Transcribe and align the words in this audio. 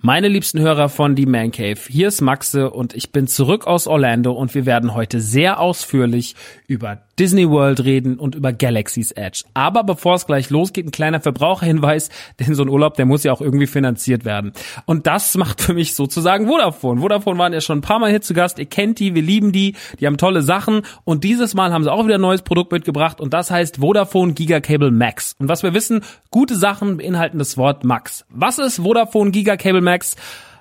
Meine 0.00 0.28
liebsten 0.28 0.60
Hörer 0.60 0.90
von 0.90 1.16
Die 1.16 1.26
Man 1.26 1.50
Cave, 1.50 1.80
hier 1.88 2.06
ist 2.06 2.20
Maxe 2.20 2.70
und 2.70 2.94
ich 2.94 3.10
bin 3.10 3.26
zurück 3.26 3.66
aus 3.66 3.88
Orlando 3.88 4.30
und 4.30 4.54
wir 4.54 4.64
werden 4.64 4.94
heute 4.94 5.20
sehr 5.20 5.58
ausführlich 5.58 6.36
über 6.68 7.02
Disney 7.18 7.48
World 7.48 7.84
reden 7.84 8.18
und 8.18 8.34
über 8.34 8.52
Galaxy's 8.52 9.12
Edge. 9.12 9.44
Aber 9.54 9.84
bevor 9.84 10.14
es 10.14 10.26
gleich 10.26 10.50
losgeht, 10.50 10.86
ein 10.86 10.90
kleiner 10.90 11.20
Verbraucherhinweis, 11.20 12.10
denn 12.40 12.54
so 12.54 12.62
ein 12.62 12.68
Urlaub, 12.68 12.94
der 12.94 13.06
muss 13.06 13.24
ja 13.24 13.32
auch 13.32 13.40
irgendwie 13.40 13.66
finanziert 13.66 14.24
werden. 14.24 14.52
Und 14.86 15.06
das 15.06 15.36
macht 15.36 15.60
für 15.60 15.74
mich 15.74 15.94
sozusagen 15.94 16.46
Vodafone. 16.46 17.00
Vodafone 17.00 17.38
waren 17.38 17.52
ja 17.52 17.60
schon 17.60 17.78
ein 17.78 17.82
paar 17.82 17.98
Mal 17.98 18.10
hier 18.10 18.20
zu 18.20 18.34
Gast, 18.34 18.58
ihr 18.58 18.66
kennt 18.66 18.98
die, 18.98 19.14
wir 19.14 19.22
lieben 19.22 19.52
die, 19.52 19.74
die 20.00 20.06
haben 20.06 20.16
tolle 20.16 20.42
Sachen 20.42 20.82
und 21.04 21.24
dieses 21.24 21.54
Mal 21.54 21.72
haben 21.72 21.84
sie 21.84 21.92
auch 21.92 22.04
wieder 22.04 22.16
ein 22.16 22.20
neues 22.20 22.42
Produkt 22.42 22.72
mitgebracht 22.72 23.20
und 23.20 23.34
das 23.34 23.50
heißt 23.50 23.78
Vodafone 23.78 24.32
Gigacable 24.32 24.90
Max. 24.90 25.34
Und 25.38 25.48
was 25.48 25.62
wir 25.62 25.74
wissen, 25.74 26.02
gute 26.30 26.56
Sachen 26.56 26.98
beinhalten 26.98 27.38
das 27.38 27.56
Wort 27.56 27.84
Max. 27.84 28.24
Was 28.30 28.58
ist 28.58 28.76
Vodafone 28.76 29.30
Gigacable 29.30 29.80
Max? 29.80 30.16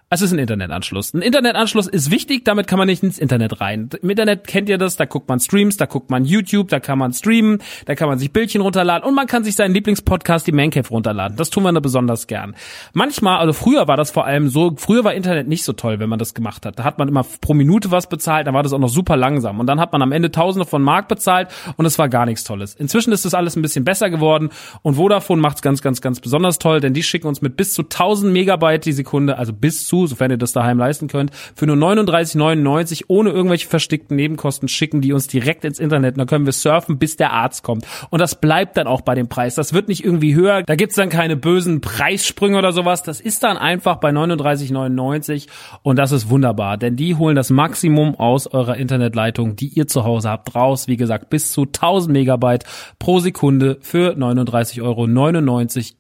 Es 0.09 0.21
ist 0.21 0.31
ein 0.31 0.39
Internetanschluss. 0.39 1.13
Ein 1.13 1.21
Internetanschluss 1.21 1.85
ist 1.85 2.11
wichtig, 2.11 2.45
damit 2.45 2.65
kann 2.65 2.79
man 2.79 2.87
nicht 2.87 3.03
ins 3.03 3.19
Internet 3.19 3.59
rein. 3.59 3.89
Im 4.01 4.09
Internet 4.09 4.47
kennt 4.47 4.69
ihr 4.69 4.77
das, 4.77 4.95
da 4.95 5.03
guckt 5.03 5.27
man 5.27 5.41
Streams, 5.41 5.75
da 5.75 5.85
guckt 5.85 6.09
man 6.09 6.23
YouTube, 6.23 6.69
da 6.69 6.79
kann 6.79 6.97
man 6.97 7.11
streamen, 7.11 7.57
da 7.83 7.93
kann 7.93 8.07
man 8.07 8.17
sich 8.17 8.31
Bildchen 8.31 8.61
runterladen 8.61 9.05
und 9.05 9.15
man 9.15 9.27
kann 9.27 9.43
sich 9.43 9.55
seinen 9.55 9.73
Lieblingspodcast, 9.73 10.47
die 10.47 10.53
Mancave, 10.53 10.87
runterladen. 10.87 11.35
Das 11.35 11.49
tun 11.49 11.63
wir 11.63 11.73
da 11.73 11.81
besonders 11.81 12.27
gern. 12.27 12.55
Manchmal, 12.93 13.39
also 13.39 13.51
früher 13.51 13.89
war 13.89 13.97
das 13.97 14.09
vor 14.09 14.25
allem 14.25 14.47
so, 14.47 14.75
früher 14.77 15.03
war 15.03 15.13
Internet 15.13 15.49
nicht 15.49 15.65
so 15.65 15.73
toll, 15.73 15.99
wenn 15.99 16.07
man 16.07 16.19
das 16.19 16.33
gemacht 16.33 16.65
hat. 16.65 16.79
Da 16.79 16.85
hat 16.85 16.99
man 16.99 17.09
immer 17.09 17.25
pro 17.41 17.53
Minute 17.53 17.91
was 17.91 18.07
bezahlt, 18.07 18.47
dann 18.47 18.53
war 18.53 18.63
das 18.63 18.71
auch 18.71 18.79
noch 18.79 18.87
super 18.87 19.17
langsam. 19.17 19.59
Und 19.59 19.67
dann 19.67 19.81
hat 19.81 19.91
man 19.91 20.01
am 20.01 20.13
Ende 20.13 20.31
Tausende 20.31 20.65
von 20.65 20.83
Mark 20.83 21.09
bezahlt 21.09 21.49
und 21.75 21.85
es 21.85 21.99
war 21.99 22.07
gar 22.07 22.25
nichts 22.25 22.45
Tolles. 22.45 22.75
Inzwischen 22.75 23.11
ist 23.11 23.25
das 23.25 23.33
alles 23.33 23.57
ein 23.57 23.61
bisschen 23.61 23.83
besser 23.83 24.09
geworden 24.09 24.51
und 24.83 24.95
Vodafone 24.95 25.41
macht's 25.41 25.61
ganz, 25.61 25.81
ganz, 25.81 25.99
ganz 25.99 26.21
besonders 26.21 26.59
toll, 26.59 26.79
denn 26.79 26.93
die 26.93 27.03
schicken 27.03 27.27
uns 27.27 27.41
mit 27.41 27.57
bis 27.57 27.73
zu 27.73 27.81
1000 27.81 28.31
Megabyte 28.31 28.85
die 28.85 28.93
Sekunde, 28.93 29.37
also 29.37 29.51
bis 29.51 29.85
zu, 29.85 29.96
sofern 30.05 30.31
ihr 30.31 30.37
das 30.37 30.51
daheim 30.51 30.77
leisten 30.77 31.07
könnt, 31.07 31.31
für 31.55 31.65
nur 31.65 31.75
39,99 31.77 33.05
ohne 33.07 33.31
irgendwelche 33.31 33.67
verstickten 33.67 34.15
Nebenkosten 34.15 34.67
schicken 34.67 35.01
die 35.01 35.13
uns 35.13 35.27
direkt 35.27 35.65
ins 35.65 35.79
Internet. 35.79 36.15
Und 36.15 36.19
dann 36.19 36.27
können 36.27 36.45
wir 36.45 36.53
surfen, 36.53 36.99
bis 36.99 37.15
der 37.15 37.33
Arzt 37.33 37.63
kommt. 37.63 37.85
Und 38.09 38.19
das 38.19 38.35
bleibt 38.35 38.77
dann 38.77 38.87
auch 38.87 39.01
bei 39.01 39.15
dem 39.15 39.27
Preis. 39.27 39.55
Das 39.55 39.73
wird 39.73 39.87
nicht 39.87 40.03
irgendwie 40.03 40.35
höher. 40.35 40.63
Da 40.63 40.75
gibt's 40.75 40.95
dann 40.95 41.09
keine 41.09 41.35
bösen 41.35 41.81
Preissprünge 41.81 42.57
oder 42.57 42.71
sowas. 42.71 43.03
Das 43.03 43.19
ist 43.19 43.43
dann 43.43 43.57
einfach 43.57 43.97
bei 43.97 44.09
39,99 44.09 45.47
und 45.81 45.97
das 45.97 46.11
ist 46.11 46.29
wunderbar, 46.29 46.77
denn 46.77 46.95
die 46.95 47.15
holen 47.15 47.35
das 47.35 47.49
Maximum 47.49 48.15
aus 48.15 48.47
eurer 48.47 48.77
Internetleitung, 48.77 49.55
die 49.55 49.67
ihr 49.67 49.87
zu 49.87 50.03
Hause 50.03 50.29
habt, 50.29 50.53
raus. 50.55 50.87
Wie 50.87 50.97
gesagt, 50.97 51.29
bis 51.29 51.51
zu 51.51 51.63
1000 51.63 52.13
Megabyte 52.13 52.65
pro 52.99 53.19
Sekunde 53.19 53.77
für 53.81 54.15
39,99 54.15 54.81
Euro 54.81 55.05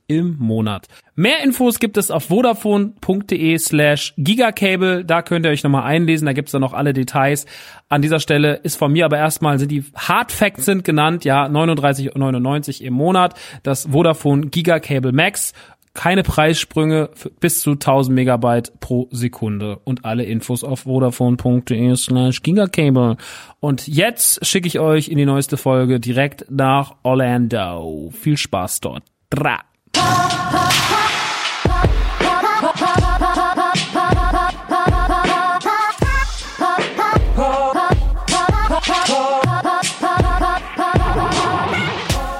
im 0.07 0.37
Monat. 0.39 0.87
Mehr 1.19 1.43
Infos 1.43 1.79
gibt 1.79 1.97
es 1.97 2.11
auf 2.11 2.25
vodafone.de 2.25 3.57
slash 3.57 4.13
gigacable. 4.17 5.03
Da 5.03 5.23
könnt 5.23 5.47
ihr 5.47 5.51
euch 5.51 5.63
nochmal 5.63 5.81
einlesen. 5.81 6.27
Da 6.27 6.33
gibt's 6.33 6.51
dann 6.51 6.61
noch 6.61 6.73
alle 6.73 6.93
Details. 6.93 7.47
An 7.89 8.03
dieser 8.03 8.19
Stelle 8.19 8.57
ist 8.57 8.75
von 8.75 8.91
mir 8.91 9.05
aber 9.05 9.17
erstmal 9.17 9.57
sind 9.57 9.71
die 9.71 9.83
Hard 9.95 10.31
Facts 10.31 10.65
sind 10.65 10.83
genannt. 10.83 11.25
Ja, 11.25 11.47
39,99 11.47 12.81
im 12.81 12.93
Monat. 12.93 13.33
Das 13.63 13.87
Vodafone 13.91 14.49
Gigacable 14.49 15.11
Max. 15.11 15.53
Keine 15.95 16.21
Preissprünge 16.21 17.09
bis 17.39 17.61
zu 17.61 17.71
1000 17.71 18.13
Megabyte 18.13 18.79
pro 18.79 19.07
Sekunde 19.09 19.79
und 19.85 20.05
alle 20.05 20.23
Infos 20.23 20.63
auf 20.63 20.81
vodafone.de 20.81 21.95
slash 21.95 22.43
gigacable. 22.43 23.17
Und 23.59 23.87
jetzt 23.87 24.45
schicke 24.45 24.67
ich 24.67 24.79
euch 24.79 25.07
in 25.07 25.17
die 25.17 25.25
neueste 25.25 25.57
Folge 25.57 25.99
direkt 25.99 26.45
nach 26.51 26.93
Orlando. 27.01 28.11
Viel 28.11 28.37
Spaß 28.37 28.81
dort. 28.81 29.01
Dra. 29.31 29.61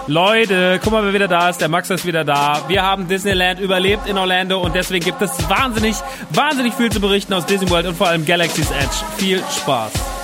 Leute, 0.07 0.79
guck 0.81 0.93
mal, 0.93 1.03
wer 1.03 1.13
wieder 1.13 1.27
da 1.27 1.49
ist. 1.49 1.59
Der 1.59 1.67
Max 1.67 1.89
ist 1.89 2.05
wieder 2.05 2.23
da. 2.23 2.63
Wir 2.69 2.81
haben 2.81 3.09
Disneyland 3.09 3.59
überlebt 3.59 4.07
in 4.07 4.17
Orlando 4.17 4.59
und 4.61 4.73
deswegen 4.73 5.03
gibt 5.03 5.21
es 5.21 5.31
wahnsinnig, 5.49 5.97
wahnsinnig 6.29 6.73
viel 6.75 6.89
zu 6.89 7.01
berichten 7.01 7.33
aus 7.33 7.45
Disney 7.45 7.69
World 7.69 7.87
und 7.87 7.95
vor 7.95 8.07
allem 8.07 8.25
Galaxy's 8.25 8.71
Edge. 8.71 9.03
Viel 9.17 9.43
Spaß. 9.53 10.16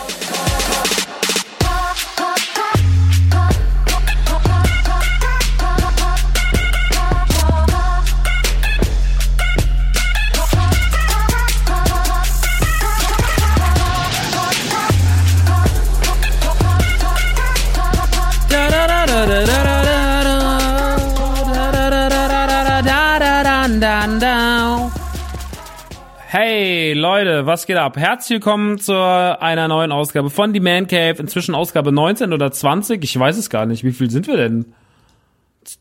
Hey 26.35 26.93
Leute, 26.93 27.45
was 27.45 27.67
geht 27.67 27.77
ab? 27.77 27.95
Herzlich 27.95 28.37
willkommen 28.37 28.79
zu 28.79 28.95
einer 28.95 29.67
neuen 29.67 29.91
Ausgabe 29.91 30.31
von 30.31 30.51
The 30.51 30.61
Man 30.61 30.87
Cave. 30.87 31.17
Inzwischen 31.19 31.53
Ausgabe 31.53 31.91
19 31.91 32.33
oder 32.33 32.51
20. 32.51 33.03
Ich 33.03 33.19
weiß 33.19 33.37
es 33.37 33.51
gar 33.51 33.67
nicht. 33.67 33.83
Wie 33.83 33.91
viel 33.91 34.09
sind 34.09 34.25
wir 34.25 34.35
denn? 34.35 34.73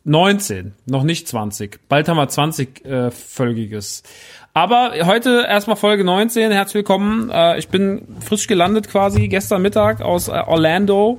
19, 0.04 0.74
noch 0.84 1.04
nicht 1.04 1.26
20. 1.26 1.88
Bald 1.88 2.06
haben 2.06 2.18
wir 2.18 2.28
20 2.28 2.84
äh, 2.84 3.10
Völgiges. 3.10 4.02
Aber 4.52 4.92
heute 5.06 5.46
erstmal 5.48 5.76
Folge 5.76 6.04
19. 6.04 6.52
Herzlich 6.52 6.74
willkommen. 6.74 7.30
Äh, 7.30 7.58
ich 7.58 7.68
bin 7.68 8.06
frisch 8.20 8.46
gelandet 8.46 8.90
quasi 8.90 9.28
gestern 9.28 9.62
Mittag 9.62 10.02
aus 10.02 10.28
äh, 10.28 10.32
Orlando 10.32 11.18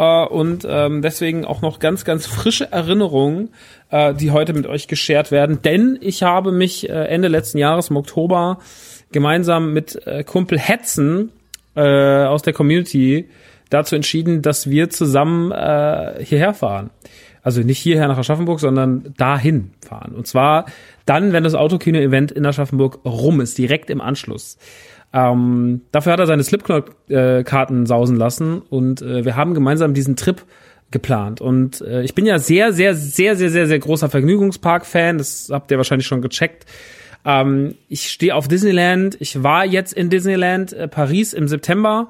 äh, 0.00 0.26
und 0.26 0.66
ähm, 0.66 1.02
deswegen 1.02 1.44
auch 1.44 1.60
noch 1.60 1.78
ganz, 1.78 2.04
ganz 2.04 2.26
frische 2.26 2.72
Erinnerungen, 2.72 3.50
äh, 3.90 4.14
die 4.14 4.30
heute 4.30 4.54
mit 4.54 4.66
euch 4.66 4.88
geshared 4.88 5.30
werden. 5.30 5.60
Denn 5.60 5.98
ich 6.00 6.22
habe 6.22 6.52
mich 6.52 6.88
äh, 6.88 6.92
Ende 6.92 7.28
letzten 7.28 7.58
Jahres 7.58 7.90
im 7.90 7.98
Oktober 7.98 8.58
gemeinsam 9.12 9.74
mit 9.74 10.06
äh, 10.06 10.24
Kumpel 10.24 10.58
Hetzen 10.58 11.32
äh, 11.76 12.24
aus 12.24 12.40
der 12.40 12.54
Community 12.54 13.28
dazu 13.68 13.94
entschieden, 13.94 14.40
dass 14.40 14.70
wir 14.70 14.88
zusammen 14.88 15.52
äh, 15.52 16.24
hierher 16.24 16.54
fahren. 16.54 16.88
Also 17.42 17.60
nicht 17.60 17.78
hierher 17.78 18.08
nach 18.08 18.18
Aschaffenburg, 18.18 18.60
sondern 18.60 19.14
dahin 19.18 19.72
fahren. 19.86 20.14
Und 20.14 20.26
zwar 20.26 20.64
dann, 21.04 21.32
wenn 21.32 21.44
das 21.44 21.54
Autokino-Event 21.54 22.32
in 22.32 22.46
Aschaffenburg 22.46 23.00
rum 23.04 23.40
ist, 23.40 23.58
direkt 23.58 23.90
im 23.90 24.00
Anschluss. 24.00 24.56
Ähm, 25.12 25.82
dafür 25.90 26.12
hat 26.12 26.20
er 26.20 26.26
seine 26.26 26.44
Slipknot-Karten 26.44 27.86
sausen 27.86 28.16
lassen 28.16 28.62
und 28.62 29.02
äh, 29.02 29.24
wir 29.24 29.36
haben 29.36 29.54
gemeinsam 29.54 29.92
diesen 29.92 30.16
Trip 30.16 30.44
geplant. 30.90 31.40
Und 31.40 31.80
äh, 31.80 32.02
ich 32.02 32.14
bin 32.14 32.26
ja 32.26 32.38
sehr, 32.38 32.72
sehr, 32.72 32.94
sehr, 32.94 33.36
sehr, 33.36 33.50
sehr, 33.50 33.66
sehr 33.66 33.78
großer 33.78 34.08
Vergnügungspark-Fan. 34.08 35.18
Das 35.18 35.48
habt 35.52 35.70
ihr 35.70 35.76
wahrscheinlich 35.76 36.06
schon 36.06 36.22
gecheckt. 36.22 36.66
Ähm, 37.24 37.74
ich 37.88 38.10
stehe 38.10 38.34
auf 38.34 38.48
Disneyland. 38.48 39.16
Ich 39.20 39.42
war 39.42 39.64
jetzt 39.64 39.92
in 39.92 40.10
Disneyland 40.10 40.72
äh, 40.72 40.88
Paris 40.88 41.32
im 41.32 41.48
September. 41.48 42.08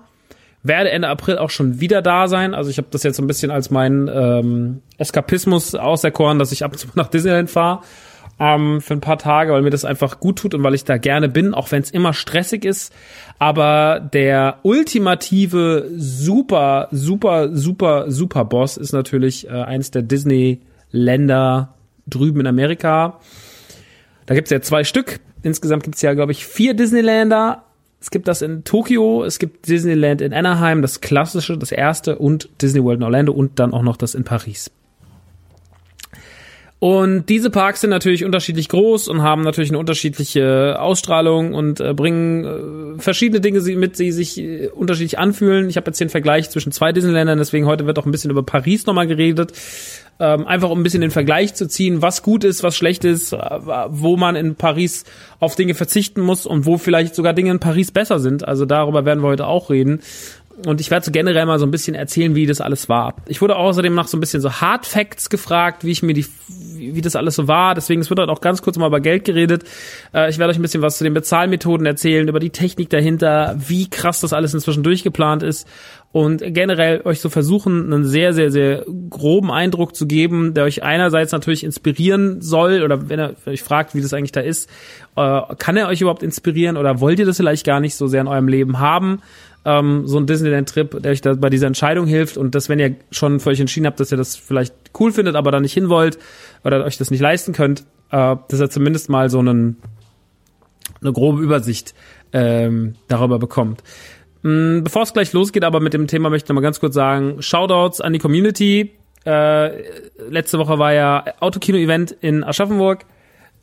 Werde 0.62 0.91
Ende 0.91 1.08
April 1.08 1.38
auch 1.38 1.49
schon 1.49 1.81
wieder 1.81 2.02
da 2.02 2.29
sein. 2.29 2.55
Also 2.55 2.70
ich 2.70 2.76
habe 2.76 2.88
das 2.91 3.02
jetzt 3.02 3.17
so 3.17 3.23
ein 3.23 3.26
bisschen 3.26 3.50
als 3.50 3.70
meinen 3.70 4.08
ähm, 4.08 4.82
Eskapismus 4.99 5.75
auserkoren, 5.75 6.38
dass 6.38 6.52
ich 6.52 6.64
ab 6.64 6.73
und 6.73 6.79
zu 6.79 6.87
nach 6.94 7.08
Disneyland 7.08 7.50
fahre 7.50 7.81
ähm, 8.40 8.81
für 8.81 8.94
ein 8.94 9.02
paar 9.02 9.19
Tage, 9.19 9.52
weil 9.52 9.62
mir 9.62 9.70
das 9.70 9.84
einfach 9.84 10.19
gut 10.19 10.38
tut 10.38 10.54
und 10.54 10.62
weil 10.62 10.75
ich 10.75 10.84
da 10.84 10.96
gerne 10.96 11.28
bin, 11.28 11.52
auch 11.52 11.70
wenn 11.70 11.82
es 11.82 11.90
immer 11.90 12.14
stressig 12.14 12.64
ist. 12.64 12.92
Aber 13.38 14.00
der 14.00 14.58
ultimative 14.62 15.88
super, 15.96 16.88
super, 16.90 17.54
super, 17.54 18.10
super 18.10 18.44
Boss 18.46 18.78
ist 18.78 18.92
natürlich 18.92 19.46
äh, 19.46 19.50
eins 19.50 19.90
der 19.90 20.02
Disney-Länder 20.02 21.75
drüben 22.06 22.40
in 22.40 22.46
Amerika. 22.46 23.20
Da 24.25 24.34
gibt's 24.34 24.50
ja 24.50 24.60
zwei 24.62 24.84
Stück. 24.84 25.20
Insgesamt 25.42 25.84
gibt's 25.84 26.02
ja, 26.02 26.14
glaube 26.14 26.32
ich, 26.32 26.46
vier 26.46 26.75
Disneyländer. 26.75 27.64
Es 28.00 28.10
gibt 28.10 28.28
das 28.28 28.40
in 28.40 28.64
Tokio, 28.64 29.25
es 29.25 29.38
gibt 29.38 29.69
Disneyland 29.69 30.22
in 30.22 30.32
Anaheim, 30.32 30.81
das 30.81 31.02
klassische, 31.02 31.58
das 31.58 31.70
erste 31.70 32.16
und 32.16 32.48
Disney 32.62 32.82
World 32.82 33.00
in 33.00 33.04
Orlando 33.04 33.32
und 33.32 33.58
dann 33.58 33.75
auch 33.75 33.82
noch 33.82 33.98
das 33.98 34.14
in 34.14 34.25
Paris. 34.25 34.70
Und 36.81 37.29
diese 37.29 37.50
Parks 37.50 37.82
sind 37.82 37.91
natürlich 37.91 38.25
unterschiedlich 38.25 38.71
groß 38.71 39.09
und 39.09 39.21
haben 39.21 39.43
natürlich 39.43 39.69
eine 39.69 39.79
unterschiedliche 39.79 40.81
Ausstrahlung 40.81 41.53
und 41.53 41.79
äh, 41.79 41.93
bringen 41.93 42.97
äh, 42.97 43.00
verschiedene 43.00 43.43
Dinge 43.43 43.61
mit, 43.77 43.99
die 43.99 44.12
sich 44.12 44.38
äh, 44.38 44.69
unterschiedlich 44.69 45.19
anfühlen. 45.19 45.69
Ich 45.69 45.77
habe 45.77 45.88
jetzt 45.88 46.00
den 46.00 46.09
Vergleich 46.09 46.49
zwischen 46.49 46.73
zwei 46.73 46.93
Disneyländern, 46.93 47.37
deswegen 47.37 47.67
heute 47.67 47.85
wird 47.85 47.99
auch 47.99 48.06
ein 48.06 48.12
bisschen 48.12 48.31
über 48.31 48.43
Paris 48.43 48.87
nochmal 48.87 49.06
geredet. 49.06 49.53
Ähm, 50.19 50.47
einfach 50.47 50.71
um 50.71 50.81
ein 50.81 50.82
bisschen 50.82 51.03
den 51.03 51.11
Vergleich 51.11 51.55
zu 51.55 51.67
ziehen, 51.67 52.00
was 52.03 52.23
gut 52.23 52.44
ist, 52.44 52.62
was 52.62 52.77
schlecht 52.77 53.05
ist, 53.05 53.35
äh, 53.35 53.38
wo 53.88 54.17
man 54.17 54.35
in 54.35 54.55
Paris 54.55 55.05
auf 55.38 55.56
Dinge 55.56 55.75
verzichten 55.75 56.23
muss 56.23 56.47
und 56.47 56.65
wo 56.65 56.79
vielleicht 56.79 57.15
sogar 57.15 57.35
Dinge 57.35 57.50
in 57.50 57.59
Paris 57.59 57.91
besser 57.91 58.21
sind. 58.21 58.47
Also 58.47 58.65
darüber 58.65 59.05
werden 59.05 59.23
wir 59.23 59.29
heute 59.29 59.47
auch 59.47 59.69
reden. 59.69 60.00
Und 60.67 60.81
ich 60.81 60.91
werde 60.91 61.07
so 61.07 61.12
generell 61.12 61.47
mal 61.47 61.59
so 61.59 61.67
ein 61.67 61.71
bisschen 61.71 61.95
erzählen, 61.95 62.35
wie 62.35 62.47
das 62.47 62.61
alles 62.61 62.89
war. 62.89 63.15
Ich 63.27 63.41
wurde 63.41 63.57
außerdem 63.57 63.95
nach 63.95 64.09
so 64.09 64.17
ein 64.17 64.21
bisschen 64.21 64.41
so 64.41 64.53
Hard 64.53 64.87
Facts 64.87 65.31
gefragt, 65.31 65.85
wie 65.85 65.91
ich 65.91 66.03
mir 66.03 66.12
die, 66.12 66.27
wie 66.77 67.01
das 67.01 67.17
alles 67.17 67.37
so 67.37 67.49
war. 67.49 67.75
Deswegen, 67.75 68.01
es 68.01 68.11
wird 68.11 68.21
halt 68.21 68.29
auch 68.29 68.41
ganz 68.41 68.61
kurz 68.61 68.77
mal 68.77 68.87
über 68.87 69.01
Geld 69.01 69.25
geredet. 69.25 69.65
Äh, 70.12 70.29
ich 70.29 70.39
werde 70.39 70.51
euch 70.51 70.59
ein 70.59 70.62
bisschen 70.62 70.83
was 70.83 70.99
zu 70.99 71.05
den 71.05 71.15
Bezahlmethoden 71.15 71.87
erzählen, 71.87 72.29
über 72.29 72.41
die 72.41 72.51
Technik 72.51 72.91
dahinter, 72.91 73.57
wie 73.59 73.89
krass 73.89 74.21
das 74.21 74.33
alles 74.33 74.53
inzwischen 74.53 74.83
durchgeplant 74.83 75.43
ist. 75.43 75.67
Und 76.12 76.43
generell 76.45 77.03
euch 77.05 77.21
so 77.21 77.29
versuchen, 77.29 77.93
einen 77.93 78.05
sehr, 78.05 78.33
sehr, 78.33 78.51
sehr 78.51 78.85
groben 79.11 79.53
Eindruck 79.53 79.95
zu 79.95 80.09
geben, 80.09 80.55
der 80.55 80.65
euch 80.65 80.83
einerseits 80.83 81.31
natürlich 81.31 81.62
inspirieren 81.62 82.43
soll, 82.43 82.83
oder 82.83 83.09
wenn 83.09 83.21
er 83.21 83.35
euch 83.47 83.62
fragt, 83.62 83.95
wie 83.95 84.03
das 84.03 84.12
eigentlich 84.12 84.33
da 84.33 84.41
ist, 84.41 84.69
äh, 85.17 85.41
kann 85.59 85.77
er 85.77 85.87
euch 85.87 86.01
überhaupt 86.01 86.25
inspirieren 86.25 86.77
oder 86.77 87.01
wollt 87.01 87.21
ihr 87.21 87.27
das 87.27 87.37
vielleicht 87.37 87.65
gar 87.65 87.79
nicht 87.79 87.95
so 87.95 88.09
sehr 88.09 88.23
in 88.23 88.27
eurem 88.27 88.49
Leben 88.49 88.81
haben? 88.81 89.23
Ähm, 89.65 90.07
so 90.07 90.19
ein 90.19 90.27
Disneyland-Trip, 90.27 91.03
der 91.03 91.12
euch 91.12 91.21
da 91.21 91.35
bei 91.35 91.51
dieser 91.51 91.67
Entscheidung 91.67 92.07
hilft 92.07 92.37
und 92.37 92.55
dass, 92.55 92.69
wenn 92.69 92.79
ihr 92.79 92.97
schon 93.11 93.41
für 93.41 93.51
euch 93.51 93.61
entschieden 93.61 93.87
habt, 93.87 94.01
dass 94.01 94.11
ihr 94.11 94.17
das 94.17 94.37
vielleicht 94.37 94.75
cool 94.99 95.12
findet, 95.12 95.37
aber 95.37 95.51
da 95.51 95.61
nicht 95.61 95.75
hin 95.75 95.89
wollt 95.89 96.19
oder 96.65 96.85
euch 96.85 96.97
das 96.97 97.11
nicht 97.11 97.21
leisten 97.21 97.53
könnt, 97.53 97.85
äh, 98.11 98.37
dass 98.49 98.61
ihr 98.61 98.71
zumindest 98.71 99.11
mal 99.11 99.29
so 99.29 99.39
einen, 99.39 99.77
eine 101.01 101.12
grobe 101.12 101.43
Übersicht 101.43 101.95
ähm, 102.33 102.95
darüber 103.09 103.39
bekommt. 103.39 103.83
Mm, 104.43 104.83
bevor 104.83 105.03
es 105.03 105.12
gleich 105.12 105.33
losgeht, 105.33 105.65
aber 105.65 105.81
mit 105.81 105.93
dem 105.93 106.07
Thema 106.07 106.31
möchte 106.31 106.47
ich 106.47 106.49
noch 106.49 106.55
mal 106.55 106.62
ganz 106.62 106.81
kurz 106.81 106.95
sagen, 106.95 107.43
Shoutouts 107.43 108.01
an 108.01 108.12
die 108.12 108.19
Community. 108.19 108.93
Äh, 109.27 109.83
letzte 110.31 110.59
Woche 110.59 110.79
war 110.79 110.95
ja 110.95 111.25
Autokino-Event 111.41 112.12
in 112.21 112.43
Aschaffenburg. 112.45 113.05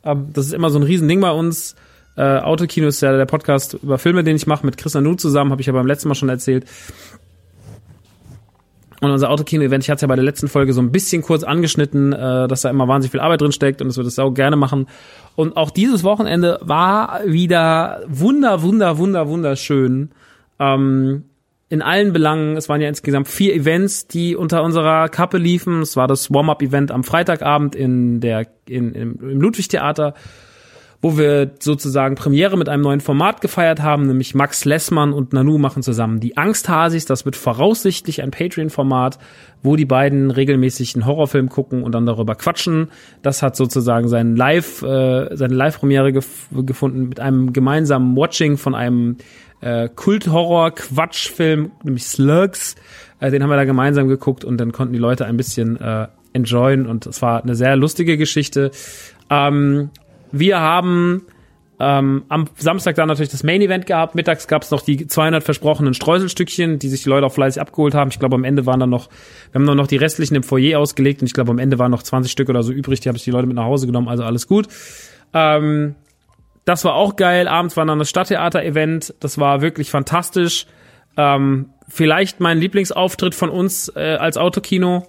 Äh, 0.02 0.14
das 0.32 0.46
ist 0.46 0.52
immer 0.52 0.70
so 0.70 0.78
ein 0.78 0.84
Riesending 0.84 1.20
bei 1.20 1.32
uns. 1.32 1.74
Äh, 2.18 2.40
Autokino 2.40 2.88
ist 2.88 3.00
ja 3.00 3.16
der 3.16 3.26
Podcast 3.26 3.74
über 3.80 3.96
Filme, 3.96 4.24
den 4.24 4.34
ich 4.34 4.48
mache 4.48 4.66
mit 4.66 4.76
Chris 4.76 4.94
Nanu 4.94 5.14
zusammen, 5.14 5.52
habe 5.52 5.60
ich 5.60 5.68
ja 5.68 5.72
beim 5.72 5.86
letzten 5.86 6.08
Mal 6.08 6.16
schon 6.16 6.28
erzählt. 6.28 6.64
Und 9.00 9.12
unser 9.12 9.30
Autokino-Event, 9.30 9.84
ich 9.84 9.90
hatte 9.90 9.98
es 9.98 10.02
ja 10.02 10.08
bei 10.08 10.16
der 10.16 10.24
letzten 10.24 10.48
Folge 10.48 10.72
so 10.72 10.80
ein 10.80 10.90
bisschen 10.90 11.22
kurz 11.22 11.44
angeschnitten, 11.44 12.12
äh, 12.12 12.48
dass 12.48 12.62
da 12.62 12.70
immer 12.70 12.88
wahnsinnig 12.88 13.12
viel 13.12 13.20
Arbeit 13.20 13.40
drin 13.40 13.52
steckt 13.52 13.80
und 13.80 13.86
dass 13.86 13.96
wir 13.96 14.02
das 14.02 14.18
auch 14.18 14.32
gerne 14.32 14.56
machen. 14.56 14.88
Und 15.36 15.56
auch 15.56 15.70
dieses 15.70 16.02
Wochenende 16.02 16.58
war 16.60 17.20
wieder 17.24 18.02
wunder, 18.08 18.62
wunder, 18.62 18.98
wunder, 18.98 19.28
wunderschön. 19.28 20.10
Ähm, 20.58 21.22
in 21.68 21.82
allen 21.82 22.12
Belangen. 22.12 22.56
Es 22.56 22.68
waren 22.68 22.80
ja 22.80 22.88
insgesamt 22.88 23.28
vier 23.28 23.54
Events, 23.54 24.08
die 24.08 24.34
unter 24.34 24.64
unserer 24.64 25.08
Kappe 25.08 25.38
liefen. 25.38 25.82
Es 25.82 25.96
war 25.96 26.08
das 26.08 26.32
Warm-up-Event 26.32 26.90
am 26.90 27.04
Freitagabend 27.04 27.76
in 27.76 28.20
der 28.20 28.48
in, 28.66 28.92
im, 28.94 29.20
im 29.20 29.40
Ludwig-Theater 29.40 30.14
wo 31.00 31.16
wir 31.16 31.52
sozusagen 31.60 32.16
Premiere 32.16 32.56
mit 32.56 32.68
einem 32.68 32.82
neuen 32.82 33.00
Format 33.00 33.40
gefeiert 33.40 33.80
haben, 33.80 34.06
nämlich 34.08 34.34
Max 34.34 34.64
Lessmann 34.64 35.12
und 35.12 35.32
Nanu 35.32 35.56
machen 35.56 35.84
zusammen 35.84 36.18
die 36.18 36.36
Angsthasis. 36.36 37.06
Das 37.06 37.24
wird 37.24 37.36
voraussichtlich 37.36 38.20
ein 38.20 38.32
Patreon-Format, 38.32 39.18
wo 39.62 39.76
die 39.76 39.84
beiden 39.84 40.32
regelmäßig 40.32 40.96
einen 40.96 41.06
Horrorfilm 41.06 41.50
gucken 41.50 41.84
und 41.84 41.92
dann 41.92 42.04
darüber 42.04 42.34
quatschen. 42.34 42.90
Das 43.22 43.42
hat 43.42 43.54
sozusagen 43.54 44.08
seinen 44.08 44.34
Live, 44.34 44.82
äh, 44.82 45.36
seine 45.36 45.54
Live-Premiere 45.54 46.12
gef 46.12 46.48
gefunden 46.52 47.08
mit 47.08 47.20
einem 47.20 47.52
gemeinsamen 47.52 48.16
Watching 48.16 48.56
von 48.56 48.74
einem 48.74 49.18
äh, 49.60 49.88
Kult-Horror-Quatschfilm, 49.88 51.70
nämlich 51.84 52.06
Slugs. 52.06 52.74
Äh, 53.20 53.30
den 53.30 53.44
haben 53.44 53.50
wir 53.50 53.56
da 53.56 53.64
gemeinsam 53.64 54.08
geguckt 54.08 54.44
und 54.44 54.58
dann 54.58 54.72
konnten 54.72 54.94
die 54.94 54.98
Leute 54.98 55.26
ein 55.26 55.36
bisschen 55.36 55.80
äh, 55.80 56.08
enjoyen 56.32 56.86
und 56.86 57.06
es 57.06 57.22
war 57.22 57.42
eine 57.42 57.54
sehr 57.54 57.76
lustige 57.76 58.16
Geschichte. 58.16 58.72
Ähm, 59.30 59.90
wir 60.32 60.60
haben 60.60 61.22
ähm, 61.80 62.24
am 62.28 62.46
Samstag 62.56 62.96
dann 62.96 63.08
natürlich 63.08 63.30
das 63.30 63.44
Main 63.44 63.60
Event 63.60 63.86
gehabt. 63.86 64.14
Mittags 64.14 64.48
gab 64.48 64.62
es 64.62 64.70
noch 64.70 64.82
die 64.82 65.06
200 65.06 65.44
versprochenen 65.44 65.94
Streuselstückchen, 65.94 66.78
die 66.78 66.88
sich 66.88 67.04
die 67.04 67.08
Leute 67.08 67.26
auch 67.26 67.32
fleißig 67.32 67.60
abgeholt 67.60 67.94
haben. 67.94 68.10
Ich 68.10 68.18
glaube, 68.18 68.34
am 68.34 68.44
Ende 68.44 68.66
waren 68.66 68.80
dann 68.80 68.90
noch, 68.90 69.08
wir 69.52 69.60
haben 69.60 69.64
nur 69.64 69.76
noch 69.76 69.86
die 69.86 69.96
restlichen 69.96 70.34
im 70.34 70.42
Foyer 70.42 70.80
ausgelegt 70.80 71.22
und 71.22 71.26
ich 71.26 71.34
glaube, 71.34 71.50
am 71.52 71.58
Ende 71.58 71.78
waren 71.78 71.92
noch 71.92 72.02
20 72.02 72.32
Stück 72.32 72.48
oder 72.48 72.62
so 72.64 72.72
übrig. 72.72 73.00
Die 73.00 73.08
habe 73.08 73.16
ich 73.16 73.24
die 73.24 73.30
Leute 73.30 73.46
mit 73.46 73.56
nach 73.56 73.64
Hause 73.64 73.86
genommen, 73.86 74.08
also 74.08 74.24
alles 74.24 74.48
gut. 74.48 74.66
Ähm, 75.32 75.94
das 76.64 76.84
war 76.84 76.94
auch 76.94 77.16
geil. 77.16 77.46
Abends 77.46 77.76
war 77.76 77.86
dann 77.86 77.98
das 77.98 78.10
Stadttheater-Event. 78.10 79.14
Das 79.20 79.38
war 79.38 79.62
wirklich 79.62 79.90
fantastisch. 79.90 80.66
Ähm, 81.16 81.70
vielleicht 81.88 82.40
mein 82.40 82.58
Lieblingsauftritt 82.58 83.34
von 83.34 83.50
uns 83.50 83.90
äh, 83.94 84.16
als 84.18 84.36
Autokino. 84.36 85.06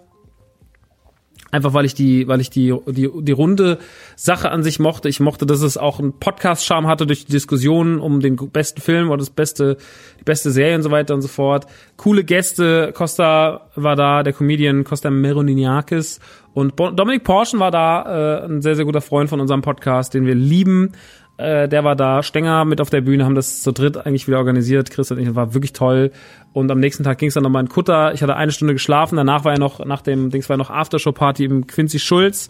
Einfach 1.51 1.74
weil 1.74 1.86
ich 1.86 1.96
die, 1.96 2.27
weil 2.27 2.41
ich 2.41 2.50
die, 2.51 2.75
die, 2.88 3.10
die 3.22 3.32
runde 3.32 3.79
Sache 4.15 4.51
an 4.51 4.62
sich 4.62 4.79
mochte. 4.79 5.10
Ich 5.10 5.20
mochte, 5.20 5.48
dass 5.48 5.62
es 5.62 5.77
auch 5.77 6.00
einen 6.00 6.13
Podcast-Charme 6.13 6.88
hatte 6.88 7.08
durch 7.08 7.25
die 7.25 7.32
Diskussionen 7.32 8.00
um 8.00 8.20
den 8.20 8.36
besten 8.36 8.82
Film 8.82 9.10
oder 9.10 9.18
das 9.18 9.32
beste, 9.32 9.77
die 10.20 10.24
beste 10.24 10.51
Serie 10.51 10.75
und 10.75 10.84
so 10.84 10.91
weiter 10.91 11.15
und 11.15 11.22
so 11.22 11.27
fort. 11.27 11.65
Coole 11.98 12.24
Gäste. 12.24 12.91
Costa 12.94 13.68
war 13.75 13.96
da, 13.96 14.22
der 14.22 14.34
Comedian 14.34 14.84
Costa 14.84 15.10
Meroniniakis. 15.10 16.20
Und 16.53 16.79
Dominik 16.79 17.24
Porschen 17.24 17.60
war 17.60 17.72
da, 17.72 18.41
äh, 18.41 18.46
ein 18.46 18.62
sehr, 18.62 18.75
sehr 18.75 18.86
guter 18.86 19.01
Freund 19.01 19.29
von 19.29 19.39
unserem 19.39 19.62
Podcast, 19.62 20.13
den 20.13 20.25
wir 20.25 20.36
lieben 20.36 20.94
äh, 21.39 21.69
der 21.69 21.86
war 21.86 21.96
da, 21.96 22.22
Stenger 22.22 22.65
mit 22.65 22.81
auf 22.81 22.89
der 22.89 23.00
Bühne, 23.00 23.24
haben 23.24 23.36
das 23.36 23.62
zu 23.62 23.72
dritt 23.72 23.96
eigentlich 23.96 24.27
wieder 24.27 24.39
organisiert. 24.39 24.91
Chris 24.91 25.10
und 25.10 25.19
ich, 25.19 25.25
das 25.25 25.36
war 25.36 25.53
wirklich 25.53 25.72
toll. 25.72 26.12
Und 26.51 26.69
am 26.69 26.81
nächsten 26.81 27.05
Tag 27.05 27.17
ging 27.17 27.29
es 27.29 27.36
dann 27.36 27.43
nochmal 27.43 27.63
in 27.63 27.69
Kutter. 27.69 28.13
Ich 28.13 28.22
hatte 28.22 28.36
eine 28.36 28.51
Stunde 28.51 28.74
geschlafen, 28.74 29.15
danach 29.15 29.46
war 29.46 29.53
ja 29.53 29.58
noch, 29.58 29.86
nach 29.86 30.01
dem 30.01 30.31
Dings 30.31 30.50
war 30.50 30.55
ja 30.55 30.58
noch 30.58 30.69
Aftershow-Party 30.69 31.46
im 31.46 31.65
Quincy 31.65 32.00
Schulz 32.00 32.50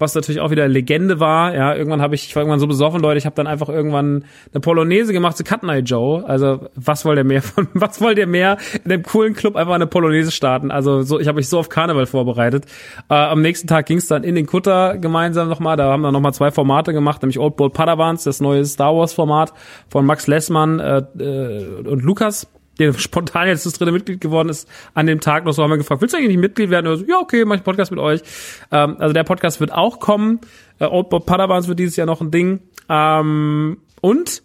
was 0.00 0.14
natürlich 0.14 0.40
auch 0.40 0.50
wieder 0.50 0.66
Legende 0.68 1.20
war. 1.20 1.54
Ja, 1.54 1.74
irgendwann 1.74 2.02
habe 2.02 2.14
ich, 2.14 2.26
ich 2.26 2.36
war 2.36 2.42
irgendwann 2.42 2.60
so 2.60 2.66
besoffen, 2.66 3.00
Leute, 3.00 3.18
ich 3.18 3.26
habe 3.26 3.36
dann 3.36 3.46
einfach 3.46 3.68
irgendwann 3.68 4.24
eine 4.52 4.60
Polonaise 4.60 5.12
gemacht 5.12 5.36
zu 5.36 5.44
Cut 5.44 5.62
Night 5.62 5.88
Joe. 5.88 6.24
Also 6.26 6.68
was 6.74 7.04
wollt 7.04 7.18
ihr 7.18 7.24
mehr 7.24 7.42
von, 7.42 7.68
was 7.74 8.00
wollt 8.00 8.18
ihr 8.18 8.26
mehr 8.26 8.56
in 8.84 8.90
dem 8.90 9.02
coolen 9.02 9.34
Club 9.34 9.56
einfach 9.56 9.74
eine 9.74 9.86
Polonaise 9.86 10.30
starten? 10.30 10.70
Also 10.70 11.02
so, 11.02 11.20
ich 11.20 11.28
habe 11.28 11.36
mich 11.36 11.48
so 11.48 11.58
auf 11.58 11.68
Karneval 11.68 12.06
vorbereitet. 12.06 12.66
Äh, 13.08 13.14
am 13.14 13.42
nächsten 13.42 13.66
Tag 13.68 13.86
ging 13.86 13.98
es 13.98 14.06
dann 14.06 14.24
in 14.24 14.34
den 14.34 14.46
Kutter 14.46 14.98
gemeinsam 14.98 15.48
nochmal. 15.48 15.76
Da 15.76 15.90
haben 15.90 16.02
wir 16.02 16.12
nochmal 16.12 16.34
zwei 16.34 16.50
Formate 16.50 16.92
gemacht, 16.92 17.22
nämlich 17.22 17.38
Old 17.38 17.56
Bold 17.56 17.72
Padawans, 17.72 18.24
das 18.24 18.40
neue 18.40 18.64
Star 18.64 18.96
Wars 18.96 19.12
Format 19.12 19.52
von 19.88 20.06
Max 20.06 20.26
Lessmann 20.26 20.80
äh, 20.80 21.02
äh, 21.18 21.88
und 21.88 22.02
Lukas 22.02 22.48
der 22.80 22.94
spontan 22.94 23.46
jetzt 23.46 23.66
das 23.66 23.74
dritte 23.74 23.92
Mitglied 23.92 24.20
geworden 24.20 24.48
ist, 24.48 24.68
an 24.94 25.06
dem 25.06 25.20
Tag 25.20 25.44
noch 25.44 25.52
so 25.52 25.62
haben 25.62 25.70
wir 25.70 25.76
gefragt, 25.76 26.00
willst 26.00 26.14
du 26.14 26.18
eigentlich 26.18 26.36
Mitglied 26.36 26.70
werden? 26.70 26.96
So, 26.96 27.04
ja, 27.04 27.18
okay, 27.18 27.44
mach 27.44 27.56
ich 27.56 27.62
Podcast 27.62 27.90
mit 27.90 28.00
euch. 28.00 28.22
Ähm, 28.72 28.96
also 28.98 29.12
der 29.12 29.24
Podcast 29.24 29.60
wird 29.60 29.72
auch 29.72 30.00
kommen. 30.00 30.40
Äh, 30.78 30.86
Old 30.86 31.10
Bob 31.10 31.26
Padawans 31.26 31.68
wird 31.68 31.78
dieses 31.78 31.96
Jahr 31.96 32.06
noch 32.06 32.20
ein 32.20 32.30
Ding. 32.30 32.60
Ähm, 32.88 33.78
und 34.00 34.42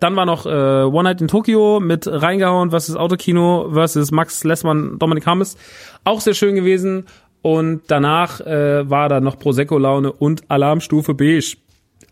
dann 0.00 0.16
war 0.16 0.26
noch 0.26 0.46
äh, 0.46 0.48
One 0.48 1.04
Night 1.04 1.20
in 1.20 1.28
Tokyo 1.28 1.80
mit 1.80 2.06
reingehauen 2.06 2.70
versus 2.70 2.96
Autokino 2.96 3.70
versus 3.72 4.10
Max 4.10 4.44
Lessmann, 4.44 4.98
Dominik 4.98 5.26
Hammes. 5.26 5.56
Auch 6.04 6.20
sehr 6.20 6.34
schön 6.34 6.54
gewesen. 6.54 7.06
Und 7.42 7.82
danach 7.88 8.40
äh, 8.40 8.88
war 8.88 9.08
da 9.08 9.20
noch 9.20 9.38
Prosecco-Laune 9.38 10.12
und 10.12 10.48
Alarmstufe 10.48 11.14
Beige. 11.14 11.56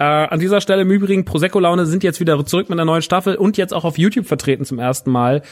Äh, 0.00 0.04
an 0.04 0.40
dieser 0.40 0.62
Stelle 0.62 0.80
im 0.80 0.90
Übrigen, 0.90 1.26
Prosecco-Laune 1.26 1.84
sind 1.84 2.02
jetzt 2.02 2.20
wieder 2.20 2.42
zurück 2.46 2.70
mit 2.70 2.78
einer 2.78 2.86
neuen 2.86 3.02
Staffel 3.02 3.34
und 3.36 3.58
jetzt 3.58 3.74
auch 3.74 3.84
auf 3.84 3.98
YouTube 3.98 4.24
vertreten 4.24 4.64
zum 4.64 4.78
ersten 4.78 5.10
Mal. 5.10 5.42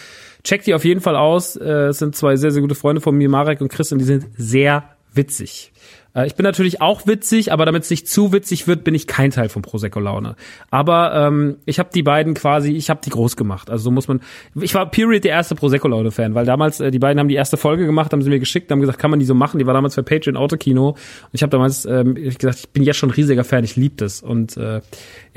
Checkt 0.42 0.66
die 0.66 0.72
auf 0.72 0.86
jeden 0.86 1.02
Fall 1.02 1.16
aus. 1.16 1.54
Äh, 1.56 1.88
es 1.88 1.98
sind 1.98 2.16
zwei 2.16 2.36
sehr, 2.36 2.50
sehr 2.50 2.62
gute 2.62 2.74
Freunde 2.74 3.02
von 3.02 3.14
mir, 3.14 3.28
Marek 3.28 3.60
und 3.60 3.68
Chris, 3.68 3.92
und 3.92 3.98
die 3.98 4.06
sind 4.06 4.26
sehr 4.38 4.84
witzig. 5.12 5.70
Äh, 6.18 6.26
ich 6.26 6.34
bin 6.34 6.44
natürlich 6.44 6.80
auch 6.80 7.06
witzig, 7.06 7.52
aber 7.52 7.64
damit 7.64 7.84
es 7.84 7.90
nicht 7.90 8.08
zu 8.08 8.32
witzig 8.32 8.66
wird, 8.66 8.84
bin 8.84 8.94
ich 8.94 9.06
kein 9.06 9.30
Teil 9.30 9.48
von 9.48 9.62
Prosecco 9.62 10.00
Laune. 10.00 10.36
Aber 10.70 11.14
ähm, 11.14 11.56
ich 11.64 11.78
habe 11.78 11.90
die 11.94 12.02
beiden 12.02 12.34
quasi, 12.34 12.72
ich 12.72 12.90
habe 12.90 13.00
die 13.04 13.10
groß 13.10 13.36
gemacht. 13.36 13.70
Also 13.70 13.84
so 13.84 13.90
muss 13.90 14.08
man. 14.08 14.20
Ich 14.60 14.74
war 14.74 14.90
Period 14.90 15.24
der 15.24 15.32
erste 15.32 15.54
Prosecco 15.54 15.88
Laune 15.88 16.10
Fan, 16.10 16.34
weil 16.34 16.46
damals 16.46 16.80
äh, 16.80 16.90
die 16.90 16.98
beiden 16.98 17.18
haben 17.20 17.28
die 17.28 17.34
erste 17.34 17.56
Folge 17.56 17.86
gemacht, 17.86 18.12
haben 18.12 18.22
sie 18.22 18.30
mir 18.30 18.40
geschickt, 18.40 18.70
haben 18.70 18.80
gesagt, 18.80 18.98
kann 18.98 19.10
man 19.10 19.20
die 19.20 19.26
so 19.26 19.34
machen. 19.34 19.58
Die 19.58 19.66
war 19.66 19.74
damals 19.74 19.94
für 19.94 20.02
Patreon 20.02 20.36
Autokino 20.36 20.90
und 20.90 20.98
ich 21.32 21.42
habe 21.42 21.50
damals 21.50 21.84
ähm, 21.84 22.16
ich 22.16 22.38
gesagt, 22.38 22.58
ich 22.58 22.68
bin 22.70 22.82
jetzt 22.82 22.96
schon 22.96 23.10
ein 23.10 23.14
riesiger 23.14 23.44
Fan, 23.44 23.64
ich 23.64 23.76
liebe 23.76 23.94
das 23.96 24.22
und 24.22 24.56
äh, 24.56 24.80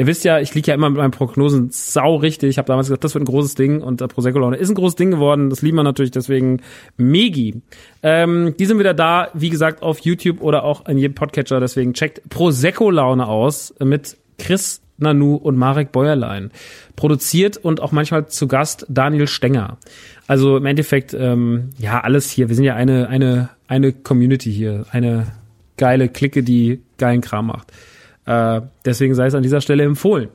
ihr 0.02 0.08
wisst 0.08 0.24
ja, 0.24 0.40
ich 0.40 0.56
liege 0.56 0.70
ja 0.70 0.74
immer 0.74 0.90
mit 0.90 0.98
meinen 0.98 1.12
Prognosen 1.12 1.70
sau 1.70 2.16
richtig. 2.16 2.50
Ich 2.50 2.58
habe 2.58 2.66
damals 2.66 2.88
gesagt, 2.88 3.04
das 3.04 3.14
wird 3.14 3.22
ein 3.22 3.26
großes 3.26 3.54
Ding 3.54 3.82
und 3.82 4.02
äh, 4.02 4.08
Prosecco 4.08 4.40
Laune 4.40 4.58
ist 4.58 4.70
ein 4.70 4.74
großes 4.74 4.96
Ding 4.96 5.12
geworden. 5.12 5.52
Das 5.52 5.62
lieben 5.62 5.78
wir 5.78 5.84
natürlich 5.84 6.10
deswegen 6.10 6.62
Megi. 6.98 7.62
Ähm, 8.02 8.56
die 8.58 8.66
sind 8.66 8.80
wieder 8.80 8.96
da, 8.96 9.30
wie 9.36 9.52
gesagt, 9.52 9.84
auf 9.84 10.00
YouTube 10.00 10.42
oder 10.42 10.64
auch 10.64 10.88
in 10.88 10.98
jedem 10.98 11.14
Podcatcher. 11.14 11.60
Deswegen 11.60 11.94
checkt 11.94 12.28
Prosecco-Laune 12.30 13.28
aus 13.28 13.76
mit 13.78 14.18
Chris 14.40 14.82
Nanu 14.98 15.36
und 15.36 15.56
Marek 15.56 15.92
Bäuerlein. 15.92 16.50
Produziert 16.96 17.58
und 17.58 17.80
auch 17.80 17.92
manchmal 17.92 18.26
zu 18.26 18.48
Gast 18.48 18.88
Daniel 18.90 19.28
Stenger. 19.28 19.78
Also 20.26 20.58
im 20.58 20.66
Endeffekt, 20.66 21.14
ähm, 21.14 21.70
ja, 21.78 22.00
alles 22.00 22.32
hier. 22.32 22.50
Wir 22.50 22.56
sind 22.56 22.66
ja 22.66 22.74
eine, 22.74 23.08
eine, 23.08 23.50
eine 23.68 23.94
Community 23.94 24.52
hier. 24.52 24.88
Eine 24.90 25.28
geile 25.78 26.10
Clique, 26.10 26.42
die 26.42 26.82
geilen 26.98 27.22
Kram 27.22 27.46
macht. 27.46 27.72
Äh, 28.26 28.62
deswegen 28.86 29.16
sei 29.16 29.28
es 29.28 29.36
an 29.36 29.44
dieser 29.44 29.62
Stelle 29.62 29.84
empfohlen. 29.84 30.30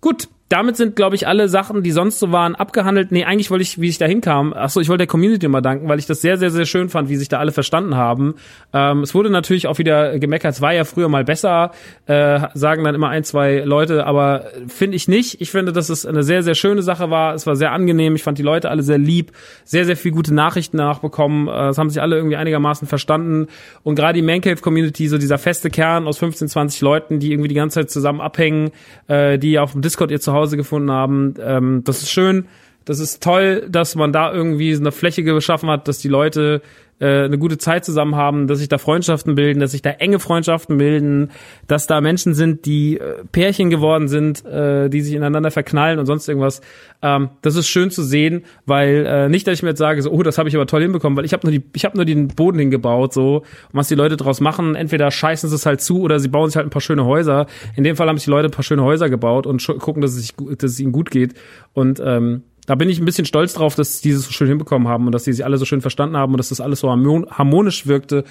Gut, 0.00 0.28
damit 0.52 0.76
sind, 0.76 0.96
glaube 0.96 1.16
ich, 1.16 1.26
alle 1.26 1.48
Sachen, 1.48 1.82
die 1.82 1.92
sonst 1.92 2.18
so 2.18 2.30
waren, 2.30 2.54
abgehandelt. 2.54 3.10
Nee, 3.10 3.24
eigentlich 3.24 3.50
wollte 3.50 3.62
ich, 3.62 3.80
wie 3.80 3.88
ich 3.88 3.96
da 3.96 4.04
hinkam, 4.04 4.52
achso, 4.52 4.80
ich 4.80 4.88
wollte 4.90 4.98
der 4.98 5.06
Community 5.06 5.48
mal 5.48 5.62
danken, 5.62 5.88
weil 5.88 5.98
ich 5.98 6.04
das 6.04 6.20
sehr, 6.20 6.36
sehr, 6.36 6.50
sehr 6.50 6.66
schön 6.66 6.90
fand, 6.90 7.08
wie 7.08 7.16
sich 7.16 7.28
da 7.28 7.38
alle 7.38 7.52
verstanden 7.52 7.96
haben. 7.96 8.34
Ähm, 8.74 9.00
es 9.00 9.14
wurde 9.14 9.30
natürlich 9.30 9.66
auch 9.66 9.78
wieder 9.78 10.18
gemeckert, 10.18 10.54
es 10.54 10.60
war 10.60 10.74
ja 10.74 10.84
früher 10.84 11.08
mal 11.08 11.24
besser, 11.24 11.70
äh, 12.04 12.40
sagen 12.52 12.84
dann 12.84 12.94
immer 12.94 13.08
ein, 13.08 13.24
zwei 13.24 13.60
Leute, 13.60 14.04
aber 14.04 14.44
finde 14.68 14.96
ich 14.96 15.08
nicht. 15.08 15.40
Ich 15.40 15.50
finde, 15.50 15.72
dass 15.72 15.88
es 15.88 16.04
eine 16.04 16.22
sehr, 16.22 16.42
sehr 16.42 16.54
schöne 16.54 16.82
Sache 16.82 17.08
war. 17.08 17.34
Es 17.34 17.46
war 17.46 17.56
sehr 17.56 17.72
angenehm. 17.72 18.14
Ich 18.14 18.22
fand 18.22 18.36
die 18.36 18.42
Leute 18.42 18.68
alle 18.68 18.82
sehr 18.82 18.98
lieb, 18.98 19.32
sehr, 19.64 19.86
sehr 19.86 19.96
viel 19.96 20.12
gute 20.12 20.34
Nachrichten 20.34 20.76
danach 20.76 20.98
bekommen. 20.98 21.48
Äh, 21.48 21.68
es 21.68 21.78
haben 21.78 21.88
sich 21.88 22.02
alle 22.02 22.16
irgendwie 22.16 22.36
einigermaßen 22.36 22.86
verstanden. 22.86 23.46
Und 23.84 23.94
gerade 23.94 24.14
die 24.14 24.22
Mancave-Community, 24.22 25.08
so 25.08 25.16
dieser 25.16 25.38
feste 25.38 25.70
Kern 25.70 26.06
aus 26.06 26.18
15, 26.18 26.48
20 26.48 26.82
Leuten, 26.82 27.20
die 27.20 27.32
irgendwie 27.32 27.48
die 27.48 27.54
ganze 27.54 27.80
Zeit 27.80 27.90
zusammen 27.90 28.20
abhängen, 28.20 28.70
äh, 29.08 29.38
die 29.38 29.58
auf 29.58 29.72
dem 29.72 29.80
Discord 29.80 30.10
ihr 30.10 30.20
Zuhause 30.20 30.41
Hause 30.42 30.56
gefunden 30.56 30.90
haben. 30.90 31.34
Ähm, 31.40 31.82
das 31.84 32.02
ist 32.02 32.10
schön. 32.10 32.46
Das 32.84 32.98
ist 32.98 33.22
toll, 33.22 33.66
dass 33.70 33.94
man 33.94 34.12
da 34.12 34.32
irgendwie 34.32 34.74
eine 34.74 34.92
Fläche 34.92 35.22
geschaffen 35.22 35.70
hat, 35.70 35.86
dass 35.86 35.98
die 35.98 36.08
Leute 36.08 36.62
äh, 37.02 37.24
eine 37.24 37.36
gute 37.36 37.58
Zeit 37.58 37.84
zusammen 37.84 38.14
haben, 38.14 38.46
dass 38.46 38.60
sich 38.60 38.68
da 38.68 38.78
Freundschaften 38.78 39.34
bilden, 39.34 39.58
dass 39.58 39.72
sich 39.72 39.82
da 39.82 39.90
enge 39.90 40.20
Freundschaften 40.20 40.78
bilden, 40.78 41.32
dass 41.66 41.88
da 41.88 42.00
Menschen 42.00 42.34
sind, 42.34 42.64
die 42.64 42.98
äh, 42.98 43.24
Pärchen 43.32 43.70
geworden 43.70 44.06
sind, 44.06 44.44
äh, 44.44 44.88
die 44.88 45.00
sich 45.00 45.14
ineinander 45.14 45.50
verknallen 45.50 45.98
und 45.98 46.06
sonst 46.06 46.28
irgendwas. 46.28 46.60
Ähm, 47.02 47.30
das 47.42 47.56
ist 47.56 47.66
schön 47.66 47.90
zu 47.90 48.04
sehen, 48.04 48.44
weil 48.66 49.04
äh, 49.04 49.28
nicht, 49.28 49.48
dass 49.48 49.54
ich 49.54 49.62
mir 49.64 49.70
jetzt 49.70 49.78
sage, 49.78 50.00
so, 50.00 50.12
oh, 50.12 50.22
das 50.22 50.38
habe 50.38 50.48
ich 50.48 50.54
aber 50.54 50.66
toll 50.66 50.82
hinbekommen, 50.82 51.16
weil 51.16 51.24
ich 51.24 51.32
habe 51.32 51.44
nur 51.44 51.52
die, 51.52 51.64
ich 51.74 51.84
habe 51.84 51.96
nur 51.96 52.04
den 52.04 52.28
Boden 52.28 52.60
hingebaut, 52.60 53.12
so 53.12 53.38
und 53.38 53.44
was 53.72 53.88
die 53.88 53.96
Leute 53.96 54.16
draus 54.16 54.40
machen, 54.40 54.76
entweder 54.76 55.10
scheißen 55.10 55.48
sie 55.48 55.56
es 55.56 55.66
halt 55.66 55.80
zu 55.80 56.02
oder 56.02 56.20
sie 56.20 56.28
bauen 56.28 56.50
sich 56.50 56.56
halt 56.56 56.68
ein 56.68 56.70
paar 56.70 56.80
schöne 56.80 57.04
Häuser. 57.04 57.46
In 57.74 57.82
dem 57.82 57.96
Fall 57.96 58.08
haben 58.08 58.16
sich 58.16 58.26
die 58.26 58.30
Leute 58.30 58.48
ein 58.48 58.52
paar 58.52 58.62
schöne 58.62 58.84
Häuser 58.84 59.10
gebaut 59.10 59.48
und 59.48 59.66
gucken, 59.80 60.02
dass 60.02 60.12
es, 60.12 60.18
sich, 60.18 60.34
dass 60.36 60.70
es 60.70 60.80
ihnen 60.80 60.92
gut 60.92 61.10
geht 61.10 61.34
und 61.72 62.00
ähm, 62.04 62.44
da 62.66 62.74
bin 62.76 62.88
ich 62.88 63.00
ein 63.00 63.04
bisschen 63.04 63.24
stolz 63.24 63.54
drauf, 63.54 63.74
dass 63.74 64.00
die 64.00 64.12
das 64.12 64.22
so 64.22 64.30
schön 64.30 64.48
hinbekommen 64.48 64.86
haben 64.86 65.06
und 65.06 65.12
dass 65.12 65.24
die 65.24 65.32
sich 65.32 65.44
alle 65.44 65.58
so 65.58 65.64
schön 65.64 65.80
verstanden 65.80 66.16
haben 66.16 66.32
und 66.32 66.38
dass 66.38 66.50
das 66.50 66.60
alles 66.60 66.80
so 66.80 66.90
harmonisch 66.90 67.86
wirkte 67.86 68.24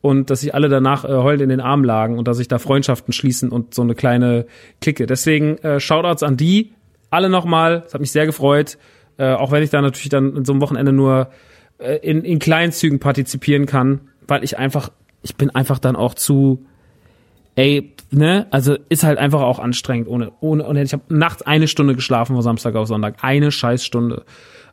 und 0.00 0.30
dass 0.30 0.40
sich 0.40 0.54
alle 0.54 0.68
danach 0.68 1.04
äh, 1.04 1.08
heulend 1.08 1.42
in 1.42 1.48
den 1.48 1.60
Armen 1.60 1.84
lagen 1.84 2.18
und 2.18 2.26
dass 2.26 2.38
sich 2.38 2.48
da 2.48 2.58
Freundschaften 2.58 3.12
schließen 3.12 3.50
und 3.50 3.74
so 3.74 3.82
eine 3.82 3.94
kleine 3.94 4.46
Clique. 4.80 5.06
Deswegen 5.06 5.58
äh, 5.58 5.78
Shoutouts 5.78 6.22
an 6.22 6.36
die 6.36 6.72
alle 7.10 7.28
nochmal. 7.28 7.84
Es 7.86 7.94
hat 7.94 8.00
mich 8.00 8.10
sehr 8.10 8.26
gefreut, 8.26 8.78
äh, 9.18 9.32
auch 9.32 9.52
wenn 9.52 9.62
ich 9.62 9.70
da 9.70 9.80
natürlich 9.80 10.08
dann 10.08 10.36
in 10.36 10.44
so 10.44 10.52
einem 10.52 10.60
Wochenende 10.60 10.92
nur 10.92 11.30
äh, 11.78 11.96
in, 11.98 12.24
in 12.24 12.38
kleinen 12.40 12.72
Zügen 12.72 12.98
partizipieren 12.98 13.66
kann, 13.66 14.00
weil 14.26 14.42
ich 14.42 14.58
einfach, 14.58 14.90
ich 15.22 15.36
bin 15.36 15.50
einfach 15.50 15.78
dann 15.78 15.94
auch 15.94 16.14
zu 16.14 16.66
ey, 17.56 17.92
ne, 18.10 18.46
also 18.50 18.76
ist 18.88 19.02
halt 19.02 19.18
einfach 19.18 19.40
auch 19.40 19.58
anstrengend 19.58 20.08
ohne, 20.08 20.32
ohne, 20.40 20.64
und 20.64 20.76
ich 20.76 20.92
habe 20.92 21.02
nachts 21.08 21.42
eine 21.42 21.66
Stunde 21.66 21.94
geschlafen 21.94 22.34
von 22.34 22.42
Samstag 22.42 22.76
auf 22.76 22.86
Sonntag, 22.86 23.16
eine 23.22 23.50
Scheißstunde. 23.50 24.24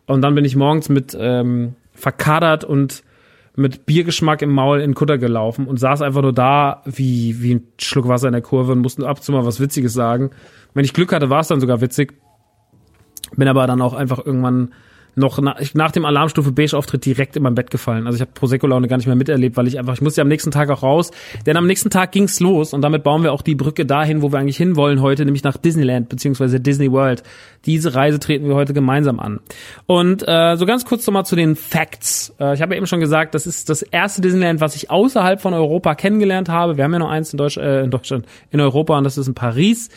Und 0.05 0.21
dann 0.21 0.35
bin 0.35 0.45
ich 0.45 0.55
morgens 0.55 0.89
mit 0.89 1.17
ähm, 1.19 1.75
verkadert 1.93 2.63
und 2.65 3.03
mit 3.55 3.85
Biergeschmack 3.85 4.41
im 4.41 4.51
Maul 4.51 4.81
in 4.81 4.95
Kutter 4.95 5.17
gelaufen 5.17 5.67
und 5.67 5.79
saß 5.79 6.01
einfach 6.01 6.21
nur 6.21 6.33
da 6.33 6.81
wie, 6.85 7.41
wie 7.41 7.55
ein 7.55 7.67
Schluck 7.79 8.07
Wasser 8.07 8.27
in 8.27 8.33
der 8.33 8.41
Kurve 8.41 8.73
und 8.73 8.79
musste 8.79 9.07
ab 9.07 9.17
und 9.17 9.23
zu 9.23 9.31
mal 9.31 9.45
was 9.45 9.59
Witziges 9.59 9.93
sagen. 9.93 10.31
Wenn 10.73 10.85
ich 10.85 10.93
Glück 10.93 11.13
hatte, 11.13 11.29
war 11.29 11.41
es 11.41 11.47
dann 11.47 11.61
sogar 11.61 11.79
witzig. 11.79 12.15
Bin 13.35 13.47
aber 13.47 13.65
dann 13.67 13.81
auch 13.81 13.93
einfach 13.93 14.25
irgendwann 14.25 14.73
noch 15.15 15.39
nach, 15.39 15.59
nach 15.73 15.91
dem 15.91 16.05
Alarmstufe 16.05 16.51
Beige 16.51 16.77
Auftritt 16.77 17.05
direkt 17.05 17.35
in 17.35 17.43
mein 17.43 17.55
Bett 17.55 17.71
gefallen. 17.71 18.07
Also 18.07 18.15
ich 18.17 18.21
habe 18.21 18.31
Prosecco 18.33 18.67
Laune 18.67 18.87
gar 18.87 18.97
nicht 18.97 19.05
mehr 19.05 19.15
miterlebt, 19.15 19.57
weil 19.57 19.67
ich 19.67 19.77
einfach 19.77 19.93
ich 19.93 20.01
musste 20.01 20.21
ja 20.21 20.23
am 20.23 20.27
nächsten 20.27 20.51
Tag 20.51 20.69
auch 20.69 20.83
raus, 20.83 21.11
denn 21.45 21.57
am 21.57 21.67
nächsten 21.67 21.89
Tag 21.89 22.11
ging's 22.11 22.39
los 22.39 22.73
und 22.73 22.81
damit 22.81 23.03
bauen 23.03 23.23
wir 23.23 23.31
auch 23.31 23.41
die 23.41 23.55
Brücke 23.55 23.85
dahin, 23.85 24.21
wo 24.21 24.31
wir 24.31 24.39
eigentlich 24.39 24.57
hinwollen 24.57 25.01
heute, 25.01 25.25
nämlich 25.25 25.43
nach 25.43 25.57
Disneyland 25.57 26.09
beziehungsweise 26.09 26.59
Disney 26.59 26.91
World. 26.91 27.23
Diese 27.65 27.95
Reise 27.95 28.19
treten 28.19 28.47
wir 28.47 28.55
heute 28.55 28.73
gemeinsam 28.73 29.19
an. 29.19 29.39
Und 29.85 30.27
äh, 30.27 30.55
so 30.57 30.65
ganz 30.65 30.85
kurz 30.85 31.05
nochmal 31.07 31.25
zu 31.25 31.35
den 31.35 31.55
Facts. 31.55 32.33
Äh, 32.39 32.55
ich 32.55 32.61
habe 32.61 32.73
ja 32.73 32.77
eben 32.77 32.87
schon 32.87 32.99
gesagt, 32.99 33.35
das 33.35 33.47
ist 33.47 33.69
das 33.69 33.81
erste 33.83 34.21
Disneyland, 34.21 34.61
was 34.61 34.75
ich 34.75 34.89
außerhalb 34.89 35.39
von 35.39 35.53
Europa 35.53 35.95
kennengelernt 35.95 36.49
habe. 36.49 36.77
Wir 36.77 36.83
haben 36.83 36.93
ja 36.93 36.99
noch 36.99 37.09
eins 37.09 37.31
in, 37.31 37.37
Deutsch, 37.37 37.57
äh, 37.57 37.83
in 37.83 37.91
Deutschland, 37.91 38.25
in 38.51 38.59
Europa 38.59 38.97
und 38.97 39.03
das 39.03 39.17
ist 39.17 39.27
in 39.27 39.33
Paris. 39.33 39.89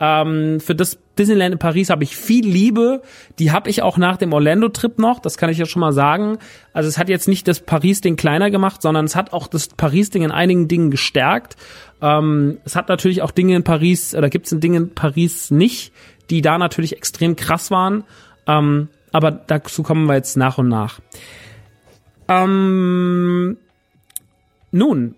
Ähm, 0.00 0.60
für 0.60 0.74
das 0.74 0.98
Disneyland 1.18 1.52
in 1.52 1.58
Paris 1.58 1.90
habe 1.90 2.02
ich 2.04 2.16
viel 2.16 2.46
Liebe. 2.46 3.02
Die 3.38 3.52
habe 3.52 3.70
ich 3.70 3.82
auch 3.82 3.96
nach 3.96 4.16
dem 4.16 4.32
Orlando-Trip 4.32 4.98
noch. 4.98 5.20
Das 5.20 5.38
kann 5.38 5.50
ich 5.50 5.58
ja 5.58 5.66
schon 5.66 5.80
mal 5.80 5.92
sagen. 5.92 6.38
Also 6.72 6.88
es 6.88 6.98
hat 6.98 7.08
jetzt 7.08 7.28
nicht 7.28 7.46
das 7.46 7.60
Paris-Ding 7.60 8.16
kleiner 8.16 8.50
gemacht, 8.50 8.82
sondern 8.82 9.04
es 9.04 9.14
hat 9.14 9.32
auch 9.32 9.46
das 9.46 9.68
Paris-Ding 9.68 10.22
in 10.22 10.32
einigen 10.32 10.68
Dingen 10.68 10.90
gestärkt. 10.90 11.56
Ähm, 12.02 12.58
es 12.64 12.74
hat 12.74 12.88
natürlich 12.88 13.22
auch 13.22 13.30
Dinge 13.30 13.54
in 13.54 13.62
Paris, 13.62 14.14
oder 14.14 14.28
gibt 14.28 14.46
es 14.46 14.58
Dinge 14.58 14.78
in 14.78 14.94
Paris 14.94 15.50
nicht, 15.50 15.92
die 16.30 16.42
da 16.42 16.58
natürlich 16.58 16.96
extrem 16.96 17.36
krass 17.36 17.70
waren. 17.70 18.04
Ähm, 18.46 18.88
aber 19.12 19.30
dazu 19.30 19.84
kommen 19.84 20.06
wir 20.06 20.14
jetzt 20.14 20.36
nach 20.36 20.58
und 20.58 20.68
nach. 20.68 21.00
Ähm, 22.28 23.56
nun, 24.72 25.14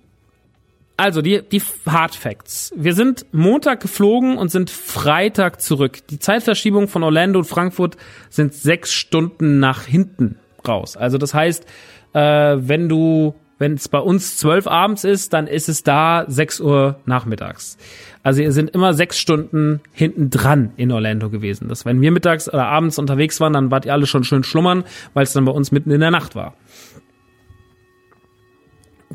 also 0.96 1.20
die, 1.20 1.42
die 1.42 1.62
Hard 1.86 2.14
Facts. 2.14 2.72
Wir 2.74 2.94
sind 2.94 3.26
Montag 3.32 3.80
geflogen 3.80 4.38
und 4.38 4.50
sind 4.50 4.70
Freitag 4.70 5.60
zurück. 5.60 6.06
Die 6.08 6.18
Zeitverschiebung 6.18 6.88
von 6.88 7.02
Orlando 7.02 7.40
und 7.40 7.44
Frankfurt 7.44 7.96
sind 8.30 8.54
sechs 8.54 8.92
Stunden 8.92 9.60
nach 9.60 9.84
hinten 9.84 10.38
raus. 10.66 10.96
Also 10.96 11.18
das 11.18 11.34
heißt, 11.34 11.66
äh, 12.14 12.20
wenn 12.20 12.88
du, 12.88 13.34
wenn 13.58 13.74
es 13.74 13.88
bei 13.88 13.98
uns 13.98 14.38
zwölf 14.38 14.66
abends 14.66 15.04
ist, 15.04 15.32
dann 15.32 15.46
ist 15.46 15.68
es 15.68 15.82
da 15.82 16.24
sechs 16.28 16.60
Uhr 16.60 16.98
nachmittags. 17.04 17.76
Also 18.22 18.42
ihr 18.42 18.52
sind 18.52 18.70
immer 18.70 18.92
sechs 18.92 19.20
Stunden 19.20 19.80
hinten 19.92 20.30
dran 20.30 20.72
in 20.76 20.90
Orlando 20.90 21.30
gewesen. 21.30 21.68
Das, 21.68 21.84
wenn 21.84 22.00
wir 22.00 22.10
mittags 22.10 22.48
oder 22.48 22.66
abends 22.66 22.98
unterwegs 22.98 23.38
waren, 23.38 23.52
dann 23.52 23.70
wart 23.70 23.84
ihr 23.84 23.92
alle 23.92 24.06
schon 24.06 24.24
schön 24.24 24.44
schlummern, 24.44 24.84
weil 25.14 25.24
es 25.24 25.32
dann 25.32 25.44
bei 25.44 25.52
uns 25.52 25.70
mitten 25.72 25.90
in 25.90 26.00
der 26.00 26.10
Nacht 26.10 26.34
war. 26.34 26.54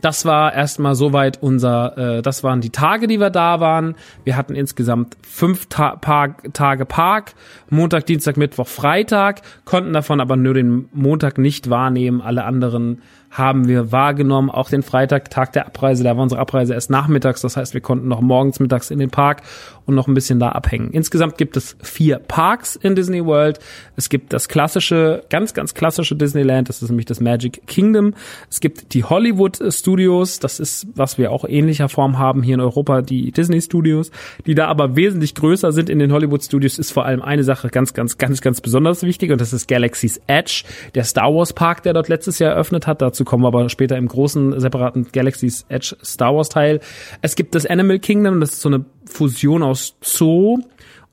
Das 0.01 0.25
war 0.25 0.53
erstmal 0.53 0.96
soweit 0.96 1.41
unser, 1.41 2.17
äh, 2.17 2.22
das 2.22 2.43
waren 2.43 2.62
die 2.62 2.72
Tage, 2.72 3.08
die 3.08 3.20
wir 3.20 3.29
da 3.29 3.60
waren. 3.60 3.96
Wir 4.24 4.36
hatten 4.36 4.55
insgesamt 4.55 5.15
fünf 5.22 5.67
Ta 5.67 5.96
Park, 5.96 6.53
Tage 6.53 6.86
Park, 6.86 7.34
Montag, 7.70 8.05
Dienstag, 8.05 8.38
Mittwoch, 8.38 8.67
Freitag, 8.67 9.41
konnten 9.65 9.93
davon 9.93 10.20
aber 10.20 10.36
nur 10.36 10.53
den 10.53 10.89
Montag 10.91 11.38
nicht 11.38 11.70
wahrnehmen. 11.70 12.22
Alle 12.22 12.43
anderen 12.43 13.01
haben 13.31 13.67
wir 13.67 13.91
wahrgenommen. 13.91 14.50
Auch 14.50 14.69
den 14.69 14.83
Freitag, 14.83 15.29
Tag 15.29 15.53
der 15.53 15.65
Abreise, 15.65 16.03
da 16.03 16.15
war 16.15 16.23
unsere 16.23 16.41
Abreise 16.41 16.73
erst 16.73 16.89
nachmittags. 16.89 17.41
Das 17.41 17.55
heißt, 17.57 17.73
wir 17.73 17.81
konnten 17.81 18.09
noch 18.09 18.21
morgens, 18.21 18.59
mittags 18.59 18.91
in 18.91 19.00
den 19.00 19.09
Park 19.09 19.41
und 19.85 19.95
noch 19.95 20.07
ein 20.07 20.13
bisschen 20.13 20.39
da 20.39 20.50
abhängen. 20.50 20.91
Insgesamt 20.91 21.38
gibt 21.38 21.55
es 21.57 21.77
vier 21.81 22.19
Parks 22.19 22.75
in 22.75 22.95
Disney 22.95 23.25
World. 23.25 23.59
Es 23.95 24.09
gibt 24.09 24.33
das 24.33 24.50
klassische, 24.50 25.23
ganz, 25.29 25.53
ganz 25.53 25.73
klassische 25.73 26.15
Disneyland. 26.15 26.69
Das 26.69 26.81
ist 26.81 26.89
nämlich 26.89 27.05
das 27.05 27.21
Magic 27.21 27.65
Kingdom. 27.67 28.13
Es 28.50 28.59
gibt 28.59 28.93
die 28.93 29.03
Hollywood 29.05 29.59
Studios. 29.73 30.39
Das 30.39 30.59
ist, 30.59 30.88
was 30.95 31.17
wir 31.17 31.31
auch 31.31 31.45
ähnlicher 31.47 31.89
Form 31.89 32.19
haben 32.19 32.43
hier 32.43 32.55
in 32.55 32.61
Europa, 32.61 33.01
die 33.01 33.31
Disney 33.31 33.61
Studios, 33.61 34.11
die 34.45 34.55
da 34.55 34.67
aber 34.67 34.95
wesentlich 34.95 35.35
größer 35.35 35.71
sind 35.71 35.89
in 35.89 36.00
den 36.00 36.11
Hollywood 36.11 36.43
Studios, 36.43 36.77
ist 36.77 36.91
vor 36.91 37.05
allem 37.05 37.21
eine 37.21 37.43
Sache 37.43 37.69
ganz, 37.69 37.93
ganz, 37.93 38.17
ganz, 38.17 38.41
ganz 38.41 38.59
besonders 38.59 39.03
wichtig 39.03 39.31
und 39.31 39.39
das 39.39 39.53
ist 39.53 39.67
Galaxy's 39.67 40.19
Edge, 40.27 40.63
der 40.95 41.05
Star 41.05 41.33
Wars 41.33 41.53
Park, 41.53 41.83
der 41.83 41.93
dort 41.93 42.09
letztes 42.09 42.39
Jahr 42.39 42.51
eröffnet 42.51 42.88
hat. 42.88 43.01
Dazu 43.01 43.20
kommen 43.23 43.43
wir 43.43 43.47
aber 43.47 43.69
später 43.69 43.97
im 43.97 44.07
großen 44.07 44.59
separaten 44.59 45.07
Galaxy's 45.11 45.65
Edge 45.69 45.95
Star 46.03 46.35
Wars 46.35 46.49
Teil. 46.49 46.79
Es 47.21 47.35
gibt 47.35 47.55
das 47.55 47.65
Animal 47.65 47.99
Kingdom, 47.99 48.39
das 48.39 48.53
ist 48.53 48.61
so 48.61 48.69
eine 48.69 48.85
Fusion 49.05 49.63
aus 49.63 49.95
Zoo 50.01 50.59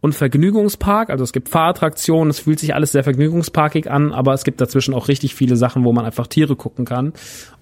und 0.01 0.15
Vergnügungspark. 0.15 1.11
Also 1.11 1.25
es 1.25 1.33
gibt 1.33 1.49
Fahrattraktionen, 1.49 2.31
es 2.31 2.41
fühlt 2.41 2.61
sich 2.61 2.75
alles 2.75 2.93
sehr 2.93 3.05
vergnügungsparkig 3.05 3.91
an, 3.91 4.13
aber 4.13 4.33
es 4.33 4.45
gibt 4.45 4.61
dazwischen 4.61 4.95
auch 4.95 5.09
richtig 5.09 5.35
viele 5.35 5.57
Sachen, 5.57 5.85
wo 5.85 5.93
man 5.93 6.05
einfach 6.05 6.27
Tiere 6.27 6.57
gucken 6.57 6.85
kann. 6.85 7.13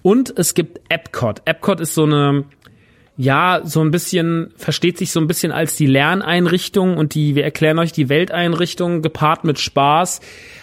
Und 0.01 0.37
es 0.37 0.53
gibt 0.53 0.81
Epcot. 0.89 1.41
Epcot 1.45 1.81
ist 1.81 1.95
so 1.95 2.03
eine 2.03 2.45
ja, 3.17 3.61
so 3.63 3.81
ein 3.81 3.89
bisschen, 3.89 4.51
versteht 4.57 4.99
sich 4.99 5.11
so 5.11 5.19
ein 5.19 5.25
bisschen 5.25 5.51
als 5.51 5.75
die 5.75 5.87
Lerneinrichtung 5.87 6.97
und 6.97 7.15
die, 7.15 7.33
wir 7.33 7.43
erklären 7.43 7.79
euch 7.79 7.91
die 7.91 8.09
Welteinrichtung 8.09 9.01
gepaart 9.01 9.43
mit 9.43 9.57
Spaß. 9.57 10.21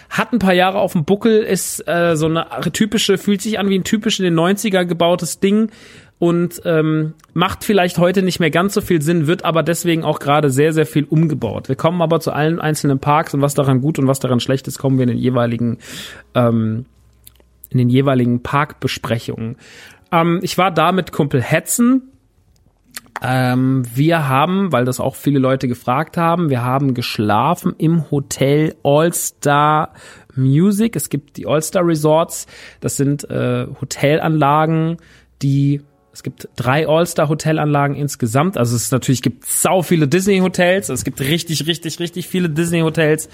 Hat 0.09 0.31
ein 0.31 0.39
paar 0.39 0.53
Jahre 0.53 0.79
auf 0.79 0.93
dem 0.93 1.03
Buckel, 1.03 1.43
ist 1.43 1.85
äh, 1.85 2.15
so 2.15 2.27
eine 2.27 2.47
typische, 2.71 3.17
fühlt 3.17 3.41
sich 3.41 3.59
an 3.59 3.67
wie 3.67 3.77
ein 3.77 3.83
typisch 3.83 4.19
in 4.19 4.23
den 4.23 4.39
90er 4.39 4.85
gebautes 4.85 5.41
Ding 5.41 5.69
und 6.17 6.61
ähm, 6.63 7.13
macht 7.33 7.65
vielleicht 7.65 7.97
heute 7.97 8.21
nicht 8.21 8.39
mehr 8.39 8.51
ganz 8.51 8.73
so 8.73 8.79
viel 8.79 9.01
Sinn, 9.01 9.27
wird 9.27 9.43
aber 9.43 9.61
deswegen 9.61 10.05
auch 10.05 10.19
gerade 10.19 10.49
sehr, 10.49 10.71
sehr 10.71 10.85
viel 10.85 11.03
umgebaut. 11.03 11.67
Wir 11.67 11.75
kommen 11.75 12.01
aber 12.01 12.21
zu 12.21 12.31
allen 12.31 12.61
einzelnen 12.61 12.99
Parks 12.99 13.33
und 13.33 13.41
was 13.41 13.53
daran 13.53 13.81
gut 13.81 13.99
und 13.99 14.07
was 14.07 14.19
daran 14.19 14.39
schlecht 14.39 14.65
ist, 14.69 14.79
kommen 14.79 14.97
wir 14.97 15.03
in 15.03 15.09
den 15.09 15.17
jeweiligen, 15.17 15.79
ähm, 16.35 16.85
in 17.69 17.79
den 17.79 17.89
jeweiligen 17.89 18.43
Parkbesprechungen. 18.43 19.57
Ähm, 20.13 20.39
ich 20.41 20.57
war 20.57 20.71
da 20.71 20.93
mit 20.93 21.11
Kumpel 21.11 21.41
Hetzen, 21.41 22.11
ähm, 23.21 23.83
wir 23.93 24.27
haben, 24.27 24.71
weil 24.71 24.85
das 24.85 24.99
auch 24.99 25.15
viele 25.15 25.39
Leute 25.39 25.67
gefragt 25.67 26.17
haben, 26.17 26.49
wir 26.49 26.63
haben 26.63 26.93
geschlafen 26.93 27.73
im 27.77 28.11
Hotel 28.11 28.75
All-Star 28.83 29.93
Music. 30.35 30.95
Es 30.95 31.09
gibt 31.09 31.37
die 31.37 31.47
All-Star 31.47 31.85
Resorts. 31.85 32.45
Das 32.81 32.97
sind 32.97 33.29
äh, 33.29 33.67
Hotelanlagen, 33.79 34.97
die 35.41 35.81
es 36.15 36.23
gibt 36.23 36.47
drei 36.55 36.87
All-Star-Hotelanlagen 36.87 37.93
insgesamt. 37.97 38.57
Also 38.57 38.77
es 38.77 38.89
natürlich 38.89 39.21
gibt 39.21 39.45
sau 39.45 39.81
viele 39.81 40.07
Disney-Hotels. 40.07 40.87
Es 40.87 41.03
gibt 41.03 41.19
richtig, 41.19 41.67
richtig, 41.67 41.99
richtig 41.99 42.29
viele 42.29 42.49
Disney-Hotels. 42.49 43.27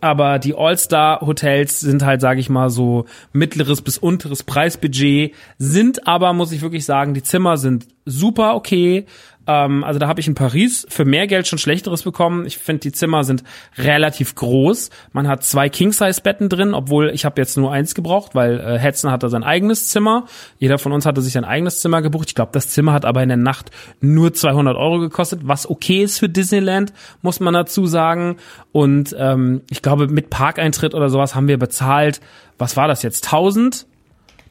Aber 0.00 0.38
die 0.38 0.54
All-Star-Hotels 0.54 1.80
sind 1.80 2.02
halt, 2.02 2.22
sage 2.22 2.40
ich 2.40 2.48
mal, 2.48 2.70
so 2.70 3.04
mittleres 3.34 3.82
bis 3.82 3.98
unteres 3.98 4.42
Preisbudget. 4.42 5.34
Sind 5.58 6.06
aber, 6.06 6.32
muss 6.32 6.52
ich 6.52 6.62
wirklich 6.62 6.86
sagen, 6.86 7.12
die 7.12 7.22
Zimmer 7.22 7.58
sind 7.58 7.88
super 8.06 8.54
okay. 8.54 9.04
Ähm, 9.46 9.84
also 9.84 9.98
da 9.98 10.08
habe 10.08 10.20
ich 10.20 10.28
in 10.28 10.34
Paris 10.34 10.86
für 10.88 11.04
mehr 11.04 11.26
Geld 11.26 11.46
schon 11.46 11.58
schlechteres 11.58 12.02
bekommen. 12.02 12.46
Ich 12.46 12.58
finde, 12.58 12.80
die 12.80 12.92
Zimmer 12.92 13.24
sind 13.24 13.44
relativ 13.76 14.34
groß. 14.34 14.90
Man 15.12 15.28
hat 15.28 15.44
zwei 15.44 15.68
King-Size-Betten 15.68 16.48
drin, 16.48 16.74
obwohl 16.74 17.10
ich 17.10 17.24
habe 17.24 17.40
jetzt 17.40 17.56
nur 17.56 17.72
eins 17.72 17.94
gebraucht, 17.94 18.34
weil 18.34 18.60
äh, 18.60 18.78
Hetzen 18.78 19.10
hatte 19.10 19.28
sein 19.28 19.44
eigenes 19.44 19.88
Zimmer. 19.88 20.26
Jeder 20.58 20.78
von 20.78 20.92
uns 20.92 21.06
hatte 21.06 21.20
sich 21.20 21.36
ein 21.36 21.44
eigenes 21.44 21.80
Zimmer 21.80 22.02
gebucht. 22.02 22.28
Ich 22.28 22.34
glaube, 22.34 22.52
das 22.52 22.68
Zimmer 22.68 22.92
hat 22.92 23.04
aber 23.04 23.22
in 23.22 23.28
der 23.28 23.38
Nacht 23.38 23.70
nur 24.00 24.32
200 24.32 24.76
Euro 24.76 24.98
gekostet, 24.98 25.40
was 25.44 25.68
okay 25.68 26.02
ist 26.02 26.18
für 26.18 26.28
Disneyland, 26.28 26.92
muss 27.22 27.40
man 27.40 27.54
dazu 27.54 27.86
sagen. 27.86 28.36
Und 28.72 29.14
ähm, 29.18 29.62
ich 29.70 29.82
glaube, 29.82 30.08
mit 30.08 30.30
Parkeintritt 30.30 30.94
oder 30.94 31.10
sowas 31.10 31.34
haben 31.34 31.48
wir 31.48 31.58
bezahlt, 31.58 32.20
was 32.58 32.76
war 32.76 32.88
das 32.88 33.02
jetzt, 33.02 33.26
1000? 33.26 33.86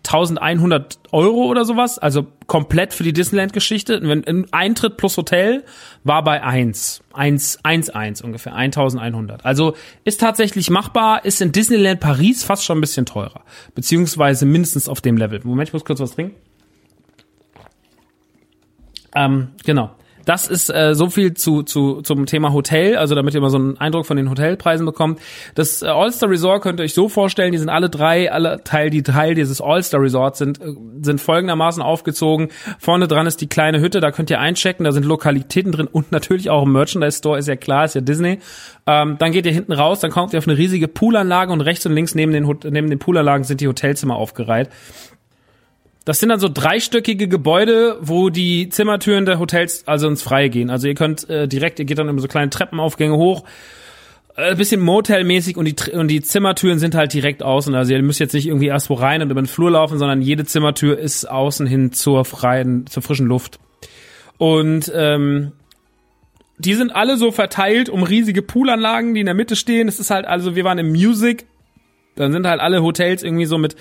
1100 0.06 1.00
Euro 1.12 1.46
oder 1.46 1.66
sowas, 1.66 1.98
also 1.98 2.28
komplett 2.46 2.94
für 2.94 3.04
die 3.04 3.14
Disneyland-Geschichte. 3.14 4.02
Eintritt 4.52 4.98
plus 4.98 5.18
Hotel 5.18 5.64
war 6.04 6.24
bei 6.24 6.44
1, 6.44 7.04
1, 7.14 7.60
1, 7.64 7.90
1 7.90 8.22
ungefähr, 8.22 8.54
1100. 8.54 9.46
Also 9.46 9.76
ist 10.04 10.20
tatsächlich 10.20 10.70
machbar, 10.70 11.24
ist 11.26 11.42
in 11.42 11.52
Disneyland 11.52 12.00
Paris 12.00 12.44
fast 12.44 12.66
schon 12.66 12.78
ein 12.78 12.82
bisschen 12.82 13.06
teurer, 13.06 13.44
beziehungsweise 13.76 14.46
mindestens 14.46 14.90
auf 14.90 15.00
dem 15.02 15.18
Level. 15.18 15.40
Moment, 15.44 15.70
ich 15.70 15.74
muss 15.74 15.86
kurz 15.86 16.00
was 16.00 16.16
trinken. 16.16 16.36
Ähm, 19.16 19.50
genau. 19.64 19.92
Das 20.26 20.48
ist 20.48 20.70
äh, 20.70 20.96
so 20.96 21.10
viel 21.10 21.34
zu, 21.34 21.64
zu, 21.64 22.02
zum 22.02 22.26
Thema 22.26 22.54
Hotel, 22.54 22.98
also 22.98 23.16
damit 23.16 23.34
ihr 23.34 23.42
mal 23.42 23.50
so 23.50 23.58
einen 23.58 23.78
Eindruck 23.78 24.06
von 24.06 24.18
den 24.18 24.30
Hotelpreisen 24.30 24.86
bekommt. 24.86 25.20
Das 25.56 25.82
äh, 25.82 25.88
All-Star 25.88 26.30
Resort 26.30 26.62
könnt 26.62 26.80
ihr 26.80 26.84
euch 26.84 26.94
so 26.94 27.10
vorstellen, 27.10 27.52
die 27.52 27.58
sind 27.58 27.70
alle 27.70 27.90
drei, 27.90 28.32
alle 28.32 28.64
Teil, 28.64 28.90
die 28.90 29.04
Teil 29.04 29.36
dieses 29.36 29.62
All-Star 29.62 30.02
Resorts 30.02 30.40
sind, 30.40 30.62
äh, 30.62 30.74
sind 31.02 31.20
folgendermaßen 31.20 31.82
aufgezogen. 31.82 32.50
Vorne 32.80 33.08
dran 33.08 33.28
ist 33.28 33.42
die 33.42 33.48
kleine 33.48 33.80
Hütte, 33.80 34.00
da 34.00 34.12
könnt 34.12 34.30
ihr 34.30 34.40
einchecken, 34.40 34.84
da 34.86 34.92
sind 34.92 35.06
Lokalitäten 35.06 35.72
drin 35.72 35.88
und 35.88 36.12
natürlich 36.12 36.50
auch 36.50 36.64
ein 36.64 36.72
Merchandise-Store, 36.72 37.38
ist 37.38 37.48
ja 37.48 37.56
klar, 37.56 37.86
ist 37.86 37.96
ja 37.96 38.02
Disney. 38.02 38.40
Ähm, 38.86 39.18
dann 39.20 39.32
geht 39.32 39.46
ihr 39.46 39.54
hinten 39.54 39.74
raus, 39.74 40.00
dann 40.00 40.12
kommt 40.12 40.34
ihr 40.34 40.40
auf 40.40 40.48
eine 40.48 40.58
riesige 40.58 40.88
Poolanlage 40.88 41.52
und 41.52 41.62
rechts 41.62 41.86
und 41.86 41.94
links 41.94 42.16
neben 42.16 42.32
den, 42.32 42.44
neben 42.44 42.90
den 42.90 43.00
Poolanlagen 43.00 43.44
sind 43.44 43.62
die 43.62 43.68
Hotelzimmer 43.68 44.16
aufgereiht. 44.16 44.70
Das 46.06 46.20
sind 46.20 46.30
dann 46.30 46.40
so 46.40 46.50
dreistöckige 46.50 47.28
Gebäude, 47.28 47.98
wo 48.02 48.30
die 48.30 48.68
Zimmertüren 48.70 49.26
der 49.26 49.40
Hotels 49.40 49.88
also 49.88 50.08
ins 50.08 50.22
Freie 50.22 50.50
gehen. 50.50 50.70
Also 50.70 50.88
ihr 50.88 50.96
könnt 50.96 51.30
äh, 51.30 51.48
direkt, 51.48 51.80
ihr 51.80 51.86
geht 51.86 51.98
dann 51.98 52.10
über 52.10 52.20
so 52.20 52.28
kleine 52.28 52.50
Treppenaufgänge 52.50 53.16
hoch, 53.16 53.44
äh, 54.36 54.56
bisschen 54.56 54.82
Motel-mäßig 54.82 55.56
und 55.56 55.66
die, 55.66 55.92
und 55.94 56.10
die 56.10 56.22
Zimmertüren 56.22 56.80
sind 56.80 56.96
halt 56.96 57.14
direkt 57.14 57.42
außen. 57.42 57.74
Also 57.74 57.94
ihr 57.94 58.02
müsst 58.02 58.20
jetzt 58.20 58.34
nicht 58.34 58.48
irgendwie 58.48 58.68
erst 58.68 58.90
wo 58.90 58.96
rein 58.96 59.22
und 59.22 59.32
über 59.32 59.42
den 59.42 59.48
Flur 59.48 59.72
laufen, 59.72 59.98
sondern 59.98 60.22
jede 60.22 60.44
Zimmertür 60.44 60.98
ist 60.98 61.30
außen 61.30 61.68
hin 61.68 61.94
zur 61.94 62.26
freien, 62.26 62.86
zur 62.88 63.02
frischen 63.02 63.28
Luft. 63.28 63.60
Und 64.38 64.92
ähm, 64.94 65.54
die 66.58 66.74
sind 66.74 66.94
alle 66.94 67.18
so 67.18 67.32
verteilt 67.32 67.90
um 67.90 68.04
riesige 68.04 68.42
Poolanlagen, 68.42 69.14
die 69.14 69.22
in 69.22 69.26
der 69.26 69.36
Mitte 69.36 69.56
stehen. 69.56 69.88
Es 69.88 70.00
ist 70.00 70.12
halt, 70.12 70.26
also 70.26 70.56
wir 70.56 70.64
waren 70.64 70.80
im 70.80 70.92
Music, 70.92 71.46
dann 72.16 72.32
sind 72.32 72.46
halt 72.46 72.60
alle 72.60 72.84
Hotels 72.84 73.24
irgendwie 73.24 73.46
so 73.46 73.58
mit 73.58 73.76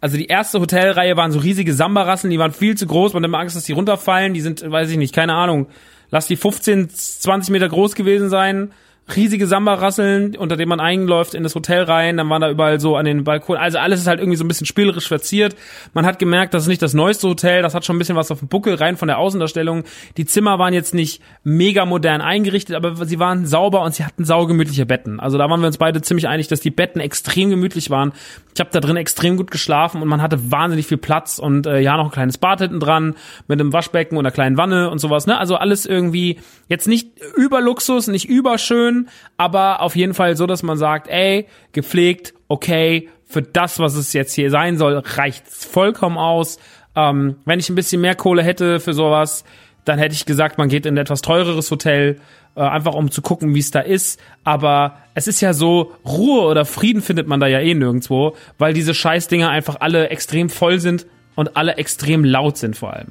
also 0.00 0.16
die 0.16 0.26
erste 0.26 0.60
Hotelreihe 0.60 1.16
waren 1.16 1.32
so 1.32 1.38
riesige 1.38 1.72
Samba-Rassen, 1.72 2.30
die 2.30 2.38
waren 2.38 2.52
viel 2.52 2.76
zu 2.76 2.86
groß, 2.86 3.12
man 3.12 3.22
hat 3.22 3.28
immer 3.28 3.38
Angst, 3.38 3.56
dass 3.56 3.64
die 3.64 3.72
runterfallen. 3.72 4.34
Die 4.34 4.40
sind, 4.40 4.70
weiß 4.70 4.90
ich 4.90 4.96
nicht, 4.96 5.14
keine 5.14 5.34
Ahnung, 5.34 5.68
lass 6.10 6.26
die 6.26 6.36
15, 6.36 6.90
20 6.90 7.52
Meter 7.52 7.68
groß 7.68 7.94
gewesen 7.94 8.28
sein 8.28 8.70
riesige 9.14 9.46
Samba-Rasseln, 9.46 10.36
unter 10.36 10.56
denen 10.56 10.70
man 10.70 10.80
einläuft 10.80 11.34
in 11.34 11.42
das 11.42 11.54
Hotel 11.54 11.82
rein, 11.82 12.16
dann 12.16 12.28
waren 12.30 12.40
da 12.40 12.50
überall 12.50 12.80
so 12.80 12.96
an 12.96 13.04
den 13.04 13.24
Balkonen, 13.24 13.60
also 13.60 13.78
alles 13.78 14.00
ist 14.00 14.06
halt 14.06 14.18
irgendwie 14.18 14.36
so 14.36 14.44
ein 14.44 14.48
bisschen 14.48 14.66
spielerisch 14.66 15.08
verziert. 15.08 15.56
Man 15.92 16.06
hat 16.06 16.18
gemerkt, 16.18 16.54
das 16.54 16.62
ist 16.62 16.68
nicht 16.68 16.80
das 16.80 16.94
neueste 16.94 17.28
Hotel, 17.28 17.62
das 17.62 17.74
hat 17.74 17.84
schon 17.84 17.96
ein 17.96 17.98
bisschen 17.98 18.16
was 18.16 18.30
auf 18.30 18.38
dem 18.38 18.48
Buckel, 18.48 18.74
rein 18.74 18.96
von 18.96 19.08
der 19.08 19.18
Außendarstellung. 19.18 19.84
Die 20.16 20.24
Zimmer 20.24 20.58
waren 20.58 20.72
jetzt 20.72 20.94
nicht 20.94 21.20
mega 21.42 21.84
modern 21.84 22.22
eingerichtet, 22.22 22.76
aber 22.76 23.04
sie 23.04 23.18
waren 23.18 23.46
sauber 23.46 23.82
und 23.82 23.94
sie 23.94 24.04
hatten 24.04 24.24
saugemütliche 24.24 24.86
Betten. 24.86 25.20
Also 25.20 25.36
da 25.36 25.50
waren 25.50 25.60
wir 25.60 25.66
uns 25.66 25.78
beide 25.78 26.00
ziemlich 26.00 26.26
einig, 26.26 26.48
dass 26.48 26.60
die 26.60 26.70
Betten 26.70 27.00
extrem 27.00 27.50
gemütlich 27.50 27.90
waren. 27.90 28.12
Ich 28.54 28.60
habe 28.60 28.70
da 28.72 28.80
drin 28.80 28.96
extrem 28.96 29.36
gut 29.36 29.50
geschlafen 29.50 30.00
und 30.00 30.08
man 30.08 30.22
hatte 30.22 30.50
wahnsinnig 30.50 30.86
viel 30.86 30.96
Platz 30.96 31.38
und 31.38 31.66
äh, 31.66 31.80
ja, 31.80 31.96
noch 31.96 32.06
ein 32.06 32.10
kleines 32.10 32.38
Bad 32.38 32.60
hinten 32.60 32.80
dran 32.80 33.16
mit 33.48 33.60
einem 33.60 33.72
Waschbecken 33.72 34.16
und 34.16 34.24
einer 34.24 34.32
kleinen 34.32 34.56
Wanne 34.56 34.90
und 34.90 34.98
sowas, 34.98 35.26
ne? 35.26 35.38
Also 35.38 35.56
alles 35.56 35.84
irgendwie 35.84 36.38
jetzt 36.68 36.86
nicht 36.86 37.10
über 37.36 37.60
Luxus, 37.60 38.06
nicht 38.06 38.28
überschön, 38.28 38.93
schön, 38.94 39.08
aber 39.36 39.80
auf 39.80 39.96
jeden 39.96 40.14
Fall 40.14 40.36
so, 40.36 40.46
dass 40.46 40.62
man 40.62 40.76
sagt, 40.76 41.08
ey, 41.08 41.46
gepflegt, 41.72 42.34
okay, 42.48 43.08
für 43.26 43.42
das, 43.42 43.78
was 43.78 43.94
es 43.94 44.12
jetzt 44.12 44.34
hier 44.34 44.50
sein 44.50 44.78
soll, 44.78 45.02
reicht's 45.04 45.64
vollkommen 45.64 46.18
aus. 46.18 46.58
Ähm, 46.94 47.36
wenn 47.44 47.58
ich 47.58 47.68
ein 47.68 47.74
bisschen 47.74 48.00
mehr 48.00 48.14
Kohle 48.14 48.42
hätte 48.42 48.80
für 48.80 48.94
sowas, 48.94 49.44
dann 49.84 49.98
hätte 49.98 50.14
ich 50.14 50.24
gesagt, 50.24 50.58
man 50.58 50.68
geht 50.68 50.86
in 50.86 50.94
ein 50.94 50.98
etwas 50.98 51.20
teureres 51.20 51.70
Hotel, 51.70 52.20
äh, 52.54 52.60
einfach 52.60 52.94
um 52.94 53.10
zu 53.10 53.22
gucken, 53.22 53.54
wie 53.54 53.60
es 53.60 53.70
da 53.70 53.80
ist. 53.80 54.20
Aber 54.44 54.98
es 55.14 55.26
ist 55.26 55.40
ja 55.40 55.52
so, 55.52 55.92
Ruhe 56.06 56.42
oder 56.42 56.64
Frieden 56.64 57.02
findet 57.02 57.26
man 57.26 57.40
da 57.40 57.46
ja 57.46 57.58
eh 57.58 57.74
nirgendwo, 57.74 58.36
weil 58.58 58.72
diese 58.72 58.94
Scheißdinger 58.94 59.50
einfach 59.50 59.76
alle 59.80 60.10
extrem 60.10 60.48
voll 60.48 60.78
sind 60.78 61.06
und 61.34 61.56
alle 61.56 61.76
extrem 61.76 62.24
laut 62.24 62.56
sind 62.56 62.76
vor 62.76 62.94
allem. 62.94 63.08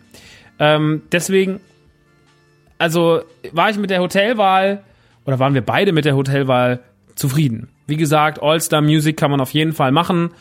Ähm, 0.59 1.01
deswegen, 1.11 1.59
also 2.77 3.21
war 3.51 3.69
ich 3.69 3.77
mit 3.77 3.89
der 3.89 3.99
Hotelwahl 3.99 4.83
oder 5.25 5.39
waren 5.39 5.53
wir 5.53 5.61
beide 5.61 5.91
mit 5.91 6.05
der 6.05 6.15
Hotelwahl 6.15 6.79
zufrieden? 7.15 7.69
Wie 7.87 7.97
gesagt, 7.97 8.41
All-Star 8.41 8.81
Music 8.81 9.17
kann 9.17 9.31
man 9.31 9.41
auf 9.41 9.51
jeden 9.51 9.73
Fall 9.73 9.91
machen. 9.91 10.31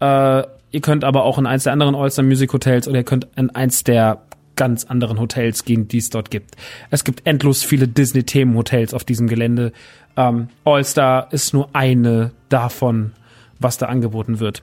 Äh, 0.00 0.42
Ihr 0.72 0.80
könnt 0.80 1.04
aber 1.04 1.24
auch 1.24 1.38
in 1.38 1.46
eins 1.46 1.64
der 1.64 1.72
anderen 1.72 1.94
All-Star 1.94 2.24
Music 2.24 2.52
Hotels 2.52 2.86
oder 2.86 2.98
ihr 2.98 3.04
könnt 3.04 3.26
in 3.36 3.50
eins 3.50 3.82
der 3.82 4.22
ganz 4.56 4.84
anderen 4.84 5.18
Hotels 5.18 5.64
gehen, 5.64 5.88
die 5.88 5.98
es 5.98 6.10
dort 6.10 6.30
gibt. 6.30 6.56
Es 6.90 7.04
gibt 7.04 7.26
endlos 7.26 7.62
viele 7.62 7.88
Disney-Themen-Hotels 7.88 8.94
auf 8.94 9.04
diesem 9.04 9.26
Gelände. 9.26 9.72
Ähm, 10.16 10.48
All-Star 10.64 11.32
ist 11.32 11.54
nur 11.54 11.70
eine 11.72 12.32
davon, 12.48 13.12
was 13.58 13.78
da 13.78 13.86
angeboten 13.86 14.38
wird. 14.38 14.62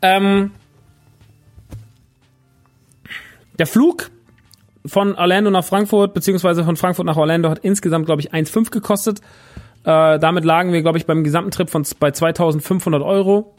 Ähm, 0.00 0.52
der 3.58 3.66
Flug 3.66 4.10
von 4.84 5.14
Orlando 5.14 5.50
nach 5.50 5.64
Frankfurt, 5.64 6.14
beziehungsweise 6.14 6.64
von 6.64 6.76
Frankfurt 6.76 7.06
nach 7.06 7.16
Orlando 7.16 7.48
hat 7.48 7.60
insgesamt, 7.60 8.06
glaube 8.06 8.20
ich, 8.20 8.32
1,5 8.32 8.70
gekostet. 8.70 9.20
Äh, 9.84 10.18
damit 10.18 10.44
lagen 10.44 10.72
wir, 10.72 10.82
glaube 10.82 10.98
ich, 10.98 11.06
beim 11.06 11.24
gesamten 11.24 11.50
Trip 11.50 11.68
von 11.68 11.84
bei 11.98 12.10
2500 12.10 13.02
Euro 13.02 13.54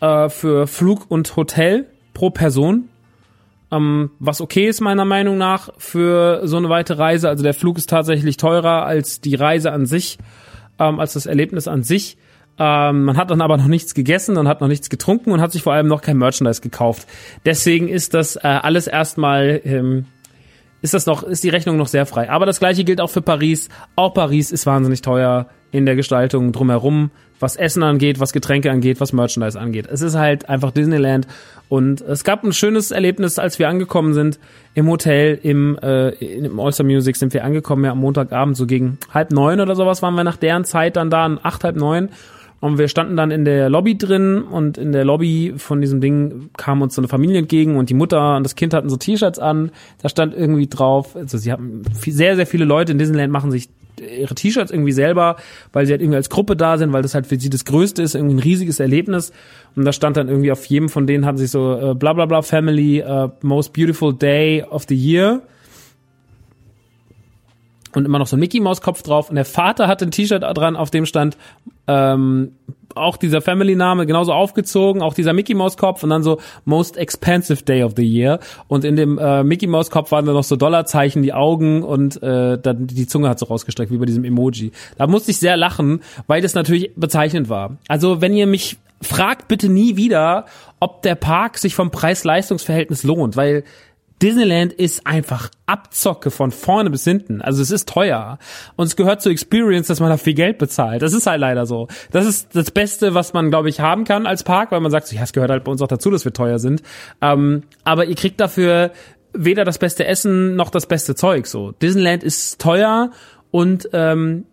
äh, 0.00 0.28
für 0.28 0.66
Flug 0.66 1.10
und 1.10 1.36
Hotel 1.36 1.86
pro 2.14 2.30
Person. 2.30 2.88
Ähm, 3.70 4.10
was 4.18 4.40
okay 4.40 4.66
ist 4.66 4.80
meiner 4.80 5.04
Meinung 5.04 5.38
nach 5.38 5.70
für 5.78 6.46
so 6.46 6.56
eine 6.56 6.68
weite 6.68 6.98
Reise. 6.98 7.28
Also 7.28 7.42
der 7.42 7.54
Flug 7.54 7.78
ist 7.78 7.88
tatsächlich 7.88 8.36
teurer 8.36 8.84
als 8.84 9.20
die 9.20 9.34
Reise 9.34 9.72
an 9.72 9.86
sich, 9.86 10.18
ähm, 10.78 11.00
als 11.00 11.14
das 11.14 11.26
Erlebnis 11.26 11.68
an 11.68 11.82
sich. 11.82 12.18
Ähm, 12.58 13.04
man 13.04 13.16
hat 13.16 13.30
dann 13.30 13.40
aber 13.40 13.56
noch 13.56 13.66
nichts 13.66 13.94
gegessen 13.94 14.36
und 14.36 14.46
hat 14.46 14.60
noch 14.60 14.68
nichts 14.68 14.90
getrunken 14.90 15.32
und 15.32 15.40
hat 15.40 15.52
sich 15.52 15.62
vor 15.62 15.72
allem 15.72 15.86
noch 15.86 16.02
kein 16.02 16.18
Merchandise 16.18 16.60
gekauft. 16.60 17.08
Deswegen 17.46 17.88
ist 17.88 18.12
das 18.14 18.36
äh, 18.36 18.40
alles 18.42 18.86
erstmal 18.86 19.60
ähm, 19.64 20.06
ist 20.82 20.94
das 20.94 21.06
noch, 21.06 21.22
ist 21.22 21.44
die 21.44 21.48
Rechnung 21.48 21.76
noch 21.76 21.86
sehr 21.86 22.06
frei. 22.06 22.28
Aber 22.28 22.44
das 22.44 22.58
gleiche 22.58 22.84
gilt 22.84 23.00
auch 23.00 23.10
für 23.10 23.22
Paris. 23.22 23.68
Auch 23.96 24.12
Paris 24.12 24.50
ist 24.50 24.66
wahnsinnig 24.66 25.00
teuer 25.00 25.46
in 25.70 25.86
der 25.86 25.96
Gestaltung 25.96 26.52
drumherum, 26.52 27.10
was 27.40 27.56
Essen 27.56 27.82
angeht, 27.82 28.20
was 28.20 28.32
Getränke 28.32 28.70
angeht, 28.70 29.00
was 29.00 29.12
Merchandise 29.12 29.58
angeht. 29.58 29.88
Es 29.90 30.02
ist 30.02 30.16
halt 30.16 30.48
einfach 30.48 30.70
Disneyland 30.70 31.26
und 31.68 32.02
es 32.02 32.24
gab 32.24 32.44
ein 32.44 32.52
schönes 32.52 32.90
Erlebnis, 32.90 33.38
als 33.38 33.58
wir 33.58 33.68
angekommen 33.68 34.12
sind 34.12 34.38
im 34.74 34.86
Hotel 34.88 35.38
im, 35.42 35.78
äh, 35.82 36.10
im 36.10 36.60
All-Star 36.60 36.84
Music 36.84 37.16
sind 37.16 37.32
wir 37.32 37.44
angekommen, 37.44 37.84
ja 37.84 37.92
am 37.92 37.98
Montagabend 37.98 38.56
so 38.56 38.66
gegen 38.66 38.98
halb 39.14 39.32
neun 39.32 39.60
oder 39.60 39.74
sowas 39.74 40.02
waren 40.02 40.14
wir 40.14 40.24
nach 40.24 40.36
deren 40.36 40.64
Zeit 40.64 40.96
dann 40.96 41.08
da, 41.08 41.38
acht, 41.42 41.64
halb 41.64 41.76
neun 41.76 42.10
und 42.62 42.78
wir 42.78 42.86
standen 42.86 43.16
dann 43.16 43.32
in 43.32 43.44
der 43.44 43.68
Lobby 43.68 43.98
drin 43.98 44.40
und 44.40 44.78
in 44.78 44.92
der 44.92 45.04
Lobby 45.04 45.54
von 45.56 45.80
diesem 45.80 46.00
Ding 46.00 46.50
kam 46.56 46.80
uns 46.80 46.94
so 46.94 47.00
eine 47.00 47.08
Familie 47.08 47.38
entgegen 47.40 47.74
und 47.74 47.90
die 47.90 47.94
Mutter 47.94 48.36
und 48.36 48.44
das 48.44 48.54
Kind 48.54 48.72
hatten 48.72 48.88
so 48.88 48.96
T-Shirts 48.96 49.40
an. 49.40 49.72
Da 50.00 50.08
stand 50.08 50.32
irgendwie 50.32 50.68
drauf, 50.68 51.16
also 51.16 51.38
sie 51.38 51.50
haben 51.50 51.82
sehr, 52.06 52.36
sehr 52.36 52.46
viele 52.46 52.64
Leute 52.64 52.92
in 52.92 52.98
Disneyland 52.98 53.32
machen 53.32 53.50
sich 53.50 53.68
ihre 54.00 54.36
T-Shirts 54.36 54.70
irgendwie 54.70 54.92
selber, 54.92 55.38
weil 55.72 55.86
sie 55.86 55.92
halt 55.92 56.02
irgendwie 56.02 56.18
als 56.18 56.30
Gruppe 56.30 56.54
da 56.54 56.78
sind, 56.78 56.92
weil 56.92 57.02
das 57.02 57.16
halt 57.16 57.26
für 57.26 57.38
sie 57.38 57.50
das 57.50 57.64
Größte 57.64 58.00
ist, 58.00 58.14
irgendwie 58.14 58.36
ein 58.36 58.38
riesiges 58.38 58.78
Erlebnis. 58.78 59.32
Und 59.74 59.84
da 59.84 59.92
stand 59.92 60.16
dann 60.16 60.28
irgendwie 60.28 60.52
auf 60.52 60.64
jedem 60.66 60.88
von 60.88 61.08
denen 61.08 61.26
hatten 61.26 61.38
sich 61.38 61.50
so 61.50 61.76
äh, 61.76 61.94
bla 61.96 62.12
bla 62.12 62.26
bla 62.26 62.42
Family, 62.42 63.02
uh, 63.02 63.28
most 63.42 63.72
beautiful 63.72 64.14
day 64.14 64.62
of 64.62 64.84
the 64.88 64.94
year 64.94 65.42
und 67.94 68.04
immer 68.04 68.18
noch 68.18 68.26
so 68.26 68.36
ein 68.36 68.40
Mickey 68.40 68.60
Maus 68.60 68.80
Kopf 68.80 69.02
drauf 69.02 69.28
und 69.28 69.36
der 69.36 69.44
Vater 69.44 69.88
hatte 69.88 70.06
ein 70.06 70.10
T-Shirt 70.10 70.42
dran, 70.42 70.76
auf 70.76 70.90
dem 70.90 71.06
stand 71.06 71.36
ähm, 71.86 72.52
auch 72.94 73.16
dieser 73.16 73.40
Family 73.40 73.74
Name 73.74 74.06
genauso 74.06 74.32
aufgezogen, 74.32 75.02
auch 75.02 75.14
dieser 75.14 75.32
Mickey 75.32 75.54
Maus 75.54 75.76
Kopf 75.76 76.02
und 76.02 76.10
dann 76.10 76.22
so 76.22 76.40
Most 76.64 76.96
Expensive 76.96 77.62
Day 77.64 77.82
of 77.82 77.92
the 77.96 78.04
Year 78.04 78.38
und 78.68 78.84
in 78.84 78.96
dem 78.96 79.18
äh, 79.18 79.42
Mickey 79.44 79.66
Maus 79.66 79.90
Kopf 79.90 80.10
waren 80.12 80.26
dann 80.26 80.34
noch 80.34 80.44
so 80.44 80.56
Dollarzeichen, 80.56 81.22
die 81.22 81.32
Augen 81.32 81.82
und 81.82 82.22
äh, 82.22 82.58
dann 82.58 82.86
die 82.86 83.06
Zunge 83.06 83.28
hat 83.28 83.38
so 83.38 83.46
rausgestreckt 83.46 83.90
wie 83.90 83.98
bei 83.98 84.06
diesem 84.06 84.24
Emoji. 84.24 84.72
Da 84.98 85.06
musste 85.06 85.30
ich 85.30 85.38
sehr 85.38 85.56
lachen, 85.56 86.00
weil 86.26 86.42
das 86.42 86.54
natürlich 86.54 86.92
bezeichnend 86.96 87.48
war. 87.48 87.76
Also 87.88 88.20
wenn 88.20 88.34
ihr 88.34 88.46
mich 88.46 88.76
fragt 89.00 89.48
bitte 89.48 89.68
nie 89.68 89.96
wieder, 89.96 90.46
ob 90.80 91.02
der 91.02 91.16
Park 91.16 91.58
sich 91.58 91.74
vom 91.74 91.90
Preis-Leistungs-Verhältnis 91.90 93.02
lohnt, 93.02 93.36
weil 93.36 93.64
Disneyland 94.22 94.72
ist 94.72 95.06
einfach 95.06 95.50
Abzocke 95.66 96.30
von 96.30 96.52
vorne 96.52 96.90
bis 96.90 97.02
hinten. 97.02 97.42
Also 97.42 97.60
es 97.60 97.72
ist 97.72 97.88
teuer. 97.88 98.38
Und 98.76 98.86
es 98.86 98.94
gehört 98.94 99.20
zur 99.20 99.32
Experience, 99.32 99.88
dass 99.88 99.98
man 99.98 100.10
da 100.10 100.16
viel 100.16 100.34
Geld 100.34 100.58
bezahlt. 100.58 101.02
Das 101.02 101.12
ist 101.12 101.26
halt 101.26 101.40
leider 101.40 101.66
so. 101.66 101.88
Das 102.12 102.24
ist 102.24 102.54
das 102.54 102.70
Beste, 102.70 103.14
was 103.14 103.32
man, 103.32 103.50
glaube 103.50 103.68
ich, 103.68 103.80
haben 103.80 104.04
kann 104.04 104.26
als 104.26 104.44
Park, 104.44 104.70
weil 104.70 104.80
man 104.80 104.92
sagt, 104.92 105.08
so, 105.08 105.16
ja, 105.16 105.22
es 105.22 105.32
gehört 105.32 105.50
halt 105.50 105.64
bei 105.64 105.72
uns 105.72 105.82
auch 105.82 105.88
dazu, 105.88 106.10
dass 106.10 106.24
wir 106.24 106.32
teuer 106.32 106.60
sind. 106.60 106.82
Ähm, 107.20 107.64
aber 107.82 108.04
ihr 108.04 108.14
kriegt 108.14 108.40
dafür 108.40 108.92
weder 109.34 109.64
das 109.64 109.78
beste 109.78 110.06
Essen 110.06 110.54
noch 110.54 110.70
das 110.70 110.86
beste 110.86 111.14
Zeug. 111.16 111.46
So 111.46 111.72
Disneyland 111.72 112.22
ist 112.22 112.60
teuer 112.60 113.10
und 113.50 113.88
ähm, 113.92 114.44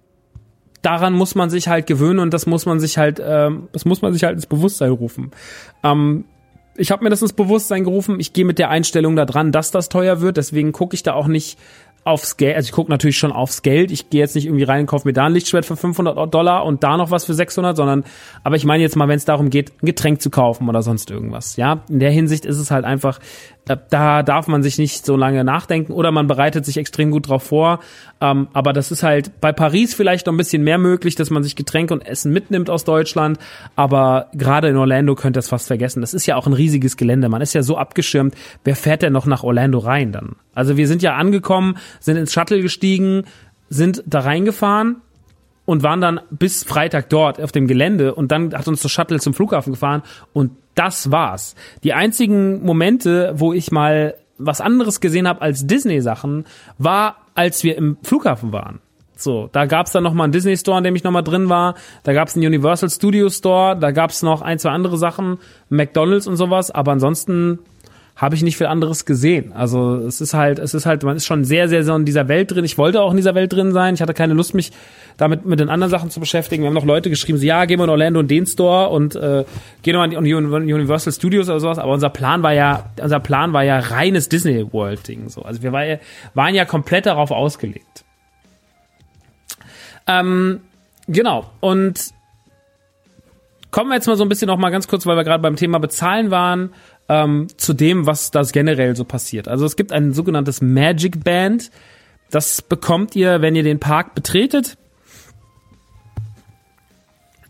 daran 0.82 1.14
muss 1.14 1.36
man 1.36 1.50
sich 1.50 1.68
halt 1.68 1.86
gewöhnen 1.86 2.20
und 2.20 2.34
das 2.34 2.46
muss 2.46 2.66
man 2.66 2.80
sich 2.80 2.98
halt, 2.98 3.22
ähm, 3.24 3.68
das 3.72 3.86
muss 3.86 4.02
man 4.02 4.14
sich 4.14 4.24
halt 4.24 4.36
ins 4.36 4.48
Bewusstsein 4.48 4.92
rufen. 4.92 5.32
Ähm, 5.84 6.26
ich 6.80 6.92
habe 6.92 7.04
mir 7.04 7.10
das 7.10 7.22
ins 7.22 7.34
Bewusstsein 7.34 7.84
gerufen. 7.84 8.20
Ich 8.20 8.34
gehe 8.34 8.46
mit 8.46 8.60
der 8.60 8.70
Einstellung 8.70 9.16
da 9.16 9.26
dran, 9.26 9.52
dass 9.52 9.72
das 9.72 9.90
teuer 9.90 10.22
wird. 10.22 10.38
Deswegen 10.38 10.72
gucke 10.72 10.96
ich 10.96 11.04
da 11.04 11.14
auch 11.14 11.28
nicht 11.28 11.58
aufs 12.06 12.38
Geld, 12.38 12.56
also 12.56 12.66
ich 12.66 12.72
gucke 12.72 12.90
natürlich 12.90 13.18
schon 13.18 13.32
aufs 13.32 13.62
Geld. 13.62 13.92
Ich 13.92 14.10
gehe 14.10 14.22
jetzt 14.22 14.36
nicht 14.36 14.46
irgendwie 14.46 14.64
rein 14.64 14.82
und 14.82 14.86
kaufe 14.88 15.08
mir 15.08 15.14
da 15.14 15.26
ein 15.26 15.34
Lichtschwert 15.34 15.66
für 15.66 15.76
500 15.76 16.34
Dollar 16.34 16.66
und 16.66 16.84
da 16.84 16.98
noch 16.98 17.12
was 17.12 17.26
für 17.26 17.34
600, 17.34 17.76
sondern, 17.76 18.04
aber 18.44 18.56
ich 18.56 18.66
meine 18.66 18.82
jetzt 18.82 18.96
mal, 18.96 19.08
wenn 19.08 19.18
es 19.18 19.26
darum 19.26 19.50
geht, 19.50 19.72
ein 19.82 19.86
Getränk 19.86 20.22
zu 20.22 20.30
kaufen 20.30 20.70
oder 20.70 20.82
sonst 20.82 21.12
irgendwas. 21.12 21.58
Ja, 21.58 21.84
in 21.90 22.00
der 22.00 22.12
Hinsicht 22.12 22.46
ist 22.46 22.58
es 22.58 22.72
halt 22.72 22.86
einfach, 22.86 23.20
da 23.76 24.24
darf 24.24 24.48
man 24.48 24.64
sich 24.64 24.78
nicht 24.78 25.06
so 25.06 25.16
lange 25.16 25.44
nachdenken 25.44 25.94
oder 25.94 26.12
man 26.12 26.28
bereitet 26.28 26.66
sich 26.66 26.78
extrem 26.78 27.12
gut 27.12 27.30
drauf 27.30 27.44
vor. 27.44 27.80
Ähm, 28.20 28.48
aber 28.54 28.74
das 28.74 28.92
ist 28.92 29.04
halt 29.04 29.40
bei 29.42 29.52
Paris 29.52 29.94
vielleicht 29.94 30.26
noch 30.26 30.34
ein 30.34 30.38
bisschen 30.38 30.64
mehr 30.64 30.78
möglich, 30.78 31.16
dass 31.16 31.30
man 31.30 31.44
sich 31.44 31.56
Getränke 31.56 31.94
und 31.94 32.02
Essen 32.02 32.34
mitnimmt 32.34 32.70
aus 32.70 32.84
Deutschland. 32.84 33.38
Aber 33.76 34.28
gerade 34.34 34.70
in 34.70 34.78
Orlando 34.78 35.16
könnt 35.16 35.38
ihr 35.38 35.42
es 35.42 35.50
fast 35.50 35.68
vergessen. 35.68 36.02
Das 36.02 36.14
ist 36.14 36.26
ja 36.26 36.36
auch 36.36 36.48
ein 36.48 36.54
riesiges 36.54 36.98
Gelände. 36.98 37.30
Man 37.30 37.42
ist 37.42 37.54
ja 37.54 37.62
so 37.62 37.78
abgeschirmt. 37.78 38.36
Wer 38.64 38.76
fährt 38.76 39.04
denn 39.04 39.14
noch 39.14 39.26
nach 39.26 39.44
Orlando 39.44 39.80
rein 39.80 40.12
dann? 40.12 40.36
Also 40.56 40.76
wir 40.76 40.88
sind 40.88 41.02
ja 41.02 41.16
angekommen, 41.16 41.78
sind 42.00 42.18
ins 42.18 42.34
Shuttle 42.34 42.62
gestiegen, 42.62 43.24
sind 43.70 44.04
da 44.08 44.22
reingefahren 44.22 44.98
und 45.70 45.84
waren 45.84 46.02
dann 46.02 46.20
bis 46.32 46.64
Freitag 46.64 47.10
dort 47.10 47.40
auf 47.40 47.52
dem 47.52 47.68
Gelände 47.68 48.16
und 48.16 48.32
dann 48.32 48.56
hat 48.56 48.68
uns 48.68 48.82
das 48.82 48.92
Shuttle 48.92 49.20
zum 49.20 49.36
Flughafen 49.36 49.72
gefahren 49.72 50.02
und 50.34 50.50
das 50.74 51.12
war's. 51.12 51.54
Die 51.84 51.94
einzigen 51.94 52.66
Momente, 52.66 53.34
wo 53.36 53.54
ich 53.54 53.72
mal 53.72 54.16
was 54.40 54.62
anderes 54.62 55.00
gesehen 55.00 55.28
habe 55.28 55.44
als 55.44 55.68
Disney-Sachen, 55.68 56.46
war, 56.80 57.18
als 57.36 57.64
wir 57.64 57.78
im 57.78 57.98
Flughafen 58.02 58.52
waren. 58.52 58.80
So, 59.16 59.48
da 59.52 59.68
gab's 59.68 59.92
dann 59.92 60.02
noch 60.02 60.16
mal 60.16 60.24
einen 60.24 60.34
Disney 60.34 60.58
Store, 60.58 60.80
in 60.80 60.84
dem 60.84 60.96
ich 60.96 61.04
noch 61.04 61.12
mal 61.12 61.22
drin 61.22 61.50
war. 61.50 61.76
Da 62.02 62.14
gab's 62.14 62.36
einen 62.36 62.48
Universal 62.48 62.90
Studio 62.90 63.30
Store. 63.30 63.78
Da 63.78 63.92
gab's 63.92 64.24
noch 64.24 64.42
ein, 64.42 64.58
zwei 64.58 64.72
andere 64.72 64.98
Sachen, 64.98 65.38
McDonald's 65.70 66.26
und 66.26 66.36
sowas. 66.36 66.72
Aber 66.72 66.94
ansonsten 66.94 67.60
habe 68.20 68.36
ich 68.36 68.44
nicht 68.44 68.58
viel 68.58 68.68
anderes 68.68 69.06
gesehen. 69.06 69.54
Also 69.54 69.96
es 69.96 70.20
ist 70.20 70.34
halt, 70.34 70.60
es 70.60 70.74
ist 70.74 70.86
halt, 70.86 71.04
man 71.04 71.16
ist 71.16 71.26
schon 71.26 71.46
sehr, 71.46 71.70
sehr 71.70 71.86
so 71.86 71.96
in 71.96 72.04
dieser 72.04 72.28
Welt 72.28 72.52
drin. 72.52 72.66
Ich 72.66 72.78
wollte 72.78 73.02
auch 73.02 73.12
in 73.12 73.18
dieser 73.18 73.34
Welt 73.34 73.54
drin 73.54 73.72
sein. 73.72 73.94
Ich 73.94 74.02
hatte 74.02 74.14
keine 74.14 74.34
Lust, 74.34 74.54
mich 74.54 74.74
damit 75.16 75.46
mit 75.46 75.62
den 75.62 75.70
anderen 75.70 75.90
Sachen 75.90 76.10
zu 76.10 76.20
beschäftigen. 76.20 76.64
Wir 76.64 76.68
haben 76.68 76.74
noch 76.74 76.84
Leute 76.84 77.10
geschrieben, 77.10 77.38
so, 77.38 77.46
ja, 77.46 77.64
gehen 77.64 77.80
wir 77.80 77.86
in 77.86 77.90
Orlando 77.90 78.20
in 78.20 78.28
den 78.28 78.46
Store 78.46 78.90
und 78.90 79.16
äh, 79.16 79.46
gehen 79.84 79.96
wir 79.96 80.04
in 80.04 80.34
Universal 80.74 81.14
Studios 81.14 81.48
oder 81.48 81.62
sowas. 81.62 81.80
Aber 81.80 81.94
unser 81.94 82.10
Plan 82.10 82.44
war 82.44 82.54
ja, 82.54 82.90
unser 83.02 83.22
Plan 83.22 83.54
war 83.54 83.64
ja 83.64 83.80
reines 83.80 84.28
Disney 84.28 84.68
World 84.74 85.08
Ding. 85.08 85.30
So, 85.30 85.44
also 85.44 85.64
wir 85.64 85.72
war 85.72 85.86
waren 86.34 86.54
ja 86.54 86.66
komplett 86.66 87.06
darauf 87.06 87.32
ausgelegt. 87.32 88.04
Ähm, 90.08 90.60
genau. 91.08 91.50
Und 91.62 92.10
kommen 93.72 93.92
wir 93.92 93.96
jetzt 93.96 94.08
mal 94.08 94.18
so 94.18 94.24
ein 94.24 94.30
bisschen 94.30 94.48
noch 94.48 94.58
mal 94.58 94.72
ganz 94.72 94.90
kurz, 94.90 95.06
weil 95.06 95.16
wir 95.16 95.24
gerade 95.24 95.42
beim 95.42 95.56
Thema 95.56 95.80
Bezahlen 95.80 96.32
waren 96.32 96.72
ähm, 97.10 97.48
zu 97.58 97.74
dem, 97.74 98.06
was 98.06 98.32
das 98.32 98.52
generell 98.52 98.96
so 98.96 99.04
passiert. 99.04 99.48
Also 99.48 99.66
es 99.66 99.76
gibt 99.76 99.92
ein 99.92 100.14
sogenanntes 100.14 100.62
Magic 100.62 101.24
Band. 101.24 101.72
Das 102.30 102.62
bekommt 102.62 103.16
ihr, 103.16 103.42
wenn 103.42 103.56
ihr 103.56 103.64
den 103.64 103.80
Park 103.80 104.14
betretet. 104.14 104.78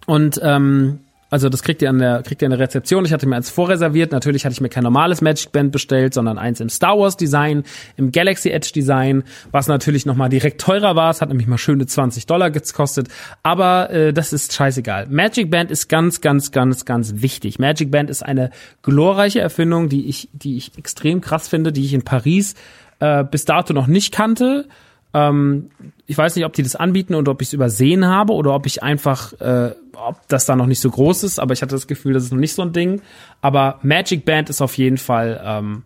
Und 0.06 0.40
ähm, 0.42 1.02
also 1.30 1.50
das 1.50 1.62
kriegt 1.62 1.82
ihr 1.82 1.90
an 1.90 2.00
der 2.00 2.24
kriegt 2.24 2.42
ihr 2.42 2.48
an 2.48 2.52
der 2.52 2.60
Rezeption. 2.60 3.06
Ich 3.06 3.14
hatte 3.14 3.28
mir 3.28 3.36
eins 3.36 3.50
vorreserviert. 3.50 4.12
Natürlich 4.12 4.46
hatte 4.46 4.54
ich 4.54 4.62
mir 4.62 4.70
kein 4.70 4.84
normales 4.84 5.22
Magic 5.22 5.52
Band 5.52 5.72
bestellt, 5.72 6.14
sondern 6.14 6.38
eins 6.38 6.60
im 6.60 6.70
Star 6.70 6.98
Wars 6.98 7.18
Design, 7.18 7.64
im 7.98 8.12
Galaxy 8.12 8.50
Edge 8.50 8.72
Design, 8.74 9.24
was 9.52 9.68
natürlich 9.68 10.06
noch 10.06 10.16
mal 10.16 10.30
direkt 10.30 10.60
teurer 10.60 10.96
war. 10.96 11.12
Es 11.12 11.22
hat 11.22 11.30
nämlich 11.30 11.48
mal 11.48 11.58
schöne 11.58 11.86
20 11.86 12.26
Dollar 12.26 12.50
gekostet. 12.50 13.08
Aber 13.44 13.90
äh, 13.92 14.14
das 14.14 14.34
ist 14.34 14.54
scheißegal. 14.54 15.08
Magic 15.10 15.52
Band 15.52 15.72
ist 15.72 15.88
ganz, 15.88 16.22
ganz, 16.22 16.52
ganz, 16.52 16.86
ganz 16.86 17.14
wichtig. 17.18 17.60
Magic 17.60 17.92
Band 17.92 18.10
ist 18.10 18.24
eine 18.24 18.50
glorreiche 18.82 19.40
Erfindung, 19.40 19.90
die 19.90 20.08
ich, 20.08 20.30
die 20.34 20.58
ich 20.58 20.78
extrem 20.78 21.22
krass 21.22 21.48
finde, 21.48 21.72
die 21.72 21.86
ich 21.86 21.94
in 21.94 22.04
Paris 22.04 22.56
äh, 23.00 23.24
bis 23.24 23.46
dato 23.46 23.74
noch 23.74 23.88
nicht 23.88 24.14
kannte. 24.14 24.68
Ähm, 25.14 25.70
ich 26.10 26.18
weiß 26.18 26.36
nicht, 26.36 26.46
ob 26.46 26.54
die 26.54 26.64
das 26.64 26.76
anbieten 26.76 27.14
und 27.14 27.30
ob 27.30 27.40
ich 27.40 27.50
es 27.50 27.54
übersehen 27.54 28.04
habe 28.04 28.34
oder 28.34 28.56
ob 28.56 28.66
ich 28.66 28.82
einfach, 28.82 29.32
äh, 29.34 29.76
ob 29.94 30.28
das 30.28 30.48
da 30.48 30.56
noch 30.56 30.66
nicht 30.66 30.80
so 30.80 30.90
groß 30.90 31.22
ist, 31.22 31.40
aber 31.40 31.54
ich 31.54 31.62
hatte 31.62 31.76
das 31.76 31.86
Gefühl, 31.86 32.14
das 32.14 32.24
ist 32.24 32.32
noch 32.32 32.40
nicht 32.40 32.56
so 32.56 32.64
ein 32.64 32.74
Ding. 32.74 33.04
Aber 33.42 33.78
Magic 33.84 34.26
Band 34.26 34.50
ist 34.50 34.60
auf 34.60 34.76
jeden 34.80 34.98
Fall 34.98 35.40
ähm, 35.46 35.84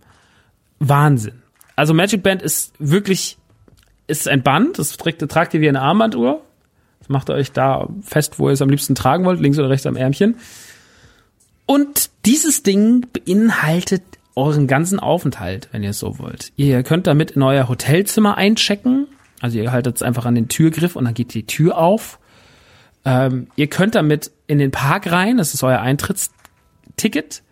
Wahnsinn. 0.79 1.41
Also 1.75 1.93
Magic 1.93 2.23
Band 2.23 2.41
ist 2.41 2.73
wirklich, 2.79 3.37
ist 4.07 4.29
ein 4.29 4.43
Band, 4.43 4.79
das 4.79 4.95
trägt, 4.95 5.27
tragt 5.29 5.53
ihr 5.55 5.59
wie 5.59 5.67
eine 5.67 5.81
Armbanduhr. 5.81 6.41
Das 6.99 7.09
macht 7.09 7.29
ihr 7.29 7.33
euch 7.33 7.51
da 7.51 7.89
fest, 8.01 8.39
wo 8.39 8.47
ihr 8.47 8.53
es 8.53 8.61
am 8.61 8.69
liebsten 8.69 8.95
tragen 8.95 9.25
wollt, 9.25 9.41
links 9.41 9.59
oder 9.59 9.69
rechts 9.69 9.85
am 9.85 9.97
Ärmchen. 9.97 10.37
Und 11.65 12.11
dieses 12.25 12.63
Ding 12.63 13.07
beinhaltet 13.11 14.03
euren 14.37 14.67
ganzen 14.67 15.01
Aufenthalt, 15.01 15.67
wenn 15.73 15.83
ihr 15.83 15.89
es 15.89 15.99
so 15.99 16.17
wollt. 16.17 16.53
Ihr 16.55 16.81
könnt 16.83 17.07
damit 17.07 17.31
in 17.31 17.41
euer 17.41 17.67
Hotelzimmer 17.67 18.37
einchecken. 18.37 19.07
Also 19.43 19.57
ihr 19.57 19.73
haltet 19.73 19.97
es 19.97 20.01
einfach 20.01 20.25
an 20.25 20.35
den 20.35 20.47
Türgriff 20.47 20.95
und 20.95 21.03
dann 21.03 21.13
geht 21.13 21.33
die 21.33 21.45
Tür 21.45 21.77
auf. 21.77 22.17
Ähm, 23.03 23.47
ihr 23.57 23.67
könnt 23.67 23.93
damit 23.93 24.31
in 24.47 24.57
den 24.57 24.71
Park 24.71 25.11
rein, 25.11 25.35
das 25.35 25.53
ist 25.53 25.63
euer 25.63 25.79
Eintrittsticket. 25.79 27.43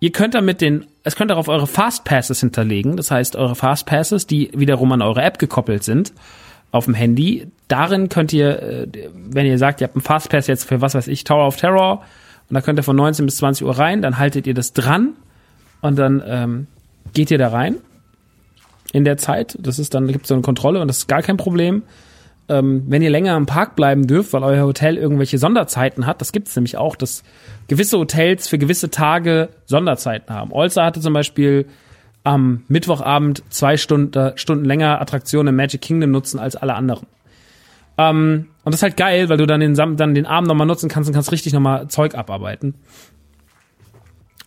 Ihr 0.00 0.10
könnt 0.10 0.34
damit 0.34 0.60
den, 0.60 0.86
es 1.04 1.14
könnt 1.14 1.30
darauf 1.30 1.46
eure 1.46 1.68
Fastpasses 1.68 2.40
hinterlegen, 2.40 2.96
das 2.96 3.12
heißt 3.12 3.36
eure 3.36 3.54
Fastpasses, 3.54 4.26
die 4.26 4.50
wiederum 4.56 4.90
an 4.90 5.02
eure 5.02 5.22
App 5.22 5.38
gekoppelt 5.38 5.84
sind 5.84 6.12
auf 6.72 6.86
dem 6.86 6.94
Handy. 6.94 7.46
Darin 7.68 8.08
könnt 8.08 8.32
ihr, 8.32 8.60
äh, 8.60 8.88
wenn 9.14 9.46
ihr 9.46 9.58
sagt, 9.58 9.80
ihr 9.80 9.86
habt 9.86 9.94
einen 9.94 10.02
Fastpass 10.02 10.48
jetzt 10.48 10.64
für 10.64 10.80
was 10.80 10.96
weiß 10.96 11.06
ich, 11.06 11.22
Tower 11.22 11.46
of 11.46 11.56
Terror 11.56 12.02
und 12.50 12.54
da 12.54 12.60
könnt 12.60 12.80
ihr 12.80 12.82
von 12.82 12.96
19 12.96 13.24
bis 13.24 13.36
20 13.36 13.64
Uhr 13.64 13.78
rein, 13.78 14.02
dann 14.02 14.18
haltet 14.18 14.48
ihr 14.48 14.54
das 14.54 14.72
dran 14.72 15.10
und 15.80 15.96
dann 15.96 16.24
ähm, 16.26 16.66
geht 17.12 17.30
ihr 17.30 17.38
da 17.38 17.50
rein 17.50 17.76
in 18.94 19.04
der 19.04 19.16
Zeit. 19.16 19.58
Das 19.60 19.80
ist 19.80 19.92
dann, 19.92 20.06
gibt 20.06 20.22
es 20.24 20.28
so 20.28 20.34
eine 20.34 20.42
Kontrolle 20.42 20.80
und 20.80 20.86
das 20.86 20.98
ist 20.98 21.08
gar 21.08 21.20
kein 21.20 21.36
Problem. 21.36 21.82
Ähm, 22.48 22.84
wenn 22.86 23.02
ihr 23.02 23.10
länger 23.10 23.36
im 23.36 23.46
Park 23.46 23.74
bleiben 23.74 24.06
dürft, 24.06 24.32
weil 24.32 24.44
euer 24.44 24.64
Hotel 24.64 24.96
irgendwelche 24.96 25.36
Sonderzeiten 25.36 26.06
hat, 26.06 26.20
das 26.20 26.30
gibt 26.30 26.46
es 26.46 26.54
nämlich 26.54 26.76
auch, 26.76 26.94
dass 26.94 27.24
gewisse 27.66 27.98
Hotels 27.98 28.46
für 28.46 28.56
gewisse 28.56 28.90
Tage 28.90 29.48
Sonderzeiten 29.66 30.32
haben. 30.32 30.52
Olsa 30.52 30.84
hatte 30.84 31.00
zum 31.00 31.12
Beispiel 31.12 31.66
am 32.22 32.62
Mittwochabend 32.68 33.42
zwei 33.48 33.76
Stunden, 33.76 34.38
Stunden 34.38 34.64
länger 34.64 35.00
Attraktionen 35.00 35.48
im 35.48 35.56
Magic 35.56 35.80
Kingdom 35.80 36.12
nutzen 36.12 36.38
als 36.38 36.54
alle 36.54 36.74
anderen. 36.74 37.08
Ähm, 37.98 38.46
und 38.62 38.72
das 38.72 38.76
ist 38.76 38.82
halt 38.84 38.96
geil, 38.96 39.28
weil 39.28 39.38
du 39.38 39.46
dann 39.46 39.58
den, 39.58 39.74
dann 39.74 40.14
den 40.14 40.26
Abend 40.26 40.46
nochmal 40.46 40.68
nutzen 40.68 40.88
kannst 40.88 41.08
und 41.08 41.14
kannst 41.14 41.32
richtig 41.32 41.52
nochmal 41.52 41.88
Zeug 41.88 42.14
abarbeiten. 42.14 42.74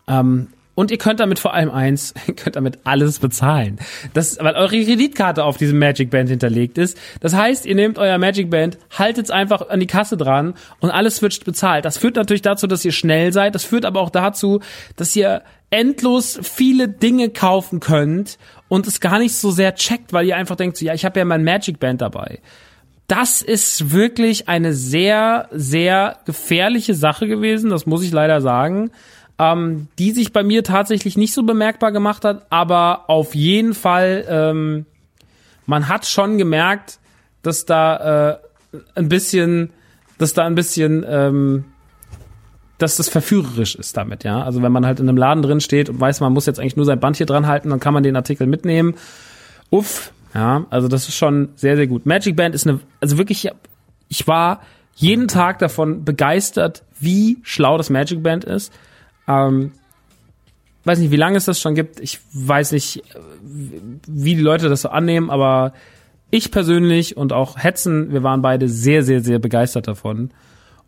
Ähm, 0.07 0.47
und 0.77 0.91
ihr 0.91 0.99
könnt 0.99 1.19
damit 1.19 1.39
vor 1.39 1.55
allem 1.55 1.71
eins, 1.71 2.13
ihr 2.27 2.35
könnt 2.35 2.55
damit 2.55 2.77
alles 2.83 3.17
bezahlen. 3.17 3.79
Das, 4.13 4.37
weil 4.39 4.53
eure 4.53 4.79
Kreditkarte 4.79 5.43
auf 5.43 5.57
diesem 5.57 5.79
Magic 5.79 6.11
Band 6.11 6.29
hinterlegt 6.29 6.77
ist. 6.77 6.99
Das 7.19 7.33
heißt, 7.33 7.65
ihr 7.65 7.73
nehmt 7.73 7.97
euer 7.97 8.19
Magic 8.19 8.51
Band, 8.51 8.77
haltet 8.95 9.25
es 9.25 9.31
einfach 9.31 9.69
an 9.69 9.79
die 9.79 9.87
Kasse 9.87 10.17
dran 10.17 10.53
und 10.79 10.91
alles 10.91 11.23
wird 11.23 11.43
bezahlt. 11.45 11.83
Das 11.83 11.97
führt 11.97 12.15
natürlich 12.15 12.43
dazu, 12.43 12.67
dass 12.67 12.85
ihr 12.85 12.91
schnell 12.91 13.33
seid. 13.33 13.55
Das 13.55 13.63
führt 13.63 13.85
aber 13.85 14.01
auch 14.01 14.11
dazu, 14.11 14.59
dass 14.95 15.15
ihr 15.15 15.41
endlos 15.71 16.39
viele 16.43 16.87
Dinge 16.87 17.29
kaufen 17.31 17.79
könnt 17.79 18.37
und 18.67 18.85
es 18.85 18.99
gar 18.99 19.17
nicht 19.17 19.35
so 19.35 19.49
sehr 19.49 19.73
checkt, 19.73 20.13
weil 20.13 20.27
ihr 20.27 20.37
einfach 20.37 20.57
denkt, 20.57 20.77
so, 20.77 20.85
ja, 20.85 20.93
ich 20.93 21.05
habe 21.05 21.17
ja 21.17 21.25
mein 21.25 21.43
Magic 21.43 21.79
Band 21.79 22.01
dabei. 22.01 22.39
Das 23.07 23.41
ist 23.41 23.91
wirklich 23.91 24.47
eine 24.47 24.73
sehr, 24.73 25.47
sehr 25.51 26.19
gefährliche 26.25 26.93
Sache 26.93 27.27
gewesen, 27.27 27.71
das 27.71 27.87
muss 27.87 28.03
ich 28.03 28.11
leider 28.11 28.41
sagen 28.41 28.91
ähm, 29.39 29.87
die 29.99 30.11
sich 30.11 30.33
bei 30.33 30.43
mir 30.43 30.63
tatsächlich 30.63 31.17
nicht 31.17 31.33
so 31.33 31.43
bemerkbar 31.43 31.91
gemacht 31.91 32.25
hat, 32.25 32.45
aber 32.49 33.09
auf 33.09 33.35
jeden 33.35 33.73
Fall, 33.73 34.25
ähm, 34.27 34.85
man 35.65 35.87
hat 35.87 36.05
schon 36.05 36.37
gemerkt, 36.37 36.99
dass 37.43 37.65
da 37.65 38.31
äh, 38.73 38.77
ein 38.95 39.09
bisschen, 39.09 39.71
dass 40.17 40.33
da 40.33 40.45
ein 40.45 40.55
bisschen, 40.55 41.05
ähm, 41.07 41.65
dass 42.77 42.97
das 42.97 43.09
verführerisch 43.09 43.75
ist 43.75 43.97
damit, 43.97 44.23
ja. 44.23 44.43
Also 44.43 44.61
wenn 44.61 44.71
man 44.71 44.85
halt 44.85 44.99
in 44.99 45.07
einem 45.07 45.17
Laden 45.17 45.43
drin 45.43 45.61
steht 45.61 45.89
und 45.89 45.99
weiß, 45.99 46.19
man 46.19 46.33
muss 46.33 46.45
jetzt 46.45 46.59
eigentlich 46.59 46.75
nur 46.75 46.85
sein 46.85 46.99
Band 46.99 47.17
hier 47.17 47.25
dran 47.25 47.47
halten, 47.47 47.69
dann 47.69 47.79
kann 47.79 47.93
man 47.93 48.03
den 48.03 48.15
Artikel 48.15 48.47
mitnehmen. 48.47 48.95
Uff, 49.69 50.11
ja, 50.33 50.65
also 50.69 50.87
das 50.87 51.07
ist 51.07 51.15
schon 51.15 51.49
sehr, 51.55 51.75
sehr 51.75 51.87
gut. 51.87 52.05
Magic 52.05 52.35
Band 52.35 52.55
ist 52.55 52.67
eine, 52.67 52.79
also 53.01 53.17
wirklich, 53.17 53.49
ich 54.09 54.27
war 54.27 54.61
jeden 54.95 55.27
Tag 55.27 55.59
davon 55.59 56.05
begeistert, 56.05 56.83
wie 56.99 57.37
schlau 57.43 57.77
das 57.77 57.89
Magic 57.89 58.23
Band 58.23 58.43
ist. 58.43 58.73
Ähm, 59.27 59.71
weiß 60.83 60.99
nicht, 60.99 61.11
wie 61.11 61.17
lange 61.17 61.37
es 61.37 61.45
das 61.45 61.59
schon 61.59 61.75
gibt. 61.75 61.99
Ich 61.99 62.19
weiß 62.33 62.71
nicht, 62.71 63.03
wie 63.41 64.35
die 64.35 64.41
Leute 64.41 64.69
das 64.69 64.81
so 64.81 64.89
annehmen, 64.89 65.29
aber 65.29 65.73
ich 66.31 66.51
persönlich 66.51 67.15
und 67.17 67.33
auch 67.33 67.57
Hetzen, 67.57 68.11
wir 68.11 68.23
waren 68.23 68.41
beide 68.41 68.67
sehr, 68.67 69.03
sehr, 69.03 69.21
sehr 69.21 69.39
begeistert 69.39 69.87
davon 69.87 70.31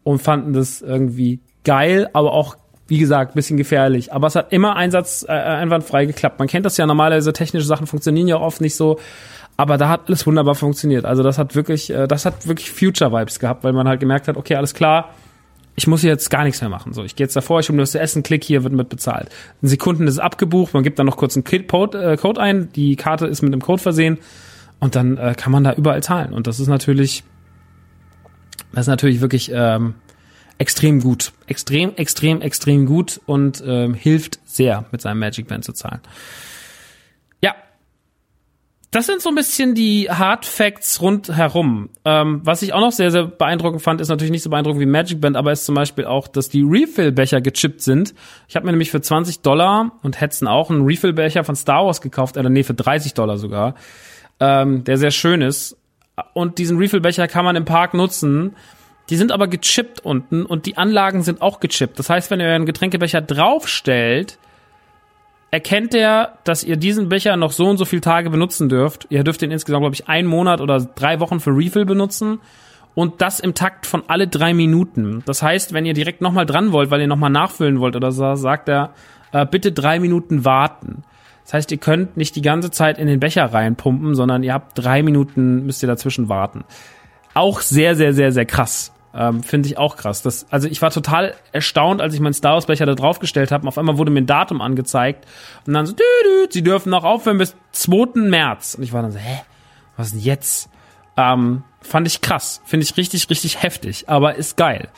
und 0.03 0.21
fanden 0.21 0.53
das 0.53 0.81
irgendwie 0.81 1.39
geil, 1.63 2.09
aber 2.13 2.33
auch, 2.33 2.55
wie 2.87 2.97
gesagt, 2.97 3.35
bisschen 3.35 3.57
gefährlich. 3.57 4.11
Aber 4.11 4.27
es 4.27 4.35
hat 4.35 4.51
immer 4.51 4.75
Einsatz 4.75 5.23
äh, 5.27 5.31
einwandfrei 5.31 6.05
geklappt. 6.05 6.39
Man 6.39 6.47
kennt 6.47 6.65
das 6.65 6.77
ja 6.77 6.85
normalerweise, 6.85 7.31
technische 7.33 7.67
Sachen 7.67 7.87
funktionieren 7.87 8.27
ja 8.27 8.37
oft 8.37 8.61
nicht 8.61 8.75
so. 8.75 8.99
Aber 9.57 9.77
da 9.77 9.89
hat 9.89 10.07
alles 10.07 10.25
wunderbar 10.25 10.55
funktioniert. 10.55 11.03
Also 11.03 11.21
das 11.21 11.37
hat 11.37 11.55
wirklich, 11.55 11.89
äh, 11.89 12.07
das 12.07 12.25
hat 12.25 12.47
wirklich 12.47 12.71
Future-Vibes 12.71 13.39
gehabt, 13.39 13.63
weil 13.63 13.73
man 13.73 13.87
halt 13.87 13.99
gemerkt 13.99 14.27
hat, 14.29 14.37
okay, 14.37 14.55
alles 14.55 14.73
klar, 14.73 15.09
ich 15.79 15.87
muss 15.87 16.03
jetzt 16.03 16.29
gar 16.29 16.43
nichts 16.43 16.59
mehr 16.59 16.69
machen. 16.69 16.91
So, 16.91 17.05
ich 17.05 17.15
gehe 17.15 17.23
jetzt 17.23 17.37
davor, 17.37 17.61
ich 17.61 17.69
hole 17.69 17.77
mir 17.77 17.83
das 17.83 17.91
zu 17.91 18.01
essen, 18.01 18.21
klick 18.21 18.43
hier, 18.43 18.65
wird 18.65 18.73
mit 18.73 18.89
bezahlt. 18.89 19.29
In 19.61 19.69
Sekunden 19.69 20.07
ist 20.07 20.15
es 20.15 20.19
abgebucht, 20.19 20.73
man 20.73 20.83
gibt 20.83 20.99
dann 20.99 21.05
noch 21.05 21.15
kurz 21.15 21.37
einen 21.37 21.45
Code, 21.45 22.03
äh, 22.03 22.17
Code 22.17 22.41
ein, 22.41 22.69
die 22.73 22.97
Karte 22.97 23.27
ist 23.27 23.41
mit 23.41 23.53
einem 23.53 23.61
Code 23.61 23.81
versehen 23.81 24.17
und 24.81 24.95
dann 24.95 25.15
äh, 25.15 25.35
kann 25.37 25.53
man 25.53 25.63
da 25.63 25.71
überall 25.71 26.03
zahlen. 26.03 26.33
Und 26.33 26.47
das 26.47 26.59
ist 26.59 26.67
natürlich, 26.67 27.23
das 28.73 28.81
ist 28.81 28.87
natürlich 28.87 29.21
wirklich 29.21 29.51
ähm, 29.53 29.93
extrem 30.57 30.99
gut. 30.99 31.31
Extrem, 31.47 31.95
extrem, 31.95 32.41
extrem 32.41 32.85
gut 32.85 33.21
und 33.25 33.63
ähm, 33.65 33.93
hilft 33.93 34.41
sehr, 34.43 34.83
mit 34.91 34.99
seinem 34.99 35.19
Magic 35.19 35.47
Band 35.47 35.63
zu 35.63 35.71
zahlen 35.71 36.01
das 38.91 39.05
sind 39.05 39.21
so 39.21 39.29
ein 39.29 39.35
bisschen 39.35 39.75
die 39.75 40.09
Hard 40.09 40.45
Facts 40.45 40.99
rundherum. 40.99 41.89
Ähm, 42.05 42.41
was 42.43 42.63
ich 42.63 42.73
auch 42.73 42.79
noch 42.79 42.91
sehr, 42.91 43.11
sehr 43.11 43.25
beeindruckend 43.25 43.83
fand, 43.83 44.01
ist 44.01 44.09
natürlich 44.09 44.31
nicht 44.31 44.41
so 44.41 44.49
beeindruckend 44.49 44.81
wie 44.81 44.87
Magic 44.87 45.21
Band, 45.21 45.37
aber 45.37 45.51
ist 45.51 45.65
zum 45.65 45.75
Beispiel 45.75 46.05
auch, 46.05 46.27
dass 46.27 46.49
die 46.49 46.63
Refill-Becher 46.63 47.39
gechippt 47.41 47.81
sind. 47.81 48.15
Ich 48.47 48.55
habe 48.55 48.65
mir 48.65 48.71
nämlich 48.71 48.89
für 48.89 48.99
20 48.99 49.41
Dollar 49.41 49.91
und 50.01 50.19
Hetzen 50.19 50.47
auch 50.47 50.71
einen 50.71 50.85
Refill-Becher 50.85 51.43
von 51.43 51.55
Star 51.55 51.85
Wars 51.85 52.01
gekauft, 52.01 52.35
oder 52.35 52.49
nee, 52.49 52.63
für 52.63 52.73
30 52.73 53.13
Dollar 53.13 53.37
sogar, 53.37 53.75
ähm, 54.39 54.83
der 54.83 54.97
sehr 54.97 55.11
schön 55.11 55.43
ist. 55.43 55.77
Und 56.33 56.57
diesen 56.57 56.79
Refill-Becher 56.79 57.27
kann 57.27 57.45
man 57.45 57.55
im 57.55 57.65
Park 57.65 57.93
nutzen. 57.93 58.55
Die 59.11 59.17
sind 59.17 59.31
aber 59.31 59.47
gechippt 59.47 59.99
unten 59.99 60.45
und 60.45 60.65
die 60.65 60.77
Anlagen 60.77 61.21
sind 61.21 61.43
auch 61.43 61.59
gechippt. 61.59 61.99
Das 61.99 62.09
heißt, 62.09 62.31
wenn 62.31 62.39
ihr 62.39 62.47
euren 62.47 62.65
Getränkebecher 62.65 63.21
draufstellt, 63.21 64.39
erkennt 65.51 65.95
er, 65.95 66.37
dass 66.43 66.63
ihr 66.63 66.77
diesen 66.77 67.09
Becher 67.09 67.35
noch 67.37 67.51
so 67.51 67.67
und 67.67 67.77
so 67.77 67.85
viele 67.85 68.01
Tage 68.01 68.29
benutzen 68.29 68.69
dürft. 68.69 69.07
Ihr 69.09 69.23
dürft 69.23 69.41
den 69.41 69.51
insgesamt, 69.51 69.81
glaube 69.81 69.95
ich, 69.95 70.07
einen 70.07 70.27
Monat 70.27 70.61
oder 70.61 70.79
drei 70.79 71.19
Wochen 71.19 71.39
für 71.39 71.51
Refill 71.51 71.85
benutzen. 71.85 72.39
Und 72.95 73.21
das 73.21 73.39
im 73.39 73.53
Takt 73.53 73.85
von 73.85 74.03
alle 74.07 74.27
drei 74.27 74.53
Minuten. 74.53 75.23
Das 75.25 75.41
heißt, 75.41 75.73
wenn 75.73 75.85
ihr 75.85 75.93
direkt 75.93 76.21
nochmal 76.21 76.45
dran 76.45 76.71
wollt, 76.71 76.91
weil 76.91 77.01
ihr 77.01 77.07
nochmal 77.07 77.29
nachfüllen 77.29 77.79
wollt 77.79 77.95
oder 77.95 78.11
so, 78.11 78.35
sagt 78.35 78.67
er, 78.67 78.93
äh, 79.31 79.45
bitte 79.45 79.71
drei 79.71 79.99
Minuten 79.99 80.43
warten. 80.43 81.03
Das 81.45 81.53
heißt, 81.53 81.71
ihr 81.71 81.77
könnt 81.77 82.17
nicht 82.17 82.35
die 82.35 82.41
ganze 82.41 82.71
Zeit 82.71 82.99
in 82.99 83.07
den 83.07 83.19
Becher 83.19 83.45
reinpumpen, 83.45 84.15
sondern 84.15 84.43
ihr 84.43 84.53
habt 84.53 84.77
drei 84.77 85.01
Minuten, 85.01 85.65
müsst 85.65 85.81
ihr 85.81 85.87
dazwischen 85.87 86.29
warten. 86.29 86.63
Auch 87.33 87.61
sehr, 87.61 87.95
sehr, 87.95 88.13
sehr, 88.13 88.31
sehr 88.31 88.45
krass. 88.45 88.91
Ähm, 89.13 89.41
Finde 89.41 89.67
ich 89.67 89.77
auch 89.77 89.97
krass. 89.97 90.21
Das, 90.21 90.45
also 90.51 90.67
ich 90.67 90.81
war 90.81 90.91
total 90.91 91.33
erstaunt, 91.51 92.01
als 92.01 92.13
ich 92.13 92.19
meinen 92.19 92.33
Star 92.33 92.53
Wars 92.53 92.67
Becher 92.67 92.85
da 92.85 92.95
draufgestellt 92.95 93.51
habe. 93.51 93.67
Auf 93.67 93.77
einmal 93.77 93.97
wurde 93.97 94.11
mir 94.11 94.21
ein 94.21 94.27
Datum 94.27 94.61
angezeigt 94.61 95.25
und 95.65 95.73
dann 95.73 95.85
so, 95.85 95.93
dü, 95.93 96.03
dü, 96.23 96.47
sie 96.51 96.63
dürfen 96.63 96.89
noch 96.91 97.03
aufhören 97.03 97.39
bis 97.39 97.55
2. 97.71 98.19
März. 98.19 98.75
Und 98.75 98.83
ich 98.83 98.93
war 98.93 99.01
dann 99.01 99.11
so, 99.11 99.17
hä, 99.17 99.41
was 99.97 100.07
ist 100.07 100.13
denn 100.13 100.21
jetzt? 100.21 100.69
Ähm, 101.17 101.63
fand 101.81 102.07
ich 102.07 102.21
krass. 102.21 102.61
Finde 102.65 102.83
ich 102.83 102.95
richtig, 102.97 103.29
richtig 103.29 103.63
heftig. 103.63 104.07
Aber 104.09 104.35
ist 104.35 104.57
geil. 104.57 104.89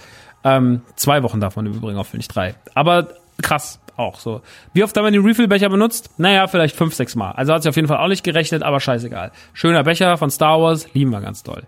Ähm, 0.44 0.82
zwei 0.96 1.24
Wochen 1.24 1.40
davon 1.40 1.66
im 1.66 1.74
Übrigen 1.74 1.98
auf, 1.98 2.14
nicht 2.14 2.36
drei. 2.36 2.56
Aber 2.74 3.08
krass 3.42 3.80
auch 3.98 4.20
so. 4.20 4.42
Wie 4.74 4.84
oft 4.84 4.96
haben 4.98 5.06
wir 5.06 5.12
den 5.12 5.24
Refill-Becher 5.24 5.70
benutzt? 5.70 6.10
Naja, 6.18 6.48
vielleicht 6.48 6.76
fünf, 6.76 6.96
sechs 6.96 7.16
Mal. 7.16 7.32
Also 7.32 7.54
hat 7.54 7.64
sich 7.64 7.70
auf 7.70 7.76
jeden 7.76 7.88
Fall 7.88 7.98
auch 7.98 8.08
nicht 8.08 8.24
gerechnet, 8.24 8.64
aber 8.64 8.80
scheißegal. 8.80 9.32
Schöner 9.54 9.84
Becher 9.84 10.18
von 10.18 10.32
Star 10.32 10.60
Wars, 10.62 10.94
lieben 10.94 11.12
wir 11.12 11.22
ganz 11.22 11.44
toll. 11.44 11.64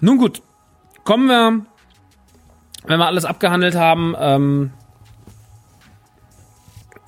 Nun 0.00 0.18
gut, 0.18 0.42
kommen 1.04 1.26
wir, 1.26 1.66
wenn 2.86 2.98
wir 2.98 3.06
alles 3.06 3.24
abgehandelt 3.24 3.74
haben, 3.74 4.14
ähm, 4.18 4.70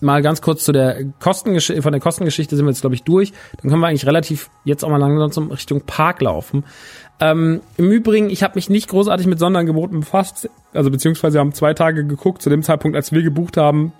mal 0.01 0.21
ganz 0.21 0.43
kurz 0.43 0.65
zu 0.65 0.73
der 0.73 1.05
Kostengeschichte, 1.21 1.83
von 1.83 1.93
der 1.93 2.01
Kostengeschichte 2.01 2.57
sind 2.57 2.65
wir 2.67 2.71
jetzt, 2.71 2.81
glaube 2.81 2.95
ich, 2.95 3.05
durch. 3.05 3.33
Dann 3.61 3.71
können 3.71 3.81
wir 3.81 3.87
eigentlich 3.87 4.07
relativ 4.07 4.51
jetzt 4.65 4.85
auch 4.85 4.91
mal 4.91 4.99
langsam 4.99 5.51
Richtung 5.51 5.83
Park 5.83 6.21
laufen. 6.21 6.65
Ähm, 7.21 7.61
Im 7.77 7.91
Übrigen, 7.91 8.29
ich 8.29 8.43
habe 8.43 8.57
mich 8.57 8.69
nicht 8.69 8.89
großartig 8.89 9.27
mit 9.27 9.39
Sonderangeboten 9.39 10.01
befasst, 10.01 10.51
also 10.75 10.91
beziehungsweise 10.91 11.39
haben 11.39 11.53
zwei 11.53 11.73
Tage 11.73 12.05
geguckt. 12.05 12.43
Zu 12.43 12.51
dem 12.51 12.63
Zeitpunkt, 12.63 12.97
als 12.97 13.13
wir 13.13 13.23
gebucht 13.23 13.57
haben, 13.57 13.93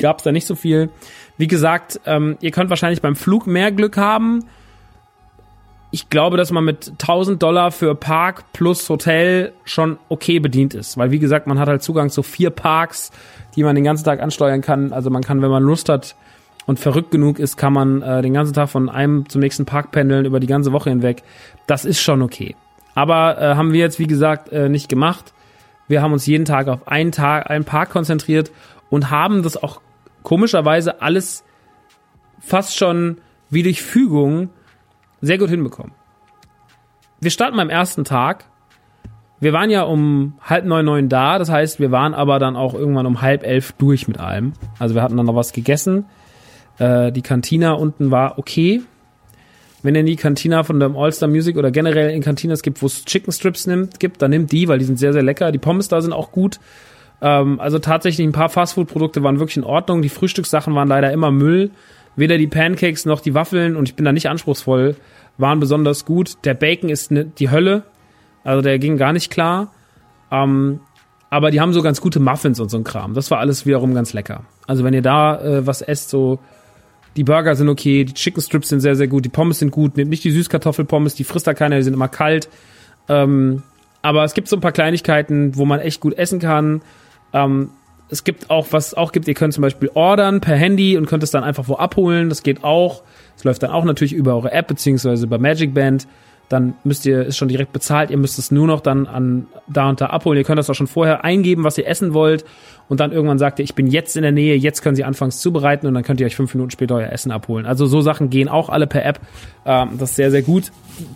gab 0.00 0.18
es 0.18 0.24
da 0.24 0.32
nicht 0.32 0.46
so 0.46 0.56
viel. 0.56 0.90
Wie 1.36 1.46
gesagt, 1.46 2.00
ähm, 2.04 2.36
ihr 2.40 2.50
könnt 2.50 2.70
wahrscheinlich 2.70 3.00
beim 3.00 3.14
Flug 3.14 3.46
mehr 3.46 3.70
Glück 3.70 3.96
haben 3.96 4.44
ich 5.94 6.10
glaube, 6.10 6.36
dass 6.36 6.50
man 6.50 6.64
mit 6.64 6.90
1000 6.90 7.40
Dollar 7.40 7.70
für 7.70 7.94
Park 7.94 8.52
plus 8.52 8.90
Hotel 8.90 9.52
schon 9.62 9.96
okay 10.08 10.40
bedient 10.40 10.74
ist. 10.74 10.98
Weil, 10.98 11.12
wie 11.12 11.20
gesagt, 11.20 11.46
man 11.46 11.60
hat 11.60 11.68
halt 11.68 11.84
Zugang 11.84 12.10
zu 12.10 12.24
vier 12.24 12.50
Parks, 12.50 13.12
die 13.54 13.62
man 13.62 13.76
den 13.76 13.84
ganzen 13.84 14.04
Tag 14.04 14.20
ansteuern 14.20 14.60
kann. 14.60 14.92
Also 14.92 15.08
man 15.10 15.22
kann, 15.22 15.40
wenn 15.40 15.52
man 15.52 15.62
Lust 15.62 15.88
hat 15.88 16.16
und 16.66 16.80
verrückt 16.80 17.12
genug 17.12 17.38
ist, 17.38 17.56
kann 17.56 17.72
man 17.72 18.02
äh, 18.02 18.22
den 18.22 18.34
ganzen 18.34 18.54
Tag 18.54 18.70
von 18.70 18.88
einem 18.88 19.28
zum 19.28 19.40
nächsten 19.40 19.66
Park 19.66 19.92
pendeln 19.92 20.24
über 20.24 20.40
die 20.40 20.48
ganze 20.48 20.72
Woche 20.72 20.90
hinweg. 20.90 21.22
Das 21.68 21.84
ist 21.84 22.00
schon 22.00 22.22
okay. 22.22 22.56
Aber 22.96 23.40
äh, 23.40 23.54
haben 23.54 23.72
wir 23.72 23.78
jetzt, 23.78 24.00
wie 24.00 24.08
gesagt, 24.08 24.50
äh, 24.50 24.68
nicht 24.68 24.88
gemacht, 24.88 25.32
Wir 25.86 26.02
haben 26.02 26.12
uns 26.12 26.26
jeden 26.26 26.44
Tag 26.44 26.66
auf 26.66 26.88
einen 26.88 27.12
Tag, 27.12 27.48
einen 27.50 27.64
Park 27.64 27.90
konzentriert 27.90 28.50
und 28.90 29.10
haben 29.10 29.44
das 29.44 29.62
auch 29.62 29.80
komischerweise 30.24 31.02
alles 31.02 31.44
fast 32.40 32.76
schon 32.76 33.18
wie 33.48 33.62
durch 33.62 33.80
Fügung 33.80 34.48
sehr 35.20 35.38
gut 35.38 35.50
hinbekommen. 35.50 35.92
Wir 37.20 37.30
starten 37.30 37.56
beim 37.56 37.70
ersten 37.70 38.04
Tag. 38.04 38.44
Wir 39.40 39.52
waren 39.52 39.70
ja 39.70 39.82
um 39.82 40.34
halb 40.42 40.64
neun, 40.64 40.84
neun 40.84 41.08
da. 41.08 41.38
Das 41.38 41.50
heißt, 41.50 41.80
wir 41.80 41.90
waren 41.90 42.14
aber 42.14 42.38
dann 42.38 42.56
auch 42.56 42.74
irgendwann 42.74 43.06
um 43.06 43.20
halb 43.22 43.44
elf 43.44 43.72
durch 43.72 44.08
mit 44.08 44.18
allem. 44.18 44.52
Also 44.78 44.94
wir 44.94 45.02
hatten 45.02 45.16
dann 45.16 45.26
noch 45.26 45.34
was 45.34 45.52
gegessen. 45.52 46.06
Äh, 46.78 47.12
die 47.12 47.22
Kantina 47.22 47.72
unten 47.72 48.10
war 48.10 48.38
okay. 48.38 48.82
Wenn 49.82 49.94
ihr 49.94 50.00
in 50.00 50.06
die 50.06 50.16
Kantina 50.16 50.62
von 50.62 50.80
dem 50.80 50.96
All-Star 50.96 51.28
Music 51.28 51.58
oder 51.58 51.70
generell 51.70 52.10
in 52.10 52.22
Kantinas 52.22 52.62
gibt, 52.62 52.80
wo 52.80 52.86
es 52.86 53.04
Chicken 53.04 53.32
Strips 53.32 53.66
nimmt, 53.66 54.00
gibt, 54.00 54.22
dann 54.22 54.30
nimmt 54.30 54.50
die, 54.50 54.66
weil 54.66 54.78
die 54.78 54.86
sind 54.86 54.98
sehr, 54.98 55.12
sehr 55.12 55.22
lecker. 55.22 55.52
Die 55.52 55.58
Pommes 55.58 55.88
da 55.88 56.00
sind 56.00 56.14
auch 56.14 56.32
gut. 56.32 56.58
Ähm, 57.20 57.60
also 57.60 57.78
tatsächlich 57.78 58.26
ein 58.26 58.32
paar 58.32 58.48
Fastfood-Produkte 58.48 59.22
waren 59.22 59.38
wirklich 59.38 59.58
in 59.58 59.64
Ordnung. 59.64 60.00
Die 60.00 60.08
Frühstückssachen 60.08 60.74
waren 60.74 60.88
leider 60.88 61.12
immer 61.12 61.30
Müll. 61.30 61.70
Weder 62.16 62.38
die 62.38 62.46
Pancakes 62.46 63.04
noch 63.06 63.20
die 63.20 63.34
Waffeln, 63.34 63.76
und 63.76 63.88
ich 63.88 63.96
bin 63.96 64.04
da 64.04 64.12
nicht 64.12 64.28
anspruchsvoll, 64.28 64.96
waren 65.38 65.60
besonders 65.60 66.04
gut. 66.04 66.36
Der 66.44 66.54
Bacon 66.54 66.88
ist 66.88 67.10
ne, 67.10 67.24
die 67.24 67.50
Hölle. 67.50 67.84
Also 68.44 68.62
der 68.62 68.78
ging 68.78 68.96
gar 68.96 69.12
nicht 69.12 69.30
klar. 69.30 69.72
Ähm, 70.30 70.80
aber 71.30 71.50
die 71.50 71.60
haben 71.60 71.72
so 71.72 71.82
ganz 71.82 72.00
gute 72.00 72.20
Muffins 72.20 72.60
und 72.60 72.70
so 72.70 72.76
ein 72.76 72.84
Kram. 72.84 73.14
Das 73.14 73.30
war 73.30 73.38
alles 73.40 73.66
wiederum 73.66 73.94
ganz 73.94 74.12
lecker. 74.12 74.44
Also 74.66 74.84
wenn 74.84 74.94
ihr 74.94 75.02
da 75.02 75.40
äh, 75.40 75.66
was 75.66 75.82
esst, 75.82 76.10
so 76.10 76.38
die 77.16 77.24
Burger 77.24 77.56
sind 77.56 77.68
okay, 77.68 78.04
die 78.04 78.14
Chicken 78.14 78.40
Strips 78.40 78.68
sind 78.68 78.80
sehr, 78.80 78.96
sehr 78.96 79.08
gut, 79.08 79.24
die 79.24 79.30
Pommes 79.30 79.58
sind 79.58 79.70
gut. 79.70 79.96
Nehmt 79.96 80.10
nicht 80.10 80.24
die 80.24 80.30
Süßkartoffelpommes, 80.30 81.14
die 81.14 81.24
frisst 81.24 81.46
da 81.46 81.54
keiner, 81.54 81.76
die 81.76 81.82
sind 81.82 81.94
immer 81.94 82.08
kalt. 82.08 82.48
Ähm, 83.08 83.62
aber 84.02 84.24
es 84.24 84.34
gibt 84.34 84.48
so 84.48 84.56
ein 84.56 84.60
paar 84.60 84.72
Kleinigkeiten, 84.72 85.56
wo 85.56 85.64
man 85.64 85.80
echt 85.80 86.00
gut 86.00 86.14
essen 86.14 86.38
kann. 86.38 86.82
Ähm, 87.32 87.70
es 88.10 88.24
gibt 88.24 88.50
auch, 88.50 88.68
was 88.70 88.94
auch 88.94 89.12
gibt, 89.12 89.26
ihr 89.28 89.34
könnt 89.34 89.54
zum 89.54 89.62
Beispiel 89.62 89.90
ordern 89.94 90.40
per 90.40 90.56
Handy 90.56 90.96
und 90.96 91.06
könnt 91.06 91.22
es 91.22 91.30
dann 91.30 91.42
einfach 91.42 91.68
wo 91.68 91.74
abholen. 91.74 92.28
Das 92.28 92.42
geht 92.42 92.62
auch. 92.62 93.02
Es 93.36 93.44
läuft 93.44 93.62
dann 93.62 93.70
auch 93.70 93.84
natürlich 93.84 94.12
über 94.12 94.34
eure 94.34 94.52
App 94.52 94.68
beziehungsweise 94.68 95.26
über 95.26 95.38
Magic 95.38 95.74
Band 95.74 96.06
dann 96.48 96.74
müsst 96.84 97.06
ihr 97.06 97.26
es 97.28 97.36
schon 97.36 97.48
direkt 97.48 97.72
bezahlt. 97.72 98.10
Ihr 98.10 98.18
müsst 98.18 98.38
es 98.38 98.50
nur 98.50 98.66
noch 98.66 98.80
dann 98.80 99.06
an 99.06 99.46
da 99.66 99.88
und 99.88 100.00
da 100.00 100.06
abholen. 100.06 100.38
Ihr 100.38 100.44
könnt 100.44 100.58
das 100.58 100.68
auch 100.68 100.74
schon 100.74 100.86
vorher 100.86 101.24
eingeben, 101.24 101.64
was 101.64 101.78
ihr 101.78 101.86
essen 101.86 102.12
wollt. 102.12 102.44
Und 102.88 103.00
dann 103.00 103.12
irgendwann 103.12 103.38
sagt 103.38 103.58
ihr, 103.58 103.64
ich 103.64 103.74
bin 103.74 103.86
jetzt 103.86 104.16
in 104.16 104.22
der 104.22 104.32
Nähe, 104.32 104.56
jetzt 104.56 104.82
können 104.82 104.94
Sie 104.94 105.04
anfangs 105.04 105.40
zubereiten 105.40 105.86
und 105.86 105.94
dann 105.94 106.02
könnt 106.02 106.20
ihr 106.20 106.26
euch 106.26 106.36
fünf 106.36 106.54
Minuten 106.54 106.70
später 106.70 106.96
euer 106.96 107.10
Essen 107.10 107.32
abholen. 107.32 107.66
Also 107.66 107.86
so 107.86 108.00
Sachen 108.00 108.28
gehen 108.30 108.48
auch 108.48 108.68
alle 108.68 108.86
per 108.86 109.04
App. 109.04 109.20
Ähm, 109.64 109.90
das 109.98 110.10
ist 110.10 110.16
sehr, 110.16 110.30
sehr 110.30 110.42
gut. 110.42 110.70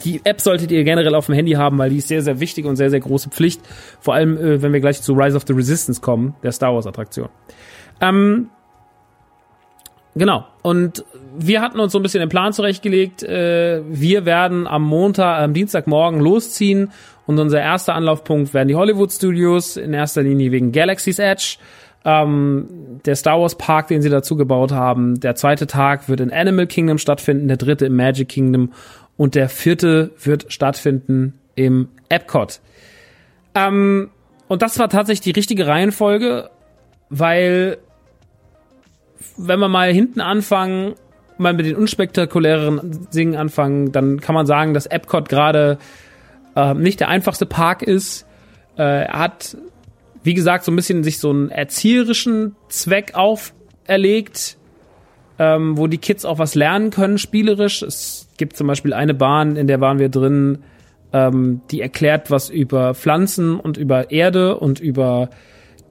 Die 0.04 0.20
App 0.24 0.40
solltet 0.40 0.70
ihr 0.70 0.82
generell 0.84 1.14
auf 1.14 1.26
dem 1.26 1.34
Handy 1.34 1.52
haben, 1.52 1.78
weil 1.78 1.90
die 1.90 1.98
ist 1.98 2.08
sehr, 2.08 2.22
sehr 2.22 2.40
wichtig 2.40 2.64
und 2.64 2.76
sehr, 2.76 2.90
sehr 2.90 3.00
große 3.00 3.30
Pflicht. 3.30 3.60
Vor 4.00 4.14
allem, 4.14 4.36
äh, 4.38 4.62
wenn 4.62 4.72
wir 4.72 4.80
gleich 4.80 5.02
zu 5.02 5.12
Rise 5.12 5.36
of 5.36 5.44
the 5.46 5.52
Resistance 5.52 6.00
kommen, 6.00 6.34
der 6.42 6.52
Star 6.52 6.74
Wars 6.74 6.86
Attraktion. 6.86 7.28
Ähm, 8.00 8.48
Genau. 10.18 10.46
Und 10.62 11.04
wir 11.38 11.60
hatten 11.60 11.78
uns 11.78 11.92
so 11.92 11.98
ein 12.00 12.02
bisschen 12.02 12.18
den 12.18 12.28
Plan 12.28 12.52
zurechtgelegt. 12.52 13.22
Äh, 13.22 13.82
wir 13.88 14.24
werden 14.24 14.66
am 14.66 14.82
Montag, 14.82 15.40
am 15.40 15.54
Dienstagmorgen 15.54 16.20
losziehen 16.20 16.90
und 17.28 17.38
unser 17.38 17.60
erster 17.60 17.94
Anlaufpunkt 17.94 18.54
werden 18.54 18.68
die 18.68 18.74
Hollywood 18.74 19.12
Studios, 19.12 19.76
in 19.76 19.92
erster 19.92 20.22
Linie 20.22 20.50
wegen 20.50 20.72
Galaxy's 20.72 21.18
Edge. 21.18 21.58
Ähm, 22.02 23.00
der 23.04 23.16
Star 23.16 23.38
Wars 23.38 23.54
Park, 23.54 23.88
den 23.88 24.00
sie 24.00 24.08
dazu 24.08 24.34
gebaut 24.34 24.72
haben. 24.72 25.20
Der 25.20 25.34
zweite 25.34 25.66
Tag 25.66 26.08
wird 26.08 26.20
in 26.20 26.32
Animal 26.32 26.66
Kingdom 26.66 26.96
stattfinden, 26.96 27.46
der 27.46 27.58
dritte 27.58 27.84
im 27.84 27.96
Magic 27.96 28.30
Kingdom 28.30 28.72
und 29.18 29.34
der 29.34 29.50
vierte 29.50 30.10
wird 30.18 30.50
stattfinden 30.50 31.38
im 31.54 31.88
Epcot. 32.08 32.60
Ähm, 33.54 34.08
und 34.48 34.62
das 34.62 34.78
war 34.78 34.88
tatsächlich 34.88 35.20
die 35.20 35.38
richtige 35.38 35.66
Reihenfolge, 35.66 36.48
weil 37.10 37.76
wenn 39.36 39.60
wir 39.60 39.68
mal 39.68 39.92
hinten 39.92 40.22
anfangen, 40.22 40.94
mal 41.36 41.52
mit 41.52 41.66
den 41.66 41.76
unspektakuläreren 41.76 43.06
Dingen 43.12 43.36
anfangen, 43.36 43.92
dann 43.92 44.18
kann 44.18 44.34
man 44.34 44.46
sagen, 44.46 44.72
dass 44.72 44.86
Epcot 44.86 45.28
gerade 45.28 45.76
äh, 46.58 46.74
nicht 46.74 47.00
der 47.00 47.08
einfachste 47.08 47.46
Park 47.46 47.82
ist. 47.82 48.26
Äh, 48.76 49.04
er 49.04 49.18
hat, 49.18 49.56
wie 50.24 50.34
gesagt, 50.34 50.64
so 50.64 50.72
ein 50.72 50.76
bisschen 50.76 51.04
sich 51.04 51.18
so 51.18 51.30
einen 51.30 51.50
erzieherischen 51.50 52.56
Zweck 52.68 53.14
auferlegt, 53.14 54.56
ähm, 55.38 55.78
wo 55.78 55.86
die 55.86 55.98
Kids 55.98 56.24
auch 56.24 56.38
was 56.38 56.56
lernen 56.56 56.90
können, 56.90 57.18
spielerisch. 57.18 57.82
Es 57.82 58.28
gibt 58.38 58.56
zum 58.56 58.66
Beispiel 58.66 58.92
eine 58.92 59.14
Bahn, 59.14 59.54
in 59.54 59.68
der 59.68 59.80
waren 59.80 60.00
wir 60.00 60.08
drin, 60.08 60.58
ähm, 61.12 61.60
die 61.70 61.80
erklärt 61.80 62.30
was 62.30 62.50
über 62.50 62.94
Pflanzen 62.94 63.58
und 63.58 63.76
über 63.76 64.10
Erde 64.10 64.58
und 64.58 64.80
über 64.80 65.30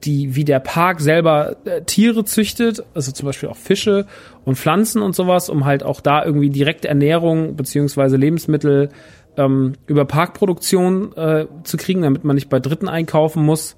die, 0.04 0.36
wie 0.36 0.44
der 0.44 0.60
Park 0.60 1.00
selber 1.00 1.56
äh, 1.64 1.82
Tiere 1.82 2.24
züchtet, 2.24 2.84
also 2.94 3.10
zum 3.10 3.26
Beispiel 3.26 3.48
auch 3.48 3.56
Fische 3.56 4.06
und 4.44 4.56
Pflanzen 4.56 5.02
und 5.02 5.16
sowas, 5.16 5.48
um 5.48 5.64
halt 5.64 5.82
auch 5.82 6.00
da 6.00 6.24
irgendwie 6.24 6.50
direkte 6.50 6.88
Ernährung 6.88 7.56
beziehungsweise 7.56 8.16
Lebensmittel 8.16 8.90
ähm, 9.38 9.74
über 9.86 10.04
Parkproduktion 10.04 11.16
äh, 11.16 11.46
zu 11.62 11.76
kriegen, 11.76 12.02
damit 12.02 12.24
man 12.24 12.34
nicht 12.34 12.50
bei 12.50 12.60
Dritten 12.60 12.88
einkaufen 12.88 13.44
muss. 13.44 13.76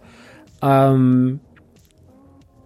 Ähm, 0.63 1.41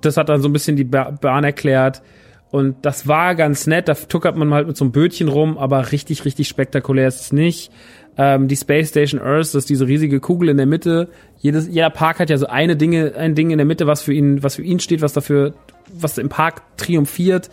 das 0.00 0.16
hat 0.16 0.28
dann 0.28 0.40
so 0.40 0.48
ein 0.48 0.52
bisschen 0.52 0.76
die 0.76 0.84
Bahn 0.84 1.44
erklärt. 1.44 2.02
Und 2.50 2.76
das 2.86 3.08
war 3.08 3.34
ganz 3.34 3.66
nett, 3.66 3.88
da 3.88 3.94
tuckert 3.94 4.36
man 4.36 4.54
halt 4.54 4.68
mit 4.68 4.76
so 4.76 4.84
einem 4.84 4.92
Bötchen 4.92 5.26
rum, 5.26 5.58
aber 5.58 5.90
richtig, 5.90 6.24
richtig 6.24 6.46
spektakulär 6.46 7.08
ist 7.08 7.20
es 7.20 7.32
nicht. 7.32 7.72
Ähm, 8.16 8.46
die 8.46 8.54
Space 8.54 8.90
Station 8.90 9.20
Earth, 9.20 9.46
das 9.46 9.54
ist 9.56 9.70
diese 9.70 9.88
riesige 9.88 10.20
Kugel 10.20 10.50
in 10.50 10.56
der 10.56 10.66
Mitte. 10.66 11.08
Jedes, 11.40 11.66
jeder 11.66 11.90
Park 11.90 12.20
hat 12.20 12.30
ja 12.30 12.38
so 12.38 12.46
eine 12.46 12.76
Dinge, 12.76 13.14
ein 13.16 13.34
Ding 13.34 13.50
in 13.50 13.58
der 13.58 13.66
Mitte, 13.66 13.88
was 13.88 14.02
für 14.02 14.12
ihn, 14.12 14.44
was 14.44 14.54
für 14.54 14.62
ihn 14.62 14.78
steht, 14.78 15.02
was 15.02 15.12
dafür, 15.12 15.54
was 15.92 16.16
im 16.16 16.28
Park 16.28 16.62
triumphiert. 16.76 17.50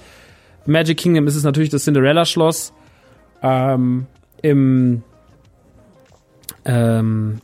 Magic 0.67 0.97
Kingdom 0.97 1.25
ist 1.25 1.35
es 1.35 1.43
natürlich 1.43 1.71
das 1.71 1.83
Cinderella 1.85 2.25
Schloss. 2.25 2.71
Ähm, 3.41 4.05
Im 4.43 5.01
ähm, 6.65 7.39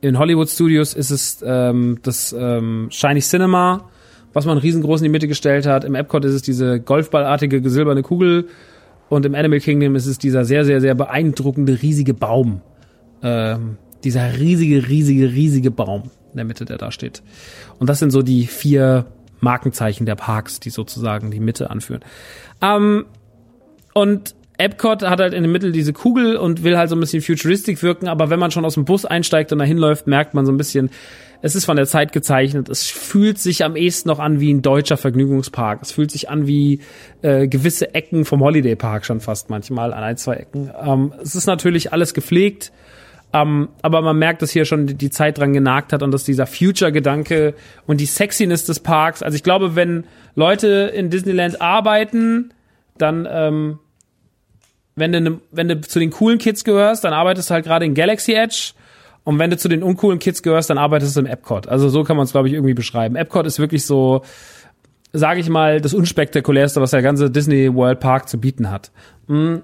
in 0.00 0.18
Hollywood 0.18 0.48
Studios 0.48 0.94
ist 0.94 1.10
es 1.10 1.42
ähm, 1.44 1.98
das 2.02 2.34
ähm, 2.36 2.88
Shiny 2.90 3.20
Cinema, 3.20 3.88
was 4.32 4.46
man 4.46 4.58
riesengroß 4.58 5.00
in 5.00 5.04
die 5.04 5.10
Mitte 5.10 5.28
gestellt 5.28 5.66
hat. 5.66 5.84
Im 5.84 5.94
Epcot 5.94 6.24
ist 6.24 6.34
es 6.34 6.42
diese 6.42 6.80
golfballartige 6.80 7.68
silberne 7.68 8.02
Kugel 8.02 8.48
und 9.08 9.26
im 9.26 9.34
Animal 9.34 9.60
Kingdom 9.60 9.96
ist 9.96 10.06
es 10.06 10.18
dieser 10.18 10.44
sehr, 10.44 10.64
sehr, 10.64 10.80
sehr 10.80 10.94
beeindruckende, 10.94 11.82
riesige 11.82 12.14
Baum. 12.14 12.62
Ähm, 13.22 13.76
dieser 14.04 14.38
riesige, 14.38 14.88
riesige, 14.88 15.32
riesige 15.32 15.70
Baum 15.70 16.04
in 16.30 16.36
der 16.36 16.44
Mitte, 16.44 16.64
der 16.64 16.78
da 16.78 16.90
steht. 16.90 17.22
Und 17.78 17.90
das 17.90 17.98
sind 17.98 18.10
so 18.10 18.22
die 18.22 18.46
vier 18.46 19.06
Markenzeichen 19.40 20.06
der 20.06 20.14
Parks, 20.14 20.60
die 20.60 20.70
sozusagen 20.70 21.30
die 21.30 21.40
Mitte 21.40 21.70
anführen. 21.70 22.02
Ähm, 22.62 23.04
und 23.92 24.34
Epcot 24.60 25.02
hat 25.02 25.20
halt 25.20 25.32
in 25.32 25.42
der 25.42 25.50
Mitte 25.50 25.72
diese 25.72 25.92
Kugel 25.92 26.36
und 26.36 26.62
will 26.62 26.76
halt 26.76 26.90
so 26.90 26.96
ein 26.96 27.00
bisschen 27.00 27.22
futuristic 27.22 27.82
wirken, 27.82 28.08
aber 28.08 28.30
wenn 28.30 28.38
man 28.38 28.50
schon 28.50 28.64
aus 28.64 28.74
dem 28.74 28.84
Bus 28.84 29.04
einsteigt 29.04 29.52
und 29.52 29.58
dahin 29.58 29.78
läuft, 29.78 30.06
merkt 30.06 30.34
man 30.34 30.44
so 30.44 30.52
ein 30.52 30.58
bisschen, 30.58 30.90
es 31.42 31.54
ist 31.54 31.64
von 31.64 31.76
der 31.76 31.86
Zeit 31.86 32.12
gezeichnet. 32.12 32.68
Es 32.68 32.86
fühlt 32.86 33.38
sich 33.38 33.64
am 33.64 33.76
ehesten 33.76 34.08
noch 34.08 34.18
an 34.18 34.40
wie 34.40 34.52
ein 34.52 34.60
deutscher 34.60 34.96
Vergnügungspark. 34.96 35.80
Es 35.82 35.92
fühlt 35.92 36.10
sich 36.10 36.28
an 36.28 36.46
wie 36.46 36.80
äh, 37.22 37.48
gewisse 37.48 37.94
Ecken 37.94 38.24
vom 38.24 38.40
Holiday 38.40 38.76
Park 38.76 39.06
schon 39.06 39.20
fast 39.20 39.48
manchmal 39.48 39.94
an 39.94 40.02
ein, 40.02 40.16
zwei 40.18 40.34
Ecken. 40.34 40.70
Ähm, 40.84 41.14
es 41.22 41.34
ist 41.34 41.46
natürlich 41.46 41.92
alles 41.92 42.14
gepflegt. 42.14 42.72
Um, 43.32 43.40
ähm, 43.40 43.68
aber 43.82 44.02
man 44.02 44.18
merkt, 44.18 44.42
dass 44.42 44.50
hier 44.50 44.64
schon 44.64 44.88
die, 44.88 44.94
die 44.94 45.08
Zeit 45.08 45.38
dran 45.38 45.52
genagt 45.52 45.92
hat 45.92 46.02
und 46.02 46.10
dass 46.10 46.24
dieser 46.24 46.48
Future-Gedanke 46.48 47.54
und 47.86 48.00
die 48.00 48.06
Sexiness 48.06 48.64
des 48.64 48.80
Parks, 48.80 49.22
also 49.22 49.36
ich 49.36 49.44
glaube, 49.44 49.76
wenn 49.76 50.02
Leute 50.34 50.90
in 50.92 51.10
Disneyland 51.10 51.62
arbeiten, 51.62 52.52
dann, 52.98 53.28
ähm, 53.30 53.78
wenn 55.00 55.12
du, 55.12 55.20
ne, 55.20 55.40
wenn 55.50 55.66
du 55.66 55.80
zu 55.80 55.98
den 55.98 56.10
coolen 56.10 56.38
Kids 56.38 56.62
gehörst, 56.62 57.02
dann 57.02 57.12
arbeitest 57.12 57.50
du 57.50 57.54
halt 57.54 57.64
gerade 57.64 57.84
in 57.84 57.94
Galaxy 57.94 58.34
Edge 58.34 58.74
und 59.24 59.38
wenn 59.38 59.50
du 59.50 59.56
zu 59.56 59.68
den 59.68 59.82
uncoolen 59.82 60.18
Kids 60.18 60.42
gehörst, 60.42 60.70
dann 60.70 60.78
arbeitest 60.78 61.16
du 61.16 61.20
im 61.20 61.26
Epcot. 61.26 61.68
Also 61.68 61.88
so 61.88 62.04
kann 62.04 62.16
man 62.16 62.24
es, 62.24 62.32
glaube 62.32 62.48
ich, 62.48 62.54
irgendwie 62.54 62.74
beschreiben. 62.74 63.16
Epcot 63.16 63.46
ist 63.46 63.58
wirklich 63.58 63.84
so, 63.84 64.22
sage 65.12 65.40
ich 65.40 65.48
mal, 65.48 65.80
das 65.80 65.94
unspektakulärste, 65.94 66.80
was 66.80 66.92
der 66.92 67.02
ganze 67.02 67.30
Disney 67.30 67.74
World 67.74 68.00
Park 68.00 68.28
zu 68.28 68.38
bieten 68.38 68.70
hat. 68.70 68.90
Hm. 69.26 69.62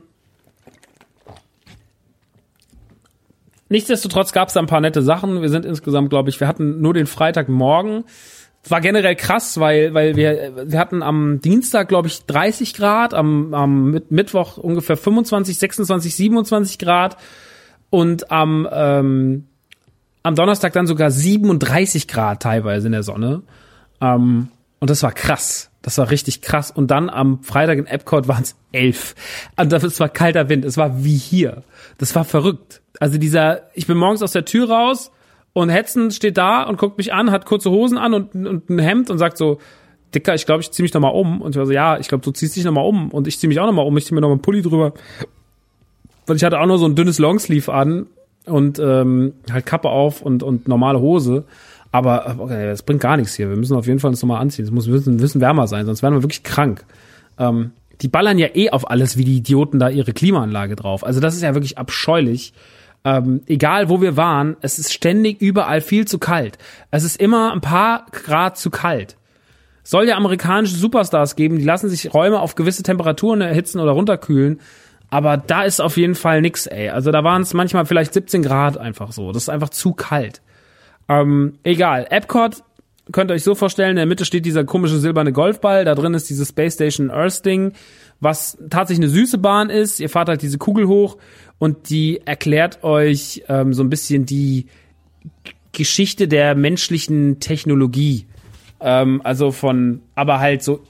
Nichtsdestotrotz 3.68 4.32
gab 4.32 4.49
es 4.49 4.55
da 4.55 4.61
ein 4.61 4.66
paar 4.66 4.80
nette 4.80 5.03
Sachen. 5.03 5.43
Wir 5.43 5.49
sind 5.49 5.64
insgesamt, 5.64 6.11
glaube 6.11 6.30
ich, 6.30 6.39
wir 6.39 6.47
hatten 6.47 6.80
nur 6.80 6.95
den 6.95 7.07
Freitagmorgen. 7.07 8.05
War 8.69 8.81
generell 8.81 9.14
krass, 9.14 9.59
weil, 9.61 9.95
weil 9.95 10.17
wir, 10.17 10.71
wir 10.71 10.79
hatten 10.79 11.03
am 11.03 11.41
Dienstag, 11.41 11.89
glaube 11.89 12.09
ich, 12.09 12.25
30 12.27 12.75
Grad, 12.75 13.14
am, 13.14 13.55
am 13.55 14.01
Mittwoch 14.11 14.59
ungefähr 14.59 14.97
25, 14.97 15.59
26, 15.59 16.14
27 16.14 16.79
Grad 16.79 17.17
und 17.91 18.31
am, 18.31 18.69
ähm, 18.71 19.47
am 20.23 20.35
Donnerstag 20.35 20.73
dann 20.73 20.87
sogar 20.87 21.11
37 21.11 22.09
Grad 22.09 22.43
teilweise 22.43 22.89
in 22.89 22.93
der 22.93 23.03
Sonne. 23.03 23.43
Ähm, 24.01 24.49
und 24.81 24.91
das 24.91 25.03
war 25.03 25.12
krass. 25.12 25.71
Das 25.83 25.99
war 25.99 26.11
richtig 26.11 26.43
krass. 26.43 26.73
Und 26.73 26.91
dann 26.91 27.09
am 27.09 27.43
Freitag 27.45 27.79
in 27.79 27.87
Epcot 27.87 28.27
waren 28.27 28.43
es 28.43 28.57
elf. 28.73 29.14
Und 29.57 29.71
das 29.71 30.01
war 30.01 30.09
kalter 30.09 30.49
Wind. 30.49 30.64
Es 30.64 30.77
war 30.77 31.05
wie 31.05 31.17
hier. 31.17 31.62
Das 31.99 32.14
war 32.17 32.25
verrückt. 32.25 32.83
Also 32.99 33.19
dieser, 33.19 33.71
ich 33.75 33.87
bin 33.87 33.97
morgens 33.97 34.23
aus 34.23 34.33
der 34.33 34.45
Tür 34.45 34.69
raus 34.69 35.12
Und 35.57 35.71
Hetzen 35.71 36.11
steht 36.11 36.37
da 36.37 36.65
und 36.65 36.77
guckt 36.77 36.99
mich 36.99 37.15
an, 37.15 37.31
hat 37.31 37.47
kurze 37.47 37.71
Hosen 37.71 37.97
an 37.97 38.13
und, 38.13 38.35
und 38.35 38.69
ein 38.69 38.79
Hemd 38.79 39.09
und 39.09 39.17
sagt 39.17 39.39
so, 39.39 39.57
Dicker, 40.15 40.35
ich 40.35 40.45
glaube, 40.45 40.61
ich 40.61 40.71
zieh 40.71 40.83
mich 40.83 40.93
noch 40.93 41.01
mal 41.01 41.09
um. 41.09 41.41
Und 41.41 41.53
ich 41.53 41.59
war 41.59 41.65
so, 41.65 41.73
ja, 41.73 41.99
ich 41.99 42.09
glaube, 42.09 42.23
du 42.23 42.31
ziehst 42.31 42.57
dich 42.57 42.65
noch 42.65 42.73
mal 42.73 42.83
um. 42.83 43.09
Und 43.09 43.27
ich 43.27 43.39
zieh 43.39 43.47
mich 43.47 43.59
auch 43.59 43.65
noch 43.65 43.73
mal 43.73 43.81
um. 43.81 43.97
Ich 43.97 44.05
zieh 44.05 44.13
mir 44.13 44.21
noch 44.21 44.29
mal 44.29 44.35
einen 44.35 44.43
Pulli 44.43 44.61
drüber. 44.61 44.93
Weil 46.27 46.37
ich 46.37 46.45
hatte 46.45 46.61
auch 46.61 46.67
nur 46.67 46.77
so 46.77 46.85
ein 46.85 46.95
dünnes 46.95 47.19
Longsleeve 47.19 47.73
an 47.73 48.05
und 48.45 48.79
ähm, 48.79 49.33
halt 49.51 49.65
Kappe 49.65 49.89
auf 49.89 50.21
und, 50.21 50.43
und 50.43 50.69
normale 50.69 51.01
Hose. 51.01 51.45
Aber 51.91 52.37
okay, 52.39 52.67
das 52.67 52.83
bringt 52.83 53.01
gar 53.01 53.17
nichts 53.17 53.35
hier. 53.35 53.49
Wir 53.49 53.57
müssen 53.57 53.79
auf 53.79 53.87
jeden 53.87 53.99
Fall 53.99 54.11
uns 54.11 54.21
nochmal 54.21 54.43
anziehen. 54.43 54.67
Es 54.67 54.71
muss 54.71 54.87
ein 54.87 55.17
bisschen, 55.17 55.41
wärmer 55.41 55.69
sein, 55.69 55.87
sonst 55.87 56.03
werden 56.03 56.17
wir 56.17 56.23
wirklich 56.23 56.43
krank. 56.43 56.85
Ähm, 57.39 57.71
die 58.03 58.09
ballern 58.09 58.39
ja 58.39 58.49
eh 58.55 58.69
auf 58.69 58.91
alles 58.91 59.17
wie 59.17 59.25
die 59.25 59.39
Idioten 59.39 59.79
da 59.79 59.89
ihre 59.89 60.13
Klimaanlage 60.13 60.77
drauf. 60.77 61.03
Also 61.03 61.21
das 61.21 61.35
ist 61.35 61.41
ja 61.41 61.55
wirklich 61.55 61.79
abscheulich. 61.79 62.53
Ähm, 63.07 63.43
egal 63.47 63.89
wo 63.89 64.01
wir 64.03 64.17
waren, 64.17 64.57
es 64.63 64.81
ist 64.81 64.93
ständig 64.93 65.41
überall 65.41 65.81
viel 65.81 66.09
zu 66.09 66.19
kalt. 66.19 66.59
Es 66.91 67.05
ist 67.05 67.21
immer 67.21 67.53
ein 67.53 67.61
paar 67.61 68.07
Grad 68.11 68.59
zu 68.59 68.69
kalt. 68.69 69.17
Soll 69.85 70.09
ja 70.09 70.17
amerikanische 70.17 70.75
Superstars 70.75 71.37
geben, 71.37 71.57
die 71.57 71.65
lassen 71.65 71.89
sich 71.89 72.13
Räume 72.13 72.41
auf 72.41 72.57
gewisse 72.57 72.83
Temperaturen 72.83 73.43
erhitzen 73.43 73.79
oder 73.79 73.93
runterkühlen. 73.93 74.61
Aber 75.09 75.37
da 75.37 75.63
ist 75.63 75.81
auf 75.81 75.97
jeden 75.97 76.17
Fall 76.17 76.41
nix, 76.41 76.67
ey. 76.67 76.89
Also 76.89 77.13
da 77.13 77.23
waren 77.23 77.43
es 77.43 77.55
manchmal 77.55 77.87
vielleicht 77.87 78.13
17 78.13 78.43
Grad 78.43 78.77
einfach 78.77 79.13
so. 79.13 79.31
Das 79.31 79.45
ist 79.45 79.51
einfach 79.51 79.69
zu 79.69 79.93
kalt. 79.93 80.43
Ähm, 81.09 81.61
egal. 81.63 82.09
Epcot 82.11 82.65
könnt 83.13 83.31
ihr 83.31 83.35
euch 83.35 83.45
so 83.45 83.55
vorstellen, 83.55 83.91
in 83.91 83.97
der 83.97 84.07
Mitte 84.07 84.25
steht 84.25 84.47
dieser 84.47 84.65
komische 84.65 84.99
silberne 84.99 85.33
Golfball, 85.33 85.85
da 85.85 85.95
drin 85.95 86.15
ist 86.15 86.29
dieses 86.29 86.49
Space 86.49 86.75
Station 86.75 87.11
Earth 87.11 87.45
Ding, 87.45 87.73
was 88.21 88.59
tatsächlich 88.71 89.05
eine 89.05 89.12
süße 89.12 89.39
Bahn 89.39 89.71
ist. 89.71 90.01
Ihr 90.01 90.09
fahrt 90.09 90.29
halt 90.29 90.43
diese 90.43 90.59
Kugel 90.59 90.87
hoch 90.87 91.17
und 91.59 91.91
die 91.91 92.21
erklärt 92.25 92.83
euch 92.85 93.45
ähm, 93.49 93.73
so 93.73 93.83
ein 93.83 93.91
bisschen 93.91 94.27
die 94.27 94.67
Geschichte 95.73 96.29
der 96.29 96.55
menschlichen 96.55 97.41
Technologie. 97.41 98.27
Ähm, 98.81 99.21
also 99.25 99.53
von, 99.53 100.01
aber 100.14 100.41
halt 100.41 100.62
so 100.62 100.81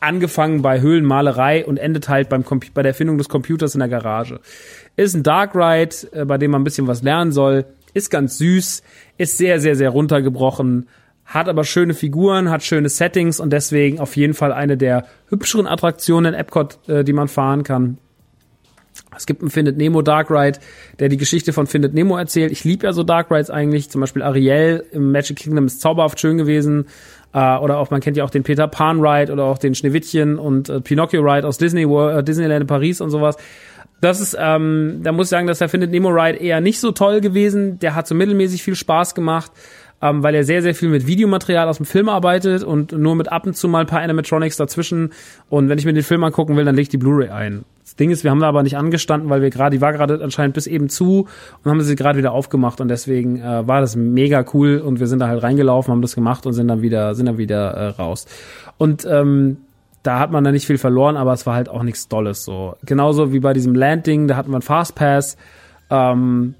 angefangen 0.00 0.62
bei 0.62 0.80
Höhlenmalerei 0.80 1.66
und 1.66 1.76
endet 1.76 2.08
halt 2.08 2.28
beim 2.28 2.44
Compu 2.44 2.68
bei 2.72 2.82
der 2.82 2.90
Erfindung 2.90 3.18
des 3.18 3.28
Computers 3.28 3.74
in 3.74 3.80
der 3.80 3.88
Garage. 3.88 4.40
Ist 4.96 5.14
ein 5.14 5.22
Dark 5.22 5.54
Ride, 5.54 5.94
äh, 6.12 6.24
bei 6.24 6.38
dem 6.38 6.52
man 6.52 6.60
ein 6.60 6.64
bisschen 6.64 6.86
was 6.86 7.02
lernen 7.02 7.32
soll. 7.32 7.64
Ist 7.94 8.10
ganz 8.10 8.38
süß, 8.38 8.82
ist 9.16 9.38
sehr, 9.38 9.60
sehr, 9.60 9.74
sehr 9.74 9.90
runtergebrochen, 9.90 10.88
hat 11.28 11.48
aber 11.48 11.62
schöne 11.64 11.92
Figuren, 11.92 12.50
hat 12.50 12.62
schöne 12.62 12.88
Settings 12.88 13.38
und 13.38 13.52
deswegen 13.52 14.00
auf 14.00 14.16
jeden 14.16 14.32
Fall 14.32 14.50
eine 14.50 14.78
der 14.78 15.04
hübscheren 15.28 15.66
Attraktionen 15.66 16.32
in 16.32 16.40
Epcot, 16.40 16.78
äh, 16.88 17.04
die 17.04 17.12
man 17.12 17.28
fahren 17.28 17.62
kann. 17.62 17.98
Es 19.14 19.26
gibt 19.26 19.42
einen 19.42 19.50
Findet 19.50 19.76
Nemo 19.76 20.02
Dark 20.02 20.30
Ride, 20.30 20.58
der 20.98 21.08
die 21.08 21.18
Geschichte 21.18 21.52
von 21.52 21.66
Findet 21.66 21.92
Nemo 21.92 22.16
erzählt. 22.16 22.50
Ich 22.50 22.64
liebe 22.64 22.86
ja 22.86 22.92
so 22.92 23.02
Dark 23.02 23.30
Rides 23.30 23.50
eigentlich. 23.50 23.90
Zum 23.90 24.00
Beispiel 24.00 24.22
Ariel 24.22 24.84
im 24.90 25.12
Magic 25.12 25.36
Kingdom 25.36 25.66
ist 25.66 25.80
zauberhaft 25.80 26.18
schön 26.18 26.38
gewesen. 26.38 26.86
Äh, 27.34 27.58
oder 27.58 27.76
auch, 27.78 27.90
man 27.90 28.00
kennt 28.00 28.16
ja 28.16 28.24
auch 28.24 28.30
den 28.30 28.42
Peter 28.42 28.66
Pan 28.66 29.00
Ride 29.00 29.30
oder 29.30 29.44
auch 29.44 29.58
den 29.58 29.74
Schneewittchen 29.74 30.38
und 30.38 30.68
äh, 30.68 30.80
Pinocchio 30.80 31.20
Ride 31.20 31.46
aus 31.46 31.58
Disney 31.58 31.86
World, 31.86 32.18
äh, 32.18 32.24
Disneyland 32.24 32.66
Paris 32.66 33.00
und 33.00 33.10
sowas. 33.10 33.36
Das 34.00 34.20
ist, 34.20 34.36
ähm, 34.38 35.00
da 35.02 35.10
muss 35.12 35.26
ich 35.26 35.30
sagen, 35.30 35.46
dass 35.48 35.58
der 35.58 35.68
Findet 35.68 35.90
Nemo 35.90 36.08
Ride 36.08 36.38
eher 36.38 36.60
nicht 36.60 36.78
so 36.78 36.92
toll 36.92 37.20
gewesen. 37.20 37.78
Der 37.80 37.94
hat 37.94 38.06
so 38.06 38.14
mittelmäßig 38.14 38.62
viel 38.62 38.76
Spaß 38.76 39.14
gemacht, 39.14 39.50
ähm, 40.00 40.22
weil 40.22 40.34
er 40.34 40.44
sehr, 40.44 40.62
sehr 40.62 40.74
viel 40.74 40.88
mit 40.88 41.06
Videomaterial 41.06 41.68
aus 41.68 41.78
dem 41.78 41.86
Film 41.86 42.08
arbeitet 42.08 42.62
und 42.62 42.92
nur 42.92 43.16
mit 43.16 43.32
ab 43.32 43.46
und 43.46 43.56
zu 43.56 43.68
mal 43.68 43.80
ein 43.80 43.86
paar 43.86 44.00
Animatronics 44.00 44.56
dazwischen. 44.56 45.12
Und 45.48 45.68
wenn 45.68 45.78
ich 45.78 45.84
mir 45.84 45.92
den 45.92 46.04
Film 46.04 46.22
angucken 46.24 46.56
will, 46.56 46.64
dann 46.64 46.74
leg 46.74 46.82
ich 46.82 46.88
die 46.88 46.98
Blu-ray 46.98 47.30
ein. 47.30 47.64
Das 47.84 47.96
Ding 47.96 48.10
ist, 48.10 48.22
wir 48.22 48.30
haben 48.30 48.40
da 48.40 48.48
aber 48.48 48.62
nicht 48.62 48.76
angestanden, 48.76 49.30
weil 49.30 49.40
wir 49.42 49.50
gerade, 49.50 49.74
die 49.74 49.80
war 49.80 49.92
gerade 49.92 50.22
anscheinend 50.22 50.54
bis 50.54 50.66
eben 50.66 50.88
zu 50.88 51.26
und 51.64 51.70
haben 51.70 51.80
sie 51.80 51.96
gerade 51.96 52.18
wieder 52.18 52.32
aufgemacht 52.32 52.80
und 52.80 52.88
deswegen 52.88 53.40
äh, 53.40 53.66
war 53.66 53.80
das 53.80 53.96
mega 53.96 54.44
cool 54.52 54.78
und 54.78 55.00
wir 55.00 55.06
sind 55.06 55.20
da 55.20 55.28
halt 55.28 55.42
reingelaufen, 55.42 55.92
haben 55.92 56.02
das 56.02 56.14
gemacht 56.14 56.44
und 56.46 56.52
sind 56.52 56.68
dann 56.68 56.82
wieder, 56.82 57.14
sind 57.14 57.26
dann 57.26 57.38
wieder 57.38 57.70
äh, 57.70 57.86
raus. 57.88 58.26
Und 58.76 59.06
ähm, 59.10 59.56
da 60.02 60.18
hat 60.18 60.30
man 60.30 60.44
da 60.44 60.52
nicht 60.52 60.66
viel 60.66 60.78
verloren, 60.78 61.16
aber 61.16 61.32
es 61.32 61.46
war 61.46 61.54
halt 61.54 61.68
auch 61.68 61.82
nichts 61.82 62.08
Dolles 62.08 62.44
so. 62.44 62.76
Genauso 62.84 63.32
wie 63.32 63.40
bei 63.40 63.52
diesem 63.52 63.74
Landing, 63.74 64.28
da 64.28 64.36
hatten 64.36 64.50
wir 64.50 64.56
einen 64.56 64.62
Fastpass. 64.62 65.36
Ähm, 65.90 66.54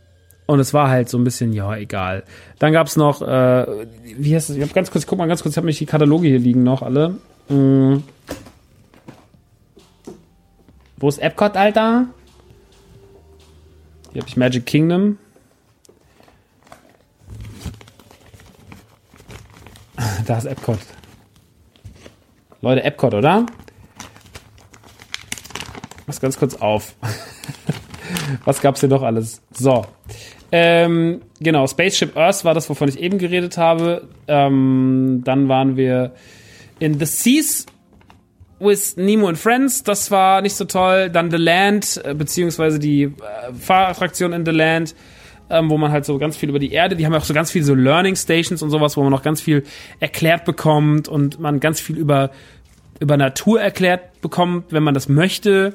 und 0.48 0.60
es 0.60 0.72
war 0.72 0.88
halt 0.88 1.10
so 1.10 1.18
ein 1.18 1.24
bisschen, 1.24 1.52
ja, 1.52 1.76
egal. 1.76 2.24
Dann 2.58 2.72
gab's 2.72 2.96
noch, 2.96 3.20
äh, 3.20 3.86
wie 4.16 4.34
heißt 4.34 4.48
das? 4.48 4.56
Ich 4.56 4.62
hab 4.62 4.72
ganz 4.72 4.90
kurz, 4.90 5.06
guck 5.06 5.18
mal 5.18 5.28
ganz 5.28 5.42
kurz, 5.42 5.52
ich 5.52 5.56
habe 5.58 5.66
mich 5.66 5.76
die 5.76 5.84
Kataloge 5.84 6.26
hier 6.26 6.38
liegen 6.38 6.62
noch 6.62 6.80
alle. 6.80 7.18
Mhm. 7.50 8.02
Wo 10.96 11.06
ist 11.06 11.18
Epcot, 11.18 11.54
Alter? 11.54 12.06
Hier 14.12 14.22
habe 14.22 14.28
ich 14.28 14.38
Magic 14.38 14.64
Kingdom. 14.64 15.18
Da 20.26 20.38
ist 20.38 20.46
Epcot. 20.46 20.78
Leute, 22.62 22.84
Epcot, 22.84 23.12
oder? 23.12 23.44
Mach's 26.06 26.20
ganz 26.20 26.38
kurz 26.38 26.54
auf. 26.54 26.94
Was 28.46 28.62
gab's 28.62 28.80
hier 28.80 28.88
noch 28.88 29.02
alles? 29.02 29.42
So. 29.52 29.84
Ähm, 30.50 31.20
genau, 31.40 31.66
Spaceship 31.66 32.16
Earth 32.16 32.44
war 32.44 32.54
das, 32.54 32.70
wovon 32.70 32.88
ich 32.88 32.98
eben 32.98 33.18
geredet 33.18 33.58
habe. 33.58 34.08
Ähm, 34.26 35.22
dann 35.24 35.48
waren 35.48 35.76
wir 35.76 36.12
in 36.78 36.98
The 36.98 37.04
Seas 37.04 37.66
with 38.60 38.96
Nemo 38.96 39.28
and 39.28 39.38
Friends, 39.38 39.84
das 39.84 40.10
war 40.10 40.40
nicht 40.42 40.56
so 40.56 40.64
toll. 40.64 41.10
Dann 41.10 41.30
The 41.30 41.36
Land, 41.36 42.00
äh, 42.04 42.14
beziehungsweise 42.14 42.78
die 42.78 43.04
äh, 43.04 43.12
Fahrattraktion 43.58 44.32
in 44.32 44.44
The 44.44 44.52
Land, 44.52 44.94
ähm, 45.50 45.70
wo 45.70 45.78
man 45.78 45.92
halt 45.92 46.04
so 46.04 46.18
ganz 46.18 46.36
viel 46.36 46.48
über 46.48 46.58
die 46.58 46.72
Erde, 46.72 46.96
die 46.96 47.06
haben 47.06 47.12
ja 47.12 47.18
auch 47.18 47.24
so 47.24 47.34
ganz 47.34 47.50
viele 47.50 47.64
so 47.64 47.74
Learning 47.74 48.16
Stations 48.16 48.62
und 48.62 48.70
sowas, 48.70 48.96
wo 48.96 49.02
man 49.02 49.10
noch 49.10 49.22
ganz 49.22 49.40
viel 49.40 49.64
erklärt 50.00 50.44
bekommt 50.44 51.08
und 51.08 51.40
man 51.40 51.60
ganz 51.60 51.80
viel 51.80 51.96
über, 51.96 52.30
über 53.00 53.16
Natur 53.16 53.60
erklärt 53.60 54.20
bekommt, 54.20 54.72
wenn 54.72 54.82
man 54.82 54.94
das 54.94 55.08
möchte. 55.08 55.74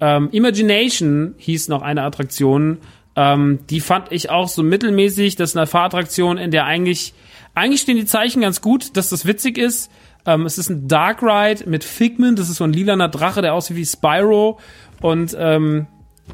Ähm, 0.00 0.28
Imagination 0.32 1.34
hieß 1.38 1.68
noch 1.68 1.82
eine 1.82 2.02
Attraktion, 2.02 2.78
ähm, 3.18 3.58
die 3.68 3.80
fand 3.80 4.12
ich 4.12 4.30
auch 4.30 4.46
so 4.46 4.62
mittelmäßig. 4.62 5.34
Das 5.34 5.50
ist 5.50 5.56
eine 5.56 5.66
Fahrattraktion, 5.66 6.38
in 6.38 6.52
der 6.52 6.64
eigentlich, 6.66 7.14
eigentlich 7.54 7.80
stehen 7.80 7.96
die 7.96 8.06
Zeichen 8.06 8.42
ganz 8.42 8.60
gut, 8.60 8.96
dass 8.96 9.08
das 9.08 9.26
witzig 9.26 9.58
ist 9.58 9.90
ähm, 10.28 10.44
es 10.44 10.58
ist 10.58 10.68
ein 10.68 10.88
Dark 10.88 11.22
Ride 11.22 11.68
mit 11.68 11.84
Figment. 11.84 12.38
Das 12.38 12.50
ist 12.50 12.56
so 12.56 12.64
ein 12.64 12.72
lilaner 12.72 13.08
Drache, 13.08 13.40
der 13.40 13.54
aussieht 13.54 13.76
wie 13.76 13.86
Spyro. 13.86 14.58
Und 15.00 15.34
ähm, 15.38 15.86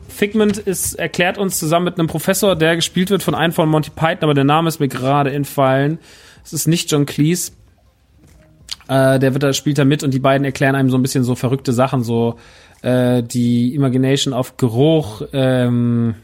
Figment 0.08 0.58
ist, 0.58 0.94
erklärt 0.94 1.38
uns 1.38 1.58
zusammen 1.58 1.84
mit 1.84 1.98
einem 1.98 2.08
Professor, 2.08 2.56
der 2.56 2.74
gespielt 2.74 3.10
wird 3.10 3.22
von 3.22 3.36
einem 3.36 3.52
von 3.52 3.68
Monty 3.68 3.90
Python, 3.90 4.24
aber 4.24 4.34
der 4.34 4.44
Name 4.44 4.68
ist 4.68 4.80
mir 4.80 4.88
gerade 4.88 5.32
entfallen. 5.32 5.98
Es 6.44 6.52
ist 6.52 6.66
nicht 6.66 6.90
John 6.90 7.06
Cleese. 7.06 7.52
Äh, 8.88 9.20
der 9.20 9.32
wird 9.32 9.44
da, 9.44 9.52
spielt 9.52 9.78
da 9.78 9.84
mit 9.84 10.02
und 10.02 10.12
die 10.12 10.18
beiden 10.18 10.44
erklären 10.44 10.74
einem 10.74 10.90
so 10.90 10.98
ein 10.98 11.02
bisschen 11.02 11.22
so 11.22 11.36
verrückte 11.36 11.72
Sachen, 11.72 12.02
so 12.02 12.36
äh, 12.82 13.22
die 13.22 13.74
Imagination 13.74 14.34
auf 14.34 14.56
Geruch, 14.56 15.22
ähm, 15.32 16.16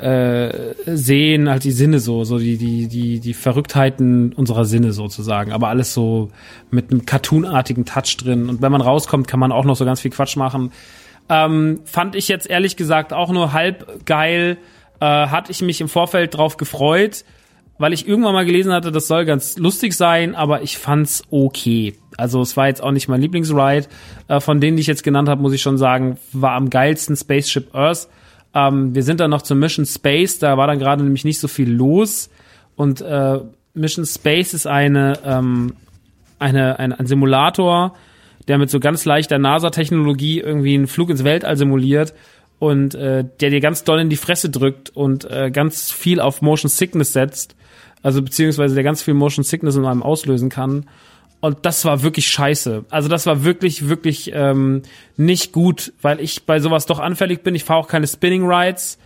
äh, 0.00 0.74
sehen, 0.86 1.48
halt 1.48 1.64
die 1.64 1.72
Sinne 1.72 1.98
so, 1.98 2.24
so 2.24 2.38
die, 2.38 2.56
die, 2.56 2.88
die, 2.88 3.20
die 3.20 3.34
Verrücktheiten 3.34 4.32
unserer 4.32 4.64
Sinne 4.64 4.92
sozusagen, 4.92 5.52
aber 5.52 5.68
alles 5.68 5.94
so 5.94 6.30
mit 6.70 6.90
einem 6.90 7.06
cartoonartigen 7.06 7.84
Touch 7.84 8.16
drin. 8.18 8.48
Und 8.48 8.62
wenn 8.62 8.72
man 8.72 8.80
rauskommt, 8.80 9.28
kann 9.28 9.40
man 9.40 9.52
auch 9.52 9.64
noch 9.64 9.76
so 9.76 9.84
ganz 9.84 10.00
viel 10.00 10.10
Quatsch 10.10 10.36
machen. 10.36 10.72
Ähm, 11.28 11.80
fand 11.84 12.14
ich 12.14 12.28
jetzt 12.28 12.48
ehrlich 12.48 12.76
gesagt 12.76 13.12
auch 13.12 13.32
nur 13.32 13.52
halb 13.52 14.04
geil. 14.06 14.58
Äh, 15.00 15.04
hatte 15.04 15.52
ich 15.52 15.62
mich 15.62 15.80
im 15.80 15.88
Vorfeld 15.88 16.36
drauf 16.36 16.56
gefreut, 16.56 17.24
weil 17.78 17.92
ich 17.92 18.08
irgendwann 18.08 18.32
mal 18.32 18.46
gelesen 18.46 18.72
hatte, 18.72 18.92
das 18.92 19.08
soll 19.08 19.24
ganz 19.24 19.58
lustig 19.58 19.92
sein, 19.94 20.34
aber 20.34 20.62
ich 20.62 20.78
fand's 20.78 21.22
okay. 21.30 21.94
Also 22.16 22.40
es 22.40 22.56
war 22.56 22.68
jetzt 22.68 22.82
auch 22.82 22.92
nicht 22.92 23.08
mein 23.08 23.20
Lieblingsride. 23.20 23.88
Äh, 24.28 24.40
von 24.40 24.60
denen, 24.60 24.76
die 24.76 24.80
ich 24.80 24.86
jetzt 24.86 25.02
genannt 25.02 25.28
habe, 25.28 25.42
muss 25.42 25.52
ich 25.52 25.62
schon 25.62 25.78
sagen, 25.78 26.18
war 26.32 26.52
am 26.52 26.70
geilsten 26.70 27.16
Spaceship 27.16 27.74
Earth 27.74 28.08
ähm, 28.56 28.94
wir 28.94 29.02
sind 29.02 29.20
dann 29.20 29.30
noch 29.30 29.42
zur 29.42 29.56
Mission 29.56 29.84
Space, 29.84 30.38
da 30.38 30.56
war 30.56 30.66
dann 30.66 30.78
gerade 30.78 31.04
nämlich 31.04 31.24
nicht 31.24 31.38
so 31.38 31.46
viel 31.46 31.70
los. 31.70 32.30
Und 32.74 33.02
äh, 33.02 33.38
Mission 33.74 34.06
Space 34.06 34.54
ist 34.54 34.66
eine, 34.66 35.18
ähm, 35.24 35.74
eine, 36.38 36.78
ein, 36.78 36.94
ein 36.94 37.06
Simulator, 37.06 37.94
der 38.48 38.56
mit 38.56 38.70
so 38.70 38.80
ganz 38.80 39.04
leichter 39.04 39.38
NASA-Technologie 39.38 40.40
irgendwie 40.40 40.74
einen 40.74 40.86
Flug 40.86 41.10
ins 41.10 41.22
Weltall 41.22 41.58
simuliert 41.58 42.14
und 42.58 42.94
äh, 42.94 43.24
der 43.40 43.50
dir 43.50 43.60
ganz 43.60 43.84
doll 43.84 44.00
in 44.00 44.08
die 44.08 44.16
Fresse 44.16 44.48
drückt 44.48 44.88
und 44.88 45.30
äh, 45.30 45.50
ganz 45.50 45.90
viel 45.90 46.18
auf 46.18 46.40
Motion 46.40 46.70
Sickness 46.70 47.12
setzt. 47.12 47.56
Also 48.02 48.22
beziehungsweise 48.22 48.74
der 48.74 48.84
ganz 48.84 49.02
viel 49.02 49.14
Motion 49.14 49.44
Sickness 49.44 49.76
in 49.76 49.84
einem 49.84 50.02
auslösen 50.02 50.48
kann. 50.48 50.86
Und 51.40 51.58
das 51.62 51.84
war 51.84 52.02
wirklich 52.02 52.28
scheiße. 52.28 52.86
Also 52.90 53.08
das 53.08 53.26
war 53.26 53.44
wirklich, 53.44 53.88
wirklich 53.88 54.32
ähm, 54.34 54.82
nicht 55.16 55.52
gut, 55.52 55.92
weil 56.02 56.20
ich 56.20 56.44
bei 56.44 56.60
sowas 56.60 56.86
doch 56.86 56.98
anfällig 56.98 57.42
bin. 57.42 57.54
Ich 57.54 57.64
fahre 57.64 57.80
auch 57.80 57.88
keine 57.88 58.06
Spinning 58.06 58.50
Rides, 58.50 58.98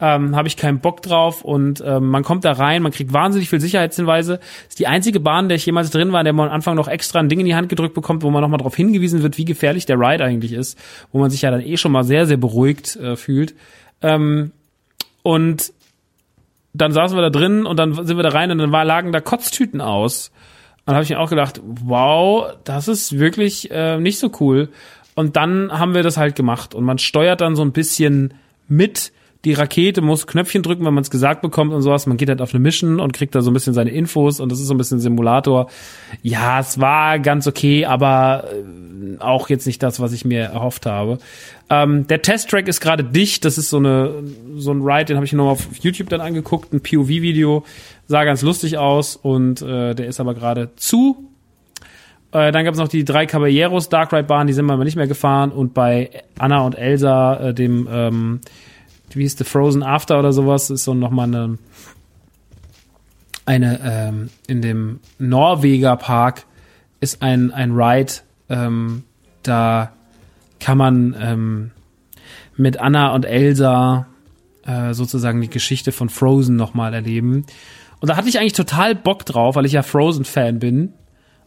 ähm, 0.00 0.36
habe 0.36 0.48
ich 0.48 0.56
keinen 0.56 0.80
Bock 0.80 1.00
drauf. 1.00 1.42
Und 1.42 1.82
ähm, 1.86 2.08
man 2.08 2.24
kommt 2.24 2.44
da 2.44 2.52
rein, 2.52 2.82
man 2.82 2.92
kriegt 2.92 3.12
wahnsinnig 3.12 3.48
viel 3.48 3.60
Sicherheitshinweise. 3.60 4.38
Das 4.38 4.68
ist 4.70 4.78
die 4.78 4.88
einzige 4.88 5.20
Bahn, 5.20 5.48
der 5.48 5.56
ich 5.56 5.66
jemals 5.66 5.90
drin 5.90 6.12
war, 6.12 6.20
in 6.20 6.24
der 6.24 6.32
man 6.32 6.48
am 6.48 6.54
Anfang 6.54 6.74
noch 6.74 6.88
extra 6.88 7.20
ein 7.20 7.28
Ding 7.28 7.40
in 7.40 7.46
die 7.46 7.54
Hand 7.54 7.68
gedrückt 7.68 7.94
bekommt, 7.94 8.22
wo 8.22 8.30
man 8.30 8.42
nochmal 8.42 8.58
darauf 8.58 8.76
hingewiesen 8.76 9.22
wird, 9.22 9.38
wie 9.38 9.44
gefährlich 9.44 9.86
der 9.86 9.98
Ride 9.98 10.24
eigentlich 10.24 10.52
ist, 10.52 10.78
wo 11.12 11.18
man 11.18 11.30
sich 11.30 11.42
ja 11.42 11.50
dann 11.50 11.60
eh 11.60 11.76
schon 11.76 11.92
mal 11.92 12.04
sehr, 12.04 12.26
sehr 12.26 12.36
beruhigt 12.36 12.96
äh, 12.96 13.16
fühlt. 13.16 13.54
Ähm, 14.02 14.50
und 15.22 15.72
dann 16.74 16.92
saßen 16.92 17.16
wir 17.16 17.22
da 17.22 17.30
drin 17.30 17.64
und 17.64 17.78
dann 17.78 17.94
sind 17.94 18.16
wir 18.16 18.22
da 18.22 18.30
rein 18.30 18.50
und 18.50 18.58
dann 18.58 18.72
war, 18.72 18.84
lagen 18.84 19.12
da 19.12 19.20
Kotztüten 19.20 19.80
aus. 19.80 20.30
Und 20.86 20.92
dann 20.92 20.94
habe 20.96 21.04
ich 21.04 21.10
mir 21.10 21.18
auch 21.18 21.30
gedacht, 21.30 21.60
wow, 21.64 22.54
das 22.62 22.86
ist 22.86 23.18
wirklich 23.18 23.72
äh, 23.72 23.98
nicht 23.98 24.20
so 24.20 24.30
cool. 24.38 24.68
Und 25.16 25.34
dann 25.34 25.72
haben 25.72 25.94
wir 25.94 26.04
das 26.04 26.16
halt 26.16 26.36
gemacht 26.36 26.76
und 26.76 26.84
man 26.84 26.98
steuert 26.98 27.40
dann 27.40 27.56
so 27.56 27.62
ein 27.62 27.72
bisschen 27.72 28.34
mit. 28.68 29.12
Die 29.44 29.52
Rakete 29.52 30.00
muss 30.00 30.26
Knöpfchen 30.26 30.62
drücken, 30.62 30.84
wenn 30.84 30.94
man 30.94 31.02
es 31.02 31.10
gesagt 31.10 31.42
bekommt 31.42 31.72
und 31.72 31.82
sowas. 31.82 32.06
Man 32.06 32.16
geht 32.16 32.28
halt 32.28 32.40
auf 32.40 32.52
eine 32.52 32.60
Mission 32.60 33.00
und 33.00 33.12
kriegt 33.12 33.34
da 33.34 33.42
so 33.42 33.50
ein 33.50 33.54
bisschen 33.54 33.74
seine 33.74 33.90
Infos 33.90 34.40
und 34.40 34.50
das 34.50 34.58
ist 34.58 34.66
so 34.66 34.74
ein 34.74 34.78
bisschen 34.78 34.98
Simulator. 34.98 35.68
Ja, 36.22 36.60
es 36.60 36.80
war 36.80 37.18
ganz 37.18 37.46
okay, 37.46 37.84
aber 37.84 38.44
äh, 38.50 39.20
auch 39.20 39.48
jetzt 39.48 39.66
nicht 39.66 39.82
das, 39.82 40.00
was 40.00 40.12
ich 40.12 40.24
mir 40.24 40.40
erhofft 40.40 40.86
habe. 40.86 41.18
Ähm, 41.68 42.06
der 42.06 42.22
Testtrack 42.22 42.68
ist 42.68 42.80
gerade 42.80 43.04
dicht. 43.04 43.44
Das 43.44 43.58
ist 43.58 43.70
so 43.70 43.76
eine 43.76 44.24
so 44.56 44.72
ein 44.72 44.82
Ride, 44.82 45.06
den 45.06 45.16
habe 45.16 45.26
ich 45.26 45.32
nochmal 45.32 45.52
auf 45.52 45.66
YouTube 45.80 46.08
dann 46.08 46.20
angeguckt, 46.20 46.72
ein 46.72 46.80
POV-Video. 46.80 47.64
Sah 48.06 48.24
ganz 48.24 48.42
lustig 48.42 48.78
aus 48.78 49.16
und 49.16 49.62
äh, 49.62 49.94
der 49.94 50.06
ist 50.06 50.20
aber 50.20 50.34
gerade 50.34 50.70
zu. 50.76 51.28
Äh, 52.32 52.52
dann 52.52 52.64
gab 52.64 52.74
es 52.74 52.80
noch 52.80 52.88
die 52.88 53.04
drei 53.04 53.26
Caballeros 53.26 53.88
Dark 53.88 54.12
Ride 54.12 54.24
Bahn, 54.24 54.46
die 54.46 54.52
sind 54.52 54.66
wir 54.66 54.74
aber 54.74 54.84
nicht 54.84 54.96
mehr 54.96 55.06
gefahren. 55.06 55.50
Und 55.50 55.74
bei 55.74 56.10
Anna 56.38 56.60
und 56.60 56.76
Elsa, 56.76 57.48
äh, 57.48 57.54
dem, 57.54 57.88
ähm, 57.90 58.40
wie 59.10 59.22
hieß 59.22 59.36
der 59.36 59.46
Frozen 59.46 59.82
After 59.82 60.18
oder 60.18 60.32
sowas, 60.32 60.70
ist 60.70 60.84
so 60.84 60.94
nochmal 60.94 61.28
eine, 61.28 61.58
eine 63.44 63.80
ähm, 63.84 64.30
in 64.46 64.62
dem 64.62 65.00
Norweger 65.18 65.96
Park 65.96 66.44
ist 67.00 67.22
ein, 67.22 67.50
ein 67.52 67.72
Ride, 67.72 68.12
ähm, 68.48 69.04
da 69.42 69.92
kann 70.60 70.78
man 70.78 71.16
ähm, 71.20 71.70
mit 72.56 72.80
Anna 72.80 73.14
und 73.14 73.24
Elsa 73.24 74.06
äh, 74.66 74.94
sozusagen 74.94 75.40
die 75.40 75.50
Geschichte 75.50 75.92
von 75.92 76.08
Frozen 76.08 76.56
nochmal 76.56 76.94
erleben. 76.94 77.44
Und 78.00 78.08
da 78.08 78.16
hatte 78.16 78.28
ich 78.28 78.38
eigentlich 78.38 78.52
total 78.52 78.94
Bock 78.94 79.24
drauf, 79.24 79.56
weil 79.56 79.66
ich 79.66 79.72
ja 79.72 79.82
Frozen-Fan 79.82 80.58
bin. 80.58 80.92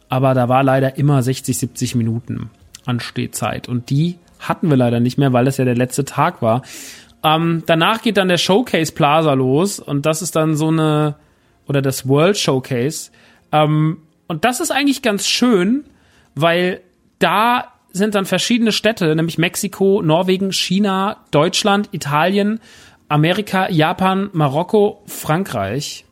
Aber 0.08 0.34
da 0.34 0.48
war 0.48 0.62
leider 0.62 0.96
immer 0.96 1.22
60, 1.22 1.56
70 1.56 1.94
Minuten 1.94 2.50
Anstehzeit. 2.86 3.68
Und 3.68 3.90
die 3.90 4.18
hatten 4.40 4.68
wir 4.68 4.76
leider 4.76 5.00
nicht 5.00 5.18
mehr, 5.18 5.32
weil 5.32 5.44
das 5.44 5.58
ja 5.58 5.64
der 5.64 5.76
letzte 5.76 6.04
Tag 6.04 6.42
war. 6.42 6.62
Ähm, 7.22 7.62
danach 7.66 8.02
geht 8.02 8.16
dann 8.16 8.28
der 8.28 8.38
Showcase 8.38 8.92
Plaza 8.92 9.34
los 9.34 9.78
und 9.78 10.06
das 10.06 10.22
ist 10.22 10.36
dann 10.36 10.56
so 10.56 10.68
eine, 10.68 11.16
oder 11.66 11.82
das 11.82 12.08
World 12.08 12.38
Showcase. 12.38 13.10
Ähm, 13.52 13.98
und 14.26 14.44
das 14.44 14.60
ist 14.60 14.70
eigentlich 14.70 15.02
ganz 15.02 15.26
schön, 15.26 15.84
weil 16.34 16.80
da 17.18 17.72
sind 17.92 18.14
dann 18.14 18.24
verschiedene 18.24 18.72
Städte, 18.72 19.14
nämlich 19.16 19.38
Mexiko, 19.38 20.00
Norwegen, 20.02 20.52
China, 20.52 21.16
Deutschland, 21.30 21.88
Italien, 21.92 22.60
Amerika, 23.08 23.68
Japan, 23.68 24.30
Marokko, 24.32 25.02
Frankreich, 25.06 26.04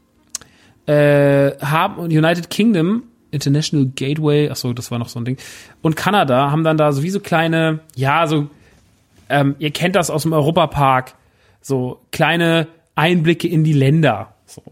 äh, 0.87 1.53
haben 1.61 2.03
United 2.03 2.51
Kingdom, 2.51 3.05
International 3.31 3.87
Gateway, 3.95 4.49
ach 4.51 4.57
so, 4.57 4.73
das 4.73 4.91
war 4.91 4.99
noch 4.99 5.09
so 5.09 5.21
ein 5.21 5.25
Ding, 5.25 5.39
und 5.83 5.95
Kanada 5.95 6.51
haben 6.51 6.65
dann 6.65 6.77
da 6.77 6.93
so 6.93 7.03
wie 7.03 7.11
so 7.11 7.21
kleine, 7.21 7.81
ja, 7.95 8.27
so, 8.27 8.49
ähm, 9.29 9.57
ihr 9.59 9.71
kennt 9.71 9.97
das 9.97 10.11
aus 10.11 10.23
dem 10.23 10.33
Europapark, 10.33 11.15
so 11.61 12.01
kleine 12.13 12.69
Einblicke 12.95 13.49
in 13.49 13.65
die 13.65 13.73
Länder, 13.73 14.35
so. 14.47 14.63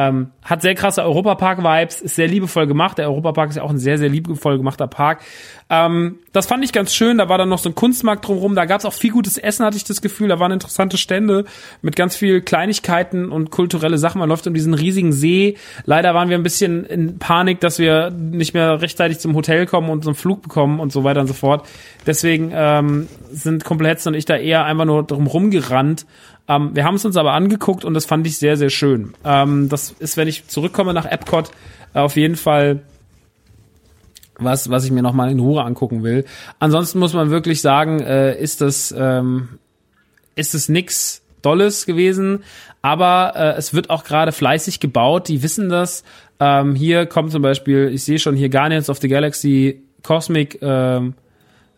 Ähm, 0.00 0.30
hat 0.42 0.62
sehr 0.62 0.74
krasse 0.74 1.02
Europapark-Vibes, 1.02 2.00
ist 2.00 2.14
sehr 2.14 2.26
liebevoll 2.26 2.66
gemacht. 2.66 2.96
Der 2.96 3.10
Europapark 3.10 3.50
ist 3.50 3.56
ja 3.56 3.62
auch 3.62 3.70
ein 3.70 3.78
sehr, 3.78 3.98
sehr 3.98 4.08
liebevoll 4.08 4.56
gemachter 4.56 4.86
Park. 4.86 5.20
Ähm, 5.68 6.20
das 6.32 6.46
fand 6.46 6.64
ich 6.64 6.72
ganz 6.72 6.94
schön. 6.94 7.18
Da 7.18 7.28
war 7.28 7.36
dann 7.36 7.50
noch 7.50 7.58
so 7.58 7.68
ein 7.68 7.74
Kunstmarkt 7.74 8.26
drumherum. 8.26 8.54
Da 8.54 8.64
gab 8.64 8.78
es 8.78 8.86
auch 8.86 8.94
viel 8.94 9.10
gutes 9.10 9.36
Essen, 9.36 9.66
hatte 9.66 9.76
ich 9.76 9.84
das 9.84 10.00
Gefühl. 10.00 10.28
Da 10.28 10.40
waren 10.40 10.52
interessante 10.52 10.96
Stände 10.96 11.44
mit 11.82 11.96
ganz 11.96 12.16
viel 12.16 12.40
Kleinigkeiten 12.40 13.30
und 13.30 13.50
kulturelle 13.50 13.98
Sachen. 13.98 14.20
Man 14.20 14.30
läuft 14.30 14.46
um 14.46 14.54
diesen 14.54 14.72
riesigen 14.72 15.12
See. 15.12 15.58
Leider 15.84 16.14
waren 16.14 16.30
wir 16.30 16.38
ein 16.38 16.42
bisschen 16.42 16.86
in 16.86 17.18
Panik, 17.18 17.60
dass 17.60 17.78
wir 17.78 18.10
nicht 18.10 18.54
mehr 18.54 18.80
rechtzeitig 18.80 19.18
zum 19.18 19.34
Hotel 19.36 19.66
kommen 19.66 19.90
und 19.90 20.02
so 20.02 20.10
einen 20.10 20.16
Flug 20.16 20.40
bekommen 20.40 20.80
und 20.80 20.92
so 20.92 21.04
weiter 21.04 21.20
und 21.20 21.26
so 21.26 21.34
fort. 21.34 21.66
Deswegen 22.06 22.52
ähm, 22.54 23.08
sind 23.30 23.64
Kompletz 23.64 24.06
und 24.06 24.14
ich 24.14 24.24
da 24.24 24.36
eher 24.36 24.64
einfach 24.64 24.86
nur 24.86 25.02
drum 25.02 25.26
rumgerannt 25.26 26.06
ähm, 26.50 26.70
wir 26.74 26.84
haben 26.84 26.96
es 26.96 27.04
uns 27.04 27.16
aber 27.16 27.32
angeguckt 27.32 27.84
und 27.84 27.94
das 27.94 28.06
fand 28.06 28.26
ich 28.26 28.36
sehr, 28.36 28.56
sehr 28.56 28.70
schön. 28.70 29.14
Ähm, 29.24 29.68
das 29.68 29.92
ist, 29.92 30.16
wenn 30.16 30.26
ich 30.26 30.48
zurückkomme 30.48 30.92
nach 30.92 31.06
Epcot, 31.06 31.50
äh, 31.94 32.00
auf 32.00 32.16
jeden 32.16 32.36
Fall 32.36 32.80
was, 34.36 34.68
was 34.70 34.84
ich 34.84 34.90
mir 34.90 35.02
nochmal 35.02 35.30
in 35.30 35.38
Ruhe 35.38 35.62
angucken 35.62 36.02
will. 36.02 36.24
Ansonsten 36.58 36.98
muss 36.98 37.12
man 37.12 37.30
wirklich 37.30 37.60
sagen, 37.60 38.00
äh, 38.00 38.36
ist 38.40 38.62
das, 38.62 38.92
ähm, 38.96 39.60
ist 40.34 40.54
es 40.54 40.68
nix 40.68 41.22
Dolles 41.42 41.86
gewesen, 41.86 42.42
aber 42.82 43.34
äh, 43.36 43.58
es 43.58 43.72
wird 43.72 43.90
auch 43.90 44.02
gerade 44.02 44.32
fleißig 44.32 44.80
gebaut, 44.80 45.28
die 45.28 45.42
wissen 45.42 45.68
das. 45.68 46.02
Ähm, 46.40 46.74
hier 46.74 47.06
kommt 47.06 47.30
zum 47.30 47.42
Beispiel, 47.42 47.90
ich 47.92 48.02
sehe 48.02 48.18
schon 48.18 48.34
hier 48.34 48.48
Guardians 48.48 48.90
of 48.90 48.98
the 48.98 49.08
Galaxy 49.08 49.82
Cosmic, 50.02 50.58
ähm, 50.62 51.14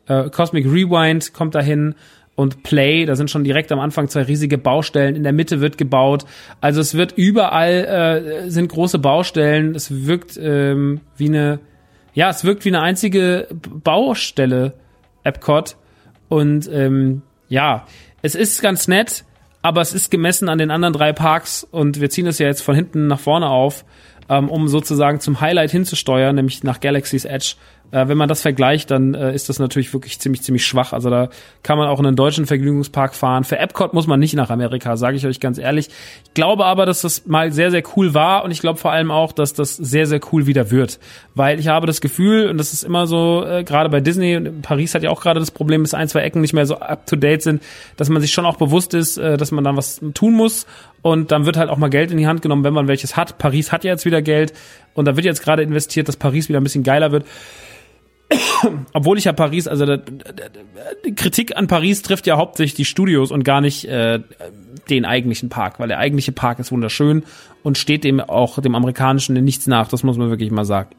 äh, 0.06 0.30
Cosmic 0.30 0.64
Rewind 0.64 1.34
kommt 1.34 1.54
dahin 1.54 1.94
und 2.34 2.62
Play. 2.62 3.04
Da 3.04 3.14
sind 3.16 3.30
schon 3.30 3.44
direkt 3.44 3.72
am 3.72 3.80
Anfang 3.80 4.08
zwei 4.08 4.22
riesige 4.22 4.58
Baustellen. 4.58 5.16
In 5.16 5.22
der 5.22 5.32
Mitte 5.32 5.60
wird 5.60 5.78
gebaut. 5.78 6.24
Also 6.60 6.80
es 6.80 6.94
wird 6.94 7.12
überall 7.12 8.44
äh, 8.46 8.50
sind 8.50 8.68
große 8.68 8.98
Baustellen. 8.98 9.74
Es 9.74 10.06
wirkt 10.06 10.38
ähm, 10.40 11.00
wie 11.16 11.28
eine, 11.28 11.60
ja, 12.14 12.30
es 12.30 12.44
wirkt 12.44 12.64
wie 12.64 12.70
eine 12.70 12.80
einzige 12.80 13.48
Baustelle, 13.52 14.74
Epcot. 15.24 15.76
Und 16.28 16.68
ähm, 16.72 17.22
ja, 17.48 17.86
es 18.22 18.34
ist 18.34 18.62
ganz 18.62 18.88
nett, 18.88 19.24
aber 19.60 19.80
es 19.80 19.92
ist 19.92 20.10
gemessen 20.10 20.48
an 20.48 20.58
den 20.58 20.70
anderen 20.70 20.94
drei 20.94 21.12
Parks 21.12 21.64
und 21.70 22.00
wir 22.00 22.08
ziehen 22.08 22.26
es 22.26 22.38
ja 22.38 22.46
jetzt 22.46 22.62
von 22.62 22.74
hinten 22.74 23.06
nach 23.06 23.20
vorne 23.20 23.48
auf, 23.48 23.84
ähm, 24.28 24.48
um 24.48 24.68
sozusagen 24.68 25.20
zum 25.20 25.40
Highlight 25.40 25.70
hinzusteuern, 25.70 26.34
nämlich 26.34 26.64
nach 26.64 26.80
Galaxy's 26.80 27.24
Edge. 27.24 27.54
Äh, 27.92 28.08
wenn 28.08 28.16
man 28.16 28.28
das 28.28 28.42
vergleicht, 28.42 28.90
dann 28.90 29.14
äh, 29.14 29.34
ist 29.34 29.48
das 29.48 29.58
natürlich 29.58 29.92
wirklich 29.92 30.18
ziemlich, 30.18 30.42
ziemlich 30.42 30.66
schwach. 30.66 30.92
Also 30.92 31.10
da 31.10 31.28
kann 31.62 31.78
man 31.78 31.88
auch 31.88 32.00
in 32.00 32.06
einen 32.06 32.16
deutschen 32.16 32.46
Vergnügungspark 32.46 33.14
fahren. 33.14 33.44
Für 33.44 33.58
Epcot 33.58 33.92
muss 33.92 34.06
man 34.06 34.18
nicht 34.18 34.34
nach 34.34 34.50
Amerika, 34.50 34.96
sage 34.96 35.16
ich 35.16 35.26
euch 35.26 35.40
ganz 35.40 35.58
ehrlich. 35.58 35.88
Ich 36.24 36.34
glaube 36.34 36.64
aber, 36.64 36.86
dass 36.86 37.02
das 37.02 37.26
mal 37.26 37.52
sehr, 37.52 37.70
sehr 37.70 37.82
cool 37.96 38.14
war 38.14 38.44
und 38.44 38.50
ich 38.50 38.60
glaube 38.60 38.78
vor 38.78 38.92
allem 38.92 39.10
auch, 39.10 39.32
dass 39.32 39.52
das 39.52 39.76
sehr, 39.76 40.06
sehr 40.06 40.20
cool 40.32 40.46
wieder 40.46 40.70
wird. 40.70 40.98
Weil 41.34 41.60
ich 41.60 41.68
habe 41.68 41.86
das 41.86 42.00
Gefühl, 42.00 42.48
und 42.48 42.56
das 42.56 42.72
ist 42.72 42.82
immer 42.82 43.06
so, 43.06 43.44
äh, 43.46 43.62
gerade 43.62 43.90
bei 43.90 44.00
Disney, 44.00 44.40
Paris 44.62 44.94
hat 44.94 45.02
ja 45.02 45.10
auch 45.10 45.20
gerade 45.20 45.38
das 45.38 45.50
Problem, 45.50 45.82
dass 45.82 45.92
ein, 45.92 46.08
zwei 46.08 46.20
Ecken 46.20 46.40
nicht 46.40 46.54
mehr 46.54 46.64
so 46.64 46.78
up-to-date 46.78 47.42
sind, 47.42 47.62
dass 47.98 48.08
man 48.08 48.22
sich 48.22 48.32
schon 48.32 48.46
auch 48.46 48.56
bewusst 48.56 48.94
ist, 48.94 49.18
äh, 49.18 49.36
dass 49.36 49.52
man 49.52 49.64
dann 49.64 49.76
was 49.76 50.00
tun 50.14 50.32
muss 50.32 50.66
und 51.02 51.30
dann 51.30 51.44
wird 51.44 51.58
halt 51.58 51.68
auch 51.68 51.76
mal 51.76 51.90
Geld 51.90 52.10
in 52.10 52.16
die 52.16 52.26
Hand 52.26 52.40
genommen, 52.40 52.64
wenn 52.64 52.72
man 52.72 52.88
welches 52.88 53.18
hat. 53.18 53.36
Paris 53.36 53.70
hat 53.70 53.84
ja 53.84 53.90
jetzt 53.92 54.06
wieder 54.06 54.22
Geld 54.22 54.54
und 54.94 55.06
da 55.06 55.16
wird 55.16 55.26
jetzt 55.26 55.42
gerade 55.42 55.62
investiert, 55.62 56.08
dass 56.08 56.16
Paris 56.16 56.48
wieder 56.48 56.58
ein 56.58 56.64
bisschen 56.64 56.84
geiler 56.84 57.12
wird. 57.12 57.26
obwohl 58.92 59.18
ich 59.18 59.24
ja 59.24 59.32
Paris, 59.32 59.66
also 59.66 59.86
da, 59.86 59.98
die 61.04 61.14
Kritik 61.14 61.56
an 61.56 61.66
Paris 61.66 62.02
trifft 62.02 62.26
ja 62.26 62.36
hauptsächlich 62.36 62.74
die 62.74 62.84
Studios 62.84 63.30
und 63.30 63.44
gar 63.44 63.60
nicht 63.60 63.84
äh, 63.84 64.20
den 64.90 65.04
eigentlichen 65.04 65.48
Park, 65.48 65.78
weil 65.78 65.88
der 65.88 65.98
eigentliche 65.98 66.32
Park 66.32 66.58
ist 66.58 66.72
wunderschön 66.72 67.24
und 67.62 67.78
steht 67.78 68.04
dem 68.04 68.20
auch 68.20 68.60
dem 68.60 68.74
amerikanischen 68.74 69.36
in 69.36 69.44
nichts 69.44 69.66
nach, 69.66 69.88
das 69.88 70.02
muss 70.02 70.18
man 70.18 70.30
wirklich 70.30 70.50
mal 70.50 70.64
sagen. 70.64 70.90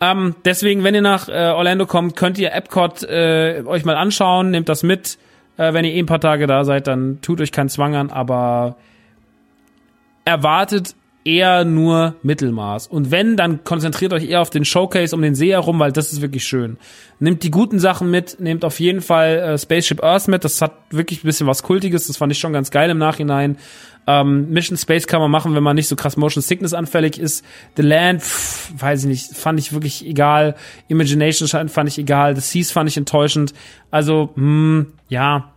Ähm, 0.00 0.34
deswegen, 0.44 0.84
wenn 0.84 0.94
ihr 0.94 1.02
nach 1.02 1.28
äh, 1.28 1.50
Orlando 1.50 1.86
kommt, 1.86 2.16
könnt 2.16 2.38
ihr 2.38 2.52
Epcot 2.52 3.04
äh, 3.04 3.62
euch 3.64 3.84
mal 3.84 3.96
anschauen, 3.96 4.50
nehmt 4.50 4.68
das 4.68 4.82
mit. 4.82 5.18
Äh, 5.56 5.72
wenn 5.72 5.84
ihr 5.84 5.92
eh 5.92 5.98
ein 6.00 6.06
paar 6.06 6.20
Tage 6.20 6.46
da 6.46 6.64
seid, 6.64 6.88
dann 6.88 7.20
tut 7.22 7.40
euch 7.40 7.52
keinen 7.52 7.68
Zwang 7.68 7.94
an, 7.94 8.10
aber 8.10 8.76
erwartet 10.24 10.94
eher 11.24 11.64
nur 11.64 12.16
Mittelmaß. 12.22 12.86
Und 12.86 13.10
wenn, 13.10 13.36
dann 13.36 13.64
konzentriert 13.64 14.12
euch 14.12 14.28
eher 14.28 14.42
auf 14.42 14.50
den 14.50 14.64
Showcase 14.64 15.16
um 15.16 15.22
den 15.22 15.34
See 15.34 15.50
herum, 15.50 15.78
weil 15.78 15.90
das 15.90 16.12
ist 16.12 16.20
wirklich 16.20 16.44
schön. 16.44 16.76
Nehmt 17.18 17.42
die 17.42 17.50
guten 17.50 17.78
Sachen 17.78 18.10
mit, 18.10 18.38
nehmt 18.40 18.64
auf 18.64 18.78
jeden 18.78 19.00
Fall 19.00 19.38
äh, 19.38 19.58
Spaceship 19.58 20.02
Earth 20.04 20.28
mit, 20.28 20.44
das 20.44 20.60
hat 20.60 20.72
wirklich 20.90 21.24
ein 21.24 21.26
bisschen 21.26 21.46
was 21.46 21.62
Kultiges, 21.62 22.06
das 22.06 22.18
fand 22.18 22.30
ich 22.32 22.38
schon 22.38 22.52
ganz 22.52 22.70
geil 22.70 22.90
im 22.90 22.98
Nachhinein. 22.98 23.56
Ähm, 24.06 24.50
Mission 24.50 24.76
Space 24.76 25.06
kann 25.06 25.20
man 25.20 25.30
machen, 25.30 25.54
wenn 25.54 25.62
man 25.62 25.76
nicht 25.76 25.88
so 25.88 25.96
krass 25.96 26.18
Motion 26.18 26.42
Sickness 26.42 26.74
anfällig 26.74 27.18
ist. 27.18 27.42
The 27.76 27.82
Land, 27.82 28.20
pff, 28.20 28.72
weiß 28.78 29.04
ich 29.04 29.08
nicht, 29.08 29.34
fand 29.34 29.58
ich 29.58 29.72
wirklich 29.72 30.06
egal. 30.06 30.56
Imagination 30.88 31.48
fand 31.68 31.88
ich 31.88 31.98
egal. 31.98 32.34
The 32.34 32.42
Seas 32.42 32.70
fand 32.70 32.90
ich 32.90 32.98
enttäuschend. 32.98 33.54
Also, 33.90 34.30
hm, 34.34 34.92
ja, 35.08 35.53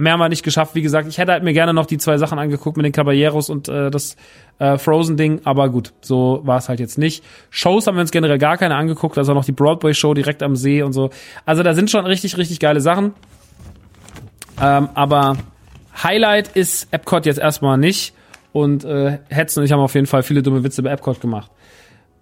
Mehr 0.00 0.12
haben 0.12 0.20
wir 0.20 0.28
nicht 0.28 0.44
geschafft. 0.44 0.74
Wie 0.74 0.82
gesagt, 0.82 1.08
ich 1.08 1.18
hätte 1.18 1.32
halt 1.32 1.42
mir 1.42 1.52
gerne 1.52 1.74
noch 1.74 1.86
die 1.86 1.98
zwei 1.98 2.18
Sachen 2.18 2.38
angeguckt 2.38 2.76
mit 2.76 2.86
den 2.86 2.92
Caballeros 2.92 3.50
und 3.50 3.68
äh, 3.68 3.90
das 3.90 4.16
äh, 4.58 4.78
Frozen-Ding, 4.78 5.42
aber 5.44 5.68
gut, 5.68 5.92
so 6.00 6.40
war 6.44 6.58
es 6.58 6.68
halt 6.68 6.80
jetzt 6.80 6.98
nicht. 6.98 7.24
Shows 7.50 7.86
haben 7.86 7.96
wir 7.96 8.02
uns 8.02 8.10
generell 8.10 8.38
gar 8.38 8.56
keine 8.56 8.76
angeguckt, 8.76 9.18
also 9.18 9.34
noch 9.34 9.44
die 9.44 9.52
Broadway-Show 9.52 10.14
direkt 10.14 10.42
am 10.42 10.56
See 10.56 10.82
und 10.82 10.92
so. 10.92 11.10
Also 11.44 11.62
da 11.62 11.74
sind 11.74 11.90
schon 11.90 12.06
richtig, 12.06 12.36
richtig 12.36 12.60
geile 12.60 12.80
Sachen. 12.80 13.14
Ähm, 14.60 14.88
aber 14.94 15.36
Highlight 16.02 16.48
ist 16.48 16.92
Epcot 16.92 17.26
jetzt 17.26 17.38
erstmal 17.38 17.78
nicht. 17.78 18.14
Und 18.52 18.84
äh, 18.84 19.18
Hetz 19.28 19.56
und 19.56 19.64
ich 19.64 19.72
haben 19.72 19.80
auf 19.80 19.94
jeden 19.94 20.06
Fall 20.06 20.22
viele 20.22 20.42
dumme 20.42 20.64
Witze 20.64 20.82
bei 20.82 20.90
Epcot 20.90 21.20
gemacht. 21.20 21.50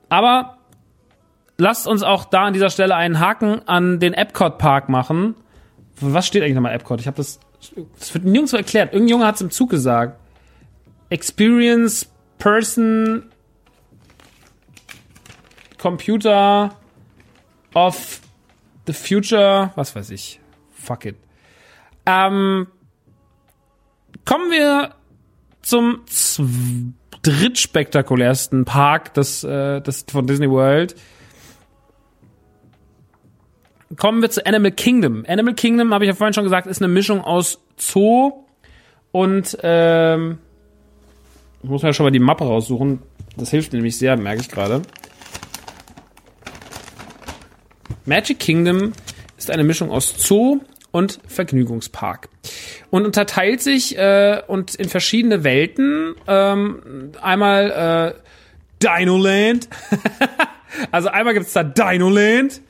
Aber 0.09 0.59
lasst 1.57 1.87
uns 1.87 2.03
auch 2.03 2.25
da 2.25 2.45
an 2.45 2.53
dieser 2.53 2.71
Stelle 2.71 2.95
einen 2.95 3.21
Haken 3.21 3.67
an 3.67 4.01
den 4.01 4.13
Epcot-Park 4.13 4.89
machen. 4.89 5.35
Was 6.01 6.27
steht 6.27 6.43
eigentlich 6.43 6.55
nochmal 6.55 6.75
Epcot? 6.75 7.01
Ich 7.01 7.07
habe 7.07 7.17
das 7.17 7.41
das 7.99 8.15
wird 8.15 8.25
nirgendwo 8.25 8.57
erklärt. 8.57 8.93
Irgendein 8.93 9.13
Junge 9.13 9.27
hat 9.27 9.37
es 9.37 9.41
im 9.41 9.51
Zug 9.51 9.71
gesagt. 9.71 10.19
Experience 11.11 12.09
Person 12.39 13.31
Computer 15.79 16.77
of 17.75 18.21
the 18.87 18.93
Future, 18.93 19.71
was 19.77 19.95
weiß 19.95 20.11
ich. 20.11 20.41
Fuck 20.75 21.07
it. 21.07 21.17
Ähm, 22.07 22.69
kommen 24.25 24.51
wir 24.51 24.95
zum 25.63 26.03
drittspektakulärsten 27.23 28.65
Park 28.65 29.15
des, 29.15 29.43
äh, 29.43 29.81
des, 29.81 30.05
von 30.09 30.27
Disney 30.27 30.49
World. 30.49 30.95
Kommen 33.95 34.21
wir 34.21 34.31
zu 34.31 34.45
Animal 34.45 34.73
Kingdom. 34.73 35.25
Animal 35.29 35.55
Kingdom, 35.55 35.95
habe 35.95 36.05
ich 36.05 36.09
ja 36.09 36.15
vorhin 36.15 36.35
schon 36.35 36.43
gesagt, 36.43 36.67
ist 36.67 36.83
eine 36.83 36.93
Mischung 36.93 37.21
aus 37.21 37.61
Zoo 37.77 38.33
und 39.13 39.57
ähm, 39.63 40.39
ich 41.63 41.71
muss 41.71 41.83
mir 41.83 41.91
ja 41.91 41.93
schon 41.93 42.05
mal 42.05 42.11
die 42.11 42.19
Mappe 42.19 42.45
raussuchen. 42.45 43.01
Das 43.37 43.51
hilft 43.51 43.73
nämlich 43.73 43.97
sehr, 43.97 44.17
merke 44.17 44.41
ich 44.41 44.49
gerade. 44.49 44.83
Magic 48.07 48.41
Kingdom 48.41 48.93
ist 49.39 49.51
eine 49.51 49.63
Mischung 49.63 49.91
aus 49.91 50.15
Zoo 50.17 50.61
und 50.91 51.21
Vergnügungspark 51.29 52.29
und 52.91 53.05
unterteilt 53.05 53.61
sich 53.63 53.97
äh, 53.99 54.43
und 54.47 54.75
in 54.75 54.89
verschiedene 54.89 55.45
Welten. 55.45 56.15
Ähm, 56.27 57.13
einmal 57.21 58.15
äh, 58.15 58.21
Dinoland, 58.83 59.69
also 60.91 61.09
einmal 61.09 61.35
gibt's 61.35 61.53
da 61.53 61.63
Dinoland. 61.63 62.63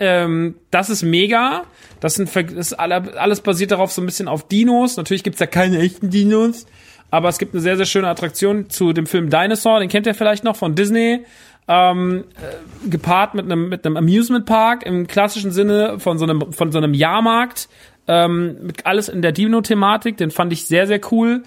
Ähm, 0.00 0.54
das 0.70 0.88
ist 0.88 1.02
mega. 1.02 1.64
Das 2.00 2.14
sind 2.14 2.34
das 2.34 2.52
ist 2.52 2.72
alle, 2.72 3.18
alles 3.18 3.42
basiert 3.42 3.70
darauf 3.70 3.92
so 3.92 4.00
ein 4.00 4.06
bisschen 4.06 4.28
auf 4.28 4.48
Dinos. 4.48 4.96
Natürlich 4.96 5.22
gibt's 5.22 5.38
da 5.38 5.46
keine 5.46 5.78
echten 5.78 6.08
Dinos, 6.08 6.66
aber 7.10 7.28
es 7.28 7.38
gibt 7.38 7.54
eine 7.54 7.60
sehr 7.60 7.76
sehr 7.76 7.86
schöne 7.86 8.08
Attraktion 8.08 8.70
zu 8.70 8.94
dem 8.94 9.06
Film 9.06 9.28
Dinosaur. 9.28 9.78
Den 9.78 9.90
kennt 9.90 10.06
ihr 10.06 10.14
vielleicht 10.14 10.42
noch 10.42 10.56
von 10.56 10.74
Disney 10.74 11.24
ähm, 11.68 12.24
äh, 12.36 12.88
gepaart 12.88 13.34
mit 13.34 13.44
einem 13.44 13.68
mit 13.68 13.84
einem 13.84 13.98
Amusement 13.98 14.46
Park 14.46 14.86
im 14.86 15.06
klassischen 15.06 15.52
Sinne 15.52 16.00
von 16.00 16.16
so 16.18 16.24
einem 16.24 16.50
von 16.52 16.72
so 16.72 16.78
einem 16.78 16.94
Jahrmarkt 16.94 17.68
ähm, 18.08 18.56
mit 18.62 18.86
alles 18.86 19.10
in 19.10 19.20
der 19.20 19.32
Dino-Thematik. 19.32 20.16
Den 20.16 20.30
fand 20.30 20.50
ich 20.54 20.64
sehr 20.64 20.86
sehr 20.86 21.00
cool. 21.12 21.42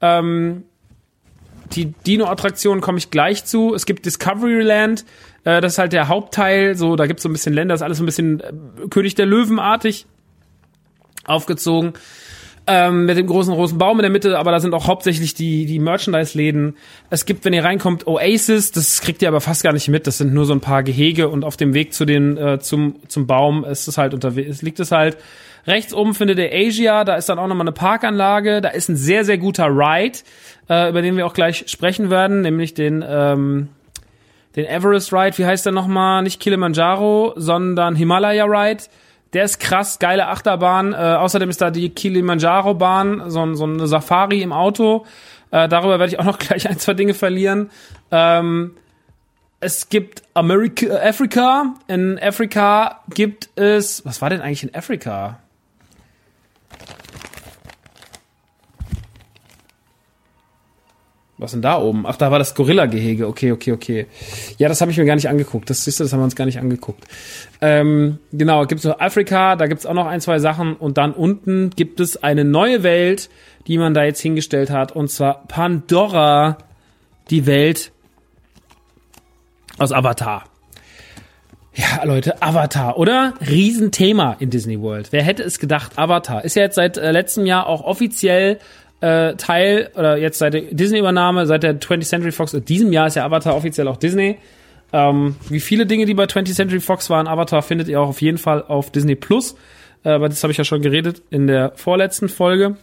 Ähm, 0.00 0.64
die 1.72 1.92
Dino-Attraktion 2.06 2.80
komme 2.80 2.96
ich 2.96 3.10
gleich 3.10 3.44
zu. 3.44 3.74
Es 3.74 3.84
gibt 3.84 4.06
Discoveryland, 4.06 5.04
äh, 5.44 5.60
das 5.60 5.74
ist 5.74 5.78
halt 5.78 5.92
der 5.92 6.08
Hauptteil. 6.08 6.74
So, 6.76 6.96
da 6.96 7.06
gibt's 7.06 7.22
so 7.22 7.28
ein 7.28 7.32
bisschen 7.32 7.54
Länder, 7.54 7.74
ist 7.74 7.82
alles 7.82 7.98
so 7.98 8.04
ein 8.04 8.06
bisschen 8.06 8.40
äh, 8.40 8.88
König 8.88 9.14
der 9.14 9.26
Löwen-artig 9.26 10.06
aufgezogen 11.26 11.94
ähm, 12.68 13.06
mit 13.06 13.16
dem 13.16 13.26
großen 13.26 13.52
großen 13.52 13.78
Baum 13.78 13.98
in 13.98 14.02
der 14.02 14.10
Mitte, 14.10 14.38
aber 14.38 14.52
da 14.52 14.60
sind 14.60 14.74
auch 14.74 14.86
hauptsächlich 14.86 15.32
die 15.32 15.64
die 15.64 15.78
Merchandise-Läden. 15.78 16.76
Es 17.08 17.24
gibt, 17.24 17.44
wenn 17.46 17.54
ihr 17.54 17.64
reinkommt, 17.64 18.06
Oasis, 18.06 18.72
das 18.72 19.00
kriegt 19.00 19.22
ihr 19.22 19.28
aber 19.28 19.40
fast 19.40 19.62
gar 19.62 19.72
nicht 19.72 19.88
mit. 19.88 20.06
Das 20.06 20.18
sind 20.18 20.34
nur 20.34 20.44
so 20.44 20.52
ein 20.52 20.60
paar 20.60 20.82
Gehege 20.82 21.30
und 21.30 21.44
auf 21.44 21.56
dem 21.56 21.72
Weg 21.72 21.94
zu 21.94 22.04
den 22.04 22.36
äh, 22.36 22.58
zum 22.60 22.96
zum 23.08 23.26
Baum 23.26 23.64
ist 23.64 23.88
es 23.88 23.96
halt 23.96 24.12
unterwegs. 24.12 24.60
Liegt 24.60 24.80
es 24.80 24.92
halt 24.92 25.16
rechts 25.66 25.94
oben 25.94 26.14
findet 26.14 26.38
ihr 26.38 26.50
Asia, 26.52 27.04
da 27.04 27.16
ist 27.16 27.30
dann 27.30 27.38
auch 27.38 27.46
nochmal 27.46 27.64
eine 27.64 27.72
Parkanlage. 27.72 28.60
Da 28.60 28.68
ist 28.68 28.90
ein 28.90 28.96
sehr 28.96 29.24
sehr 29.24 29.38
guter 29.38 29.68
Ride, 29.68 30.18
äh, 30.68 30.90
über 30.90 31.00
den 31.00 31.16
wir 31.16 31.26
auch 31.26 31.34
gleich 31.34 31.64
sprechen 31.68 32.10
werden, 32.10 32.42
nämlich 32.42 32.74
den 32.74 33.02
ähm, 33.06 33.68
den 34.58 34.66
Everest 34.66 35.12
Ride. 35.12 35.38
Wie 35.38 35.46
heißt 35.46 35.64
der 35.64 35.72
nochmal? 35.72 36.22
Nicht 36.22 36.40
Kilimanjaro, 36.40 37.32
sondern 37.36 37.94
Himalaya 37.94 38.44
Ride. 38.44 38.84
Der 39.32 39.44
ist 39.44 39.60
krass, 39.60 39.98
geile 39.98 40.26
Achterbahn. 40.26 40.92
Äh, 40.94 40.96
außerdem 40.96 41.48
ist 41.48 41.60
da 41.60 41.70
die 41.70 41.90
Kilimanjaro-Bahn, 41.90 43.30
so, 43.30 43.54
so 43.54 43.64
eine 43.64 43.86
Safari 43.86 44.42
im 44.42 44.52
Auto. 44.52 45.06
Äh, 45.50 45.68
darüber 45.68 45.98
werde 45.98 46.12
ich 46.12 46.18
auch 46.18 46.24
noch 46.24 46.38
gleich 46.38 46.68
ein, 46.68 46.78
zwei 46.78 46.94
Dinge 46.94 47.14
verlieren. 47.14 47.70
Ähm, 48.10 48.74
es 49.60 49.88
gibt 49.90 50.22
America, 50.34 50.86
Afrika. 50.96 51.74
In 51.86 52.18
Afrika 52.18 53.02
gibt 53.10 53.50
es. 53.54 54.04
Was 54.04 54.22
war 54.22 54.30
denn 54.30 54.40
eigentlich 54.40 54.64
in 54.64 54.74
Afrika? 54.74 55.38
Was 61.38 61.52
denn 61.52 61.62
da 61.62 61.80
oben? 61.80 62.04
Ach, 62.04 62.16
da 62.16 62.32
war 62.32 62.40
das 62.40 62.56
Gorilla-Gehege. 62.56 63.28
Okay, 63.28 63.52
okay, 63.52 63.70
okay. 63.70 64.06
Ja, 64.58 64.68
das 64.68 64.80
habe 64.80 64.90
ich 64.90 64.98
mir 64.98 65.04
gar 65.04 65.14
nicht 65.14 65.28
angeguckt. 65.28 65.70
Das 65.70 65.84
siehst 65.84 66.00
du, 66.00 66.04
das 66.04 66.12
haben 66.12 66.18
wir 66.18 66.24
uns 66.24 66.34
gar 66.34 66.46
nicht 66.46 66.58
angeguckt. 66.58 67.04
Ähm, 67.60 68.18
genau, 68.32 68.66
gibt's 68.66 68.82
noch 68.82 68.98
Afrika, 68.98 69.54
da 69.54 69.68
gibt's 69.68 69.86
auch 69.86 69.94
noch 69.94 70.06
ein, 70.06 70.20
zwei 70.20 70.40
Sachen. 70.40 70.74
Und 70.74 70.98
dann 70.98 71.12
unten 71.12 71.70
gibt 71.70 72.00
es 72.00 72.20
eine 72.22 72.44
neue 72.44 72.82
Welt, 72.82 73.30
die 73.68 73.78
man 73.78 73.94
da 73.94 74.02
jetzt 74.02 74.20
hingestellt 74.20 74.70
hat. 74.70 74.90
Und 74.90 75.12
zwar 75.12 75.46
Pandora, 75.46 76.58
die 77.30 77.46
Welt 77.46 77.92
aus 79.78 79.92
Avatar. 79.92 80.44
Ja, 81.72 82.02
Leute, 82.02 82.42
Avatar, 82.42 82.98
oder? 82.98 83.34
Riesenthema 83.48 84.34
in 84.40 84.50
Disney 84.50 84.80
World. 84.80 85.12
Wer 85.12 85.22
hätte 85.22 85.44
es 85.44 85.60
gedacht? 85.60 85.92
Avatar 85.96 86.44
ist 86.44 86.56
ja 86.56 86.62
jetzt 86.62 86.74
seit 86.74 86.96
äh, 86.96 87.12
letztem 87.12 87.46
Jahr 87.46 87.68
auch 87.68 87.82
offiziell 87.84 88.58
äh, 89.00 89.34
Teil, 89.34 89.90
oder 89.94 90.16
jetzt 90.16 90.38
seit 90.38 90.54
der 90.54 90.62
Disney-Übernahme, 90.62 91.46
seit 91.46 91.62
der 91.62 91.80
20th 91.80 92.04
Century 92.08 92.32
Fox, 92.32 92.54
in 92.54 92.64
diesem 92.64 92.92
Jahr 92.92 93.06
ist 93.06 93.14
ja 93.16 93.24
Avatar 93.24 93.54
offiziell 93.56 93.88
auch 93.88 93.96
Disney. 93.96 94.38
Ähm, 94.92 95.36
wie 95.48 95.60
viele 95.60 95.86
Dinge, 95.86 96.06
die 96.06 96.14
bei 96.14 96.24
20th 96.24 96.54
Century 96.54 96.80
Fox 96.80 97.10
waren, 97.10 97.28
Avatar 97.28 97.62
findet 97.62 97.88
ihr 97.88 98.00
auch 98.00 98.08
auf 98.08 98.22
jeden 98.22 98.38
Fall 98.38 98.62
auf 98.62 98.90
Disney 98.90 99.14
Plus. 99.14 99.54
Äh, 100.04 100.10
aber 100.10 100.28
das 100.28 100.42
habe 100.42 100.50
ich 100.50 100.58
ja 100.58 100.64
schon 100.64 100.82
geredet 100.82 101.22
in 101.30 101.46
der 101.46 101.72
vorletzten 101.76 102.28
Folge. 102.28 102.76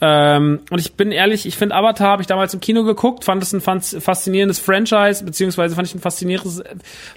Ähm, 0.00 0.60
und 0.70 0.78
ich 0.80 0.94
bin 0.94 1.12
ehrlich, 1.12 1.46
ich 1.46 1.56
finde 1.56 1.74
Avatar 1.76 2.08
habe 2.08 2.22
ich 2.22 2.26
damals 2.26 2.52
im 2.52 2.60
Kino 2.60 2.82
geguckt, 2.84 3.24
fand 3.24 3.42
es 3.42 3.52
ein 3.52 3.60
fas- 3.60 3.96
faszinierendes 4.00 4.58
Franchise, 4.58 5.24
beziehungsweise 5.24 5.74
fand 5.76 5.86
ich 5.88 5.94
ein 5.94 6.00
faszinierendes, 6.00 6.62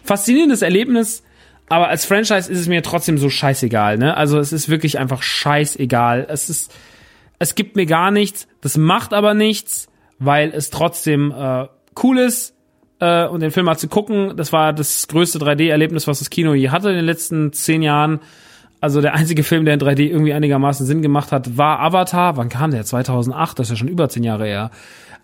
faszinierendes 0.04 0.62
Erlebnis. 0.62 1.24
Aber 1.70 1.90
als 1.90 2.06
Franchise 2.06 2.50
ist 2.52 2.60
es 2.60 2.68
mir 2.68 2.82
trotzdem 2.84 3.18
so 3.18 3.30
scheißegal, 3.30 3.98
ne? 3.98 4.16
Also 4.16 4.40
es 4.40 4.54
ist 4.54 4.70
wirklich 4.70 5.00
einfach 5.00 5.22
scheißegal. 5.22 6.26
Es 6.30 6.50
ist, 6.50 6.74
es 7.40 7.56
gibt 7.56 7.76
mir 7.76 7.86
gar 7.86 8.12
nichts. 8.12 8.48
Das 8.62 8.78
macht 8.78 9.14
aber 9.14 9.34
nichts, 9.34 9.88
weil 10.20 10.52
es 10.54 10.70
trotzdem 10.70 11.32
äh, 11.32 11.68
cool 12.04 12.18
ist 12.20 12.56
äh, 13.00 13.28
und 13.28 13.42
den 13.42 13.52
Film 13.52 13.66
mal 13.66 13.78
zu 13.78 13.88
gucken. 13.88 14.36
Das 14.36 14.54
war 14.54 14.74
das 14.74 15.08
größte 15.08 15.40
3D-Erlebnis, 15.40 16.08
was 16.08 16.20
das 16.20 16.30
Kino 16.30 16.54
je 16.54 16.70
hatte 16.70 16.90
in 16.90 16.96
den 16.96 17.06
letzten 17.06 17.54
zehn 17.54 17.82
Jahren. 17.82 18.20
Also 18.80 19.02
der 19.02 19.16
einzige 19.16 19.44
Film, 19.44 19.66
der 19.66 19.74
in 19.74 19.80
3D 19.80 20.02
irgendwie 20.02 20.34
einigermaßen 20.34 20.86
Sinn 20.86 21.02
gemacht 21.02 21.32
hat, 21.32 21.58
war 21.58 21.80
Avatar. 21.80 22.38
Wann 22.38 22.50
kam 22.50 22.72
der? 22.72 22.86
2008, 22.86 23.58
das 23.58 23.68
ist 23.68 23.72
ja 23.72 23.76
schon 23.78 23.88
über 23.88 24.08
zehn 24.10 24.24
Jahre 24.24 24.46
her. 24.46 24.72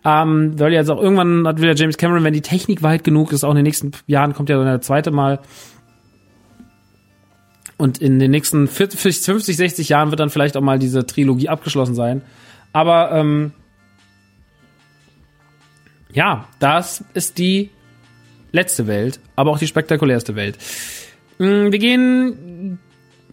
Ähm, 0.06 0.58
soll 0.58 0.74
jetzt 0.74 0.90
auch 0.90 1.02
irgendwann 1.02 1.48
hat 1.48 1.62
wieder 1.62 1.76
James 1.76 1.98
Cameron, 1.98 2.24
wenn 2.24 2.34
die 2.34 2.42
Technik 2.42 2.84
weit 2.84 3.04
genug 3.04 3.32
ist, 3.32 3.44
auch 3.44 3.52
in 3.52 3.58
den 3.58 3.64
nächsten 3.64 3.92
Jahren 4.06 4.34
kommt 4.34 4.50
ja 4.50 4.58
dann 4.58 4.66
der 4.66 4.82
zweite 4.82 5.12
Mal. 5.12 5.40
Und 7.84 7.98
in 7.98 8.18
den 8.18 8.32
nächsten 8.32 8.70
40, 8.70 8.98
50, 9.26 9.58
60 9.58 9.90
Jahren 9.90 10.10
wird 10.10 10.22
dann 10.22 10.30
vielleicht 10.30 10.56
auch 10.56 10.62
mal 10.62 10.80
diese 10.80 11.06
Trilogie 11.06 11.50
abgeschlossen 11.50 11.96
sein. 11.96 12.22
Aber 12.72 13.12
ähm, 13.12 13.52
ja, 16.14 16.48
das 16.60 17.04
ist 17.14 17.38
die 17.40 17.72
letzte 18.54 18.88
Welt, 18.88 19.20
aber 19.36 19.52
auch 19.52 19.58
die 19.58 19.68
spektakulärste 19.68 20.38
Welt. 20.38 20.58
Mm, 21.40 21.74
Wir 21.74 21.80
gehen 21.80 22.80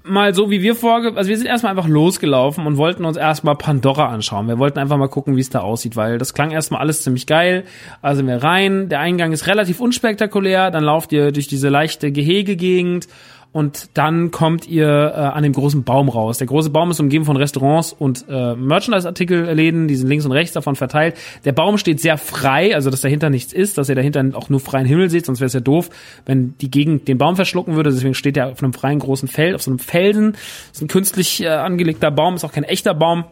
mal 0.03 0.34
so, 0.34 0.51
wie 0.51 0.62
wir 0.62 0.74
vorge... 0.74 1.16
Also 1.16 1.30
wir 1.30 1.36
sind 1.36 1.46
erstmal 1.46 1.70
einfach 1.70 1.86
losgelaufen 1.86 2.66
und 2.66 2.76
wollten 2.76 3.05
uns 3.05 3.16
erstmal 3.16 3.55
Pandora 3.55 4.09
anschauen. 4.09 4.48
Wir 4.48 4.59
wollten 4.59 4.80
einfach 4.80 4.96
mal 4.96 5.09
gucken, 5.09 5.36
wie 5.36 5.42
es 5.42 5.51
da 5.51 5.61
aussieht, 5.61 5.94
weil 5.94 6.18
das 6.18 6.34
klang 6.34 6.51
erstmal 6.51 6.80
alles 6.80 7.05
ziemlich 7.05 7.28
geil. 7.28 7.66
Also 8.03 8.16
sind 8.18 8.26
wir 8.26 8.42
rein, 8.42 8.88
der 8.88 8.98
Eingang 8.98 9.30
ist 9.30 9.46
relativ 9.46 9.78
unspektakulär, 9.78 10.72
dann 10.72 10.82
lauft 10.82 11.12
ihr 11.12 11.30
durch 11.30 11.46
diese 11.46 11.68
leichte 11.68 12.11
Gehegegegend 12.11 13.07
und 13.53 13.90
dann 13.94 14.30
kommt 14.30 14.68
ihr 14.68 14.86
äh, 14.86 15.18
an 15.18 15.42
dem 15.42 15.53
großen 15.53 15.82
Baum 15.82 16.09
raus. 16.09 16.38
Der 16.38 16.46
große 16.46 16.70
Baum 16.70 16.90
ist 16.90 17.01
umgeben 17.01 17.24
von 17.24 17.36
Restaurants 17.36 17.92
und 17.92 18.24
äh, 18.28 18.55
Merchandise-Artikelläden, 18.55 19.88
die 19.88 19.96
sind 19.96 20.09
links 20.09 20.24
und 20.24 20.32
rechts 20.32 20.53
davon 20.53 20.76
verteilt. 20.76 21.16
Der 21.44 21.53
Baum 21.53 21.76
steht 21.76 22.01
sehr 22.01 22.16
frei, 22.16 22.74
also 22.74 22.90
dass 22.90 23.01
dahinter 23.01 23.28
nichts 23.28 23.53
ist, 23.53 23.76
dass 23.76 23.88
ihr 23.88 23.96
dahinter 23.96 24.24
auch 24.34 24.51
nur 24.51 24.61
freien 24.61 24.86
Himmel 24.86 25.11
seht, 25.11 25.26
sonst 25.26 25.40
wäre 25.40 25.46
es 25.46 25.55
ja 25.55 25.61
doof, 25.61 25.90
wenn 26.26 26.55
die 26.61 26.70
Gegend 26.70 27.09
den 27.09 27.18
Baum 27.18 27.34
verschlucken 27.34 27.74
würde. 27.74 27.90
Deswegen 27.90 28.14
steht 28.14 28.36
er 28.36 28.53
auf 28.53 28.62
einem 28.62 28.72
freien 28.72 29.01
großen 29.01 29.28
Feld, 29.28 29.57
auf 29.57 29.62
so 29.62 29.70
einem 29.70 29.80
Felsen. 29.80 30.32
Das 30.32 30.76
ist 30.76 30.82
ein 30.82 30.88
künstlich 30.88 31.42
äh, 31.42 31.48
angelegter 31.48 32.11
Baum, 32.12 32.36
ist 32.36 32.44
auch 32.44 32.53
kein 32.53 32.64
echter 32.64 32.94
Baum. 32.94 33.24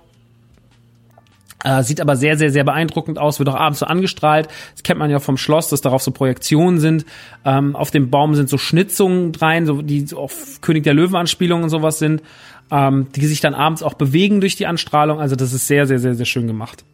Äh, 1.64 1.82
sieht 1.82 2.00
aber 2.00 2.14
sehr, 2.14 2.36
sehr, 2.36 2.50
sehr 2.50 2.62
beeindruckend 2.62 3.18
aus, 3.18 3.40
wird 3.40 3.48
auch 3.48 3.56
abends 3.56 3.80
so 3.80 3.86
angestrahlt. 3.86 4.48
Das 4.74 4.84
kennt 4.84 5.00
man 5.00 5.10
ja 5.10 5.18
vom 5.18 5.36
Schloss, 5.36 5.68
dass 5.68 5.80
darauf 5.80 6.02
so 6.02 6.12
Projektionen 6.12 6.78
sind. 6.78 7.04
Ähm, 7.44 7.74
auf 7.74 7.90
dem 7.90 8.10
Baum 8.10 8.36
sind 8.36 8.48
so 8.48 8.58
Schnitzungen 8.58 9.34
rein, 9.34 9.66
so, 9.66 9.82
die 9.82 10.06
so 10.06 10.18
auf 10.18 10.60
König 10.60 10.84
der 10.84 10.94
Löwen-Anspielungen 10.94 11.64
und 11.64 11.70
sowas 11.70 11.98
sind, 11.98 12.22
ähm, 12.70 13.08
die 13.16 13.26
sich 13.26 13.40
dann 13.40 13.54
abends 13.54 13.82
auch 13.82 13.94
bewegen 13.94 14.40
durch 14.40 14.54
die 14.54 14.66
Anstrahlung. 14.66 15.20
Also 15.20 15.34
das 15.34 15.52
ist 15.52 15.66
sehr, 15.66 15.86
sehr, 15.86 15.98
sehr, 15.98 16.14
sehr 16.14 16.26
schön 16.26 16.46
gemacht. 16.46 16.84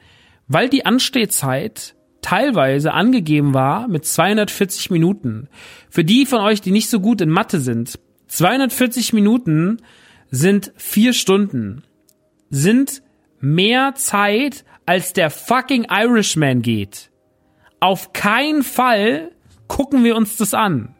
Weil 0.49 0.69
die 0.69 0.87
Anstehzeit 0.87 1.95
teilweise 2.23 2.93
angegeben 2.93 3.55
war 3.55 3.89
mit 3.89 4.05
240 4.05 4.91
Minuten. 4.91 5.49
Für 5.91 6.05
die 6.05 6.27
von 6.27 6.41
euch, 6.41 6.61
die 6.61 6.71
nicht 6.71 6.91
so 6.91 7.01
gut 7.01 7.21
in 7.21 7.29
Mathe 7.29 7.61
sind, 7.61 7.99
240 8.31 9.13
Minuten 9.13 9.83
sind 10.31 10.73
vier 10.77 11.13
Stunden. 11.13 11.83
Sind 12.49 13.03
mehr 13.41 13.95
Zeit, 13.97 14.65
als 14.87 15.13
der 15.13 15.31
fucking 15.31 15.87
Irishman 15.91 16.63
geht. 16.63 17.11
Auf 17.81 18.13
keinen 18.13 18.63
Fall 18.63 19.33
gucken 19.67 20.05
wir 20.05 20.17
uns 20.17 20.37
das 20.37 20.55
an, 20.55 20.95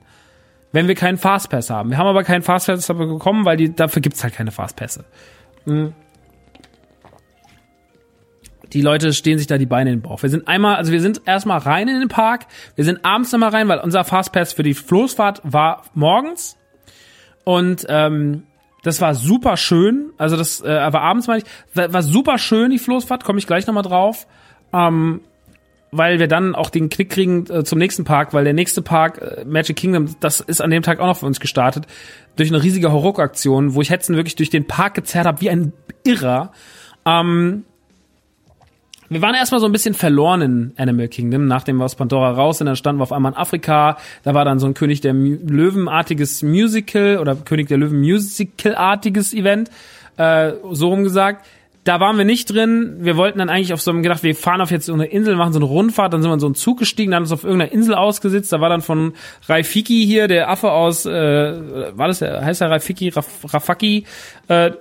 wenn 0.73 0.89
wir 0.89 0.95
keinen 0.95 1.19
Fastpass 1.19 1.71
haben. 1.71 1.91
Wir 1.91 1.99
haben 1.99 2.07
aber 2.07 2.25
keinen 2.25 2.43
Fastpass 2.43 2.87
bekommen, 2.87 3.45
weil 3.45 3.57
die, 3.57 3.75
dafür 3.75 4.03
gibt's 4.03 4.23
halt 4.23 4.35
keine 4.35 4.51
Fastpässe. 4.51 5.05
Mhm 5.67 5.95
die 8.73 8.83
Leute 8.83 9.13
stehen 9.13 9.37
sich 9.37 9.49
da 9.49 9.59
die 9.59 9.67
Beine 9.67 9.91
in 9.91 9.97
den 9.99 10.03
Bauch. 10.03 10.23
Wir 10.23 10.31
sind 10.31 10.47
einmal, 10.47 10.77
also 10.77 10.93
wir 10.93 11.01
sind 11.01 11.23
erstmal 11.27 11.59
rein 11.59 11.89
in 11.89 11.99
den 11.99 12.09
Park, 12.09 12.47
wir 12.77 12.85
sind 12.85 13.05
abends 13.05 13.33
nochmal 13.33 13.51
rein, 13.51 13.67
weil 13.69 13.81
unser 13.81 14.05
Fastpass 14.05 14.53
für 14.53 14.63
die 14.63 14.75
Floßfahrt 14.75 15.41
war 15.43 15.83
morgens 15.95 16.57
und 17.45 17.87
ähm, 17.89 18.45
das 18.83 19.01
war 19.01 19.15
super 19.15 19.57
schön, 19.57 20.11
also 20.17 20.37
das 20.37 20.63
äh, 20.63 20.69
war 20.69 21.03
abends 21.03 21.27
meine 21.27 21.43
ich, 21.43 21.93
war 21.93 22.03
super 22.03 22.39
schön 22.39 22.71
die 22.71 22.79
Floßfahrt, 22.79 23.25
komme 23.25 23.39
ich 23.39 23.47
gleich 23.47 23.67
nochmal 23.67 23.83
drauf, 23.83 24.27
ähm, 24.73 25.21
weil 25.93 26.19
wir 26.19 26.29
dann 26.29 26.55
auch 26.55 26.71
den 26.71 26.89
Knick 26.89 27.11
kriegen 27.11 27.47
äh, 27.51 27.65
zum 27.65 27.79
nächsten 27.79 28.05
Park, 28.05 28.33
weil 28.33 28.45
der 28.45 28.55
nächste 28.55 28.81
Park, 28.81 29.21
äh, 29.21 29.45
Magic 29.45 29.77
Kingdom, 29.77 30.15
das 30.21 30.41
ist 30.41 30.61
an 30.61 30.71
dem 30.71 30.83
Tag 30.83 31.01
auch 31.01 31.07
noch 31.07 31.19
für 31.19 31.27
uns 31.27 31.41
gestartet, 31.41 31.87
durch 32.37 32.49
eine 32.49 32.63
riesige 32.63 32.93
Horror-Aktion, 32.93 33.75
wo 33.75 33.83
ich 33.83 33.91
Hetzen 33.91 34.17
wirklich 34.17 34.37
durch 34.37 34.51
den 34.51 34.67
Park 34.67 34.95
gezerrt 34.95 35.27
habe 35.27 35.41
wie 35.41 35.51
ein 35.51 35.73
Irrer. 36.05 36.53
Ähm, 37.05 37.65
wir 39.11 39.21
waren 39.23 39.35
erstmal 39.35 39.61
so 39.61 39.67
ein 39.67 39.73
bisschen 39.73 39.95
verloren 39.95 40.41
in 40.41 40.73
Animal 40.77 41.09
Kingdom, 41.09 41.47
nachdem 41.47 41.79
wir 41.79 41.85
aus 41.85 41.97
Pandora 41.97 42.31
raus 42.31 42.59
sind, 42.59 42.69
dann 42.69 42.77
standen 42.77 43.01
wir 43.01 43.03
auf 43.03 43.13
einmal 43.13 43.33
in 43.33 43.39
Afrika, 43.39 43.99
da 44.23 44.35
war 44.35 44.45
dann 44.45 44.61
so 44.61 44.67
ein 44.67 44.75
König 44.75 45.01
der 45.01 45.13
Löwenartiges 45.13 46.45
Musical 46.45 47.19
oder 47.19 47.35
König 47.35 47.67
der 47.67 47.79
Löwen 47.79 47.99
Musical-artiges 47.99 49.35
Event, 49.35 49.69
äh, 50.17 50.53
so 50.71 50.89
rum 50.91 51.03
gesagt. 51.03 51.45
Da 51.83 51.99
waren 51.99 52.19
wir 52.19 52.27
nicht 52.27 52.53
drin. 52.53 52.99
Wir 53.01 53.17
wollten 53.17 53.39
dann 53.39 53.49
eigentlich 53.49 53.73
auf 53.73 53.81
so 53.81 53.91
einem 53.91 54.03
gedacht, 54.03 54.23
wir 54.23 54.35
fahren 54.35 54.61
auf 54.61 54.71
jetzt 54.71 54.87
so 54.87 54.93
eine 54.93 55.07
Insel, 55.07 55.35
machen 55.35 55.55
so 55.55 55.59
eine 55.59 55.67
Rundfahrt, 55.67 56.13
dann 56.13 56.21
sind 56.21 56.31
wir 56.31 56.35
in 56.35 56.41
so 56.41 56.47
einen 56.47 56.55
Zug 56.55 56.79
gestiegen, 56.79 57.11
dann 57.11 57.23
uns 57.23 57.33
auf 57.33 57.43
irgendeiner 57.43 57.73
Insel 57.73 57.95
ausgesetzt. 57.95 58.53
Da 58.53 58.61
war 58.61 58.69
dann 58.69 58.83
von 58.83 59.15
Raifiki 59.49 60.05
hier, 60.05 60.29
der 60.29 60.51
Affe 60.51 60.71
aus, 60.71 61.07
äh, 61.07 61.11
war 61.97 62.07
das 62.07 62.19
der, 62.21 62.45
heißt 62.45 62.61
der 62.61 62.71
Raifiki, 62.71 63.09
Raf, 63.09 63.27
Rafaki, 63.45 64.05
äh, 64.49 64.73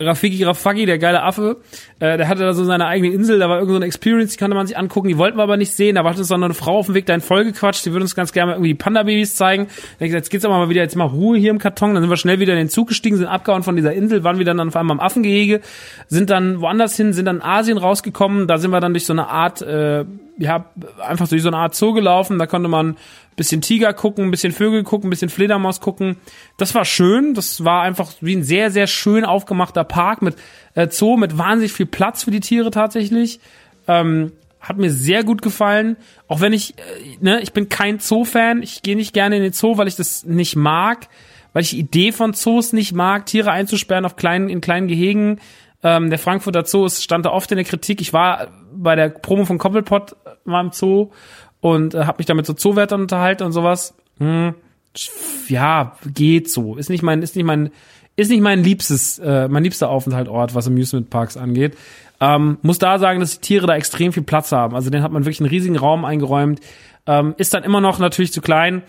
Rafiki 0.00 0.42
Rafaki, 0.44 0.86
der 0.86 0.98
geile 0.98 1.22
Affe, 1.22 1.58
äh, 1.98 2.16
der 2.16 2.26
hatte 2.26 2.40
da 2.40 2.54
so 2.54 2.64
seine 2.64 2.86
eigene 2.86 3.12
Insel, 3.12 3.38
da 3.38 3.48
war 3.48 3.58
irgend 3.58 3.70
so 3.70 3.76
eine 3.76 3.84
Experience, 3.84 4.32
die 4.32 4.38
konnte 4.38 4.56
man 4.56 4.66
sich 4.66 4.78
angucken, 4.78 5.08
die 5.08 5.18
wollten 5.18 5.36
wir 5.36 5.42
aber 5.42 5.58
nicht 5.58 5.72
sehen, 5.72 5.96
da 5.96 6.04
war 6.04 6.14
so 6.14 6.34
eine 6.34 6.54
Frau 6.54 6.78
auf 6.78 6.86
dem 6.86 6.94
Weg 6.94 7.04
dahin 7.06 7.20
vollgequatscht, 7.20 7.84
die 7.84 7.92
würde 7.92 8.04
uns 8.04 8.14
ganz 8.14 8.32
gerne 8.32 8.52
irgendwie 8.52 8.74
Panda-Babys 8.74 9.36
zeigen. 9.36 9.66
Da 9.98 10.06
ich 10.06 10.12
jetzt 10.12 10.30
geht's 10.30 10.44
aber 10.44 10.56
mal 10.56 10.70
wieder, 10.70 10.82
jetzt 10.82 10.96
mal 10.96 11.04
Ruhe 11.04 11.36
hier 11.36 11.50
im 11.50 11.58
Karton, 11.58 11.94
dann 11.94 12.02
sind 12.02 12.10
wir 12.10 12.16
schnell 12.16 12.40
wieder 12.40 12.54
in 12.54 12.58
den 12.58 12.68
Zug 12.70 12.88
gestiegen, 12.88 13.16
sind 13.16 13.26
abgehauen 13.26 13.62
von 13.62 13.76
dieser 13.76 13.92
Insel, 13.92 14.24
waren 14.24 14.38
wieder 14.38 14.54
dann 14.54 14.68
auf 14.68 14.76
einmal 14.76 14.96
am 14.96 15.00
Affengehege, 15.00 15.60
sind 16.08 16.30
dann 16.30 16.60
woanders 16.60 16.96
hin, 16.96 17.12
sind 17.12 17.26
dann 17.26 17.42
Asien 17.42 17.76
rausgekommen, 17.76 18.46
da 18.46 18.56
sind 18.56 18.70
wir 18.70 18.80
dann 18.80 18.94
durch 18.94 19.04
so 19.04 19.12
eine 19.12 19.28
Art, 19.28 19.60
äh, 19.60 20.06
ja, 20.38 20.64
einfach 21.06 21.28
durch 21.28 21.42
so 21.42 21.48
eine 21.48 21.58
Art 21.58 21.74
Zoo 21.74 21.92
gelaufen, 21.92 22.38
da 22.38 22.46
konnte 22.46 22.68
man 22.68 22.96
bisschen 23.40 23.62
Tiger 23.62 23.94
gucken, 23.94 24.30
bisschen 24.30 24.52
Vögel 24.52 24.84
gucken, 24.84 25.08
bisschen 25.08 25.30
Fledermaus 25.30 25.80
gucken. 25.80 26.18
Das 26.58 26.74
war 26.74 26.84
schön. 26.84 27.32
Das 27.32 27.64
war 27.64 27.80
einfach 27.80 28.12
wie 28.20 28.36
ein 28.36 28.42
sehr, 28.42 28.70
sehr 28.70 28.86
schön 28.86 29.24
aufgemachter 29.24 29.82
Park 29.82 30.20
mit 30.20 30.36
äh, 30.74 30.88
Zoo, 30.90 31.16
mit 31.16 31.38
wahnsinnig 31.38 31.72
viel 31.72 31.86
Platz 31.86 32.24
für 32.24 32.30
die 32.30 32.40
Tiere 32.40 32.70
tatsächlich. 32.70 33.40
Ähm, 33.88 34.32
hat 34.60 34.76
mir 34.76 34.90
sehr 34.90 35.24
gut 35.24 35.40
gefallen. 35.40 35.96
Auch 36.28 36.42
wenn 36.42 36.52
ich, 36.52 36.76
äh, 36.76 36.82
ne, 37.20 37.40
ich 37.40 37.54
bin 37.54 37.70
kein 37.70 37.98
Zoo-Fan. 37.98 38.62
Ich 38.62 38.82
gehe 38.82 38.94
nicht 38.94 39.14
gerne 39.14 39.36
in 39.38 39.42
den 39.42 39.54
Zoo, 39.54 39.78
weil 39.78 39.88
ich 39.88 39.96
das 39.96 40.26
nicht 40.26 40.54
mag. 40.54 41.08
Weil 41.54 41.62
ich 41.62 41.70
die 41.70 41.78
Idee 41.78 42.12
von 42.12 42.34
Zoos 42.34 42.74
nicht 42.74 42.92
mag, 42.92 43.24
Tiere 43.24 43.52
einzusperren 43.52 44.04
auf 44.04 44.16
kleinen, 44.16 44.50
in 44.50 44.60
kleinen 44.60 44.86
Gehegen. 44.86 45.40
Ähm, 45.82 46.10
der 46.10 46.18
Frankfurter 46.18 46.66
Zoo 46.66 46.90
stand 46.90 47.24
da 47.24 47.30
oft 47.30 47.50
in 47.50 47.56
der 47.56 47.64
Kritik. 47.64 48.02
Ich 48.02 48.12
war 48.12 48.48
bei 48.72 48.96
der 48.96 49.08
Promo 49.08 49.46
von 49.46 49.56
Koppelpot 49.56 50.14
mal 50.44 50.60
im 50.60 50.72
Zoo 50.72 51.10
und 51.60 51.94
äh, 51.94 52.04
habe 52.04 52.18
mich 52.18 52.26
damit 52.26 52.46
so 52.46 52.52
Zoowärtern 52.52 53.02
unterhalten 53.02 53.44
und 53.44 53.52
sowas. 53.52 53.94
Hm, 54.18 54.54
ja, 55.48 55.96
geht 56.06 56.50
so. 56.50 56.76
Ist 56.76 56.90
nicht 56.90 57.02
mein, 57.02 57.22
ist 57.22 57.36
nicht 57.36 57.44
mein, 57.44 57.70
ist 58.16 58.30
nicht 58.30 58.40
mein 58.40 58.62
liebstes, 58.62 59.18
äh, 59.18 59.48
mein 59.48 59.62
liebster 59.62 59.88
Aufenthaltort, 59.88 60.54
was 60.54 60.66
Amusement 60.66 61.10
Parks 61.10 61.36
angeht. 61.36 61.76
Ähm, 62.20 62.58
muss 62.62 62.78
da 62.78 62.98
sagen, 62.98 63.20
dass 63.20 63.40
die 63.40 63.46
Tiere 63.46 63.66
da 63.66 63.76
extrem 63.76 64.12
viel 64.12 64.22
Platz 64.22 64.52
haben. 64.52 64.74
Also 64.74 64.90
den 64.90 65.02
hat 65.02 65.12
man 65.12 65.24
wirklich 65.24 65.40
einen 65.40 65.48
riesigen 65.48 65.76
Raum 65.76 66.04
eingeräumt. 66.04 66.60
Ähm, 67.06 67.34
ist 67.38 67.54
dann 67.54 67.62
immer 67.62 67.80
noch 67.80 67.98
natürlich 67.98 68.32
zu 68.32 68.40
klein 68.40 68.82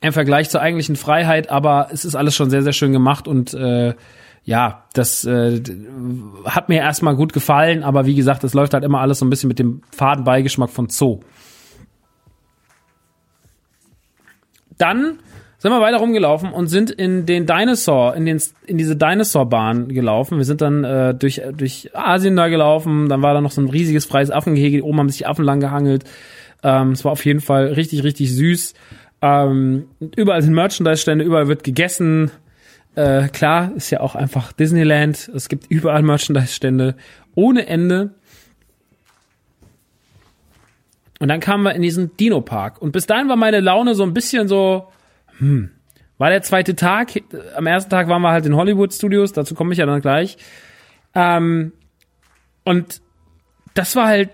im 0.00 0.12
Vergleich 0.12 0.48
zur 0.48 0.60
eigentlichen 0.60 0.96
Freiheit, 0.96 1.50
aber 1.50 1.88
es 1.92 2.04
ist 2.04 2.14
alles 2.14 2.36
schon 2.36 2.50
sehr, 2.50 2.62
sehr 2.62 2.72
schön 2.72 2.92
gemacht 2.92 3.26
und 3.26 3.52
äh, 3.54 3.94
ja, 4.48 4.84
das 4.94 5.26
äh, 5.26 5.60
hat 6.46 6.70
mir 6.70 6.78
erstmal 6.78 7.14
gut 7.16 7.34
gefallen, 7.34 7.82
aber 7.82 8.06
wie 8.06 8.14
gesagt, 8.14 8.44
es 8.44 8.54
läuft 8.54 8.72
halt 8.72 8.82
immer 8.82 8.98
alles 8.98 9.18
so 9.18 9.26
ein 9.26 9.28
bisschen 9.28 9.48
mit 9.48 9.58
dem 9.58 9.82
Fadenbeigeschmack 9.94 10.70
von 10.70 10.88
Zoo. 10.88 11.20
Dann 14.78 15.18
sind 15.58 15.70
wir 15.70 15.82
weiter 15.82 15.98
rumgelaufen 15.98 16.50
und 16.50 16.68
sind 16.68 16.90
in 16.90 17.26
den 17.26 17.44
Dinosaur, 17.44 18.16
in 18.16 18.24
den 18.24 18.40
in 18.64 18.78
diese 18.78 18.96
Dinosaur-Bahn 18.96 19.88
gelaufen. 19.88 20.38
Wir 20.38 20.46
sind 20.46 20.62
dann 20.62 20.82
äh, 20.82 21.14
durch 21.14 21.42
durch 21.54 21.90
Asien 21.92 22.34
da 22.34 22.48
gelaufen. 22.48 23.10
Dann 23.10 23.20
war 23.20 23.34
da 23.34 23.42
noch 23.42 23.50
so 23.50 23.60
ein 23.60 23.68
riesiges 23.68 24.06
freies 24.06 24.30
Affengehege. 24.30 24.82
Oben 24.82 24.98
haben 24.98 25.10
sich 25.10 25.26
Affen 25.26 25.44
lang 25.44 25.60
gehangelt. 25.60 26.04
Ähm, 26.62 26.92
es 26.92 27.04
war 27.04 27.12
auf 27.12 27.26
jeden 27.26 27.40
Fall 27.40 27.66
richtig 27.74 28.02
richtig 28.02 28.34
süß. 28.34 28.72
Ähm, 29.20 29.88
überall 30.16 30.40
sind 30.40 30.54
Merchandise-Stände, 30.54 31.22
überall 31.22 31.48
wird 31.48 31.64
gegessen. 31.64 32.30
Äh, 32.98 33.28
klar, 33.28 33.70
ist 33.76 33.90
ja 33.90 34.00
auch 34.00 34.16
einfach 34.16 34.50
Disneyland. 34.50 35.30
Es 35.32 35.48
gibt 35.48 35.66
überall 35.68 36.02
Merchandise-Stände 36.02 36.96
ohne 37.36 37.68
Ende. 37.68 38.10
Und 41.20 41.28
dann 41.28 41.38
kamen 41.38 41.62
wir 41.62 41.76
in 41.76 41.82
diesen 41.82 42.16
Dino-Park. 42.16 42.82
Und 42.82 42.90
bis 42.90 43.06
dahin 43.06 43.28
war 43.28 43.36
meine 43.36 43.60
Laune 43.60 43.94
so 43.94 44.02
ein 44.02 44.14
bisschen 44.14 44.48
so, 44.48 44.88
hm, 45.38 45.70
war 46.18 46.30
der 46.30 46.42
zweite 46.42 46.74
Tag. 46.74 47.12
Am 47.54 47.68
ersten 47.68 47.88
Tag 47.88 48.08
waren 48.08 48.20
wir 48.20 48.32
halt 48.32 48.46
in 48.46 48.56
Hollywood 48.56 48.92
Studios, 48.92 49.32
dazu 49.32 49.54
komme 49.54 49.70
ich 49.74 49.78
ja 49.78 49.86
dann 49.86 50.00
gleich. 50.00 50.36
Ähm, 51.14 51.70
und 52.64 53.00
das 53.74 53.94
war 53.94 54.08
halt, 54.08 54.30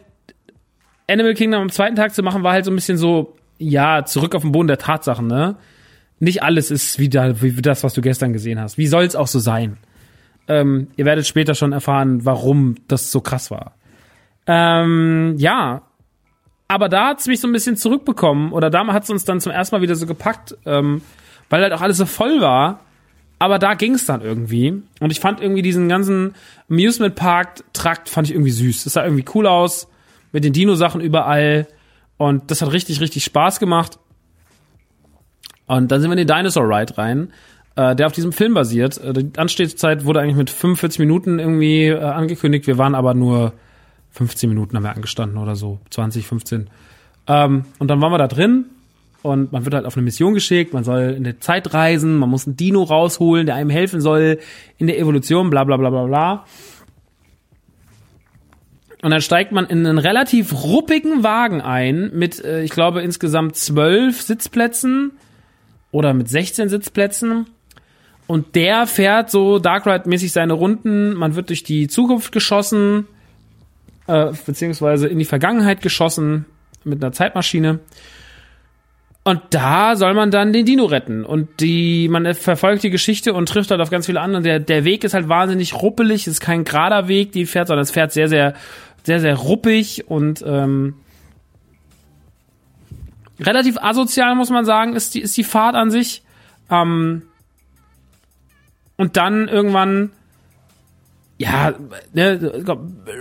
Animal 1.06 1.34
Kingdom 1.34 1.60
am 1.60 1.70
zweiten 1.70 1.96
Tag 1.96 2.14
zu 2.14 2.22
machen, 2.22 2.42
war 2.42 2.54
halt 2.54 2.64
so 2.64 2.70
ein 2.70 2.76
bisschen 2.76 2.96
so, 2.96 3.36
ja, 3.58 4.06
zurück 4.06 4.34
auf 4.34 4.40
den 4.40 4.52
Boden 4.52 4.68
der 4.68 4.78
Tatsachen, 4.78 5.26
ne? 5.26 5.56
Nicht 6.24 6.42
alles 6.42 6.70
ist 6.70 6.98
wieder 6.98 7.40
wie 7.42 7.52
das, 7.52 7.84
was 7.84 7.94
du 7.94 8.00
gestern 8.00 8.32
gesehen 8.32 8.58
hast. 8.58 8.78
Wie 8.78 8.86
soll 8.86 9.04
es 9.04 9.16
auch 9.16 9.28
so 9.28 9.38
sein? 9.38 9.76
Ähm, 10.48 10.88
ihr 10.96 11.04
werdet 11.04 11.26
später 11.26 11.54
schon 11.54 11.72
erfahren, 11.72 12.24
warum 12.24 12.76
das 12.88 13.10
so 13.10 13.20
krass 13.20 13.50
war. 13.50 13.74
Ähm, 14.46 15.36
ja, 15.38 15.82
aber 16.68 16.88
da 16.88 17.08
hat's 17.08 17.26
mich 17.26 17.40
so 17.40 17.48
ein 17.48 17.52
bisschen 17.52 17.76
zurückbekommen 17.76 18.52
oder 18.52 18.70
da 18.70 18.86
hat's 18.88 19.10
uns 19.10 19.24
dann 19.24 19.40
zum 19.40 19.52
ersten 19.52 19.76
Mal 19.76 19.82
wieder 19.82 19.96
so 19.96 20.06
gepackt, 20.06 20.56
ähm, 20.66 21.02
weil 21.48 21.62
halt 21.62 21.72
auch 21.72 21.80
alles 21.80 21.98
so 21.98 22.06
voll 22.06 22.40
war. 22.40 22.80
Aber 23.38 23.58
da 23.58 23.74
ging's 23.74 24.06
dann 24.06 24.22
irgendwie. 24.22 24.82
Und 25.00 25.10
ich 25.10 25.20
fand 25.20 25.40
irgendwie 25.40 25.62
diesen 25.62 25.88
ganzen 25.88 26.34
Amusement 26.70 27.14
Park 27.14 27.64
Trakt 27.72 28.08
fand 28.08 28.28
ich 28.28 28.34
irgendwie 28.34 28.52
süß. 28.52 28.84
Das 28.84 28.94
sah 28.94 29.04
irgendwie 29.04 29.24
cool 29.34 29.46
aus 29.46 29.88
mit 30.32 30.44
den 30.44 30.52
Dino-Sachen 30.52 31.00
überall. 31.00 31.66
Und 32.16 32.50
das 32.50 32.62
hat 32.62 32.72
richtig, 32.72 33.00
richtig 33.00 33.24
Spaß 33.24 33.60
gemacht. 33.60 33.98
Und 35.66 35.90
dann 35.90 36.00
sind 36.00 36.10
wir 36.10 36.18
in 36.18 36.26
den 36.26 36.36
Dinosaur 36.36 36.68
Ride 36.68 36.98
rein, 36.98 37.32
äh, 37.76 37.96
der 37.96 38.06
auf 38.06 38.12
diesem 38.12 38.32
Film 38.32 38.54
basiert. 38.54 38.98
Äh, 38.98 39.12
die 39.12 39.38
Anstehzeit 39.38 40.04
wurde 40.04 40.20
eigentlich 40.20 40.36
mit 40.36 40.50
45 40.50 40.98
Minuten 40.98 41.38
irgendwie 41.38 41.86
äh, 41.86 41.98
angekündigt. 41.98 42.66
Wir 42.66 42.78
waren 42.78 42.94
aber 42.94 43.14
nur 43.14 43.52
15 44.14 44.48
Minuten 44.48 44.76
haben 44.76 44.84
wir 44.84 44.94
angestanden 44.94 45.38
oder 45.38 45.56
so. 45.56 45.80
20, 45.90 46.26
15. 46.26 46.70
Ähm, 47.26 47.64
und 47.78 47.88
dann 47.88 48.00
waren 48.00 48.12
wir 48.12 48.18
da 48.18 48.28
drin 48.28 48.66
und 49.22 49.52
man 49.52 49.64
wird 49.64 49.74
halt 49.74 49.86
auf 49.86 49.96
eine 49.96 50.04
Mission 50.04 50.34
geschickt, 50.34 50.72
man 50.72 50.84
soll 50.84 51.14
in 51.16 51.24
der 51.24 51.40
Zeit 51.40 51.72
reisen, 51.74 52.16
man 52.18 52.28
muss 52.28 52.46
einen 52.46 52.56
Dino 52.56 52.82
rausholen, 52.82 53.46
der 53.46 53.56
einem 53.56 53.70
helfen 53.70 54.00
soll 54.00 54.38
in 54.78 54.86
der 54.86 54.98
Evolution, 54.98 55.50
bla 55.50 55.64
bla 55.64 55.76
bla 55.76 55.90
bla 55.90 56.04
bla. 56.04 56.44
Und 59.02 59.10
dann 59.10 59.20
steigt 59.20 59.50
man 59.50 59.66
in 59.66 59.86
einen 59.86 59.98
relativ 59.98 60.52
ruppigen 60.52 61.24
Wagen 61.24 61.60
ein 61.60 62.10
mit, 62.14 62.42
äh, 62.44 62.62
ich 62.62 62.70
glaube, 62.70 63.02
insgesamt 63.02 63.56
zwölf 63.56 64.22
Sitzplätzen 64.22 65.12
oder 65.94 66.12
mit 66.12 66.28
16 66.28 66.68
Sitzplätzen. 66.68 67.46
Und 68.26 68.56
der 68.56 68.86
fährt 68.86 69.30
so 69.30 69.60
Dark 69.60 69.86
Ride-mäßig 69.86 70.32
seine 70.32 70.54
Runden. 70.54 71.14
Man 71.14 71.36
wird 71.36 71.50
durch 71.50 71.62
die 71.62 71.86
Zukunft 71.86 72.32
geschossen, 72.32 73.06
äh, 74.08 74.32
beziehungsweise 74.44 75.06
in 75.06 75.18
die 75.20 75.24
Vergangenheit 75.24 75.82
geschossen 75.82 76.46
mit 76.82 77.02
einer 77.02 77.12
Zeitmaschine. 77.12 77.78
Und 79.22 79.40
da 79.50 79.94
soll 79.94 80.14
man 80.14 80.32
dann 80.32 80.52
den 80.52 80.66
Dino 80.66 80.84
retten. 80.84 81.24
Und 81.24 81.60
die, 81.60 82.08
man 82.08 82.34
verfolgt 82.34 82.82
die 82.82 82.90
Geschichte 82.90 83.32
und 83.32 83.48
trifft 83.48 83.70
halt 83.70 83.80
auf 83.80 83.90
ganz 83.90 84.06
viele 84.06 84.20
andere. 84.20 84.42
Der, 84.42 84.58
der 84.58 84.84
Weg 84.84 85.04
ist 85.04 85.14
halt 85.14 85.28
wahnsinnig 85.28 85.80
ruppelig, 85.80 86.22
es 86.22 86.34
ist 86.34 86.40
kein 86.40 86.64
gerader 86.64 87.06
Weg, 87.06 87.30
die 87.30 87.46
fährt, 87.46 87.68
sondern 87.68 87.84
es 87.84 87.92
fährt 87.92 88.10
sehr, 88.12 88.28
sehr, 88.28 88.54
sehr, 89.04 89.20
sehr 89.20 89.36
ruppig 89.36 90.08
und 90.08 90.42
ähm, 90.44 90.94
relativ 93.40 93.78
asozial, 93.78 94.34
muss 94.34 94.50
man 94.50 94.64
sagen, 94.64 94.94
ist 94.94 95.14
die, 95.14 95.20
ist 95.20 95.36
die 95.36 95.44
Fahrt 95.44 95.74
an 95.74 95.90
sich. 95.90 96.22
Ähm, 96.70 97.22
und 98.96 99.16
dann 99.16 99.48
irgendwann 99.48 100.10
ja, 101.36 101.74
ne, 102.12 102.64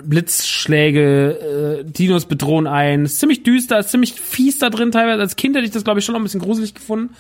Blitzschläge, 0.04 1.82
äh, 1.82 1.84
Dinos 1.84 2.26
bedrohen 2.26 2.68
ein. 2.68 3.06
Ist 3.06 3.20
ziemlich 3.20 3.44
düster, 3.44 3.80
ist 3.80 3.90
ziemlich 3.90 4.14
fies 4.14 4.60
da 4.60 4.70
drin 4.70 4.92
teilweise. 4.92 5.22
Als 5.22 5.36
Kind 5.36 5.56
hätte 5.56 5.66
ich 5.66 5.72
das, 5.72 5.84
glaube 5.84 6.00
ich, 6.00 6.06
schon 6.06 6.14
noch 6.14 6.20
ein 6.20 6.24
bisschen 6.24 6.42
gruselig 6.42 6.76
gefunden. 6.76 7.16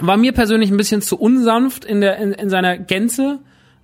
War 0.00 0.16
mir 0.16 0.32
persönlich 0.32 0.70
ein 0.70 0.76
bisschen 0.76 1.00
zu 1.00 1.18
unsanft 1.18 1.84
in, 1.84 2.00
der, 2.00 2.18
in, 2.18 2.32
in 2.32 2.50
seiner 2.50 2.78
Gänze, 2.78 3.40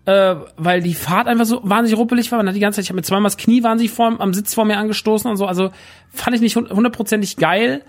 äh, 0.08 0.36
weil 0.56 0.80
die 0.80 0.94
Fahrt 0.94 1.28
einfach 1.28 1.44
so 1.44 1.60
wahnsinnig 1.64 1.98
ruppelig 1.98 2.32
war. 2.32 2.38
Man 2.38 2.48
hat 2.48 2.56
die 2.56 2.60
ganze 2.60 2.76
Zeit, 2.76 2.84
ich 2.84 2.88
habe 2.88 2.96
mir 2.96 3.02
zweimal 3.02 3.24
das 3.24 3.36
Knie 3.36 3.62
wahnsinnig 3.62 3.92
vor, 3.92 4.18
am 4.18 4.32
Sitz 4.32 4.54
vor 4.54 4.64
mir 4.64 4.78
angestoßen 4.78 5.30
und 5.30 5.36
so. 5.36 5.44
Also 5.44 5.70
fand 6.08 6.34
ich 6.34 6.40
nicht 6.40 6.56
hundertprozentig 6.56 7.36
geil. 7.36 7.82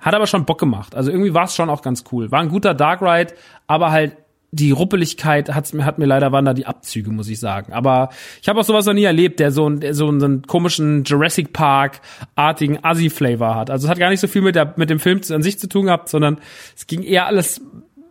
Hat 0.00 0.12
aber 0.14 0.26
schon 0.26 0.44
Bock 0.44 0.60
gemacht. 0.60 0.94
Also 0.94 1.10
irgendwie 1.10 1.32
war 1.32 1.44
es 1.44 1.54
schon 1.54 1.70
auch 1.70 1.80
ganz 1.80 2.04
cool. 2.12 2.30
War 2.30 2.40
ein 2.40 2.50
guter 2.50 2.74
Dark 2.74 3.00
Ride, 3.00 3.32
aber 3.66 3.92
halt 3.92 4.18
die 4.50 4.72
Ruppeligkeit 4.72 5.52
hat's 5.54 5.72
mir, 5.72 5.86
hat 5.86 5.98
mir 5.98 6.04
leider 6.04 6.32
waren 6.32 6.44
da 6.44 6.52
die 6.52 6.66
Abzüge, 6.66 7.10
muss 7.10 7.30
ich 7.30 7.40
sagen. 7.40 7.72
Aber 7.72 8.10
ich 8.42 8.48
habe 8.50 8.60
auch 8.60 8.64
sowas 8.64 8.84
noch 8.84 8.92
nie 8.92 9.04
erlebt, 9.04 9.40
der 9.40 9.52
so, 9.52 9.68
der 9.70 9.94
so 9.94 10.08
einen 10.08 10.42
komischen 10.42 11.04
Jurassic 11.04 11.54
Park-artigen 11.54 12.84
Assi-Flavor 12.84 13.54
hat. 13.54 13.70
Also 13.70 13.86
es 13.86 13.90
hat 13.90 13.98
gar 13.98 14.10
nicht 14.10 14.20
so 14.20 14.28
viel 14.28 14.42
mit, 14.42 14.54
der, 14.54 14.74
mit 14.76 14.90
dem 14.90 15.00
Film 15.00 15.22
an 15.30 15.42
sich 15.42 15.58
zu 15.58 15.66
tun 15.66 15.86
gehabt, 15.86 16.10
sondern 16.10 16.38
es 16.76 16.86
ging 16.86 17.02
eher 17.02 17.26
alles, 17.26 17.62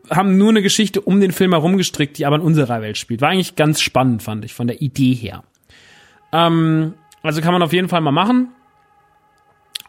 haben 0.10 0.38
nur 0.38 0.50
eine 0.50 0.62
Geschichte 0.62 1.02
um 1.02 1.20
den 1.20 1.32
Film 1.32 1.52
herum 1.52 1.78
gestrickt, 1.78 2.18
die 2.18 2.26
aber 2.26 2.36
in 2.38 2.42
unserer 2.42 2.82
Welt 2.82 2.98
spielt. 2.98 3.22
War 3.22 3.30
eigentlich 3.30 3.56
ganz 3.56 3.82
spannend, 3.82 4.24
fand 4.24 4.44
ich, 4.46 4.54
von 4.54 4.68
der 4.68 4.82
Idee 4.82 5.14
her. 5.14 5.44
Ähm, 6.32 6.94
also 7.22 7.42
kann 7.42 7.54
man 7.54 7.62
auf 7.62 7.74
jeden 7.74 7.90
Fall 7.90 8.02
mal 8.02 8.12
machen. 8.12 8.50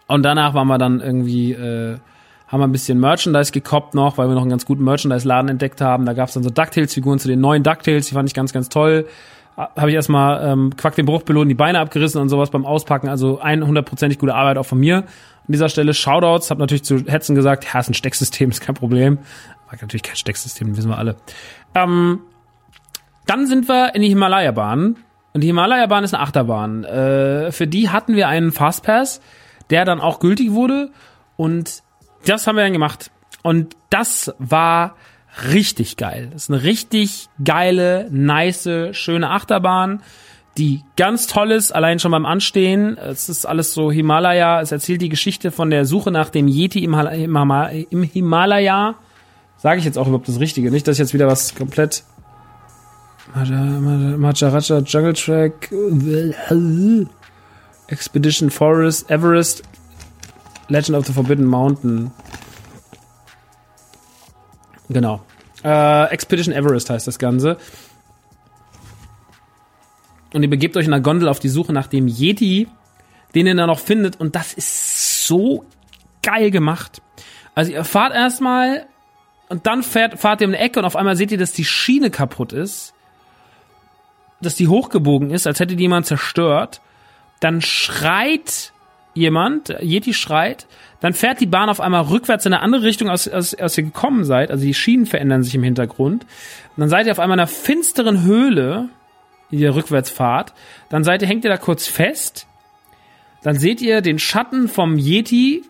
Und 0.07 0.23
danach 0.23 0.55
waren 0.55 0.69
wir 0.69 0.79
dann 0.79 1.01
irgendwie 1.01 1.53
äh, 1.53 1.99
haben 2.55 2.61
wir 2.61 2.69
ein 2.69 2.73
bisschen 2.73 3.01
Merchandise 3.01 3.53
gekoppt 3.53 3.95
noch, 3.95 4.19
weil 4.19 4.29
wir 4.29 4.35
noch 4.35 4.43
einen 4.43 4.51
ganz 4.51 4.65
guten 4.65 4.85
Merchandise-Laden 4.85 5.49
entdeckt 5.49 5.81
haben. 5.81 6.07
Da 6.07 6.13
gab 6.13 6.29
es 6.29 6.35
dann 6.35 6.45
so 6.45 6.51
DuckTales-Figuren 6.51 7.19
zu 7.19 7.27
den 7.27 7.41
neuen 7.41 7.65
DuckTales, 7.65 8.07
die 8.07 8.15
fand 8.15 8.29
ich 8.29 8.35
ganz, 8.35 8.53
ganz 8.53 8.69
toll. 8.69 9.07
Habe 9.57 9.89
ich 9.89 9.95
erstmal 9.95 10.53
ähm, 10.53 10.77
Quack 10.77 10.95
den 10.95 11.07
Bruchbelohn 11.07 11.49
die 11.49 11.55
Beine 11.55 11.81
abgerissen 11.81 12.21
und 12.21 12.29
sowas 12.29 12.51
beim 12.51 12.65
Auspacken. 12.65 13.09
Also 13.09 13.41
100%ig 13.41 14.19
gute 14.19 14.35
Arbeit 14.35 14.59
auch 14.59 14.67
von 14.67 14.79
mir. 14.79 14.99
An 14.99 15.53
dieser 15.53 15.69
Stelle 15.69 15.95
Shoutouts, 15.95 16.51
habe 16.51 16.61
natürlich 16.61 16.85
zu 16.85 17.05
Hetzen 17.07 17.35
gesagt, 17.35 17.67
ja, 17.73 17.81
ist 17.81 17.89
ein 17.89 17.95
Stecksystem, 17.95 18.51
ist 18.51 18.61
kein 18.61 18.75
Problem. 18.77 19.19
Natürlich 19.83 20.03
kein 20.03 20.17
Stecksystem, 20.17 20.77
wissen 20.77 20.91
wir 20.91 20.99
alle. 20.99 21.17
Ähm, 21.75 22.21
dann 23.27 23.47
sind 23.47 23.69
wir 23.69 23.95
in 23.95 24.03
die 24.03 24.09
Himalaya-Bahn. 24.09 24.97
Und 25.33 25.41
die 25.41 25.49
Himalaya-Bahn 25.49 26.05
ist 26.05 26.15
eine 26.15 26.23
Achterbahn. 26.23 26.85
Äh, 26.85 27.53
für 27.53 27.67
die 27.67 27.91
hatten 27.91 28.15
wir 28.15 28.29
einen 28.29 28.53
Fastpass, 28.53 29.21
der 29.71 29.85
dann 29.85 30.01
auch 30.01 30.21
gültig 30.21 30.53
wurde. 30.53 30.91
Und 31.37 31.83
das 32.27 32.47
haben 32.47 32.57
wir 32.57 32.63
dann 32.63 32.73
gemacht. 32.73 33.11
Und 33.43 33.77
das 33.91 34.35
war 34.39 34.97
richtig 35.53 35.97
geil. 35.97 36.29
Das 36.33 36.45
ist 36.45 36.51
eine 36.51 36.63
richtig 36.63 37.29
geile, 37.43 38.09
nice, 38.11 38.69
schöne 38.93 39.31
Achterbahn, 39.31 40.03
die 40.57 40.83
ganz 40.97 41.27
toll 41.27 41.51
ist, 41.51 41.73
allein 41.73 41.99
schon 41.99 42.13
beim 42.13 42.27
Anstehen. 42.27 42.97
Es 42.97 43.29
ist 43.29 43.45
alles 43.45 43.75
so 43.75 43.91
Himalaya. 43.91 44.61
Es 44.61 44.71
erzählt 44.71 45.03
die 45.03 45.09
Geschichte 45.09 45.51
von 45.51 45.71
der 45.71 45.85
Suche 45.85 46.13
nach 46.13 46.31
dem 46.31 46.47
Yeti 46.47 46.85
im 46.85 48.03
Himalaya. 48.03 48.95
Sage 49.65 49.79
ich 49.79 49.87
jetzt 49.87 49.97
auch 49.97 50.07
überhaupt 50.07 50.29
das 50.29 50.41
Richtige. 50.41 50.71
Nicht, 50.71 50.87
dass 50.87 50.97
ich 50.97 50.99
jetzt 50.99 51.15
wieder 51.15 51.27
was 51.27 51.55
komplett 51.55 52.05
Maharaja 53.35 54.79
Jungle 54.81 55.15
Track 55.15 55.73
Expedition 57.87 58.51
Forest 58.51 59.11
Everest 59.11 59.63
Legend 60.69 60.99
of 60.99 61.07
the 61.07 61.15
Forbidden 61.15 61.47
Mountain. 61.47 62.11
Genau. 64.91 65.23
Äh, 65.65 66.11
Expedition 66.11 66.55
Everest 66.55 66.91
heißt 66.91 67.07
das 67.07 67.19
Ganze. 67.19 67.57
Und 70.35 70.43
ihr 70.43 70.51
begebt 70.51 70.77
euch 70.77 70.85
in 70.85 70.93
einer 70.93 71.03
Gondel 71.03 71.27
auf 71.27 71.41
die 71.41 71.49
Suche 71.49 71.73
nach 71.73 71.87
dem 71.87 72.07
Yeti, 72.07 72.69
den 73.35 73.47
ihr 73.47 73.55
dann 73.55 73.69
noch 73.69 73.79
findet. 73.81 74.21
Und 74.21 74.37
das 74.37 74.53
ist 74.53 75.27
so 75.27 75.65
geil 76.23 76.51
gemacht. 76.51 77.01
Also 77.55 77.73
ihr 77.73 77.85
fahrt 77.85 78.13
erstmal 78.13 78.89
und 79.49 79.67
dann 79.67 79.83
fährt, 79.83 80.19
fahrt 80.19 80.41
ihr 80.41 80.47
um 80.47 80.55
eine 80.55 80.63
Ecke 80.63 80.79
und 80.79 80.85
auf 80.85 80.97
einmal 80.97 81.17
seht 81.17 81.33
ihr, 81.33 81.39
dass 81.39 81.53
die 81.53 81.65
Schiene 81.65 82.11
kaputt 82.11 82.53
ist. 82.53 82.95
Dass 84.41 84.57
die 84.57 84.69
hochgebogen 84.69 85.31
ist, 85.31 85.47
als 85.47 85.61
hätte 85.61 85.77
die 85.77 85.85
jemand 85.85 86.07
zerstört. 86.07 86.81
Dann 87.41 87.61
schreit 87.61 88.73
jemand, 89.15 89.69
Yeti 89.81 90.13
schreit, 90.13 90.67
dann 91.01 91.13
fährt 91.13 91.41
die 91.41 91.47
Bahn 91.47 91.69
auf 91.69 91.81
einmal 91.81 92.03
rückwärts 92.03 92.47
in 92.47 92.53
eine 92.53 92.63
andere 92.63 92.83
Richtung, 92.83 93.09
aus, 93.09 93.29
aus, 93.29 93.55
aus 93.55 93.79
ihr 93.79 93.85
gekommen 93.85 94.25
seid. 94.25 94.51
Also 94.51 94.65
die 94.65 94.75
Schienen 94.75 95.07
verändern 95.07 95.43
sich 95.43 95.55
im 95.55 95.63
Hintergrund. 95.63 96.25
Und 96.25 96.81
dann 96.81 96.89
seid 96.89 97.07
ihr 97.07 97.13
auf 97.13 97.21
einmal 97.21 97.37
in 97.37 97.41
einer 97.41 97.47
finsteren 97.47 98.23
Höhle, 98.23 98.89
in 99.51 99.61
der 99.61 99.75
Rückwärtsfahrt. 99.75 100.53
Dann 100.89 101.05
seid 101.05 101.23
ihr, 101.23 101.29
hängt 101.29 101.45
ihr 101.45 101.51
da 101.51 101.59
kurz 101.59 101.87
fest. 101.87 102.47
Dann 103.43 103.59
seht 103.59 103.83
ihr 103.83 104.01
den 104.01 104.19
Schatten 104.19 104.69
vom 104.69 104.99
Yeti, 104.99 105.65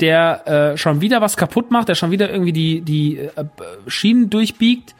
der 0.00 0.46
äh, 0.46 0.76
schon 0.76 1.00
wieder 1.00 1.20
was 1.20 1.36
kaputt 1.36 1.70
macht, 1.70 1.88
der 1.88 1.94
schon 1.94 2.10
wieder 2.10 2.30
irgendwie 2.30 2.52
die, 2.52 2.80
die 2.82 3.18
äh, 3.18 3.44
Schienen 3.86 4.30
durchbiegt 4.30 4.94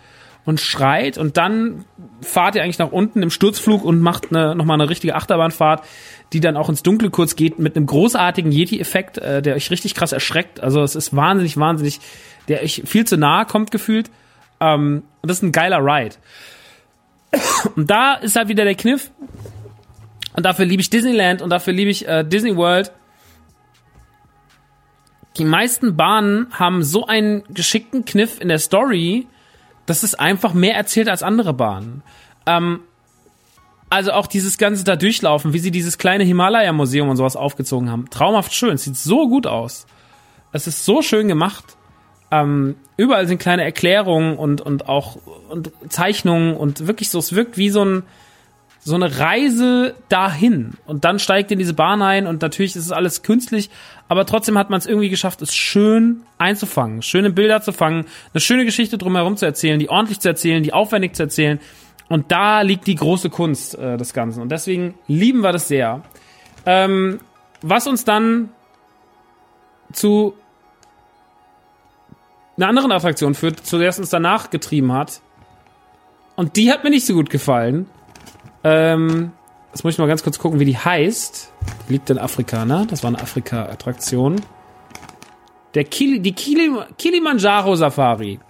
und 0.44 0.60
schreit 0.60 1.18
und 1.18 1.36
dann 1.36 1.84
fahrt 2.22 2.54
ihr 2.54 2.62
eigentlich 2.62 2.78
nach 2.78 2.92
unten 2.92 3.22
im 3.22 3.30
Sturzflug 3.30 3.84
und 3.84 4.00
macht 4.00 4.30
eine, 4.30 4.54
nochmal 4.54 4.80
eine 4.80 4.88
richtige 4.88 5.16
Achterbahnfahrt, 5.16 5.84
die 6.32 6.40
dann 6.40 6.56
auch 6.56 6.68
ins 6.68 6.82
Dunkle 6.82 7.10
kurz 7.10 7.36
geht 7.36 7.58
mit 7.58 7.76
einem 7.76 7.86
großartigen 7.86 8.52
Yeti-Effekt, 8.52 9.18
äh, 9.18 9.42
der 9.42 9.56
euch 9.56 9.70
richtig 9.70 9.94
krass 9.94 10.12
erschreckt. 10.12 10.60
Also 10.60 10.82
es 10.82 10.94
ist 10.94 11.14
wahnsinnig, 11.14 11.56
wahnsinnig, 11.56 12.00
der 12.48 12.62
euch 12.62 12.82
viel 12.86 13.04
zu 13.04 13.16
nahe 13.16 13.44
kommt 13.44 13.70
gefühlt. 13.70 14.10
Ähm, 14.60 15.02
und 15.20 15.30
das 15.30 15.38
ist 15.38 15.42
ein 15.42 15.52
geiler 15.52 15.78
Ride. 15.78 16.16
Und 17.74 17.90
da 17.90 18.14
ist 18.14 18.36
halt 18.36 18.48
wieder 18.48 18.64
der 18.64 18.74
Kniff. 18.74 19.10
Und 20.34 20.44
dafür 20.44 20.64
liebe 20.64 20.80
ich 20.80 20.90
Disneyland 20.90 21.42
und 21.42 21.50
dafür 21.50 21.72
liebe 21.72 21.90
ich 21.90 22.06
äh, 22.06 22.24
Disney 22.24 22.56
World. 22.56 22.92
Die 25.38 25.44
meisten 25.44 25.96
Bahnen 25.96 26.46
haben 26.52 26.82
so 26.82 27.06
einen 27.06 27.44
geschickten 27.52 28.04
Kniff 28.04 28.40
in 28.40 28.48
der 28.48 28.58
Story, 28.58 29.26
das 29.86 30.02
ist 30.02 30.18
einfach 30.18 30.54
mehr 30.54 30.74
erzählt 30.74 31.08
als 31.08 31.22
andere 31.22 31.52
Bahnen. 31.54 32.02
Ähm, 32.46 32.80
also 33.88 34.12
auch 34.12 34.26
dieses 34.26 34.58
ganze 34.58 34.82
da 34.84 34.96
durchlaufen, 34.96 35.52
wie 35.52 35.58
sie 35.58 35.70
dieses 35.70 35.98
kleine 35.98 36.24
Himalaya-Museum 36.24 37.08
und 37.08 37.16
sowas 37.16 37.36
aufgezogen 37.36 37.90
haben. 37.90 38.10
Traumhaft 38.10 38.52
schön. 38.52 38.74
Es 38.74 38.84
sieht 38.84 38.96
so 38.96 39.28
gut 39.28 39.46
aus. 39.46 39.86
Es 40.52 40.66
ist 40.66 40.84
so 40.84 41.02
schön 41.02 41.28
gemacht. 41.28 41.76
Ähm, 42.30 42.74
überall 42.96 43.28
sind 43.28 43.38
kleine 43.38 43.62
Erklärungen 43.62 44.36
und, 44.36 44.60
und 44.60 44.88
auch 44.88 45.18
und 45.48 45.70
Zeichnungen 45.88 46.56
und 46.56 46.88
wirklich 46.88 47.10
so, 47.10 47.20
es 47.20 47.34
wirkt 47.34 47.56
wie 47.56 47.70
so 47.70 47.84
ein, 47.84 48.02
so 48.86 48.94
eine 48.94 49.18
Reise 49.18 49.96
dahin. 50.08 50.74
Und 50.86 51.04
dann 51.04 51.18
steigt 51.18 51.50
in 51.50 51.58
diese 51.58 51.74
Bahn 51.74 52.02
ein 52.02 52.28
und 52.28 52.40
natürlich 52.40 52.76
ist 52.76 52.84
es 52.84 52.92
alles 52.92 53.24
künstlich, 53.24 53.68
aber 54.06 54.24
trotzdem 54.26 54.56
hat 54.56 54.70
man 54.70 54.78
es 54.78 54.86
irgendwie 54.86 55.08
geschafft, 55.08 55.42
es 55.42 55.56
schön 55.56 56.22
einzufangen, 56.38 57.02
schöne 57.02 57.30
Bilder 57.30 57.60
zu 57.60 57.72
fangen, 57.72 58.04
eine 58.32 58.40
schöne 58.40 58.64
Geschichte 58.64 58.96
drumherum 58.96 59.36
zu 59.36 59.44
erzählen, 59.44 59.80
die 59.80 59.90
ordentlich 59.90 60.20
zu 60.20 60.28
erzählen, 60.28 60.62
die 60.62 60.72
aufwendig 60.72 61.16
zu 61.16 61.24
erzählen. 61.24 61.58
Und 62.08 62.30
da 62.30 62.60
liegt 62.60 62.86
die 62.86 62.94
große 62.94 63.28
Kunst 63.28 63.76
äh, 63.76 63.96
des 63.96 64.12
Ganzen. 64.12 64.40
Und 64.40 64.52
deswegen 64.52 64.94
lieben 65.08 65.40
wir 65.40 65.50
das 65.50 65.66
sehr. 65.66 66.02
Ähm, 66.64 67.18
was 67.62 67.88
uns 67.88 68.04
dann 68.04 68.50
zu 69.92 70.34
einer 72.56 72.68
anderen 72.68 72.92
Attraktion 72.92 73.34
führt, 73.34 73.66
zu 73.66 73.78
der 73.78 73.88
es 73.88 73.98
uns 73.98 74.10
danach 74.10 74.50
getrieben 74.50 74.92
hat. 74.92 75.22
Und 76.36 76.54
die 76.54 76.70
hat 76.70 76.84
mir 76.84 76.90
nicht 76.90 77.04
so 77.04 77.14
gut 77.14 77.30
gefallen. 77.30 77.90
Ähm, 78.66 79.30
jetzt 79.70 79.84
muss 79.84 79.94
ich 79.94 79.98
mal 79.98 80.08
ganz 80.08 80.24
kurz 80.24 80.40
gucken, 80.40 80.58
wie 80.58 80.64
die 80.64 80.76
heißt. 80.76 81.52
Die 81.88 81.92
liegt 81.92 82.10
in 82.10 82.18
Afrika, 82.18 82.64
ne? 82.64 82.84
Das 82.90 83.04
war 83.04 83.08
eine 83.08 83.20
Afrika-Attraktion. 83.20 84.40
Der 85.74 85.84
Kili, 85.84 86.18
die 86.18 86.32
Kili, 86.32 86.72
Kilimanjaro 86.98 87.76
Safari. 87.76 88.40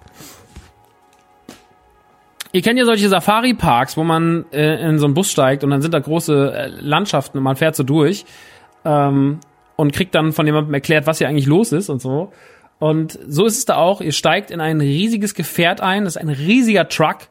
Ihr 2.52 2.62
kennt 2.62 2.78
ja 2.78 2.86
solche 2.86 3.10
Safari-Parks, 3.10 3.98
wo 3.98 4.04
man 4.04 4.46
äh, 4.52 4.88
in 4.88 4.98
so 4.98 5.04
einen 5.04 5.12
Bus 5.12 5.30
steigt 5.30 5.62
und 5.64 5.70
dann 5.70 5.82
sind 5.82 5.92
da 5.92 5.98
große 5.98 6.54
äh, 6.54 6.68
Landschaften 6.80 7.36
und 7.36 7.44
man 7.44 7.56
fährt 7.56 7.76
so 7.76 7.82
durch 7.82 8.24
ähm, 8.86 9.40
und 9.76 9.92
kriegt 9.92 10.14
dann 10.14 10.32
von 10.32 10.46
jemandem 10.46 10.72
erklärt, 10.72 11.06
was 11.06 11.18
hier 11.18 11.28
eigentlich 11.28 11.44
los 11.44 11.72
ist 11.72 11.90
und 11.90 12.00
so. 12.00 12.32
Und 12.78 13.18
so 13.28 13.44
ist 13.44 13.58
es 13.58 13.66
da 13.66 13.76
auch. 13.76 14.00
Ihr 14.00 14.12
steigt 14.12 14.50
in 14.50 14.62
ein 14.62 14.80
riesiges 14.80 15.34
Gefährt 15.34 15.82
ein. 15.82 16.04
Das 16.04 16.16
ist 16.16 16.22
ein 16.22 16.30
riesiger 16.30 16.88
Truck. 16.88 17.28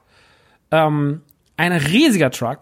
Ähm, 0.70 1.22
ein 1.58 1.72
riesiger 1.72 2.30
Truck. 2.30 2.60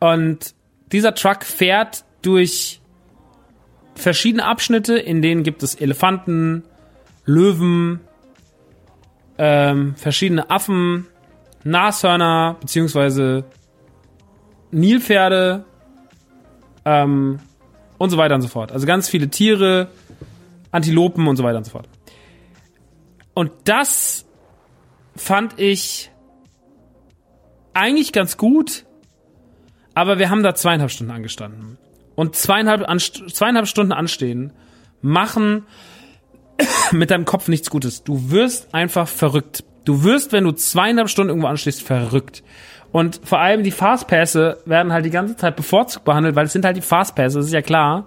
Und 0.00 0.54
dieser 0.92 1.14
Truck 1.14 1.44
fährt 1.44 2.04
durch 2.22 2.80
verschiedene 3.94 4.44
Abschnitte, 4.44 4.96
in 4.96 5.22
denen 5.22 5.42
gibt 5.42 5.62
es 5.62 5.74
Elefanten, 5.74 6.64
Löwen, 7.24 8.00
ähm, 9.38 9.94
verschiedene 9.96 10.50
Affen, 10.50 11.06
Nashörner, 11.64 12.56
beziehungsweise 12.60 13.44
Nilpferde 14.70 15.64
ähm, 16.84 17.40
und 17.98 18.10
so 18.10 18.16
weiter 18.16 18.34
und 18.34 18.42
so 18.42 18.48
fort. 18.48 18.72
Also 18.72 18.86
ganz 18.86 19.08
viele 19.08 19.28
Tiere, 19.28 19.90
Antilopen 20.70 21.26
und 21.26 21.36
so 21.36 21.42
weiter 21.42 21.58
und 21.58 21.64
so 21.64 21.70
fort. 21.70 21.88
Und 23.34 23.52
das 23.64 24.26
fand 25.16 25.58
ich 25.58 26.10
eigentlich 27.72 28.12
ganz 28.12 28.36
gut, 28.36 28.84
aber 29.98 30.20
wir 30.20 30.30
haben 30.30 30.44
da 30.44 30.54
zweieinhalb 30.54 30.92
Stunden 30.92 31.10
angestanden. 31.10 31.76
Und 32.14 32.36
zweieinhalb, 32.36 32.86
zweieinhalb 33.00 33.66
Stunden 33.66 33.90
anstehen 33.90 34.52
machen 35.02 35.66
mit 36.92 37.10
deinem 37.10 37.24
Kopf 37.24 37.48
nichts 37.48 37.68
Gutes. 37.68 38.04
Du 38.04 38.30
wirst 38.30 38.72
einfach 38.72 39.08
verrückt. 39.08 39.64
Du 39.84 40.04
wirst, 40.04 40.30
wenn 40.30 40.44
du 40.44 40.52
zweieinhalb 40.52 41.08
Stunden 41.08 41.30
irgendwo 41.30 41.48
anstehst, 41.48 41.82
verrückt. 41.82 42.44
Und 42.92 43.20
vor 43.24 43.40
allem 43.40 43.64
die 43.64 43.72
Fastpässe 43.72 44.58
werden 44.66 44.92
halt 44.92 45.04
die 45.04 45.10
ganze 45.10 45.36
Zeit 45.36 45.56
bevorzugt 45.56 46.04
behandelt, 46.04 46.36
weil 46.36 46.46
es 46.46 46.52
sind 46.52 46.64
halt 46.64 46.76
die 46.76 46.80
Fastpässe, 46.80 47.38
das 47.38 47.46
ist 47.46 47.52
ja 47.52 47.62
klar. 47.62 48.06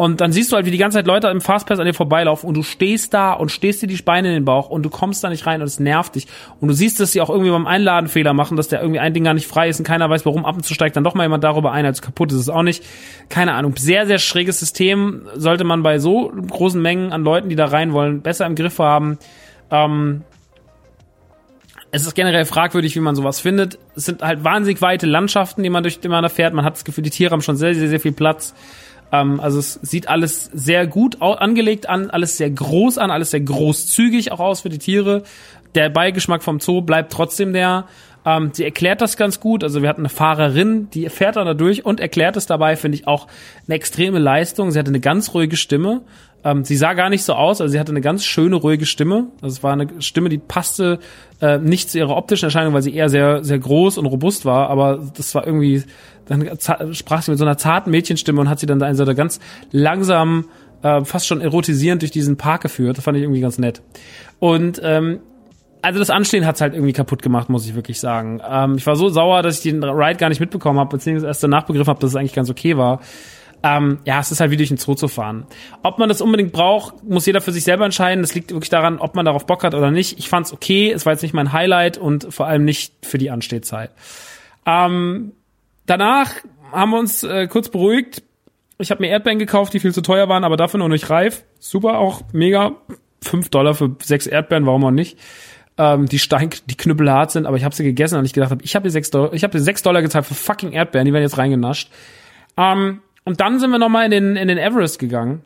Und 0.00 0.22
dann 0.22 0.32
siehst 0.32 0.50
du 0.50 0.56
halt, 0.56 0.64
wie 0.64 0.70
die 0.70 0.78
ganze 0.78 0.96
Zeit 0.96 1.06
Leute 1.06 1.28
im 1.28 1.42
Fastpass 1.42 1.78
an 1.78 1.84
dir 1.84 1.92
vorbeilaufen 1.92 2.48
und 2.48 2.56
du 2.56 2.62
stehst 2.62 3.12
da 3.12 3.34
und 3.34 3.50
stehst 3.50 3.82
dir 3.82 3.86
die 3.86 3.96
Beine 3.96 4.28
in 4.28 4.32
den 4.32 4.46
Bauch 4.46 4.70
und 4.70 4.82
du 4.82 4.88
kommst 4.88 5.22
da 5.22 5.28
nicht 5.28 5.44
rein 5.44 5.60
und 5.60 5.66
es 5.66 5.78
nervt 5.78 6.14
dich. 6.14 6.26
Und 6.58 6.68
du 6.68 6.74
siehst, 6.74 7.00
dass 7.00 7.12
sie 7.12 7.20
auch 7.20 7.28
irgendwie 7.28 7.50
beim 7.50 7.66
Einladen 7.66 8.08
Fehler 8.08 8.32
machen, 8.32 8.56
dass 8.56 8.68
der 8.68 8.80
irgendwie 8.80 8.98
ein 8.98 9.12
Ding 9.12 9.24
gar 9.24 9.34
nicht 9.34 9.46
frei 9.46 9.68
ist 9.68 9.78
und 9.78 9.84
keiner 9.84 10.08
weiß, 10.08 10.24
warum 10.24 10.46
ab 10.46 10.54
und 10.54 10.64
zu 10.64 10.72
steigt 10.72 10.96
dann 10.96 11.04
doch 11.04 11.12
mal 11.12 11.24
jemand 11.24 11.44
darüber 11.44 11.72
ein, 11.72 11.84
als 11.84 12.00
kaputt 12.00 12.32
ist 12.32 12.38
es 12.38 12.48
auch 12.48 12.62
nicht. 12.62 12.82
Keine 13.28 13.52
Ahnung. 13.52 13.74
Sehr, 13.76 14.06
sehr 14.06 14.16
schräges 14.16 14.58
System. 14.58 15.28
Sollte 15.34 15.64
man 15.64 15.82
bei 15.82 15.98
so 15.98 16.32
großen 16.32 16.80
Mengen 16.80 17.12
an 17.12 17.22
Leuten, 17.22 17.50
die 17.50 17.56
da 17.56 17.66
rein 17.66 17.92
wollen, 17.92 18.22
besser 18.22 18.46
im 18.46 18.54
Griff 18.54 18.78
haben. 18.78 19.18
Ähm, 19.70 20.22
es 21.92 22.06
ist 22.06 22.14
generell 22.14 22.46
fragwürdig, 22.46 22.96
wie 22.96 23.00
man 23.00 23.16
sowas 23.16 23.38
findet. 23.40 23.78
Es 23.96 24.06
sind 24.06 24.22
halt 24.22 24.44
wahnsinnig 24.44 24.80
weite 24.80 25.06
Landschaften, 25.06 25.62
die 25.62 25.68
man 25.68 25.82
durch 25.82 26.00
die 26.00 26.08
man 26.08 26.22
da 26.22 26.30
fährt. 26.30 26.54
Man 26.54 26.64
hat 26.64 26.76
das 26.76 26.84
Gefühl, 26.86 27.02
die 27.02 27.10
Tiere 27.10 27.32
haben 27.32 27.42
schon 27.42 27.56
sehr, 27.56 27.74
sehr, 27.74 27.88
sehr 27.88 28.00
viel 28.00 28.12
Platz. 28.12 28.54
Ähm, 29.12 29.40
also 29.40 29.58
es 29.58 29.74
sieht 29.82 30.08
alles 30.08 30.44
sehr 30.52 30.86
gut 30.86 31.20
angelegt 31.20 31.88
an, 31.88 32.10
alles 32.10 32.36
sehr 32.36 32.50
groß 32.50 32.98
an, 32.98 33.10
alles 33.10 33.30
sehr 33.30 33.40
großzügig 33.40 34.32
auch 34.32 34.40
aus 34.40 34.60
für 34.62 34.68
die 34.68 34.78
Tiere. 34.78 35.22
Der 35.74 35.88
Beigeschmack 35.88 36.42
vom 36.42 36.60
Zoo 36.60 36.80
bleibt 36.80 37.12
trotzdem 37.12 37.52
der. 37.52 37.86
Ähm, 38.24 38.50
sie 38.52 38.64
erklärt 38.64 39.00
das 39.00 39.16
ganz 39.16 39.40
gut. 39.40 39.64
Also 39.64 39.82
wir 39.82 39.88
hatten 39.88 40.02
eine 40.02 40.08
Fahrerin, 40.08 40.90
die 40.90 41.08
fährt 41.08 41.36
dann 41.36 41.46
da 41.46 41.54
durch 41.54 41.84
und 41.84 42.00
erklärt 42.00 42.36
es 42.36 42.46
dabei, 42.46 42.76
finde 42.76 42.96
ich 42.96 43.06
auch 43.06 43.28
eine 43.66 43.76
extreme 43.76 44.18
Leistung. 44.18 44.70
Sie 44.70 44.78
hatte 44.78 44.90
eine 44.90 45.00
ganz 45.00 45.32
ruhige 45.32 45.56
Stimme. 45.56 46.02
Ähm, 46.42 46.64
sie 46.64 46.76
sah 46.76 46.94
gar 46.94 47.10
nicht 47.10 47.22
so 47.22 47.34
aus, 47.34 47.60
also 47.60 47.70
sie 47.70 47.78
hatte 47.78 47.92
eine 47.92 48.00
ganz 48.00 48.24
schöne, 48.24 48.56
ruhige 48.56 48.86
Stimme. 48.86 49.28
Also 49.42 49.56
es 49.56 49.62
war 49.62 49.72
eine 49.72 49.88
Stimme, 50.00 50.28
die 50.28 50.38
passte 50.38 50.98
äh, 51.40 51.58
nicht 51.58 51.90
zu 51.90 51.98
ihrer 51.98 52.16
optischen 52.16 52.46
Erscheinung, 52.46 52.72
weil 52.72 52.82
sie 52.82 52.94
eher 52.94 53.10
sehr, 53.10 53.44
sehr 53.44 53.58
groß 53.58 53.98
und 53.98 54.06
robust 54.06 54.44
war, 54.46 54.70
aber 54.70 55.00
das 55.16 55.34
war 55.34 55.46
irgendwie, 55.46 55.84
dann 56.26 56.48
sprach 56.92 57.22
sie 57.22 57.30
mit 57.30 57.38
so 57.38 57.44
einer 57.44 57.58
zarten 57.58 57.90
Mädchenstimme 57.90 58.40
und 58.40 58.48
hat 58.48 58.60
sie 58.60 58.66
dann 58.66 58.78
da 58.78 58.88
in 58.88 58.94
so 58.94 59.02
einer 59.02 59.14
ganz 59.14 59.40
langsam, 59.72 60.46
äh, 60.82 61.04
fast 61.04 61.26
schon 61.26 61.40
erotisierend 61.40 62.02
durch 62.02 62.10
diesen 62.10 62.36
Park 62.36 62.62
geführt. 62.62 62.96
Das 62.98 63.04
fand 63.04 63.16
ich 63.16 63.22
irgendwie 63.22 63.40
ganz 63.40 63.58
nett. 63.58 63.82
Und 64.38 64.80
ähm, 64.82 65.20
also 65.82 65.98
das 65.98 66.10
Anstehen 66.10 66.46
hat's 66.46 66.60
halt 66.60 66.74
irgendwie 66.74 66.92
kaputt 66.92 67.22
gemacht, 67.22 67.48
muss 67.48 67.66
ich 67.66 67.74
wirklich 67.74 68.00
sagen. 68.00 68.40
Ähm, 68.48 68.76
ich 68.76 68.86
war 68.86 68.96
so 68.96 69.08
sauer, 69.08 69.42
dass 69.42 69.56
ich 69.56 69.62
den 69.62 69.82
Ride 69.82 70.18
gar 70.18 70.28
nicht 70.28 70.40
mitbekommen 70.40 70.78
habe, 70.78 70.96
beziehungsweise 70.96 71.26
erst 71.26 71.42
danach 71.42 71.64
begriffen 71.64 71.88
habe, 71.88 72.00
dass 72.00 72.10
es 72.10 72.16
eigentlich 72.16 72.34
ganz 72.34 72.50
okay 72.50 72.76
war. 72.76 73.00
Ähm, 73.62 73.98
ja, 74.04 74.20
es 74.20 74.30
ist 74.30 74.40
halt 74.40 74.50
wie 74.50 74.56
durch 74.56 74.70
den 74.70 74.78
Zoo 74.78 74.94
zu 74.94 75.08
fahren. 75.08 75.46
Ob 75.82 75.98
man 75.98 76.08
das 76.08 76.22
unbedingt 76.22 76.52
braucht, 76.52 77.04
muss 77.04 77.26
jeder 77.26 77.40
für 77.42 77.52
sich 77.52 77.64
selber 77.64 77.84
entscheiden. 77.84 78.22
Das 78.22 78.34
liegt 78.34 78.52
wirklich 78.52 78.70
daran, 78.70 78.98
ob 78.98 79.14
man 79.14 79.26
darauf 79.26 79.44
Bock 79.44 79.64
hat 79.64 79.74
oder 79.74 79.90
nicht. 79.90 80.18
Ich 80.18 80.28
fand's 80.28 80.52
okay, 80.52 80.90
es 80.90 81.04
war 81.04 81.12
jetzt 81.12 81.22
nicht 81.22 81.34
mein 81.34 81.52
Highlight 81.52 81.98
und 81.98 82.32
vor 82.32 82.46
allem 82.46 82.64
nicht 82.64 82.94
für 83.02 83.18
die 83.18 83.30
Anstehzeit. 83.30 83.90
Ähm, 84.64 85.32
danach 85.86 86.32
haben 86.72 86.90
wir 86.90 86.98
uns 86.98 87.22
äh, 87.22 87.46
kurz 87.48 87.68
beruhigt. 87.68 88.22
Ich 88.78 88.90
habe 88.90 89.02
mir 89.02 89.10
Erdbeeren 89.10 89.38
gekauft, 89.38 89.74
die 89.74 89.80
viel 89.80 89.92
zu 89.92 90.02
teuer 90.02 90.28
waren, 90.28 90.44
aber 90.44 90.56
dafür 90.56 90.78
noch 90.78 90.88
nicht 90.88 91.10
reif. 91.10 91.44
Super, 91.58 91.98
auch 91.98 92.22
mega. 92.32 92.76
Fünf 93.22 93.50
Dollar 93.50 93.74
für 93.74 93.96
sechs 94.02 94.26
Erdbeeren, 94.26 94.64
warum 94.64 94.84
auch 94.84 94.90
nicht? 94.90 95.18
Ähm, 95.76 96.06
die 96.06 96.18
Stein, 96.18 96.50
die 96.66 96.76
knüppelhart 96.76 97.30
sind, 97.30 97.44
aber 97.44 97.58
ich 97.58 97.64
habe 97.64 97.74
sie 97.74 97.84
gegessen 97.84 98.18
und 98.18 98.24
ich 98.24 98.32
gedacht 98.32 98.50
habe, 98.50 98.64
ich 98.64 98.74
habe 98.74 98.84
hier 98.84 98.90
sechs 98.90 99.10
Dollar, 99.10 99.34
ich 99.34 99.44
habe 99.44 99.52
hier 99.52 99.60
sechs 99.60 99.82
Dollar 99.82 100.00
gezahlt 100.00 100.24
für 100.24 100.34
fucking 100.34 100.72
Erdbeeren, 100.72 101.04
die 101.04 101.12
werden 101.12 101.24
jetzt 101.24 101.36
reingenascht. 101.36 101.90
Ähm, 102.56 103.00
und 103.24 103.40
dann 103.40 103.60
sind 103.60 103.70
wir 103.70 103.78
nochmal 103.78 104.06
in 104.06 104.10
den, 104.10 104.36
in 104.36 104.48
den 104.48 104.56
Everest 104.56 104.98
gegangen. 104.98 105.42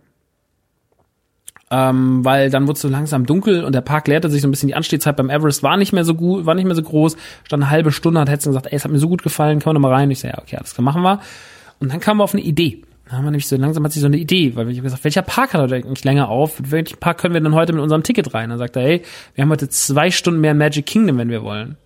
Ähm, 1.76 2.24
weil 2.24 2.50
dann 2.50 2.68
wurde 2.68 2.76
es 2.76 2.82
so 2.82 2.88
langsam 2.88 3.26
dunkel 3.26 3.64
und 3.64 3.74
der 3.74 3.80
Park 3.80 4.06
leerte 4.06 4.30
sich 4.30 4.42
so 4.42 4.46
ein 4.46 4.52
bisschen. 4.52 4.68
Die 4.68 4.76
Anstehzeit 4.76 5.16
beim 5.16 5.28
Everest 5.28 5.64
war 5.64 5.76
nicht 5.76 5.92
mehr 5.92 6.04
so 6.04 6.14
gut, 6.14 6.46
war 6.46 6.54
nicht 6.54 6.66
mehr 6.66 6.76
so 6.76 6.82
groß. 6.82 7.16
Stand 7.42 7.64
eine 7.64 7.70
halbe 7.70 7.90
Stunde, 7.90 8.20
hat 8.20 8.28
Hetzen 8.28 8.50
gesagt, 8.50 8.66
ey, 8.66 8.76
es 8.76 8.84
hat 8.84 8.92
mir 8.92 9.00
so 9.00 9.08
gut 9.08 9.24
gefallen, 9.24 9.58
können 9.58 9.74
wir 9.74 9.80
nochmal 9.80 9.94
rein? 9.94 10.08
Ich 10.12 10.20
sage, 10.20 10.34
ja, 10.36 10.40
okay, 10.40 10.56
alles 10.56 10.74
klar, 10.74 10.84
machen 10.84 11.02
wir. 11.02 11.18
Und 11.80 11.92
dann 11.92 11.98
kamen 11.98 12.20
wir 12.20 12.24
auf 12.24 12.32
eine 12.32 12.44
Idee. 12.44 12.82
Da 13.06 13.16
haben 13.16 13.24
wir 13.24 13.32
nämlich 13.32 13.48
so 13.48 13.56
langsam 13.56 13.82
hat 13.84 13.90
sich 13.90 14.02
so 14.02 14.06
eine 14.06 14.18
Idee, 14.18 14.54
weil 14.54 14.70
ich 14.70 14.76
habe 14.76 14.84
gesagt, 14.84 15.02
welcher 15.02 15.22
Park 15.22 15.54
hat 15.54 15.68
er 15.68 15.76
eigentlich 15.76 16.04
länger 16.04 16.28
auf? 16.28 16.62
Welchen 16.62 16.98
Park 16.98 17.18
können 17.18 17.34
wir 17.34 17.40
denn 17.40 17.54
heute 17.54 17.72
mit 17.72 17.82
unserem 17.82 18.04
Ticket 18.04 18.32
rein? 18.34 18.50
Dann 18.50 18.58
sagt 18.58 18.76
er, 18.76 18.82
hey, 18.82 19.02
wir 19.34 19.42
haben 19.42 19.50
heute 19.50 19.68
zwei 19.68 20.12
Stunden 20.12 20.40
mehr 20.40 20.54
Magic 20.54 20.86
Kingdom, 20.86 21.18
wenn 21.18 21.28
wir 21.28 21.42
wollen. 21.42 21.76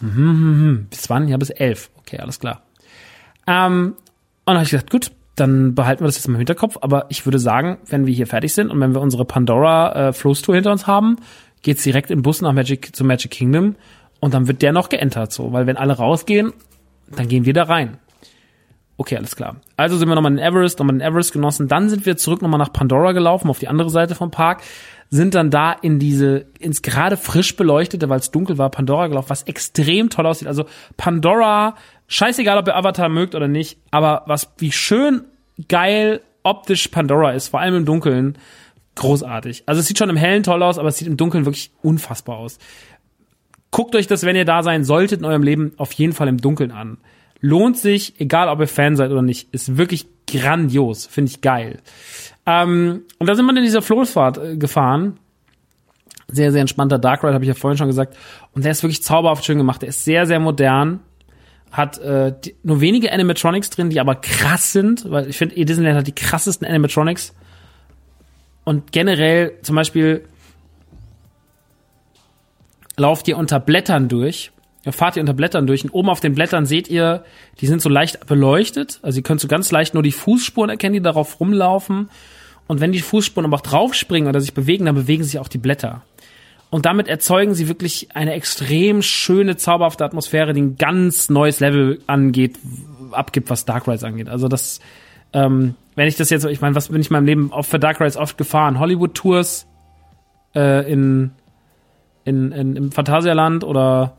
Mhm, 0.00 0.22
mhm, 0.22 0.66
mhm. 0.66 0.86
Bis 0.90 1.08
wann? 1.08 1.26
Ja, 1.26 1.38
bis 1.38 1.48
elf. 1.48 1.90
Okay, 2.00 2.18
alles 2.18 2.38
klar. 2.38 2.60
Ähm, 3.46 3.94
und 3.94 3.96
dann 4.44 4.56
habe 4.56 4.64
ich 4.64 4.72
gesagt, 4.72 4.90
gut, 4.90 5.10
dann 5.34 5.74
behalten 5.74 6.02
wir 6.02 6.06
das 6.06 6.16
jetzt 6.16 6.28
mal 6.28 6.34
im 6.34 6.40
Hinterkopf. 6.40 6.78
Aber 6.80 7.06
ich 7.08 7.24
würde 7.26 7.38
sagen, 7.38 7.78
wenn 7.86 8.06
wir 8.06 8.14
hier 8.14 8.26
fertig 8.26 8.52
sind 8.52 8.70
und 8.70 8.80
wenn 8.80 8.94
wir 8.94 9.00
unsere 9.00 9.24
Pandora 9.24 10.08
äh, 10.08 10.12
Flows 10.12 10.42
hinter 10.44 10.72
uns 10.72 10.86
haben, 10.86 11.16
geht's 11.62 11.82
direkt 11.82 12.10
im 12.10 12.22
Bus 12.22 12.42
nach 12.42 12.52
Magic 12.52 12.94
zu 12.94 13.04
Magic 13.04 13.30
Kingdom 13.30 13.76
und 14.20 14.34
dann 14.34 14.46
wird 14.46 14.62
der 14.62 14.72
noch 14.72 14.88
geentert 14.88 15.32
so, 15.32 15.52
weil 15.52 15.66
wenn 15.66 15.76
alle 15.76 15.94
rausgehen, 15.94 16.52
dann 17.08 17.28
gehen 17.28 17.44
wir 17.44 17.52
da 17.52 17.64
rein. 17.64 17.98
Okay, 18.96 19.16
alles 19.16 19.34
klar. 19.34 19.56
Also 19.76 19.96
sind 19.96 20.08
wir 20.08 20.14
nochmal 20.14 20.32
in 20.32 20.38
Everest, 20.38 20.78
nochmal 20.78 20.94
in 20.94 21.00
Everest 21.00 21.32
genossen. 21.32 21.66
Dann 21.66 21.88
sind 21.88 22.06
wir 22.06 22.16
zurück 22.16 22.42
nochmal 22.42 22.58
nach 22.58 22.72
Pandora 22.72 23.12
gelaufen, 23.12 23.48
auf 23.48 23.58
die 23.58 23.68
andere 23.68 23.90
Seite 23.90 24.14
vom 24.14 24.30
Park. 24.30 24.62
Sind 25.10 25.34
dann 25.34 25.50
da 25.50 25.72
in 25.72 25.98
diese, 25.98 26.46
ins 26.58 26.82
gerade 26.82 27.16
frisch 27.16 27.56
beleuchtete, 27.56 28.08
weil 28.08 28.20
es 28.20 28.30
dunkel 28.30 28.58
war, 28.58 28.70
Pandora 28.70 29.08
gelaufen, 29.08 29.30
was 29.30 29.42
extrem 29.42 30.08
toll 30.08 30.26
aussieht. 30.26 30.46
Also 30.46 30.66
Pandora 30.96 31.74
scheißegal, 32.12 32.58
ob 32.58 32.68
ihr 32.68 32.76
Avatar 32.76 33.08
mögt 33.08 33.34
oder 33.34 33.48
nicht, 33.48 33.78
aber 33.90 34.22
was, 34.26 34.52
wie 34.58 34.70
schön 34.70 35.24
geil 35.68 36.20
optisch 36.42 36.88
Pandora 36.88 37.32
ist, 37.32 37.48
vor 37.48 37.60
allem 37.60 37.74
im 37.74 37.84
Dunkeln, 37.84 38.36
großartig. 38.96 39.62
Also 39.66 39.80
es 39.80 39.86
sieht 39.86 39.98
schon 39.98 40.10
im 40.10 40.16
Hellen 40.16 40.42
toll 40.42 40.62
aus, 40.62 40.78
aber 40.78 40.88
es 40.88 40.98
sieht 40.98 41.08
im 41.08 41.16
Dunkeln 41.16 41.46
wirklich 41.46 41.72
unfassbar 41.82 42.36
aus. 42.36 42.58
Guckt 43.70 43.96
euch 43.96 44.06
das, 44.06 44.24
wenn 44.24 44.36
ihr 44.36 44.44
da 44.44 44.62
sein 44.62 44.84
solltet 44.84 45.20
in 45.20 45.24
eurem 45.24 45.42
Leben, 45.42 45.72
auf 45.78 45.92
jeden 45.92 46.12
Fall 46.12 46.28
im 46.28 46.36
Dunkeln 46.36 46.70
an. 46.70 46.98
Lohnt 47.40 47.78
sich, 47.78 48.20
egal 48.20 48.48
ob 48.48 48.60
ihr 48.60 48.68
Fan 48.68 48.96
seid 48.96 49.10
oder 49.10 49.22
nicht, 49.22 49.52
ist 49.54 49.78
wirklich 49.78 50.06
grandios, 50.26 51.06
finde 51.06 51.30
ich 51.30 51.40
geil. 51.40 51.78
Ähm, 52.44 53.04
und 53.18 53.26
da 53.26 53.34
sind 53.34 53.46
wir 53.46 53.56
in 53.56 53.64
dieser 53.64 53.82
Floßfahrt 53.82 54.38
äh, 54.38 54.56
gefahren. 54.58 55.18
Sehr, 56.28 56.52
sehr 56.52 56.60
entspannter 56.60 56.98
Dark 56.98 57.24
Ride, 57.24 57.34
habe 57.34 57.44
ich 57.44 57.48
ja 57.48 57.54
vorhin 57.54 57.78
schon 57.78 57.88
gesagt. 57.88 58.16
Und 58.52 58.64
der 58.64 58.72
ist 58.72 58.82
wirklich 58.82 59.02
zauberhaft 59.02 59.44
schön 59.44 59.58
gemacht. 59.58 59.82
Der 59.82 59.88
ist 59.88 60.04
sehr, 60.04 60.26
sehr 60.26 60.40
modern 60.40 61.00
hat 61.72 61.98
äh, 61.98 62.34
die, 62.44 62.54
nur 62.62 62.80
wenige 62.80 63.10
Animatronics 63.12 63.70
drin, 63.70 63.90
die 63.90 63.98
aber 63.98 64.14
krass 64.14 64.72
sind, 64.72 65.10
weil 65.10 65.28
ich 65.28 65.38
finde, 65.38 65.54
Disneyland 65.64 65.98
hat 65.98 66.06
die 66.06 66.14
krassesten 66.14 66.68
Animatronics. 66.68 67.34
Und 68.64 68.92
generell 68.92 69.54
zum 69.62 69.74
Beispiel 69.74 70.24
lauft 72.96 73.26
ihr 73.26 73.38
unter 73.38 73.58
Blättern 73.58 74.08
durch, 74.08 74.52
fahrt 74.90 75.16
ihr 75.16 75.22
unter 75.22 75.32
Blättern 75.32 75.66
durch 75.66 75.82
und 75.82 75.90
oben 75.90 76.10
auf 76.10 76.20
den 76.20 76.34
Blättern 76.34 76.66
seht 76.66 76.88
ihr, 76.88 77.24
die 77.60 77.66
sind 77.66 77.80
so 77.80 77.88
leicht 77.88 78.26
beleuchtet, 78.26 79.00
also 79.02 79.18
ihr 79.18 79.22
könnt 79.22 79.40
so 79.40 79.48
ganz 79.48 79.70
leicht 79.72 79.94
nur 79.94 80.02
die 80.02 80.12
Fußspuren 80.12 80.70
erkennen, 80.70 80.94
die 80.94 81.02
darauf 81.02 81.40
rumlaufen. 81.40 82.10
Und 82.68 82.80
wenn 82.80 82.92
die 82.92 83.00
Fußspuren 83.00 83.46
aber 83.46 83.56
auch 83.56 83.62
draufspringen 83.62 84.28
oder 84.28 84.40
sich 84.40 84.54
bewegen, 84.54 84.84
dann 84.84 84.94
bewegen 84.94 85.24
sich 85.24 85.38
auch 85.38 85.48
die 85.48 85.58
Blätter. 85.58 86.02
Und 86.72 86.86
damit 86.86 87.06
erzeugen 87.06 87.52
sie 87.52 87.68
wirklich 87.68 88.16
eine 88.16 88.32
extrem 88.32 89.02
schöne, 89.02 89.58
zauberhafte 89.58 90.06
Atmosphäre, 90.06 90.54
die 90.54 90.62
ein 90.62 90.76
ganz 90.78 91.28
neues 91.28 91.60
Level 91.60 92.00
angeht, 92.06 92.58
abgibt, 93.10 93.50
was 93.50 93.66
Dark 93.66 93.86
Rides 93.86 94.04
angeht. 94.04 94.30
Also 94.30 94.48
das, 94.48 94.80
ähm, 95.34 95.74
wenn 95.96 96.08
ich 96.08 96.16
das 96.16 96.30
jetzt, 96.30 96.46
ich 96.46 96.62
meine, 96.62 96.74
was 96.74 96.88
bin 96.88 96.98
ich 97.02 97.10
in 97.10 97.12
meinem 97.12 97.26
Leben 97.26 97.52
oft 97.52 97.68
für 97.68 97.78
Dark 97.78 98.00
Rides 98.00 98.16
oft 98.16 98.38
gefahren? 98.38 98.78
Hollywood 98.78 99.14
Tours 99.14 99.66
äh, 100.54 100.90
in, 100.90 101.32
in, 102.24 102.52
in, 102.52 102.76
im 102.76 102.90
Phantasialand 102.90 103.64
oder 103.64 104.16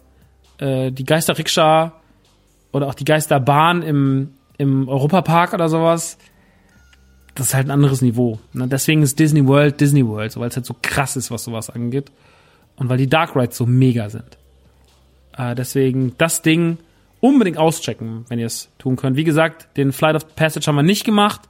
äh, 0.59 0.91
die 0.91 1.05
Geisterrikscha 1.05 1.93
oder 2.71 2.85
auch 2.85 2.93
die 2.93 3.05
Geisterbahn 3.05 3.81
im, 3.81 4.35
im 4.59 4.87
Europapark 4.87 5.55
oder 5.55 5.69
sowas. 5.69 6.19
Das 7.33 7.47
ist 7.47 7.55
halt 7.55 7.65
ein 7.65 7.71
anderes 7.71 8.03
Niveau. 8.03 8.37
Ne? 8.53 8.67
Deswegen 8.67 9.01
ist 9.01 9.17
Disney 9.17 9.47
World 9.47 9.81
Disney 9.81 10.05
World, 10.05 10.33
so, 10.33 10.39
weil 10.39 10.49
es 10.49 10.55
halt 10.55 10.67
so 10.67 10.75
krass 10.83 11.15
ist, 11.15 11.31
was 11.31 11.45
sowas 11.45 11.71
angeht. 11.71 12.11
Und 12.76 12.89
weil 12.89 12.97
die 12.97 13.09
Dark 13.09 13.36
Rides 13.36 13.57
so 13.57 13.65
mega 13.65 14.09
sind. 14.09 14.38
Äh, 15.38 15.55
deswegen 15.55 16.15
das 16.17 16.41
Ding 16.41 16.78
unbedingt 17.19 17.57
auschecken, 17.57 18.26
wenn 18.28 18.39
ihr 18.39 18.47
es 18.47 18.69
tun 18.80 18.95
könnt. 18.95 19.15
Wie 19.15 19.24
gesagt, 19.24 19.78
den 19.78 19.91
Flight 19.91 20.15
of 20.15 20.36
Passage 20.36 20.67
haben 20.67 20.76
wir 20.76 20.84
nicht 20.84 21.05
gemacht. 21.05 21.41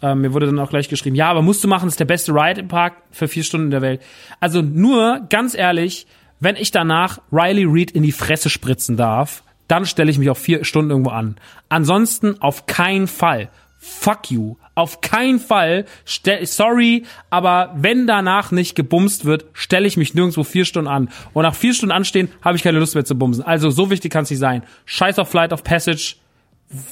Ähm, 0.00 0.22
mir 0.22 0.32
wurde 0.32 0.46
dann 0.46 0.58
auch 0.58 0.70
gleich 0.70 0.88
geschrieben, 0.88 1.16
ja, 1.16 1.30
aber 1.30 1.42
musst 1.42 1.62
du 1.62 1.68
machen, 1.68 1.88
ist 1.88 2.00
der 2.00 2.04
beste 2.04 2.32
Ride 2.32 2.60
im 2.60 2.68
Park 2.68 2.94
für 3.10 3.28
vier 3.28 3.44
Stunden 3.44 3.66
in 3.66 3.70
der 3.70 3.82
Welt. 3.82 4.00
Also 4.40 4.62
nur, 4.62 5.26
ganz 5.28 5.54
ehrlich, 5.54 6.06
wenn 6.40 6.56
ich 6.56 6.70
danach 6.70 7.20
Riley 7.32 7.64
Reed 7.64 7.90
in 7.90 8.02
die 8.02 8.12
Fresse 8.12 8.50
spritzen 8.50 8.96
darf, 8.96 9.42
dann 9.68 9.86
stelle 9.86 10.10
ich 10.10 10.18
mich 10.18 10.30
auf 10.30 10.38
vier 10.38 10.64
Stunden 10.64 10.90
irgendwo 10.90 11.10
an. 11.10 11.36
Ansonsten 11.68 12.40
auf 12.42 12.66
keinen 12.66 13.06
Fall. 13.06 13.48
Fuck 13.86 14.30
you. 14.30 14.56
Auf 14.74 15.02
keinen 15.02 15.38
Fall. 15.38 15.84
Stell, 16.06 16.46
sorry, 16.46 17.04
aber 17.28 17.74
wenn 17.76 18.06
danach 18.06 18.50
nicht 18.50 18.74
gebumst 18.74 19.26
wird, 19.26 19.44
stelle 19.52 19.86
ich 19.86 19.98
mich 19.98 20.14
nirgendwo 20.14 20.42
vier 20.42 20.64
Stunden 20.64 20.88
an. 20.88 21.10
Und 21.34 21.42
nach 21.42 21.54
vier 21.54 21.74
Stunden 21.74 21.92
anstehen, 21.92 22.30
habe 22.40 22.56
ich 22.56 22.62
keine 22.62 22.78
Lust 22.78 22.94
mehr 22.94 23.04
zu 23.04 23.14
bumsen. 23.14 23.44
Also 23.44 23.68
so 23.68 23.90
wichtig 23.90 24.10
kann 24.10 24.24
es 24.24 24.30
nicht 24.30 24.38
sein. 24.38 24.62
Scheiß 24.86 25.18
auf 25.18 25.28
Flight 25.28 25.52
of 25.52 25.64
Passage. 25.64 26.16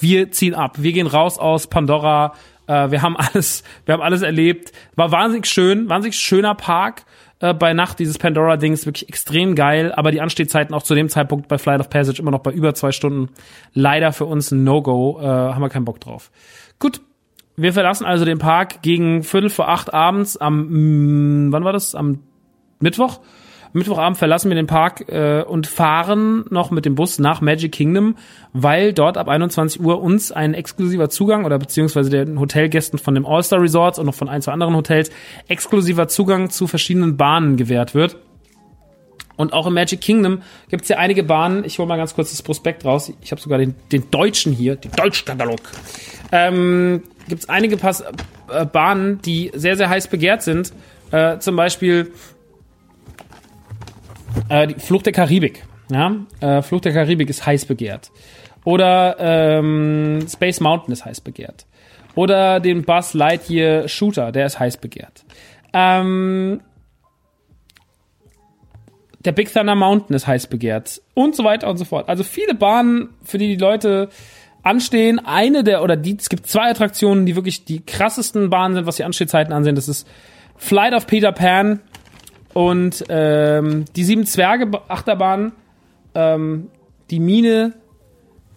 Wir 0.01 0.31
ziehen 0.31 0.55
ab. 0.55 0.77
Wir 0.83 0.93
gehen 0.93 1.07
raus 1.07 1.39
aus 1.39 1.67
Pandora. 1.67 2.35
Äh, 2.67 2.91
wir 2.91 3.01
haben 3.01 3.17
alles, 3.17 3.65
wir 3.87 3.95
haben 3.95 4.03
alles 4.03 4.21
erlebt. 4.21 4.73
War 4.95 5.11
wahnsinnig 5.11 5.47
schön, 5.47 5.89
wahnsinnig 5.89 6.19
schöner 6.19 6.55
Park 6.55 7.07
äh, 7.41 7.55
bei 7.55 7.73
Nacht, 7.73 7.99
dieses 7.99 8.19
Pandora-Dings, 8.19 8.87
wirklich 8.87 9.09
extrem 9.09 9.55
geil, 9.55 9.93
aber 9.93 10.11
die 10.13 10.21
Anstehzeiten 10.21 10.75
auch 10.75 10.83
zu 10.83 10.95
dem 10.95 11.09
Zeitpunkt 11.09 11.49
bei 11.49 11.59
Flight 11.59 11.81
of 11.81 11.91
Passage 11.91 12.21
immer 12.21 12.31
noch 12.31 12.41
bei 12.41 12.53
über 12.53 12.75
zwei 12.75 12.93
Stunden. 12.93 13.31
Leider 13.75 14.13
für 14.13 14.27
uns 14.27 14.51
ein 14.51 14.63
No-Go, 14.63 15.21
äh, 15.21 15.25
haben 15.25 15.61
wir 15.61 15.69
keinen 15.69 15.85
Bock 15.85 16.01
drauf. 16.01 16.31
Gut, 16.83 17.01
wir 17.55 17.73
verlassen 17.73 18.05
also 18.05 18.25
den 18.25 18.41
Park 18.41 18.83
gegen 18.83 19.23
Viertel 19.23 19.51
vor 19.51 19.69
acht 19.69 19.95
abends 19.95 20.37
am, 20.37 21.47
mm, 21.47 21.53
wann 21.53 21.63
war 21.63 21.73
das? 21.73 21.95
Am 21.95 22.19
Mittwoch? 22.81 23.21
Mittwochabend 23.73 24.19
verlassen 24.19 24.51
wir 24.51 24.57
den 24.57 24.67
Park 24.67 25.09
äh, 25.09 25.45
und 25.45 25.69
fahren 25.69 26.45
noch 26.51 26.73
mit 26.73 26.85
dem 26.85 26.97
Bus 26.97 27.21
nach 27.21 27.41
Magic 27.41 27.71
Kingdom, 27.71 28.17
weil 28.53 28.93
dort 28.93 29.17
ab 29.17 29.29
21 29.29 29.81
Uhr 29.81 30.03
uns 30.03 30.33
ein 30.33 30.55
exklusiver 30.55 31.09
Zugang 31.09 31.45
oder 31.45 31.57
beziehungsweise 31.57 32.11
den 32.11 32.41
Hotelgästen 32.41 32.99
von 32.99 33.15
dem 33.15 33.27
All-Star 33.27 33.61
Resorts 33.61 34.01
und 34.01 34.07
noch 34.07 34.15
von 34.15 34.29
ein, 34.29 34.43
zwei 34.43 34.51
anderen 34.51 34.75
Hotels 34.75 35.13
exklusiver 35.47 36.09
Zugang 36.09 36.51
zu 36.51 36.67
verschiedenen 36.67 37.17
Bahnen 37.17 37.57
gewährt 37.57 37.95
wird. 37.95 38.17
Und 39.37 39.53
auch 39.53 39.67
im 39.67 39.75
Magic 39.75 40.01
Kingdom 40.01 40.43
gibt 40.69 40.83
es 40.83 40.89
ja 40.89 40.99
einige 40.99 41.23
Bahnen. 41.23 41.65
Ich 41.65 41.79
hole 41.79 41.89
mal 41.89 41.97
ganz 41.97 42.15
kurz 42.15 42.31
das 42.31 42.43
Prospekt 42.43 42.85
raus. 42.85 43.13
Ich 43.23 43.31
habe 43.31 43.41
sogar 43.41 43.59
den, 43.59 43.75
den 43.91 44.11
deutschen 44.11 44.53
hier, 44.53 44.77
den 44.77 44.93
Deutschkatalog. 44.93 45.61
Ähm, 46.31 47.03
gibt 47.29 47.43
es 47.43 47.49
einige 47.49 47.77
Pass 47.77 48.05
äh, 48.51 48.67
Bahnen, 48.67 49.21
die 49.23 49.51
sehr, 49.55 49.77
sehr 49.77 49.89
heiß 49.89 50.09
begehrt 50.09 50.43
sind. 50.43 50.73
Äh, 51.11 51.39
zum 51.39 51.57
Beispiel 51.57 52.13
äh, 54.49 54.67
die 54.67 54.75
Flucht 54.75 55.07
der 55.07 55.13
Karibik. 55.13 55.65
Ja? 55.91 56.17
Äh, 56.41 56.63
Flucht 56.63 56.85
der 56.85 56.93
Karibik 56.93 57.29
ist 57.31 57.45
heiß 57.45 57.67
begehrt. 57.67 58.11
Oder 58.65 59.17
ähm, 59.19 60.27
Space 60.29 60.61
Mountain 60.61 60.93
ist 60.93 61.05
heiß 61.05 61.21
begehrt. 61.21 61.67
Oder 62.15 62.61
den 62.61 62.85
Buzz 62.85 63.15
Lightyear 63.15 63.89
Shooter, 63.89 64.33
der 64.33 64.47
ist 64.47 64.61
heiß 64.61 64.77
begehrt. 64.77 65.25
Ähm, 65.73 66.61
der 69.25 69.33
Big 69.33 69.53
Thunder 69.53 69.75
Mountain 69.75 70.15
ist 70.17 70.27
heiß 70.27 70.49
begehrt 70.49 71.01
und 71.15 71.37
so 71.37 71.45
weiter 71.45 71.69
und 71.69 71.77
so 71.77 71.85
fort. 71.85 72.09
Also 72.09 72.25
viele 72.25 72.55
Bahnen, 72.55 73.11
für 73.25 73.39
die 73.39 73.49
die 73.49 73.63
Leute 73.63 74.09
anstehen. 74.63 75.19
Eine 75.25 75.65
der, 75.65 75.83
oder 75.83 75.97
die, 75.97 76.17
es 76.17 76.29
gibt 76.29 76.47
zwei 76.47 76.71
Attraktionen, 76.71 77.27
die 77.27 77.37
wirklich 77.37 77.65
die 77.65 77.85
krassesten 77.85 78.51
Bahnen 78.51 78.75
sind, 78.75 78.87
was 78.87 78.97
die 78.97 79.05
Anstehzeiten 79.05 79.53
ansehen. 79.53 79.75
Das 79.75 79.89
ist 79.89 80.07
Flight 80.57 80.95
of 80.95 81.07
Peter 81.07 81.33
Pan 81.33 81.81
und 82.55 83.05
ähm, 83.09 83.85
die 83.97 84.05
Sieben 84.05 84.27
Zwerge 84.27 84.71
Achterbahn, 84.89 85.53
ähm, 86.15 86.69
die 87.11 87.21
Mine 87.21 87.75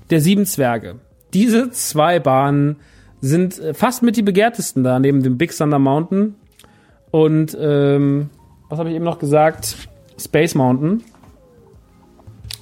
der 0.09 0.21
Sieben 0.21 0.45
Zwerge. 0.45 0.99
Diese 1.33 1.71
zwei 1.71 2.19
Bahnen 2.19 2.77
sind 3.21 3.59
äh, 3.59 3.73
fast 3.73 4.03
mit 4.03 4.17
die 4.17 4.21
begehrtesten 4.21 4.83
da, 4.83 4.99
neben 4.99 5.23
dem 5.23 5.37
Big 5.37 5.55
Thunder 5.55 5.79
Mountain 5.79 6.35
und 7.11 7.57
ähm, 7.59 8.29
was 8.69 8.79
habe 8.79 8.89
ich 8.89 8.95
eben 8.95 9.05
noch 9.05 9.19
gesagt? 9.19 9.77
Space 10.17 10.55
Mountain. 10.55 11.03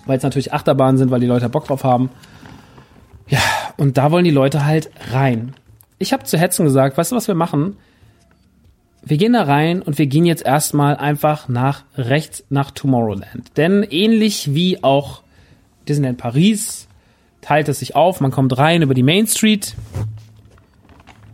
Weil 0.06 0.18
es 0.18 0.24
natürlich 0.24 0.54
Achterbahnen 0.54 0.98
sind, 0.98 1.12
weil 1.12 1.20
die 1.20 1.28
Leute 1.28 1.50
Bock 1.50 1.66
drauf 1.66 1.84
haben. 1.84 2.10
Ja, 3.28 3.40
und 3.78 3.98
da 3.98 4.12
wollen 4.12 4.26
die 4.26 4.32
Leute 4.32 4.66
halt 4.66 4.92
rein. 5.12 5.54
Ich 5.98 6.12
habe 6.14 6.24
zu 6.24 6.38
Hetzen 6.38 6.66
gesagt, 6.66 6.98
weißt 6.98 7.12
du, 7.12 7.16
was 7.16 7.28
wir 7.28 7.36
machen? 7.36 7.78
Wir 9.06 9.18
gehen 9.18 9.34
da 9.34 9.44
rein 9.44 9.82
und 9.82 9.98
wir 9.98 10.08
gehen 10.08 10.26
jetzt 10.26 10.46
erstmal 10.46 10.96
einfach 10.96 11.50
nach 11.50 11.84
rechts 11.96 12.44
nach 12.50 12.72
Tomorrowland. 12.72 13.58
Denn 13.58 13.84
ähnlich 13.84 14.54
wie 14.54 14.84
auch 14.84 15.24
Disneyland 15.88 16.18
Paris 16.18 16.88
teilt 17.42 17.68
es 17.68 17.80
sich 17.80 17.96
auf. 17.96 18.22
Man 18.22 18.32
kommt 18.32 18.58
rein 18.58 18.82
über 18.82 18.94
die 18.94 19.04
Main 19.04 19.28
Street. 19.28 19.76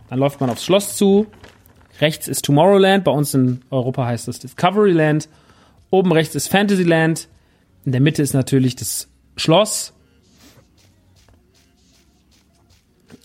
Dann 0.08 0.18
läuft 0.18 0.40
man 0.40 0.50
aufs 0.50 0.64
Schloss 0.64 0.96
zu. 0.96 1.26
Rechts 2.00 2.26
ist 2.26 2.44
Tomorrowland. 2.44 3.04
Bei 3.04 3.12
uns 3.12 3.34
in 3.34 3.62
Europa 3.70 4.06
heißt 4.06 4.26
es 4.26 4.40
Discoveryland. 4.40 5.28
Oben 5.90 6.12
rechts 6.12 6.34
ist 6.34 6.48
Fantasyland. 6.48 7.28
In 7.84 7.92
der 7.92 8.00
Mitte 8.00 8.22
ist 8.22 8.32
natürlich 8.32 8.76
das 8.76 9.08
Schloss. 9.36 9.92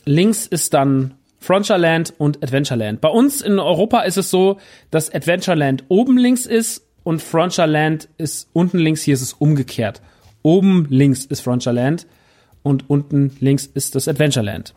Links 0.05 0.45
ist 0.45 0.73
dann 0.73 1.15
Frontierland 1.39 2.13
und 2.17 2.43
Adventureland. 2.43 3.01
Bei 3.01 3.09
uns 3.09 3.41
in 3.41 3.59
Europa 3.59 4.01
ist 4.01 4.17
es 4.17 4.31
so, 4.31 4.59
dass 4.89 5.13
Adventureland 5.13 5.83
oben 5.89 6.17
links 6.17 6.45
ist 6.45 6.87
und 7.03 7.21
Frontierland 7.21 8.09
ist 8.17 8.49
unten 8.53 8.79
links. 8.79 9.03
Hier 9.03 9.13
ist 9.13 9.21
es 9.21 9.33
umgekehrt. 9.33 10.01
Oben 10.41 10.87
links 10.89 11.25
ist 11.25 11.41
Frontierland 11.41 12.07
und 12.63 12.89
unten 12.89 13.35
links 13.39 13.67
ist 13.67 13.95
das 13.95 14.07
Adventureland. 14.07 14.73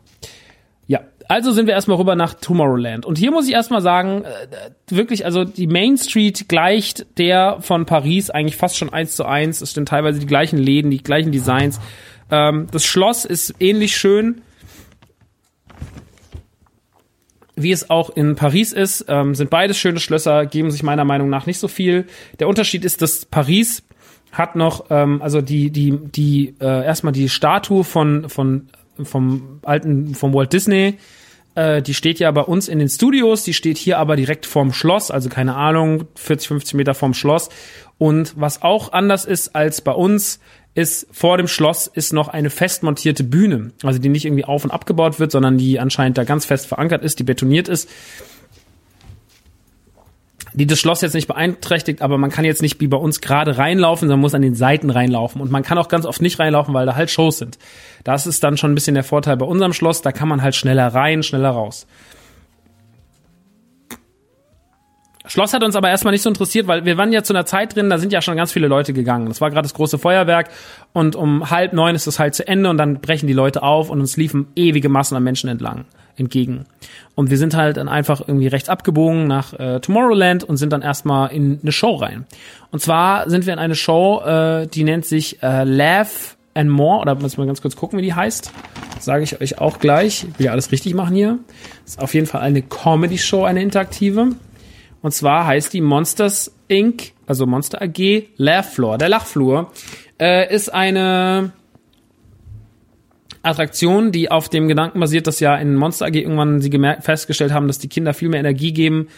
Also 1.29 1.53
sind 1.53 1.67
wir 1.67 1.75
erstmal 1.75 1.99
rüber 1.99 2.17
nach 2.17 2.33
Tomorrowland. 2.33 3.05
Und 3.05 3.19
hier 3.19 3.31
muss 3.31 3.47
ich 3.47 3.53
erstmal 3.53 3.83
sagen, 3.83 4.25
äh, 4.25 4.97
wirklich, 4.97 5.27
also 5.27 5.45
die 5.45 5.67
Main 5.67 5.99
Street 5.99 6.49
gleicht 6.49 7.19
der 7.19 7.59
von 7.61 7.85
Paris 7.85 8.31
eigentlich 8.31 8.57
fast 8.57 8.79
schon 8.79 8.91
eins 8.91 9.15
zu 9.15 9.27
eins. 9.27 9.61
Es 9.61 9.75
sind 9.75 9.89
teilweise 9.89 10.21
die 10.21 10.27
gleichen 10.27 10.57
Läden, 10.59 10.91
die 10.91 11.03
gleichen 11.03 11.31
Designs. 11.31 11.81
Ähm, 12.31 12.67
das 12.73 12.87
Schloss 12.87 13.27
ist 13.27 13.55
ähnlich 13.61 13.95
schön. 13.95 14.41
Wie 17.57 17.73
es 17.73 17.91
auch 17.91 18.09
in 18.09 18.35
Paris 18.35 18.73
ist, 18.73 19.05
ähm, 19.09 19.35
sind 19.35 19.51
beides 19.51 19.77
schöne 19.77 20.01
Schlösser, 20.01 20.47
geben 20.47 20.71
sich 20.71 20.83
meiner 20.83 21.05
Meinung 21.05 21.29
nach 21.29 21.45
nicht 21.45 21.59
so 21.59 21.69
viel. 21.69 22.07
Der 22.39 22.49
Unterschied 22.49 22.87
ist, 22.87 23.03
dass 23.03 23.27
Paris 23.27 23.83
hat 24.33 24.57
noch, 24.57 24.87
ähm, 24.89 25.21
also 25.21 25.43
die, 25.43 25.71
die, 25.71 25.99
die, 25.99 26.55
äh, 26.61 26.85
erstmal 26.87 27.13
die 27.13 27.29
Statue 27.29 27.85
von, 27.85 28.31
von 28.31 28.69
vom 29.05 29.61
alten, 29.63 30.15
vom 30.15 30.35
Walt 30.35 30.53
Disney. 30.53 30.99
Äh, 31.59 31.83
die 31.83 31.95
steht 31.95 32.21
ja 32.21 32.31
bei 32.31 32.43
uns 32.43 32.69
in 32.69 32.79
den 32.79 32.89
Studios, 32.89 33.43
die 33.43 33.53
steht 33.53 33.79
hier 33.79 33.99
aber 33.99 34.15
direkt 34.15 34.47
vorm 34.47 34.73
Schloss, 34.73 35.11
also 35.11 35.29
keine 35.29 35.57
Ahnung, 35.57 36.05
40, 36.15 36.47
50 36.47 36.75
Meter 36.75 36.95
vorm 36.95 37.15
Schloss. 37.15 37.49
Und 37.99 38.35
was 38.37 38.63
auch 38.63 38.93
anders 38.93 39.25
ist 39.25 39.57
als 39.57 39.81
bei 39.81 39.91
uns, 39.91 40.39
ist 40.75 41.09
vor 41.11 41.37
dem 41.37 41.49
Schloss 41.49 41.89
ist 41.89 42.13
noch 42.13 42.29
eine 42.29 42.51
fest 42.51 42.85
montierte 42.85 43.25
Bühne, 43.25 43.73
also 43.83 43.99
die 43.99 44.09
nicht 44.09 44.25
irgendwie 44.25 44.45
auf 44.45 44.63
und 44.63 44.71
abgebaut 44.71 45.19
wird, 45.19 45.33
sondern 45.33 45.59
die 45.59 45.81
anscheinend 45.81 46.17
da 46.17 46.23
ganz 46.23 46.45
fest 46.45 46.69
verankert 46.69 47.03
ist, 47.03 47.19
die 47.19 47.25
betoniert 47.25 47.67
ist. 47.67 47.91
Die 50.59 50.67
das 50.67 50.81
Schloss 50.81 51.03
jetzt 51.03 51.15
nicht 51.15 51.29
beeinträchtigt, 51.29 52.03
aber 52.03 52.19
man 52.19 52.31
kann 52.31 52.45
jetzt 52.45 52.63
nicht 52.63 52.81
wie 52.81 52.89
bei 52.89 52.97
uns 52.97 53.21
gerade 53.21 53.59
reinlaufen, 53.59 54.09
sondern 54.09 54.21
muss 54.21 54.35
an 54.35 54.43
den 54.43 54.55
Seiten 54.55 54.91
reinlaufen. 54.91 55.41
Und 55.41 55.51
man 55.53 55.63
kann 55.63 55.79
auch 55.79 55.89
ganz 55.89 56.05
oft 56.05 56.21
nicht 56.21 56.39
reinlaufen, 56.39 56.75
weil 56.75 56.85
da 56.85 56.97
halt 56.97 57.11
Shows 57.11 57.39
sind. 57.39 57.59
Das 58.03 58.27
ist 58.27 58.43
dann 58.43 58.57
schon 58.57 58.73
ein 58.73 58.75
bisschen 58.75 58.95
der 58.95 59.05
Vorteil 59.05 59.37
bei 59.37 59.47
unserem 59.47 59.73
Schloss, 59.73 60.03
da 60.03 60.11
kann 60.11 60.29
man 60.29 60.43
halt 60.43 60.57
schneller 60.57 60.89
rein, 60.89 61.23
schneller 61.23 61.51
raus. 61.51 61.87
Schloss 65.29 65.53
hat 65.53 65.63
uns 65.63 65.77
aber 65.77 65.91
erstmal 65.91 66.13
nicht 66.13 66.23
so 66.23 66.31
interessiert, 66.31 66.67
weil 66.67 66.87
wir 66.87 66.97
waren 66.97 67.13
ja 67.13 67.23
zu 67.23 67.35
einer 67.35 67.45
Zeit 67.45 67.77
drin, 67.77 67.91
da 67.91 67.99
sind 67.99 68.13
ja 68.13 68.23
schon 68.23 68.37
ganz 68.37 68.51
viele 68.51 68.67
Leute 68.67 68.95
gegangen. 68.95 69.27
Das 69.27 69.41
war 69.41 69.51
gerade 69.51 69.67
das 69.67 69.75
große 69.75 69.99
Feuerwerk 69.99 70.49
und 70.95 71.17
um 71.17 71.51
halb 71.51 71.75
neun 71.75 71.95
ist 71.95 72.07
es 72.07 72.19
halt 72.19 72.35
zu 72.35 72.49
Ende 72.49 72.71
und 72.71 72.79
dann 72.79 73.01
brechen 73.01 73.27
die 73.27 73.35
Leute 73.35 73.63
auf 73.63 73.91
und 73.91 74.01
uns 74.01 74.17
liefen 74.17 74.49
ewige 74.57 74.89
Massen 74.89 75.17
an 75.17 75.23
Menschen 75.23 75.51
entlang, 75.51 75.85
entgegen. 76.19 76.67
Und 77.15 77.31
wir 77.31 77.39
sind 77.39 77.55
halt 77.55 77.77
dann 77.77 77.89
einfach 77.89 78.21
irgendwie 78.27 78.49
rechts 78.49 78.69
abgebogen 78.69 79.27
nach 79.27 79.53
äh, 79.55 79.81
Tomorrowland 79.81 80.45
und 80.45 80.57
sind 80.57 80.73
dann 80.73 80.83
erstmal 80.83 81.33
in 81.33 81.61
eine 81.63 81.73
Show 81.73 81.97
rein. 81.97 82.27
Und 82.71 82.81
zwar 82.81 83.29
sind 83.31 83.47
wir 83.47 83.53
in 83.53 83.59
eine 83.59 83.75
Show, 83.75 84.21
äh, 84.25 84.67
die 84.67 84.85
nennt 84.85 85.05
sich 85.05 85.43
äh, 85.43 85.65
Laugh 85.65 86.37
and 86.55 86.71
More, 86.71 87.01
oder 87.01 87.15
muss 87.15 87.37
mal 87.37 87.47
ganz 87.47 87.63
kurz 87.63 87.77
gucken, 87.77 87.99
wie 87.99 88.03
die 88.03 88.15
heißt. 88.15 88.53
Sage 89.01 89.23
ich 89.23 89.41
euch 89.41 89.59
auch 89.59 89.79
gleich. 89.79 90.27
Ich 90.29 90.39
will 90.39 90.47
ja 90.47 90.53
alles 90.53 90.73
richtig 90.73 90.95
machen 90.95 91.15
hier. 91.15 91.39
Ist 91.87 92.01
auf 92.01 92.15
jeden 92.15 92.27
Fall 92.27 92.41
eine 92.41 92.63
Comedy-Show, 92.63 93.45
eine 93.45 93.63
interaktive. 93.63 94.31
Und 95.01 95.13
zwar 95.13 95.47
heißt 95.47 95.73
die 95.73 95.81
Monsters 95.81 96.53
Inc., 96.67 97.13
also 97.27 97.47
Monster 97.47 97.81
AG, 97.81 98.25
Laugh 98.37 98.73
Floor. 98.73 98.99
Der 98.99 99.09
Lachflur 99.09 99.71
äh, 100.21 100.53
ist 100.53 100.73
eine 100.73 101.53
Attraktion, 103.49 104.13
die 104.13 104.31
auf 104.31 104.49
dem 104.49 104.69
Gedanken 104.69 105.01
basiert, 105.01 105.27
dass 105.27 105.41
ja 105.41 105.57
in 105.57 105.75
Monster 105.75 106.07
AG 106.07 106.15
irgendwann 106.15 106.61
sie 106.61 106.71
gemerkt, 106.71 107.05
festgestellt 107.05 107.53
haben, 107.53 107.67
dass 107.67 107.79
die 107.79 107.89
Kinder 107.89 108.15
viel 108.15 108.29
mehr 108.29 108.41
Energie 108.41 108.73
geben, 108.73 109.09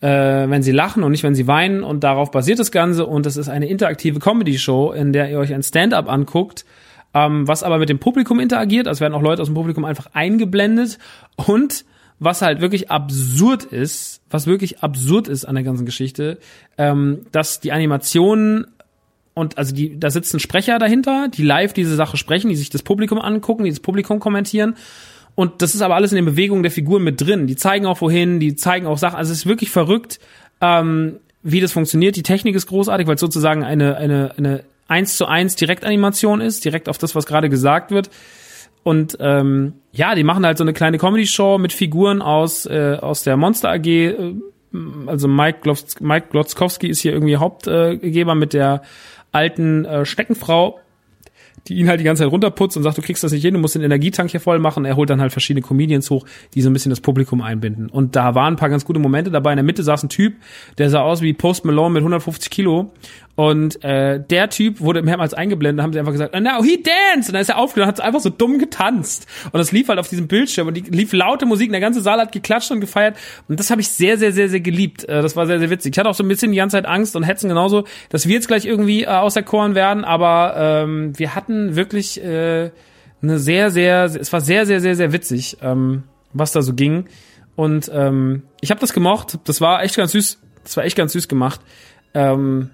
äh, 0.00 0.08
wenn 0.08 0.62
sie 0.62 0.72
lachen 0.72 1.02
und 1.02 1.12
nicht, 1.12 1.22
wenn 1.22 1.34
sie 1.34 1.46
weinen. 1.46 1.82
Und 1.82 2.04
darauf 2.04 2.30
basiert 2.30 2.58
das 2.58 2.70
Ganze. 2.70 3.06
Und 3.06 3.26
es 3.26 3.36
ist 3.36 3.48
eine 3.48 3.68
interaktive 3.68 4.18
Comedy-Show, 4.18 4.92
in 4.92 5.12
der 5.12 5.30
ihr 5.30 5.38
euch 5.38 5.54
ein 5.54 5.62
Stand-up 5.62 6.10
anguckt, 6.10 6.64
ähm, 7.14 7.46
was 7.48 7.62
aber 7.62 7.78
mit 7.78 7.88
dem 7.88 7.98
Publikum 7.98 8.40
interagiert. 8.40 8.88
Also 8.88 9.00
werden 9.00 9.14
auch 9.14 9.22
Leute 9.22 9.42
aus 9.42 9.48
dem 9.48 9.54
Publikum 9.54 9.84
einfach 9.84 10.06
eingeblendet. 10.12 10.98
Und 11.36 11.84
was 12.18 12.42
halt 12.42 12.60
wirklich 12.60 12.90
absurd 12.90 13.64
ist, 13.64 14.22
was 14.30 14.46
wirklich 14.46 14.80
absurd 14.80 15.28
ist 15.28 15.44
an 15.44 15.54
der 15.54 15.64
ganzen 15.64 15.86
Geschichte, 15.86 16.38
ähm, 16.78 17.26
dass 17.32 17.60
die 17.60 17.72
Animationen 17.72 18.66
und 19.34 19.58
also 19.58 19.74
die, 19.74 19.98
da 19.98 20.10
sitzen 20.10 20.38
Sprecher 20.38 20.78
dahinter, 20.78 21.28
die 21.28 21.42
live 21.42 21.72
diese 21.72 21.96
Sache 21.96 22.16
sprechen, 22.16 22.48
die 22.48 22.56
sich 22.56 22.70
das 22.70 22.82
Publikum 22.82 23.18
angucken, 23.18 23.64
die 23.64 23.70
das 23.70 23.80
Publikum 23.80 24.20
kommentieren. 24.20 24.76
Und 25.34 25.62
das 25.62 25.74
ist 25.74 25.82
aber 25.82 25.96
alles 25.96 26.12
in 26.12 26.16
den 26.16 26.24
Bewegungen 26.24 26.62
der 26.62 26.70
Figuren 26.70 27.02
mit 27.02 27.20
drin. 27.20 27.48
Die 27.48 27.56
zeigen 27.56 27.86
auch 27.86 28.00
wohin, 28.00 28.38
die 28.38 28.54
zeigen 28.54 28.86
auch 28.86 28.98
Sachen. 28.98 29.16
Also 29.16 29.32
es 29.32 29.38
ist 29.38 29.46
wirklich 29.46 29.70
verrückt, 29.70 30.20
ähm, 30.60 31.16
wie 31.42 31.60
das 31.60 31.72
funktioniert. 31.72 32.14
Die 32.14 32.22
Technik 32.22 32.54
ist 32.54 32.68
großartig, 32.68 33.08
weil 33.08 33.16
es 33.16 33.20
sozusagen 33.20 33.64
eine, 33.64 33.96
eine, 33.96 34.32
eine 34.36 34.64
eins 34.86 35.16
zu 35.16 35.26
eins 35.26 35.56
Direktanimation 35.56 36.40
ist, 36.40 36.64
direkt 36.64 36.88
auf 36.88 36.98
das, 36.98 37.16
was 37.16 37.26
gerade 37.26 37.48
gesagt 37.48 37.90
wird. 37.90 38.10
Und 38.84 39.16
ähm, 39.18 39.72
ja, 39.92 40.14
die 40.14 40.24
machen 40.24 40.46
halt 40.46 40.58
so 40.58 40.64
eine 40.64 40.74
kleine 40.74 40.98
Comedy-Show 40.98 41.58
mit 41.58 41.72
Figuren 41.72 42.22
aus, 42.22 42.66
äh, 42.66 42.98
aus 43.00 43.24
der 43.24 43.36
Monster 43.36 43.70
AG. 43.70 43.86
Äh, 43.86 44.34
also 45.06 45.26
Mike 45.26 45.60
Glotzkowski 46.30 46.88
ist 46.88 47.00
hier 47.00 47.12
irgendwie 47.12 47.36
Hauptgeber 47.36 48.32
äh, 48.32 48.36
mit 48.36 48.52
der 48.52 48.82
alten 49.34 49.84
äh, 49.84 50.04
Steckenfrau 50.04 50.80
die 51.68 51.74
ihn 51.74 51.88
halt 51.88 52.00
die 52.00 52.04
ganze 52.04 52.22
Zeit 52.22 52.30
runterputzt 52.30 52.76
und 52.76 52.82
sagt, 52.82 52.98
du 52.98 53.02
kriegst 53.02 53.24
das 53.24 53.32
nicht 53.32 53.42
hin, 53.42 53.54
du 53.54 53.60
musst 53.60 53.74
den 53.74 53.82
Energietank 53.82 54.30
hier 54.30 54.40
voll 54.40 54.58
machen. 54.58 54.84
Er 54.84 54.96
holt 54.96 55.08
dann 55.08 55.20
halt 55.20 55.32
verschiedene 55.32 55.62
Comedians 55.62 56.10
hoch, 56.10 56.26
die 56.54 56.60
so 56.60 56.68
ein 56.68 56.72
bisschen 56.72 56.90
das 56.90 57.00
Publikum 57.00 57.40
einbinden. 57.40 57.88
Und 57.88 58.16
da 58.16 58.34
waren 58.34 58.54
ein 58.54 58.56
paar 58.56 58.68
ganz 58.68 58.84
gute 58.84 59.00
Momente 59.00 59.30
dabei. 59.30 59.52
In 59.52 59.56
der 59.56 59.64
Mitte 59.64 59.82
saß 59.82 60.02
ein 60.02 60.08
Typ, 60.08 60.34
der 60.78 60.90
sah 60.90 61.00
aus 61.00 61.22
wie 61.22 61.32
Post 61.32 61.64
Malone 61.64 61.94
mit 61.94 62.00
150 62.00 62.50
Kilo. 62.50 62.92
Und 63.36 63.82
äh, 63.82 64.20
der 64.20 64.48
Typ 64.48 64.80
wurde 64.80 65.02
mehrmals 65.02 65.34
eingeblendet, 65.34 65.82
haben 65.82 65.92
sie 65.92 65.98
einfach 65.98 66.12
gesagt, 66.12 66.34
now 66.34 66.62
he 66.62 66.80
dance! 66.80 67.28
Und 67.28 67.34
dann 67.34 67.42
ist 67.42 67.48
er 67.48 67.58
aufgegangen, 67.58 67.88
hat 67.88 68.00
einfach 68.00 68.20
so 68.20 68.30
dumm 68.30 68.58
getanzt. 68.58 69.26
Und 69.46 69.58
das 69.58 69.72
lief 69.72 69.88
halt 69.88 69.98
auf 69.98 70.08
diesem 70.08 70.28
Bildschirm 70.28 70.68
und 70.68 70.74
die 70.74 70.82
lief 70.82 71.12
laute 71.12 71.44
Musik 71.44 71.68
und 71.68 71.72
der 71.72 71.80
ganze 71.80 72.00
Saal 72.00 72.20
hat 72.20 72.30
geklatscht 72.30 72.70
und 72.70 72.80
gefeiert. 72.80 73.16
Und 73.48 73.58
das 73.58 73.70
habe 73.70 73.80
ich 73.80 73.88
sehr, 73.88 74.18
sehr, 74.18 74.32
sehr, 74.32 74.48
sehr 74.48 74.60
geliebt. 74.60 75.04
Äh, 75.08 75.20
das 75.20 75.34
war 75.34 75.46
sehr, 75.46 75.58
sehr 75.58 75.70
witzig. 75.70 75.92
Ich 75.94 75.98
hatte 75.98 76.08
auch 76.08 76.14
so 76.14 76.22
ein 76.22 76.28
bisschen 76.28 76.52
die 76.52 76.58
ganze 76.58 76.76
Zeit 76.76 76.86
Angst 76.86 77.16
und 77.16 77.24
Hetzen 77.24 77.48
genauso, 77.48 77.84
dass 78.08 78.28
wir 78.28 78.34
jetzt 78.34 78.46
gleich 78.46 78.66
irgendwie 78.66 79.02
äh, 79.02 79.08
auserkoren 79.08 79.74
werden, 79.74 80.04
aber 80.04 80.54
ähm, 80.56 81.18
wir 81.18 81.34
hatten 81.34 81.74
wirklich 81.74 82.22
äh, 82.22 82.70
eine 83.20 83.38
sehr, 83.38 83.70
sehr, 83.70 84.04
es 84.04 84.32
war 84.32 84.40
sehr, 84.40 84.66
sehr, 84.66 84.80
sehr, 84.80 84.94
sehr 84.94 85.12
witzig, 85.12 85.56
ähm, 85.60 86.04
was 86.32 86.52
da 86.52 86.62
so 86.62 86.74
ging. 86.74 87.06
Und 87.56 87.90
ähm, 87.92 88.42
ich 88.60 88.70
habe 88.70 88.80
das 88.80 88.92
gemocht. 88.92 89.38
Das 89.44 89.60
war 89.60 89.82
echt 89.82 89.96
ganz 89.96 90.12
süß. 90.12 90.40
Das 90.64 90.76
war 90.76 90.84
echt 90.84 90.96
ganz 90.96 91.12
süß 91.12 91.28
gemacht. 91.28 91.60
Ähm, 92.12 92.70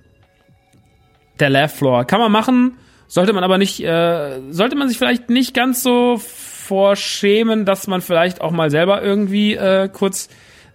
der 1.40 1.50
Laugh 1.50 1.74
Floor. 1.74 2.04
Kann 2.04 2.20
man 2.20 2.32
machen, 2.32 2.76
sollte 3.06 3.32
man 3.32 3.44
aber 3.44 3.58
nicht, 3.58 3.82
äh, 3.82 4.40
sollte 4.50 4.76
man 4.76 4.88
sich 4.88 4.98
vielleicht 4.98 5.30
nicht 5.30 5.54
ganz 5.54 5.82
so 5.82 6.18
vorschämen, 6.18 7.64
dass 7.64 7.86
man 7.86 8.00
vielleicht 8.00 8.40
auch 8.40 8.52
mal 8.52 8.70
selber 8.70 9.02
irgendwie 9.02 9.54
äh, 9.54 9.88
kurz 9.88 10.28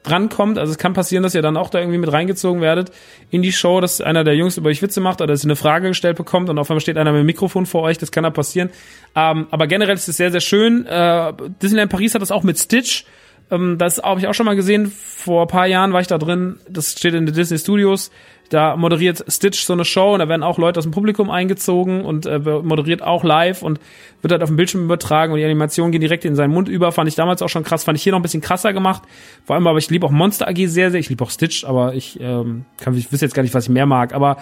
drankommt. 0.06 0.58
Also 0.58 0.72
es 0.72 0.78
kann 0.78 0.94
passieren, 0.94 1.24
dass 1.24 1.36
ihr 1.36 1.42
dann 1.42 1.58
auch 1.58 1.70
da 1.70 1.80
irgendwie 1.80 1.98
mit 1.98 2.12
reingezogen 2.12 2.62
werdet 2.62 2.92
in 3.32 3.42
die 3.42 3.52
Show, 3.52 3.82
dass 3.82 4.02
einer 4.02 4.24
der 4.24 4.36
Jungs 4.36 4.58
über 4.58 4.70
euch 4.70 4.82
Witze 4.82 5.02
macht 5.02 5.22
oder 5.22 5.34
dass 5.34 5.44
ihr 5.44 5.48
eine 5.48 5.56
Frage 5.56 5.88
gestellt 5.88 6.18
bekommt 6.18 6.50
und 6.50 6.58
auf 6.60 6.70
einmal 6.70 6.82
steht 6.82 6.98
einer 6.98 7.12
mit 7.12 7.20
dem 7.20 7.26
Mikrofon 7.26 7.66
vor 7.66 7.82
euch. 7.84 7.98
Das 7.98 8.12
kann 8.12 8.24
da 8.24 8.30
passieren. 8.30 8.70
Ähm, 9.16 9.48
aber 9.52 9.68
generell 9.68 9.96
ist 9.96 10.08
es 10.08 10.18
sehr, 10.18 10.32
sehr 10.32 10.42
schön. 10.42 10.86
Äh, 10.86 11.34
Disneyland 11.62 11.92
Paris 11.92 12.14
hat 12.14 12.22
das 12.22 12.32
auch 12.32 12.44
mit 12.44 12.60
Stitch. 12.60 13.06
Ähm, 13.52 13.78
das 13.78 14.02
habe 14.02 14.20
ich 14.20 14.28
auch 14.28 14.34
schon 14.34 14.46
mal 14.46 14.56
gesehen. 14.56 14.88
Vor 14.88 15.44
ein 15.44 15.48
paar 15.48 15.68
Jahren 15.68 15.94
war 15.94 16.02
ich 16.02 16.08
da 16.08 16.18
drin. 16.18 16.60
Das 16.70 16.92
steht 16.92 17.14
in 17.14 17.26
den 17.26 17.36
Disney 17.36 17.58
Studios. 17.58 18.12
Da 18.50 18.76
moderiert 18.76 19.26
Stitch 19.28 19.64
so 19.64 19.74
eine 19.74 19.86
Show 19.86 20.14
und 20.14 20.20
da 20.20 20.30
werden 20.30 20.44
auch 20.44 20.60
Leute 20.60 20.78
aus 20.78 20.84
dem 20.84 20.92
Publikum 20.92 21.32
eingezogen 21.32 22.06
und 22.06 22.28
äh, 22.28 22.38
moderiert 22.38 23.02
auch 23.02 23.24
live 23.24 23.64
und 23.64 23.80
wird 24.22 24.32
halt 24.34 24.44
auf 24.44 24.50
dem 24.50 24.56
Bildschirm 24.56 24.84
übertragen 24.84 25.34
und 25.34 25.40
die 25.40 25.46
Animationen 25.46 25.92
gehen 25.92 26.02
direkt 26.02 26.26
in 26.26 26.36
seinen 26.36 26.52
Mund 26.52 26.70
über. 26.70 26.92
Fand 26.92 27.08
ich 27.08 27.16
damals 27.16 27.42
auch 27.42 27.50
schon 27.50 27.64
krass. 27.64 27.84
Fand 27.84 27.98
ich 27.98 28.04
hier 28.04 28.12
noch 28.12 28.20
ein 28.20 28.22
bisschen 28.22 28.42
krasser 28.42 28.72
gemacht. 28.72 29.04
Vor 29.46 29.56
allem, 29.56 29.66
aber 29.66 29.80
ich 29.80 29.90
liebe 29.90 30.06
auch 30.06 30.12
Monster 30.12 30.48
AG 30.48 30.68
sehr, 30.68 30.92
sehr. 30.92 31.00
Ich 31.00 31.10
liebe 31.10 31.24
auch 31.24 31.32
Stitch, 31.32 31.64
aber 31.64 31.96
ich 31.96 32.20
ähm, 32.20 32.66
kann, 32.78 32.96
ich 32.96 33.12
wüsste 33.12 33.26
jetzt 33.26 33.34
gar 33.34 33.42
nicht, 33.42 33.56
was 33.56 33.64
ich 33.64 33.70
mehr 33.70 33.88
mag. 33.88 34.14
Aber 34.14 34.38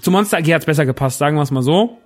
zu 0.00 0.10
Monster 0.10 0.38
AG 0.38 0.54
hat's 0.54 0.66
besser 0.66 0.86
gepasst, 0.86 1.18
sagen 1.18 1.36
wir 1.36 1.42
es 1.42 1.50
mal 1.50 1.62
so. 1.62 1.98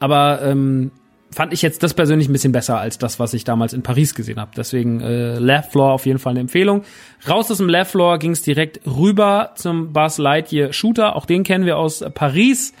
Aber 0.00 0.40
ähm, 0.42 0.92
fand 1.30 1.52
ich 1.52 1.62
jetzt 1.62 1.82
das 1.82 1.94
persönlich 1.94 2.28
ein 2.28 2.32
bisschen 2.32 2.52
besser 2.52 2.78
als 2.78 2.98
das, 2.98 3.20
was 3.20 3.34
ich 3.34 3.44
damals 3.44 3.72
in 3.72 3.82
Paris 3.82 4.14
gesehen 4.14 4.40
habe. 4.40 4.52
Deswegen 4.56 5.00
äh, 5.00 5.38
Left 5.38 5.72
Floor 5.72 5.92
auf 5.92 6.06
jeden 6.06 6.18
Fall 6.18 6.30
eine 6.30 6.40
Empfehlung. 6.40 6.82
Raus 7.28 7.50
aus 7.50 7.58
dem 7.58 7.68
Left 7.68 7.92
Floor 7.92 8.18
ging 8.18 8.32
es 8.32 8.42
direkt 8.42 8.80
rüber 8.86 9.52
zum 9.54 9.92
Buzz 9.92 10.18
Lightyear 10.18 10.72
Shooter. 10.72 11.16
Auch 11.16 11.26
den 11.26 11.44
kennen 11.44 11.66
wir 11.66 11.76
aus 11.76 12.02
Paris, 12.14 12.72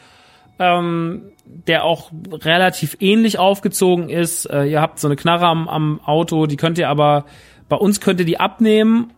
ähm, 0.58 1.32
der 1.44 1.84
auch 1.84 2.10
relativ 2.30 2.96
ähnlich 3.00 3.38
aufgezogen 3.38 4.08
ist. 4.08 4.46
Äh, 4.46 4.64
ihr 4.64 4.80
habt 4.80 4.98
so 4.98 5.08
eine 5.08 5.16
Knarre 5.16 5.46
am, 5.46 5.68
am 5.68 6.00
Auto, 6.04 6.46
die 6.46 6.56
könnt 6.56 6.78
ihr 6.78 6.88
aber 6.88 7.26
bei 7.68 7.76
uns 7.76 8.00
könnt 8.00 8.20
ihr 8.20 8.26
die 8.26 8.40
abnehmen. 8.40 9.12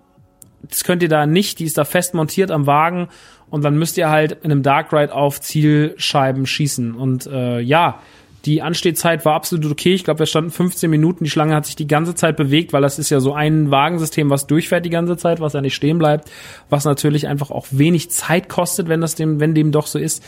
Das 0.63 0.85
könnt 0.85 1.03
ihr 1.03 1.09
da 1.09 1.25
nicht, 1.25 1.59
die 1.59 1.65
ist 1.65 1.79
da 1.79 1.85
fest 1.85 2.15
montiert 2.15 2.51
am 2.51 2.67
Wagen 2.67 3.09
und 3.49 3.65
dann 3.65 3.79
müsst 3.79 3.99
ihr 3.99 4.11
halt 4.11 4.33
in 4.33 4.51
einem 4.51 4.63
Dark 4.63 4.93
Ride 4.93 5.15
auf 5.15 5.41
Zielscheiben 5.41 6.47
schießen. 6.47 6.95
Und 6.95 7.27
äh, 7.27 7.61
ja, 7.61 8.01
die 8.45 8.63
Anstehzeit 8.63 9.25
war 9.25 9.35
absolut 9.35 9.71
okay. 9.71 9.93
Ich 9.93 10.05
glaube, 10.05 10.21
wir 10.21 10.27
standen 10.27 10.51
15 10.51 10.91
Minuten. 10.91 11.25
Die 11.25 11.31
Schlange 11.31 11.55
hat 11.55 11.67
sich 11.67 11.77
die 11.77 11.87
ganze 11.87 12.15
Zeit 12.15 12.37
bewegt, 12.37 12.73
weil 12.73 12.83
das 12.83 12.99
ist 12.99 13.11
ja 13.11 13.21
so 13.21 13.35
ein 13.35 13.71
Wagensystem, 13.71 14.31
was 14.31 14.47
durchfährt 14.47 14.85
die 14.85 14.91
ganze 14.91 15.17
Zeit, 15.17 15.41
was 15.41 15.53
ja 15.53 15.61
nicht 15.61 15.75
stehen 15.75 15.99
bleibt, 15.99 16.31
was 16.71 16.85
natürlich 16.85 17.29
einfach 17.29 17.51
auch 17.51 17.67
wenig 17.71 18.11
Zeit 18.11 18.49
kostet, 18.49 18.89
wenn 18.89 19.01
das 19.01 19.15
dem, 19.15 19.41
wenn 19.41 19.55
dem 19.55 19.73
doch 19.73 19.87
so 19.87 19.99
ist. 19.99 20.25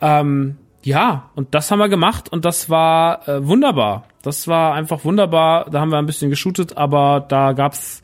Ähm, 0.00 0.56
ja, 0.82 1.30
und 1.34 1.54
das 1.54 1.70
haben 1.70 1.78
wir 1.78 1.90
gemacht 1.90 2.32
und 2.32 2.44
das 2.44 2.70
war 2.70 3.28
äh, 3.28 3.46
wunderbar. 3.46 4.04
Das 4.22 4.48
war 4.48 4.74
einfach 4.74 5.04
wunderbar. 5.04 5.68
Da 5.70 5.80
haben 5.80 5.90
wir 5.90 5.98
ein 5.98 6.06
bisschen 6.06 6.30
geshootet, 6.30 6.76
aber 6.76 7.24
da 7.28 7.52
gab's 7.52 8.02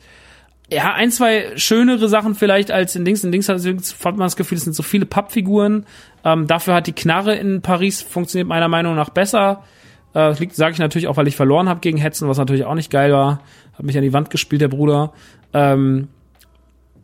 ja, 0.71 0.93
ein, 0.93 1.11
zwei 1.11 1.55
schönere 1.55 2.09
Sachen 2.09 2.35
vielleicht 2.35 2.71
als 2.71 2.95
in 2.95 3.05
Dings. 3.05 3.23
In 3.23 3.31
Dings 3.31 3.47
hat, 3.47 3.63
man 3.63 4.17
das 4.19 4.35
Gefühl, 4.35 4.57
es 4.57 4.65
sind 4.65 4.73
so 4.73 4.83
viele 4.83 5.05
Pappfiguren. 5.05 5.85
Ähm, 6.25 6.47
dafür 6.47 6.73
hat 6.73 6.87
die 6.87 6.93
Knarre 6.93 7.35
in 7.35 7.61
Paris 7.61 8.01
funktioniert 8.01 8.47
meiner 8.47 8.67
Meinung 8.67 8.95
nach 8.95 9.09
besser. 9.09 9.63
Äh, 10.13 10.29
das 10.29 10.39
liegt, 10.39 10.55
sage 10.55 10.73
ich 10.73 10.79
natürlich 10.79 11.07
auch, 11.07 11.15
weil 11.15 11.27
ich 11.27 11.37
verloren 11.37 11.69
habe 11.69 11.79
gegen 11.79 11.97
Hetzen, 11.97 12.27
was 12.27 12.37
natürlich 12.37 12.65
auch 12.65 12.75
nicht 12.75 12.91
geil 12.91 13.13
war. 13.13 13.41
Hat 13.77 13.83
mich 13.83 13.95
an 13.95 14.03
die 14.03 14.11
Wand 14.11 14.29
gespielt, 14.29 14.61
der 14.61 14.67
Bruder. 14.67 15.13
Ähm, 15.53 16.09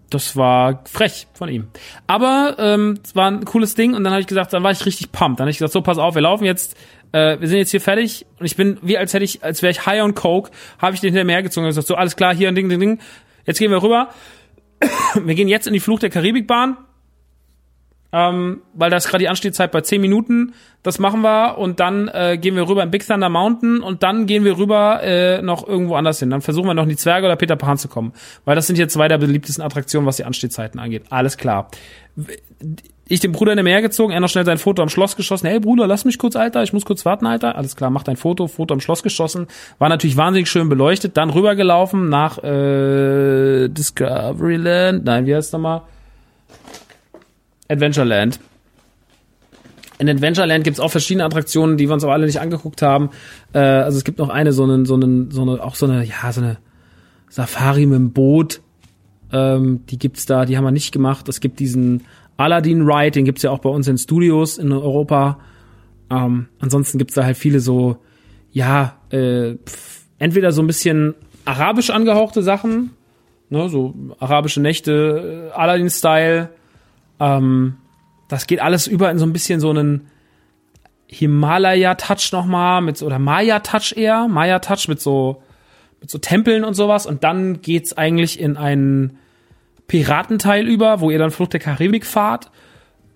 das 0.10 0.36
war 0.36 0.84
frech 0.86 1.28
von 1.34 1.50
ihm. 1.50 1.68
Aber 2.06 2.58
ähm, 2.60 3.00
es 3.04 3.16
war 3.16 3.32
ein 3.32 3.46
cooles 3.46 3.76
Ding 3.76 3.94
und 3.94 4.04
dann 4.04 4.12
habe 4.12 4.22
ich 4.22 4.28
gesagt, 4.28 4.54
dann 4.54 4.64
war 4.64 4.72
ich 4.72 4.86
richtig 4.86 5.12
pumped. 5.12 5.40
Dann 5.40 5.46
habe 5.46 5.52
ich 5.52 5.58
gesagt, 5.58 5.74
so 5.74 5.82
pass 5.82 5.98
auf, 5.98 6.16
wir 6.16 6.22
laufen 6.22 6.44
jetzt, 6.44 6.78
äh, 7.14 7.40
wir 7.40 7.48
sind 7.48 7.58
jetzt 7.58 7.72
hier 7.72 7.82
fertig 7.82 8.26
und 8.40 8.46
ich 8.46 8.56
bin 8.56 8.78
wie 8.82 8.98
als 8.98 9.14
hätte 9.14 9.24
ich, 9.24 9.44
als 9.44 9.62
wäre 9.62 9.72
ich 9.72 9.86
high 9.86 10.02
on 10.04 10.16
coke, 10.16 10.52
habe 10.80 10.96
ich 10.96 11.02
den 11.02 11.14
hinterher 11.14 11.44
gezogen 11.44 11.66
und 11.66 11.70
gesagt, 11.70 11.88
so 11.88 11.96
alles 11.96 12.16
klar, 12.16 12.36
hier 12.36 12.50
ein 12.50 12.56
Ding, 12.56 12.68
Ding, 12.70 12.80
Ding. 12.80 13.00
Jetzt 13.46 13.60
gehen 13.60 13.72
wir 13.72 13.82
rüber. 13.84 14.10
Wir 15.24 15.36
gehen 15.36 15.48
jetzt 15.48 15.68
in 15.68 15.74
die 15.74 15.80
Fluch 15.80 16.00
der 16.00 16.10
Karibikbahn. 16.10 16.78
ähm, 18.12 18.62
weil 18.74 18.90
da 18.92 18.98
ist 18.98 19.08
gerade 19.08 19.24
die 19.24 19.30
Anstehzeit 19.30 19.72
bei 19.72 19.82
10 19.82 20.00
Minuten. 20.00 20.54
Das 20.84 21.00
machen 21.00 21.22
wir 21.22 21.58
und 21.58 21.80
dann 21.80 22.10
äh, 22.10 22.38
gehen 22.38 22.56
wir 22.56 22.68
rüber 22.68 22.84
in 22.84 22.92
Big 22.92 23.08
Thunder 23.08 23.30
Mountain 23.30 23.82
und 23.82 24.04
dann 24.04 24.28
gehen 24.28 24.44
wir 24.44 24.58
rüber 24.58 25.02
äh, 25.02 25.42
noch 25.42 25.68
irgendwo 25.68 25.96
anders 25.96 26.20
hin. 26.20 26.30
Dann 26.30 26.42
versuchen 26.42 26.68
wir 26.68 26.74
noch 26.74 26.84
in 26.84 26.90
die 26.90 26.98
Zwerge 26.98 27.26
oder 27.26 27.38
Peter 27.38 27.56
Pan 27.56 27.78
zu 27.78 27.88
kommen, 27.88 28.14
weil 28.46 28.56
das 28.56 28.68
sind 28.68 28.78
jetzt 28.78 28.94
zwei 28.94 29.08
der 29.08 29.18
beliebtesten 29.18 29.64
Attraktionen, 29.64 30.06
was 30.06 30.18
die 30.18 30.26
Anstehzeiten 30.26 30.80
angeht. 30.80 31.06
Alles 31.10 31.38
klar. 31.38 31.72
Ich 33.08 33.20
den 33.20 33.34
Bruder 33.34 33.52
in 33.52 33.58
der 33.58 33.64
Meer 33.64 33.82
gezogen, 33.82 34.14
er 34.14 34.22
noch 34.22 34.30
schnell 34.30 34.46
sein 34.46 34.58
Foto 34.58 34.82
am 34.82 34.88
Schloss 34.88 35.18
geschossen. 35.18 35.48
Hey 35.48 35.60
Bruder, 35.60 35.88
lass 35.88 36.06
mich 36.06 36.18
kurz, 36.18 36.38
Alter, 36.38 36.64
ich 36.64 36.72
muss 36.72 36.86
kurz 36.86 37.04
warten, 37.04 37.26
Alter. 37.26 37.58
Alles 37.58 37.76
klar, 37.76 37.90
mach 37.90 38.04
dein 38.04 38.16
Foto, 38.16 38.48
Foto 38.48 38.74
am 38.74 38.80
Schloss 38.80 39.04
geschossen. 39.04 39.48
War 39.78 39.90
natürlich 39.90 40.16
wahnsinnig 40.16 40.50
schön 40.50 40.70
beleuchtet. 40.70 41.18
Dann 41.18 41.30
rübergelaufen 41.30 42.08
nach 42.08 42.42
äh, 42.44 43.68
Discoveryland. 43.68 45.04
Nein, 45.04 45.26
wie 45.26 45.36
heißt 45.36 45.52
nochmal? 45.52 45.82
Adventureland. 47.68 48.40
In 50.00 50.10
Adventureland 50.10 50.64
gibt's 50.64 50.80
auch 50.80 50.92
verschiedene 50.92 51.26
Attraktionen, 51.26 51.78
die 51.78 51.88
wir 51.88 51.94
uns 51.94 52.04
aber 52.04 52.14
alle 52.14 52.26
nicht 52.26 52.40
angeguckt 52.40 52.82
haben. 52.82 53.10
Äh, 53.54 53.60
also 53.60 53.98
es 53.98 54.06
gibt 54.06 54.20
noch 54.20 54.30
eine, 54.30 54.54
so 54.54 54.64
eine, 54.64 54.86
so 54.86 54.96
eine, 54.96 55.28
so 55.30 55.42
eine, 55.42 55.62
auch 55.64 55.76
so 55.76 55.86
eine, 55.86 56.06
ja, 56.06 56.32
so 56.32 56.40
eine 56.40 56.58
Safari 57.30 57.86
mit 57.86 57.98
dem 57.98 58.12
Boot. 58.12 58.62
Ähm, 59.32 59.86
die 59.90 59.98
gibt's 59.98 60.26
da, 60.26 60.46
die 60.46 60.58
haben 60.58 60.64
wir 60.64 60.72
nicht 60.72 60.92
gemacht. 60.92 61.28
Es 61.28 61.42
gibt 61.42 61.60
diesen 61.60 62.06
Aladdin 62.38 62.82
Ride, 62.82 63.12
den 63.12 63.26
gibt's 63.26 63.44
ja 63.44 63.52
auch 63.52 63.60
bei 63.60 63.70
uns 63.70 63.88
in 63.88 63.98
Studios 63.98 64.58
in 64.58 64.72
Europa. 64.72 65.40
Ähm, 66.10 66.48
ansonsten 66.60 66.98
gibt's 66.98 67.16
da 67.16 67.24
halt 67.24 67.38
viele 67.38 67.60
so, 67.60 67.98
ja, 68.52 68.98
äh, 69.10 69.56
pf, 69.56 70.02
entweder 70.20 70.52
so 70.52 70.62
ein 70.62 70.68
bisschen 70.68 71.16
arabisch 71.46 71.90
angehauchte 71.90 72.44
Sachen, 72.44 72.92
ne, 73.50 73.70
so 73.70 73.94
arabische 74.20 74.62
Nächte, 74.62 75.50
äh, 75.52 75.56
Aladdin-Style, 75.56 76.50
ähm, 77.20 77.76
das 78.28 78.48
geht 78.48 78.62
alles 78.62 78.88
über 78.88 79.12
in 79.12 79.20
so 79.20 79.26
ein 79.26 79.34
bisschen 79.34 79.60
so 79.60 79.70
einen 79.70 80.08
Himalaya-Touch 81.08 82.32
nochmal, 82.32 82.82
mit 82.82 82.98
so, 82.98 83.06
oder 83.06 83.20
Maya-Touch 83.20 83.96
eher, 83.96 84.28
Maya-Touch 84.28 84.88
mit 84.88 85.00
so, 85.00 85.44
mit 86.02 86.10
so 86.10 86.18
Tempeln 86.18 86.64
und 86.64 86.74
sowas. 86.74 87.06
Und 87.06 87.24
dann 87.24 87.62
geht's 87.62 87.94
eigentlich 87.94 88.40
in 88.40 88.58
einen 88.58 89.20
Piratenteil 89.88 90.68
über, 90.68 91.02
wo 91.02 91.12
ihr 91.12 91.20
dann 91.20 91.32
Flucht 91.32 91.54
der 91.54 91.60
Karibik 91.60 92.06
fahrt. 92.06 92.52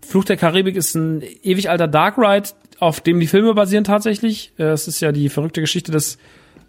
Flucht 0.06 0.30
der 0.30 0.38
Karibik 0.38 0.76
ist 0.76 0.96
ein 0.96 1.22
ewig 1.44 1.70
alter 1.70 1.88
Dark 1.88 2.18
Ride, 2.18 2.50
auf 2.80 3.02
dem 3.02 3.20
die 3.20 3.28
Filme 3.28 3.54
basieren 3.54 3.84
tatsächlich. 3.84 4.54
Äh, 4.58 4.66
es 4.66 4.88
ist 4.88 5.00
ja 5.02 5.12
die 5.12 5.30
verrückte 5.30 5.62
Geschichte 5.62 5.92
des 5.92 6.18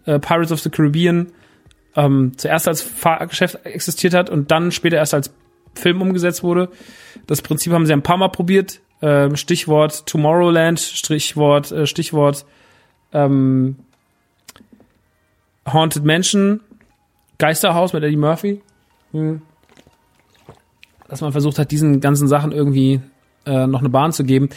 äh, 0.05 0.19
Pirates 0.19 0.51
of 0.51 0.59
the 0.59 0.69
Caribbean. 0.69 1.31
Ähm, 1.95 2.33
zuerst 2.37 2.67
als 2.67 2.81
Fahrgeschäft 2.81 3.65
existiert 3.65 4.13
hat 4.13 4.29
und 4.29 4.51
dann 4.51 4.71
später 4.71 4.97
erst 4.97 5.13
als 5.13 5.31
Film 5.75 6.01
umgesetzt 6.01 6.43
wurde. 6.43 6.69
Das 7.27 7.41
Prinzip 7.41 7.73
haben 7.73 7.85
sie 7.85 7.93
ein 7.93 8.03
paar 8.03 8.17
Mal 8.17 8.29
probiert. 8.29 8.79
Ähm, 9.01 9.35
Stichwort 9.35 10.05
Tomorrowland, 10.05 10.79
Stichwort, 10.79 11.71
äh, 11.71 11.87
Stichwort 11.87 12.45
ähm, 13.13 13.77
Haunted 15.65 16.03
Mansion, 16.03 16.59
Geisterhaus 17.37 17.93
mit 17.93 18.03
Eddie 18.03 18.17
Murphy. 18.17 18.61
Hm. 19.11 19.41
Dass 21.09 21.21
man 21.21 21.31
versucht 21.31 21.59
hat, 21.59 21.71
diesen 21.71 21.99
ganzen 22.01 22.27
Sachen 22.27 22.51
irgendwie 22.51 23.01
äh, 23.45 23.67
noch 23.67 23.79
eine 23.79 23.89
Bahn 23.89 24.11
zu 24.11 24.23
geben. 24.23 24.49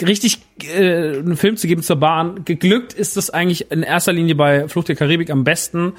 Richtig 0.00 0.38
äh, 0.62 1.18
einen 1.18 1.36
Film 1.36 1.56
zu 1.56 1.66
geben 1.66 1.82
zur 1.82 1.96
Bahn. 1.96 2.44
Geglückt 2.44 2.92
ist 2.92 3.16
das 3.16 3.30
eigentlich 3.30 3.70
in 3.72 3.82
erster 3.82 4.12
Linie 4.12 4.34
bei 4.34 4.68
Flucht 4.68 4.88
der 4.88 4.96
Karibik 4.96 5.30
am 5.30 5.42
besten. 5.42 5.94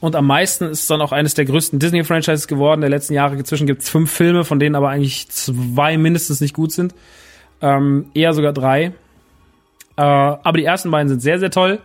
Und 0.00 0.16
am 0.16 0.26
meisten 0.26 0.64
ist 0.64 0.82
es 0.82 0.86
dann 0.86 1.00
auch 1.00 1.12
eines 1.12 1.34
der 1.34 1.46
größten 1.46 1.78
Disney-Franchises 1.78 2.46
geworden 2.46 2.82
der 2.82 2.90
letzten 2.90 3.14
Jahre. 3.14 3.36
Inzwischen 3.36 3.66
gibt 3.66 3.82
es 3.82 3.88
fünf 3.88 4.10
Filme, 4.10 4.44
von 4.44 4.58
denen 4.58 4.74
aber 4.74 4.90
eigentlich 4.90 5.28
zwei 5.30 5.96
mindestens 5.96 6.40
nicht 6.40 6.54
gut 6.54 6.72
sind. 6.72 6.94
Ähm, 7.60 8.06
eher 8.14 8.34
sogar 8.34 8.52
drei. 8.52 8.92
Äh, 9.96 10.02
aber 10.02 10.58
die 10.58 10.64
ersten 10.64 10.90
beiden 10.90 11.08
sind 11.08 11.20
sehr, 11.20 11.38
sehr 11.38 11.50
toll. 11.50 11.80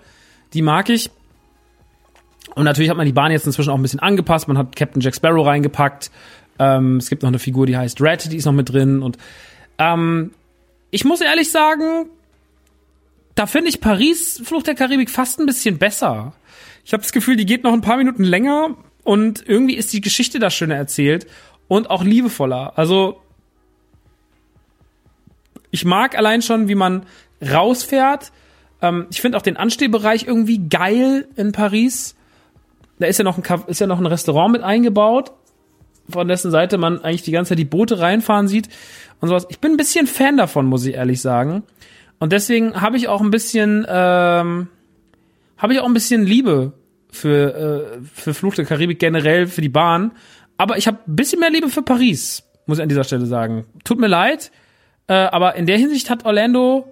Die 0.53 0.61
mag 0.61 0.89
ich. 0.89 1.09
Und 2.55 2.65
natürlich 2.65 2.89
hat 2.89 2.97
man 2.97 3.05
die 3.05 3.13
Bahn 3.13 3.31
jetzt 3.31 3.45
inzwischen 3.45 3.69
auch 3.69 3.75
ein 3.75 3.81
bisschen 3.81 3.99
angepasst. 3.99 4.47
Man 4.47 4.57
hat 4.57 4.75
Captain 4.75 5.01
Jack 5.01 5.15
Sparrow 5.15 5.45
reingepackt. 5.45 6.11
Ähm, 6.59 6.97
es 6.97 7.09
gibt 7.09 7.23
noch 7.23 7.29
eine 7.29 7.39
Figur, 7.39 7.65
die 7.65 7.77
heißt 7.77 8.01
Red, 8.01 8.31
die 8.31 8.37
ist 8.37 8.45
noch 8.45 8.53
mit 8.53 8.71
drin. 8.71 9.01
Und 9.01 9.17
ähm, 9.77 10.31
ich 10.91 11.05
muss 11.05 11.21
ehrlich 11.21 11.51
sagen, 11.51 12.09
da 13.35 13.45
finde 13.45 13.69
ich 13.69 13.79
Paris 13.79 14.41
Flucht 14.43 14.67
der 14.67 14.75
Karibik 14.75 15.09
fast 15.09 15.39
ein 15.39 15.45
bisschen 15.45 15.77
besser. 15.77 16.33
Ich 16.83 16.93
habe 16.93 17.03
das 17.03 17.13
Gefühl, 17.13 17.37
die 17.37 17.45
geht 17.45 17.63
noch 17.63 17.73
ein 17.73 17.81
paar 17.81 17.97
Minuten 17.97 18.23
länger 18.23 18.75
und 19.03 19.47
irgendwie 19.47 19.75
ist 19.75 19.93
die 19.93 20.01
Geschichte 20.01 20.39
da 20.39 20.49
schöner 20.49 20.75
erzählt 20.75 21.25
und 21.67 21.89
auch 21.89 22.03
liebevoller. 22.03 22.77
Also 22.77 23.21
ich 25.71 25.85
mag 25.85 26.17
allein 26.17 26.41
schon, 26.41 26.67
wie 26.67 26.75
man 26.75 27.05
rausfährt. 27.41 28.31
Ähm, 28.81 29.07
ich 29.09 29.21
finde 29.21 29.37
auch 29.37 29.41
den 29.41 29.57
Anstehbereich 29.57 30.25
irgendwie 30.27 30.67
geil 30.67 31.27
in 31.35 31.51
Paris. 31.51 32.15
Da 32.97 33.07
ist 33.07 33.17
ja 33.17 33.23
noch 33.23 33.37
ein 33.37 33.63
ist 33.67 33.79
ja 33.79 33.87
noch 33.87 33.99
ein 33.99 34.05
Restaurant 34.05 34.51
mit 34.51 34.63
eingebaut, 34.63 35.31
von 36.09 36.27
dessen 36.27 36.51
Seite 36.51 36.77
man 36.77 37.01
eigentlich 37.01 37.23
die 37.23 37.31
ganze 37.31 37.49
Zeit 37.49 37.59
die 37.59 37.65
Boote 37.65 37.99
reinfahren 37.99 38.47
sieht 38.47 38.69
und 39.19 39.29
sowas. 39.29 39.47
Ich 39.49 39.59
bin 39.59 39.71
ein 39.71 39.77
bisschen 39.77 40.07
Fan 40.07 40.37
davon, 40.37 40.65
muss 40.65 40.85
ich 40.85 40.95
ehrlich 40.95 41.21
sagen. 41.21 41.63
Und 42.19 42.33
deswegen 42.33 42.81
habe 42.81 42.97
ich 42.97 43.07
auch 43.07 43.21
ein 43.21 43.31
bisschen 43.31 43.85
ähm, 43.87 44.67
habe 45.59 45.73
ich 45.73 45.79
auch 45.79 45.85
ein 45.85 45.93
bisschen 45.93 46.25
Liebe 46.25 46.73
für, 47.11 47.97
äh, 47.97 48.01
für 48.13 48.33
Fluch 48.33 48.55
der 48.55 48.65
Karibik 48.65 48.97
generell, 48.97 49.45
für 49.47 49.61
die 49.61 49.69
Bahn. 49.69 50.13
Aber 50.57 50.77
ich 50.77 50.87
habe 50.87 50.97
ein 51.07 51.15
bisschen 51.15 51.39
mehr 51.39 51.51
Liebe 51.51 51.69
für 51.69 51.83
Paris, 51.83 52.43
muss 52.65 52.79
ich 52.79 52.81
an 52.81 52.89
dieser 52.89 53.03
Stelle 53.03 53.25
sagen. 53.25 53.65
Tut 53.83 53.99
mir 53.99 54.07
leid, 54.07 54.51
äh, 55.07 55.13
aber 55.13 55.55
in 55.55 55.65
der 55.65 55.77
Hinsicht 55.77 56.09
hat 56.09 56.25
Orlando 56.25 56.91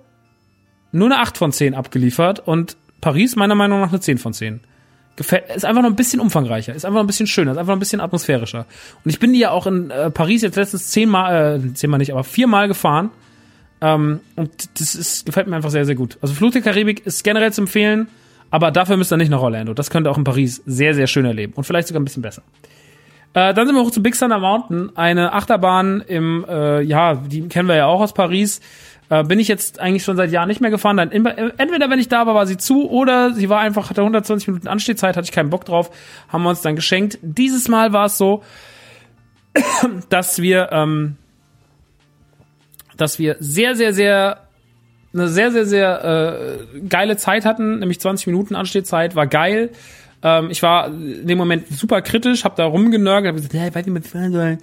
nur 0.91 1.07
eine 1.07 1.19
8 1.19 1.37
von 1.37 1.51
10 1.51 1.75
abgeliefert 1.75 2.45
und 2.45 2.77
Paris 3.01 3.35
meiner 3.35 3.55
Meinung 3.55 3.81
nach 3.81 3.89
eine 3.89 3.99
10 3.99 4.17
von 4.17 4.33
10. 4.33 4.61
Gefällt, 5.17 5.45
ist 5.53 5.65
einfach 5.65 5.81
noch 5.81 5.89
ein 5.89 5.95
bisschen 5.95 6.21
umfangreicher, 6.21 6.73
ist 6.73 6.85
einfach 6.85 6.95
noch 6.97 7.03
ein 7.03 7.07
bisschen 7.07 7.27
schöner, 7.27 7.51
ist 7.51 7.57
einfach 7.57 7.71
noch 7.71 7.77
ein 7.77 7.79
bisschen 7.79 7.99
atmosphärischer. 7.99 8.65
Und 9.03 9.09
ich 9.09 9.19
bin 9.19 9.33
ja 9.33 9.51
auch 9.51 9.67
in 9.67 9.89
äh, 9.89 10.09
Paris 10.11 10.43
jetzt 10.43 10.55
letztens 10.55 10.89
zehnmal, 10.89 11.59
äh, 11.59 11.73
zehnmal 11.73 11.97
nicht, 11.97 12.11
aber 12.11 12.23
viermal 12.23 12.67
gefahren. 12.67 13.09
Ähm, 13.81 14.21
und 14.35 14.79
das 14.79 14.95
ist, 14.95 15.25
gefällt 15.25 15.47
mir 15.47 15.55
einfach 15.55 15.71
sehr, 15.71 15.85
sehr 15.85 15.95
gut. 15.95 16.17
Also 16.21 16.33
Fluch 16.33 16.51
der 16.51 16.61
Karibik 16.61 17.05
ist 17.05 17.23
generell 17.23 17.51
zu 17.51 17.61
empfehlen. 17.61 18.07
Aber 18.49 18.71
dafür 18.71 18.97
müsst 18.97 19.11
ihr 19.11 19.17
nicht 19.17 19.29
nach 19.29 19.41
Orlando. 19.41 19.73
Das 19.73 19.89
könnt 19.89 20.07
ihr 20.07 20.11
auch 20.11 20.17
in 20.17 20.23
Paris 20.23 20.61
sehr, 20.65 20.93
sehr 20.93 21.07
schön 21.07 21.25
erleben. 21.25 21.53
Und 21.53 21.65
vielleicht 21.65 21.87
sogar 21.87 21.99
ein 21.99 22.05
bisschen 22.05 22.21
besser. 22.21 22.43
Äh, 23.33 23.53
dann 23.53 23.67
sind 23.67 23.75
wir 23.75 23.83
hoch 23.83 23.91
zu 23.91 24.01
Big 24.01 24.17
Thunder 24.17 24.39
Mountain. 24.39 24.95
Eine 24.95 25.33
Achterbahn 25.33 26.01
im, 26.01 26.45
äh, 26.47 26.81
ja, 26.81 27.15
die 27.15 27.47
kennen 27.49 27.67
wir 27.67 27.75
ja 27.75 27.87
auch 27.87 28.01
aus 28.01 28.13
Paris. 28.13 28.61
Äh, 29.09 29.23
bin 29.23 29.39
ich 29.39 29.47
jetzt 29.47 29.79
eigentlich 29.79 30.03
schon 30.03 30.17
seit 30.17 30.31
Jahren 30.31 30.49
nicht 30.49 30.59
mehr 30.59 30.71
gefahren. 30.71 30.97
Dann 30.97 31.11
entweder, 31.11 31.89
wenn 31.89 31.99
ich 31.99 32.09
da 32.09 32.25
war, 32.27 32.35
war 32.35 32.45
sie 32.45 32.57
zu 32.57 32.89
oder 32.89 33.33
sie 33.33 33.49
war 33.49 33.59
einfach, 33.59 33.89
hatte 33.89 34.01
120 34.01 34.47
Minuten 34.47 34.67
Anstehzeit, 34.67 35.15
hatte 35.15 35.25
ich 35.25 35.31
keinen 35.31 35.49
Bock 35.49 35.65
drauf, 35.65 35.91
haben 36.27 36.43
wir 36.43 36.49
uns 36.49 36.61
dann 36.61 36.75
geschenkt. 36.75 37.17
Dieses 37.21 37.69
Mal 37.69 37.93
war 37.93 38.05
es 38.05 38.17
so, 38.17 38.43
dass 40.09 40.41
wir, 40.41 40.69
ähm, 40.71 41.15
dass 42.97 43.17
wir 43.17 43.37
sehr, 43.39 43.75
sehr, 43.75 43.93
sehr 43.93 44.41
eine 45.13 45.29
sehr, 45.29 45.51
sehr, 45.51 45.65
sehr 45.65 46.03
äh, 46.03 46.79
geile 46.87 47.17
Zeit 47.17 47.45
hatten, 47.45 47.79
nämlich 47.79 47.99
20 47.99 48.27
Minuten 48.27 48.55
Anstehzeit, 48.55 49.15
war 49.15 49.25
geil. 49.25 49.71
Ähm, 50.21 50.49
ich 50.49 50.61
war 50.63 50.87
in 50.87 51.27
dem 51.27 51.37
Moment 51.37 51.67
super 51.69 52.01
kritisch, 52.01 52.43
hab 52.43 52.55
da 52.55 52.65
rumgenörgelt, 52.65 53.29
hab 53.29 53.35
gesagt, 53.35 53.53
hey, 53.53 53.73
weiß 53.73 53.85
nicht, 53.85 54.03
was 54.03 54.11
fahren 54.11 54.31
sollen. 54.31 54.57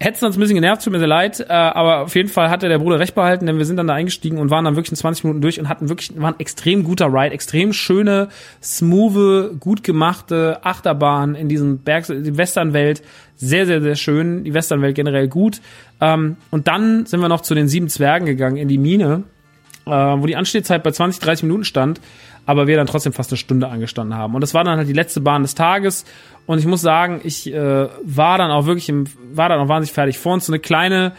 Hätte 0.00 0.24
uns 0.24 0.36
ein 0.36 0.40
bisschen 0.40 0.54
genervt, 0.54 0.84
tut 0.84 0.92
mir 0.92 1.00
sehr 1.00 1.08
leid, 1.08 1.40
äh, 1.40 1.52
aber 1.52 2.02
auf 2.02 2.14
jeden 2.14 2.28
Fall 2.28 2.50
hatte 2.50 2.68
der 2.68 2.78
Bruder 2.78 3.00
recht 3.00 3.16
behalten, 3.16 3.46
denn 3.46 3.58
wir 3.58 3.64
sind 3.64 3.78
dann 3.78 3.88
da 3.88 3.94
eingestiegen 3.94 4.38
und 4.38 4.48
waren 4.48 4.64
dann 4.64 4.76
wirklich 4.76 4.92
in 4.92 4.96
20 4.96 5.24
Minuten 5.24 5.40
durch 5.40 5.58
und 5.58 5.68
hatten 5.68 5.88
wirklich, 5.88 6.12
war 6.20 6.30
ein 6.30 6.38
extrem 6.38 6.84
guter 6.84 7.06
Ride, 7.06 7.34
extrem 7.34 7.72
schöne, 7.72 8.28
smooth, 8.62 9.58
gut 9.58 9.82
gemachte 9.82 10.60
Achterbahn 10.62 11.34
in 11.34 11.48
diesem 11.48 11.78
Berg, 11.78 12.06
die 12.06 12.36
Westernwelt, 12.36 13.02
sehr, 13.34 13.66
sehr, 13.66 13.82
sehr 13.82 13.96
schön, 13.96 14.44
die 14.44 14.54
Westernwelt 14.54 14.94
generell 14.94 15.26
gut. 15.26 15.60
Ähm, 16.00 16.36
und 16.52 16.68
dann 16.68 17.04
sind 17.06 17.18
wir 17.20 17.28
noch 17.28 17.40
zu 17.40 17.56
den 17.56 17.66
sieben 17.66 17.88
Zwergen 17.88 18.26
gegangen 18.26 18.56
in 18.56 18.68
die 18.68 18.78
Mine 18.78 19.24
äh, 19.88 19.90
wo 19.90 20.26
die 20.26 20.36
Anstehzeit 20.36 20.82
bei 20.82 20.90
20, 20.90 21.20
30 21.20 21.42
Minuten 21.44 21.64
stand, 21.64 22.00
aber 22.48 22.66
wir 22.66 22.78
dann 22.78 22.86
trotzdem 22.86 23.12
fast 23.12 23.30
eine 23.30 23.36
Stunde 23.36 23.68
angestanden 23.68 24.16
haben. 24.16 24.34
Und 24.34 24.40
das 24.40 24.54
war 24.54 24.64
dann 24.64 24.78
halt 24.78 24.88
die 24.88 24.94
letzte 24.94 25.20
Bahn 25.20 25.42
des 25.42 25.54
Tages. 25.54 26.06
Und 26.46 26.58
ich 26.58 26.64
muss 26.64 26.80
sagen, 26.80 27.20
ich 27.22 27.52
äh, 27.52 27.88
war 28.02 28.38
dann 28.38 28.50
auch 28.50 28.64
wirklich 28.64 28.88
im, 28.88 29.04
war 29.34 29.50
dann 29.50 29.60
auch 29.60 29.68
wahnsinnig 29.68 29.92
fertig. 29.92 30.16
Vor 30.16 30.32
uns 30.32 30.46
so 30.46 30.52
eine 30.54 30.58
kleine, 30.58 31.12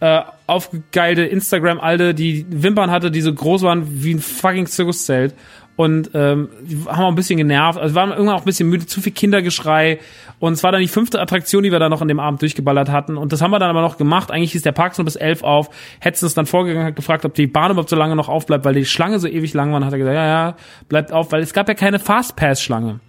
äh, 0.00 0.20
aufgegeilte 0.46 1.22
Instagram-Alde, 1.22 2.12
die 2.12 2.44
Wimpern 2.50 2.90
hatte, 2.90 3.10
die 3.10 3.22
so 3.22 3.32
groß 3.32 3.62
waren 3.62 4.04
wie 4.04 4.12
ein 4.12 4.18
fucking 4.18 4.66
Zirkuszelt 4.66 5.34
und 5.76 6.10
ähm, 6.14 6.48
haben 6.86 7.04
auch 7.04 7.08
ein 7.08 7.14
bisschen 7.14 7.36
genervt. 7.36 7.78
Also 7.78 7.94
waren 7.94 8.10
irgendwann 8.10 8.36
auch 8.36 8.42
ein 8.42 8.44
bisschen 8.44 8.68
müde, 8.68 8.86
zu 8.86 9.00
viel 9.00 9.12
Kindergeschrei. 9.12 9.98
Und 10.38 10.52
es 10.52 10.62
war 10.62 10.70
dann 10.70 10.80
die 10.80 10.88
fünfte 10.88 11.20
Attraktion, 11.20 11.64
die 11.64 11.72
wir 11.72 11.78
da 11.80 11.88
noch 11.88 12.00
an 12.00 12.08
dem 12.08 12.20
Abend 12.20 12.42
durchgeballert 12.42 12.90
hatten. 12.90 13.16
Und 13.16 13.32
das 13.32 13.42
haben 13.42 13.50
wir 13.50 13.58
dann 13.58 13.70
aber 13.70 13.80
noch 13.80 13.96
gemacht. 13.96 14.30
Eigentlich 14.30 14.52
hieß 14.52 14.62
der 14.62 14.72
Park 14.72 14.96
nur 14.98 15.04
bis 15.04 15.16
elf 15.16 15.42
auf. 15.42 15.70
Hätten 15.98 16.24
uns 16.24 16.34
dann 16.34 16.46
vorgegangen, 16.46 16.86
hat 16.86 16.96
gefragt, 16.96 17.24
ob 17.24 17.34
die 17.34 17.46
Bahn 17.46 17.72
überhaupt 17.72 17.90
so 17.90 17.96
lange 17.96 18.14
noch 18.14 18.28
aufbleibt, 18.28 18.64
weil 18.64 18.74
die 18.74 18.84
Schlange 18.84 19.18
so 19.18 19.26
ewig 19.26 19.52
lang 19.54 19.70
war. 19.70 19.78
Und 19.78 19.84
hat 19.84 19.92
er 19.92 19.98
gesagt, 19.98 20.14
ja, 20.14 20.26
ja, 20.26 20.56
bleibt 20.88 21.12
auf, 21.12 21.32
weil 21.32 21.42
es 21.42 21.52
gab 21.52 21.66
ja 21.68 21.74
keine 21.74 21.98
Fastpass-Schlange. 21.98 23.00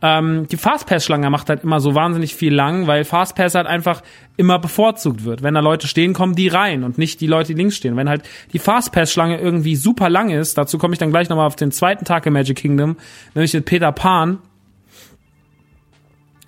Ähm, 0.00 0.46
die 0.46 0.56
Fastpass-Schlange 0.56 1.28
macht 1.28 1.48
halt 1.48 1.64
immer 1.64 1.80
so 1.80 1.94
wahnsinnig 1.94 2.34
viel 2.34 2.54
lang, 2.54 2.86
weil 2.86 3.04
Fastpass 3.04 3.56
halt 3.56 3.66
einfach 3.66 4.02
immer 4.36 4.58
bevorzugt 4.58 5.24
wird. 5.24 5.42
Wenn 5.42 5.54
da 5.54 5.60
Leute 5.60 5.88
stehen, 5.88 6.12
kommen 6.12 6.36
die 6.36 6.48
rein 6.48 6.84
und 6.84 6.98
nicht 6.98 7.20
die 7.20 7.26
Leute, 7.26 7.48
die 7.48 7.58
links 7.58 7.76
stehen. 7.76 7.96
Wenn 7.96 8.08
halt 8.08 8.22
die 8.52 8.60
Fastpass-Schlange 8.60 9.40
irgendwie 9.40 9.74
super 9.74 10.08
lang 10.08 10.30
ist, 10.30 10.56
dazu 10.56 10.78
komme 10.78 10.94
ich 10.94 10.98
dann 10.98 11.10
gleich 11.10 11.28
nochmal 11.28 11.46
auf 11.46 11.56
den 11.56 11.72
zweiten 11.72 12.04
Tag 12.04 12.26
im 12.26 12.34
Magic 12.34 12.56
Kingdom, 12.56 12.96
nämlich 13.34 13.54
mit 13.54 13.64
Peter 13.64 13.90
Pan, 13.90 14.38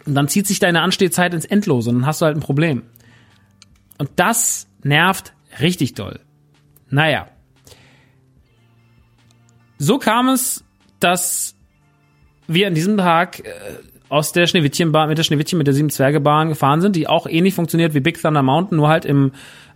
und 0.06 0.14
dann 0.14 0.28
zieht 0.28 0.47
sich 0.47 0.59
deine 0.59 0.82
Anstehzeit 0.82 1.35
ins 1.35 1.44
Endlose 1.44 1.90
und 1.90 2.01
dann 2.01 2.06
hast 2.06 2.20
du 2.20 2.27
halt 2.27 2.36
ein 2.36 2.40
Problem. 2.40 2.82
Und 3.98 4.10
das 4.16 4.66
nervt 4.82 5.35
richtig 5.60 5.94
doll. 5.94 6.20
Naja. 6.89 7.28
So 9.78 9.98
kam 9.98 10.28
es, 10.28 10.64
dass 10.98 11.55
wir 12.52 12.66
an 12.66 12.74
diesem 12.74 12.97
Tag 12.97 13.40
äh, 13.40 13.51
aus 14.09 14.32
der 14.32 14.47
Schneewittchenbahn, 14.47 15.09
mit 15.09 15.18
der 15.18 15.22
Schneewittchen, 15.22 15.56
mit 15.56 15.66
der 15.66 15.74
Sieben 15.74 15.90
Zwergebahn 15.90 16.48
gefahren 16.48 16.81
sind, 16.81 16.97
die 16.97 17.06
auch 17.06 17.27
ähnlich 17.27 17.55
funktioniert 17.55 17.94
wie 17.94 18.01
Big 18.01 18.20
Thunder 18.20 18.43
Mountain, 18.43 18.77
nur 18.77 18.89
halt 18.89 19.05
im, 19.05 19.32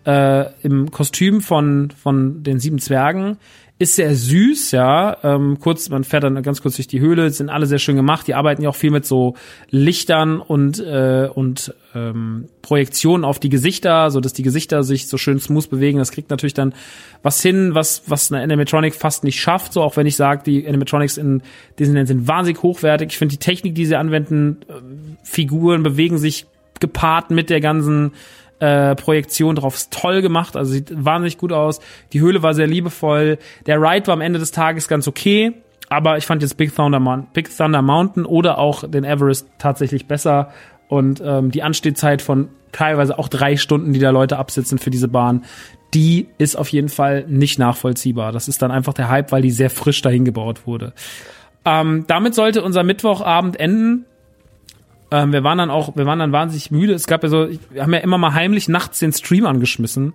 äh, 0.06 0.46
im 0.62 0.90
Kostüm 0.90 1.40
von, 1.40 1.90
von 1.90 2.42
den 2.42 2.58
Sieben 2.58 2.78
Zwergen 2.78 3.36
ist 3.76 3.96
sehr 3.96 4.14
süß, 4.14 4.70
ja. 4.70 5.16
Ähm, 5.24 5.58
kurz, 5.58 5.88
man 5.88 6.04
fährt 6.04 6.22
dann 6.22 6.40
ganz 6.44 6.62
kurz 6.62 6.76
durch 6.76 6.86
die 6.86 7.00
Höhle, 7.00 7.28
sind 7.30 7.48
alle 7.48 7.66
sehr 7.66 7.80
schön 7.80 7.96
gemacht. 7.96 8.26
Die 8.28 8.34
arbeiten 8.34 8.62
ja 8.62 8.68
auch 8.68 8.76
viel 8.76 8.92
mit 8.92 9.04
so 9.04 9.34
Lichtern 9.68 10.40
und 10.40 10.78
äh, 10.78 11.28
und 11.34 11.74
ähm, 11.92 12.46
Projektionen 12.62 13.24
auf 13.24 13.40
die 13.40 13.48
Gesichter, 13.48 14.12
so 14.12 14.20
dass 14.20 14.32
die 14.32 14.44
Gesichter 14.44 14.84
sich 14.84 15.08
so 15.08 15.18
schön 15.18 15.40
smooth 15.40 15.68
bewegen. 15.70 15.98
Das 15.98 16.12
kriegt 16.12 16.30
natürlich 16.30 16.54
dann 16.54 16.72
was 17.24 17.42
hin, 17.42 17.74
was 17.74 18.04
was 18.06 18.30
eine 18.30 18.42
Animatronic 18.44 18.94
fast 18.94 19.24
nicht 19.24 19.40
schafft. 19.40 19.72
So 19.72 19.82
auch 19.82 19.96
wenn 19.96 20.06
ich 20.06 20.14
sage, 20.14 20.44
die 20.46 20.68
Animatronics 20.68 21.16
in 21.16 21.42
Disneyland 21.76 22.06
sind 22.06 22.28
wahnsinnig 22.28 22.62
hochwertig. 22.62 23.10
Ich 23.10 23.18
finde 23.18 23.32
die 23.32 23.40
Technik, 23.40 23.74
die 23.74 23.86
sie 23.86 23.96
anwenden, 23.96 24.58
äh, 24.68 24.74
Figuren 25.24 25.82
bewegen 25.82 26.18
sich 26.18 26.46
gepaart 26.78 27.30
mit 27.30 27.50
der 27.50 27.60
ganzen 27.60 28.12
äh, 28.60 28.94
Projektion 28.94 29.56
drauf. 29.56 29.74
Ist 29.74 29.92
toll 29.92 30.22
gemacht, 30.22 30.56
also 30.56 30.72
sieht 30.72 30.92
wahnsinnig 30.92 31.38
gut 31.38 31.52
aus. 31.52 31.80
Die 32.12 32.20
Höhle 32.20 32.42
war 32.42 32.54
sehr 32.54 32.66
liebevoll. 32.66 33.38
Der 33.66 33.80
Ride 33.80 34.06
war 34.06 34.14
am 34.14 34.20
Ende 34.20 34.38
des 34.38 34.50
Tages 34.50 34.88
ganz 34.88 35.08
okay, 35.08 35.52
aber 35.88 36.16
ich 36.16 36.26
fand 36.26 36.42
jetzt 36.42 36.56
Big 36.56 36.74
Thunder, 36.74 37.26
Big 37.32 37.54
Thunder 37.56 37.82
Mountain 37.82 38.24
oder 38.24 38.58
auch 38.58 38.88
den 38.88 39.04
Everest 39.04 39.48
tatsächlich 39.58 40.06
besser. 40.06 40.50
Und 40.88 41.22
ähm, 41.24 41.50
die 41.50 41.62
Anstehzeit 41.62 42.22
von 42.22 42.48
teilweise 42.72 43.18
auch 43.18 43.28
drei 43.28 43.56
Stunden, 43.56 43.92
die 43.92 44.00
da 44.00 44.10
Leute 44.10 44.36
absitzen 44.38 44.78
für 44.78 44.90
diese 44.90 45.08
Bahn, 45.08 45.44
die 45.94 46.28
ist 46.38 46.56
auf 46.56 46.68
jeden 46.68 46.88
Fall 46.88 47.24
nicht 47.28 47.58
nachvollziehbar. 47.58 48.32
Das 48.32 48.48
ist 48.48 48.60
dann 48.62 48.70
einfach 48.70 48.94
der 48.94 49.08
Hype, 49.08 49.30
weil 49.32 49.42
die 49.42 49.52
sehr 49.52 49.70
frisch 49.70 50.02
dahin 50.02 50.24
gebaut 50.24 50.66
wurde. 50.66 50.92
Ähm, 51.64 52.04
damit 52.08 52.34
sollte 52.34 52.62
unser 52.62 52.82
Mittwochabend 52.82 53.58
enden. 53.58 54.04
Ähm, 55.14 55.32
wir 55.32 55.44
waren 55.44 55.58
dann 55.58 55.70
auch, 55.70 55.94
wir 55.94 56.06
waren 56.06 56.18
dann 56.18 56.32
wahnsinnig 56.32 56.72
müde. 56.72 56.92
Es 56.92 57.06
gab 57.06 57.22
ja 57.22 57.28
so, 57.28 57.46
wir 57.70 57.82
haben 57.82 57.92
ja 57.92 58.00
immer 58.00 58.18
mal 58.18 58.34
heimlich 58.34 58.68
nachts 58.68 58.98
den 58.98 59.12
Stream 59.12 59.46
angeschmissen. 59.46 60.14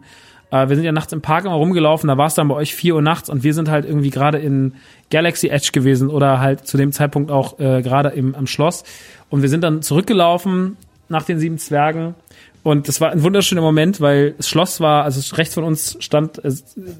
Äh, 0.51 0.67
wir 0.67 0.75
sind 0.75 0.83
ja 0.83 0.91
nachts 0.91 1.13
im 1.13 1.21
Park 1.21 1.45
immer 1.45 1.55
rumgelaufen, 1.55 2.09
da 2.09 2.17
war 2.17 2.27
es 2.27 2.35
dann 2.35 2.49
bei 2.49 2.55
euch 2.55 2.75
vier 2.75 2.95
Uhr 2.95 3.01
nachts 3.01 3.29
und 3.29 3.43
wir 3.43 3.53
sind 3.53 3.69
halt 3.69 3.85
irgendwie 3.85 4.09
gerade 4.09 4.39
in 4.39 4.73
Galaxy 5.09 5.47
Edge 5.47 5.69
gewesen 5.71 6.09
oder 6.09 6.41
halt 6.41 6.67
zu 6.67 6.75
dem 6.75 6.91
Zeitpunkt 6.91 7.31
auch 7.31 7.59
äh, 7.59 7.81
gerade 7.81 8.09
im 8.09 8.35
am 8.35 8.45
Schloss. 8.45 8.83
Und 9.29 9.41
wir 9.41 9.47
sind 9.47 9.63
dann 9.63 9.81
zurückgelaufen 9.81 10.75
nach 11.07 11.23
den 11.23 11.39
sieben 11.39 11.59
Zwergen. 11.59 12.15
Und 12.61 12.89
das 12.89 12.99
war 12.99 13.11
ein 13.11 13.23
wunderschöner 13.23 13.61
Moment, 13.61 14.01
weil 14.01 14.33
das 14.33 14.49
Schloss 14.49 14.81
war, 14.81 15.05
also 15.05 15.33
rechts 15.37 15.53
von 15.53 15.63
uns 15.63 15.95
stand, 16.01 16.43
äh, 16.43 16.51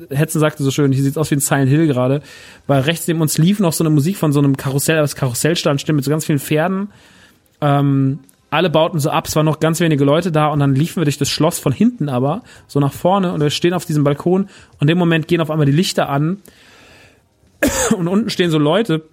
Hetzen 0.09 0.39
sagte 0.39 0.63
so 0.63 0.71
schön, 0.71 0.93
hier 0.93 1.03
sieht's 1.03 1.17
aus 1.17 1.29
wie 1.31 1.35
ein 1.35 1.41
Silent 1.41 1.69
Hill 1.69 1.85
gerade, 1.87 2.21
weil 2.65 2.79
rechts 2.79 3.09
neben 3.09 3.19
uns 3.19 3.37
lief 3.37 3.59
noch 3.59 3.73
so 3.73 3.83
eine 3.83 3.89
Musik 3.89 4.15
von 4.15 4.31
so 4.31 4.39
einem 4.39 4.55
Karussell, 4.55 4.95
das 4.95 5.17
Karussell 5.17 5.57
stand, 5.57 5.81
stimmt, 5.81 5.97
mit 5.97 6.05
so 6.05 6.11
ganz 6.11 6.25
vielen 6.25 6.39
Pferden 6.39 6.87
ähm, 7.61 8.19
alle 8.49 8.69
bauten 8.69 8.99
so 8.99 9.09
ab, 9.09 9.27
es 9.27 9.35
waren 9.35 9.45
noch 9.45 9.59
ganz 9.59 9.79
wenige 9.79 10.03
Leute 10.03 10.31
da 10.31 10.47
und 10.47 10.59
dann 10.59 10.73
liefen 10.73 10.97
wir 10.97 11.05
durch 11.05 11.17
das 11.17 11.29
Schloss 11.29 11.59
von 11.59 11.71
hinten 11.71 12.09
aber, 12.09 12.41
so 12.67 12.79
nach 12.79 12.93
vorne 12.93 13.31
und 13.33 13.41
wir 13.41 13.49
stehen 13.49 13.73
auf 13.73 13.85
diesem 13.85 14.03
Balkon 14.03 14.43
und 14.43 14.81
in 14.81 14.87
dem 14.87 14.97
Moment 14.97 15.27
gehen 15.27 15.41
auf 15.41 15.51
einmal 15.51 15.65
die 15.65 15.71
Lichter 15.71 16.09
an 16.09 16.41
und 17.95 18.07
unten 18.07 18.29
stehen 18.29 18.49
so 18.49 18.57
Leute 18.57 19.03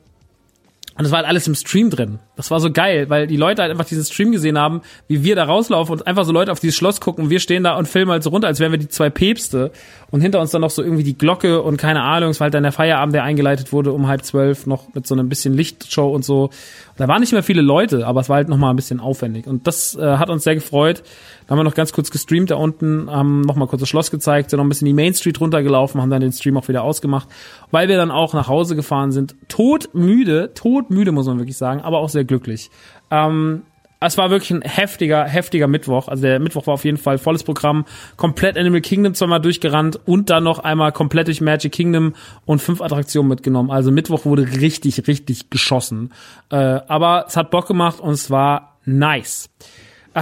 und 0.97 1.05
das 1.05 1.10
war 1.10 1.18
halt 1.18 1.28
alles 1.28 1.47
im 1.47 1.55
Stream 1.55 1.90
drin. 1.90 2.20
Das 2.36 2.51
war 2.51 2.59
so 2.59 2.70
geil, 2.70 3.10
weil 3.10 3.27
die 3.27 3.36
Leute 3.36 3.60
halt 3.60 3.70
einfach 3.70 3.85
diesen 3.85 4.05
Stream 4.05 4.32
gesehen 4.32 4.59
haben, 4.59 4.81
wie 5.09 5.24
wir 5.24 5.36
da 5.36 5.44
rauslaufen 5.44 5.93
und 5.93 6.06
einfach 6.06 6.24
so 6.24 6.32
Leute 6.32 6.51
auf 6.51 6.60
dieses 6.60 6.74
Schloss 6.74 7.02
gucken. 7.02 7.24
Und 7.24 7.31
wir 7.31 7.39
stehen 7.39 7.64
da 7.64 7.77
und 7.77 7.86
filmen 7.86 8.10
halt 8.10 8.23
so 8.23 8.31
runter, 8.31 8.48
als 8.48 8.60
wären 8.60 8.73
wir 8.73 8.78
die 8.78 8.89
zwei 8.89 9.10
Päpste. 9.10 9.73
Und 10.10 10.23
hinter 10.23 10.40
uns 10.40 10.52
dann 10.52 10.62
noch 10.62 10.70
so 10.70 10.82
irgendwie 10.82 11.02
die 11.02 11.18
Glocke 11.18 11.60
und 11.60 11.77
keine 11.77 12.01
Ahnung. 12.02 12.31
Es 12.31 12.40
war 12.40 12.47
halt 12.47 12.55
dann 12.55 12.62
der 12.62 12.73
Feierabend, 12.73 13.14
der 13.14 13.24
eingeleitet 13.24 13.73
wurde 13.73 13.93
um 13.93 14.06
halb 14.06 14.24
zwölf, 14.24 14.66
noch 14.66 14.94
mit 14.94 15.06
so 15.06 15.14
einem 15.14 15.28
bisschen 15.28 15.52
Lichtshow 15.52 16.09
und 16.14 16.24
so. 16.24 16.44
Und 16.44 16.52
da 16.97 17.09
waren 17.09 17.20
nicht 17.20 17.32
mehr 17.32 17.43
viele 17.43 17.60
Leute, 17.60 18.06
aber 18.06 18.23
es 18.23 18.31
war 18.31 18.36
halt 18.36 18.48
noch 18.48 18.56
mal 18.56 18.70
ein 18.70 18.77
bisschen 18.77 19.01
aufwendig. 19.01 19.47
Und 19.47 19.66
das 19.66 19.97
äh, 19.97 20.16
hat 20.16 20.31
uns 20.31 20.44
sehr 20.44 20.55
gefreut. 20.55 21.02
Da 21.47 21.52
haben 21.52 21.59
wir 21.59 21.64
noch 21.64 21.74
ganz 21.74 21.93
kurz 21.93 22.10
gestreamt 22.10 22.51
da 22.51 22.56
unten, 22.56 23.09
haben 23.10 23.43
noch 23.43 23.55
mal 23.55 23.66
kurz 23.66 23.81
das 23.81 23.89
Schloss 23.89 24.10
gezeigt, 24.10 24.51
sind 24.51 24.56
noch 24.59 24.64
ein 24.64 24.68
bisschen 24.68 24.86
die 24.86 24.93
Main 24.93 25.14
Street 25.14 25.40
runtergelaufen, 25.40 26.01
haben 26.01 26.10
dann 26.10 26.20
den 26.20 26.32
Stream 26.32 26.56
auch 26.56 26.66
wieder 26.68 26.82
ausgemacht, 26.82 27.28
weil 27.70 27.89
wir 27.89 27.97
dann 27.97 28.10
auch 28.10 28.35
nach 28.35 28.48
Hause 28.48 28.74
gefahren 28.74 29.12
sind. 29.12 29.36
Todmüde, 29.48 30.52
todmüde 30.87 31.13
muss 31.13 31.27
man 31.27 31.39
wirklich 31.39 31.57
sagen, 31.57 31.81
aber 31.81 31.99
auch 31.99 32.09
sehr 32.09 32.25
glücklich. 32.25 32.71
Ähm, 33.11 33.63
es 33.99 34.19
war 34.19 34.31
wirklich 34.31 34.51
ein 34.51 34.63
heftiger, 34.63 35.25
heftiger 35.25 35.67
Mittwoch. 35.67 36.09
Also 36.09 36.23
der 36.23 36.39
Mittwoch 36.39 36.67
war 36.67 36.75
auf 36.75 36.85
jeden 36.85 36.99
Fall 36.99 37.19
volles 37.19 37.43
Programm. 37.45 37.87
Komplett 38.17 38.59
Animal 38.59 38.83
Kingdom 38.83 39.15
zweimal 39.15 39.41
durchgerannt 39.41 39.99
und 40.05 40.29
dann 40.29 40.45
noch 40.45 40.59
einmal 40.59 40.93
komplett 40.93 41.29
durch 41.29 41.41
Magic 41.41 41.73
Kingdom 41.73 42.15
und 42.45 42.61
fünf 42.61 42.83
Attraktionen 42.83 43.29
mitgenommen. 43.29 43.71
Also 43.71 43.91
Mittwoch 43.91 44.27
wurde 44.27 44.61
richtig, 44.61 45.09
richtig 45.09 45.51
geschossen. 45.51 46.13
Äh, 46.51 46.57
aber 46.57 47.25
es 47.27 47.37
hat 47.37 47.51
Bock 47.51 47.67
gemacht 47.67 48.01
und 48.01 48.13
es 48.13 48.31
war 48.31 48.77
nice 48.85 49.49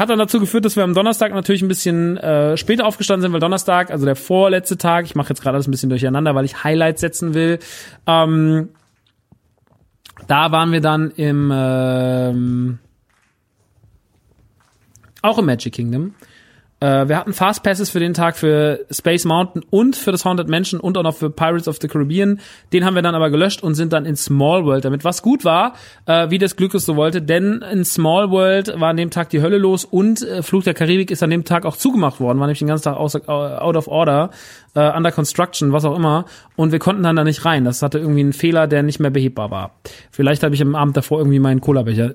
hat 0.01 0.11
dann 0.11 0.19
dazu 0.19 0.41
geführt, 0.41 0.65
dass 0.65 0.75
wir 0.75 0.83
am 0.83 0.93
Donnerstag 0.93 1.33
natürlich 1.33 1.63
ein 1.63 1.69
bisschen 1.69 2.17
äh, 2.17 2.57
später 2.57 2.85
aufgestanden 2.85 3.23
sind, 3.23 3.33
weil 3.33 3.41
Donnerstag, 3.41 3.93
also 3.93 4.05
der 4.05 4.17
vorletzte 4.17 4.77
Tag, 4.77 5.05
ich 5.05 5.15
mache 5.15 5.29
jetzt 5.29 5.41
gerade 5.41 5.55
alles 5.55 5.69
ein 5.69 5.71
bisschen 5.71 5.89
durcheinander, 5.89 6.35
weil 6.35 6.45
ich 6.45 6.65
Highlights 6.65 7.01
setzen 7.01 7.35
will. 7.35 7.61
Ähm, 8.07 8.71
da 10.27 10.53
waren 10.53 10.73
wir 10.73 10.81
dann 10.81 11.11
im 11.11 11.51
ähm, 11.53 12.79
auch 15.23 15.39
im 15.39 15.47
Magic 15.47 15.73
Kingdom. 15.73 16.15
Äh, 16.85 17.09
wir 17.09 17.17
hatten 17.17 17.33
Fastpasses 17.33 17.89
für 17.89 17.99
den 17.99 18.13
Tag 18.13 18.37
für 18.37 18.85
Space 18.91 19.25
Mountain 19.25 19.63
und 19.71 19.97
für 19.97 20.13
das 20.13 20.27
Haunted 20.27 20.49
Mansion 20.49 20.81
und 20.81 20.99
auch 20.99 21.03
noch 21.03 21.15
für 21.15 21.31
Pirates 21.31 21.67
of 21.67 21.79
the 21.81 21.89
Caribbean. 21.89 22.41
Den 22.75 22.85
haben 22.85 22.95
wir 22.95 23.01
dann 23.01 23.15
aber 23.15 23.31
gelöscht 23.31 23.63
und 23.63 23.75
sind 23.75 23.95
dann 23.95 24.05
in 24.05 24.17
Small 24.17 24.67
World 24.67 24.85
damit. 24.85 25.03
Was 25.03 25.23
gut 25.23 25.47
war, 25.47 25.75
äh, 26.05 26.29
wie 26.29 26.37
das 26.37 26.57
Glück 26.57 26.75
es 26.75 26.85
so 26.85 26.95
wollte, 26.97 27.23
denn 27.23 27.63
in 27.73 27.87
Small 27.87 28.31
World 28.31 28.79
war 28.79 28.91
an 28.91 28.99
dem 28.99 29.11
Tag 29.11 29.31
die 29.31 29.41
Hölle 29.41 29.57
los 29.57 29.87
und 29.87 30.21
äh, 30.23 30.43
Fluch 30.43 30.65
der 30.65 30.75
Karibik 30.75 31.11
ist 31.11 31.23
an 31.23 31.31
dem 31.31 31.45
Tag 31.45 31.65
auch 31.65 31.77
zugemacht 31.77 32.21
worden, 32.21 32.39
war 32.39 32.47
nämlich 32.47 32.59
den 32.59 32.69
ganzen 32.69 32.85
Tag 32.85 32.99
out 32.99 33.77
of 33.77 33.89
order 33.89 34.31
äh, 34.75 34.97
under 34.97 35.13
construction, 35.13 35.73
was 35.73 35.85
auch 35.85 35.97
immer. 35.97 36.27
Und 36.57 36.73
wir 36.73 36.79
konnten 36.79 37.03
dann 37.03 37.17
da 37.17 37.25
nicht 37.25 37.45
rein. 37.45 37.65
Das 37.65 37.83
hatte 37.83 37.99
irgendwie 37.99 38.21
einen 38.21 38.33
Fehler, 38.33 38.67
der 38.67 38.83
nicht 38.83 39.01
mehr 39.01 39.11
behebbar 39.11 39.51
war. 39.51 39.73
Vielleicht 40.11 40.43
habe 40.43 40.55
ich 40.55 40.63
am 40.63 40.75
Abend 40.75 40.97
davor 40.97 41.19
irgendwie 41.19 41.39
meinen 41.39 41.61
Cola-Becher, 41.61 42.15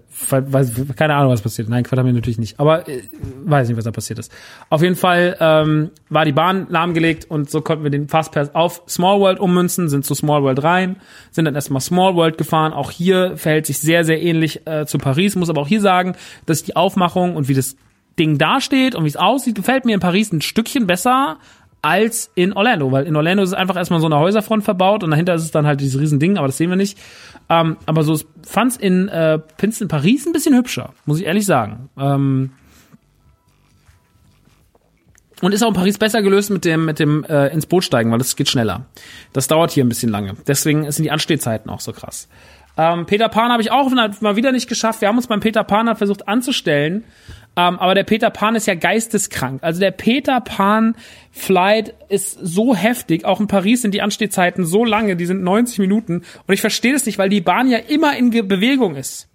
keine 0.96 1.16
Ahnung, 1.16 1.32
was 1.32 1.42
passiert. 1.42 1.70
Nein, 1.70 1.84
Quatsch 1.84 2.00
haben 2.00 2.06
wir 2.06 2.14
natürlich 2.14 2.38
nicht. 2.38 2.60
Aber 2.60 2.88
äh, 2.88 3.02
weiß 3.46 3.68
nicht, 3.68 3.78
was 3.78 3.86
da 3.86 3.92
passiert 3.92 4.20
ist. 4.20 4.32
Auf 4.70 4.82
jeden 4.82 4.96
Fall 4.96 5.38
ähm, 5.40 5.92
war 6.10 6.26
die 6.26 6.32
Bahn 6.32 6.68
lahmgelegt 6.70 7.30
und 7.30 7.50
so 7.50 7.62
konnten 7.62 7.84
wir 7.84 7.92
den 7.92 8.08
Fastpass 8.08 8.56
auf 8.56 8.84
Small 8.88 9.20
World 9.20 9.40
ummünzen, 9.40 9.90
sind 9.90 10.06
zu 10.06 10.16
Small 10.16 10.44
World 10.44 10.64
rein, 10.64 10.98
sind 11.32 11.46
dann 11.46 11.56
erstmal 11.56 11.82
Small 11.82 12.16
World 12.16 12.38
gefahren. 12.38 12.74
Auch 12.74 12.92
hier 12.92 13.38
verhält 13.38 13.66
sich 13.66 13.80
sehr, 13.80 14.04
sehr 14.04 14.22
ähnlich 14.22 14.66
äh, 14.68 14.86
zu 14.86 14.98
Paris. 14.98 15.36
Muss 15.36 15.50
aber 15.50 15.62
auch 15.62 15.68
hier 15.68 15.82
sagen, 15.82 16.16
dass 16.46 16.64
die 16.64 16.76
Aufmachung 16.76 17.36
und 17.36 17.48
wie 17.48 17.54
das 17.54 17.76
Ding 18.20 18.38
dasteht 18.38 18.96
und 18.96 19.06
wie 19.06 19.08
es 19.08 19.16
aussieht, 19.16 19.56
gefällt 19.56 19.86
mir 19.86 19.94
in 19.94 20.02
Paris 20.02 20.32
ein 20.32 20.42
Stückchen 20.42 20.86
besser 20.86 21.38
als 21.82 22.32
in 22.36 22.54
Orlando, 22.54 22.92
weil 22.92 23.06
in 23.06 23.16
Orlando 23.16 23.44
ist 23.44 23.50
es 23.50 23.56
einfach 23.56 23.76
erstmal 23.76 24.00
so 24.00 24.08
eine 24.08 24.20
Häuserfront 24.20 24.64
verbaut 24.64 25.04
und 25.04 25.12
dahinter 25.12 25.36
ist 25.36 25.44
es 25.44 25.52
dann 25.52 25.66
halt 25.66 25.80
dieses 25.82 26.00
Riesending, 26.00 26.38
aber 26.38 26.48
das 26.48 26.58
sehen 26.58 26.70
wir 26.70 26.78
nicht. 26.78 26.98
Ähm, 27.50 27.78
aber 27.86 28.04
so 28.04 28.20
fand's 28.44 28.76
in 28.76 29.08
äh, 29.08 29.40
Princeton 29.40 29.88
Paris 29.88 30.26
ein 30.26 30.34
bisschen 30.34 30.56
hübscher, 30.56 30.94
muss 31.06 31.20
ich 31.20 31.26
ehrlich 31.26 31.46
sagen. 31.46 31.90
Ähm, 31.98 32.52
und 35.42 35.54
ist 35.54 35.64
auch 35.64 35.70
in 35.70 35.74
Paris 35.74 35.98
besser 35.98 36.22
gelöst 36.22 36.50
mit 36.50 36.66
dem 36.66 36.86
mit 36.86 37.00
dem 37.00 37.24
äh, 37.24 37.48
ins 37.48 37.66
Boot 37.66 37.86
steigen, 37.86 38.12
weil 38.12 38.18
das 38.18 38.36
geht 38.36 38.50
schneller. 38.50 38.86
Das 39.32 39.48
dauert 39.48 39.72
hier 39.72 39.86
ein 39.86 39.90
bisschen 39.90 40.10
lange. 40.10 40.36
Deswegen 40.48 40.92
sind 40.92 41.04
die 41.04 41.12
Anstehzeiten 41.12 41.70
auch 41.70 41.80
so 41.80 41.94
krass. 41.94 42.28
Ähm, 42.78 43.06
Peter 43.06 43.30
Pan 43.30 43.52
habe 43.52 43.62
ich 43.62 43.72
auch 43.72 43.90
mal 43.90 44.36
wieder 44.36 44.52
nicht 44.52 44.70
geschafft. 44.70 45.02
Wir 45.02 45.08
haben 45.08 45.18
uns 45.18 45.28
beim 45.28 45.40
Peter 45.40 45.64
Pan 45.64 45.88
halt 45.88 45.98
versucht 45.98 46.28
anzustellen, 46.28 47.04
ähm, 47.60 47.78
aber 47.78 47.94
der 47.94 48.06
Peter 48.06 48.30
Pan 48.30 48.56
ist 48.56 48.68
ja 48.68 48.76
geisteskrank. 48.76 49.62
Also 49.64 49.82
der 49.82 49.92
Peter 49.92 50.40
Pan 50.40 50.96
Flight 51.30 51.94
ist 52.08 52.40
so 52.42 52.74
heftig. 52.74 53.26
Auch 53.26 53.42
in 53.42 53.48
Paris 53.48 53.82
sind 53.82 53.94
die 53.94 54.02
Anstehzeiten 54.02 54.66
so 54.66 54.86
lange, 54.86 55.18
die 55.18 55.26
sind 55.26 55.44
90 55.44 55.80
Minuten. 55.80 56.24
Und 56.48 56.54
ich 56.54 56.62
verstehe 56.62 56.94
das 56.94 57.06
nicht, 57.06 57.18
weil 57.18 57.28
die 57.28 57.42
Bahn 57.42 57.70
ja 57.70 57.78
immer 57.78 58.16
in 58.16 58.30
Bewegung 58.30 58.96
ist. 58.96 59.28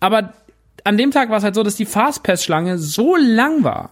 Aber 0.00 0.32
an 0.82 0.98
dem 0.98 1.12
Tag 1.12 1.30
war 1.30 1.36
es 1.36 1.44
halt 1.44 1.54
so, 1.54 1.62
dass 1.62 1.76
die 1.76 1.86
Fastpass-Schlange 1.86 2.78
so 2.78 3.14
lang 3.14 3.62
war. 3.62 3.90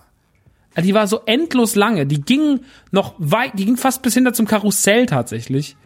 Also 0.74 0.88
die 0.88 0.94
war 0.94 1.06
so 1.06 1.20
endlos 1.26 1.76
lange. 1.76 2.06
Die 2.06 2.22
ging 2.22 2.62
noch 2.90 3.14
weit, 3.18 3.52
die 3.55 3.66
ging 3.66 3.76
fast 3.76 4.02
bis 4.02 4.14
hinter 4.14 4.32
zum 4.32 4.48
Karussell 4.48 5.06
tatsächlich. 5.06 5.76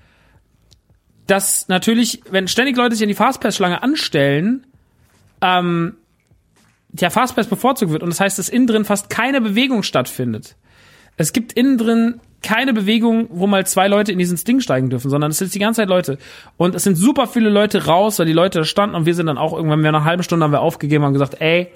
Dass 1.27 1.69
natürlich, 1.69 2.23
wenn 2.31 2.49
ständig 2.49 2.77
Leute 2.77 2.95
sich 2.95 3.05
an 3.05 3.09
die 3.09 3.15
Fastpass-Schlange 3.15 3.83
anstellen, 3.83 4.67
ähm, 5.43 5.97
der 7.01 7.11
Fastpass 7.11 7.49
bevorzugt 7.49 7.91
wird 7.91 8.03
und 8.03 8.11
das 8.11 8.21
heißt, 8.21 8.39
dass 8.39 8.49
innen 8.49 8.67
drin 8.67 8.85
fast 8.85 9.11
keine 9.11 9.41
Bewegung 9.41 9.83
stattfindet. 9.83 10.57
Es 11.17 11.33
gibt 11.33 11.53
innen 11.53 11.77
drin 11.77 12.21
keine 12.43 12.73
Bewegung, 12.73 13.27
wo 13.31 13.47
mal 13.47 13.67
zwei 13.67 13.89
Leute 13.89 14.13
in 14.13 14.19
diesen 14.19 14.37
Ding 14.45 14.61
steigen 14.61 14.91
dürfen, 14.91 15.11
sondern 15.11 15.31
es 15.31 15.39
sind 15.39 15.55
die 15.55 15.59
ganze 15.59 15.81
Zeit 15.81 15.89
Leute. 15.89 16.19
Und 16.57 16.75
es 16.75 16.85
sind 16.85 16.97
super 16.97 17.27
viele 17.27 17.49
Leute 17.49 17.87
raus, 17.87 18.19
weil 18.19 18.27
die 18.27 18.33
Leute 18.33 18.61
da 18.61 18.65
standen 18.65 18.95
und 18.95 19.07
wir 19.07 19.15
sind 19.15 19.27
dann 19.27 19.39
auch 19.39 19.55
irgendwann, 19.55 19.83
wir 19.83 19.91
nach 19.93 20.01
einer 20.01 20.09
halben 20.09 20.23
Stunde 20.23 20.45
haben 20.45 20.53
wir 20.53 20.61
aufgegeben 20.61 21.05
und 21.05 21.15
gesagt, 21.15 21.41
ey, 21.41 21.69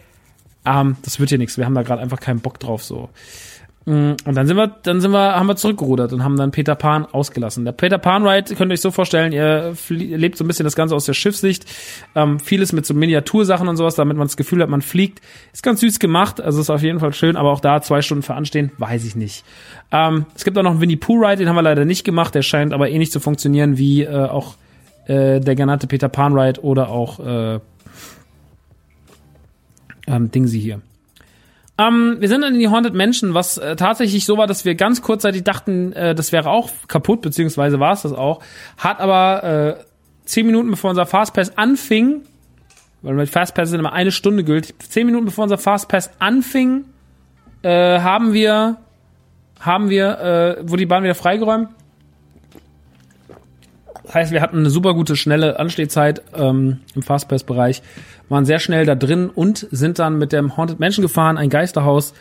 ähm, 0.65 0.97
das 1.03 1.19
wird 1.19 1.31
hier 1.31 1.39
nichts, 1.39 1.57
wir 1.57 1.65
haben 1.65 1.75
da 1.75 1.83
gerade 1.83 2.03
einfach 2.03 2.21
keinen 2.21 2.41
Bock 2.41 2.61
drauf 2.61 2.85
so. 2.85 3.09
Mm, 3.89 4.17
Und 4.27 4.35
dann 4.35 4.47
sind 4.47 4.59
wir, 4.59 4.67
dann 4.83 5.01
sind 5.01 5.13
wir, 5.13 5.35
haben 5.35 5.47
wir 5.47 5.57
zurückgerudert 5.57 6.13
und 6.13 6.23
haben 6.23 6.37
dann 6.37 6.51
Peter 6.51 6.75
Pan 6.75 7.07
ausgelassen. 7.07 7.65
Der 7.65 7.73
Peter 7.73 7.97
Pan 7.97 8.27
Ride 8.27 8.55
könnt 8.55 8.71
ihr 8.71 8.75
euch 8.75 8.83
so 8.83 8.91
vorstellen, 8.91 9.33
ihr 9.33 9.75
lebt 9.89 10.37
so 10.37 10.45
ein 10.45 10.47
bisschen 10.47 10.65
das 10.65 10.77
Ganze 10.77 10.95
aus 10.95 11.07
der 11.07 11.15
Schiffssicht, 11.15 11.65
ähm, 12.15 12.39
vieles 12.39 12.75
mit 12.75 12.85
so 12.85 12.93
Miniatursachen 12.93 13.67
und 13.67 13.79
sowas, 13.79 13.95
damit 13.95 14.19
man 14.19 14.27
das 14.27 14.37
Gefühl 14.37 14.61
hat, 14.61 14.69
man 14.69 14.83
fliegt. 14.83 15.23
Ist 15.55 15.63
ganz 15.63 15.81
süß 15.81 16.01
gemacht, 16.01 16.39
also 16.39 16.61
ist 16.61 16.69
auf 16.69 16.83
jeden 16.83 17.01
Fall 17.01 17.15
schön, 17.15 17.35
aber 17.37 17.51
auch 17.51 17.61
da 17.61 17.81
zwei 17.81 18.03
Stunden 18.03 18.23
für 18.23 18.35
anstehen, 18.35 18.73
weiß 18.77 19.07
ich 19.07 19.17
nicht. 19.17 19.43
Ähm, 19.91 20.27
es 20.35 20.45
gibt 20.45 20.59
auch 20.59 20.63
noch 20.63 20.73
einen 20.73 20.83
Winnie 20.83 20.97
Pooh 20.97 21.25
Ride, 21.25 21.37
den 21.37 21.49
haben 21.49 21.57
wir 21.57 21.63
leider 21.63 21.87
nicht 21.87 22.05
gemacht, 22.05 22.35
der 22.35 22.43
scheint 22.43 22.75
aber 22.75 22.91
ähnlich 22.91 23.11
zu 23.11 23.21
funktionieren 23.21 23.79
wie 23.79 24.03
äh, 24.03 24.15
auch 24.15 24.57
äh, 25.07 25.41
der 25.41 25.55
genannte 25.55 25.87
Peter 25.87 26.11
Pan 26.11 26.39
Ride 26.39 26.63
oder 26.63 26.91
auch 26.91 27.21
äh, 27.21 27.61
ähm, 30.07 30.31
Dingsy 30.31 30.61
hier. 30.61 30.83
Ähm, 31.79 32.17
wir 32.19 32.29
sind 32.29 32.43
dann 32.43 32.55
in 32.55 32.61
die 32.61 32.69
Haunted 32.69 32.95
Mansion, 32.95 33.35
was 33.35 33.57
äh, 33.57 33.77
tatsächlich 33.77 34.25
so 34.25 34.37
war, 34.37 34.49
dass 34.49 34.65
wir 34.65 34.75
ganz 34.75 35.01
kurzzeitig 35.01 35.45
dachten, 35.45 35.93
äh, 35.93 36.15
das 36.15 36.33
wäre 36.33 36.51
auch 36.51 36.71
kaputt, 36.89 37.23
beziehungsweise 37.23 37.79
war 37.79 37.93
es 37.93 38.03
das 38.03 38.13
auch. 38.13 38.43
Hat 38.77 38.99
aber 39.01 39.79
äh, 39.79 39.85
zehn 40.25 40.47
Minuten 40.47 40.71
bevor 40.71 40.91
unser 40.91 41.07
Fastpass 41.07 41.57
anfing, 41.57 42.23
weil 43.03 43.15
mit 43.15 43.29
Fastpass 43.29 43.71
sind 43.71 43.79
immer 43.79 43.93
eine 43.93 44.11
Stunde 44.11 44.43
gültig, 44.43 44.75
zehn 44.91 45.07
Minuten 45.07 45.27
bevor 45.27 45.45
unser 45.45 45.59
Fastpass 45.59 46.11
anfing, 46.19 46.85
äh, 47.63 48.01
haben 48.01 48.33
wir, 48.33 48.79
haben 49.61 49.89
wir, 49.89 50.59
äh, 50.59 50.69
wurde 50.69 50.81
die 50.81 50.87
Bahn 50.87 51.05
wieder 51.05 51.15
freigeräumt. 51.15 51.69
Heißt, 54.13 54.33
wir 54.33 54.41
hatten 54.41 54.59
eine 54.59 54.71
super 54.71 54.95
gute, 54.95 55.17
schnelle 55.17 55.59
Anstehzeit 55.59 56.23
ähm, 56.35 56.81
im 56.95 57.03
Fastpass-Bereich, 57.03 57.83
waren 58.29 58.47
sehr 58.47 58.59
schnell 58.59 58.87
da 58.87 58.95
drin 58.95 59.29
und 59.29 59.67
sind 59.71 59.99
dann 59.99 60.19
mit 60.19 60.33
dem 60.33 60.57
Haunted 60.57 60.81
Mansion 60.81 61.03
gefahren, 61.03 61.37
ein 61.37 61.51
Geisterhaus, 61.51 62.15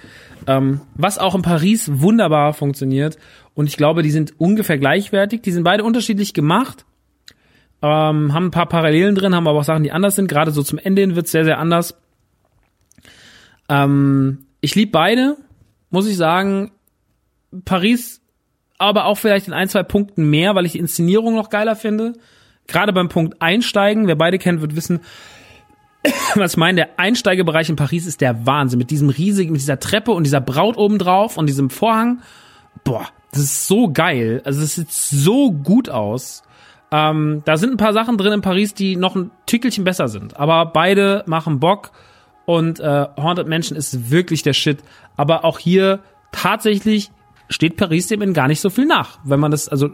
ähm, 0.48 0.82
was 0.96 1.18
auch 1.18 1.34
in 1.34 1.42
Paris 1.42 1.90
wunderbar 1.94 2.54
funktioniert. 2.54 3.18
Und 3.54 3.68
ich 3.68 3.78
glaube, 3.78 4.04
die 4.04 4.12
sind 4.12 4.34
ungefähr 4.38 4.78
gleichwertig. 4.78 5.42
Die 5.42 5.52
sind 5.52 5.64
beide 5.64 5.84
unterschiedlich 5.84 6.34
gemacht, 6.34 6.86
ähm, 7.82 8.34
haben 8.34 8.48
ein 8.48 8.52
paar 8.52 8.68
Parallelen 8.68 9.16
drin, 9.16 9.34
haben 9.34 9.48
aber 9.48 9.60
auch 9.60 9.64
Sachen, 9.64 9.84
die 9.84 9.92
anders 9.92 10.16
sind. 10.16 10.28
Gerade 10.28 10.52
so 10.52 10.64
zum 10.64 10.80
Ende 10.80 11.02
hin 11.02 11.16
wird 11.16 11.28
sehr, 11.28 11.46
sehr 11.46 11.58
anders. 11.58 11.98
Ähm, 13.70 14.46
ich 14.62 14.76
liebe 14.76 14.92
beide, 14.92 15.38
muss 15.90 16.08
ich 16.08 16.18
sagen. 16.18 16.72
Paris 17.64 18.22
aber 18.78 19.06
auch 19.06 19.16
vielleicht 19.16 19.48
in 19.48 19.54
ein, 19.54 19.70
zwei 19.70 19.84
Punkten 19.84 20.30
mehr, 20.30 20.56
weil 20.56 20.66
ich 20.66 20.74
die 20.74 20.80
Inszenierung 20.80 21.36
noch 21.36 21.50
geiler 21.50 21.76
finde. 21.76 22.14
Gerade 22.68 22.94
beim 22.94 23.10
Punkt 23.10 23.42
Einsteigen, 23.42 24.08
wer 24.08 24.16
beide 24.16 24.38
kennt, 24.38 24.62
wird 24.62 24.76
wissen, 24.76 25.02
was 26.36 26.54
ich 26.54 26.58
meine. 26.58 26.76
Der 26.76 27.00
Einsteigebereich 27.00 27.70
in 27.70 27.76
Paris 27.76 28.06
ist 28.06 28.22
der 28.22 28.46
Wahnsinn. 28.46 28.80
Mit 28.80 28.92
diesem 28.92 29.10
riesigen, 29.10 29.52
mit 29.52 29.62
dieser 29.62 29.80
Treppe 29.80 30.12
und 30.12 30.24
dieser 30.24 30.42
Braut 30.42 30.78
oben 30.78 31.00
drauf 31.00 31.38
und 31.38 31.48
diesem 31.48 31.70
Vorhang. 31.70 32.22
Boah, 32.84 33.08
das 33.32 33.42
ist 33.42 33.68
so 33.68 33.92
geil. 33.92 34.42
Also 34.46 34.62
es 34.62 34.76
sieht 34.76 34.92
so 34.92 35.52
gut 35.52 35.90
aus. 35.90 36.44
Ähm, 36.92 37.42
da 37.46 37.58
sind 37.58 37.72
ein 37.72 37.78
paar 37.78 37.94
Sachen 37.94 38.18
drin 38.18 38.34
in 38.34 38.42
Paris, 38.42 38.74
die 38.74 38.96
noch 38.96 39.16
ein 39.16 39.32
Tückelchen 39.46 39.84
besser 39.84 40.08
sind. 40.08 40.38
Aber 40.38 40.68
beide 40.68 41.24
machen 41.26 41.60
Bock. 41.60 41.92
Und 42.46 42.80
äh, 42.80 43.06
Haunted 43.18 43.48
Mansion 43.48 43.78
ist 43.78 44.10
wirklich 44.10 44.42
der 44.44 44.54
Shit. 44.54 44.80
Aber 45.18 45.44
auch 45.44 45.60
hier 45.60 46.00
tatsächlich 46.32 47.12
steht 47.50 47.78
Paris 47.78 48.08
dem 48.08 48.22
in 48.22 48.34
gar 48.34 48.48
nicht 48.48 48.62
so 48.62 48.70
viel 48.70 48.86
nach, 48.86 49.20
wenn 49.24 49.40
man 49.40 49.52
das, 49.52 49.70
also 49.70 49.90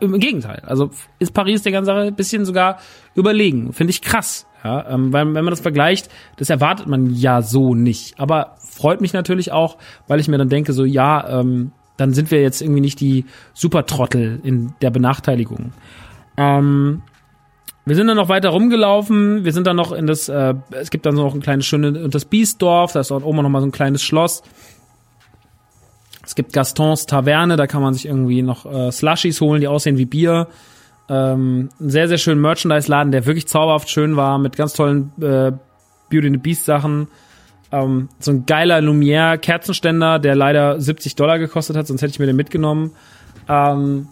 im 0.00 0.18
Gegenteil. 0.18 0.62
Also 0.66 0.90
ist 1.18 1.32
Paris 1.32 1.62
der 1.62 1.72
ganzen 1.72 1.86
Sache 1.86 2.00
ein 2.00 2.14
bisschen 2.14 2.44
sogar 2.44 2.78
überlegen. 3.14 3.72
Finde 3.72 3.90
ich 3.90 4.02
krass. 4.02 4.46
Ja, 4.64 4.90
ähm, 4.90 5.12
weil, 5.12 5.24
wenn 5.26 5.44
man 5.44 5.50
das 5.50 5.60
vergleicht, 5.60 6.10
das 6.36 6.50
erwartet 6.50 6.88
man 6.88 7.14
ja 7.14 7.42
so 7.42 7.74
nicht. 7.74 8.18
Aber 8.18 8.56
freut 8.58 9.00
mich 9.00 9.12
natürlich 9.12 9.52
auch, 9.52 9.78
weil 10.08 10.20
ich 10.20 10.28
mir 10.28 10.38
dann 10.38 10.48
denke, 10.48 10.72
so 10.72 10.84
ja, 10.84 11.40
ähm, 11.40 11.72
dann 11.96 12.12
sind 12.12 12.30
wir 12.30 12.42
jetzt 12.42 12.60
irgendwie 12.60 12.80
nicht 12.80 13.00
die 13.00 13.24
Supertrottel 13.54 14.40
in 14.42 14.74
der 14.82 14.90
Benachteiligung. 14.90 15.72
Ähm, 16.36 17.02
wir 17.84 17.96
sind 17.96 18.06
dann 18.06 18.16
noch 18.16 18.28
weiter 18.28 18.50
rumgelaufen. 18.50 19.44
Wir 19.44 19.52
sind 19.52 19.66
dann 19.66 19.76
noch 19.76 19.92
in 19.92 20.06
das, 20.06 20.28
äh, 20.28 20.54
es 20.70 20.90
gibt 20.90 21.06
dann 21.06 21.14
noch 21.14 21.34
ein 21.34 21.40
kleines 21.40 21.66
schönes, 21.66 22.10
das 22.10 22.24
Biesdorf, 22.24 22.92
da 22.92 23.00
ist 23.00 23.10
oben 23.10 23.42
noch 23.42 23.48
mal 23.48 23.60
so 23.60 23.66
ein 23.66 23.72
kleines 23.72 24.02
Schloss. 24.02 24.42
Gibt 26.38 26.52
Gastons 26.52 27.06
Taverne, 27.06 27.56
da 27.56 27.66
kann 27.66 27.82
man 27.82 27.94
sich 27.94 28.06
irgendwie 28.06 28.42
noch 28.42 28.64
äh, 28.64 28.92
Slushies 28.92 29.40
holen, 29.40 29.60
die 29.60 29.66
aussehen 29.66 29.98
wie 29.98 30.04
Bier. 30.04 30.46
Ähm, 31.08 31.68
ein 31.80 31.90
sehr, 31.90 32.06
sehr 32.06 32.16
schönen 32.16 32.40
Merchandise-Laden, 32.40 33.10
der 33.10 33.26
wirklich 33.26 33.48
zauberhaft 33.48 33.90
schön 33.90 34.14
war, 34.14 34.38
mit 34.38 34.56
ganz 34.56 34.72
tollen 34.72 35.10
äh, 35.20 35.50
Beauty 36.08 36.28
and 36.28 36.36
the 36.36 36.40
Beast 36.40 36.64
Sachen. 36.64 37.08
Ähm, 37.72 38.08
so 38.20 38.30
ein 38.30 38.46
geiler 38.46 38.78
Lumière-Kerzenständer, 38.78 40.20
der 40.20 40.36
leider 40.36 40.80
70 40.80 41.16
Dollar 41.16 41.40
gekostet 41.40 41.76
hat, 41.76 41.88
sonst 41.88 42.02
hätte 42.02 42.12
ich 42.12 42.20
mir 42.20 42.26
den 42.26 42.36
mitgenommen. 42.36 42.92
Ähm, 43.48 44.06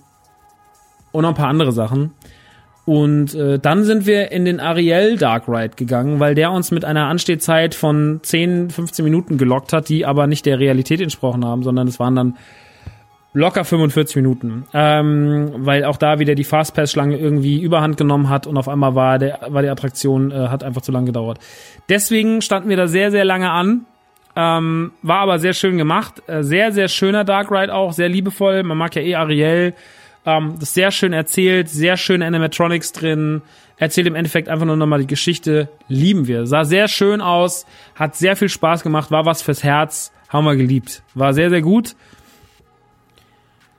und 1.12 1.22
noch 1.22 1.28
ein 1.28 1.36
paar 1.36 1.46
andere 1.46 1.70
Sachen. 1.70 2.10
Und 2.86 3.34
äh, 3.34 3.58
dann 3.58 3.82
sind 3.82 4.06
wir 4.06 4.30
in 4.30 4.44
den 4.44 4.60
Ariel 4.60 5.18
Dark 5.18 5.48
Ride 5.48 5.74
gegangen, 5.74 6.20
weil 6.20 6.36
der 6.36 6.52
uns 6.52 6.70
mit 6.70 6.84
einer 6.84 7.06
Anstehzeit 7.08 7.74
von 7.74 8.20
10, 8.22 8.70
15 8.70 9.04
Minuten 9.04 9.38
gelockt 9.38 9.72
hat, 9.72 9.88
die 9.88 10.06
aber 10.06 10.28
nicht 10.28 10.46
der 10.46 10.60
Realität 10.60 11.00
entsprochen 11.00 11.44
haben, 11.44 11.64
sondern 11.64 11.88
es 11.88 11.98
waren 11.98 12.14
dann 12.14 12.36
locker 13.32 13.64
45 13.64 14.14
Minuten. 14.14 14.66
Ähm, 14.72 15.50
weil 15.56 15.84
auch 15.84 15.96
da 15.96 16.20
wieder 16.20 16.36
die 16.36 16.44
Fastpass-Schlange 16.44 17.18
irgendwie 17.18 17.60
überhand 17.60 17.96
genommen 17.96 18.28
hat 18.28 18.46
und 18.46 18.56
auf 18.56 18.68
einmal 18.68 18.94
war, 18.94 19.18
der, 19.18 19.40
war 19.48 19.62
die 19.62 19.68
Attraktion, 19.68 20.30
äh, 20.30 20.46
hat 20.48 20.62
einfach 20.62 20.80
zu 20.80 20.92
lang 20.92 21.06
gedauert. 21.06 21.40
Deswegen 21.88 22.40
standen 22.40 22.68
wir 22.68 22.76
da 22.76 22.86
sehr, 22.86 23.10
sehr 23.10 23.24
lange 23.24 23.50
an. 23.50 23.84
Ähm, 24.36 24.92
war 25.02 25.20
aber 25.20 25.40
sehr 25.40 25.54
schön 25.54 25.76
gemacht. 25.76 26.22
Äh, 26.28 26.44
sehr, 26.44 26.70
sehr 26.70 26.86
schöner 26.86 27.24
Dark 27.24 27.50
Ride 27.50 27.74
auch, 27.74 27.92
sehr 27.92 28.08
liebevoll. 28.08 28.62
Man 28.62 28.78
mag 28.78 28.94
ja 28.94 29.02
eh 29.02 29.16
Ariel. 29.16 29.74
Ähm, 30.26 30.54
das 30.58 30.70
ist 30.70 30.74
sehr 30.74 30.90
schön 30.90 31.12
erzählt, 31.12 31.68
sehr 31.68 31.96
schöne 31.96 32.26
Animatronics 32.26 32.92
drin. 32.92 33.42
Erzählt 33.78 34.06
im 34.06 34.14
Endeffekt 34.14 34.48
einfach 34.48 34.66
nur 34.66 34.76
nochmal 34.76 35.00
die 35.00 35.06
Geschichte. 35.06 35.68
Lieben 35.88 36.26
wir. 36.26 36.46
Sah 36.46 36.64
sehr 36.64 36.88
schön 36.88 37.20
aus, 37.20 37.64
hat 37.94 38.16
sehr 38.16 38.36
viel 38.36 38.48
Spaß 38.48 38.82
gemacht, 38.82 39.10
war 39.10 39.24
was 39.24 39.42
fürs 39.42 39.62
Herz. 39.62 40.12
Haben 40.28 40.44
wir 40.44 40.56
geliebt. 40.56 41.02
War 41.14 41.32
sehr, 41.32 41.50
sehr 41.50 41.62
gut. 41.62 41.94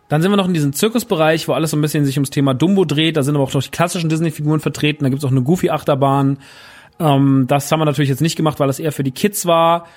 Dann 0.08 0.22
sind 0.22 0.32
wir 0.32 0.38
noch 0.38 0.48
in 0.48 0.54
diesem 0.54 0.72
Zirkusbereich, 0.72 1.50
wo 1.50 1.54
alles 1.54 1.72
so 1.72 1.78
ein 1.78 1.82
bisschen 1.82 2.06
sich 2.06 2.16
ums 2.16 2.30
Thema 2.30 2.54
Dumbo 2.54 2.86
dreht. 2.86 3.18
Da 3.18 3.24
sind 3.24 3.36
aber 3.36 3.44
auch 3.44 3.54
noch 3.54 3.62
die 3.62 3.70
klassischen 3.70 4.10
Disney-Figuren 4.10 4.62
vertreten. 4.62 5.04
Da 5.04 5.10
gibt's 5.10 5.26
auch 5.26 5.32
eine 5.32 5.42
Goofy-Achterbahn. 5.42 6.38
Ähm, 7.00 7.46
das 7.48 7.70
haben 7.70 7.82
wir 7.82 7.86
natürlich 7.86 8.10
jetzt 8.10 8.22
nicht 8.22 8.38
gemacht, 8.38 8.62
weil 8.62 8.68
das 8.68 8.80
eher 8.80 8.94
für 8.94 9.04
die 9.04 9.12
Kids 9.12 9.46
war. 9.46 9.88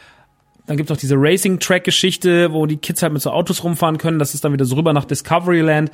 Dann 0.66 0.76
gibt's 0.76 0.90
auch 0.90 0.96
diese 0.96 1.14
Racing-Track-Geschichte, 1.16 2.52
wo 2.52 2.66
die 2.66 2.78
Kids 2.78 3.02
halt 3.02 3.12
mit 3.12 3.22
so 3.22 3.30
Autos 3.30 3.62
rumfahren 3.62 3.98
können. 3.98 4.18
Das 4.18 4.34
ist 4.34 4.44
dann 4.44 4.52
wieder 4.52 4.64
so 4.64 4.74
rüber 4.74 4.92
nach 4.92 5.04
Discoveryland. 5.04 5.92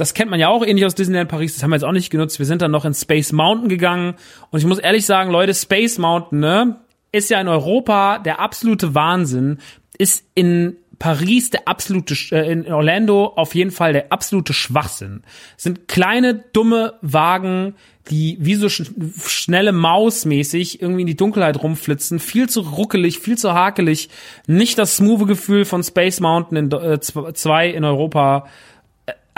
Das 0.00 0.14
kennt 0.14 0.30
man 0.30 0.40
ja 0.40 0.48
auch 0.48 0.64
ähnlich 0.64 0.86
aus 0.86 0.94
Disneyland 0.94 1.28
Paris. 1.28 1.52
Das 1.52 1.62
haben 1.62 1.70
wir 1.70 1.76
jetzt 1.76 1.84
auch 1.84 1.92
nicht 1.92 2.08
genutzt. 2.08 2.38
Wir 2.38 2.46
sind 2.46 2.62
dann 2.62 2.70
noch 2.70 2.86
in 2.86 2.94
Space 2.94 3.32
Mountain 3.32 3.68
gegangen. 3.68 4.14
Und 4.50 4.58
ich 4.58 4.64
muss 4.64 4.78
ehrlich 4.78 5.04
sagen, 5.04 5.30
Leute, 5.30 5.52
Space 5.52 5.98
Mountain, 5.98 6.40
ne, 6.40 6.76
ist 7.12 7.28
ja 7.28 7.38
in 7.38 7.48
Europa 7.48 8.18
der 8.18 8.40
absolute 8.40 8.94
Wahnsinn. 8.94 9.58
Ist 9.98 10.24
in 10.34 10.76
Paris 10.98 11.50
der 11.50 11.68
absolute, 11.68 12.14
äh, 12.32 12.50
in 12.50 12.72
Orlando 12.72 13.26
auf 13.26 13.54
jeden 13.54 13.72
Fall 13.72 13.92
der 13.92 14.10
absolute 14.10 14.54
Schwachsinn. 14.54 15.22
Sind 15.58 15.86
kleine, 15.86 16.44
dumme 16.54 16.94
Wagen, 17.02 17.74
die 18.10 18.38
wie 18.40 18.54
so 18.54 18.70
sch 18.70 18.90
schnelle 19.26 19.72
Maus 19.72 20.24
mäßig 20.24 20.80
irgendwie 20.80 21.02
in 21.02 21.06
die 21.06 21.16
Dunkelheit 21.16 21.62
rumflitzen. 21.62 22.20
Viel 22.20 22.48
zu 22.48 22.60
ruckelig, 22.62 23.18
viel 23.18 23.36
zu 23.36 23.52
hakelig. 23.52 24.08
Nicht 24.46 24.78
das 24.78 24.96
smooth 24.96 25.28
Gefühl 25.28 25.66
von 25.66 25.82
Space 25.82 26.20
Mountain 26.20 26.56
in, 26.56 26.72
äh, 26.72 27.00
2 27.00 27.68
in 27.68 27.84
Europa. 27.84 28.46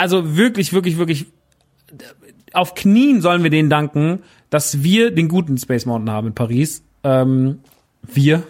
Also 0.03 0.37
wirklich, 0.37 0.73
wirklich, 0.73 0.99
wirklich 0.99 1.27
auf 2.53 2.75
Knien 2.75 3.23
sollen 3.23 3.45
wir 3.45 3.51
denen 3.51 3.71
danken, 3.71 4.25
dass 4.51 4.83
wir 4.83 5.13
den 5.13 5.29
guten 5.29 5.57
Space 5.59 5.87
Mountain 5.87 6.11
haben 6.11 6.27
in 6.27 6.35
Paris. 6.35 6.83
Ähm, 7.05 7.61
wir. 8.03 8.43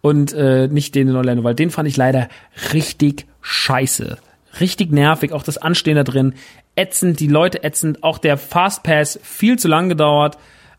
Und 0.00 0.32
äh, 0.32 0.68
nicht 0.68 0.94
den 0.94 1.08
in 1.08 1.16
Orlando, 1.16 1.44
weil 1.44 1.54
den 1.54 1.68
fand 1.68 1.90
ich 1.90 1.98
leider 1.98 2.30
richtig 2.72 3.26
scheiße. 3.42 4.16
Richtig 4.60 4.92
nervig, 4.92 5.32
auch 5.32 5.42
das 5.42 5.58
Anstehen 5.58 5.96
da 5.96 6.04
drin. 6.04 6.32
Ätzend, 6.74 7.20
die 7.20 7.28
Leute 7.28 7.64
ätzend, 7.64 8.02
auch 8.02 8.16
der 8.16 8.38
Fastpass 8.38 9.20
viel 9.22 9.58
zu 9.58 9.68
lang 9.68 9.90
gedauert. 9.90 10.38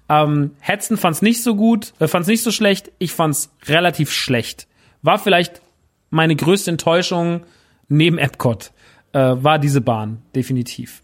Ähm, 0.10 0.56
Hetzen 0.60 0.98
fand's 0.98 1.22
nicht 1.22 1.44
so 1.44 1.56
gut, 1.56 1.94
äh, 2.00 2.08
fand's 2.08 2.28
nicht 2.28 2.42
so 2.42 2.50
schlecht. 2.50 2.92
Ich 2.98 3.12
fand's 3.12 3.52
relativ 3.68 4.12
schlecht. 4.12 4.66
War 5.04 5.20
vielleicht 5.20 5.62
meine 6.10 6.36
größte 6.36 6.72
Enttäuschung 6.72 7.42
neben 7.90 8.18
Epcot. 8.18 8.72
Äh, 9.14 9.44
war 9.44 9.60
diese 9.60 9.82
Bahn, 9.82 10.24
definitiv. 10.36 11.04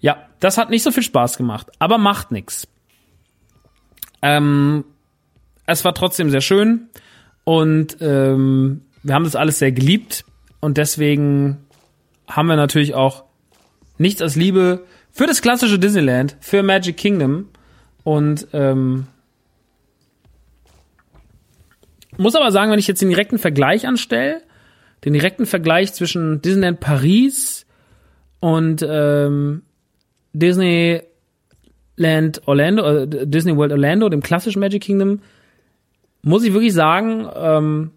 Ja, 0.00 0.26
das 0.40 0.58
hat 0.58 0.70
nicht 0.70 0.82
so 0.82 0.90
viel 0.90 1.04
Spaß 1.04 1.36
gemacht, 1.36 1.68
aber 1.78 1.96
macht 1.96 2.32
nix. 2.32 2.66
Ähm, 4.20 4.84
es 5.66 5.84
war 5.84 5.94
trotzdem 5.94 6.30
sehr 6.30 6.40
schön 6.40 6.88
und 7.44 7.96
ähm, 8.00 8.82
wir 9.04 9.14
haben 9.14 9.24
das 9.24 9.36
alles 9.36 9.60
sehr 9.60 9.70
geliebt 9.70 10.24
und 10.60 10.76
deswegen 10.76 11.58
haben 12.28 12.48
wir 12.48 12.56
natürlich 12.56 12.94
auch 12.94 13.24
nichts 13.98 14.20
als 14.20 14.34
Liebe 14.34 14.84
für 15.12 15.26
das 15.26 15.42
klassische 15.42 15.78
Disneyland, 15.78 16.36
für 16.40 16.62
Magic 16.64 16.96
Kingdom 16.96 17.48
und 18.02 18.48
ähm, 18.52 19.06
muss 22.16 22.34
aber 22.34 22.50
sagen, 22.50 22.72
wenn 22.72 22.78
ich 22.78 22.88
jetzt 22.88 23.00
den 23.00 23.10
direkten 23.10 23.38
Vergleich 23.38 23.86
anstelle, 23.86 24.42
den 25.04 25.12
direkten 25.12 25.46
Vergleich 25.46 25.92
zwischen 25.92 26.42
Disneyland 26.42 26.80
Paris 26.80 27.66
und 28.40 28.84
ähm, 28.88 29.62
Disneyland 30.32 31.06
Orlando, 32.46 32.84
äh, 32.84 33.26
Disney 33.26 33.56
World 33.56 33.72
Orlando, 33.72 34.08
dem 34.08 34.22
klassischen 34.22 34.60
Magic 34.60 34.82
Kingdom, 34.82 35.20
muss 36.22 36.44
ich 36.44 36.52
wirklich 36.52 36.72
sagen, 36.72 37.28
ähm, 37.34 37.90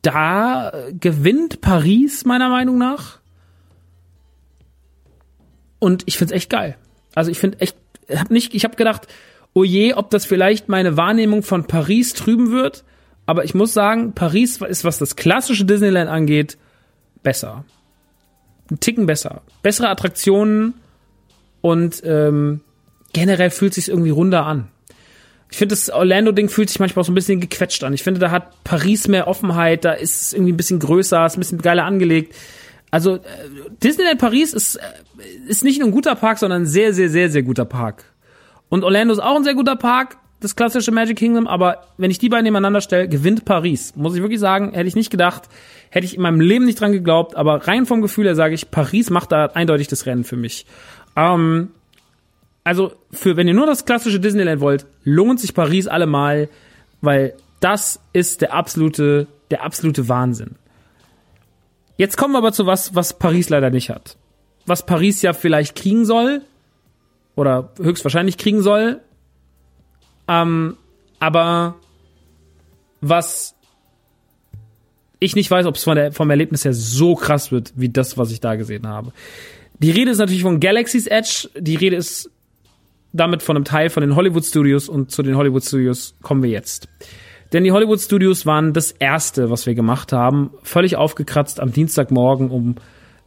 da 0.00 0.72
gewinnt 0.98 1.60
Paris 1.60 2.24
meiner 2.24 2.48
Meinung 2.48 2.78
nach. 2.78 3.20
Und 5.78 6.02
ich 6.06 6.18
find's 6.18 6.32
echt 6.32 6.50
geil. 6.50 6.76
Also 7.14 7.30
ich 7.30 7.38
find 7.38 7.60
echt, 7.60 7.76
hab 8.08 8.30
nicht, 8.30 8.54
ich 8.54 8.64
habe 8.64 8.76
gedacht, 8.76 9.06
oh 9.52 9.64
je, 9.64 9.94
ob 9.94 10.10
das 10.10 10.24
vielleicht 10.24 10.68
meine 10.68 10.96
Wahrnehmung 10.96 11.42
von 11.42 11.66
Paris 11.66 12.14
trüben 12.14 12.50
wird. 12.50 12.84
Aber 13.26 13.44
ich 13.44 13.54
muss 13.54 13.72
sagen, 13.72 14.12
Paris 14.14 14.58
ist, 14.58 14.84
was 14.84 14.98
das 14.98 15.16
klassische 15.16 15.64
Disneyland 15.64 16.10
angeht, 16.10 16.58
besser. 17.22 17.64
Ein 18.70 18.80
Ticken 18.80 19.06
besser. 19.06 19.42
Bessere 19.62 19.88
Attraktionen 19.88 20.74
und 21.60 22.02
ähm, 22.04 22.60
generell 23.12 23.50
fühlt 23.50 23.74
sich 23.74 23.88
irgendwie 23.88 24.10
runder 24.10 24.44
an. 24.46 24.68
Ich 25.50 25.58
finde, 25.58 25.74
das 25.74 25.90
Orlando-Ding 25.90 26.48
fühlt 26.48 26.70
sich 26.70 26.80
manchmal 26.80 27.02
auch 27.02 27.06
so 27.06 27.12
ein 27.12 27.14
bisschen 27.14 27.38
gequetscht 27.38 27.84
an. 27.84 27.92
Ich 27.92 28.02
finde, 28.02 28.20
da 28.20 28.30
hat 28.30 28.64
Paris 28.64 29.06
mehr 29.06 29.28
Offenheit, 29.28 29.84
da 29.84 29.92
ist 29.92 30.20
es 30.22 30.32
irgendwie 30.32 30.52
ein 30.52 30.56
bisschen 30.56 30.78
größer, 30.78 31.26
ist 31.26 31.36
ein 31.36 31.40
bisschen 31.40 31.60
geiler 31.60 31.84
angelegt. 31.84 32.34
Also 32.90 33.16
äh, 33.16 33.20
Disneyland 33.82 34.18
Paris 34.18 34.54
ist, 34.54 34.76
äh, 34.76 34.80
ist 35.46 35.62
nicht 35.62 35.78
nur 35.78 35.88
ein 35.88 35.92
guter 35.92 36.14
Park, 36.14 36.38
sondern 36.38 36.62
ein 36.62 36.66
sehr, 36.66 36.94
sehr, 36.94 37.10
sehr, 37.10 37.30
sehr 37.30 37.42
guter 37.42 37.66
Park. 37.66 38.04
Und 38.70 38.82
Orlando 38.82 39.12
ist 39.12 39.20
auch 39.20 39.36
ein 39.36 39.44
sehr 39.44 39.54
guter 39.54 39.76
Park, 39.76 40.16
das 40.42 40.56
klassische 40.56 40.90
Magic 40.92 41.18
Kingdom, 41.18 41.46
aber 41.46 41.86
wenn 41.98 42.10
ich 42.10 42.18
die 42.18 42.28
beiden 42.28 42.44
nebeneinander 42.44 42.80
stelle, 42.80 43.08
gewinnt 43.08 43.44
Paris. 43.44 43.94
Muss 43.96 44.14
ich 44.14 44.22
wirklich 44.22 44.40
sagen, 44.40 44.72
hätte 44.72 44.88
ich 44.88 44.96
nicht 44.96 45.10
gedacht, 45.10 45.48
hätte 45.90 46.06
ich 46.06 46.16
in 46.16 46.22
meinem 46.22 46.40
Leben 46.40 46.64
nicht 46.64 46.80
dran 46.80 46.92
geglaubt, 46.92 47.36
aber 47.36 47.66
rein 47.68 47.86
vom 47.86 48.02
Gefühl 48.02 48.26
her 48.26 48.34
sage 48.34 48.54
ich, 48.54 48.70
Paris 48.70 49.10
macht 49.10 49.32
da 49.32 49.46
eindeutig 49.46 49.88
das 49.88 50.06
Rennen 50.06 50.24
für 50.24 50.36
mich. 50.36 50.66
Ähm, 51.16 51.68
also 52.64 52.92
für 53.10 53.36
wenn 53.36 53.48
ihr 53.48 53.54
nur 53.54 53.66
das 53.66 53.84
klassische 53.84 54.20
Disneyland 54.20 54.60
wollt, 54.60 54.86
lohnt 55.04 55.40
sich 55.40 55.54
Paris 55.54 55.86
allemal, 55.86 56.48
weil 57.00 57.34
das 57.60 58.00
ist 58.12 58.40
der 58.40 58.54
absolute 58.54 59.26
der 59.52 59.62
absolute 59.62 60.08
Wahnsinn. 60.08 60.56
Jetzt 61.96 62.16
kommen 62.16 62.32
wir 62.32 62.38
aber 62.38 62.52
zu 62.52 62.66
was, 62.66 62.94
was 62.94 63.18
Paris 63.18 63.50
leider 63.50 63.70
nicht 63.70 63.90
hat. 63.90 64.16
Was 64.66 64.86
Paris 64.86 65.22
ja 65.22 65.34
vielleicht 65.34 65.76
kriegen 65.76 66.04
soll 66.04 66.40
oder 67.36 67.70
höchstwahrscheinlich 67.80 68.38
kriegen 68.38 68.62
soll, 68.62 69.00
ähm, 70.28 70.76
aber 71.18 71.76
was 73.00 73.54
ich 75.18 75.36
nicht 75.36 75.50
weiß, 75.50 75.66
ob 75.66 75.76
es 75.76 75.84
vom 75.84 76.30
Erlebnis 76.30 76.64
her 76.64 76.74
so 76.74 77.14
krass 77.14 77.52
wird, 77.52 77.72
wie 77.76 77.88
das, 77.88 78.18
was 78.18 78.32
ich 78.32 78.40
da 78.40 78.56
gesehen 78.56 78.88
habe. 78.88 79.12
Die 79.78 79.90
Rede 79.90 80.10
ist 80.10 80.18
natürlich 80.18 80.42
von 80.42 80.58
Galaxy's 80.58 81.06
Edge. 81.06 81.48
Die 81.56 81.76
Rede 81.76 81.96
ist 81.96 82.30
damit 83.12 83.42
von 83.42 83.56
einem 83.56 83.64
Teil 83.64 83.88
von 83.90 84.00
den 84.00 84.16
Hollywood 84.16 84.44
Studios 84.44 84.88
und 84.88 85.10
zu 85.10 85.22
den 85.22 85.36
Hollywood 85.36 85.64
Studios 85.64 86.16
kommen 86.22 86.42
wir 86.42 86.50
jetzt. 86.50 86.88
Denn 87.52 87.64
die 87.64 87.72
Hollywood 87.72 88.00
Studios 88.00 88.46
waren 88.46 88.72
das 88.72 88.92
erste, 88.92 89.50
was 89.50 89.66
wir 89.66 89.74
gemacht 89.74 90.12
haben. 90.12 90.50
Völlig 90.62 90.96
aufgekratzt 90.96 91.60
am 91.60 91.72
Dienstagmorgen 91.72 92.50
um 92.50 92.76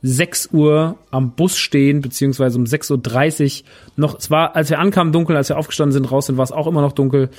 6 0.05 0.49
Uhr 0.53 0.97
am 1.09 1.31
Bus 1.31 1.57
stehen, 1.57 2.01
beziehungsweise 2.01 2.59
um 2.59 2.65
6.30 2.65 3.61
Uhr 3.63 3.67
noch, 3.95 4.19
es 4.19 4.29
war, 4.29 4.55
als 4.55 4.69
wir 4.69 4.79
ankamen, 4.79 5.11
dunkel, 5.11 5.35
als 5.35 5.49
wir 5.49 5.57
aufgestanden 5.57 5.93
sind, 5.93 6.11
raus 6.11 6.27
sind, 6.27 6.37
war 6.37 6.43
es 6.43 6.51
auch 6.51 6.67
immer 6.67 6.81
noch 6.81 6.91
dunkel. 6.91 7.29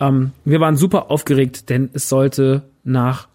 Ähm, 0.00 0.32
wir 0.44 0.60
waren 0.60 0.76
super 0.76 1.10
aufgeregt, 1.10 1.68
denn 1.68 1.90
es 1.92 2.08
sollte 2.08 2.62
nach 2.84 3.28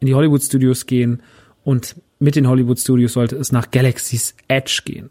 in 0.00 0.06
die 0.06 0.14
Hollywood 0.14 0.42
Studios 0.42 0.86
gehen 0.86 1.22
und 1.62 1.96
mit 2.18 2.36
den 2.36 2.48
Hollywood 2.48 2.78
Studios 2.78 3.12
sollte 3.12 3.36
es 3.36 3.52
nach 3.52 3.70
Galaxy's 3.70 4.34
Edge 4.48 4.82
gehen. 4.84 5.10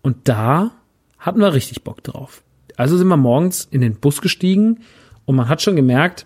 Und 0.00 0.28
da 0.28 0.70
hatten 1.18 1.40
wir 1.40 1.52
richtig 1.52 1.84
Bock 1.84 2.02
drauf. 2.02 2.42
Also 2.76 2.96
sind 2.96 3.08
wir 3.08 3.18
morgens 3.18 3.68
in 3.70 3.82
den 3.82 3.96
Bus 3.96 4.22
gestiegen 4.22 4.80
und 5.26 5.36
man 5.36 5.48
hat 5.48 5.60
schon 5.60 5.76
gemerkt, 5.76 6.24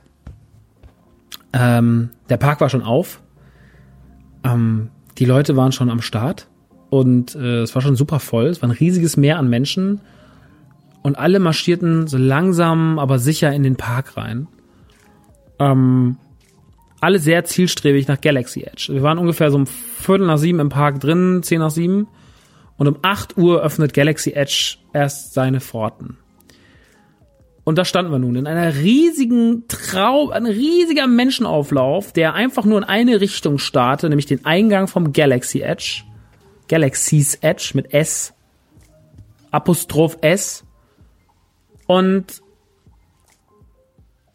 ähm, 1.52 2.10
der 2.28 2.36
Park 2.36 2.60
war 2.60 2.68
schon 2.68 2.82
auf. 2.82 3.20
Ähm, 4.44 4.90
die 5.18 5.24
Leute 5.24 5.56
waren 5.56 5.72
schon 5.72 5.90
am 5.90 6.02
Start 6.02 6.48
und 6.90 7.34
äh, 7.34 7.62
es 7.62 7.74
war 7.74 7.82
schon 7.82 7.96
super 7.96 8.20
voll. 8.20 8.46
Es 8.46 8.62
war 8.62 8.68
ein 8.68 8.76
riesiges 8.76 9.16
Meer 9.16 9.38
an 9.38 9.48
Menschen 9.48 10.00
und 11.02 11.18
alle 11.18 11.38
marschierten 11.38 12.06
so 12.06 12.16
langsam, 12.16 12.98
aber 12.98 13.18
sicher 13.18 13.52
in 13.52 13.62
den 13.62 13.76
Park 13.76 14.16
rein. 14.16 14.48
Ähm, 15.58 16.16
alle 17.00 17.18
sehr 17.18 17.44
zielstrebig 17.44 18.08
nach 18.08 18.20
Galaxy 18.20 18.62
Edge. 18.62 18.88
Wir 18.90 19.02
waren 19.02 19.18
ungefähr 19.18 19.50
so 19.50 19.58
um 19.58 19.66
Viertel 19.66 20.26
nach 20.26 20.38
sieben 20.38 20.60
im 20.60 20.70
Park 20.70 21.00
drin, 21.00 21.42
zehn 21.42 21.58
nach 21.58 21.70
sieben. 21.70 22.08
Und 22.78 22.88
um 22.88 22.96
acht 23.02 23.36
Uhr 23.36 23.62
öffnet 23.62 23.92
Galaxy 23.92 24.30
Edge 24.30 24.78
erst 24.92 25.34
seine 25.34 25.60
Pforten. 25.60 26.16
Und 27.64 27.78
da 27.78 27.86
standen 27.86 28.12
wir 28.12 28.18
nun 28.18 28.36
in 28.36 28.46
einer 28.46 28.76
riesigen 28.76 29.64
Trau, 29.68 30.28
ein 30.28 30.44
riesiger 30.44 31.06
Menschenauflauf, 31.06 32.12
der 32.12 32.34
einfach 32.34 32.66
nur 32.66 32.78
in 32.78 32.84
eine 32.84 33.22
Richtung 33.22 33.58
starrte, 33.58 34.08
nämlich 34.08 34.26
den 34.26 34.44
Eingang 34.44 34.86
vom 34.86 35.14
Galaxy 35.14 35.60
Edge. 35.60 36.02
Galaxy's 36.68 37.36
Edge 37.36 37.70
mit 37.74 37.94
S. 37.94 38.34
Apostroph 39.50 40.18
S. 40.20 40.64
Und 41.86 42.42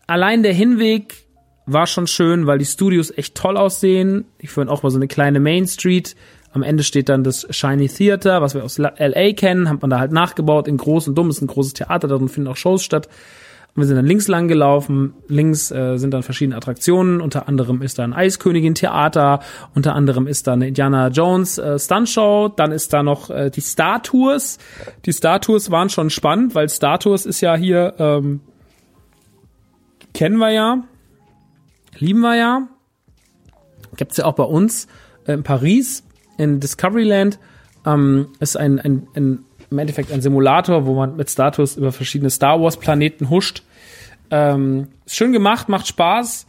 allein 0.08 0.42
der 0.42 0.54
Hinweg 0.54 1.28
war 1.68 1.86
schon 1.86 2.08
schön, 2.08 2.48
weil 2.48 2.58
die 2.58 2.66
Studios 2.66 3.12
echt 3.16 3.36
toll 3.36 3.58
aussehen. 3.58 4.26
Die 4.42 4.48
führen 4.48 4.70
auch 4.70 4.82
mal 4.82 4.90
so 4.90 4.98
eine 4.98 5.08
kleine 5.08 5.40
Main 5.40 5.68
Street 5.68 6.16
am 6.52 6.64
Ende 6.64 6.84
steht 6.84 7.10
dann 7.10 7.24
das 7.24 7.48
Shiny 7.50 7.88
Theater, 7.88 8.42
was 8.42 8.56
wir 8.56 8.64
aus 8.64 8.78
LA 8.78 9.34
kennen, 9.34 9.70
hat 9.70 9.82
man 9.82 9.90
da 9.90 10.00
halt 10.00 10.12
nachgebaut 10.12 10.68
in 10.68 10.78
groß 10.78 11.08
und 11.08 11.16
dumm, 11.16 11.30
ist 11.30 11.42
ein 11.42 11.48
großes 11.48 11.74
Theater, 11.74 12.08
darin 12.08 12.30
finden 12.30 12.50
auch 12.50 12.58
Shows 12.58 12.84
statt. 12.84 13.08
Und 13.76 13.84
wir 13.84 13.88
sind 13.88 13.98
dann 13.98 14.08
links 14.08 14.28
lang 14.28 14.48
gelaufen, 14.48 15.14
links 15.28 15.70
äh, 15.70 15.98
sind 15.98 16.12
dann 16.12 16.24
verschiedene 16.24 16.58
Attraktionen, 16.58 17.22
unter 17.22 17.48
anderem 17.48 17.84
ist 17.84 18.00
da 18.00 18.04
ein 18.04 18.14
Eiskönigin 18.14 18.74
Theater, 18.74 19.42
unter 19.76 19.94
anderem 19.94 20.26
ist 20.26 20.48
da 20.48 20.54
eine 20.54 20.68
Indiana 20.68 21.10
Jones 21.10 21.60
äh, 21.60 21.78
Stunt 21.78 22.10
Show, 22.10 22.48
dann 22.48 22.72
ist 22.72 22.94
da 22.94 23.04
noch 23.04 23.30
äh, 23.30 23.52
die 23.52 23.62
Star 23.62 24.02
Tours. 24.02 24.58
Die 25.06 25.12
Star 25.12 25.40
Tours 25.40 25.70
waren 25.70 25.90
schon 25.90 26.10
spannend, 26.10 26.56
weil 26.56 26.68
Star 26.68 27.00
Tours 27.00 27.28
ist 27.28 27.42
ja 27.42 27.56
hier, 27.56 27.94
ähm, 28.00 28.42
kennen 30.16 30.38
wir 30.38 30.50
ja, 30.50 30.84
lieben 32.00 32.22
wir 32.22 32.36
ja, 32.36 32.68
gibt's 33.98 34.18
ja 34.18 34.26
auch 34.26 34.34
bei 34.34 34.44
uns 34.44 34.88
äh, 35.28 35.34
in 35.34 35.44
Paris 35.44 36.04
in 36.40 36.60
Discoveryland 36.60 37.38
ähm, 37.86 38.28
ist 38.40 38.58
ein, 38.58 38.80
ein, 38.80 39.08
ein, 39.14 39.40
im 39.70 39.78
Endeffekt 39.78 40.12
ein 40.12 40.22
Simulator, 40.22 40.86
wo 40.86 40.96
man 40.96 41.16
mit 41.16 41.30
Status 41.30 41.76
über 41.76 41.92
verschiedene 41.92 42.30
Star 42.30 42.62
Wars 42.62 42.78
Planeten 42.78 43.30
huscht. 43.30 43.64
Ähm, 44.32 44.88
ist 45.06 45.16
schön 45.16 45.34
gemacht, 45.34 45.70
macht 45.70 45.88
Spaß, 45.88 46.48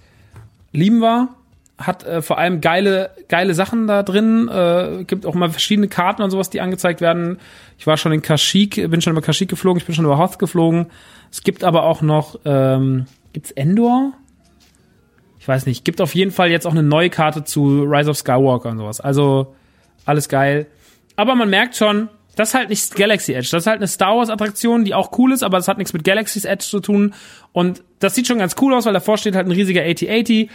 lieben 0.72 1.00
wir. 1.00 1.28
Hat 1.76 2.04
äh, 2.04 2.20
vor 2.20 2.38
allem 2.38 2.60
geile, 2.60 3.10
geile 3.28 3.54
Sachen 3.54 3.86
da 3.86 4.02
drin. 4.02 4.48
Äh, 4.48 5.04
gibt 5.04 5.24
auch 5.26 5.34
mal 5.34 5.50
verschiedene 5.50 5.88
Karten 5.88 6.22
und 6.22 6.30
sowas, 6.30 6.50
die 6.50 6.60
angezeigt 6.60 7.00
werden. 7.00 7.38
Ich 7.78 7.86
war 7.86 7.96
schon 7.96 8.12
in 8.12 8.22
Kashyyyk, 8.22 8.90
bin 8.90 9.00
schon 9.00 9.12
über 9.12 9.22
Kashyyyk 9.22 9.48
geflogen, 9.48 9.78
ich 9.80 9.86
bin 9.86 9.94
schon 9.94 10.04
über 10.04 10.18
Hoth 10.18 10.38
geflogen. 10.38 10.86
Es 11.32 11.42
gibt 11.42 11.64
aber 11.64 11.84
auch 11.84 12.02
noch, 12.02 12.38
ähm, 12.44 13.06
gibt's 13.32 13.50
Endor? 13.52 14.12
Ich 15.38 15.48
weiß 15.48 15.64
nicht. 15.64 15.84
Gibt 15.86 16.02
auf 16.02 16.14
jeden 16.14 16.32
Fall 16.32 16.50
jetzt 16.50 16.66
auch 16.66 16.72
eine 16.72 16.82
neue 16.82 17.08
Karte 17.08 17.44
zu 17.44 17.84
Rise 17.84 18.10
of 18.10 18.18
Skywalker 18.18 18.68
und 18.68 18.78
sowas. 18.78 19.00
Also 19.00 19.54
alles 20.05 20.28
geil. 20.28 20.66
Aber 21.16 21.35
man 21.35 21.51
merkt 21.51 21.77
schon, 21.77 22.09
das 22.36 22.51
ist 22.51 22.55
halt 22.55 22.68
nicht 22.70 22.94
Galaxy 22.94 23.32
Edge. 23.32 23.48
Das 23.51 23.64
ist 23.64 23.66
halt 23.66 23.78
eine 23.78 23.89
Star 23.89 24.16
Wars 24.16 24.31
Attraktion, 24.31 24.85
die 24.85 24.94
auch 24.94 25.16
cool 25.18 25.32
ist, 25.32 25.43
aber 25.43 25.59
es 25.59 25.68
hat 25.68 25.78
nichts 25.78 25.93
mit 25.93 26.05
Galaxy's 26.05 26.44
Edge 26.44 26.64
zu 26.64 26.81
tun. 26.81 27.14
Und 27.52 27.82
das 27.98 28.14
sieht 28.14 28.27
schon 28.27 28.39
ganz 28.39 28.56
cool 28.60 28.72
aus, 28.74 28.86
weil 28.86 28.93
davor 28.93 29.18
steht 29.18 29.35
halt 29.35 29.47
ein 29.47 29.52
riesiger 29.52 29.82
AT-80. 29.82 30.48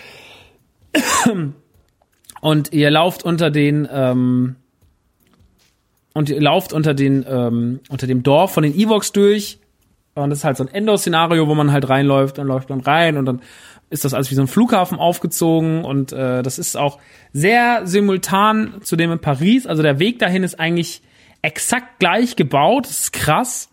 Und 2.41 2.73
ihr 2.73 2.91
lauft 2.91 3.23
unter 3.23 3.49
den, 3.49 3.87
ähm, 3.91 4.55
und 6.13 6.29
ihr 6.29 6.39
lauft 6.39 6.73
unter 6.73 6.93
den, 6.93 7.25
ähm, 7.27 7.79
unter 7.89 8.05
dem 8.05 8.21
Dorf 8.21 8.53
von 8.53 8.61
den 8.61 8.77
Evox 8.77 9.11
durch. 9.13 9.57
Und 10.13 10.29
das 10.29 10.39
ist 10.39 10.45
halt 10.45 10.57
so 10.57 10.63
ein 10.63 10.73
Endor-Szenario, 10.73 11.47
wo 11.47 11.55
man 11.55 11.71
halt 11.71 11.89
reinläuft, 11.89 12.37
dann 12.37 12.45
läuft 12.45 12.69
man 12.69 12.81
rein 12.81 13.17
und 13.17 13.25
dann 13.25 13.41
ist 13.95 14.05
das 14.05 14.13
alles 14.13 14.29
wie 14.29 14.35
so 14.35 14.41
ein 14.41 14.47
Flughafen 14.47 14.99
aufgezogen 14.99 15.85
und 15.85 16.11
äh, 16.11 16.43
das 16.43 16.59
ist 16.59 16.75
auch 16.75 16.99
sehr 17.31 17.87
simultan 17.87 18.81
zu 18.83 18.95
dem 18.95 19.11
in 19.11 19.19
Paris. 19.19 19.65
Also 19.65 19.81
der 19.81 19.99
Weg 19.99 20.19
dahin 20.19 20.43
ist 20.43 20.59
eigentlich 20.59 21.01
exakt 21.41 21.99
gleich 21.99 22.35
gebaut. 22.35 22.85
Das 22.85 22.99
ist 22.99 23.13
krass. 23.13 23.69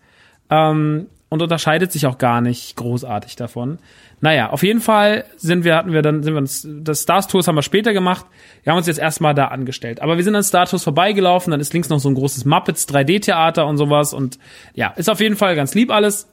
Ähm, 0.49 1.07
und 1.27 1.41
unterscheidet 1.41 1.91
sich 1.91 2.05
auch 2.05 2.19
gar 2.19 2.41
nicht 2.41 2.75
großartig 2.75 3.35
davon. 3.35 3.79
Naja, 4.21 4.51
auf 4.51 4.61
jeden 4.61 4.81
Fall 4.81 5.25
sind 5.35 5.63
wir, 5.63 5.75
hatten 5.75 5.91
wir 5.91 6.03
dann, 6.03 6.21
sind 6.21 6.33
wir 6.35 6.37
uns, 6.37 6.65
das 6.69 7.01
Stars 7.01 7.27
Tours 7.27 7.47
haben 7.47 7.55
wir 7.55 7.63
später 7.63 7.91
gemacht. 7.91 8.27
Wir 8.61 8.71
haben 8.71 8.77
uns 8.77 8.85
jetzt 8.85 8.99
erstmal 8.99 9.33
da 9.33 9.47
angestellt. 9.47 9.99
Aber 9.99 10.15
wir 10.15 10.23
sind 10.23 10.35
an 10.35 10.43
Star 10.43 10.67
Tours 10.67 10.83
vorbeigelaufen, 10.83 11.49
dann 11.49 11.59
ist 11.59 11.73
links 11.73 11.89
noch 11.89 11.99
so 11.99 12.07
ein 12.07 12.13
großes 12.13 12.45
Muppets 12.45 12.87
3D-Theater 12.87 13.65
und 13.65 13.77
sowas 13.77 14.13
und 14.13 14.37
ja, 14.75 14.89
ist 14.95 15.09
auf 15.09 15.19
jeden 15.19 15.35
Fall 15.35 15.55
ganz 15.55 15.73
lieb 15.73 15.91
alles. 15.91 16.29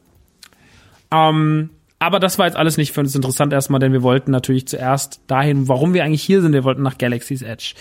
Ähm, 1.11 1.71
aber 2.01 2.18
das 2.18 2.39
war 2.39 2.47
jetzt 2.47 2.56
alles 2.56 2.78
nicht 2.78 2.93
für 2.93 3.01
uns 3.01 3.14
interessant 3.14 3.52
erstmal, 3.52 3.78
denn 3.78 3.93
wir 3.93 4.02
wollten 4.02 4.31
natürlich 4.31 4.66
zuerst 4.66 5.20
dahin, 5.27 5.68
warum 5.68 5.93
wir 5.93 6.02
eigentlich 6.02 6.22
hier 6.22 6.40
sind. 6.40 6.55
Wir 6.55 6.64
wollten 6.64 6.82
nach 6.82 6.97
Galaxy's 6.97 7.43
Edge. 7.43 7.74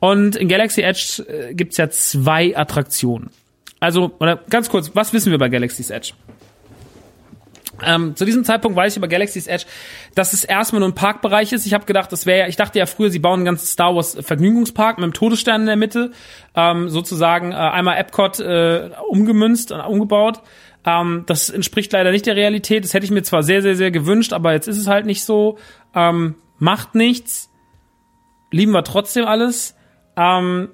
Und 0.00 0.34
in 0.34 0.48
Galaxy 0.48 0.82
Edge 0.82 1.24
äh, 1.28 1.54
gibt's 1.54 1.76
ja 1.76 1.88
zwei 1.88 2.56
Attraktionen. 2.56 3.30
Also, 3.78 4.16
oder 4.18 4.40
ganz 4.50 4.68
kurz, 4.68 4.90
was 4.94 5.12
wissen 5.12 5.30
wir 5.30 5.38
bei 5.38 5.48
Galaxy's 5.48 5.90
Edge? 5.90 6.12
Ähm, 7.84 8.16
zu 8.16 8.24
diesem 8.24 8.44
Zeitpunkt 8.44 8.76
weiß 8.76 8.92
ich 8.92 8.96
über 8.96 9.08
Galaxy's 9.08 9.46
Edge, 9.46 9.64
dass 10.16 10.32
es 10.32 10.42
erstmal 10.42 10.80
nur 10.80 10.88
ein 10.88 10.94
Parkbereich 10.94 11.52
ist. 11.52 11.64
Ich 11.64 11.72
habe 11.72 11.84
gedacht, 11.84 12.10
das 12.10 12.26
wäre, 12.26 12.48
ich 12.48 12.56
dachte 12.56 12.80
ja 12.80 12.86
früher, 12.86 13.10
sie 13.10 13.20
bauen 13.20 13.40
einen 13.40 13.44
ganzen 13.44 13.66
Star 13.66 13.94
Wars 13.94 14.16
Vergnügungspark 14.20 14.98
mit 14.98 15.04
einem 15.04 15.12
Todesstern 15.12 15.62
in 15.62 15.66
der 15.68 15.76
Mitte, 15.76 16.10
ähm, 16.56 16.88
sozusagen 16.88 17.52
äh, 17.52 17.54
einmal 17.54 17.96
Epcot 17.96 18.40
äh, 18.40 18.90
umgemünzt 19.08 19.70
und 19.70 19.80
umgebaut. 19.80 20.40
Ähm, 20.84 21.24
das 21.26 21.50
entspricht 21.50 21.92
leider 21.92 22.10
nicht 22.10 22.26
der 22.26 22.36
Realität. 22.36 22.84
Das 22.84 22.94
hätte 22.94 23.04
ich 23.04 23.10
mir 23.10 23.22
zwar 23.22 23.42
sehr, 23.42 23.62
sehr, 23.62 23.76
sehr 23.76 23.90
gewünscht, 23.90 24.32
aber 24.32 24.52
jetzt 24.52 24.68
ist 24.68 24.78
es 24.78 24.86
halt 24.86 25.06
nicht 25.06 25.24
so. 25.24 25.58
Ähm, 25.94 26.36
macht 26.58 26.94
nichts. 26.94 27.50
Lieben 28.50 28.72
wir 28.72 28.84
trotzdem 28.84 29.24
alles. 29.24 29.76
Ähm, 30.16 30.68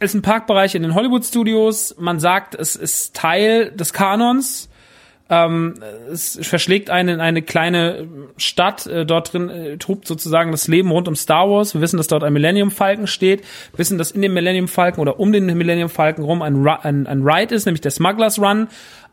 ist 0.00 0.14
ein 0.14 0.22
Parkbereich 0.22 0.74
in 0.74 0.82
den 0.82 0.94
Hollywood 0.94 1.24
Studios. 1.24 1.94
Man 1.98 2.20
sagt, 2.20 2.54
es 2.54 2.76
ist 2.76 3.16
Teil 3.16 3.72
des 3.72 3.92
Kanons 3.92 4.68
ähm, 5.30 5.74
es 6.10 6.38
verschlägt 6.42 6.88
einen 6.88 7.16
in 7.16 7.20
eine 7.20 7.42
kleine 7.42 8.08
Stadt. 8.38 8.86
Äh, 8.86 9.04
dort 9.04 9.32
drin 9.32 9.50
äh, 9.50 9.76
tobt 9.76 10.06
sozusagen 10.06 10.50
das 10.52 10.68
Leben 10.68 10.90
rund 10.90 11.06
um 11.06 11.16
Star 11.16 11.50
Wars. 11.50 11.74
Wir 11.74 11.80
wissen, 11.82 11.98
dass 11.98 12.06
dort 12.06 12.24
ein 12.24 12.32
Millennium 12.32 12.70
Falcon 12.70 13.06
steht. 13.06 13.40
Wir 13.72 13.78
wissen, 13.78 13.98
dass 13.98 14.10
in 14.10 14.22
dem 14.22 14.32
Millennium 14.32 14.68
Falcon 14.68 15.02
oder 15.02 15.20
um 15.20 15.32
den 15.32 15.46
Millennium 15.46 15.90
Falcon 15.90 16.24
rum 16.24 16.40
ein, 16.40 16.66
ein, 16.66 17.06
ein 17.06 17.22
Ride 17.22 17.54
ist, 17.54 17.66
nämlich 17.66 17.82
der 17.82 17.90
Smugglers 17.90 18.40
Run. 18.40 18.68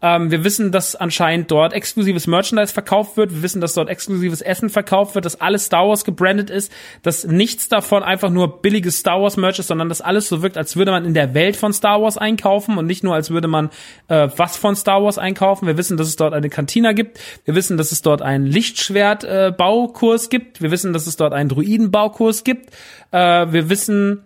Ähm, 0.05 0.29
wir 0.29 0.43
wissen, 0.43 0.71
dass 0.71 0.95
anscheinend 0.95 1.49
dort 1.49 1.73
exklusives 1.73 2.27
Merchandise 2.27 2.71
verkauft 2.71 3.17
wird. 3.17 3.33
Wir 3.33 3.41
wissen, 3.41 3.59
dass 3.59 3.73
dort 3.73 3.89
exklusives 3.89 4.39
Essen 4.41 4.69
verkauft 4.69 5.15
wird, 5.15 5.25
dass 5.25 5.41
alles 5.41 5.65
Star 5.65 5.87
Wars 5.87 6.05
gebrandet 6.05 6.51
ist, 6.51 6.71
dass 7.01 7.25
nichts 7.25 7.69
davon 7.69 8.03
einfach 8.03 8.29
nur 8.29 8.61
billiges 8.61 8.99
Star 8.99 9.19
Wars 9.19 9.35
Merch 9.35 9.57
ist, 9.57 9.65
sondern 9.65 9.89
dass 9.89 10.01
alles 10.01 10.27
so 10.27 10.43
wirkt, 10.43 10.57
als 10.57 10.75
würde 10.75 10.91
man 10.91 11.05
in 11.05 11.15
der 11.15 11.33
Welt 11.33 11.55
von 11.55 11.73
Star 11.73 12.03
Wars 12.03 12.19
einkaufen 12.19 12.77
und 12.77 12.85
nicht 12.85 13.03
nur, 13.03 13.15
als 13.15 13.31
würde 13.31 13.47
man 13.47 13.71
äh, 14.07 14.27
was 14.37 14.57
von 14.57 14.75
Star 14.75 15.01
Wars 15.01 15.17
einkaufen. 15.17 15.65
Wir 15.65 15.75
wissen, 15.75 15.97
dass 15.97 16.07
es 16.07 16.17
dort 16.17 16.35
eine 16.35 16.51
Kantina 16.51 16.91
gibt. 16.91 17.19
Wir 17.45 17.55
wissen, 17.55 17.75
dass 17.75 17.91
es 17.91 18.03
dort 18.03 18.21
einen 18.21 18.45
Lichtschwert-Baukurs 18.45 20.27
äh, 20.27 20.29
gibt. 20.29 20.61
Wir 20.61 20.69
wissen, 20.69 20.93
dass 20.93 21.07
es 21.07 21.15
dort 21.15 21.33
einen 21.33 21.49
Druidenbaukurs 21.49 22.43
gibt. 22.43 22.69
Äh, 23.09 23.51
wir 23.51 23.69
wissen, 23.71 24.24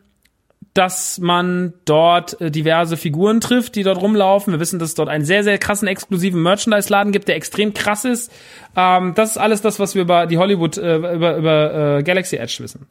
dass 0.79 1.19
man 1.19 1.73
dort 1.83 2.39
äh, 2.39 2.51
diverse 2.51 2.95
Figuren 2.95 3.41
trifft, 3.41 3.75
die 3.75 3.83
dort 3.83 4.01
rumlaufen. 4.01 4.53
Wir 4.53 4.61
wissen, 4.61 4.79
dass 4.79 4.89
es 4.89 4.95
dort 4.95 5.09
einen 5.09 5.25
sehr, 5.25 5.43
sehr 5.43 5.57
krassen 5.57 5.89
exklusiven 5.89 6.41
Merchandise-Laden 6.41 7.11
gibt, 7.11 7.27
der 7.27 7.35
extrem 7.35 7.73
krass 7.73 8.05
ist. 8.05 8.31
Ähm, 8.77 9.13
das 9.13 9.31
ist 9.31 9.37
alles 9.37 9.61
das, 9.61 9.77
was 9.81 9.95
wir 9.95 10.03
über 10.03 10.25
die 10.25 10.37
Hollywood, 10.37 10.77
äh, 10.77 10.95
über, 10.95 11.35
über 11.35 11.97
äh, 11.97 12.03
Galaxy 12.03 12.37
Edge 12.37 12.59
wissen. 12.59 12.87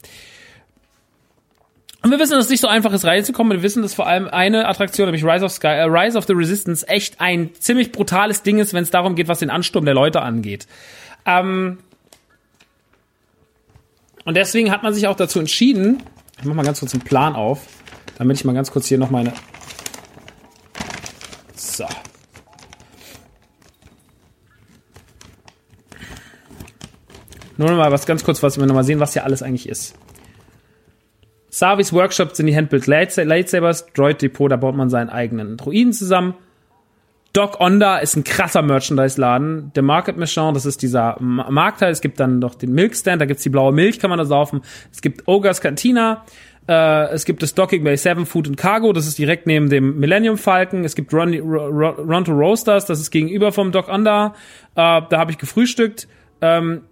Und 2.02 2.10
wir 2.10 2.18
wissen, 2.18 2.32
dass 2.32 2.44
es 2.44 2.50
nicht 2.50 2.60
so 2.60 2.68
einfach 2.68 2.92
ist, 2.92 3.06
reinzukommen. 3.06 3.56
Wir 3.56 3.62
wissen, 3.62 3.80
dass 3.80 3.94
vor 3.94 4.06
allem 4.06 4.28
eine 4.28 4.68
Attraktion, 4.68 5.06
nämlich 5.06 5.24
Rise 5.24 5.46
of 5.46 5.52
Sky, 5.52 5.68
äh, 5.68 5.84
Rise 5.84 6.18
of 6.18 6.26
the 6.26 6.34
Resistance, 6.34 6.86
echt 6.86 7.22
ein 7.22 7.54
ziemlich 7.54 7.90
brutales 7.90 8.42
Ding 8.42 8.58
ist, 8.58 8.74
wenn 8.74 8.82
es 8.82 8.90
darum 8.90 9.14
geht, 9.14 9.28
was 9.28 9.38
den 9.38 9.48
Ansturm 9.48 9.86
der 9.86 9.94
Leute 9.94 10.20
angeht. 10.20 10.66
Ähm 11.24 11.78
und 14.26 14.36
deswegen 14.36 14.70
hat 14.70 14.82
man 14.82 14.92
sich 14.92 15.08
auch 15.08 15.16
dazu 15.16 15.38
entschieden, 15.38 16.02
ich 16.38 16.44
mach 16.44 16.54
mal 16.54 16.64
ganz 16.64 16.80
kurz 16.80 16.92
einen 16.92 17.02
Plan 17.02 17.34
auf, 17.34 17.60
damit 18.18 18.36
ich 18.36 18.44
mal 18.44 18.52
ganz 18.52 18.70
kurz 18.70 18.86
hier 18.86 18.98
noch 18.98 19.10
meine. 19.10 19.32
So. 21.54 21.86
Nur 27.56 27.70
noch 27.70 27.76
mal 27.76 27.90
was 27.90 28.06
ganz 28.06 28.24
kurz, 28.24 28.42
was 28.42 28.58
wir 28.58 28.66
noch 28.66 28.74
mal 28.74 28.84
sehen, 28.84 29.00
was 29.00 29.12
hier 29.12 29.24
alles 29.24 29.42
eigentlich 29.42 29.68
ist. 29.68 29.94
Savis 31.50 31.92
Workshop 31.92 32.36
sind 32.36 32.46
die 32.46 32.54
Handbuilt 32.54 32.86
Lightsabers, 32.86 33.86
Droid 33.92 34.22
Depot, 34.22 34.50
da 34.50 34.56
baut 34.56 34.76
man 34.76 34.90
seinen 34.90 35.10
eigenen 35.10 35.56
Druiden 35.56 35.92
zusammen. 35.92 36.34
Doc 37.32 37.60
Onda 37.60 37.98
ist 37.98 38.16
ein 38.16 38.24
krasser 38.24 38.62
Merchandise-Laden. 38.62 39.72
Der 39.74 39.82
Market 39.82 40.16
Machine, 40.16 40.52
das 40.52 40.66
ist 40.66 40.82
dieser 40.82 41.16
Marktteil. 41.20 41.90
Es 41.90 42.00
gibt 42.00 42.18
dann 42.20 42.38
noch 42.38 42.54
den 42.54 42.72
Milkstand, 42.72 43.20
da 43.20 43.26
gibt's 43.26 43.42
die 43.42 43.50
blaue 43.50 43.72
Milch, 43.72 43.98
kann 43.98 44.10
man 44.10 44.18
da 44.18 44.24
saufen. 44.24 44.62
Es 44.92 45.02
gibt 45.02 45.28
Ogres 45.28 45.60
Cantina. 45.60 46.24
Äh, 46.68 47.12
es 47.12 47.24
gibt 47.24 47.42
das 47.42 47.54
Docking 47.54 47.82
Bay 47.82 47.96
7 47.96 48.26
Food 48.26 48.46
and 48.46 48.56
Cargo, 48.56 48.92
das 48.92 49.06
ist 49.06 49.18
direkt 49.18 49.46
neben 49.46 49.70
dem 49.70 49.98
Millennium 49.98 50.36
Falcon. 50.36 50.84
Es 50.84 50.94
gibt 50.94 51.12
Run, 51.14 51.34
Run, 51.34 52.24
to 52.24 52.32
Roasters, 52.32 52.84
das 52.84 53.00
ist 53.00 53.10
gegenüber 53.10 53.52
vom 53.52 53.72
Doc 53.72 53.88
Onda. 53.88 54.34
Äh, 54.74 55.02
da 55.08 55.18
habe 55.18 55.30
ich 55.30 55.38
gefrühstückt. 55.38 56.08
Ähm, 56.40 56.82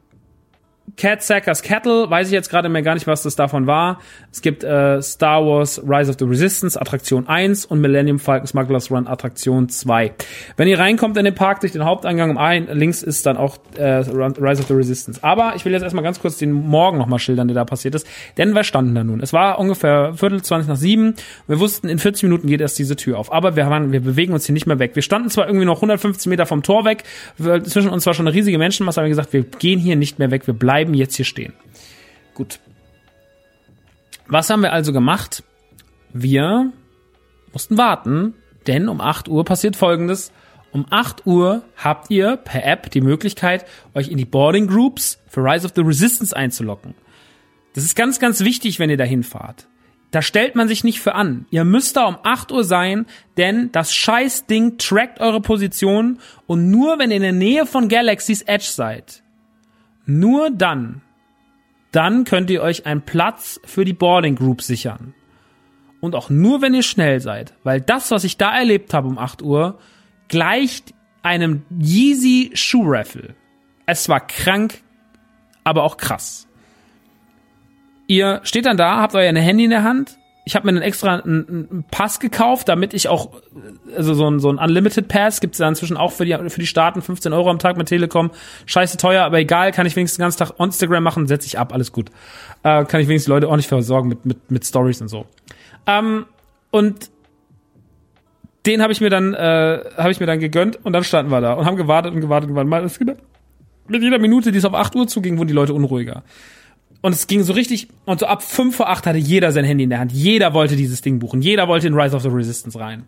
Cat 0.96 1.22
Sackers 1.22 1.62
Cattle, 1.62 2.08
weiß 2.08 2.28
ich 2.28 2.32
jetzt 2.32 2.48
gerade 2.48 2.68
mehr 2.68 2.82
gar 2.82 2.94
nicht, 2.94 3.06
was 3.06 3.22
das 3.22 3.36
davon 3.36 3.66
war. 3.66 4.00
Es 4.32 4.40
gibt 4.40 4.64
äh, 4.64 5.02
Star 5.02 5.44
Wars 5.44 5.82
Rise 5.86 6.10
of 6.10 6.16
the 6.18 6.24
Resistance 6.24 6.80
Attraktion 6.80 7.28
1 7.28 7.66
und 7.66 7.80
Millennium 7.80 8.18
Falcon 8.18 8.46
Smugglers 8.46 8.90
Run 8.90 9.06
Attraktion 9.06 9.68
2. 9.68 10.12
Wenn 10.56 10.68
ihr 10.68 10.78
reinkommt 10.78 11.16
in 11.16 11.24
den 11.24 11.34
Park 11.34 11.60
durch 11.60 11.72
den 11.72 11.84
Haupteingang 11.84 12.30
um 12.30 12.38
ein, 12.38 12.68
links 12.72 13.02
ist 13.02 13.26
dann 13.26 13.36
auch 13.36 13.58
äh, 13.76 13.96
Rise 13.96 14.62
of 14.62 14.68
the 14.68 14.74
Resistance. 14.74 15.22
Aber 15.22 15.54
ich 15.56 15.64
will 15.64 15.72
jetzt 15.72 15.82
erstmal 15.82 16.04
ganz 16.04 16.20
kurz 16.20 16.38
den 16.38 16.52
Morgen 16.52 16.98
nochmal 16.98 17.18
schildern, 17.18 17.48
der 17.48 17.56
da 17.56 17.64
passiert 17.64 17.94
ist. 17.94 18.06
Denn 18.38 18.54
wir 18.54 18.64
standen 18.64 18.94
da 18.94 19.04
nun. 19.04 19.20
Es 19.20 19.32
war 19.32 19.58
ungefähr 19.58 20.14
Viertel 20.14 20.42
20 20.42 20.68
nach 20.68 20.76
sieben. 20.76 21.14
Wir 21.46 21.60
wussten, 21.60 21.88
in 21.88 21.98
40 21.98 22.22
Minuten 22.22 22.46
geht 22.46 22.60
erst 22.60 22.78
diese 22.78 22.96
Tür 22.96 23.18
auf. 23.18 23.32
Aber 23.32 23.54
wir, 23.54 23.68
waren, 23.68 23.92
wir 23.92 24.00
bewegen 24.00 24.32
uns 24.32 24.46
hier 24.46 24.54
nicht 24.54 24.66
mehr 24.66 24.78
weg. 24.78 24.92
Wir 24.94 25.02
standen 25.02 25.28
zwar 25.28 25.46
irgendwie 25.46 25.66
noch 25.66 25.76
150 25.76 26.26
Meter 26.28 26.46
vom 26.46 26.62
Tor 26.62 26.84
weg. 26.84 27.04
Zwischen 27.36 27.90
uns 27.90 28.06
war 28.06 28.14
schon 28.14 28.26
eine 28.26 28.34
riesige 28.34 28.56
Menschenmasse, 28.56 29.00
aber 29.00 29.06
wir 29.06 29.10
gesagt, 29.10 29.32
wir 29.32 29.42
gehen 29.42 29.78
hier 29.78 29.96
nicht 29.96 30.18
mehr 30.18 30.30
weg. 30.30 30.46
Wir 30.46 30.54
bleiben 30.54 30.75
bleiben 30.76 30.92
jetzt 30.92 31.16
hier 31.16 31.24
stehen. 31.24 31.54
Gut. 32.34 32.60
Was 34.26 34.50
haben 34.50 34.60
wir 34.60 34.74
also 34.74 34.92
gemacht? 34.92 35.42
Wir 36.12 36.70
mussten 37.50 37.78
warten, 37.78 38.34
denn 38.66 38.90
um 38.90 39.00
8 39.00 39.28
Uhr 39.28 39.46
passiert 39.46 39.74
Folgendes. 39.74 40.32
Um 40.72 40.84
8 40.90 41.24
Uhr 41.24 41.62
habt 41.82 42.10
ihr 42.10 42.36
per 42.36 42.62
App 42.66 42.90
die 42.90 43.00
Möglichkeit, 43.00 43.64
euch 43.94 44.08
in 44.08 44.18
die 44.18 44.26
Boarding 44.26 44.66
Groups 44.66 45.18
für 45.28 45.40
Rise 45.40 45.64
of 45.64 45.72
the 45.74 45.80
Resistance 45.80 46.36
einzulocken. 46.36 46.94
Das 47.72 47.82
ist 47.82 47.96
ganz, 47.96 48.20
ganz 48.20 48.40
wichtig, 48.40 48.78
wenn 48.78 48.90
ihr 48.90 48.98
dahin 48.98 49.22
fahrt. 49.22 49.68
Da 50.10 50.20
stellt 50.20 50.56
man 50.56 50.68
sich 50.68 50.84
nicht 50.84 51.00
für 51.00 51.14
an. 51.14 51.46
Ihr 51.50 51.64
müsst 51.64 51.96
da 51.96 52.04
um 52.04 52.18
8 52.22 52.52
Uhr 52.52 52.64
sein, 52.64 53.06
denn 53.38 53.72
das 53.72 53.94
Scheißding 53.94 54.76
trackt 54.76 55.20
eure 55.20 55.40
Position 55.40 56.18
und 56.46 56.70
nur 56.70 56.98
wenn 56.98 57.10
ihr 57.10 57.16
in 57.16 57.22
der 57.22 57.32
Nähe 57.32 57.64
von 57.64 57.88
Galaxy's 57.88 58.42
Edge 58.42 58.68
seid, 58.68 59.22
nur 60.06 60.50
dann, 60.50 61.02
dann 61.92 62.24
könnt 62.24 62.50
ihr 62.50 62.62
euch 62.62 62.86
einen 62.86 63.02
Platz 63.02 63.60
für 63.64 63.84
die 63.84 63.92
Boarding 63.92 64.36
Group 64.36 64.62
sichern. 64.62 65.14
Und 66.00 66.14
auch 66.14 66.30
nur, 66.30 66.62
wenn 66.62 66.74
ihr 66.74 66.82
schnell 66.82 67.20
seid. 67.20 67.54
Weil 67.64 67.80
das, 67.80 68.10
was 68.10 68.24
ich 68.24 68.36
da 68.36 68.56
erlebt 68.56 68.94
habe 68.94 69.08
um 69.08 69.18
8 69.18 69.42
Uhr, 69.42 69.78
gleicht 70.28 70.94
einem 71.22 71.64
Yeezy 71.80 72.52
Schuhraffle. 72.54 73.34
Es 73.86 74.08
war 74.08 74.24
krank, 74.24 74.82
aber 75.64 75.82
auch 75.82 75.96
krass. 75.96 76.46
Ihr 78.06 78.40
steht 78.44 78.66
dann 78.66 78.76
da, 78.76 79.00
habt 79.00 79.14
euer 79.14 79.34
Handy 79.34 79.64
in 79.64 79.70
der 79.70 79.82
Hand, 79.82 80.18
ich 80.48 80.54
habe 80.54 80.64
mir 80.64 80.74
dann 80.74 80.82
extra 80.82 81.16
einen, 81.16 81.48
einen, 81.48 81.84
Pass 81.90 82.20
gekauft, 82.20 82.68
damit 82.68 82.94
ich 82.94 83.08
auch, 83.08 83.30
also 83.96 84.14
so 84.14 84.30
ein, 84.30 84.38
so 84.38 84.48
ein 84.48 84.58
Unlimited 84.58 85.08
Pass 85.08 85.40
gibt's 85.40 85.58
da 85.58 85.68
inzwischen 85.68 85.96
auch 85.96 86.12
für 86.12 86.24
die, 86.24 86.36
für 86.50 86.60
die 86.60 86.68
Staaten, 86.68 87.02
15 87.02 87.32
Euro 87.32 87.50
am 87.50 87.58
Tag 87.58 87.76
mit 87.76 87.88
Telekom. 87.88 88.30
Scheiße 88.64 88.96
teuer, 88.96 89.24
aber 89.24 89.40
egal, 89.40 89.72
kann 89.72 89.86
ich 89.86 89.96
wenigstens 89.96 90.18
den 90.18 90.22
ganzen 90.22 90.38
Tag 90.38 90.52
Instagram 90.60 91.02
machen, 91.02 91.26
setze 91.26 91.48
ich 91.48 91.58
ab, 91.58 91.74
alles 91.74 91.90
gut. 91.90 92.10
Äh, 92.62 92.84
kann 92.84 93.00
ich 93.00 93.08
wenigstens 93.08 93.24
die 93.24 93.30
Leute 93.32 93.48
ordentlich 93.48 93.66
versorgen 93.66 94.08
mit, 94.08 94.24
mit, 94.24 94.50
mit 94.52 94.64
Stories 94.64 95.00
und 95.00 95.08
so. 95.08 95.26
Ähm, 95.84 96.26
und 96.70 97.10
den 98.66 98.82
habe 98.82 98.92
ich 98.92 99.00
mir 99.00 99.10
dann, 99.10 99.34
äh, 99.34 99.80
habe 99.96 100.12
ich 100.12 100.20
mir 100.20 100.26
dann 100.26 100.38
gegönnt 100.38 100.78
und 100.84 100.92
dann 100.92 101.02
standen 101.02 101.32
wir 101.32 101.40
da 101.40 101.54
und 101.54 101.66
haben 101.66 101.76
gewartet 101.76 102.14
und 102.14 102.20
gewartet 102.20 102.50
und 102.50 102.54
gewartet. 102.54 103.18
Mit 103.88 104.02
jeder 104.02 104.20
Minute, 104.20 104.52
die 104.52 104.58
es 104.58 104.64
auf 104.64 104.74
8 104.74 104.94
Uhr 104.94 105.08
zuging, 105.08 105.38
wurden 105.38 105.48
die 105.48 105.54
Leute 105.54 105.74
unruhiger. 105.74 106.22
Und 107.06 107.12
es 107.12 107.28
ging 107.28 107.44
so 107.44 107.52
richtig, 107.52 107.86
und 108.04 108.18
so 108.18 108.26
ab 108.26 108.42
5 108.42 108.74
vor 108.74 108.88
8 108.88 109.06
hatte 109.06 109.18
jeder 109.18 109.52
sein 109.52 109.64
Handy 109.64 109.84
in 109.84 109.90
der 109.90 110.00
Hand. 110.00 110.10
Jeder 110.10 110.54
wollte 110.54 110.74
dieses 110.74 111.02
Ding 111.02 111.20
buchen. 111.20 111.40
Jeder 111.40 111.68
wollte 111.68 111.86
in 111.86 111.94
Rise 111.94 112.16
of 112.16 112.22
the 112.22 112.28
Resistance 112.28 112.76
rein. 112.76 113.04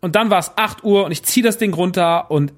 Und 0.00 0.16
dann 0.16 0.28
war 0.28 0.40
es 0.40 0.50
8 0.56 0.82
Uhr 0.82 1.04
und 1.04 1.12
ich 1.12 1.22
ziehe 1.22 1.46
das 1.46 1.58
Ding 1.58 1.72
runter 1.72 2.28
und 2.28 2.52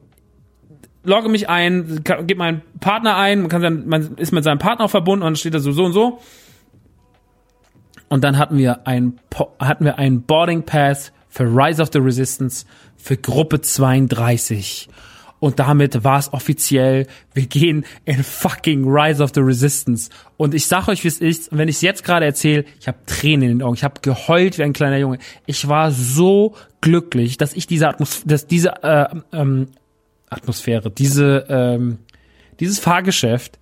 logge 1.04 1.28
mich 1.28 1.50
ein, 1.50 2.00
gebe 2.04 2.36
meinen 2.36 2.62
Partner 2.80 3.16
ein, 3.16 3.40
man, 3.40 3.50
kann 3.50 3.60
dann, 3.60 3.86
man 3.86 4.16
ist 4.16 4.32
mit 4.32 4.44
seinem 4.44 4.56
Partner 4.56 4.88
verbunden 4.88 5.24
und 5.24 5.32
dann 5.32 5.36
steht 5.36 5.52
da 5.52 5.58
so, 5.58 5.72
so 5.72 5.84
und 5.84 5.92
so. 5.92 6.20
Und 8.08 8.24
dann 8.24 8.38
hatten 8.38 8.56
wir 8.56 8.86
ein, 8.86 9.20
hatten 9.58 9.84
wir 9.84 9.98
einen 9.98 10.22
Boarding 10.22 10.62
Pass 10.62 11.12
für 11.28 11.44
Rise 11.44 11.82
of 11.82 11.90
the 11.92 11.98
Resistance, 11.98 12.64
für 12.96 13.18
Gruppe 13.18 13.60
32. 13.60 14.88
Und 15.40 15.58
damit 15.58 16.04
war 16.04 16.18
es 16.18 16.32
offiziell, 16.32 17.06
wir 17.32 17.46
gehen 17.46 17.84
in 18.04 18.22
fucking 18.22 18.84
Rise 18.86 19.22
of 19.22 19.32
the 19.34 19.40
Resistance. 19.40 20.10
Und 20.36 20.54
ich 20.54 20.66
sag 20.66 20.86
euch, 20.88 21.02
wie 21.02 21.08
es 21.08 21.18
ist, 21.18 21.48
wenn 21.50 21.68
ich 21.68 21.76
es 21.76 21.82
jetzt 21.82 22.04
gerade 22.04 22.26
erzähle, 22.26 22.66
ich 22.78 22.86
habe 22.86 22.98
Tränen 23.06 23.50
in 23.50 23.58
den 23.58 23.62
Augen, 23.62 23.74
ich 23.74 23.84
habe 23.84 24.00
geheult 24.02 24.58
wie 24.58 24.62
ein 24.62 24.74
kleiner 24.74 24.98
Junge. 24.98 25.18
Ich 25.46 25.66
war 25.66 25.90
so 25.90 26.54
glücklich, 26.82 27.38
dass 27.38 27.54
ich 27.54 27.66
diese 27.66 27.88
Atmos 27.88 28.22
dass 28.24 28.46
diese 28.46 28.82
äh, 28.82 29.06
ähm, 29.32 29.68
Atmosphäre, 30.28 30.90
diese 30.90 31.46
ähm, 31.48 31.98
dieses 32.60 32.78
Fahrgeschäft, 32.78 33.58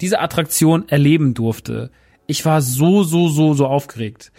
diese 0.00 0.20
Attraktion 0.20 0.88
erleben 0.88 1.34
durfte. 1.34 1.90
Ich 2.26 2.44
war 2.44 2.62
so, 2.62 3.04
so, 3.04 3.28
so, 3.28 3.54
so 3.54 3.66
aufgeregt 3.66 4.32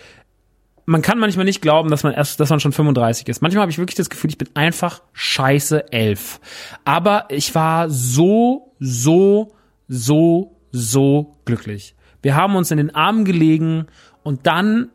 man 0.90 1.04
kann 1.04 1.20
manchmal 1.20 1.46
nicht 1.46 1.62
glauben, 1.62 1.92
dass 1.92 2.02
man 2.02 2.14
erst, 2.14 2.40
dass 2.40 2.50
man 2.50 2.60
schon 2.60 2.72
35 2.72 3.28
ist. 3.28 3.44
Manchmal 3.44 3.62
habe 3.62 3.72
ich 3.72 3.78
wirklich 3.78 3.96
das 3.96 4.10
Gefühl, 4.10 4.32
ich 4.32 4.40
bin 4.40 4.50
einfach 4.56 5.04
scheiße 5.14 5.94
elf. 5.94 6.42
Aber 6.84 7.26
ich 7.30 7.54
war 7.54 7.92
so, 7.92 8.74
so, 8.80 9.52
so, 9.88 10.58
so 10.72 11.38
glücklich. 11.46 11.96
Wir 12.24 12.36
haben 12.36 12.56
uns 12.56 12.72
in 12.72 12.78
den 12.78 12.96
Armen 12.96 13.24
gelegen 13.24 13.86
und 14.24 14.48
dann 14.48 14.90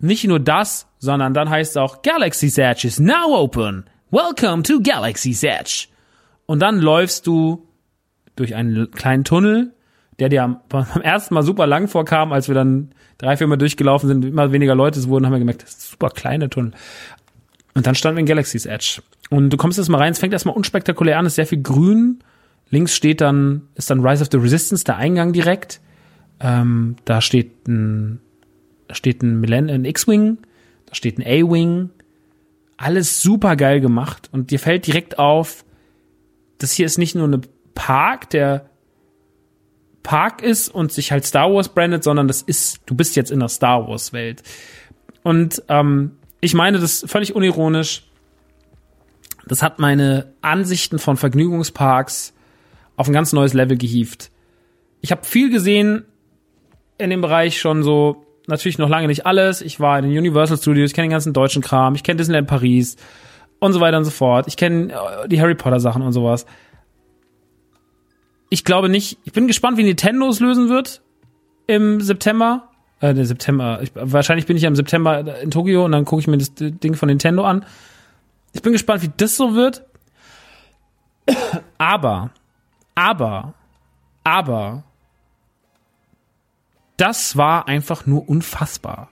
nicht 0.00 0.24
nur 0.24 0.40
das, 0.40 0.88
sondern 0.98 1.34
dann 1.34 1.48
heißt 1.48 1.72
es 1.72 1.76
auch 1.76 2.02
Galaxy's 2.02 2.58
Edge 2.58 2.88
is 2.88 2.98
now 2.98 3.32
open. 3.32 3.84
Welcome 4.10 4.64
to 4.64 4.80
Galaxy's 4.80 5.44
Edge. 5.44 5.86
Und 6.46 6.58
dann 6.60 6.80
läufst 6.80 7.28
du 7.28 7.68
durch 8.34 8.56
einen 8.56 8.90
kleinen 8.90 9.22
Tunnel, 9.22 9.72
der 10.18 10.28
dir 10.28 10.42
am, 10.42 10.60
am 10.70 11.02
ersten 11.02 11.34
Mal 11.34 11.42
super 11.42 11.66
lang 11.66 11.88
vorkam, 11.88 12.32
als 12.32 12.48
wir 12.48 12.54
dann 12.54 12.92
drei, 13.18 13.36
vier 13.36 13.46
Mal 13.46 13.56
durchgelaufen 13.56 14.08
sind, 14.08 14.24
immer 14.24 14.52
weniger 14.52 14.74
Leute 14.74 14.98
es 14.98 15.08
wurden, 15.08 15.26
haben 15.26 15.32
wir 15.32 15.38
gemerkt, 15.38 15.62
das 15.62 15.70
ist 15.70 15.90
super 15.90 16.10
kleine 16.10 16.48
Tunnel. 16.48 16.72
Und 17.74 17.86
dann 17.86 17.94
standen 17.94 18.16
wir 18.16 18.20
in 18.20 18.26
Galaxy's 18.26 18.66
Edge. 18.66 19.02
Und 19.30 19.50
du 19.50 19.56
kommst 19.56 19.78
jetzt 19.78 19.88
mal 19.88 19.98
rein, 19.98 20.12
es 20.12 20.18
fängt 20.18 20.32
erstmal 20.32 20.56
unspektakulär 20.56 21.18
an, 21.18 21.26
es 21.26 21.32
ist 21.32 21.36
sehr 21.36 21.46
viel 21.46 21.62
grün. 21.62 22.20
Links 22.70 22.94
steht 22.94 23.20
dann, 23.20 23.62
ist 23.74 23.90
dann 23.90 24.04
Rise 24.04 24.22
of 24.22 24.28
the 24.30 24.38
Resistance, 24.38 24.84
der 24.84 24.96
Eingang 24.96 25.32
direkt. 25.32 25.80
Ähm, 26.40 26.96
da 27.04 27.20
steht 27.20 27.66
ein, 27.66 28.20
da 28.88 28.94
steht 28.94 29.22
ein, 29.22 29.40
Millenn 29.40 29.68
ein 29.68 29.84
X-Wing, 29.84 30.38
da 30.86 30.94
steht 30.94 31.18
ein 31.18 31.22
A-Wing. 31.22 31.90
Alles 32.76 33.22
super 33.22 33.56
geil 33.56 33.80
gemacht. 33.80 34.28
Und 34.32 34.50
dir 34.50 34.58
fällt 34.58 34.86
direkt 34.86 35.18
auf, 35.18 35.64
das 36.58 36.72
hier 36.72 36.86
ist 36.86 36.98
nicht 36.98 37.14
nur 37.14 37.26
eine 37.26 37.40
Park, 37.74 38.30
der 38.30 38.67
Park 40.08 40.40
ist 40.40 40.70
und 40.70 40.90
sich 40.90 41.12
halt 41.12 41.26
Star 41.26 41.52
Wars 41.52 41.68
brandet, 41.68 42.02
sondern 42.02 42.28
das 42.28 42.40
ist, 42.40 42.80
du 42.86 42.94
bist 42.94 43.14
jetzt 43.14 43.30
in 43.30 43.40
der 43.40 43.50
Star 43.50 43.86
Wars 43.86 44.14
Welt. 44.14 44.42
Und 45.22 45.62
ähm, 45.68 46.12
ich 46.40 46.54
meine 46.54 46.78
das 46.78 47.04
völlig 47.06 47.36
unironisch. 47.36 48.04
Das 49.46 49.62
hat 49.62 49.78
meine 49.78 50.32
Ansichten 50.40 50.98
von 50.98 51.18
Vergnügungsparks 51.18 52.32
auf 52.96 53.06
ein 53.06 53.12
ganz 53.12 53.34
neues 53.34 53.52
Level 53.52 53.76
gehievt. 53.76 54.30
Ich 55.02 55.10
habe 55.10 55.26
viel 55.26 55.50
gesehen 55.50 56.06
in 56.96 57.10
dem 57.10 57.20
Bereich 57.20 57.60
schon 57.60 57.82
so, 57.82 58.24
natürlich 58.46 58.78
noch 58.78 58.88
lange 58.88 59.08
nicht 59.08 59.26
alles. 59.26 59.60
Ich 59.60 59.78
war 59.78 59.98
in 59.98 60.08
den 60.08 60.16
Universal 60.16 60.56
Studios, 60.56 60.88
ich 60.88 60.94
kenne 60.94 61.08
den 61.08 61.12
ganzen 61.12 61.34
deutschen 61.34 61.60
Kram, 61.60 61.94
ich 61.94 62.02
kenne 62.02 62.16
Disneyland 62.16 62.48
Paris 62.48 62.96
und 63.58 63.74
so 63.74 63.80
weiter 63.80 63.98
und 63.98 64.04
so 64.04 64.10
fort. 64.10 64.46
Ich 64.48 64.56
kenne 64.56 64.90
äh, 64.90 65.28
die 65.28 65.38
Harry 65.38 65.54
Potter 65.54 65.80
Sachen 65.80 66.00
und 66.00 66.14
sowas 66.14 66.46
ich 68.50 68.64
glaube 68.64 68.88
nicht, 68.88 69.18
ich 69.24 69.32
bin 69.32 69.46
gespannt, 69.46 69.76
wie 69.76 69.84
Nintendo 69.84 70.28
es 70.28 70.40
lösen 70.40 70.68
wird 70.68 71.02
im 71.66 72.00
September. 72.00 72.68
Äh, 73.00 73.14
ne, 73.14 73.24
September. 73.24 73.80
Ich, 73.82 73.92
wahrscheinlich 73.94 74.46
bin 74.46 74.56
ich 74.56 74.62
ja 74.62 74.68
im 74.68 74.76
September 74.76 75.40
in 75.40 75.50
Tokio 75.50 75.84
und 75.84 75.92
dann 75.92 76.04
gucke 76.04 76.20
ich 76.20 76.26
mir 76.26 76.38
das 76.38 76.52
Ding 76.54 76.94
von 76.94 77.08
Nintendo 77.08 77.44
an. 77.44 77.64
Ich 78.52 78.62
bin 78.62 78.72
gespannt, 78.72 79.02
wie 79.02 79.10
das 79.16 79.36
so 79.36 79.54
wird. 79.54 79.84
Aber, 81.76 82.30
aber, 82.94 83.54
aber, 84.24 84.84
das 86.96 87.36
war 87.36 87.68
einfach 87.68 88.06
nur 88.06 88.28
unfassbar. 88.28 89.10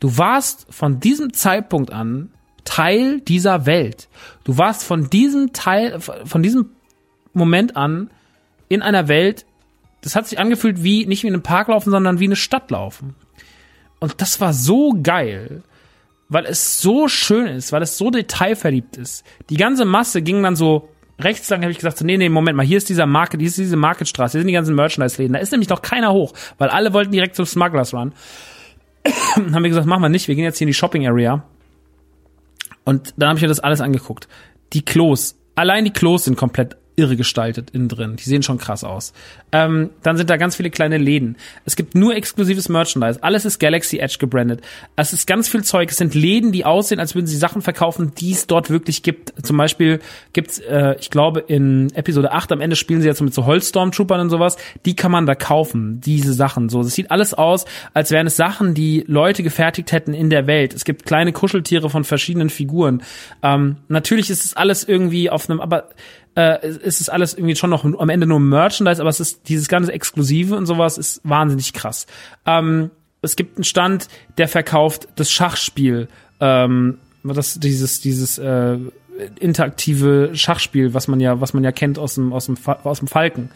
Du 0.00 0.18
warst 0.18 0.66
von 0.70 1.00
diesem 1.00 1.32
Zeitpunkt 1.32 1.92
an 1.92 2.30
Teil 2.64 3.20
dieser 3.20 3.64
Welt. 3.64 4.08
Du 4.42 4.58
warst 4.58 4.82
von 4.82 5.08
diesem 5.08 5.52
Teil, 5.52 6.00
von 6.00 6.42
diesem 6.42 6.70
Moment 7.32 7.76
an 7.76 8.10
in 8.68 8.82
einer 8.82 9.08
Welt, 9.08 9.46
das 10.00 10.16
hat 10.16 10.26
sich 10.26 10.38
angefühlt 10.38 10.82
wie 10.82 11.06
nicht 11.06 11.22
wie 11.22 11.28
in 11.28 11.34
einem 11.34 11.42
Park 11.42 11.68
laufen, 11.68 11.90
sondern 11.90 12.20
wie 12.20 12.24
eine 12.24 12.36
Stadt 12.36 12.70
laufen. 12.70 13.14
Und 14.00 14.20
das 14.20 14.40
war 14.40 14.52
so 14.52 14.94
geil, 15.02 15.62
weil 16.28 16.46
es 16.46 16.80
so 16.80 17.08
schön 17.08 17.46
ist, 17.46 17.72
weil 17.72 17.82
es 17.82 17.96
so 17.96 18.10
detailverliebt 18.10 18.96
ist. 18.96 19.24
Die 19.50 19.56
ganze 19.56 19.84
Masse 19.84 20.22
ging 20.22 20.42
dann 20.42 20.56
so 20.56 20.88
rechts 21.18 21.48
lang, 21.48 21.62
habe 21.62 21.70
ich 21.70 21.78
gesagt, 21.78 21.98
so, 21.98 22.04
nee, 22.04 22.16
nee, 22.16 22.28
Moment 22.28 22.56
mal, 22.56 22.66
hier 22.66 22.78
ist 22.78 22.88
dieser 22.88 23.06
Market, 23.06 23.40
hier 23.40 23.48
ist 23.48 23.58
diese 23.58 23.76
Marketstraße, 23.76 24.32
hier 24.32 24.40
sind 24.40 24.48
die 24.48 24.54
ganzen 24.54 24.74
Merchandise-Läden. 24.74 25.34
Da 25.34 25.38
ist 25.38 25.52
nämlich 25.52 25.68
noch 25.68 25.82
keiner 25.82 26.12
hoch, 26.12 26.32
weil 26.58 26.68
alle 26.68 26.92
wollten 26.92 27.12
direkt 27.12 27.36
zum 27.36 27.46
Smugglers 27.46 27.94
Run. 27.94 28.12
haben 29.36 29.62
wir 29.62 29.68
gesagt, 29.68 29.86
machen 29.86 30.02
wir 30.02 30.08
nicht, 30.08 30.28
wir 30.28 30.34
gehen 30.34 30.44
jetzt 30.44 30.58
hier 30.58 30.66
in 30.66 30.70
die 30.70 30.74
Shopping 30.74 31.06
Area. 31.06 31.44
Und 32.84 33.14
dann 33.16 33.28
habe 33.28 33.38
ich 33.38 33.42
mir 33.42 33.48
das 33.48 33.60
alles 33.60 33.80
angeguckt. 33.80 34.28
Die 34.72 34.84
Klos, 34.84 35.36
allein 35.54 35.84
die 35.84 35.92
Klos 35.92 36.24
sind 36.24 36.36
komplett 36.36 36.76
irre 36.96 37.16
gestaltet 37.16 37.70
innen 37.70 37.88
drin. 37.88 38.16
Die 38.16 38.24
sehen 38.24 38.42
schon 38.42 38.58
krass 38.58 38.84
aus. 38.84 39.12
Ähm, 39.52 39.90
dann 40.02 40.16
sind 40.16 40.30
da 40.30 40.36
ganz 40.36 40.56
viele 40.56 40.70
kleine 40.70 40.98
Läden. 40.98 41.36
Es 41.64 41.76
gibt 41.76 41.94
nur 41.94 42.14
exklusives 42.14 42.68
Merchandise. 42.68 43.22
Alles 43.22 43.44
ist 43.44 43.58
Galaxy 43.58 43.98
Edge 43.98 44.16
gebrandet. 44.18 44.62
Es 44.96 45.12
ist 45.12 45.26
ganz 45.26 45.48
viel 45.48 45.64
Zeug. 45.64 45.90
Es 45.90 45.96
sind 45.96 46.14
Läden, 46.14 46.52
die 46.52 46.64
aussehen, 46.64 47.00
als 47.00 47.14
würden 47.14 47.26
sie 47.26 47.36
Sachen 47.36 47.62
verkaufen, 47.62 48.12
die 48.18 48.32
es 48.32 48.46
dort 48.46 48.70
wirklich 48.70 49.02
gibt. 49.02 49.32
Zum 49.44 49.56
Beispiel 49.56 50.00
gibt's, 50.32 50.58
äh, 50.58 50.96
ich 51.00 51.10
glaube, 51.10 51.40
in 51.40 51.90
Episode 51.94 52.32
8 52.32 52.52
am 52.52 52.60
Ende 52.60 52.76
spielen 52.76 53.00
sie 53.00 53.08
jetzt 53.08 53.20
mit 53.20 53.34
so 53.34 53.46
Holzstormtroopern 53.46 54.20
und 54.20 54.30
sowas. 54.30 54.56
Die 54.84 54.94
kann 54.94 55.10
man 55.10 55.26
da 55.26 55.34
kaufen, 55.34 56.00
diese 56.00 56.32
Sachen. 56.32 56.68
So, 56.68 56.80
es 56.80 56.94
sieht 56.94 57.10
alles 57.10 57.34
aus, 57.34 57.64
als 57.92 58.10
wären 58.10 58.26
es 58.26 58.36
Sachen, 58.36 58.74
die 58.74 59.04
Leute 59.06 59.42
gefertigt 59.42 59.92
hätten 59.92 60.14
in 60.14 60.30
der 60.30 60.46
Welt. 60.46 60.74
Es 60.74 60.84
gibt 60.84 61.06
kleine 61.06 61.32
Kuscheltiere 61.32 61.90
von 61.90 62.04
verschiedenen 62.04 62.50
Figuren. 62.50 63.02
Ähm, 63.42 63.76
natürlich 63.88 64.30
ist 64.30 64.44
es 64.44 64.54
alles 64.54 64.84
irgendwie 64.84 65.30
auf 65.30 65.48
einem, 65.48 65.60
aber 65.60 65.90
äh, 66.36 66.68
ist 66.68 67.00
es 67.00 67.08
alles 67.08 67.34
irgendwie 67.34 67.56
schon 67.56 67.70
noch 67.70 67.84
am 67.84 68.08
Ende 68.08 68.26
nur 68.26 68.40
Merchandise, 68.40 69.00
aber 69.00 69.10
es 69.10 69.20
ist 69.20 69.48
dieses 69.48 69.68
ganze 69.68 69.92
Exklusive 69.92 70.56
und 70.56 70.66
sowas 70.66 70.98
ist 70.98 71.20
wahnsinnig 71.24 71.72
krass. 71.72 72.06
Ähm, 72.46 72.90
es 73.22 73.36
gibt 73.36 73.56
einen 73.56 73.64
Stand, 73.64 74.08
der 74.36 74.48
verkauft 74.48 75.08
das 75.16 75.30
Schachspiel, 75.30 76.08
ähm, 76.40 76.98
das 77.22 77.58
dieses 77.58 78.00
dieses 78.00 78.38
äh, 78.38 78.78
interaktive 79.38 80.30
Schachspiel, 80.34 80.94
was 80.94 81.08
man 81.08 81.20
ja 81.20 81.40
was 81.40 81.54
man 81.54 81.64
ja 81.64 81.72
kennt 81.72 81.98
aus 81.98 82.14
dem 82.14 82.32
aus 82.32 82.46
dem 82.46 82.56
aus 82.82 82.98
dem 82.98 83.08
Falken. 83.08 83.50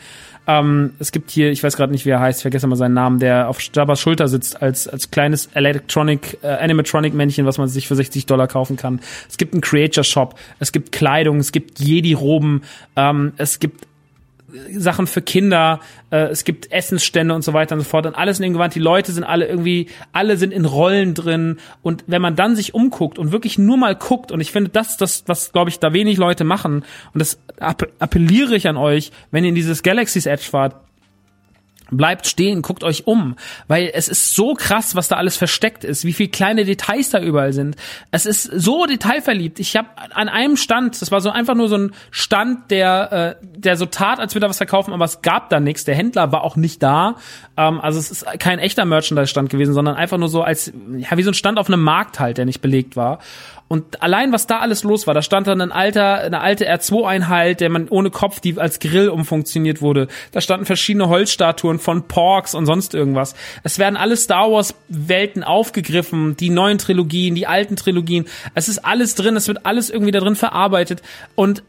Ähm, 0.48 0.94
es 0.98 1.12
gibt 1.12 1.30
hier, 1.30 1.50
ich 1.50 1.62
weiß 1.62 1.76
gerade 1.76 1.92
nicht, 1.92 2.06
wie 2.06 2.10
er 2.10 2.20
heißt, 2.20 2.38
ich 2.38 2.42
vergesse 2.42 2.66
mal 2.66 2.76
seinen 2.76 2.94
Namen, 2.94 3.18
der 3.18 3.50
auf 3.50 3.60
Jabba's 3.60 4.00
Schulter 4.00 4.28
sitzt 4.28 4.62
als, 4.62 4.88
als 4.88 5.10
kleines 5.10 5.50
Electronic, 5.52 6.38
äh, 6.42 6.46
Animatronic-Männchen, 6.46 7.44
was 7.44 7.58
man 7.58 7.68
sich 7.68 7.86
für 7.86 7.94
60 7.94 8.24
Dollar 8.24 8.48
kaufen 8.48 8.76
kann. 8.76 9.00
Es 9.28 9.36
gibt 9.36 9.52
einen 9.52 9.60
Creature 9.60 10.04
Shop, 10.04 10.38
es 10.58 10.72
gibt 10.72 10.90
Kleidung, 10.90 11.36
es 11.36 11.52
gibt 11.52 11.80
Jedi-Roben, 11.80 12.62
ähm, 12.96 13.32
es 13.36 13.60
gibt 13.60 13.87
Sachen 14.76 15.06
für 15.06 15.20
Kinder, 15.20 15.80
äh, 16.10 16.28
es 16.28 16.44
gibt 16.44 16.72
Essensstände 16.72 17.34
und 17.34 17.42
so 17.42 17.52
weiter 17.52 17.74
und 17.74 17.82
so 17.82 17.88
fort 17.88 18.06
und 18.06 18.14
alles 18.14 18.38
in 18.38 18.44
dem 18.44 18.52
Gewand. 18.54 18.74
Die 18.74 18.80
Leute 18.80 19.12
sind 19.12 19.24
alle 19.24 19.46
irgendwie, 19.46 19.88
alle 20.12 20.36
sind 20.36 20.52
in 20.52 20.64
Rollen 20.64 21.14
drin 21.14 21.58
und 21.82 22.04
wenn 22.06 22.22
man 22.22 22.34
dann 22.34 22.56
sich 22.56 22.74
umguckt 22.74 23.18
und 23.18 23.30
wirklich 23.30 23.58
nur 23.58 23.76
mal 23.76 23.94
guckt 23.94 24.32
und 24.32 24.40
ich 24.40 24.50
finde, 24.50 24.70
das 24.70 24.96
das, 24.96 25.24
was 25.26 25.52
glaube 25.52 25.70
ich 25.70 25.78
da 25.78 25.92
wenig 25.92 26.16
Leute 26.16 26.44
machen 26.44 26.84
und 27.12 27.20
das 27.20 27.38
appelliere 27.58 28.56
ich 28.56 28.68
an 28.68 28.76
euch, 28.76 29.12
wenn 29.30 29.44
ihr 29.44 29.50
in 29.50 29.54
dieses 29.54 29.82
Galaxy's 29.82 30.26
Edge 30.26 30.44
fahrt, 30.44 30.76
Bleibt 31.90 32.26
stehen, 32.26 32.62
guckt 32.62 32.84
euch 32.84 33.06
um, 33.06 33.36
weil 33.66 33.90
es 33.94 34.08
ist 34.08 34.34
so 34.34 34.54
krass, 34.54 34.94
was 34.94 35.08
da 35.08 35.16
alles 35.16 35.36
versteckt 35.36 35.84
ist, 35.84 36.04
wie 36.04 36.12
viel 36.12 36.28
kleine 36.28 36.64
Details 36.64 37.10
da 37.10 37.20
überall 37.20 37.52
sind. 37.52 37.76
Es 38.10 38.26
ist 38.26 38.42
so 38.42 38.84
detailverliebt. 38.86 39.58
Ich 39.58 39.76
habe 39.76 39.88
an 40.12 40.28
einem 40.28 40.56
Stand, 40.56 41.00
das 41.00 41.10
war 41.10 41.20
so 41.20 41.30
einfach 41.30 41.54
nur 41.54 41.68
so 41.68 41.76
ein 41.76 41.92
Stand, 42.10 42.70
der 42.70 43.38
äh, 43.40 43.46
der 43.56 43.76
so 43.76 43.86
tat, 43.86 44.20
als 44.20 44.34
würde 44.34 44.46
er 44.46 44.50
was 44.50 44.58
verkaufen, 44.58 44.92
aber 44.92 45.04
es 45.04 45.22
gab 45.22 45.48
da 45.50 45.60
nichts. 45.60 45.84
Der 45.84 45.94
Händler 45.94 46.30
war 46.30 46.44
auch 46.44 46.56
nicht 46.56 46.82
da. 46.82 47.16
Ähm, 47.56 47.80
also 47.80 47.98
es 47.98 48.10
ist 48.10 48.26
kein 48.38 48.58
echter 48.58 48.84
Merchandise-Stand 48.84 49.48
gewesen, 49.48 49.72
sondern 49.72 49.96
einfach 49.96 50.18
nur 50.18 50.28
so 50.28 50.42
als 50.42 50.72
ja 50.96 51.16
wie 51.16 51.22
so 51.22 51.30
ein 51.30 51.34
Stand 51.34 51.58
auf 51.58 51.68
einem 51.68 51.82
Markt 51.82 52.20
halt, 52.20 52.38
der 52.38 52.44
nicht 52.44 52.60
belegt 52.60 52.96
war. 52.96 53.18
Und 53.68 54.02
allein, 54.02 54.32
was 54.32 54.46
da 54.46 54.60
alles 54.60 54.82
los 54.82 55.06
war, 55.06 55.12
da 55.12 55.20
stand 55.20 55.46
dann 55.46 55.60
ein 55.60 55.72
alter, 55.72 56.20
eine 56.20 56.40
alte 56.40 56.68
R2-Einheit, 56.68 57.60
der 57.60 57.68
man 57.68 57.88
ohne 57.88 58.10
Kopf, 58.10 58.40
die 58.40 58.58
als 58.58 58.80
Grill 58.80 59.10
umfunktioniert 59.10 59.82
wurde. 59.82 60.08
Da 60.32 60.40
standen 60.40 60.64
verschiedene 60.64 61.08
Holzstatuen 61.08 61.78
von 61.78 62.08
Porks 62.08 62.54
und 62.54 62.64
sonst 62.64 62.94
irgendwas. 62.94 63.34
Es 63.62 63.78
werden 63.78 63.96
alle 63.96 64.16
Star 64.16 64.50
Wars-Welten 64.50 65.44
aufgegriffen, 65.44 66.36
die 66.36 66.48
neuen 66.48 66.78
Trilogien, 66.78 67.34
die 67.34 67.46
alten 67.46 67.76
Trilogien. 67.76 68.26
Es 68.54 68.68
ist 68.68 68.78
alles 68.78 69.14
drin, 69.14 69.36
es 69.36 69.48
wird 69.48 69.66
alles 69.66 69.90
irgendwie 69.90 70.12
da 70.12 70.20
drin 70.20 70.36
verarbeitet. 70.36 71.02
Und 71.34 71.62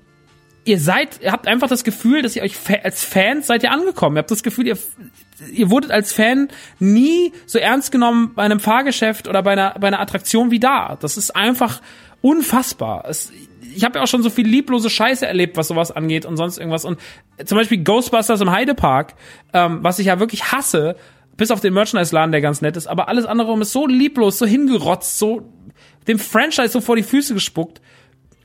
ihr 0.63 0.80
seid, 0.80 1.19
ihr 1.21 1.34
habt 1.34 1.47
einfach 1.47 1.67
das 1.67 1.84
Gefühl, 1.84 2.21
dass 2.21 2.35
ihr 2.35 2.43
euch 2.43 2.55
als 2.84 3.03
Fans 3.03 3.47
seid 3.47 3.63
ihr 3.63 3.71
angekommen. 3.71 4.15
Ihr 4.15 4.19
habt 4.19 4.31
das 4.31 4.43
Gefühl, 4.43 4.67
ihr 4.67 4.77
ihr 5.52 5.70
wurdet 5.70 5.91
als 5.91 6.14
Fan 6.14 6.49
nie 6.80 7.34
so 7.45 7.60
ernst 7.60 7.91
genommen 7.91 8.34
bei 8.36 8.44
einem 8.44 8.60
Fahrgeschäft 8.60 9.28
oder 9.28 9.44
bei 9.44 9.52
einer, 9.52 9.76
bei 9.80 9.88
einer 9.88 9.99
Attraktion 9.99 10.52
wie 10.52 10.60
da. 10.60 10.98
Das 10.99 11.18
ist 11.18 11.36
einfach 11.36 11.82
unfassbar. 12.22 13.06
Es, 13.07 13.32
ich 13.76 13.84
habe 13.84 13.99
ja 13.99 14.03
auch 14.03 14.07
schon 14.07 14.24
so 14.24 14.30
viel 14.30 14.48
lieblose 14.48 14.90
Scheiße 14.90 15.26
erlebt, 15.26 15.57
was 15.57 15.68
sowas 15.68 15.91
angeht 15.91 16.26
und 16.26 16.38
sonst 16.38 16.57
irgendwas. 16.57 16.86
Und 16.86 16.99
zum 17.45 17.57
Beispiel 17.57 17.84
Ghostbusters 17.84 18.41
im 18.41 18.52
Heidepark, 18.52 19.16
ähm, 19.53 19.80
was 19.82 19.99
ich 19.99 20.07
ja 20.07 20.20
wirklich 20.20 20.52
hasse, 20.52 20.95
bis 21.38 21.52
auf 21.52 21.61
den 21.61 21.74
Merchandise-Laden, 21.74 22.32
der 22.32 22.41
ganz 22.41 22.61
nett 22.61 22.76
ist, 22.76 22.88
aber 22.88 23.07
alles 23.07 23.26
andere 23.26 23.57
ist 23.61 23.72
so 23.72 23.88
lieblos, 23.88 24.38
so 24.38 24.45
hingerotzt, 24.45 25.18
so 25.18 25.49
dem 26.07 26.20
Franchise 26.20 26.70
so 26.70 26.82
vor 26.82 26.95
die 26.95 27.03
Füße 27.03 27.34
gespuckt. 27.34 27.82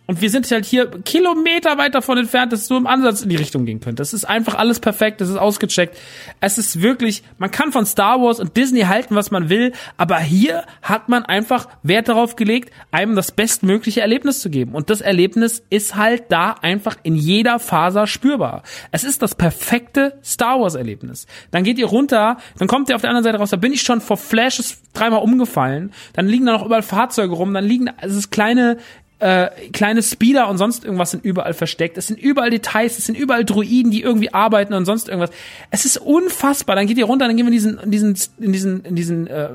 Und 0.07 0.21
wir 0.21 0.29
sind 0.29 0.51
halt 0.51 0.67
hier 0.67 0.87
Kilometer 0.87 1.79
weit 1.79 1.95
davon 1.95 2.19
entfernt, 2.19 2.53
dass 2.53 2.63
es 2.63 2.71
nur 2.71 2.79
im 2.79 2.87
Ansatz 2.87 3.23
in 3.23 3.31
die 3.31 3.37
Richtung 3.37 3.65
gehen 3.65 3.81
könnte. 3.81 4.03
Das 4.03 4.13
ist 4.13 4.25
einfach 4.27 4.55
alles 4.55 4.79
perfekt, 4.79 5.23
das 5.23 5.31
ist 5.31 5.37
ausgecheckt. 5.37 5.97
Es 6.41 6.59
ist 6.59 6.83
wirklich, 6.83 7.23
man 7.39 7.51
kann 7.51 7.73
von 7.73 7.87
Star 7.87 8.21
Wars 8.21 8.39
und 8.39 8.55
Disney 8.57 8.83
halten, 8.83 9.15
was 9.15 9.31
man 9.31 9.49
will, 9.49 9.73
aber 9.97 10.19
hier 10.19 10.65
hat 10.83 11.09
man 11.09 11.25
einfach 11.25 11.69
Wert 11.83 12.09
darauf 12.09 12.37
gelegt, 12.37 12.71
einem 12.91 13.17
das 13.17 13.33
bestmögliche 13.33 14.03
Erlebnis 14.03 14.41
zu 14.41 14.51
geben. 14.51 14.75
Und 14.75 14.91
das 14.91 15.01
Erlebnis 15.01 15.65
ist 15.71 15.97
halt 15.97 16.25
da 16.29 16.55
einfach 16.61 16.97
in 17.03 17.17
jeder 17.17 17.59
Faser 17.59 18.07
spürbar. 18.07 18.63
Es 18.91 19.05
ist 19.05 19.23
das 19.23 19.35
perfekte 19.35 20.19
Star 20.23 20.61
Wars 20.61 20.75
Erlebnis. 20.75 21.27
Dann 21.51 21.65
geht 21.65 21.79
ihr 21.79 21.87
runter, 21.87 22.37
dann 22.59 22.69
kommt 22.69 22.91
ihr 22.91 22.97
auf 22.97 23.01
der 23.01 23.09
anderen 23.09 23.25
Seite 23.25 23.39
raus, 23.39 23.51
da 23.51 23.57
bin 23.57 23.73
ich 23.73 23.81
schon 23.81 24.03
vor 24.03 24.19
Flashes 24.19 24.83
dreimal 24.93 25.23
umgefallen, 25.23 25.93
dann 26.13 26.29
liegen 26.29 26.45
da 26.45 26.53
noch 26.53 26.67
überall 26.67 26.83
Fahrzeuge 26.83 27.35
rum, 27.35 27.55
dann 27.55 27.65
liegen, 27.65 27.91
es 28.01 28.15
ist 28.15 28.31
kleine, 28.31 28.77
äh, 29.21 29.49
kleine 29.73 30.03
Speeder 30.03 30.49
und 30.49 30.59
sonst 30.59 30.85
irgendwas 30.85 31.13
sind 31.13 31.25
überall 31.25 31.55
versteckt. 31.55 31.97
Es 31.97 32.09
sind 32.09 32.19
überall 32.19 32.51
Details, 32.51 32.99
es 32.99 33.07
sind 33.07 33.17
überall 33.17 33.45
Druiden, 33.45 33.91
die 33.91 34.03
irgendwie 34.03 34.35
arbeiten 34.35 34.75
und 34.75 34.85
sonst 34.85 35.09
irgendwas. 35.09 35.31
Es 35.71 35.85
ist 35.85 35.97
unfassbar. 35.99 36.77
Dann 36.77 36.87
geht 36.87 36.99
ihr 36.99 37.07
runter, 37.07 37.27
dann 37.27 37.37
gehen 37.37 37.47
wir 37.47 37.53
in 37.53 37.53
diesen, 37.53 37.79
in 37.79 37.91
diesen, 37.91 38.17
in 38.39 38.53
diesen, 38.53 38.85
in 38.85 38.97
diesen 38.97 39.27
äh, 39.27 39.51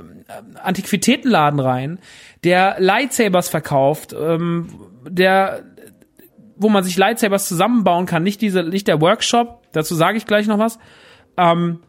Antiquitätenladen 0.64 1.60
rein, 1.60 2.00
der 2.44 2.78
Lightsabers 2.80 3.50
verkauft, 3.50 4.16
ähm, 4.18 4.70
der 5.08 5.64
wo 6.62 6.68
man 6.68 6.84
sich 6.84 6.98
Lightsabers 6.98 7.48
zusammenbauen 7.48 8.06
kann, 8.06 8.22
nicht 8.22 8.42
diese, 8.42 8.64
nicht 8.64 8.90
der 8.90 9.00
Workshop. 9.00 9.64
Dazu 9.72 9.96
sage 9.96 10.18
ich 10.18 10.26
gleich 10.26 10.46
noch 10.46 10.60
was. 10.60 10.78
Ähm, 11.38 11.80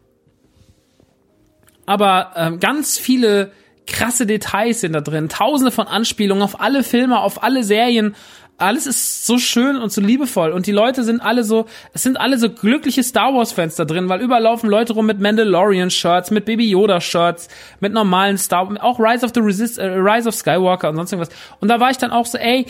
aber 1.85 2.31
ähm, 2.37 2.59
ganz 2.61 2.97
viele 2.97 3.51
krasse 3.87 4.25
Details 4.25 4.81
sind 4.81 4.93
da 4.93 5.01
drin, 5.01 5.29
tausende 5.29 5.71
von 5.71 5.87
Anspielungen 5.87 6.43
auf 6.43 6.61
alle 6.61 6.83
Filme, 6.83 7.19
auf 7.19 7.43
alle 7.43 7.63
Serien. 7.63 8.15
Alles 8.57 8.85
ist 8.85 9.25
so 9.25 9.39
schön 9.39 9.77
und 9.77 9.91
so 9.91 10.01
liebevoll 10.01 10.51
und 10.51 10.67
die 10.67 10.71
Leute 10.71 11.03
sind 11.03 11.19
alle 11.19 11.43
so, 11.43 11.65
es 11.93 12.03
sind 12.03 12.19
alle 12.19 12.37
so 12.37 12.51
glückliche 12.51 13.01
Star 13.01 13.33
Wars 13.33 13.51
Fans 13.51 13.75
da 13.75 13.85
drin, 13.85 14.07
weil 14.07 14.21
überall 14.21 14.43
laufen 14.43 14.69
Leute 14.69 14.93
rum 14.93 15.07
mit 15.07 15.19
Mandalorian 15.19 15.89
Shirts, 15.89 16.29
mit 16.29 16.45
Baby 16.45 16.69
Yoda 16.69 17.01
Shirts, 17.01 17.47
mit 17.79 17.91
normalen 17.91 18.37
Star, 18.37 18.69
auch 18.83 18.99
Rise 18.99 19.25
of 19.25 19.31
the 19.33 19.39
Resist, 19.39 19.79
äh, 19.79 19.87
Rise 19.87 20.29
of 20.29 20.35
Skywalker 20.35 20.89
und 20.89 20.95
sonst 20.95 21.11
irgendwas. 21.11 21.35
Und 21.59 21.69
da 21.69 21.79
war 21.79 21.89
ich 21.89 21.97
dann 21.97 22.11
auch 22.11 22.27
so, 22.27 22.37
ey, 22.37 22.67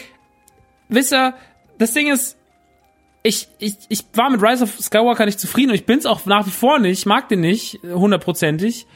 wisst 0.88 1.12
ihr, 1.12 1.34
das 1.78 1.92
Ding 1.92 2.08
ist, 2.08 2.38
ich, 3.24 3.50
ich, 3.60 3.76
ich 3.90 4.06
war 4.14 4.30
mit 4.30 4.42
Rise 4.42 4.64
of 4.64 4.80
Skywalker 4.80 5.26
nicht 5.26 5.42
zufrieden 5.42 5.72
und 5.72 5.76
ich 5.76 5.86
bin's 5.86 6.06
auch 6.06 6.26
nach 6.26 6.46
wie 6.46 6.52
vor 6.52 6.80
nicht, 6.80 7.00
ich 7.00 7.06
mag 7.06 7.28
den 7.28 7.42
nicht, 7.42 7.80
hundertprozentig. 7.84 8.88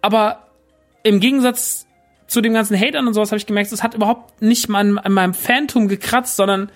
Aber 0.00 0.41
im 1.02 1.20
Gegensatz 1.20 1.86
zu 2.26 2.40
dem 2.40 2.54
ganzen 2.54 2.78
Hatern 2.78 3.06
und 3.06 3.14
sowas 3.14 3.30
habe 3.30 3.38
ich 3.38 3.46
gemerkt, 3.46 3.72
es 3.72 3.82
hat 3.82 3.94
überhaupt 3.94 4.40
nicht 4.40 4.68
mal 4.68 4.98
an, 4.98 5.12
meinem 5.12 5.34
Phantom 5.34 5.88
gekratzt, 5.88 6.36
sondern 6.36 6.70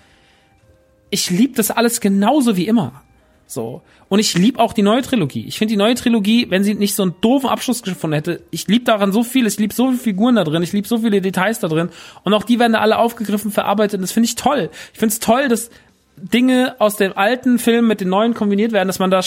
ich 1.10 1.30
liebe 1.30 1.54
das 1.54 1.70
alles 1.70 2.00
genauso 2.00 2.56
wie 2.56 2.66
immer. 2.66 3.02
So. 3.46 3.82
Und 4.08 4.18
ich 4.18 4.34
liebe 4.34 4.58
auch 4.58 4.72
die 4.72 4.82
neue 4.82 5.02
Trilogie. 5.02 5.46
Ich 5.46 5.58
finde 5.58 5.72
die 5.72 5.78
neue 5.78 5.94
Trilogie, 5.94 6.46
wenn 6.50 6.64
sie 6.64 6.74
nicht 6.74 6.94
so 6.94 7.04
einen 7.04 7.14
doofen 7.20 7.48
Abschluss 7.48 7.82
gefunden 7.82 8.14
hätte, 8.14 8.42
ich 8.50 8.66
liebe 8.66 8.84
daran 8.84 9.12
so 9.12 9.22
viel, 9.22 9.46
ich 9.46 9.58
liebe 9.58 9.72
so 9.72 9.86
viele 9.86 9.98
Figuren 9.98 10.34
da 10.34 10.44
drin, 10.44 10.62
ich 10.62 10.72
liebe 10.72 10.86
so 10.86 10.98
viele 10.98 11.20
Details 11.20 11.60
da 11.60 11.68
drin. 11.68 11.90
Und 12.24 12.34
auch 12.34 12.42
die 12.42 12.58
werden 12.58 12.72
da 12.72 12.80
alle 12.80 12.98
aufgegriffen, 12.98 13.50
verarbeitet. 13.50 13.98
Und 13.98 14.02
das 14.02 14.12
finde 14.12 14.26
ich 14.28 14.34
toll. 14.34 14.70
Ich 14.92 14.98
finde 14.98 15.12
es 15.12 15.20
toll, 15.20 15.48
dass 15.48 15.70
Dinge 16.16 16.76
aus 16.78 16.96
dem 16.96 17.16
alten 17.16 17.58
Film 17.58 17.86
mit 17.86 18.00
den 18.00 18.08
neuen 18.08 18.32
kombiniert 18.32 18.72
werden, 18.72 18.88
dass 18.88 18.98
man 18.98 19.10
da 19.10 19.20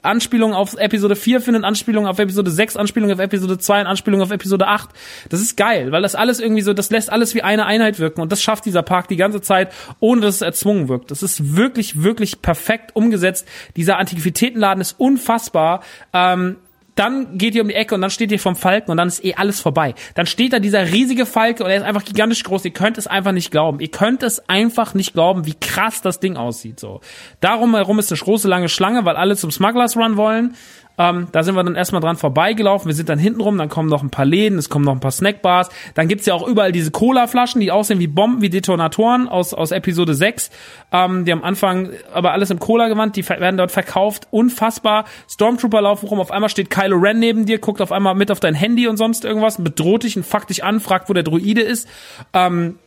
Anspielungen 0.00 0.56
auf 0.56 0.74
Episode 0.74 1.14
4 1.14 1.40
findet, 1.40 1.64
Anspielungen 1.64 2.08
auf 2.08 2.18
Episode 2.18 2.50
6, 2.50 2.76
Anspielungen 2.76 3.14
auf 3.14 3.20
Episode 3.20 3.58
2 3.58 3.82
und 3.82 3.86
Anspielungen 3.86 4.24
auf 4.24 4.30
Episode 4.30 4.66
8. 4.66 4.90
Das 5.28 5.40
ist 5.40 5.56
geil, 5.56 5.92
weil 5.92 6.02
das 6.02 6.14
alles 6.14 6.40
irgendwie 6.40 6.62
so, 6.62 6.72
das 6.72 6.90
lässt 6.90 7.10
alles 7.10 7.34
wie 7.34 7.42
eine 7.42 7.66
Einheit 7.66 7.98
wirken 7.98 8.22
und 8.22 8.32
das 8.32 8.42
schafft 8.42 8.64
dieser 8.64 8.82
Park 8.82 9.08
die 9.08 9.16
ganze 9.16 9.42
Zeit, 9.42 9.72
ohne 10.00 10.22
dass 10.22 10.36
es 10.36 10.40
erzwungen 10.42 10.88
wirkt. 10.88 11.10
Das 11.10 11.22
ist 11.22 11.56
wirklich, 11.56 12.02
wirklich 12.02 12.40
perfekt 12.40 12.96
umgesetzt. 12.96 13.46
Dieser 13.76 13.98
Antiquitätenladen 13.98 14.80
ist 14.80 14.98
unfassbar. 14.98 15.82
Ähm, 16.14 16.56
dann 16.94 17.38
geht 17.38 17.54
ihr 17.54 17.62
um 17.62 17.68
die 17.68 17.74
Ecke 17.74 17.94
und 17.94 18.02
dann 18.02 18.10
steht 18.10 18.30
ihr 18.32 18.38
vom 18.38 18.56
Falken 18.56 18.90
und 18.90 18.96
dann 18.96 19.08
ist 19.08 19.24
eh 19.24 19.34
alles 19.34 19.60
vorbei. 19.60 19.94
Dann 20.14 20.26
steht 20.26 20.52
da 20.52 20.58
dieser 20.58 20.92
riesige 20.92 21.24
Falke 21.24 21.64
und 21.64 21.70
er 21.70 21.76
ist 21.76 21.82
einfach 21.84 22.04
gigantisch 22.04 22.42
groß. 22.44 22.64
Ihr 22.64 22.72
könnt 22.72 22.98
es 22.98 23.06
einfach 23.06 23.32
nicht 23.32 23.50
glauben. 23.50 23.80
Ihr 23.80 23.90
könnt 23.90 24.22
es 24.22 24.48
einfach 24.48 24.94
nicht 24.94 25.14
glauben, 25.14 25.46
wie 25.46 25.54
krass 25.54 26.02
das 26.02 26.20
Ding 26.20 26.36
aussieht. 26.36 26.78
So. 26.78 27.00
Darum 27.40 27.74
herum 27.74 27.98
ist 27.98 28.12
eine 28.12 28.20
große 28.20 28.48
lange 28.48 28.68
Schlange, 28.68 29.04
weil 29.04 29.16
alle 29.16 29.36
zum 29.36 29.50
Smugglers 29.50 29.96
Run 29.96 30.16
wollen. 30.16 30.54
Ähm, 30.98 31.28
da 31.32 31.42
sind 31.42 31.54
wir 31.54 31.64
dann 31.64 31.74
erstmal 31.74 32.00
dran 32.00 32.16
vorbeigelaufen. 32.16 32.88
Wir 32.88 32.94
sind 32.94 33.08
dann 33.08 33.18
hinten 33.18 33.40
rum, 33.40 33.58
dann 33.58 33.68
kommen 33.68 33.88
noch 33.88 34.02
ein 34.02 34.10
paar 34.10 34.24
Läden, 34.24 34.58
es 34.58 34.68
kommen 34.68 34.84
noch 34.84 34.92
ein 34.92 35.00
paar 35.00 35.10
Snackbars. 35.10 35.70
Dann 35.94 36.08
gibt's 36.08 36.26
ja 36.26 36.34
auch 36.34 36.46
überall 36.46 36.72
diese 36.72 36.90
Cola-Flaschen, 36.90 37.60
die 37.60 37.70
aussehen 37.70 37.98
wie 37.98 38.06
Bomben, 38.06 38.42
wie 38.42 38.50
Detonatoren 38.50 39.28
aus, 39.28 39.54
aus 39.54 39.72
Episode 39.72 40.14
6. 40.14 40.50
Ähm, 40.92 41.24
die 41.24 41.32
am 41.32 41.42
Anfang 41.42 41.90
aber 42.12 42.32
alles 42.32 42.50
im 42.50 42.58
Cola-Gewand, 42.58 43.16
die 43.16 43.28
werden 43.28 43.56
dort 43.56 43.72
verkauft. 43.72 44.28
Unfassbar. 44.30 45.04
Stormtrooper 45.28 45.80
laufen 45.80 46.08
rum, 46.08 46.20
auf 46.20 46.30
einmal 46.30 46.50
steht 46.50 46.70
Kylo 46.70 46.96
Ren 46.96 47.18
neben 47.18 47.46
dir, 47.46 47.58
guckt 47.58 47.80
auf 47.80 47.92
einmal 47.92 48.14
mit 48.14 48.30
auf 48.30 48.40
dein 48.40 48.54
Handy 48.54 48.86
und 48.86 48.96
sonst 48.96 49.24
irgendwas, 49.24 49.62
bedroht 49.62 50.04
dich 50.04 50.16
und 50.16 50.24
fuckt 50.24 50.50
dich 50.50 50.64
an, 50.64 50.80
fragt, 50.80 51.08
wo 51.08 51.12
der 51.12 51.22
Druide 51.22 51.62
ist. 51.62 51.88
Ähm, 52.32 52.78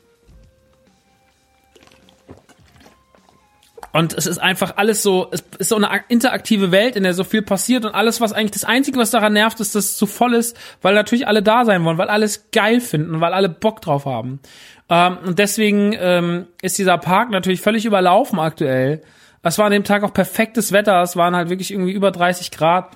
Und 3.95 4.13
es 4.13 4.25
ist 4.25 4.39
einfach 4.39 4.73
alles 4.75 5.03
so, 5.03 5.29
es 5.31 5.41
ist 5.57 5.69
so 5.69 5.77
eine 5.77 5.87
interaktive 6.09 6.73
Welt, 6.73 6.97
in 6.97 7.03
der 7.03 7.13
so 7.13 7.23
viel 7.23 7.41
passiert 7.41 7.85
und 7.85 7.95
alles, 7.95 8.19
was 8.19 8.33
eigentlich 8.33 8.51
das 8.51 8.65
Einzige, 8.65 8.99
was 8.99 9.09
daran 9.09 9.31
nervt, 9.31 9.61
ist, 9.61 9.73
dass 9.73 9.85
es 9.85 9.95
zu 9.95 10.05
voll 10.05 10.33
ist, 10.33 10.57
weil 10.81 10.93
natürlich 10.93 11.29
alle 11.29 11.41
da 11.41 11.63
sein 11.63 11.85
wollen, 11.85 11.97
weil 11.97 12.09
alles 12.09 12.51
geil 12.51 12.81
finden, 12.81 13.21
weil 13.21 13.31
alle 13.31 13.47
Bock 13.47 13.79
drauf 13.79 14.03
haben. 14.03 14.41
Ähm, 14.89 15.17
und 15.25 15.39
deswegen 15.39 15.95
ähm, 15.97 16.47
ist 16.61 16.77
dieser 16.77 16.97
Park 16.97 17.29
natürlich 17.29 17.61
völlig 17.61 17.85
überlaufen 17.85 18.37
aktuell. 18.37 19.01
Es 19.43 19.57
war 19.59 19.67
an 19.67 19.71
dem 19.71 19.85
Tag 19.85 20.03
auch 20.03 20.11
perfektes 20.11 20.73
Wetter, 20.73 21.01
es 21.01 21.15
waren 21.15 21.33
halt 21.33 21.47
wirklich 21.47 21.71
irgendwie 21.71 21.93
über 21.93 22.11
30 22.11 22.51
Grad. 22.51 22.89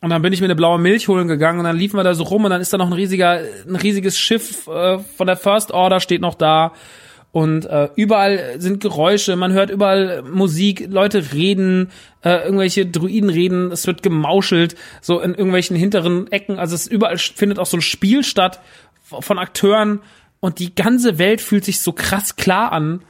Und 0.00 0.10
dann 0.10 0.20
bin 0.20 0.32
ich 0.32 0.40
mir 0.40 0.46
eine 0.46 0.56
blaue 0.56 0.80
Milch 0.80 1.06
holen 1.06 1.28
gegangen 1.28 1.60
und 1.60 1.64
dann 1.64 1.76
liefen 1.76 1.96
wir 1.96 2.02
da 2.02 2.14
so 2.14 2.24
rum 2.24 2.44
und 2.44 2.50
dann 2.50 2.60
ist 2.60 2.72
da 2.72 2.78
noch 2.78 2.88
ein 2.88 2.92
riesiger, 2.92 3.38
ein 3.68 3.76
riesiges 3.76 4.18
Schiff 4.18 4.66
äh, 4.66 4.98
von 4.98 5.28
der 5.28 5.36
First 5.36 5.70
Order 5.70 6.00
steht 6.00 6.22
noch 6.22 6.34
da 6.34 6.72
und 7.34 7.66
äh, 7.66 7.88
überall 7.96 8.60
sind 8.60 8.78
Geräusche, 8.78 9.34
man 9.34 9.52
hört 9.52 9.68
überall 9.68 10.22
Musik, 10.22 10.86
Leute 10.88 11.32
reden, 11.32 11.90
äh, 12.22 12.44
irgendwelche 12.44 12.86
Druiden 12.86 13.28
reden, 13.28 13.72
es 13.72 13.88
wird 13.88 14.04
gemauschelt, 14.04 14.76
so 15.00 15.18
in 15.18 15.32
irgendwelchen 15.34 15.76
hinteren 15.76 16.30
Ecken. 16.30 16.60
Also 16.60 16.76
es 16.76 16.86
überall 16.86 17.18
findet 17.18 17.58
auch 17.58 17.66
so 17.66 17.76
ein 17.76 17.80
Spiel 17.80 18.22
statt 18.22 18.60
von 19.02 19.40
Akteuren 19.40 19.98
und 20.38 20.60
die 20.60 20.76
ganze 20.76 21.18
Welt 21.18 21.40
fühlt 21.40 21.64
sich 21.64 21.80
so 21.80 21.90
krass 21.90 22.36
klar 22.36 22.70
an, 22.70 23.00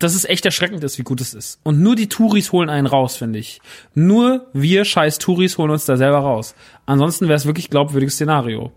dass 0.00 0.16
es 0.16 0.24
echt 0.24 0.44
erschreckend 0.44 0.82
ist, 0.82 0.98
wie 0.98 1.04
gut 1.04 1.20
es 1.20 1.32
ist. 1.32 1.60
Und 1.62 1.80
nur 1.80 1.94
die 1.94 2.08
Touris 2.08 2.50
holen 2.50 2.68
einen 2.68 2.88
raus, 2.88 3.14
finde 3.14 3.38
ich. 3.38 3.60
Nur 3.94 4.48
wir 4.52 4.84
scheiß 4.84 5.18
Touris 5.18 5.58
holen 5.58 5.70
uns 5.70 5.84
da 5.84 5.96
selber 5.96 6.18
raus. 6.18 6.56
Ansonsten 6.86 7.28
wäre 7.28 7.36
es 7.36 7.46
wirklich 7.46 7.70
glaubwürdiges 7.70 8.14
Szenario. 8.14 8.72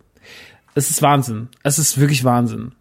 Es 0.75 0.91
ist 0.91 1.01
Wahnsinn. 1.01 1.49
Es 1.63 1.79
ist 1.79 1.99
wirklich 1.99 2.23
Wahnsinn. 2.23 2.73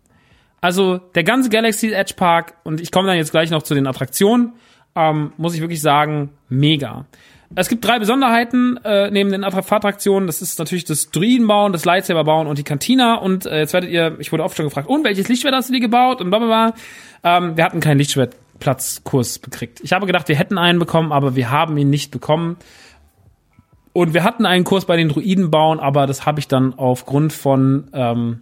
Also 0.61 0.99
der 0.99 1.24
ganze 1.24 1.51
Galaxy 1.51 1.93
Edge 1.93 2.15
Park, 2.16 2.55
und 2.65 2.81
ich 2.81 2.91
komme 2.91 3.09
dann 3.09 3.16
jetzt 3.16 3.31
gleich 3.31 3.51
noch 3.51 3.62
zu 3.62 3.74
den 3.74 3.87
Attraktionen, 3.87 4.55
ähm, 4.95 5.33
muss 5.37 5.55
ich 5.55 5.61
wirklich 5.61 5.83
sagen, 5.83 6.31
mega. 6.49 7.07
Es 7.55 7.69
gibt 7.69 7.85
drei 7.85 7.99
Besonderheiten 7.99 8.78
äh, 8.85 9.11
neben 9.11 9.31
den 9.31 9.45
Attraktionen. 9.45 10.27
Das 10.27 10.43
ist 10.43 10.59
natürlich 10.59 10.85
das 10.85 11.11
Druidenbauen, 11.11 11.73
das 11.73 11.85
Lightsaber-Bauen 11.85 12.47
und 12.49 12.59
die 12.59 12.65
Kantina. 12.65 13.15
Und 13.16 13.47
äh, 13.47 13.61
jetzt 13.61 13.73
werdet 13.73 13.91
ihr, 13.91 14.16
ich 14.19 14.33
wurde 14.33 14.43
oft 14.43 14.57
schon 14.57 14.66
gefragt, 14.66 14.89
und 14.89 15.05
welches 15.05 15.28
Lichtschwert 15.28 15.55
hast 15.55 15.69
du 15.69 15.73
dir 15.73 15.81
gebaut? 15.81 16.20
Und 16.20 16.31
blablabla. 16.31 16.74
Ähm, 17.23 17.57
wir 17.57 17.65
hatten 17.65 17.81
keinen 17.81 17.99
Lichtschwertplatzkurs 17.99 19.39
bekriegt. 19.39 19.81
Ich 19.83 19.93
habe 19.93 20.07
gedacht, 20.07 20.28
wir 20.28 20.37
hätten 20.37 20.59
einen 20.59 20.78
bekommen, 20.78 21.12
aber 21.12 21.37
wir 21.37 21.51
haben 21.51 21.77
ihn 21.77 21.91
nicht 21.91 22.11
bekommen. 22.11 22.57
Und 23.93 24.12
wir 24.12 24.24
hatten 24.24 24.45
einen 24.45 24.65
Kurs 24.65 24.85
bei 24.85 24.97
den 24.97 25.09
Druiden 25.09 25.51
bauen, 25.51 25.78
aber 25.78 26.07
das 26.07 26.27
habe 26.27 26.41
ich 26.41 26.49
dann 26.49 26.74
aufgrund 26.74 27.33
von 27.33 27.89
ähm, 27.95 28.41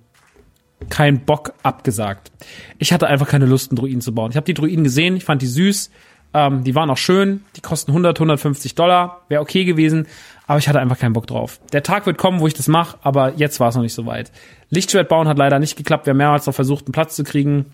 keinen 0.90 1.20
Bock 1.20 1.54
abgesagt. 1.62 2.30
Ich 2.78 2.92
hatte 2.92 3.06
einfach 3.06 3.28
keine 3.28 3.46
Lust, 3.46 3.70
einen 3.70 3.76
Druiden 3.76 4.00
zu 4.00 4.14
bauen. 4.14 4.30
Ich 4.30 4.36
habe 4.36 4.46
die 4.46 4.54
Druiden 4.54 4.84
gesehen, 4.84 5.16
ich 5.16 5.24
fand 5.24 5.40
die 5.42 5.46
süß, 5.46 5.90
ähm, 6.34 6.64
die 6.64 6.74
waren 6.74 6.90
auch 6.90 6.98
schön, 6.98 7.44
die 7.56 7.60
kosten 7.60 7.92
100, 7.92 8.16
150 8.18 8.74
Dollar, 8.74 9.22
wäre 9.28 9.40
okay 9.40 9.64
gewesen, 9.64 10.06
aber 10.46 10.58
ich 10.58 10.68
hatte 10.68 10.80
einfach 10.80 10.98
keinen 10.98 11.12
Bock 11.12 11.26
drauf. 11.26 11.60
Der 11.72 11.82
Tag 11.82 12.06
wird 12.06 12.18
kommen, 12.18 12.40
wo 12.40 12.46
ich 12.46 12.54
das 12.54 12.68
mache, 12.68 12.98
aber 13.02 13.34
jetzt 13.36 13.60
war 13.60 13.68
es 13.68 13.76
noch 13.76 13.82
nicht 13.82 13.94
so 13.94 14.04
weit. 14.04 14.32
Lichtschwert 14.70 15.08
bauen 15.08 15.28
hat 15.28 15.38
leider 15.38 15.58
nicht 15.58 15.76
geklappt, 15.76 16.06
wir 16.06 16.10
haben 16.10 16.18
mehrmals 16.18 16.46
noch 16.46 16.54
versucht, 16.54 16.86
einen 16.86 16.92
Platz 16.92 17.16
zu 17.16 17.24
kriegen. 17.24 17.66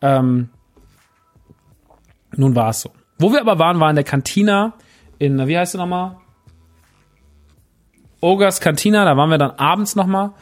Ähm, 0.00 0.48
nun 2.34 2.54
war 2.54 2.70
es 2.70 2.80
so. 2.80 2.90
Wo 3.18 3.32
wir 3.32 3.40
aber 3.40 3.58
waren, 3.58 3.80
war 3.80 3.90
in 3.90 3.96
der 3.96 4.04
Kantina 4.04 4.74
in, 5.18 5.46
wie 5.46 5.56
heißt 5.56 5.72
sie 5.72 5.78
nochmal? 5.78 6.16
Ogres 8.20 8.60
Cantina, 8.60 9.04
da 9.04 9.16
waren 9.16 9.30
wir 9.30 9.38
dann 9.38 9.52
abends 9.52 9.94
nochmal. 9.94 10.32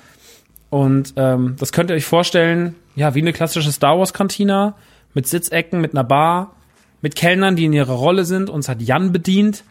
Und 0.74 1.14
ähm, 1.14 1.54
das 1.56 1.70
könnt 1.70 1.90
ihr 1.90 1.94
euch 1.94 2.04
vorstellen, 2.04 2.74
ja, 2.96 3.14
wie 3.14 3.20
eine 3.20 3.32
klassische 3.32 3.70
Star 3.70 3.96
Wars 3.96 4.12
Cantina 4.12 4.74
mit 5.14 5.28
Sitzecken, 5.28 5.80
mit 5.80 5.92
einer 5.92 6.02
Bar, 6.02 6.56
mit 7.00 7.14
Kellnern, 7.14 7.54
die 7.54 7.66
in 7.66 7.72
ihrer 7.72 7.92
Rolle 7.92 8.24
sind. 8.24 8.50
Uns 8.50 8.68
hat 8.68 8.82
Jan 8.82 9.12
bedient. 9.12 9.62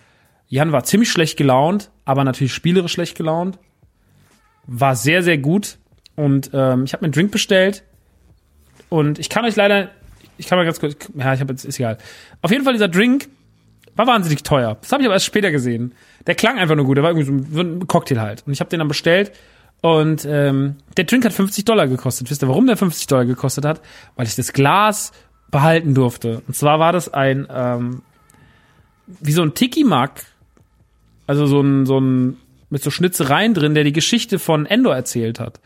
Jan 0.48 0.72
war 0.72 0.86
ziemlich 0.86 1.12
schlecht 1.12 1.36
gelaunt, 1.36 1.90
aber 2.06 2.24
natürlich 2.24 2.54
spielerisch 2.54 2.94
schlecht 2.94 3.18
gelaunt. 3.18 3.60
War 4.66 4.96
sehr, 4.96 5.24
sehr 5.24 5.38
gut. 5.38 5.78
Und 6.16 6.52
ähm, 6.54 6.86
ich 6.86 6.94
habe 6.94 7.04
mir 7.04 7.08
einen 7.08 7.12
Drink 7.12 7.32
bestellt. 7.32 7.84
Und 8.88 9.20
ich 9.20 9.28
kann 9.28 9.44
euch 9.44 9.58
leider, 9.58 9.90
ich 10.38 10.48
kann 10.48 10.58
mal 10.58 10.64
ganz 10.64 10.80
kurz, 10.80 10.96
ja, 11.18 11.34
ich 11.34 11.42
habe 11.42 11.52
jetzt, 11.52 11.66
ist 11.66 11.82
egal. 11.82 11.98
Auf 12.42 12.52
jeden 12.52 12.64
Fall 12.64 12.72
dieser 12.72 12.88
Drink 12.88 13.28
war 13.98 14.08
wahnsinnig 14.08 14.44
teuer. 14.44 14.78
Das 14.80 14.94
habe 14.94 15.02
ich 15.02 15.08
aber 15.08 15.16
erst 15.16 15.26
später 15.26 15.52
gesehen. 15.52 15.96
Der 16.28 16.36
klang 16.36 16.60
einfach 16.60 16.78
nur 16.78 16.86
gut. 16.86 16.96
Der 16.96 17.04
war 17.04 17.12
irgendwie 17.12 17.54
so 17.54 17.60
ein 17.60 17.88
Cocktail 17.88 18.22
halt. 18.22 18.44
Und 18.48 18.54
ich 18.54 18.62
habe 18.62 18.70
den 18.70 18.80
dann 18.80 18.88
bestellt. 18.88 19.34
Und 19.84 20.24
ähm, 20.24 20.78
der 20.96 21.04
Drink 21.04 21.26
hat 21.26 21.34
50 21.34 21.66
Dollar 21.66 21.88
gekostet. 21.88 22.30
Wisst 22.30 22.42
ihr, 22.42 22.48
warum 22.48 22.68
der 22.68 22.78
50 22.78 23.06
Dollar 23.08 23.26
gekostet 23.26 23.66
hat? 23.66 23.82
Weil 24.16 24.26
ich 24.26 24.36
das 24.36 24.54
Glas 24.54 25.12
behalten 25.52 25.94
durfte. 25.94 26.42
Und 26.48 26.56
zwar 26.56 26.80
war 26.80 26.94
das 26.94 27.14
ein, 27.14 27.46
ähm, 27.54 28.02
wie 29.06 29.34
so 29.34 29.42
ein 29.42 29.56
Tiki-Mug. 29.56 30.12
Also 31.28 31.48
so 31.48 31.60
ein, 31.60 31.86
so 31.86 32.00
ein, 32.00 32.38
mit 32.70 32.82
so 32.82 32.92
Schnitzereien 32.92 33.54
drin, 33.54 33.76
der 33.76 33.84
die 33.84 33.92
Geschichte 33.92 34.40
von 34.40 34.66
Endor 34.66 34.96
erzählt 34.96 35.42
hat. 35.42 35.60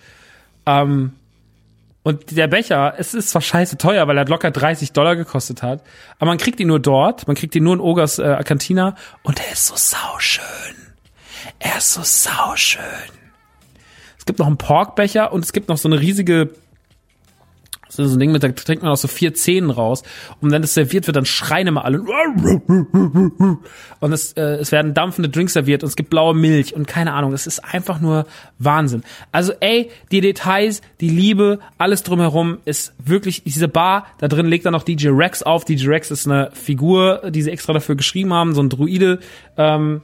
Ähm, 0.66 1.12
und 2.02 2.36
der 2.36 2.48
Becher, 2.48 2.96
es 2.98 3.14
ist 3.14 3.30
zwar 3.30 3.44
scheiße 3.44 3.78
teuer, 3.78 4.08
weil 4.08 4.18
er 4.18 4.26
locker 4.26 4.50
30 4.50 4.94
Dollar 4.94 5.16
gekostet 5.16 5.62
hat, 5.62 5.84
aber 6.18 6.32
man 6.32 6.40
kriegt 6.40 6.60
ihn 6.60 6.70
nur 6.70 6.80
dort, 6.80 7.28
man 7.28 7.36
kriegt 7.36 7.56
ihn 7.56 7.64
nur 7.64 7.76
in 7.76 7.82
Ogers 7.82 8.18
äh, 8.18 8.42
Cantina 8.44 8.96
und 9.22 9.40
er 9.40 9.52
ist 9.52 9.68
so 9.68 9.76
sauschön. 9.76 10.44
Er 11.60 11.78
ist 11.78 11.94
so 11.94 12.02
sauschön. 12.02 13.17
Es 14.28 14.30
gibt 14.30 14.40
noch 14.40 14.48
einen 14.48 14.58
Porkbecher 14.58 15.32
und 15.32 15.46
es 15.46 15.54
gibt 15.54 15.70
noch 15.70 15.78
so 15.78 15.88
eine 15.88 16.02
riesige 16.02 16.50
so 17.88 18.04
ein 18.04 18.20
Ding 18.20 18.34
mit, 18.34 18.44
da 18.44 18.50
trinkt 18.50 18.84
man 18.84 18.92
auch 18.92 18.98
so 18.98 19.08
vier 19.08 19.34
Zähnen 19.34 19.70
raus. 19.70 20.04
Und 20.42 20.52
wenn 20.52 20.62
das 20.62 20.74
serviert 20.74 21.08
wird, 21.08 21.16
dann 21.16 21.24
schreien 21.26 21.68
immer 21.68 21.86
alle. 21.86 22.02
Und 24.02 24.12
es, 24.12 24.34
äh, 24.34 24.42
es 24.42 24.74
werden 24.74 24.94
dampfende 24.94 25.30
Drinks 25.30 25.54
serviert 25.54 25.82
und 25.82 25.88
es 25.88 25.96
gibt 25.96 26.10
blaue 26.10 26.36
Milch 26.36 26.76
und 26.76 26.88
keine 26.88 27.14
Ahnung. 27.14 27.32
Es 27.32 27.48
ist 27.48 27.60
einfach 27.60 28.02
nur 28.02 28.26
Wahnsinn. 28.60 29.04
Also 29.32 29.54
ey, 29.62 29.90
die 30.12 30.20
Details, 30.20 30.82
die 31.00 31.08
Liebe, 31.08 31.60
alles 31.78 32.04
drumherum 32.04 32.58
ist 32.66 32.94
wirklich, 33.04 33.44
diese 33.46 33.70
Bar, 33.70 34.08
da 34.18 34.28
drin 34.28 34.48
legt 34.48 34.66
dann 34.66 34.74
noch 34.74 34.84
DJ 34.84 35.08
Rex 35.12 35.42
auf. 35.42 35.64
DJ 35.64 35.88
Rex 35.88 36.12
ist 36.12 36.28
eine 36.28 36.52
Figur, 36.52 37.32
die 37.32 37.42
sie 37.42 37.52
extra 37.52 37.72
dafür 37.72 37.96
geschrieben 37.96 38.34
haben, 38.34 38.54
so 38.54 38.62
ein 38.62 38.68
Druide. 38.68 39.20
Ähm, 39.56 40.02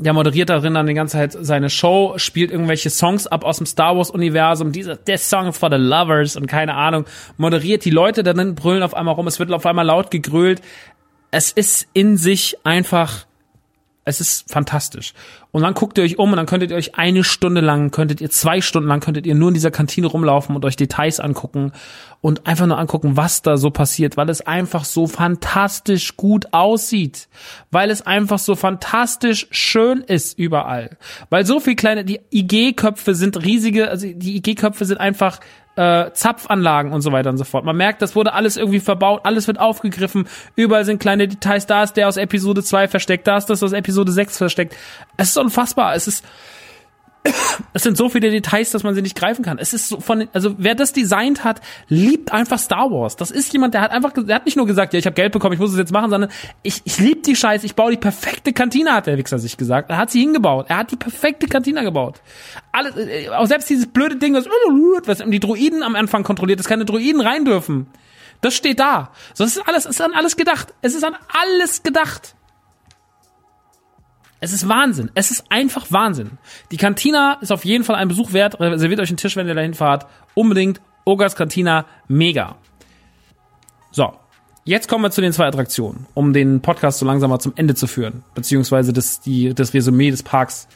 der 0.00 0.12
moderiert 0.12 0.48
darin 0.48 0.74
dann 0.74 0.86
die 0.86 0.94
ganze 0.94 1.16
Zeit 1.16 1.36
seine 1.40 1.70
Show, 1.70 2.14
spielt 2.16 2.50
irgendwelche 2.50 2.90
Songs 2.90 3.26
ab 3.26 3.44
aus 3.44 3.58
dem 3.58 3.66
Star 3.66 3.96
Wars 3.96 4.10
Universum, 4.10 4.72
dieser 4.72 5.02
This 5.02 5.28
Song 5.28 5.52
for 5.52 5.70
the 5.70 5.76
Lovers 5.76 6.36
und 6.36 6.46
keine 6.46 6.74
Ahnung, 6.74 7.04
moderiert 7.36 7.84
die 7.84 7.90
Leute 7.90 8.22
dann 8.22 8.54
brüllen 8.54 8.82
auf 8.82 8.94
einmal 8.94 9.14
rum, 9.14 9.26
es 9.26 9.38
wird 9.38 9.52
auf 9.52 9.66
einmal 9.66 9.86
laut 9.86 10.10
gegrölt. 10.10 10.62
Es 11.30 11.52
ist 11.52 11.88
in 11.92 12.16
sich 12.16 12.56
einfach 12.64 13.26
es 14.08 14.22
ist 14.22 14.50
fantastisch. 14.50 15.12
Und 15.50 15.62
dann 15.62 15.74
guckt 15.74 15.96
ihr 15.96 16.04
euch 16.04 16.18
um 16.18 16.30
und 16.30 16.36
dann 16.36 16.46
könntet 16.46 16.70
ihr 16.70 16.76
euch 16.76 16.96
eine 16.96 17.24
Stunde 17.24 17.62
lang, 17.62 17.90
könntet 17.90 18.20
ihr 18.20 18.30
zwei 18.30 18.60
Stunden 18.60 18.88
lang, 18.88 19.00
könntet 19.00 19.26
ihr 19.26 19.34
nur 19.34 19.48
in 19.48 19.54
dieser 19.54 19.70
Kantine 19.70 20.06
rumlaufen 20.06 20.54
und 20.54 20.64
euch 20.64 20.76
Details 20.76 21.20
angucken 21.20 21.72
und 22.20 22.46
einfach 22.46 22.66
nur 22.66 22.78
angucken, 22.78 23.16
was 23.16 23.40
da 23.40 23.56
so 23.56 23.70
passiert, 23.70 24.16
weil 24.18 24.28
es 24.28 24.42
einfach 24.42 24.84
so 24.84 25.06
fantastisch 25.06 26.16
gut 26.16 26.52
aussieht. 26.52 27.28
Weil 27.70 27.90
es 27.90 28.02
einfach 28.06 28.38
so 28.38 28.56
fantastisch 28.56 29.46
schön 29.50 30.02
ist 30.02 30.38
überall. 30.38 30.98
Weil 31.30 31.46
so 31.46 31.60
viel 31.60 31.76
kleine, 31.76 32.04
die 32.04 32.20
IG-Köpfe 32.30 33.14
sind 33.14 33.42
riesige, 33.42 33.88
also 33.88 34.06
die 34.06 34.36
IG-Köpfe 34.36 34.84
sind 34.84 34.98
einfach 34.98 35.40
äh, 35.78 36.12
Zapfanlagen 36.12 36.92
und 36.92 37.02
so 37.02 37.12
weiter 37.12 37.30
und 37.30 37.38
so 37.38 37.44
fort. 37.44 37.64
Man 37.64 37.76
merkt, 37.76 38.02
das 38.02 38.16
wurde 38.16 38.32
alles 38.32 38.56
irgendwie 38.56 38.80
verbaut, 38.80 39.20
alles 39.22 39.46
wird 39.46 39.60
aufgegriffen, 39.60 40.26
überall 40.56 40.84
sind 40.84 40.98
kleine 40.98 41.28
Details, 41.28 41.66
da 41.66 41.84
ist 41.84 41.92
der 41.92 42.08
aus 42.08 42.16
Episode 42.16 42.64
2 42.64 42.88
versteckt, 42.88 43.28
da 43.28 43.36
ist 43.36 43.46
das 43.46 43.62
aus 43.62 43.72
Episode 43.72 44.10
6 44.10 44.36
versteckt. 44.36 44.74
Es 45.16 45.30
ist 45.30 45.38
unfassbar, 45.38 45.94
es 45.94 46.08
ist 46.08 46.24
es 47.72 47.82
sind 47.82 47.96
so 47.96 48.08
viele 48.08 48.30
Details, 48.30 48.70
dass 48.70 48.82
man 48.82 48.94
sie 48.94 49.02
nicht 49.02 49.16
greifen 49.16 49.44
kann. 49.44 49.58
Es 49.58 49.72
ist 49.72 49.88
so 49.88 50.00
von, 50.00 50.28
also 50.32 50.54
wer 50.58 50.74
das 50.74 50.92
designt 50.92 51.44
hat, 51.44 51.60
liebt 51.88 52.32
einfach 52.32 52.58
Star 52.58 52.90
Wars. 52.90 53.16
Das 53.16 53.30
ist 53.30 53.52
jemand, 53.52 53.74
der 53.74 53.80
hat 53.82 53.90
einfach, 53.90 54.12
der 54.14 54.36
hat 54.36 54.44
nicht 54.46 54.56
nur 54.56 54.66
gesagt, 54.66 54.92
ja, 54.92 54.98
ich 54.98 55.06
habe 55.06 55.14
Geld 55.14 55.32
bekommen, 55.32 55.54
ich 55.54 55.60
muss 55.60 55.72
es 55.72 55.78
jetzt 55.78 55.92
machen, 55.92 56.10
sondern 56.10 56.30
ich, 56.62 56.82
ich 56.84 56.98
liebe 56.98 57.22
die 57.22 57.36
Scheiße, 57.36 57.66
ich 57.66 57.74
baue 57.74 57.90
die 57.90 57.96
perfekte 57.96 58.52
Kantine, 58.52 58.92
hat 58.92 59.06
der 59.06 59.18
Wichser 59.18 59.38
sich 59.38 59.56
gesagt. 59.56 59.90
Er 59.90 59.96
hat 59.96 60.10
sie 60.10 60.20
hingebaut. 60.20 60.66
Er 60.68 60.78
hat 60.78 60.90
die 60.90 60.96
perfekte 60.96 61.46
Kantine 61.46 61.82
gebaut. 61.82 62.20
Alles, 62.72 62.96
äh, 62.96 63.28
auch 63.30 63.46
selbst 63.46 63.68
dieses 63.70 63.86
blöde 63.86 64.16
Ding, 64.16 64.34
was, 64.34 64.46
was 64.46 65.18
die 65.18 65.40
Droiden 65.40 65.82
am 65.82 65.94
Anfang 65.94 66.22
kontrolliert, 66.22 66.58
dass 66.58 66.68
keine 66.68 66.84
Droiden 66.84 67.20
rein 67.20 67.44
dürfen. 67.44 67.86
Das 68.40 68.54
steht 68.54 68.78
da. 68.78 69.10
So, 69.34 69.44
das 69.44 69.56
ist 69.56 69.68
alles, 69.68 69.84
es 69.84 69.90
ist 69.96 70.00
an 70.00 70.12
alles 70.14 70.36
gedacht. 70.36 70.74
Es 70.82 70.94
ist 70.94 71.04
an 71.04 71.16
alles 71.28 71.82
gedacht. 71.82 72.34
Es 74.40 74.52
ist 74.52 74.68
Wahnsinn. 74.68 75.10
Es 75.14 75.30
ist 75.30 75.44
einfach 75.50 75.90
Wahnsinn. 75.90 76.38
Die 76.70 76.76
Cantina 76.76 77.38
ist 77.40 77.50
auf 77.50 77.64
jeden 77.64 77.84
Fall 77.84 77.96
ein 77.96 78.08
Besuch 78.08 78.32
wert. 78.32 78.60
Reserviert 78.60 79.00
euch 79.00 79.08
einen 79.08 79.16
Tisch, 79.16 79.36
wenn 79.36 79.48
ihr 79.48 79.54
dahin 79.54 79.74
fahrt. 79.74 80.06
Unbedingt. 80.34 80.80
Ogers 81.04 81.36
Cantina, 81.36 81.86
mega. 82.06 82.56
So. 83.90 84.12
Jetzt 84.64 84.86
kommen 84.88 85.02
wir 85.02 85.10
zu 85.10 85.22
den 85.22 85.32
zwei 85.32 85.46
Attraktionen, 85.46 86.06
um 86.12 86.34
den 86.34 86.60
Podcast 86.60 86.98
so 86.98 87.06
langsam 87.06 87.30
mal 87.30 87.38
zum 87.38 87.54
Ende 87.56 87.74
zu 87.74 87.86
führen. 87.86 88.22
Beziehungsweise 88.34 88.92
das, 88.92 89.20
die, 89.20 89.54
das 89.54 89.72
Resümee 89.72 90.10
des 90.10 90.22
Parks. 90.22 90.68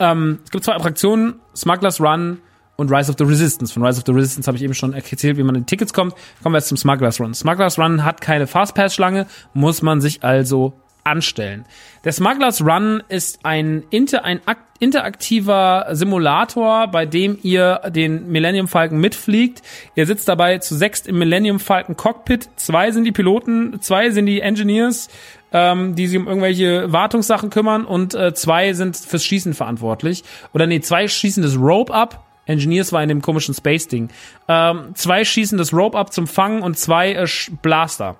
Ähm, 0.00 0.40
es 0.44 0.50
gibt 0.50 0.64
zwei 0.64 0.74
Attraktionen. 0.74 1.40
Smugglers 1.54 2.00
Run 2.00 2.38
und 2.78 2.92
Rise 2.92 3.10
of 3.10 3.16
the 3.18 3.24
Resistance. 3.24 3.72
Von 3.72 3.84
Rise 3.84 3.98
of 3.98 4.04
the 4.06 4.12
Resistance 4.12 4.46
habe 4.46 4.56
ich 4.56 4.62
eben 4.62 4.72
schon 4.72 4.94
erzählt, 4.94 5.36
wie 5.36 5.42
man 5.42 5.56
in 5.56 5.66
Tickets 5.66 5.92
kommt. 5.92 6.14
Kommen 6.42 6.54
wir 6.54 6.58
jetzt 6.58 6.68
zum 6.68 6.76
Smugglers 6.76 7.20
Run. 7.20 7.34
Smugglers 7.34 7.78
Run 7.78 8.04
hat 8.04 8.20
keine 8.20 8.46
Fastpass-Schlange, 8.46 9.26
muss 9.52 9.82
man 9.82 10.00
sich 10.00 10.22
also 10.22 10.72
anstellen. 11.02 11.64
Der 12.04 12.12
Smugglers 12.12 12.64
Run 12.64 13.02
ist 13.08 13.40
ein, 13.42 13.82
inter, 13.90 14.24
ein 14.24 14.40
interaktiver 14.78 15.86
Simulator, 15.90 16.86
bei 16.86 17.04
dem 17.04 17.36
ihr 17.42 17.80
den 17.88 18.28
Millennium 18.28 18.68
Falcon 18.68 18.98
mitfliegt. 18.98 19.62
Ihr 19.96 20.06
sitzt 20.06 20.28
dabei 20.28 20.58
zu 20.58 20.76
sechst 20.76 21.08
im 21.08 21.18
Millennium 21.18 21.58
Falcon 21.58 21.96
Cockpit. 21.96 22.48
Zwei 22.54 22.92
sind 22.92 23.02
die 23.02 23.12
Piloten, 23.12 23.80
zwei 23.80 24.10
sind 24.10 24.26
die 24.26 24.40
Engineers, 24.40 25.08
ähm, 25.50 25.96
die 25.96 26.06
sich 26.06 26.16
um 26.16 26.28
irgendwelche 26.28 26.92
Wartungssachen 26.92 27.50
kümmern 27.50 27.84
und 27.84 28.14
äh, 28.14 28.34
zwei 28.34 28.72
sind 28.74 28.96
fürs 28.96 29.24
Schießen 29.24 29.54
verantwortlich. 29.54 30.22
Oder 30.52 30.68
nee, 30.68 30.80
zwei 30.80 31.08
schießen 31.08 31.42
das 31.42 31.56
Rope 31.56 31.92
ab 31.92 32.27
Engineers 32.48 32.92
war 32.92 33.02
in 33.02 33.08
dem 33.08 33.22
komischen 33.22 33.54
Space-Ding. 33.54 34.08
Ähm, 34.48 34.90
zwei 34.94 35.24
schießen 35.24 35.56
das 35.56 35.72
Rope 35.72 35.96
ab 35.96 36.12
zum 36.12 36.26
Fangen 36.26 36.62
und 36.62 36.76
zwei 36.76 37.12
äh, 37.12 37.26
Blaster. 37.62 38.16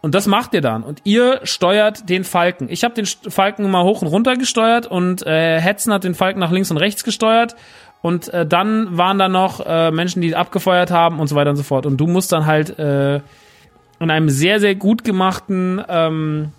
Und 0.00 0.14
das 0.14 0.26
macht 0.26 0.54
ihr 0.54 0.60
dann. 0.60 0.84
Und 0.84 1.00
ihr 1.04 1.40
steuert 1.42 2.08
den 2.08 2.24
Falken. 2.24 2.68
Ich 2.70 2.84
habe 2.84 2.94
den 2.94 3.04
Falken 3.04 3.68
mal 3.70 3.82
hoch 3.82 4.00
und 4.00 4.08
runter 4.08 4.36
gesteuert 4.36 4.86
und 4.86 5.26
äh, 5.26 5.60
Hetzen 5.60 5.92
hat 5.92 6.04
den 6.04 6.14
Falken 6.14 6.38
nach 6.38 6.52
links 6.52 6.70
und 6.70 6.76
rechts 6.76 7.02
gesteuert. 7.02 7.56
Und 8.00 8.32
äh, 8.32 8.46
dann 8.46 8.96
waren 8.96 9.18
da 9.18 9.28
noch 9.28 9.60
äh, 9.66 9.90
Menschen, 9.90 10.22
die 10.22 10.36
abgefeuert 10.36 10.92
haben 10.92 11.18
und 11.18 11.26
so 11.26 11.34
weiter 11.34 11.50
und 11.50 11.56
so 11.56 11.64
fort. 11.64 11.84
Und 11.84 11.96
du 11.96 12.06
musst 12.06 12.30
dann 12.30 12.46
halt 12.46 12.78
äh, 12.78 13.16
in 13.98 14.10
einem 14.10 14.28
sehr, 14.28 14.60
sehr 14.60 14.76
gut 14.76 15.02
gemachten 15.02 15.82
ähm, 15.88 16.52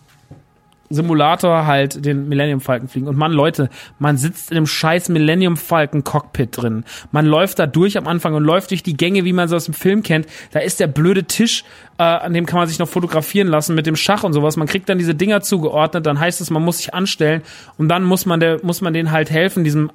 Simulator 0.90 1.66
halt 1.66 2.04
den 2.04 2.28
Millennium 2.28 2.62
Falcon 2.62 2.88
fliegen. 2.88 3.08
Und 3.08 3.18
man, 3.18 3.32
Leute, 3.32 3.70
man 4.00 4.18
sitzt 4.18 4.52
in 4.52 4.56
dem 4.56 4.66
scheiß 4.66 5.10
Millennium 5.10 5.56
Falcon 5.56 6.04
Cockpit 6.04 6.58
drin. 6.58 6.84
Man 7.12 7.26
läuft 7.26 7.60
da 7.60 7.68
durch 7.68 7.98
am 7.98 8.08
Anfang 8.08 8.34
und 8.34 8.44
läuft 8.44 8.72
durch 8.72 8.82
die 8.82 8.98
Gänge, 8.98 9.24
wie 9.24 9.34
man 9.34 9.48
so 9.48 9.56
aus 9.56 9.66
dem 9.66 9.74
Film 9.74 10.02
kennt. 10.02 10.26
Da 10.52 10.60
ist 10.60 10.80
der 10.80 10.88
blöde 10.88 11.26
Tisch, 11.26 11.64
äh, 12.00 12.04
an 12.04 12.34
dem 12.34 12.46
kann 12.46 12.58
man 12.58 12.68
sich 12.68 12.80
noch 12.80 12.88
fotografieren 12.88 13.48
lassen 13.48 13.76
mit 13.76 13.86
dem 13.86 13.96
Schach 13.96 14.24
und 14.24 14.34
sowas. 14.34 14.58
Man 14.58 14.68
kriegt 14.68 14.90
dann 14.90 14.98
diese 14.98 15.14
Dinger 15.14 15.42
zugeordnet, 15.42 16.06
dann 16.06 16.20
heißt 16.20 16.42
es, 16.42 16.50
man 16.50 16.64
muss 16.64 16.78
sich 16.78 16.94
anstellen 16.94 17.44
und 17.78 17.88
dann 17.90 18.04
muss 18.04 18.26
man 18.26 18.40
der, 18.40 18.60
muss 18.64 18.82
man 18.82 18.94
denen 18.94 19.12
halt 19.12 19.30
helfen, 19.30 19.64
diesem, 19.64 19.92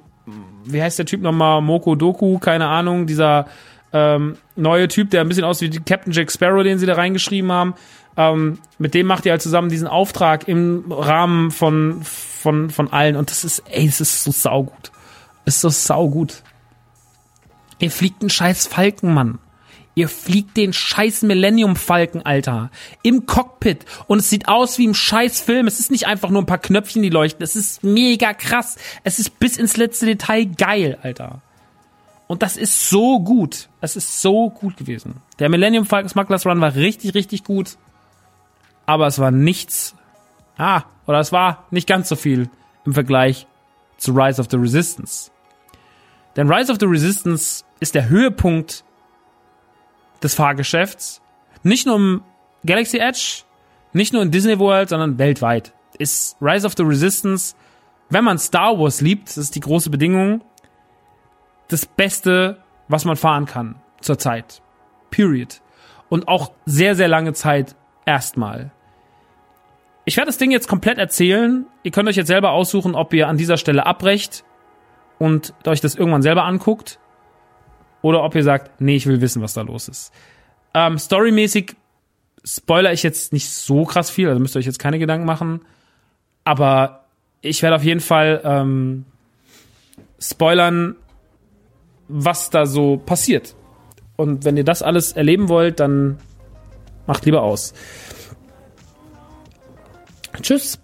wie 0.63 0.81
heißt 0.81 0.97
der 0.97 1.05
Typ 1.05 1.21
nochmal, 1.21 1.61
Moko 1.61 1.95
Doku, 1.95 2.39
keine 2.39 2.67
Ahnung, 2.67 3.05
dieser 3.05 3.47
ähm, 3.91 4.37
neue 4.55 4.87
Typ, 4.87 5.09
der 5.09 5.21
ein 5.21 5.27
bisschen 5.27 5.43
aussieht 5.43 5.73
wie 5.73 5.79
Captain 5.79 6.13
Jack 6.13 6.31
Sparrow, 6.31 6.63
den 6.63 6.77
sie 6.77 6.85
da 6.85 6.93
reingeschrieben 6.93 7.51
haben 7.51 7.73
ähm, 8.17 8.59
mit 8.77 8.93
dem 8.93 9.07
macht 9.07 9.25
ihr 9.25 9.31
halt 9.31 9.41
zusammen 9.41 9.69
diesen 9.69 9.87
Auftrag 9.87 10.47
im 10.47 10.91
Rahmen 10.91 11.51
von, 11.51 12.01
von, 12.03 12.69
von 12.69 12.91
allen. 12.91 13.15
Und 13.15 13.29
das 13.29 13.43
ist, 13.43 13.63
ey, 13.69 13.87
es 13.87 14.01
ist 14.01 14.23
so 14.23 14.31
saugut. 14.31 14.91
Ist 15.45 15.61
so 15.61 15.69
saugut. 15.69 16.43
Ihr 17.79 17.91
fliegt 17.91 18.21
einen 18.21 18.29
scheiß 18.29 18.67
Falken, 18.67 19.13
Mann. 19.13 19.39
Ihr 19.95 20.09
fliegt 20.09 20.57
den 20.57 20.73
scheiß 20.73 21.21
Millennium 21.21 21.77
Falken, 21.77 22.25
Alter. 22.25 22.69
Im 23.01 23.25
Cockpit. 23.25 23.85
Und 24.07 24.19
es 24.19 24.29
sieht 24.29 24.47
aus 24.47 24.77
wie 24.77 24.85
im 24.85 24.93
scheiß 24.93 25.39
Film. 25.41 25.67
Es 25.67 25.79
ist 25.79 25.91
nicht 25.91 26.07
einfach 26.07 26.29
nur 26.29 26.41
ein 26.41 26.47
paar 26.47 26.57
Knöpfchen, 26.57 27.01
die 27.01 27.09
leuchten. 27.09 27.43
Es 27.43 27.55
ist 27.55 27.83
mega 27.83 28.33
krass. 28.33 28.77
Es 29.03 29.19
ist 29.19 29.39
bis 29.39 29.57
ins 29.57 29.77
letzte 29.77 30.05
Detail 30.05 30.45
geil, 30.45 30.97
Alter. 31.01 31.41
Und 32.27 32.41
das 32.41 32.57
ist 32.57 32.89
so 32.89 33.19
gut. 33.19 33.69
Es 33.81 33.95
ist 33.95 34.21
so 34.21 34.49
gut 34.49 34.77
gewesen. 34.77 35.15
Der 35.39 35.49
Millennium 35.49 35.85
Falcon 35.85 36.09
Smugglers 36.09 36.45
Run 36.45 36.59
war 36.59 36.75
richtig, 36.75 37.13
richtig 37.13 37.43
gut. 37.43 37.77
Aber 38.85 39.07
es 39.07 39.19
war 39.19 39.31
nichts, 39.31 39.95
ah, 40.57 40.83
oder 41.07 41.19
es 41.19 41.31
war 41.31 41.65
nicht 41.71 41.87
ganz 41.87 42.09
so 42.09 42.15
viel 42.15 42.49
im 42.85 42.93
Vergleich 42.93 43.47
zu 43.97 44.11
Rise 44.13 44.41
of 44.41 44.47
the 44.49 44.57
Resistance. 44.57 45.31
Denn 46.35 46.51
Rise 46.51 46.71
of 46.71 46.77
the 46.79 46.85
Resistance 46.85 47.63
ist 47.79 47.95
der 47.95 48.09
Höhepunkt 48.09 48.83
des 50.21 50.35
Fahrgeschäfts. 50.35 51.21
Nicht 51.63 51.85
nur 51.85 51.95
im 51.95 52.21
Galaxy 52.65 52.97
Edge, 52.97 53.43
nicht 53.93 54.13
nur 54.13 54.21
in 54.21 54.31
Disney 54.31 54.59
World, 54.59 54.89
sondern 54.89 55.17
weltweit. 55.17 55.73
Ist 55.97 56.35
Rise 56.41 56.67
of 56.67 56.73
the 56.75 56.83
Resistance, 56.83 57.55
wenn 58.09 58.23
man 58.23 58.37
Star 58.37 58.77
Wars 58.77 59.01
liebt, 59.01 59.29
das 59.29 59.37
ist 59.37 59.55
die 59.55 59.61
große 59.61 59.89
Bedingung, 59.89 60.41
das 61.69 61.85
Beste, 61.85 62.61
was 62.87 63.05
man 63.05 63.15
fahren 63.15 63.45
kann 63.45 63.75
zurzeit. 64.01 64.61
Period. 65.09 65.61
Und 66.09 66.27
auch 66.27 66.51
sehr, 66.65 66.95
sehr 66.95 67.07
lange 67.07 67.33
Zeit 67.33 67.75
erstmal. 68.05 68.71
Ich 70.05 70.17
werde 70.17 70.27
das 70.27 70.37
Ding 70.37 70.51
jetzt 70.51 70.67
komplett 70.67 70.97
erzählen. 70.97 71.65
Ihr 71.83 71.91
könnt 71.91 72.07
euch 72.07 72.15
jetzt 72.15 72.27
selber 72.27 72.51
aussuchen, 72.51 72.95
ob 72.95 73.13
ihr 73.13 73.27
an 73.27 73.37
dieser 73.37 73.57
Stelle 73.57 73.85
abbrecht 73.85 74.43
und 75.17 75.53
euch 75.65 75.81
das 75.81 75.95
irgendwann 75.95 76.21
selber 76.21 76.45
anguckt. 76.45 76.99
Oder 78.01 78.23
ob 78.23 78.35
ihr 78.35 78.43
sagt, 78.43 78.79
nee, 78.79 78.95
ich 78.95 79.07
will 79.07 79.19
wissen, 79.21 79.41
was 79.41 79.55
da 79.55 79.61
los 79.61 79.87
ist. 79.87 80.13
Ähm, 80.75 80.99
storymäßig 80.99 81.75
spoiler 82.45 82.93
ich 82.93 83.01
jetzt 83.01 83.33
nicht 83.33 83.49
so 83.49 83.85
krass 83.85 84.11
viel, 84.11 84.29
also 84.29 84.39
müsst 84.39 84.55
ihr 84.55 84.59
euch 84.59 84.65
jetzt 84.67 84.79
keine 84.79 84.99
Gedanken 84.99 85.25
machen. 85.25 85.61
Aber 86.43 87.05
ich 87.41 87.63
werde 87.63 87.75
auf 87.77 87.83
jeden 87.83 87.99
Fall 87.99 88.41
ähm, 88.43 89.05
spoilern, 90.19 90.95
was 92.07 92.51
da 92.51 92.67
so 92.67 92.97
passiert. 92.97 93.55
Und 94.15 94.45
wenn 94.45 94.55
ihr 94.55 94.63
das 94.63 94.83
alles 94.83 95.13
erleben 95.13 95.49
wollt, 95.49 95.79
dann 95.79 96.19
macht 97.07 97.25
lieber 97.25 97.41
aus. 97.41 97.73
Tschüss. 100.41 100.79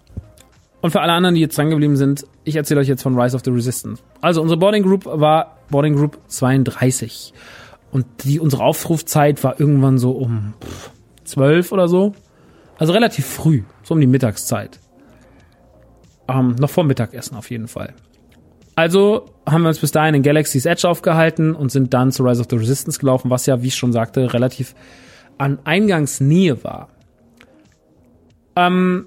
Und 0.80 0.90
für 0.90 1.00
alle 1.00 1.12
anderen, 1.12 1.36
die 1.36 1.40
jetzt 1.40 1.56
dran 1.56 1.70
geblieben 1.70 1.96
sind, 1.96 2.26
ich 2.44 2.56
erzähle 2.56 2.80
euch 2.80 2.88
jetzt 2.88 3.02
von 3.02 3.18
Rise 3.18 3.36
of 3.36 3.42
the 3.44 3.50
Resistance. 3.50 4.02
Also 4.20 4.42
unsere 4.42 4.58
Boarding 4.58 4.82
Group 4.82 5.06
war 5.06 5.58
Boarding 5.70 5.94
Group 5.94 6.18
32. 6.26 7.32
Und 7.92 8.06
die, 8.24 8.40
unsere 8.40 8.64
Aufrufzeit 8.64 9.44
war 9.44 9.60
irgendwann 9.60 9.98
so 9.98 10.12
um 10.12 10.54
12 11.24 11.70
oder 11.72 11.88
so. 11.88 12.14
Also 12.78 12.92
relativ 12.92 13.26
früh, 13.26 13.62
so 13.84 13.94
um 13.94 14.00
die 14.00 14.06
Mittagszeit. 14.08 14.80
Ähm, 16.26 16.56
noch 16.58 16.70
vor 16.70 16.84
Mittagessen 16.84 17.36
auf 17.36 17.50
jeden 17.50 17.68
Fall. 17.68 17.94
Also 18.74 19.26
haben 19.46 19.62
wir 19.62 19.68
uns 19.68 19.78
bis 19.78 19.92
dahin 19.92 20.14
in 20.14 20.22
Galaxy's 20.22 20.66
Edge 20.66 20.88
aufgehalten 20.88 21.54
und 21.54 21.70
sind 21.70 21.92
dann 21.94 22.10
zu 22.10 22.24
Rise 22.24 22.40
of 22.40 22.46
the 22.50 22.56
Resistance 22.56 22.98
gelaufen, 22.98 23.30
was 23.30 23.46
ja, 23.46 23.62
wie 23.62 23.68
ich 23.68 23.76
schon 23.76 23.92
sagte, 23.92 24.32
relativ 24.32 24.74
an 25.38 25.58
Eingangsnähe 25.64 26.64
war. 26.64 26.88
Ähm, 28.56 29.06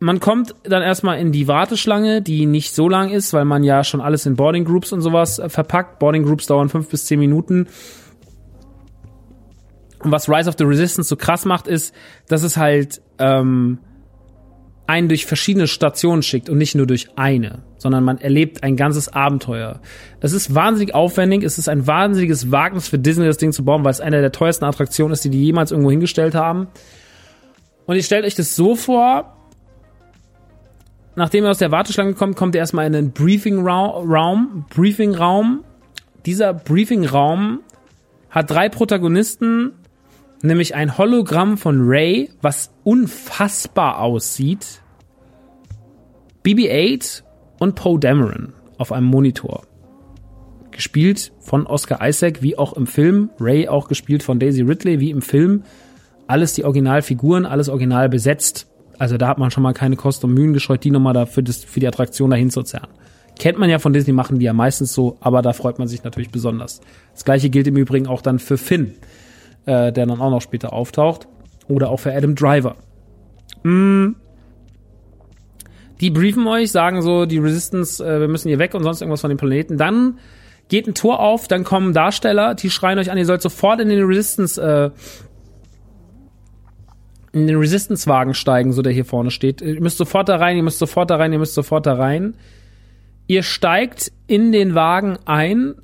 man 0.00 0.20
kommt 0.20 0.54
dann 0.62 0.82
erstmal 0.82 1.18
in 1.18 1.32
die 1.32 1.48
Warteschlange, 1.48 2.22
die 2.22 2.46
nicht 2.46 2.74
so 2.74 2.88
lang 2.88 3.10
ist, 3.10 3.32
weil 3.32 3.44
man 3.44 3.64
ja 3.64 3.82
schon 3.82 4.00
alles 4.00 4.26
in 4.26 4.36
Boarding 4.36 4.64
Groups 4.64 4.92
und 4.92 5.00
sowas 5.00 5.38
äh, 5.38 5.48
verpackt. 5.48 5.98
Boarding 5.98 6.22
Groups 6.22 6.46
dauern 6.46 6.68
fünf 6.68 6.88
bis 6.88 7.06
zehn 7.06 7.18
Minuten. 7.18 7.66
Und 10.00 10.12
was 10.12 10.28
Rise 10.28 10.48
of 10.48 10.54
the 10.56 10.64
Resistance 10.64 11.08
so 11.08 11.16
krass 11.16 11.44
macht, 11.44 11.66
ist, 11.66 11.92
dass 12.28 12.44
es 12.44 12.56
halt 12.56 13.02
ähm, 13.18 13.78
einen 14.86 15.08
durch 15.08 15.26
verschiedene 15.26 15.66
Stationen 15.66 16.22
schickt 16.22 16.48
und 16.48 16.58
nicht 16.58 16.76
nur 16.76 16.86
durch 16.86 17.08
eine, 17.16 17.62
sondern 17.78 18.04
man 18.04 18.18
erlebt 18.18 18.62
ein 18.62 18.76
ganzes 18.76 19.12
Abenteuer. 19.12 19.80
Es 20.20 20.32
ist 20.32 20.54
wahnsinnig 20.54 20.94
aufwendig, 20.94 21.42
es 21.42 21.58
ist 21.58 21.68
ein 21.68 21.88
wahnsinniges 21.88 22.52
Wagnis 22.52 22.88
für 22.88 22.98
Disney, 22.98 23.26
das 23.26 23.38
Ding 23.38 23.50
zu 23.50 23.64
bauen, 23.64 23.82
weil 23.82 23.90
es 23.90 24.00
eine 24.00 24.20
der 24.20 24.30
teuersten 24.30 24.64
Attraktionen 24.64 25.12
ist, 25.12 25.24
die 25.24 25.30
die 25.30 25.44
jemals 25.44 25.72
irgendwo 25.72 25.90
hingestellt 25.90 26.36
haben. 26.36 26.68
Und 27.86 27.96
ihr 27.96 28.02
stellt 28.04 28.24
euch 28.24 28.36
das 28.36 28.54
so 28.54 28.76
vor, 28.76 29.37
nachdem 31.18 31.44
er 31.44 31.50
aus 31.50 31.58
der 31.58 31.70
Warteschlange 31.70 32.14
kommt, 32.14 32.36
kommt 32.36 32.54
er 32.54 32.60
erstmal 32.60 32.86
in 32.86 32.94
einen 32.94 33.12
Briefing-Raum. 33.12 34.64
Briefing-Raum. 34.70 35.64
Dieser 36.24 36.54
Briefing-Raum 36.54 37.60
hat 38.30 38.50
drei 38.50 38.68
Protagonisten, 38.68 39.72
nämlich 40.42 40.74
ein 40.74 40.96
Hologramm 40.96 41.58
von 41.58 41.88
Ray, 41.88 42.30
was 42.40 42.72
unfassbar 42.84 44.00
aussieht. 44.00 44.82
BB-8 46.44 47.22
und 47.58 47.74
Poe 47.74 47.98
Dameron 47.98 48.52
auf 48.78 48.92
einem 48.92 49.06
Monitor. 49.06 49.62
Gespielt 50.70 51.32
von 51.40 51.66
Oscar 51.66 52.06
Isaac, 52.06 52.42
wie 52.42 52.56
auch 52.56 52.74
im 52.74 52.86
Film. 52.86 53.30
Ray 53.40 53.66
auch 53.68 53.88
gespielt 53.88 54.22
von 54.22 54.38
Daisy 54.38 54.62
Ridley, 54.62 55.00
wie 55.00 55.10
im 55.10 55.22
Film. 55.22 55.64
Alles 56.28 56.52
die 56.52 56.64
Originalfiguren, 56.64 57.44
alles 57.44 57.68
original 57.68 58.08
besetzt. 58.08 58.68
Also 58.98 59.16
da 59.16 59.28
hat 59.28 59.38
man 59.38 59.50
schon 59.50 59.62
mal 59.62 59.74
keine 59.74 59.96
Kosten 59.96 60.26
und 60.26 60.34
Mühen 60.34 60.52
gescheut, 60.52 60.82
die 60.82 60.90
nochmal 60.90 61.14
dafür 61.14 61.42
das, 61.42 61.64
für 61.64 61.80
die 61.80 61.86
Attraktion 61.86 62.30
dahin 62.30 62.50
zu 62.50 62.62
zerren. 62.62 62.88
Kennt 63.38 63.58
man 63.58 63.70
ja 63.70 63.78
von 63.78 63.92
Disney, 63.92 64.12
machen 64.12 64.40
die 64.40 64.44
ja 64.44 64.52
meistens 64.52 64.92
so, 64.92 65.16
aber 65.20 65.42
da 65.42 65.52
freut 65.52 65.78
man 65.78 65.86
sich 65.86 66.02
natürlich 66.02 66.30
besonders. 66.30 66.80
Das 67.14 67.24
gleiche 67.24 67.50
gilt 67.50 67.68
im 67.68 67.76
Übrigen 67.76 68.08
auch 68.08 68.20
dann 68.20 68.40
für 68.40 68.58
Finn, 68.58 68.94
äh, 69.66 69.92
der 69.92 70.06
dann 70.06 70.20
auch 70.20 70.30
noch 70.30 70.42
später 70.42 70.72
auftaucht. 70.72 71.28
Oder 71.68 71.90
auch 71.90 71.98
für 72.00 72.12
Adam 72.12 72.34
Driver. 72.34 72.76
Mm. 73.62 74.14
Die 76.00 76.10
briefen 76.10 76.46
euch, 76.46 76.72
sagen 76.72 77.02
so, 77.02 77.26
die 77.26 77.38
Resistance, 77.38 78.04
äh, 78.04 78.20
wir 78.20 78.28
müssen 78.28 78.48
hier 78.48 78.58
weg 78.58 78.74
und 78.74 78.82
sonst 78.82 79.00
irgendwas 79.00 79.20
von 79.20 79.30
dem 79.30 79.36
Planeten. 79.36 79.76
Dann 79.76 80.18
geht 80.68 80.86
ein 80.86 80.94
Tor 80.94 81.20
auf, 81.20 81.48
dann 81.48 81.64
kommen 81.64 81.92
Darsteller, 81.92 82.54
die 82.54 82.70
schreien 82.70 82.98
euch 82.98 83.10
an, 83.10 83.18
ihr 83.18 83.26
sollt 83.26 83.42
sofort 83.42 83.80
in 83.80 83.88
den 83.88 84.04
Resistance 84.04 84.60
äh, 84.60 84.90
in 87.32 87.46
den 87.46 87.56
Resistance-Wagen 87.56 88.34
steigen, 88.34 88.72
so 88.72 88.82
der 88.82 88.92
hier 88.92 89.04
vorne 89.04 89.30
steht. 89.30 89.60
Ihr 89.60 89.80
müsst 89.80 89.98
sofort 89.98 90.28
da 90.28 90.36
rein, 90.36 90.56
ihr 90.56 90.62
müsst 90.62 90.78
sofort 90.78 91.10
da 91.10 91.16
rein, 91.16 91.32
ihr 91.32 91.38
müsst 91.38 91.54
sofort 91.54 91.86
da 91.86 91.94
rein. 91.94 92.34
Ihr 93.26 93.42
steigt 93.42 94.12
in 94.26 94.52
den 94.52 94.74
Wagen 94.74 95.18
ein. 95.26 95.74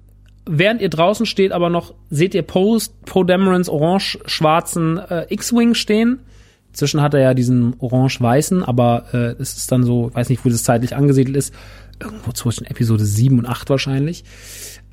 Während 0.46 0.82
ihr 0.82 0.90
draußen 0.90 1.24
steht, 1.24 1.52
aber 1.52 1.70
noch 1.70 1.94
seht 2.10 2.34
ihr 2.34 2.42
Post, 2.42 3.06
Poe 3.06 3.24
Damerons 3.24 3.68
orange-schwarzen 3.68 4.98
äh, 4.98 5.26
X-Wing 5.30 5.74
stehen. 5.74 6.20
Inzwischen 6.68 7.00
hat 7.00 7.14
er 7.14 7.20
ja 7.20 7.34
diesen 7.34 7.76
orange-weißen, 7.78 8.62
aber 8.62 9.04
äh, 9.12 9.40
es 9.40 9.56
ist 9.56 9.72
dann 9.72 9.84
so, 9.84 10.08
ich 10.08 10.14
weiß 10.14 10.28
nicht, 10.28 10.44
wo 10.44 10.50
das 10.50 10.64
zeitlich 10.64 10.96
angesiedelt 10.96 11.36
ist, 11.36 11.54
irgendwo 12.02 12.32
zwischen 12.32 12.66
Episode 12.66 13.04
7 13.04 13.38
und 13.38 13.46
8 13.46 13.70
wahrscheinlich. 13.70 14.24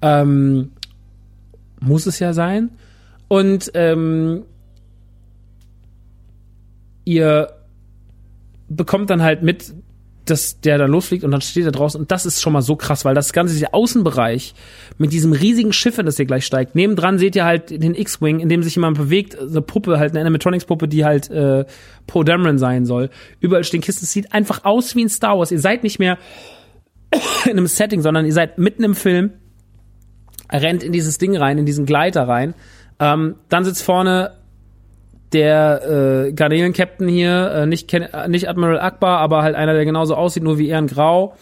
Ähm, 0.02 0.72
muss 1.82 2.06
es 2.06 2.20
ja 2.20 2.34
sein. 2.34 2.70
Und 3.28 3.72
ähm, 3.74 4.44
ihr 7.06 7.54
bekommt 8.70 9.10
dann 9.10 9.22
halt 9.22 9.44
mit, 9.44 9.74
dass 10.26 10.62
der 10.62 10.78
da 10.78 10.86
losfliegt 10.86 11.24
und 11.24 11.32
dann 11.32 11.42
steht 11.42 11.66
er 11.66 11.72
draußen 11.72 12.00
und 12.00 12.12
das 12.12 12.26
ist 12.26 12.42
schon 12.42 12.54
mal 12.54 12.62
so 12.62 12.76
krass, 12.76 13.06
weil 13.06 13.16
das 13.16 13.34
ganze 13.34 13.54
dieser 13.54 13.74
Außenbereich 13.74 14.54
mit 14.98 15.12
diesem 15.12 15.34
riesigen 15.34 15.74
Schiff, 15.74 15.98
in 15.98 16.06
das 16.06 16.20
ihr 16.20 16.26
gleich 16.26 16.46
steigt, 16.46 16.76
nebendran 16.76 17.18
seht 17.18 17.36
ihr 17.36 17.44
halt 17.44 17.70
den 17.72 17.96
X-Wing, 17.96 18.40
in 18.40 18.48
dem 18.48 18.62
sich 18.64 18.76
jemand 18.76 18.98
bewegt, 18.98 19.38
eine 19.38 19.62
Puppe, 19.62 19.98
halt 19.98 20.12
eine 20.12 20.22
Animatronics-Puppe, 20.22 20.88
die 20.88 21.04
halt 21.06 21.30
äh, 21.32 21.66
Poe 22.08 22.24
Dameron 22.24 22.60
sein 22.60 22.86
soll. 22.86 23.10
Überall 23.40 23.64
stehen 23.64 23.82
Kisten, 23.82 24.06
es 24.06 24.12
sieht 24.12 24.32
einfach 24.32 24.64
aus 24.64 24.96
wie 24.96 25.04
ein 25.04 25.10
Star 25.10 25.38
Wars. 25.38 25.52
Ihr 25.52 25.60
seid 25.60 25.84
nicht 25.84 25.98
mehr 25.98 26.18
in 27.46 27.52
einem 27.52 27.68
Setting, 27.68 28.02
sondern 28.02 28.26
ihr 28.26 28.34
seid 28.34 28.58
mitten 28.58 28.84
im 28.84 28.96
Film, 28.96 29.32
rennt 30.52 30.84
in 30.84 30.92
dieses 30.92 31.18
Ding 31.18 31.36
rein, 31.36 31.58
in 31.58 31.66
diesen 31.66 31.86
Gleiter 31.86 32.28
rein. 32.28 32.54
Ähm, 33.00 33.36
dann 33.50 33.64
sitzt 33.66 33.82
vorne 33.84 34.32
der 35.34 36.28
äh, 36.28 36.34
Garnelen-Captain 36.34 37.08
hier, 37.08 37.52
äh, 37.52 37.66
nicht, 37.66 37.94
äh, 37.94 38.28
nicht 38.28 38.50
Admiral 38.50 38.80
Akbar, 38.80 39.20
aber 39.20 39.44
halt 39.44 39.56
einer, 39.56 39.74
der 39.74 39.86
genauso 39.86 40.16
aussieht, 40.16 40.44
nur 40.44 40.58
wie 40.58 40.70
er 40.70 40.80
in 40.80 40.88
Grau. 40.88 41.36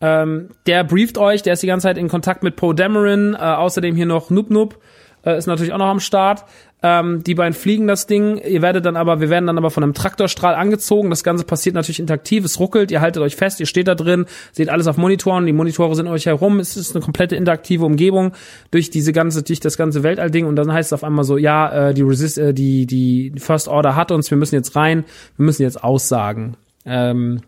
Ähm, 0.00 0.50
der 0.66 0.84
brieft 0.84 1.18
euch, 1.18 1.42
der 1.42 1.54
ist 1.54 1.62
die 1.62 1.66
ganze 1.66 1.88
Zeit 1.88 1.98
in 1.98 2.08
Kontakt 2.08 2.42
mit 2.42 2.56
Poe 2.56 2.74
Dameron, 2.74 3.34
äh, 3.34 3.38
außerdem 3.38 3.96
hier 3.96 4.06
noch 4.06 4.30
Noob 4.30 4.50
Noob, 4.50 4.78
äh, 5.24 5.38
ist 5.38 5.46
natürlich 5.46 5.72
auch 5.72 5.78
noch 5.78 5.86
am 5.86 6.00
Start. 6.00 6.44
Ähm, 6.82 7.24
die 7.24 7.34
beiden 7.34 7.54
fliegen 7.54 7.86
das 7.86 8.06
Ding. 8.06 8.36
Ihr 8.36 8.60
werdet 8.60 8.84
dann 8.84 8.96
aber, 8.96 9.18
wir 9.18 9.30
werden 9.30 9.46
dann 9.46 9.56
aber 9.56 9.70
von 9.70 9.82
einem 9.82 9.94
Traktorstrahl 9.94 10.54
angezogen. 10.54 11.08
Das 11.08 11.24
Ganze 11.24 11.44
passiert 11.44 11.74
natürlich 11.74 11.98
interaktiv. 11.98 12.44
Es 12.44 12.60
ruckelt. 12.60 12.90
Ihr 12.90 13.00
haltet 13.00 13.22
euch 13.22 13.36
fest. 13.36 13.58
Ihr 13.58 13.64
steht 13.64 13.88
da 13.88 13.94
drin, 13.94 14.26
seht 14.52 14.68
alles 14.68 14.86
auf 14.86 14.98
Monitoren. 14.98 15.46
Die 15.46 15.54
Monitore 15.54 15.94
sind 15.94 16.08
euch 16.08 16.26
herum. 16.26 16.60
Es 16.60 16.76
ist 16.76 16.94
eine 16.94 17.02
komplette 17.02 17.36
interaktive 17.36 17.86
Umgebung 17.86 18.32
durch 18.70 18.90
diese 18.90 19.14
ganze, 19.14 19.42
durch 19.42 19.60
das 19.60 19.78
ganze 19.78 20.02
Weltall-Ding. 20.02 20.44
Und 20.44 20.56
dann 20.56 20.70
heißt 20.70 20.88
es 20.88 20.92
auf 20.92 21.04
einmal 21.04 21.24
so, 21.24 21.38
ja, 21.38 21.88
äh, 21.88 21.94
die 21.94 22.02
Resist, 22.02 22.36
äh, 22.36 22.52
die, 22.52 22.84
die 22.84 23.32
First 23.38 23.66
Order 23.66 23.96
hat 23.96 24.12
uns. 24.12 24.30
Wir 24.30 24.36
müssen 24.36 24.54
jetzt 24.54 24.76
rein. 24.76 25.04
Wir 25.38 25.46
müssen 25.46 25.62
jetzt 25.62 25.82
aussagen. 25.82 26.54
Ähm, 26.84 27.40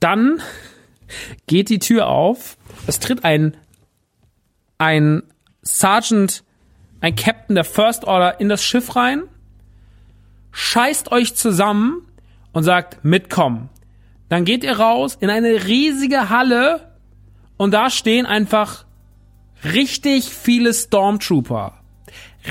dann 0.00 0.40
geht 1.46 1.68
die 1.68 1.78
Tür 1.78 2.06
auf. 2.06 2.56
Es 2.86 3.00
tritt 3.00 3.22
ein, 3.22 3.54
ein 4.78 5.24
Sergeant 5.68 6.44
ein 7.00 7.14
Captain 7.14 7.54
der 7.54 7.64
First 7.64 8.04
Order 8.04 8.40
in 8.40 8.48
das 8.48 8.62
Schiff 8.64 8.96
rein, 8.96 9.22
scheißt 10.50 11.12
euch 11.12 11.36
zusammen 11.36 12.06
und 12.52 12.64
sagt, 12.64 13.04
mitkommen. 13.04 13.68
Dann 14.28 14.44
geht 14.44 14.64
ihr 14.64 14.78
raus 14.78 15.16
in 15.20 15.30
eine 15.30 15.66
riesige 15.66 16.28
Halle 16.28 16.92
und 17.56 17.72
da 17.72 17.90
stehen 17.90 18.26
einfach 18.26 18.84
richtig 19.64 20.28
viele 20.28 20.72
Stormtrooper. 20.74 21.74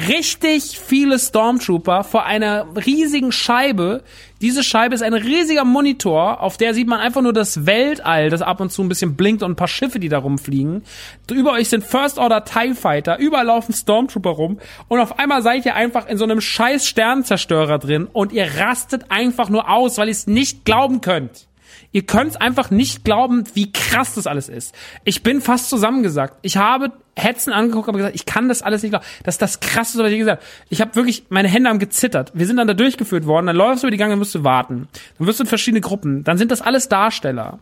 richtig 0.08 0.80
viele 0.80 1.18
Stormtrooper 1.18 2.04
vor 2.04 2.26
einer 2.26 2.68
riesigen 2.76 3.32
Scheibe. 3.32 4.04
Diese 4.40 4.64
Scheibe 4.64 4.94
ist 4.94 5.02
ein 5.02 5.16
riesiger 5.16 5.66
Monitor, 5.66 6.42
auf 6.42 6.58
der 6.58 6.76
sieht 6.76 6.88
man 6.88 7.00
einfach 7.00 7.24
nur 7.24 7.34
das 7.34 7.66
Weltall, 7.66 8.30
das 8.30 8.44
ab 8.44 8.60
und 8.60 8.72
zu 8.72 8.84
ein 8.84 8.90
bisschen 8.90 9.16
blinkt 9.16 9.42
und 9.42 9.54
ein 9.54 9.56
paar 9.56 9.68
Schiffe, 9.68 10.00
die 10.00 10.10
da 10.10 10.20
rumfliegen. 10.20 10.84
Über 11.32 11.54
euch 11.54 11.70
sind 11.70 11.84
First 11.84 12.20
Order 12.20 12.46
TIE 12.46 12.76
Fighter, 12.76 13.18
überall 13.18 13.48
laufen 13.48 13.74
Stormtrooper 13.74 14.30
rum 14.30 14.60
und 14.90 15.00
auf 15.00 15.18
einmal 15.18 15.42
seid 15.42 15.66
ihr 15.66 15.74
einfach 15.74 16.08
in 16.08 16.20
so 16.20 16.24
einem 16.24 16.40
scheiß 16.40 16.86
Sternzerstörer 16.86 17.80
drin 17.80 18.08
und 18.12 18.32
ihr 18.32 18.48
rastet 18.60 19.10
einfach 19.10 19.50
nur 19.50 19.72
aus, 19.72 19.98
weil 19.98 20.08
ihr 20.08 20.12
es 20.12 20.28
nicht 20.28 20.66
glauben 20.66 21.02
könnt. 21.02 21.47
Ihr 21.92 22.06
könnt 22.06 22.42
einfach 22.42 22.70
nicht 22.70 23.04
glauben, 23.04 23.44
wie 23.54 23.72
krass 23.72 24.16
das 24.16 24.28
alles 24.28 24.50
ist. 24.50 24.76
Ich 25.04 25.24
bin 25.24 25.42
fast 25.42 25.70
zusammengesagt. 25.70 26.38
Ich 26.42 26.58
habe 26.58 26.92
Hetzen 27.16 27.54
angeguckt, 27.54 27.90
aber 27.90 27.98
gesagt, 27.98 28.16
ich 28.16 28.26
kann 28.26 28.50
das 28.50 28.62
alles 28.62 28.84
nicht 28.84 28.92
glauben. 28.92 29.06
Das 29.24 29.36
ist 29.36 29.42
das 29.42 29.60
Krasseste, 29.60 30.04
was 30.04 30.12
ich 30.12 30.20
gesagt 30.20 30.42
habe. 30.42 30.52
Ich 30.70 30.82
habe 30.82 30.96
wirklich, 30.96 31.24
meine 31.30 31.48
Hände 31.48 31.70
haben 31.70 31.80
gezittert. 31.80 32.32
Wir 32.34 32.46
sind 32.46 32.58
dann 32.58 32.68
da 32.68 32.74
durchgeführt 32.74 33.26
worden, 33.26 33.48
dann 33.48 33.56
läufst 33.56 33.84
du 33.84 33.88
über 33.88 33.92
die 33.92 33.98
Gange, 33.98 34.12
dann 34.12 34.20
musst 34.20 34.36
du 34.36 34.44
warten. 34.44 34.88
Dann 35.18 35.28
wirst 35.28 35.40
du 35.40 35.44
in 35.44 35.50
verschiedene 35.50 35.82
Gruppen. 35.82 36.24
Dann 36.24 36.38
sind 36.38 36.52
das 36.52 36.62
alles 36.62 36.90
Darsteller. 36.90 37.60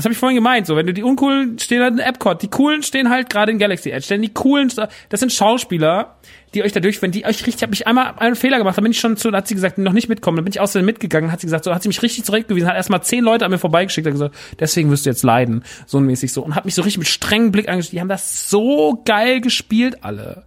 Das 0.00 0.06
habe 0.06 0.14
ich 0.14 0.18
vorhin 0.18 0.36
gemeint. 0.36 0.66
So, 0.66 0.76
wenn 0.76 0.86
du 0.86 0.94
die 0.94 1.02
uncoolen 1.02 1.58
stehen 1.58 1.82
halt 1.82 1.92
in 1.92 1.98
Epcot, 1.98 2.40
die 2.40 2.48
coolen 2.48 2.82
stehen 2.82 3.10
halt 3.10 3.28
gerade 3.28 3.52
in 3.52 3.58
Galaxy 3.58 3.90
Edge. 3.90 4.06
Denn 4.08 4.22
die 4.22 4.32
coolen, 4.32 4.72
das 5.10 5.20
sind 5.20 5.30
Schauspieler, 5.30 6.16
die 6.54 6.62
euch 6.62 6.72
da 6.72 6.80
durchführen, 6.80 7.12
die 7.12 7.26
euch 7.26 7.46
richtig, 7.46 7.62
habe 7.62 7.74
ich 7.74 7.86
einmal 7.86 8.14
einen 8.16 8.34
Fehler 8.34 8.56
gemacht, 8.56 8.78
da 8.78 8.80
bin 8.80 8.92
ich 8.92 8.98
schon 8.98 9.18
zu, 9.18 9.30
hat 9.30 9.46
sie 9.46 9.54
gesagt, 9.54 9.76
noch 9.76 9.92
nicht 9.92 10.08
mitkommen, 10.08 10.36
dann 10.36 10.46
bin 10.46 10.52
ich 10.54 10.58
außerdem 10.58 10.86
mitgegangen, 10.86 11.30
hat 11.30 11.42
sie 11.42 11.48
gesagt, 11.48 11.64
so 11.64 11.74
hat 11.74 11.82
sie 11.82 11.88
mich 11.88 12.00
richtig 12.00 12.24
zurückgewiesen, 12.24 12.66
hat 12.66 12.76
erstmal 12.76 13.02
zehn 13.02 13.22
Leute 13.22 13.44
an 13.44 13.50
mir 13.50 13.58
vorbeigeschickt, 13.58 14.06
hat 14.06 14.14
gesagt, 14.14 14.34
deswegen 14.58 14.90
wirst 14.90 15.04
du 15.04 15.10
jetzt 15.10 15.22
leiden, 15.22 15.64
so 15.84 16.00
mäßig 16.00 16.32
so 16.32 16.42
und 16.42 16.54
hat 16.54 16.64
mich 16.64 16.74
so 16.74 16.80
richtig 16.80 16.96
mit 16.96 17.08
strengem 17.08 17.52
Blick 17.52 17.68
angeschaut. 17.68 17.92
Die 17.92 18.00
haben 18.00 18.08
das 18.08 18.48
so 18.48 19.02
geil 19.04 19.42
gespielt 19.42 20.02
alle. 20.02 20.44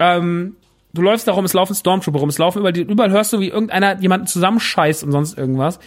Ähm, 0.00 0.56
du 0.94 1.02
läufst 1.02 1.28
da 1.28 1.32
rum, 1.32 1.44
es 1.44 1.52
laufen 1.52 1.76
Stormtrooper 1.76 2.18
rum, 2.18 2.28
es 2.28 2.38
laufen 2.38 2.58
überall, 2.58 2.76
überall 2.76 3.10
hörst 3.12 3.32
du, 3.32 3.38
wie 3.38 3.50
irgendeiner 3.50 4.00
jemanden 4.00 4.26
zusammenscheißt 4.26 5.04
und 5.04 5.12
sonst 5.12 5.38
irgendwas 5.38 5.78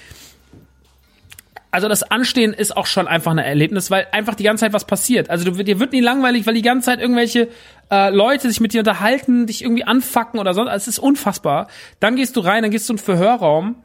also 1.71 1.87
das 1.87 2.03
Anstehen 2.03 2.53
ist 2.53 2.75
auch 2.75 2.85
schon 2.85 3.07
einfach 3.07 3.31
ein 3.31 3.37
Erlebnis, 3.37 3.89
weil 3.89 4.05
einfach 4.11 4.35
die 4.35 4.43
ganze 4.43 4.65
Zeit 4.65 4.73
was 4.73 4.85
passiert. 4.85 5.29
Also 5.29 5.49
du, 5.49 5.63
dir 5.63 5.79
wird 5.79 5.93
nie 5.93 6.01
langweilig, 6.01 6.45
weil 6.45 6.53
die 6.53 6.61
ganze 6.61 6.87
Zeit 6.87 6.99
irgendwelche 6.99 7.47
äh, 7.89 8.09
Leute 8.09 8.49
sich 8.49 8.59
mit 8.59 8.73
dir 8.73 8.79
unterhalten, 8.79 9.47
dich 9.47 9.63
irgendwie 9.63 9.85
anfacken 9.85 10.39
oder 10.39 10.53
sonst. 10.53 10.69
Also 10.69 10.83
es 10.83 10.97
ist 10.97 10.99
unfassbar. 10.99 11.67
Dann 12.01 12.17
gehst 12.17 12.35
du 12.35 12.41
rein, 12.41 12.61
dann 12.61 12.71
gehst 12.71 12.89
du 12.89 12.93
in 12.93 12.97
den 12.97 13.03
Verhörraum. 13.03 13.77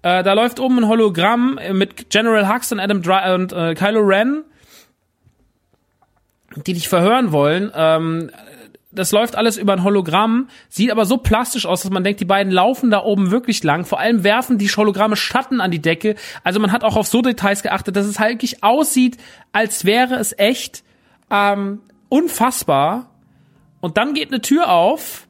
Äh, 0.00 0.22
da 0.22 0.32
läuft 0.32 0.58
oben 0.58 0.78
ein 0.78 0.88
Hologramm 0.88 1.58
mit 1.72 2.08
General 2.08 2.48
Hux 2.48 2.72
und 2.72 2.80
Adam 2.80 3.02
Dry 3.02 3.34
und 3.34 3.52
äh, 3.52 3.74
Kylo 3.74 4.00
Ren, 4.00 4.42
die 6.66 6.72
dich 6.72 6.88
verhören 6.88 7.30
wollen. 7.30 7.70
Ähm, 7.74 8.30
das 8.94 9.12
läuft 9.12 9.36
alles 9.36 9.56
über 9.56 9.72
ein 9.72 9.84
Hologramm, 9.84 10.48
sieht 10.68 10.90
aber 10.90 11.04
so 11.04 11.16
plastisch 11.16 11.66
aus, 11.66 11.82
dass 11.82 11.90
man 11.90 12.04
denkt, 12.04 12.20
die 12.20 12.24
beiden 12.24 12.52
laufen 12.52 12.90
da 12.90 13.02
oben 13.02 13.30
wirklich 13.30 13.62
lang. 13.62 13.84
Vor 13.84 13.98
allem 13.98 14.24
werfen 14.24 14.58
die 14.58 14.68
Hologramme 14.68 15.16
Schatten 15.16 15.60
an 15.60 15.70
die 15.70 15.82
Decke. 15.82 16.14
Also 16.42 16.60
man 16.60 16.72
hat 16.72 16.84
auch 16.84 16.96
auf 16.96 17.06
so 17.06 17.22
Details 17.22 17.62
geachtet, 17.62 17.96
dass 17.96 18.06
es 18.06 18.18
halt 18.18 18.32
wirklich 18.32 18.62
aussieht, 18.62 19.18
als 19.52 19.84
wäre 19.84 20.16
es 20.16 20.36
echt. 20.38 20.84
Ähm, 21.30 21.80
unfassbar. 22.08 23.10
Und 23.80 23.96
dann 23.96 24.14
geht 24.14 24.28
eine 24.28 24.40
Tür 24.40 24.70
auf, 24.70 25.26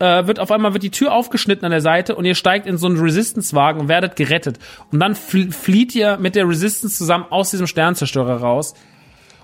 äh, 0.00 0.26
wird 0.26 0.38
auf 0.38 0.50
einmal 0.50 0.74
wird 0.74 0.82
die 0.82 0.90
Tür 0.90 1.12
aufgeschnitten 1.12 1.64
an 1.64 1.70
der 1.70 1.80
Seite 1.80 2.14
und 2.14 2.24
ihr 2.24 2.34
steigt 2.34 2.66
in 2.66 2.76
so 2.76 2.86
einen 2.86 2.98
Resistance-Wagen 2.98 3.80
und 3.80 3.88
werdet 3.88 4.16
gerettet. 4.16 4.58
Und 4.92 5.00
dann 5.00 5.14
flieht 5.14 5.94
ihr 5.94 6.18
mit 6.18 6.34
der 6.34 6.48
Resistance 6.48 6.96
zusammen 6.96 7.26
aus 7.30 7.50
diesem 7.50 7.66
Sternzerstörer 7.66 8.36
raus. 8.36 8.74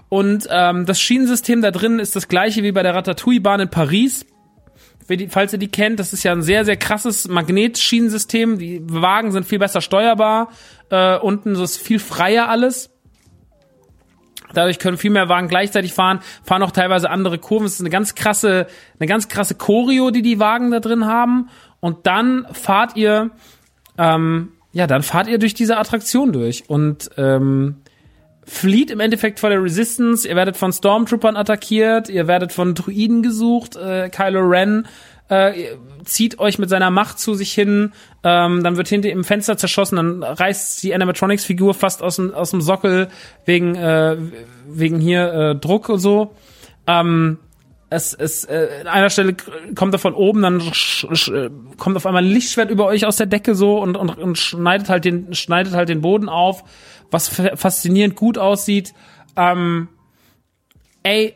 Und 0.09 0.47
ähm, 0.51 0.86
das 0.86 1.01
Schienensystem 1.01 1.62
da 1.62 1.70
drin 1.70 1.98
ist 1.98 2.14
das 2.14 2.28
gleiche 2.28 2.62
wie 2.62 2.72
bei 2.72 2.82
der 2.82 2.94
Ratatouille-Bahn 2.94 3.60
in 3.60 3.70
Paris. 3.70 4.26
Falls 5.28 5.52
ihr 5.52 5.59
die 5.59 5.68
kennt, 5.68 6.01
das 6.01 6.12
ist 6.12 6.22
ja 6.22 6.32
ein 6.32 6.43
sehr, 6.43 6.64
sehr 6.64 6.76
krasses 6.76 7.28
Magnetschienensystem. 7.28 8.59
Die 8.59 8.81
Wagen 8.85 9.32
sind 9.32 9.44
viel 9.47 9.59
besser 9.59 9.81
steuerbar. 9.81 10.51
Äh, 10.90 11.18
unten 11.18 11.55
ist 11.56 11.76
viel 11.78 11.98
freier 11.98 12.48
alles. 12.48 12.90
Dadurch 14.55 14.78
können 14.78 14.97
viel 14.97 15.10
mehr 15.10 15.28
Wagen 15.28 15.48
gleichzeitig 15.48 15.93
fahren, 15.93 16.20
fahren 16.43 16.62
auch 16.62 16.70
teilweise 16.70 17.10
andere 17.10 17.39
Kurven. 17.39 17.66
Es 17.66 17.74
ist 17.74 17.81
eine 17.81 17.90
ganz 17.90 18.14
krasse, 18.14 18.66
eine 18.98 19.09
ganz 19.09 19.28
krasse 19.28 19.56
Choreo, 19.56 20.10
die 20.10 20.22
die 20.22 20.39
Wagen 20.39 20.70
da 20.70 20.81
drin 20.81 21.06
haben. 21.06 21.51
Und 21.81 22.06
dann 22.06 22.47
fahrt 22.52 22.97
ihr, 22.97 23.31
ähm, 23.98 24.52
ja, 24.72 24.86
dann 24.86 25.02
fahrt 25.02 25.26
ihr 25.26 25.39
durch 25.39 25.55
diese 25.55 25.76
Attraktion 25.76 26.32
durch. 26.32 26.68
Und 26.68 27.10
ähm, 27.16 27.82
flieht 28.47 28.91
im 28.91 29.01
Endeffekt 29.01 29.41
vor 29.41 29.51
der 29.51 29.62
Resistance, 29.62 30.29
ihr 30.29 30.37
werdet 30.37 30.57
von 30.57 30.73
Stormtroopern 30.73 31.37
attackiert, 31.37 32.09
ihr 32.09 32.27
werdet 32.27 32.53
von 32.53 32.75
Druiden 32.75 33.23
gesucht, 33.23 33.77
äh, 33.77 34.09
Kylo 34.11 34.41
Ren 34.41 34.87
äh, 35.29 35.77
zieht 36.05 36.39
euch 36.39 36.59
mit 36.59 36.69
seiner 36.69 36.91
Macht 36.91 37.19
zu 37.19 37.35
sich 37.35 37.53
hin, 37.53 37.93
ähm, 38.23 38.62
dann 38.62 38.77
wird 38.77 38.89
hinter 38.89 39.09
im 39.09 39.25
Fenster 39.25 39.57
zerschossen, 39.57 39.97
dann 39.97 40.23
reißt 40.23 40.83
die 40.83 40.95
Animatronics-Figur 40.95 41.75
fast 41.75 42.03
aus 42.03 42.16
dem, 42.16 42.35
aus 42.35 42.51
dem 42.51 42.61
Sockel 42.61 43.09
wegen, 43.47 43.75
äh, 43.75 44.16
wegen 44.69 44.99
hier 45.01 45.33
äh, 45.33 45.55
Druck 45.57 45.89
und 45.89 45.99
so. 45.99 46.35
Ähm, 46.87 47.39
es, 47.91 48.12
es, 48.12 48.45
äh, 48.45 48.69
an 48.83 48.89
einer 48.89 49.11
Stelle 49.11 49.37
kommt 49.75 49.95
er 49.95 49.99
von 49.99 50.15
oben, 50.15 50.43
dann 50.43 50.61
sch, 50.61 51.07
kommt 51.79 51.97
auf 51.97 52.07
einmal 52.07 52.23
ein 52.23 52.29
Lichtschwert 52.29 52.71
über 52.71 52.87
euch 52.87 53.07
aus 53.07 53.16
der 53.16 53.27
Decke 53.27 53.55
so 53.55 53.79
und, 53.79 53.97
und, 53.97 54.19
und 54.19 54.37
schneidet 54.37 54.89
halt 54.89 55.05
den, 55.05 55.33
schneidet 55.33 55.75
halt 55.75 55.89
den 55.89 56.01
Boden 56.01 56.29
auf 56.29 56.65
was 57.15 57.28
faszinierend 57.28 58.16
gut 58.16 58.36
aussieht. 58.36 58.93
Ähm, 59.36 59.89
ey, 61.03 61.35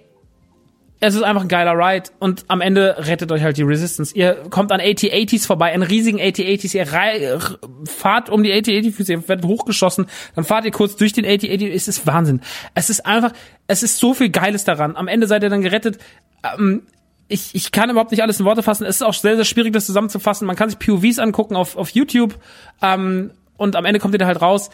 es 1.01 1.15
ist 1.15 1.23
einfach 1.23 1.43
ein 1.43 1.49
geiler 1.49 1.75
Ride 1.75 2.11
und 2.19 2.45
am 2.49 2.61
Ende 2.61 2.97
rettet 2.99 3.31
euch 3.31 3.43
halt 3.43 3.57
die 3.57 3.63
Resistance. 3.63 4.15
Ihr 4.17 4.35
kommt 4.51 4.73
an 4.73 4.81
AT-80s 4.81 5.47
vorbei, 5.47 5.73
an 5.73 5.83
riesigen 5.83 6.19
AT-80s, 6.19 6.75
ihr 6.75 7.41
fahrt 7.85 8.31
um 8.31 8.43
die 8.43 8.53
AT-80 8.53 9.11
ihr 9.11 9.29
werdet 9.29 9.45
hochgeschossen, 9.45 10.07
dann 10.35 10.45
fahrt 10.45 10.65
ihr 10.65 10.73
kurz 10.73 10.97
durch 10.97 11.13
den 11.13 11.25
AT-80, 11.25 11.71
es 11.71 11.87
ist 11.87 12.07
Wahnsinn. 12.07 12.41
Es 12.75 12.91
ist 12.91 13.07
einfach, 13.07 13.33
es 13.69 13.85
ist 13.85 13.99
so 13.99 14.13
viel 14.13 14.31
Geiles 14.31 14.65
daran. 14.65 14.97
Am 14.97 15.07
Ende 15.07 15.29
seid 15.29 15.45
ihr 15.45 15.51
dann 15.51 15.63
gerettet. 15.63 15.99
Ähm, 16.43 16.83
ich, 17.29 17.55
ich 17.55 17.71
kann 17.71 17.91
überhaupt 17.91 18.11
nicht 18.11 18.23
alles 18.23 18.41
in 18.41 18.47
Worte 18.47 18.65
fassen. 18.65 18.85
Es 18.85 18.97
ist 18.97 19.03
auch 19.03 19.15
sehr, 19.15 19.37
sehr 19.37 19.45
schwierig, 19.45 19.73
das 19.73 19.87
zusammenzufassen. 19.87 20.47
Man 20.47 20.57
kann 20.57 20.69
sich 20.69 20.79
POVs 20.81 21.21
angucken 21.21 21.55
auf, 21.55 21.77
auf 21.77 21.91
YouTube 21.91 22.35
ähm, 22.83 23.31
und 23.57 23.77
am 23.77 23.85
Ende 23.85 24.01
kommt 24.01 24.15
ihr 24.15 24.19
da 24.19 24.27
halt 24.27 24.43
raus 24.43 24.71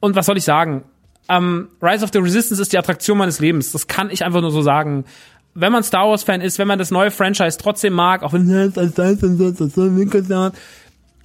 und 0.00 0.16
was 0.16 0.26
soll 0.26 0.36
ich 0.36 0.44
sagen? 0.44 0.84
Um, 1.28 1.68
Rise 1.82 2.04
of 2.04 2.10
the 2.12 2.20
Resistance 2.20 2.60
ist 2.60 2.72
die 2.72 2.78
Attraktion 2.78 3.18
meines 3.18 3.38
Lebens. 3.38 3.72
Das 3.72 3.86
kann 3.86 4.10
ich 4.10 4.24
einfach 4.24 4.40
nur 4.40 4.50
so 4.50 4.62
sagen. 4.62 5.04
Wenn 5.54 5.72
man 5.72 5.82
Star 5.82 6.08
Wars 6.08 6.22
Fan 6.22 6.40
ist, 6.40 6.58
wenn 6.58 6.68
man 6.68 6.78
das 6.78 6.90
neue 6.90 7.10
Franchise 7.10 7.58
trotzdem 7.58 7.92
mag, 7.92 8.22
auch 8.22 8.32
wenn 8.32 8.46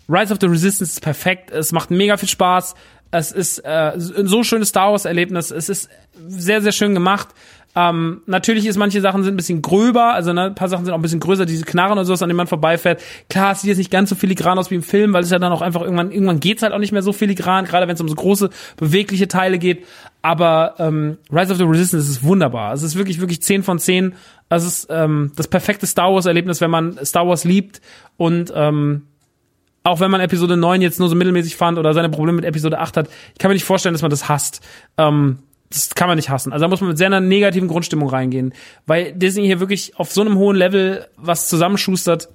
Rise 0.10 0.34
of 0.34 0.40
the 0.41 0.48
Resistance 0.48 0.94
ist 0.94 1.02
perfekt. 1.02 1.52
Es 1.52 1.72
macht 1.72 1.90
mega 1.91 2.18
viel 2.18 2.28
Spaß. 2.28 2.76
Es 3.12 3.32
ist 3.32 3.60
äh, 3.60 3.94
ein 3.94 4.28
so 4.28 4.44
schönes 4.44 4.70
Star 4.70 4.91
Wars 4.91 5.06
Erlebnis. 5.06 5.52
Es 5.52 5.70
ist 5.70 5.88
sehr 6.28 6.62
sehr 6.62 6.72
schön 6.72 6.94
gemacht. 6.94 7.30
Ähm, 7.76 8.22
natürlich 8.28 8.68
ist 8.68 8.78
manche 8.78 9.02
Sachen 9.02 9.24
sind 9.24 9.34
ein 9.34 9.38
bisschen 9.38 9.62
gröber, 9.62 10.14
also 10.14 10.32
ne, 10.32 10.44
ein 10.45 10.56
paar 10.56 10.70
Sachen 10.70 10.86
sind 10.86 10.94
auch 10.94 11.00
ein 11.00 11.02
bisschen 11.02 11.20
größer, 11.20 11.45
diese 11.45 11.66
Knarren 11.66 11.98
und 11.98 12.06
sowas, 12.06 12.22
an 12.22 12.30
denen 12.30 12.38
man 12.38 12.48
vorbeifährt. 12.48 13.02
Klar, 13.30 13.54
es 13.54 13.62
sieht 13.62 13.70
jetzt 13.70 13.80
nicht 13.80 13.90
ganz 13.90 14.10
so 14.10 14.16
filigran 14.16 14.60
aus 14.60 14.70
wie 14.70 14.76
im 14.76 14.84
Film, 14.84 15.14
weil 15.14 15.24
es 15.24 15.32
ja 15.32 15.40
dann 15.40 15.52
auch 15.52 15.62
einfach 15.62 15.82
irgendwann, 15.82 16.12
irgendwann 16.12 16.40
geht's 16.40 16.62
halt 16.62 16.74
auch 16.74 16.80
nicht 16.80 16.91
mehr 16.91 17.02
so 17.02 17.14
filigran, 17.14 17.66
gerade 17.66 17.88
wenn 17.88 17.95
es 17.95 18.02
um 18.02 18.08
so 18.08 18.16
große, 18.16 18.52
bewegliche 18.78 19.28
Teile 19.28 19.58
geht. 19.58 19.86
Aber 20.22 20.76
ähm, 20.78 21.18
Rise 21.32 21.52
of 21.52 21.58
the 21.58 21.64
Resistance 21.64 22.10
ist 22.10 22.24
wunderbar. 22.24 22.74
Es 22.74 22.84
ist 22.84 22.95
wirklich, 22.95 23.20
wirklich 23.20 23.41
10 23.41 23.64
von 23.64 23.80
10. 23.80 24.14
Es 24.50 24.64
ist 24.64 24.88
ähm, 24.91 25.32
das 25.36 25.48
perfekte 25.48 25.88
Star 25.88 26.14
Wars-Erlebnis, 26.14 26.62
wenn 26.62 26.72
man 26.72 27.04
Star 27.04 27.28
Wars 27.28 27.44
liebt 27.44 27.82
und 28.18 28.54
ähm, 28.56 29.08
auch 29.84 30.00
wenn 30.00 30.12
man 30.12 30.22
Episode 30.22 30.56
9 30.56 30.82
jetzt 30.82 31.00
nur 31.00 31.10
so 31.10 31.16
mittelmäßig 31.16 31.58
fand 31.58 31.78
oder 31.78 31.94
seine 31.94 32.10
Probleme 32.10 32.38
mit 32.38 32.45
Episode 32.45 32.80
8 32.80 32.98
hat, 32.98 33.10
ich 33.34 33.40
kann 33.40 33.50
mir 33.50 33.56
nicht 33.56 33.66
vorstellen, 33.66 33.94
dass 33.94 34.02
man 34.02 34.12
das 34.12 34.30
hasst. 34.30 34.62
Ähm, 34.98 35.40
das 35.74 35.95
kann 35.95 36.08
man 36.08 36.18
nicht 36.18 36.30
hassen. 36.30 36.54
Also 36.54 36.64
da 36.64 36.70
muss 36.70 36.82
man 36.82 36.90
mit 36.90 36.98
sehr 36.98 37.08
einer 37.08 37.20
negativen 37.20 37.68
Grundstimmung 37.68 38.10
reingehen, 38.10 38.54
weil 38.86 39.14
Disney 39.14 39.45
hier 39.45 39.60
wirklich 39.60 39.98
auf 39.98 40.12
so 40.12 40.22
einem 40.22 40.38
hohen 40.38 40.56
Level 40.56 41.08
was 41.18 41.50
zusammenschustert. 41.50 42.30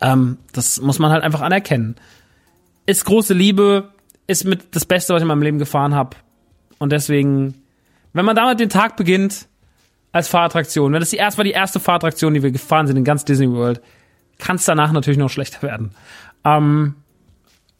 Ähm, 0.00 0.38
das 0.52 0.80
muss 0.80 0.98
man 0.98 1.10
halt 1.10 1.22
einfach 1.22 1.42
anerkennen. 1.42 1.96
Ist 2.86 3.04
große 3.04 3.34
Liebe, 3.34 3.92
ist 4.26 4.44
mit 4.44 4.74
das 4.74 4.86
Beste, 4.86 5.12
was 5.12 5.20
ich 5.20 5.24
in 5.24 5.28
meinem 5.28 5.42
Leben 5.42 5.58
gefahren 5.58 5.94
habe. 5.94 6.16
Und 6.78 6.92
deswegen, 6.92 7.62
wenn 8.14 8.24
man 8.24 8.36
damit 8.36 8.60
den 8.60 8.70
Tag 8.70 8.96
beginnt 8.96 9.46
als 10.12 10.28
Fahrattraktion, 10.28 10.92
wenn 10.92 11.00
das 11.00 11.10
die 11.10 11.16
erst 11.16 11.36
war 11.36 11.44
die 11.44 11.50
erste 11.50 11.80
Fahrattraktion, 11.80 12.32
die 12.32 12.42
wir 12.42 12.50
gefahren 12.50 12.86
sind 12.86 12.96
in 12.96 13.04
ganz 13.04 13.24
Disney 13.26 13.50
World, 13.50 13.82
kann 14.38 14.56
es 14.56 14.64
danach 14.64 14.92
natürlich 14.92 15.18
noch 15.18 15.28
schlechter 15.28 15.62
werden. 15.62 15.90
Ähm, 16.44 16.94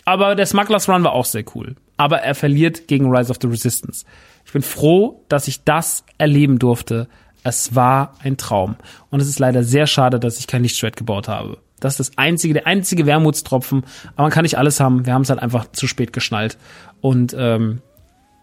aber 0.04 0.34
der 0.34 0.46
Smugglers 0.46 0.88
Run 0.88 1.04
war 1.04 1.12
auch 1.12 1.24
sehr 1.24 1.44
cool 1.54 1.76
aber 1.98 2.20
er 2.20 2.34
verliert 2.34 2.88
gegen 2.88 3.14
Rise 3.14 3.30
of 3.30 3.36
the 3.42 3.48
Resistance. 3.48 4.06
Ich 4.46 4.52
bin 4.52 4.62
froh, 4.62 5.22
dass 5.28 5.46
ich 5.46 5.64
das 5.64 6.04
erleben 6.16 6.58
durfte. 6.58 7.08
Es 7.44 7.74
war 7.74 8.14
ein 8.22 8.38
Traum. 8.38 8.76
Und 9.10 9.20
es 9.20 9.28
ist 9.28 9.38
leider 9.38 9.62
sehr 9.62 9.86
schade, 9.86 10.18
dass 10.18 10.38
ich 10.38 10.46
kein 10.46 10.62
Lichtschwert 10.62 10.96
gebaut 10.96 11.28
habe. 11.28 11.58
Das 11.80 12.00
ist 12.00 12.08
das 12.08 12.18
einzige, 12.18 12.54
der 12.54 12.66
einzige 12.66 13.04
Wermutstropfen. 13.04 13.84
Aber 14.14 14.22
man 14.22 14.30
kann 14.30 14.44
nicht 14.44 14.56
alles 14.56 14.80
haben. 14.80 15.04
Wir 15.04 15.12
haben 15.12 15.22
es 15.22 15.30
halt 15.30 15.40
einfach 15.40 15.70
zu 15.72 15.86
spät 15.86 16.12
geschnallt. 16.12 16.56
Und 17.00 17.36
ähm, 17.38 17.82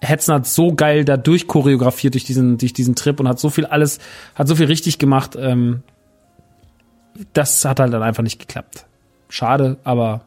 Hetzen 0.01 0.33
hat 0.33 0.45
so 0.45 0.73
geil 0.73 1.05
da 1.05 1.17
durchchoreografiert 1.17 2.13
durch 2.13 2.23
diesen, 2.23 2.57
durch 2.57 2.73
diesen 2.73 2.95
Trip 2.95 3.19
und 3.19 3.27
hat 3.27 3.39
so 3.39 3.49
viel 3.49 3.65
alles, 3.65 3.99
hat 4.35 4.47
so 4.47 4.55
viel 4.55 4.67
richtig 4.67 4.99
gemacht. 4.99 5.35
Ähm, 5.35 5.81
das 7.33 7.63
hat 7.65 7.79
halt 7.79 7.93
dann 7.93 8.03
einfach 8.03 8.23
nicht 8.23 8.39
geklappt. 8.39 8.85
Schade, 9.29 9.77
aber 9.83 10.21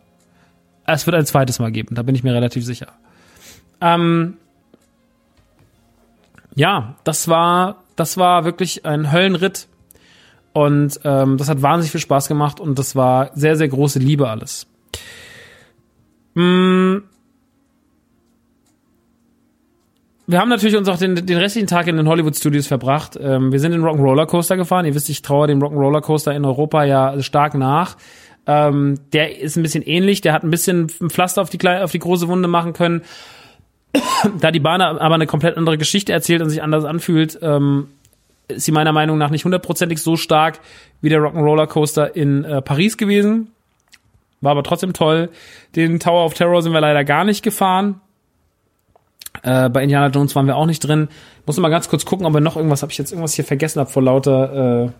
es 0.87 1.07
wird 1.07 1.17
ein 1.17 1.27
zweites 1.27 1.59
Mal 1.59 1.71
geben, 1.71 1.95
da 1.95 2.03
bin 2.03 2.15
ich 2.15 2.25
mir 2.25 2.35
relativ 2.35 2.65
sicher. 2.65 2.89
Ähm, 3.81 4.37
ja, 6.55 6.97
das 7.05 7.29
war, 7.29 7.85
das 7.97 8.17
war 8.17 8.45
wirklich 8.45 8.85
ein 8.85 9.13
Höllenritt. 9.13 9.69
Und 10.53 10.99
ähm, 11.05 11.37
das 11.37 11.49
hat 11.49 11.63
wahnsinnig 11.63 11.93
viel 11.93 12.01
Spaß 12.01 12.27
gemacht 12.27 12.59
und 12.59 12.79
das 12.81 12.97
war 12.97 13.31
sehr, 13.35 13.57
sehr 13.57 13.69
große 13.69 14.01
Liebe 14.01 14.29
alles. 14.29 14.67
Mm. 16.35 16.97
Wir 20.27 20.41
haben 20.41 20.49
natürlich 20.49 20.77
uns 20.77 20.89
auch 20.89 20.99
den, 20.99 21.15
den 21.15 21.39
restlichen 21.39 21.69
Tag 21.69 21.87
in 21.87 21.97
den 21.97 22.09
Hollywood 22.09 22.37
Studios 22.37 22.67
verbracht. 22.67 23.17
Ähm, 23.21 23.53
wir 23.53 23.61
sind 23.61 23.71
den 23.73 23.83
Rock'n'Roller 23.83 24.27
Coaster 24.27 24.57
gefahren. 24.57 24.85
Ihr 24.85 24.95
wisst, 24.95 25.09
ich 25.09 25.23
traue 25.23 25.47
dem 25.47 25.63
Rock'n'Roller 25.63 26.01
Coaster 26.01 26.35
in 26.35 26.45
Europa 26.45 26.85
ja 26.85 27.23
stark 27.23 27.55
nach. 27.55 27.97
Ähm, 28.47 28.99
der 29.13 29.41
ist 29.41 29.57
ein 29.57 29.63
bisschen 29.63 29.85
ähnlich. 29.85 30.21
Der 30.23 30.33
hat 30.33 30.43
ein 30.43 30.51
bisschen 30.51 30.91
ein 31.01 31.09
Pflaster 31.09 31.41
auf 31.41 31.51
die, 31.51 31.67
auf 31.69 31.93
die 31.93 31.99
große 31.99 32.29
Wunde 32.29 32.49
machen 32.49 32.73
können. 32.73 33.03
da 34.41 34.51
die 34.51 34.61
Bahn 34.61 34.81
aber 34.81 35.15
eine 35.15 35.27
komplett 35.27 35.57
andere 35.57 35.79
Geschichte 35.79 36.13
erzählt 36.13 36.43
und 36.43 36.51
sich 36.51 36.63
anders 36.63 36.85
anfühlt, 36.85 37.39
ähm, 37.43 37.89
ist 38.49 38.65
sie 38.65 38.73
meiner 38.73 38.93
Meinung 38.93 39.19
nach 39.19 39.31
nicht 39.31 39.45
hundertprozentig 39.45 40.03
so 40.03 40.17
stark 40.17 40.61
wie 41.01 41.09
der 41.09 41.21
Rock'n'Roller 41.21 41.67
Coaster 41.67 42.17
in 42.17 42.45
äh, 42.45 42.63
Paris 42.63 42.97
gewesen. 42.97 43.53
War 44.41 44.53
aber 44.53 44.63
trotzdem 44.63 44.93
toll. 44.93 45.31
Den 45.77 46.01
Tower 46.01 46.25
of 46.25 46.35
Terror 46.35 46.63
sind 46.63 46.73
wir 46.73 46.81
leider 46.81 47.05
gar 47.05 47.25
nicht 47.25 47.43
gefahren. 47.43 48.01
Äh, 49.43 49.69
bei 49.69 49.83
Indiana 49.83 50.09
Jones 50.09 50.35
waren 50.35 50.47
wir 50.47 50.57
auch 50.57 50.67
nicht 50.67 50.81
drin. 50.81 51.09
Muss 51.47 51.57
noch 51.57 51.63
mal 51.63 51.69
ganz 51.69 51.89
kurz 51.89 52.05
gucken, 52.05 52.27
ob 52.27 52.35
wir 52.35 52.41
noch 52.41 52.57
irgendwas, 52.57 52.83
habe 52.83 52.93
ich 52.93 52.99
jetzt 52.99 53.11
irgendwas 53.11 53.35
hier 53.35 53.45
vergessen 53.45 53.81
habe 53.81 53.91
vor 53.91 54.03
lauter. 54.03 54.87
Äh 54.87 54.91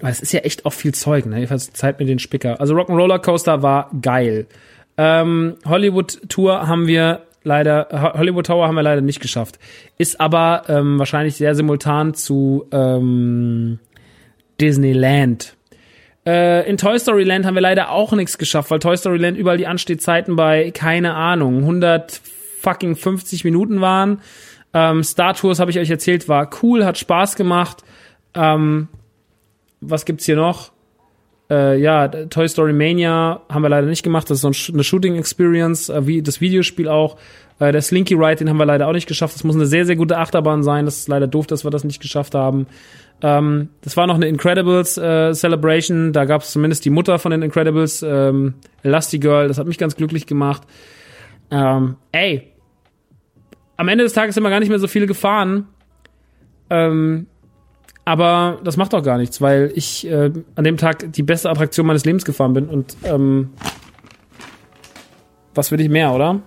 weil 0.00 0.12
es 0.12 0.20
ist 0.20 0.32
ja 0.32 0.40
echt 0.40 0.66
auch 0.66 0.72
viel 0.74 0.92
Zeug, 0.92 1.24
ne? 1.24 1.36
Jedenfalls 1.36 1.72
Zeit 1.72 1.98
mit 1.98 2.10
den 2.10 2.18
Spicker. 2.18 2.60
Also 2.60 2.74
Rock'n'Roller 2.74 3.18
Coaster 3.18 3.62
war 3.62 3.90
geil. 4.02 4.46
Ähm, 4.96 5.56
Hollywood 5.64 6.28
Tour 6.28 6.66
haben 6.66 6.86
wir 6.86 7.22
leider, 7.42 8.12
Hollywood 8.16 8.46
Tower 8.46 8.66
haben 8.66 8.74
wir 8.74 8.82
leider 8.82 9.00
nicht 9.00 9.20
geschafft. 9.20 9.58
Ist 9.98 10.20
aber 10.20 10.64
ähm, 10.68 10.98
wahrscheinlich 10.98 11.36
sehr 11.36 11.54
simultan 11.54 12.14
zu 12.14 12.66
ähm, 12.72 13.78
Disneyland. 14.60 15.56
Äh, 16.26 16.68
in 16.68 16.76
Toy 16.76 16.98
Story 16.98 17.24
Land 17.24 17.44
haben 17.44 17.54
wir 17.54 17.60
leider 17.60 17.90
auch 17.90 18.12
nichts 18.12 18.38
geschafft, 18.38 18.70
weil 18.70 18.78
Toy 18.78 18.96
Story 18.96 19.18
Land 19.18 19.36
überall 19.36 19.58
die 19.58 19.66
Anstehzeiten 19.66 20.36
bei, 20.36 20.70
keine 20.70 21.14
Ahnung, 21.14 21.58
100 21.58 22.20
fucking 22.60 22.96
50 22.96 23.44
Minuten 23.44 23.80
waren. 23.80 24.22
Ähm, 24.72 25.04
Star 25.04 25.34
Tours, 25.34 25.60
habe 25.60 25.70
ich 25.70 25.78
euch 25.78 25.90
erzählt, 25.90 26.28
war 26.28 26.50
cool, 26.62 26.84
hat 26.84 26.98
Spaß 26.98 27.36
gemacht. 27.36 27.84
Ähm, 28.34 28.88
was 29.80 30.04
gibt's 30.04 30.24
hier 30.24 30.36
noch? 30.36 30.72
Äh, 31.50 31.78
ja, 31.78 32.08
Toy 32.08 32.48
Story 32.48 32.72
Mania 32.72 33.42
haben 33.50 33.62
wir 33.62 33.68
leider 33.68 33.86
nicht 33.86 34.02
gemacht. 34.02 34.30
Das 34.30 34.42
ist 34.42 34.66
so 34.66 34.72
eine 34.72 34.84
Shooting 34.84 35.16
Experience, 35.16 35.88
äh, 35.88 36.06
wie 36.06 36.22
das 36.22 36.40
Videospiel 36.40 36.88
auch. 36.88 37.16
Äh, 37.58 37.72
der 37.72 37.82
Slinky 37.82 38.14
Ride, 38.14 38.36
den 38.36 38.48
haben 38.48 38.56
wir 38.56 38.66
leider 38.66 38.88
auch 38.88 38.92
nicht 38.92 39.06
geschafft. 39.06 39.34
Das 39.34 39.44
muss 39.44 39.54
eine 39.54 39.66
sehr, 39.66 39.84
sehr 39.84 39.96
gute 39.96 40.18
Achterbahn 40.18 40.62
sein. 40.62 40.86
Das 40.86 40.98
ist 40.98 41.08
leider 41.08 41.26
doof, 41.26 41.46
dass 41.46 41.64
wir 41.64 41.70
das 41.70 41.84
nicht 41.84 42.00
geschafft 42.00 42.34
haben. 42.34 42.66
Ähm, 43.22 43.68
das 43.82 43.96
war 43.96 44.06
noch 44.06 44.16
eine 44.16 44.26
Incredibles 44.26 44.96
äh, 44.96 45.32
Celebration. 45.34 46.12
Da 46.12 46.24
gab 46.24 46.42
es 46.42 46.52
zumindest 46.52 46.84
die 46.84 46.90
Mutter 46.90 47.18
von 47.18 47.30
den 47.30 47.42
Incredibles, 47.42 48.02
ähm, 48.02 48.54
Elastigirl. 48.82 49.48
Das 49.48 49.58
hat 49.58 49.66
mich 49.66 49.78
ganz 49.78 49.96
glücklich 49.96 50.26
gemacht. 50.26 50.62
Ähm, 51.50 51.96
ey, 52.12 52.52
am 53.76 53.88
Ende 53.88 54.04
des 54.04 54.12
Tages 54.12 54.34
sind 54.34 54.44
wir 54.44 54.50
gar 54.50 54.60
nicht 54.60 54.68
mehr 54.68 54.78
so 54.78 54.88
viele 54.88 55.06
gefahren. 55.06 55.68
Ähm, 56.70 57.26
aber 58.04 58.58
das 58.62 58.76
macht 58.76 58.94
auch 58.94 59.02
gar 59.02 59.18
nichts, 59.18 59.40
weil 59.40 59.72
ich 59.74 60.06
äh, 60.06 60.30
an 60.56 60.64
dem 60.64 60.76
Tag 60.76 61.12
die 61.12 61.22
beste 61.22 61.50
Attraktion 61.50 61.86
meines 61.86 62.04
Lebens 62.04 62.24
gefahren 62.24 62.52
bin 62.52 62.68
und 62.68 62.96
ähm, 63.04 63.50
was 65.54 65.70
will 65.70 65.80
ich 65.80 65.88
mehr, 65.88 66.12
oder? 66.12 66.40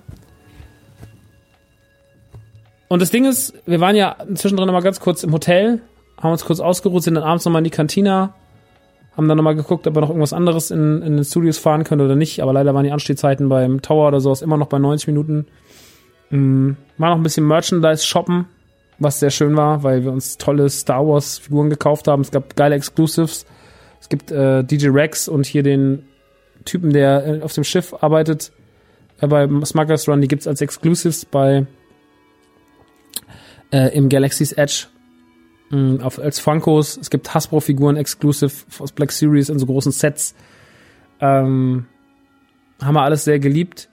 Und 2.89 3.01
das 3.01 3.09
Ding 3.09 3.25
ist, 3.25 3.53
wir 3.65 3.81
waren 3.81 3.95
ja 3.95 4.15
zwischendrin 4.34 4.71
mal 4.71 4.81
ganz 4.81 4.99
kurz 4.99 5.23
im 5.23 5.34
Hotel, 5.34 5.81
haben 6.21 6.31
uns 6.31 6.45
kurz 6.45 6.59
ausgeruht, 6.59 7.03
sind 7.03 7.15
dann 7.15 7.23
abends 7.23 7.43
nochmal 7.45 7.61
in 7.61 7.65
die 7.65 7.69
Kantina, 7.69 8.34
haben 9.15 9.27
dann 9.27 9.38
nochmal 9.38 9.55
geguckt, 9.55 9.88
ob 9.88 9.95
wir 9.95 10.01
noch 10.01 10.09
irgendwas 10.09 10.34
anderes 10.34 10.71
in, 10.71 11.01
in 11.01 11.15
den 11.15 11.23
Studios 11.23 11.57
fahren 11.57 11.84
können 11.84 12.01
oder 12.01 12.15
nicht, 12.15 12.41
aber 12.41 12.53
leider 12.53 12.73
waren 12.73 12.84
die 12.84 12.91
Anstehzeiten 12.91 13.49
beim 13.49 13.81
Tower 13.81 14.07
oder 14.07 14.19
sowas 14.19 14.41
immer 14.41 14.57
noch 14.57 14.67
bei 14.67 14.79
90 14.79 15.07
Minuten. 15.07 15.47
Mhm. 16.29 16.77
War 16.97 17.09
noch 17.09 17.17
ein 17.17 17.23
bisschen 17.23 17.47
Merchandise 17.47 18.05
shoppen, 18.05 18.45
was 18.99 19.19
sehr 19.19 19.30
schön 19.30 19.56
war, 19.56 19.84
weil 19.84 20.03
wir 20.03 20.11
uns 20.11 20.38
tolle 20.38 20.69
Star 20.69 21.07
Wars 21.07 21.38
Figuren 21.38 21.69
gekauft 21.69 22.07
haben. 22.07 22.22
Es 22.22 22.32
gab 22.32 22.56
geile 22.56 22.76
Exclusives. 22.76 23.45
Es 23.99 24.10
gibt 24.10 24.32
äh, 24.32 24.64
DJ 24.64 24.90
Rex 24.90 25.28
und 25.28 25.45
hier 25.45 25.64
den 25.64 26.07
Typen, 26.65 26.91
der 26.91 27.26
äh, 27.28 27.41
auf 27.41 27.53
dem 27.53 27.64
Schiff 27.64 27.94
arbeitet 28.02 28.52
äh, 29.22 29.28
bei 29.28 29.48
Smugglers 29.65 30.07
Run. 30.07 30.22
Die 30.22 30.28
gibt's 30.28 30.48
als 30.48 30.61
Exclusives 30.61 31.26
bei 31.26 31.65
äh, 33.72 33.95
im 33.95 34.10
Galaxy's 34.10 34.52
Edge 34.53 34.88
mh, 35.69 36.03
auf, 36.03 36.19
als 36.19 36.40
Funkos. 36.40 36.98
Es 36.98 37.10
gibt 37.10 37.34
Hasbro-Figuren 37.34 37.98
Exclusive 37.98 38.53
aus 38.80 38.91
Black 38.91 39.11
Series 39.11 39.49
in 39.49 39.60
so 39.60 39.65
großen 39.65 39.91
Sets. 39.91 40.36
Ähm, 41.19 41.86
haben 42.82 42.94
wir 42.94 43.02
alles 43.02 43.24
sehr 43.24 43.40
geliebt. 43.40 43.90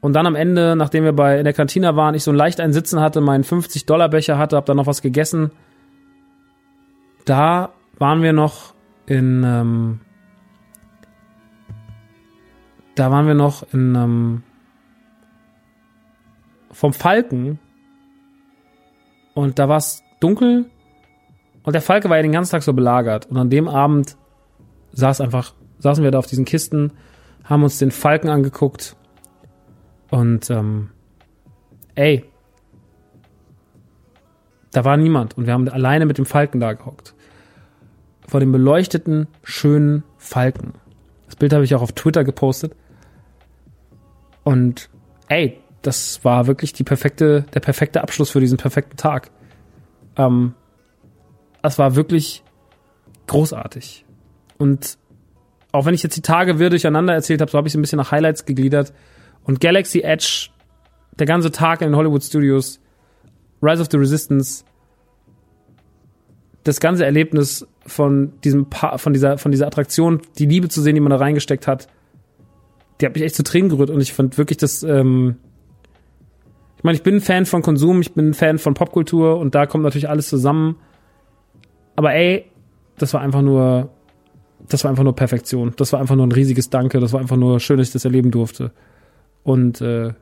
Und 0.00 0.14
dann 0.14 0.26
am 0.26 0.34
Ende, 0.34 0.76
nachdem 0.76 1.04
wir 1.04 1.12
bei 1.12 1.38
in 1.38 1.44
der 1.44 1.52
Kantine 1.52 1.94
waren, 1.94 2.14
ich 2.14 2.24
so 2.24 2.32
leicht 2.32 2.60
ein 2.60 2.72
Sitzen 2.72 3.00
hatte, 3.00 3.20
meinen 3.20 3.44
50-Dollar-Becher 3.44 4.38
hatte, 4.38 4.56
hab 4.56 4.66
dann 4.66 4.78
noch 4.78 4.86
was 4.86 5.02
gegessen. 5.02 5.50
Da 7.26 7.72
waren 7.98 8.22
wir 8.22 8.32
noch 8.32 8.74
in, 9.06 9.44
ähm, 9.44 10.00
da 12.94 13.10
waren 13.10 13.26
wir 13.26 13.34
noch 13.34 13.62
in, 13.74 13.94
ähm, 13.94 14.42
vom 16.72 16.94
Falken. 16.94 17.58
Und 19.34 19.58
da 19.58 19.68
war 19.68 19.76
es 19.76 20.02
dunkel. 20.18 20.70
Und 21.62 21.74
der 21.74 21.82
Falke 21.82 22.08
war 22.08 22.16
ja 22.16 22.22
den 22.22 22.32
ganzen 22.32 22.52
Tag 22.52 22.62
so 22.62 22.72
belagert. 22.72 23.26
Und 23.26 23.36
an 23.36 23.50
dem 23.50 23.68
Abend 23.68 24.16
saß 24.92 25.20
einfach, 25.20 25.52
saßen 25.78 26.02
wir 26.02 26.10
da 26.10 26.18
auf 26.18 26.26
diesen 26.26 26.46
Kisten, 26.46 26.94
haben 27.44 27.62
uns 27.62 27.78
den 27.78 27.90
Falken 27.90 28.30
angeguckt 28.30 28.96
und 30.10 30.50
ähm, 30.50 30.90
ey, 31.94 32.24
da 34.72 34.84
war 34.84 34.96
niemand 34.96 35.36
und 35.36 35.46
wir 35.46 35.52
haben 35.52 35.68
alleine 35.68 36.06
mit 36.06 36.18
dem 36.18 36.26
Falken 36.26 36.60
da 36.60 36.72
gehockt. 36.72 37.14
Vor 38.26 38.40
dem 38.40 38.52
beleuchteten, 38.52 39.26
schönen 39.42 40.04
Falken. 40.16 40.74
Das 41.26 41.36
Bild 41.36 41.52
habe 41.52 41.64
ich 41.64 41.74
auch 41.74 41.82
auf 41.82 41.92
Twitter 41.92 42.22
gepostet. 42.22 42.74
Und 44.44 44.88
ey, 45.28 45.58
das 45.82 46.24
war 46.24 46.46
wirklich 46.46 46.72
die 46.72 46.84
perfekte, 46.84 47.44
der 47.54 47.60
perfekte 47.60 48.02
Abschluss 48.02 48.30
für 48.30 48.40
diesen 48.40 48.58
perfekten 48.58 48.96
Tag. 48.96 49.30
Ähm, 50.16 50.54
das 51.62 51.78
war 51.78 51.96
wirklich 51.96 52.44
großartig. 53.26 54.04
Und 54.58 54.98
auch 55.72 55.84
wenn 55.86 55.94
ich 55.94 56.02
jetzt 56.02 56.16
die 56.16 56.22
Tage 56.22 56.58
wir 56.58 56.70
durcheinander 56.70 57.14
erzählt 57.14 57.40
habe, 57.40 57.50
so 57.50 57.58
habe 57.58 57.68
ich 57.68 57.72
es 57.72 57.78
ein 57.78 57.82
bisschen 57.82 57.98
nach 57.98 58.10
Highlights 58.10 58.44
gegliedert. 58.44 58.92
Und 59.44 59.60
Galaxy 59.60 60.00
Edge, 60.00 60.50
der 61.18 61.26
ganze 61.26 61.50
Tag 61.50 61.80
in 61.80 61.88
den 61.88 61.96
Hollywood 61.96 62.22
Studios, 62.22 62.80
Rise 63.62 63.82
of 63.82 63.88
the 63.90 63.96
Resistance, 63.96 64.64
das 66.64 66.80
ganze 66.80 67.04
Erlebnis 67.04 67.66
von 67.86 68.32
diesem 68.44 68.68
pa 68.68 68.98
von 68.98 69.12
dieser 69.12 69.38
von 69.38 69.50
dieser 69.50 69.66
Attraktion, 69.66 70.20
die 70.38 70.46
Liebe 70.46 70.68
zu 70.68 70.82
sehen, 70.82 70.94
die 70.94 71.00
man 71.00 71.10
da 71.10 71.16
reingesteckt 71.16 71.66
hat, 71.66 71.88
die 73.00 73.06
hat 73.06 73.14
mich 73.14 73.24
echt 73.24 73.34
zu 73.34 73.42
Tränen 73.42 73.70
gerührt 73.70 73.90
und 73.90 74.00
ich 74.00 74.12
fand 74.12 74.36
wirklich 74.38 74.58
das 74.58 74.82
ähm, 74.82 75.36
ich 76.76 76.84
meine, 76.84 76.96
ich 76.96 77.02
bin 77.02 77.16
ein 77.16 77.20
Fan 77.20 77.44
von 77.44 77.60
Konsum, 77.60 78.00
ich 78.00 78.14
bin 78.14 78.30
ein 78.30 78.34
Fan 78.34 78.58
von 78.58 78.72
Popkultur 78.72 79.38
und 79.38 79.54
da 79.54 79.66
kommt 79.66 79.84
natürlich 79.84 80.08
alles 80.08 80.30
zusammen. 80.30 80.76
Aber 81.94 82.14
ey, 82.14 82.46
das 82.96 83.12
war 83.12 83.20
einfach 83.20 83.42
nur 83.42 83.90
das 84.68 84.84
war 84.84 84.90
einfach 84.90 85.04
nur 85.04 85.14
Perfektion. 85.14 85.74
Das 85.76 85.92
war 85.92 86.00
einfach 86.00 86.16
nur 86.16 86.26
ein 86.26 86.32
riesiges 86.32 86.70
Danke, 86.70 87.00
das 87.00 87.12
war 87.12 87.20
einfach 87.20 87.36
nur 87.36 87.60
schön, 87.60 87.78
dass 87.78 87.88
ich 87.88 87.92
das 87.92 88.04
erleben 88.04 88.30
durfte. 88.30 88.72
Und 89.42 89.80
äh, 89.80 90.12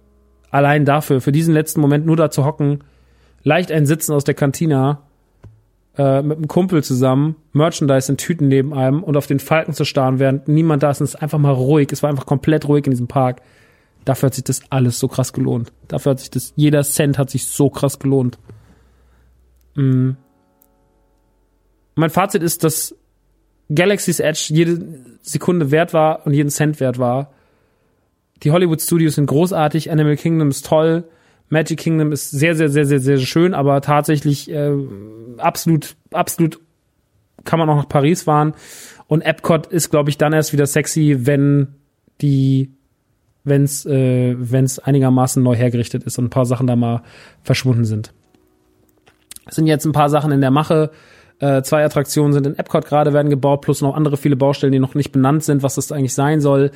allein 0.51 0.85
dafür, 0.85 1.21
für 1.21 1.33
diesen 1.33 1.55
letzten 1.55 1.81
Moment 1.81 2.07
nur 2.07 2.17
da 2.17 2.31
zu 2.31 2.45
hocken, 2.45 2.85
leicht 3.43 3.73
ein 3.73 3.87
Sitzen 3.87 4.13
aus 4.13 4.25
der 4.25 4.35
Kantina, 4.35 5.03
äh, 5.97 6.23
mit 6.23 6.39
einem 6.39 6.49
Kumpel 6.49 6.83
zusammen, 6.85 7.37
Merchandise 7.53 8.11
in 8.11 8.19
Tüten 8.19 8.49
neben 8.49 8.73
einem 8.73 9.03
und 9.03 9.17
auf 9.17 9.27
den 9.27 9.41
Falken 9.41 9.75
zu 9.75 9.85
starren, 9.85 10.19
während 10.19 10.47
niemand 10.49 10.83
da 10.83 10.91
ist. 10.91 11.01
Und 11.01 11.05
es 11.07 11.15
ist 11.15 11.23
einfach 11.23 11.39
mal 11.39 11.53
ruhig. 11.53 11.89
Es 11.91 12.03
war 12.03 12.11
einfach 12.11 12.27
komplett 12.27 12.69
ruhig 12.69 12.87
in 12.87 12.93
diesem 12.93 13.09
Park. 13.09 13.43
Dafür 14.05 14.29
hat 14.29 14.35
sich 14.35 14.45
das 14.45 14.63
alles 14.71 14.99
so 14.99 15.09
krass 15.09 15.33
gelohnt. 15.33 15.73
Dafür 15.89 16.11
hat 16.11 16.21
sich 16.21 16.31
das, 16.31 16.53
jeder 16.57 16.83
Cent 16.85 17.19
hat 17.19 17.31
sich 17.31 17.47
so 17.47 17.69
krass 17.69 17.99
gelohnt. 17.99 18.39
Mhm. 19.75 20.17
Mein 21.97 22.11
Fazit 22.11 22.43
ist, 22.43 22.63
dass 22.63 22.95
Galaxy's 23.75 24.21
Edge 24.21 24.47
jede 24.51 24.79
Sekunde 25.21 25.73
wert 25.73 25.93
war 25.93 26.25
und 26.27 26.33
jeden 26.33 26.49
Cent 26.49 26.79
wert 26.79 26.99
war 26.99 27.33
die 28.43 28.51
Hollywood 28.51 28.81
Studios 28.81 29.17
sind 29.17 29.27
großartig, 29.27 29.91
Animal 29.91 30.17
Kingdom 30.17 30.49
ist 30.49 30.67
toll, 30.67 31.05
Magic 31.49 31.79
Kingdom 31.79 32.13
ist 32.13 32.31
sehr, 32.31 32.55
sehr, 32.55 32.69
sehr, 32.69 32.85
sehr, 32.85 33.01
sehr 33.01 33.19
schön, 33.19 33.55
aber 33.55 33.81
tatsächlich 33.81 34.51
äh, 34.51 34.73
absolut, 35.39 35.97
absolut 36.13 36.61
kann 37.45 37.59
man 37.59 37.71
auch 37.71 37.77
nach 37.77 37.89
Paris 37.89 38.25
fahren. 38.25 38.55
Und 39.07 39.23
Epcot 39.23 39.67
ist, 39.67 39.91
glaube 39.91 40.11
ich, 40.11 40.19
dann 40.19 40.33
erst 40.33 40.53
wieder 40.53 40.67
sexy, 40.67 41.21
wenn 41.21 41.69
die, 42.21 42.71
wenn 43.45 43.65
es 43.65 43.87
äh, 43.87 44.35
wenn's 44.39 44.79
einigermaßen 44.79 45.43
neu 45.43 45.57
hergerichtet 45.57 46.05
ist 46.05 46.19
und 46.19 46.27
ein 46.27 46.31
paar 46.31 46.45
Sachen 46.45 46.67
da 46.67 46.77
mal 46.77 47.03
verschwunden 47.43 47.87
sind. 47.87 48.13
Es 49.47 49.57
sind 49.57 49.67
jetzt 49.67 49.87
ein 49.87 49.93
paar 49.93 50.11
Sachen 50.11 50.31
in 50.31 50.43
der 50.43 50.51
Mache. 50.51 50.91
Äh, 51.39 51.63
zwei 51.63 51.85
Attraktionen 51.85 52.33
sind 52.33 52.47
in 52.47 52.59
Epcot 52.59 52.85
gerade 52.85 53.13
werden 53.13 53.31
gebaut, 53.31 53.63
plus 53.63 53.81
noch 53.81 53.95
andere 53.95 54.17
viele 54.17 54.37
Baustellen, 54.37 54.73
die 54.73 54.81
noch 54.81 54.95
nicht 54.95 55.13
benannt 55.13 55.45
sind, 55.45 55.63
was 55.63 55.77
das 55.77 55.93
eigentlich 55.93 56.15
sein 56.15 56.41
soll. 56.41 56.73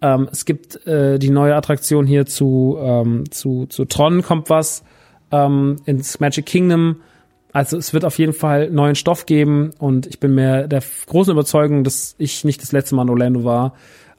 Ähm, 0.00 0.28
es 0.30 0.44
gibt 0.44 0.86
äh, 0.86 1.18
die 1.18 1.30
neue 1.30 1.54
Attraktion 1.54 2.06
hier 2.06 2.26
zu, 2.26 2.76
ähm, 2.80 3.30
zu, 3.30 3.66
zu 3.66 3.84
Tron 3.84 4.22
kommt 4.22 4.50
was 4.50 4.84
ähm, 5.30 5.76
ins 5.86 6.20
Magic 6.20 6.46
Kingdom. 6.46 6.96
Also 7.52 7.76
es 7.78 7.92
wird 7.92 8.04
auf 8.04 8.18
jeden 8.18 8.32
Fall 8.32 8.70
neuen 8.70 8.96
Stoff 8.96 9.26
geben 9.26 9.70
und 9.78 10.06
ich 10.06 10.18
bin 10.18 10.34
mir 10.34 10.66
der 10.66 10.82
großen 11.06 11.32
Überzeugung, 11.32 11.84
dass 11.84 12.16
ich 12.18 12.44
nicht 12.44 12.60
das 12.60 12.72
letzte 12.72 12.96
Mal 12.96 13.02
in 13.02 13.10
Orlando 13.10 13.44
war. 13.44 13.74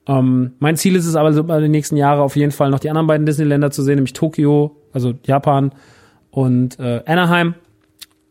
Ähm, 0.08 0.54
mein 0.60 0.78
Ziel 0.78 0.96
ist 0.96 1.06
es 1.06 1.16
aber, 1.16 1.34
so 1.34 1.42
über 1.42 1.60
die 1.60 1.70
nächsten 1.70 1.98
Jahre 1.98 2.22
auf 2.22 2.36
jeden 2.36 2.52
Fall 2.52 2.70
noch 2.70 2.80
die 2.80 2.90
anderen 2.90 3.08
beiden 3.08 3.26
Disneyländer 3.26 3.72
zu 3.72 3.84
sehen, 3.84 3.96
nämlich 3.96 4.14
Tokio, 4.14 4.78
also 4.94 5.14
Japan 5.26 5.72
und 6.32 6.80
äh, 6.80 7.02
Anaheim. 7.06 7.56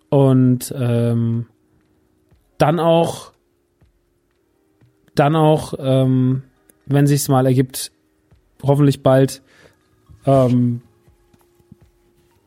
Und 0.09 0.73
ähm, 0.79 1.47
dann 2.59 2.79
auch, 2.79 3.33
dann 5.15 5.35
auch, 5.35 5.75
ähm, 5.79 6.45
wenn 6.87 7.07
sich's 7.07 7.29
mal 7.29 7.47
ergibt, 7.47 7.93
hoffentlich 8.63 9.03
bald 9.03 9.43
ähm, 10.27 10.83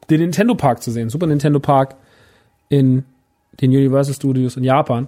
den 0.10 0.22
Nintendo 0.22 0.56
Park 0.56 0.82
zu 0.82 0.92
sehen, 0.92 1.10
Super 1.10 1.28
Nintendo 1.28 1.60
Park 1.60 1.96
in 2.70 3.06
den 3.62 3.72
Universal 3.72 4.14
Studios 4.14 4.58
in 4.58 4.64
Japan, 4.64 5.08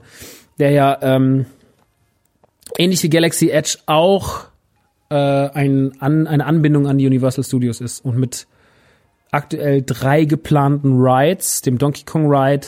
der 0.58 0.72
ja 0.72 0.98
ähm, 1.02 1.46
ähnlich 2.78 3.02
wie 3.04 3.10
Galaxy 3.10 3.50
Edge 3.50 3.78
auch 3.86 4.46
äh, 5.10 5.16
ein, 5.16 5.94
an, 6.00 6.28
eine 6.28 6.46
Anbindung 6.46 6.88
an 6.88 6.98
die 6.98 7.08
Universal 7.08 7.44
Studios 7.44 7.82
ist 7.82 8.04
und 8.04 8.18
mit 8.18 8.48
aktuell 9.32 9.84
drei 9.86 10.26
geplanten 10.26 11.00
Rides, 11.00 11.62
dem 11.62 11.78
Donkey 11.78 12.04
Kong 12.04 12.32
Ride, 12.32 12.68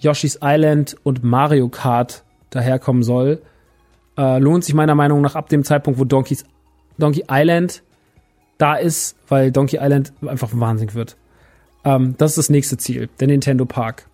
Yoshi's 0.00 0.38
Island 0.42 0.96
und 1.02 1.22
Mario 1.22 1.68
Kart 1.68 2.24
daherkommen 2.50 3.02
soll, 3.02 3.42
äh, 4.16 4.38
lohnt 4.38 4.64
sich 4.64 4.74
meiner 4.74 4.94
Meinung 4.94 5.20
nach 5.20 5.34
ab 5.34 5.48
dem 5.48 5.64
Zeitpunkt, 5.64 5.98
wo 5.98 6.04
Donkey's, 6.04 6.44
Donkey 6.98 7.24
Island 7.30 7.82
da 8.58 8.74
ist, 8.74 9.16
weil 9.28 9.50
Donkey 9.50 9.78
Island 9.80 10.12
einfach 10.26 10.50
wahnsinnig 10.52 10.94
wird. 10.94 11.16
Ähm, 11.84 12.14
das 12.18 12.32
ist 12.32 12.38
das 12.38 12.50
nächste 12.50 12.76
Ziel, 12.76 13.08
der 13.20 13.28
Nintendo 13.28 13.64
Park. 13.64 14.06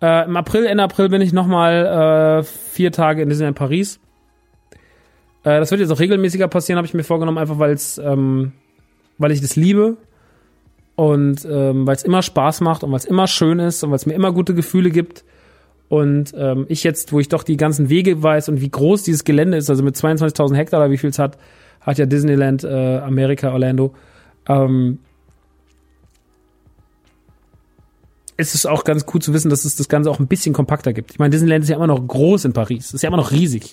Äh, 0.00 0.24
Im 0.24 0.36
April, 0.36 0.66
Ende 0.66 0.82
April 0.82 1.08
bin 1.08 1.20
ich 1.20 1.32
nochmal 1.32 2.40
äh, 2.40 2.42
vier 2.44 2.92
Tage 2.92 3.22
in 3.22 3.28
Disneyland 3.28 3.56
Paris. 3.56 3.98
Äh, 5.42 5.58
das 5.60 5.70
wird 5.70 5.80
jetzt 5.80 5.90
auch 5.90 6.00
regelmäßiger 6.00 6.48
passieren, 6.48 6.76
habe 6.76 6.86
ich 6.86 6.94
mir 6.94 7.04
vorgenommen, 7.04 7.38
einfach 7.38 7.58
weil 7.58 7.72
es, 7.72 7.98
ähm, 7.98 8.52
weil 9.18 9.32
ich 9.32 9.40
das 9.40 9.56
liebe 9.56 9.96
und 10.96 11.46
ähm, 11.50 11.86
weil 11.86 11.96
es 11.96 12.02
immer 12.02 12.22
Spaß 12.22 12.60
macht 12.60 12.82
und 12.82 12.90
weil 12.90 12.98
es 12.98 13.04
immer 13.04 13.26
schön 13.26 13.58
ist 13.58 13.82
und 13.82 13.90
weil 13.90 13.96
es 13.96 14.06
mir 14.06 14.14
immer 14.14 14.32
gute 14.32 14.54
Gefühle 14.54 14.90
gibt. 14.90 15.24
Und 15.88 16.34
ähm, 16.36 16.66
ich 16.68 16.82
jetzt, 16.82 17.12
wo 17.12 17.20
ich 17.20 17.28
doch 17.28 17.42
die 17.42 17.56
ganzen 17.56 17.88
Wege 17.88 18.22
weiß 18.22 18.48
und 18.48 18.60
wie 18.60 18.70
groß 18.70 19.04
dieses 19.04 19.24
Gelände 19.24 19.56
ist, 19.56 19.70
also 19.70 19.82
mit 19.82 19.94
22.000 19.96 20.54
Hektar 20.56 20.80
oder 20.80 20.90
wie 20.90 20.98
viel 20.98 21.10
es 21.10 21.18
hat, 21.18 21.38
hat 21.80 21.98
ja 21.98 22.06
Disneyland 22.06 22.64
äh, 22.64 22.98
Amerika 22.98 23.52
Orlando. 23.52 23.94
Ähm, 24.48 24.98
ist 28.36 28.54
es 28.54 28.66
auch 28.66 28.84
ganz 28.84 29.06
cool 29.14 29.22
zu 29.22 29.32
wissen, 29.32 29.48
dass 29.48 29.64
es 29.64 29.76
das 29.76 29.88
Ganze 29.88 30.10
auch 30.10 30.18
ein 30.18 30.26
bisschen 30.26 30.52
kompakter 30.52 30.92
gibt. 30.92 31.12
Ich 31.12 31.18
meine, 31.18 31.30
Disneyland 31.30 31.62
ist 31.62 31.70
ja 31.70 31.76
immer 31.76 31.86
noch 31.86 32.04
groß 32.06 32.44
in 32.44 32.52
Paris, 32.52 32.92
ist 32.92 33.02
ja 33.02 33.08
immer 33.08 33.16
noch 33.16 33.30
riesig. 33.30 33.72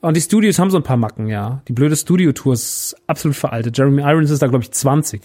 Und 0.00 0.16
die 0.16 0.20
Studios 0.20 0.58
haben 0.58 0.70
so 0.70 0.76
ein 0.76 0.82
paar 0.82 0.96
Macken, 0.96 1.28
ja. 1.28 1.62
Die 1.68 1.72
blöde 1.72 1.96
Studio-Tour 1.96 2.54
ist 2.54 2.96
absolut 3.06 3.36
veraltet. 3.36 3.76
Jeremy 3.78 4.02
Irons 4.02 4.30
ist 4.30 4.42
da, 4.42 4.46
glaube 4.46 4.64
ich, 4.64 4.72
20 4.72 5.22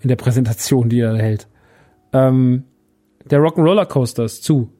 in 0.00 0.08
der 0.08 0.16
Präsentation, 0.16 0.88
die 0.88 1.00
er 1.00 1.16
hält. 1.16 1.48
Ähm, 2.12 2.64
der 3.24 3.40
Rock'n'Roller 3.40 3.86
Coaster 3.86 4.24
ist 4.24 4.44
zu. 4.44 4.70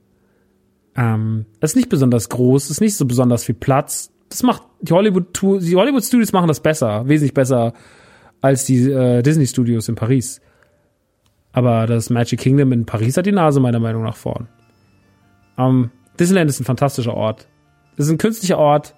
Ähm, 0.97 1.47
ist 1.60 1.77
nicht 1.77 1.89
besonders 1.89 2.28
groß, 2.28 2.70
ist 2.70 2.81
nicht 2.81 2.97
so 2.97 3.06
besonders 3.06 3.44
viel 3.44 3.55
Platz 3.55 4.10
das 4.28 4.43
macht 4.43 4.62
die 4.81 4.93
Hollywood 4.93 5.40
die 5.43 5.77
Hollywood 5.77 6.05
Studios 6.05 6.32
machen 6.32 6.48
das 6.48 6.60
besser, 6.60 7.09
wesentlich 7.09 7.35
besser 7.35 7.73
als 8.40 8.65
die 8.65 8.90
äh, 8.90 9.23
Disney 9.23 9.47
Studios 9.47 9.89
in 9.89 9.94
Paris. 9.94 10.40
Aber 11.52 11.86
das 11.86 12.10
Magic 12.10 12.39
Kingdom 12.39 12.73
in 12.73 12.86
Paris 12.86 13.16
hat 13.16 13.27
die 13.27 13.32
Nase 13.32 13.59
meiner 13.59 13.81
Meinung 13.81 14.05
nach 14.05 14.16
vorn. 14.16 14.48
Ähm, 15.56 15.90
Disneyland 16.20 16.51
ist 16.51 16.60
ein 16.60 16.65
fantastischer 16.65 17.15
Ort. 17.15 17.48
Es 17.97 18.06
ist 18.06 18.12
ein 18.12 18.19
künstlicher 18.19 18.59
Ort. 18.59 18.94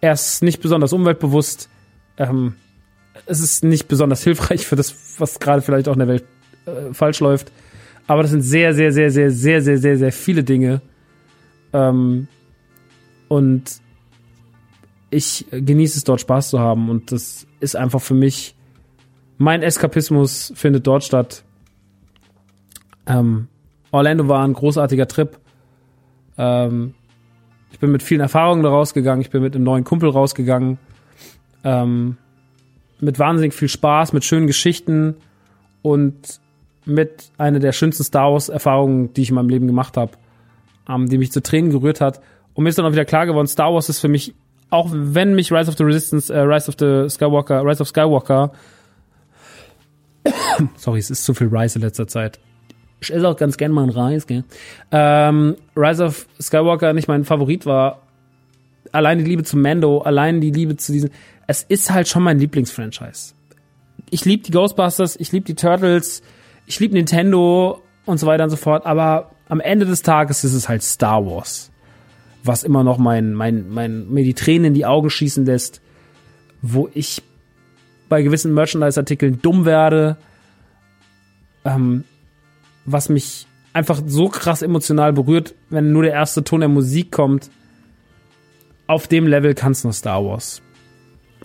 Er 0.00 0.12
ist 0.12 0.42
nicht 0.42 0.60
besonders 0.60 0.92
umweltbewusst. 0.92 1.70
Ähm, 2.18 2.56
es 3.26 3.40
ist 3.40 3.64
nicht 3.64 3.88
besonders 3.88 4.22
hilfreich 4.22 4.66
für 4.66 4.76
das, 4.76 5.18
was 5.18 5.38
gerade 5.38 5.62
vielleicht 5.62 5.88
auch 5.88 5.94
in 5.94 6.00
der 6.00 6.08
Welt 6.08 6.24
äh, 6.66 6.92
falsch 6.92 7.20
läuft. 7.20 7.52
Aber 8.06 8.20
das 8.20 8.32
sind 8.32 8.42
sehr, 8.42 8.74
sehr, 8.74 8.92
sehr, 8.92 9.10
sehr, 9.10 9.30
sehr, 9.30 9.62
sehr, 9.62 9.78
sehr, 9.78 9.96
sehr 9.96 10.12
viele 10.12 10.44
Dinge. 10.44 10.82
Ähm, 11.74 12.28
und 13.28 13.82
ich 15.10 15.46
genieße 15.50 15.98
es 15.98 16.04
dort 16.04 16.20
Spaß 16.20 16.48
zu 16.48 16.60
haben 16.60 16.88
und 16.88 17.12
das 17.12 17.46
ist 17.60 17.76
einfach 17.76 18.00
für 18.00 18.14
mich 18.14 18.56
mein 19.36 19.62
Eskapismus 19.62 20.52
findet 20.54 20.86
dort 20.86 21.04
statt. 21.04 21.44
Ähm, 23.06 23.48
Orlando 23.90 24.28
war 24.28 24.44
ein 24.44 24.52
großartiger 24.52 25.08
Trip. 25.08 25.38
Ähm, 26.38 26.94
ich 27.70 27.78
bin 27.78 27.90
mit 27.90 28.02
vielen 28.02 28.20
Erfahrungen 28.20 28.62
da 28.62 28.70
rausgegangen. 28.70 29.20
Ich 29.20 29.30
bin 29.30 29.42
mit 29.42 29.54
einem 29.54 29.64
neuen 29.64 29.84
Kumpel 29.84 30.08
rausgegangen. 30.08 30.78
Ähm, 31.64 32.16
mit 33.00 33.18
wahnsinnig 33.18 33.54
viel 33.54 33.68
Spaß, 33.68 34.12
mit 34.12 34.24
schönen 34.24 34.46
Geschichten 34.46 35.16
und 35.82 36.40
mit 36.86 37.30
einer 37.38 37.58
der 37.58 37.72
schönsten 37.72 38.04
Star 38.04 38.32
Wars 38.32 38.48
Erfahrungen, 38.48 39.12
die 39.14 39.22
ich 39.22 39.30
in 39.30 39.34
meinem 39.34 39.48
Leben 39.48 39.66
gemacht 39.66 39.96
habe, 39.96 40.12
ähm, 40.88 41.08
die 41.08 41.18
mich 41.18 41.32
zu 41.32 41.42
Tränen 41.42 41.70
gerührt 41.70 42.00
hat. 42.00 42.20
Und 42.54 42.64
mir 42.64 42.70
ist 42.70 42.78
dann 42.78 42.86
auch 42.86 42.92
wieder 42.92 43.04
klar 43.04 43.26
geworden, 43.26 43.46
Star 43.46 43.72
Wars 43.74 43.88
ist 43.88 44.00
für 44.00 44.08
mich 44.08 44.34
auch 44.70 44.88
wenn 44.92 45.34
mich 45.34 45.52
Rise 45.52 45.70
of 45.70 45.76
the 45.76 45.84
Resistance, 45.84 46.34
äh, 46.34 46.40
Rise 46.40 46.68
of 46.68 46.74
the 46.78 47.08
Skywalker, 47.08 47.64
Rise 47.64 47.80
of 47.80 47.88
Skywalker, 47.88 48.50
sorry, 50.76 50.98
es 50.98 51.10
ist 51.10 51.24
zu 51.24 51.34
viel 51.34 51.48
Rise 51.48 51.78
in 51.78 51.82
letzter 51.82 52.08
Zeit. 52.08 52.40
Ich 53.00 53.12
esse 53.12 53.28
auch 53.28 53.36
ganz 53.36 53.56
gern 53.56 53.72
mal 53.72 53.82
einen 53.82 53.90
Reis, 53.90 54.26
gell? 54.26 54.44
Ähm, 54.90 55.56
Rise 55.76 56.04
of 56.04 56.26
Skywalker 56.40 56.92
nicht 56.92 57.06
mein 57.06 57.24
Favorit 57.24 57.66
war. 57.66 58.02
Allein 58.92 59.18
die 59.18 59.24
Liebe 59.24 59.44
zu 59.44 59.56
Mando, 59.56 60.00
allein 60.00 60.40
die 60.40 60.50
Liebe 60.50 60.76
zu 60.76 60.92
diesen. 60.92 61.10
Es 61.46 61.62
ist 61.62 61.92
halt 61.92 62.08
schon 62.08 62.22
mein 62.22 62.38
Lieblingsfranchise. 62.38 63.34
Ich 64.10 64.24
liebe 64.24 64.42
die 64.42 64.52
Ghostbusters, 64.52 65.16
ich 65.16 65.32
liebe 65.32 65.44
die 65.44 65.54
Turtles, 65.54 66.22
ich 66.66 66.80
liebe 66.80 66.94
Nintendo 66.94 67.82
und 68.06 68.18
so 68.18 68.26
weiter 68.26 68.44
und 68.44 68.50
so 68.50 68.56
fort, 68.56 68.86
aber 68.86 69.30
am 69.48 69.60
Ende 69.60 69.86
des 69.86 70.02
Tages 70.02 70.44
ist 70.44 70.54
es 70.54 70.68
halt 70.68 70.82
Star 70.82 71.24
Wars 71.24 71.70
was 72.44 72.62
immer 72.62 72.84
noch 72.84 72.98
mein, 72.98 73.32
mein, 73.32 73.70
mein, 73.70 74.08
mir 74.10 74.22
die 74.22 74.34
Tränen 74.34 74.66
in 74.66 74.74
die 74.74 74.86
Augen 74.86 75.10
schießen 75.10 75.46
lässt, 75.46 75.80
wo 76.60 76.88
ich 76.92 77.22
bei 78.08 78.22
gewissen 78.22 78.52
Merchandise-Artikeln 78.52 79.40
dumm 79.40 79.64
werde, 79.64 80.18
ähm, 81.64 82.04
was 82.84 83.08
mich 83.08 83.46
einfach 83.72 84.02
so 84.06 84.28
krass 84.28 84.60
emotional 84.60 85.14
berührt, 85.14 85.54
wenn 85.70 85.92
nur 85.92 86.02
der 86.02 86.12
erste 86.12 86.44
Ton 86.44 86.60
der 86.60 86.68
Musik 86.68 87.10
kommt. 87.10 87.50
Auf 88.86 89.08
dem 89.08 89.26
Level 89.26 89.54
kann 89.54 89.72
es 89.72 89.82
nur 89.82 89.94
Star 89.94 90.22
Wars. 90.22 90.60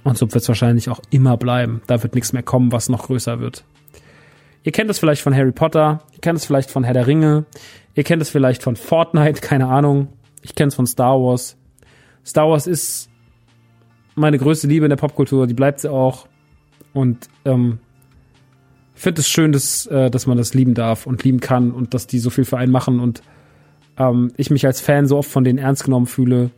Und 0.03 0.17
so 0.17 0.27
wird 0.27 0.41
es 0.41 0.47
wahrscheinlich 0.49 0.89
auch 0.89 0.99
immer 1.09 1.37
bleiben. 1.37 1.81
Da 1.87 2.03
wird 2.03 2.13
nichts 2.13 2.33
mehr 2.33 2.43
kommen, 2.43 2.73
was 2.73 2.89
noch 2.89 3.07
größer 3.07 3.39
wird. 3.39 3.63
Ihr 4.63 4.71
kennt 4.71 4.89
es 4.89 4.99
vielleicht 4.99 5.21
von 5.21 5.35
Harry 5.35 5.51
Potter, 5.51 6.01
ihr 6.13 6.19
kennt 6.19 6.37
es 6.37 6.45
vielleicht 6.45 6.69
von 6.69 6.83
Herr 6.83 6.93
der 6.93 7.07
Ringe, 7.07 7.45
ihr 7.95 8.03
kennt 8.03 8.21
es 8.21 8.29
vielleicht 8.29 8.63
von 8.63 8.75
Fortnite, 8.75 9.41
keine 9.41 9.67
Ahnung. 9.67 10.09
Ich 10.41 10.55
kenne 10.55 10.69
es 10.69 10.75
von 10.75 10.87
Star 10.87 11.19
Wars. 11.19 11.57
Star 12.25 12.49
Wars 12.49 12.67
ist 12.67 13.09
meine 14.15 14.37
größte 14.37 14.67
Liebe 14.67 14.85
in 14.85 14.89
der 14.89 14.97
Popkultur, 14.97 15.47
die 15.47 15.53
bleibt 15.53 15.79
sie 15.79 15.91
auch. 15.91 16.27
Und 16.93 17.29
ähm, 17.45 17.79
ich 18.95 19.01
finde 19.01 19.21
es 19.21 19.29
schön, 19.29 19.51
dass, 19.51 19.85
äh, 19.87 20.09
dass 20.11 20.27
man 20.27 20.37
das 20.37 20.53
lieben 20.53 20.73
darf 20.73 21.07
und 21.07 21.23
lieben 21.23 21.39
kann 21.39 21.71
und 21.71 21.93
dass 21.93 22.07
die 22.07 22.19
so 22.19 22.29
viel 22.29 22.45
für 22.45 22.57
einen 22.57 22.71
machen 22.71 22.99
und 22.99 23.21
ähm, 23.97 24.31
ich 24.37 24.49
mich 24.49 24.65
als 24.65 24.81
Fan 24.81 25.07
so 25.07 25.17
oft 25.17 25.29
von 25.29 25.43
denen 25.43 25.59
ernst 25.59 25.83
genommen 25.83 26.07
fühle. 26.07 26.51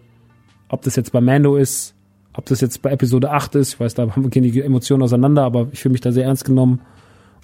Ob 0.69 0.82
das 0.84 0.95
jetzt 0.95 1.11
bei 1.11 1.22
Mando 1.22 1.56
ist, 1.56 1.95
ob 2.34 2.45
das 2.45 2.61
jetzt 2.61 2.82
bei 2.82 2.91
Episode 2.91 3.32
8 3.32 3.56
ist, 3.56 3.73
ich 3.73 3.80
weiß, 3.80 3.94
da 3.94 4.06
gehen 4.15 4.44
die 4.44 4.61
Emotionen 4.61 5.03
auseinander, 5.03 5.44
aber 5.44 5.68
ich 5.72 5.80
fühle 5.80 5.91
mich 5.91 6.02
da 6.02 6.11
sehr 6.11 6.26
ernst 6.26 6.45
genommen. 6.45 6.82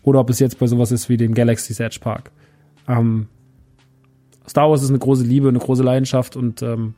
Oder 0.04 0.20
ob 0.20 0.30
es 0.30 0.40
jetzt 0.40 0.60
bei 0.60 0.68
sowas 0.68 0.92
ist 0.92 1.10
wie 1.10 1.18
dem 1.18 1.34
Galaxy's 1.34 1.80
Edge 1.80 2.00
Park. 2.00 2.32
Ähm, 2.88 3.28
Star 4.48 4.70
Wars 4.70 4.84
ist 4.84 4.90
eine 4.90 5.00
große 5.00 5.24
Liebe, 5.24 5.50
eine 5.50 5.60
große 5.60 5.84
Leidenschaft 5.84 6.36
und 6.36 6.62
ähm, 6.62 6.94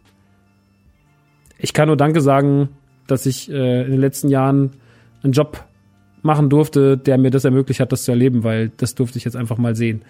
ich 1.57 1.73
kann 1.73 1.87
nur 1.87 1.97
Danke 1.97 2.21
sagen, 2.21 2.69
dass 3.07 3.25
ich 3.25 3.51
äh, 3.51 3.83
in 3.83 3.91
den 3.91 3.99
letzten 3.99 4.29
Jahren 4.29 4.71
einen 5.23 5.33
Job 5.33 5.63
machen 6.21 6.49
durfte, 6.49 6.97
der 6.97 7.17
mir 7.17 7.31
das 7.31 7.45
ermöglicht 7.45 7.79
hat, 7.79 7.91
das 7.91 8.03
zu 8.03 8.11
erleben, 8.11 8.43
weil 8.43 8.69
das 8.77 8.95
durfte 8.95 9.17
ich 9.17 9.25
jetzt 9.25 9.35
einfach 9.35 9.57
mal 9.57 9.75
sehen. 9.75 10.03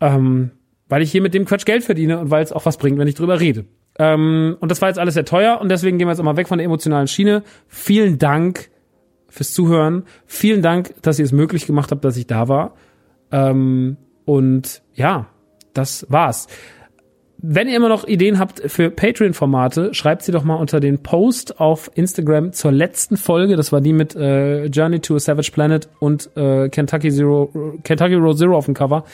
Ähm, 0.00 0.50
weil 0.88 1.02
ich 1.02 1.10
hier 1.10 1.22
mit 1.22 1.34
dem 1.34 1.44
Quatsch 1.44 1.64
Geld 1.64 1.84
verdiene 1.84 2.18
und 2.18 2.30
weil 2.30 2.42
es 2.42 2.52
auch 2.52 2.66
was 2.66 2.76
bringt, 2.76 2.98
wenn 2.98 3.08
ich 3.08 3.14
drüber 3.14 3.40
rede. 3.40 3.64
Ähm, 3.98 4.56
und 4.60 4.70
das 4.70 4.82
war 4.82 4.88
jetzt 4.88 4.98
alles 4.98 5.14
sehr 5.14 5.24
teuer 5.24 5.60
und 5.60 5.68
deswegen 5.68 5.98
gehen 5.98 6.06
wir 6.06 6.12
jetzt 6.12 6.20
auch 6.20 6.24
mal 6.24 6.36
weg 6.36 6.48
von 6.48 6.58
der 6.58 6.64
emotionalen 6.64 7.06
Schiene. 7.06 7.42
Vielen 7.68 8.18
Dank 8.18 8.70
fürs 9.34 9.52
Zuhören. 9.52 10.04
Vielen 10.26 10.62
Dank, 10.62 10.94
dass 11.02 11.18
ihr 11.18 11.24
es 11.24 11.32
möglich 11.32 11.66
gemacht 11.66 11.90
habt, 11.90 12.04
dass 12.04 12.16
ich 12.16 12.26
da 12.28 12.48
war. 12.48 12.74
Ähm, 13.32 13.96
und 14.24 14.82
ja, 14.94 15.26
das 15.72 16.06
war's. 16.08 16.46
Wenn 17.38 17.68
ihr 17.68 17.76
immer 17.76 17.88
noch 17.88 18.06
Ideen 18.06 18.38
habt 18.38 18.62
für 18.70 18.90
Patreon-Formate, 18.90 19.92
schreibt 19.92 20.22
sie 20.22 20.30
doch 20.30 20.44
mal 20.44 20.54
unter 20.54 20.78
den 20.78 21.02
Post 21.02 21.60
auf 21.60 21.90
Instagram 21.94 22.52
zur 22.52 22.70
letzten 22.70 23.16
Folge. 23.16 23.56
Das 23.56 23.72
war 23.72 23.80
die 23.80 23.92
mit 23.92 24.14
äh, 24.14 24.66
Journey 24.66 25.00
to 25.00 25.16
a 25.16 25.20
Savage 25.20 25.50
Planet 25.52 25.88
und 25.98 26.30
äh, 26.36 26.68
Kentucky 26.68 27.10
Zero, 27.10 27.50
Kentucky 27.82 28.14
Road 28.14 28.38
Zero 28.38 28.56
auf 28.56 28.66
dem 28.66 28.74
Cover. 28.74 29.04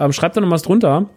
Ähm, 0.00 0.12
schreibt 0.12 0.36
da 0.36 0.40
noch 0.40 0.50
was 0.50 0.62
drunter. 0.62 1.08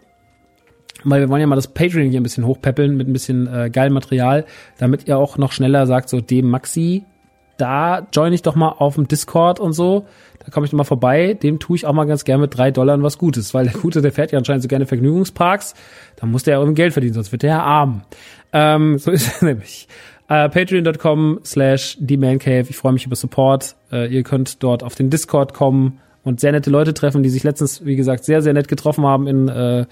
Weil 1.04 1.22
wir 1.22 1.28
wollen 1.28 1.42
ja 1.42 1.48
mal 1.48 1.56
das 1.56 1.68
Patreon 1.68 2.12
hier 2.12 2.22
ein 2.22 2.24
bisschen 2.24 2.46
hochpeppeln 2.46 2.96
mit 2.96 3.10
ein 3.10 3.14
bisschen 3.14 3.48
äh, 3.48 3.70
geilem 3.70 3.94
Material, 3.94 4.46
damit 4.78 5.08
ihr 5.08 5.18
auch 5.18 5.38
noch 5.38 5.52
schneller 5.52 5.86
sagt, 5.86 6.08
so 6.08 6.22
dem 6.22 6.50
Maxi, 6.50 7.04
da 7.58 8.08
join 8.12 8.34
ich 8.34 8.42
doch 8.42 8.56
mal 8.56 8.70
auf 8.70 8.96
dem 8.96 9.08
Discord 9.08 9.60
und 9.60 9.74
so. 9.74 10.06
Da 10.44 10.52
komme 10.52 10.66
ich 10.66 10.74
mal 10.74 10.84
vorbei. 10.84 11.34
Dem 11.36 11.60
tue 11.60 11.76
ich 11.76 11.86
auch 11.86 11.94
mal 11.94 12.06
ganz 12.06 12.26
gerne 12.26 12.42
mit 12.42 12.58
drei 12.58 12.72
Dollar 12.72 13.02
was 13.02 13.18
Gutes, 13.18 13.54
weil 13.54 13.66
der 13.66 13.74
Gute, 13.74 14.02
der 14.02 14.12
fährt 14.12 14.32
ja 14.32 14.40
anscheinend 14.40 14.64
so 14.64 14.68
gerne 14.68 14.86
Vergnügungsparks. 14.86 15.74
Da 16.18 16.26
muss 16.26 16.44
der 16.44 16.56
ja 16.56 16.60
irgendwie 16.60 16.82
Geld 16.82 16.94
verdienen, 16.94 17.14
sonst 17.14 17.32
wird 17.32 17.44
der 17.44 17.52
ja 17.52 17.64
arm. 17.64 18.04
Ähm, 18.52 18.98
so 18.98 19.12
ist 19.12 19.42
er 19.42 19.46
nämlich. 19.50 19.88
Äh, 20.28 20.50
Patreon.com 20.50 21.40
slash 21.44 21.98
Cave. 22.00 22.66
Ich 22.70 22.78
freue 22.78 22.94
mich 22.94 23.06
über 23.06 23.16
Support. 23.16 23.76
Äh, 23.92 24.14
ihr 24.14 24.24
könnt 24.24 24.64
dort 24.64 24.84
auf 24.84 24.96
den 24.96 25.10
Discord 25.10 25.54
kommen 25.54 26.00
und 26.24 26.40
sehr 26.40 26.52
nette 26.52 26.70
Leute 26.70 26.94
treffen, 26.94 27.24
die 27.24 27.30
sich 27.30 27.44
letztens, 27.44 27.86
wie 27.86 27.96
gesagt, 27.96 28.24
sehr, 28.24 28.42
sehr 28.42 28.54
nett 28.54 28.68
getroffen 28.68 29.06
haben 29.06 29.28
in, 29.28 29.48
äh, 29.50 29.86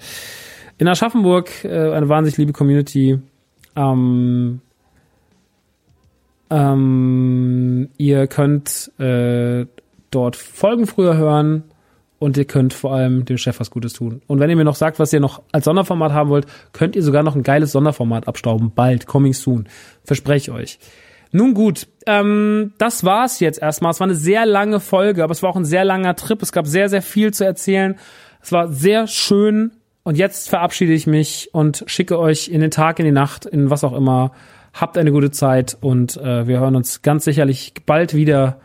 in 0.78 0.88
Aschaffenburg. 0.88 1.64
Äh, 1.64 1.92
eine 1.92 2.08
wahnsinnig 2.08 2.38
liebe 2.38 2.52
Community. 2.52 3.20
Ähm, 3.76 4.60
ähm, 6.52 7.88
ihr 7.96 8.26
könnt 8.26 8.92
äh, 8.98 9.66
dort 10.10 10.36
Folgen 10.36 10.86
früher 10.86 11.16
hören 11.16 11.64
und 12.18 12.36
ihr 12.36 12.44
könnt 12.44 12.74
vor 12.74 12.92
allem 12.92 13.24
dem 13.24 13.38
Chef 13.38 13.58
was 13.58 13.70
Gutes 13.70 13.94
tun. 13.94 14.20
Und 14.26 14.38
wenn 14.38 14.50
ihr 14.50 14.56
mir 14.56 14.64
noch 14.64 14.76
sagt, 14.76 14.98
was 14.98 15.12
ihr 15.14 15.20
noch 15.20 15.42
als 15.50 15.64
Sonderformat 15.64 16.12
haben 16.12 16.28
wollt, 16.28 16.46
könnt 16.72 16.94
ihr 16.94 17.02
sogar 17.02 17.22
noch 17.22 17.34
ein 17.34 17.42
geiles 17.42 17.72
Sonderformat 17.72 18.28
abstauben. 18.28 18.70
Bald, 18.74 19.06
coming 19.06 19.32
soon. 19.32 19.66
Verspreche 20.04 20.52
euch. 20.52 20.78
Nun 21.32 21.54
gut, 21.54 21.88
ähm, 22.06 22.74
das 22.76 23.02
war's 23.02 23.40
jetzt 23.40 23.62
erstmal. 23.62 23.92
Es 23.92 24.00
war 24.00 24.06
eine 24.06 24.14
sehr 24.14 24.44
lange 24.44 24.78
Folge, 24.78 25.24
aber 25.24 25.32
es 25.32 25.42
war 25.42 25.48
auch 25.48 25.56
ein 25.56 25.64
sehr 25.64 25.86
langer 25.86 26.14
Trip. 26.14 26.40
Es 26.42 26.52
gab 26.52 26.66
sehr, 26.66 26.90
sehr 26.90 27.00
viel 27.00 27.32
zu 27.32 27.46
erzählen. 27.46 27.96
Es 28.42 28.52
war 28.52 28.68
sehr 28.68 29.06
schön. 29.06 29.72
Und 30.02 30.18
jetzt 30.18 30.50
verabschiede 30.50 30.92
ich 30.92 31.06
mich 31.06 31.48
und 31.52 31.84
schicke 31.86 32.18
euch 32.18 32.48
in 32.48 32.60
den 32.60 32.70
Tag, 32.70 32.98
in 32.98 33.06
die 33.06 33.12
Nacht, 33.12 33.46
in 33.46 33.70
was 33.70 33.84
auch 33.84 33.94
immer 33.94 34.32
Habt 34.72 34.96
eine 34.96 35.12
gute 35.12 35.30
Zeit 35.30 35.76
und 35.80 36.16
äh, 36.16 36.46
wir 36.46 36.60
hören 36.60 36.76
uns 36.76 37.02
ganz 37.02 37.24
sicherlich 37.24 37.74
bald 37.84 38.14
wieder 38.14 38.60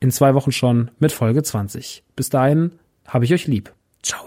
in 0.00 0.10
zwei 0.10 0.34
Wochen 0.34 0.52
schon 0.52 0.90
mit 0.98 1.12
Folge 1.12 1.42
20. 1.42 2.04
Bis 2.14 2.28
dahin 2.28 2.72
habe 3.06 3.24
ich 3.24 3.32
euch 3.32 3.46
lieb. 3.46 3.72
Ciao. 4.02 4.26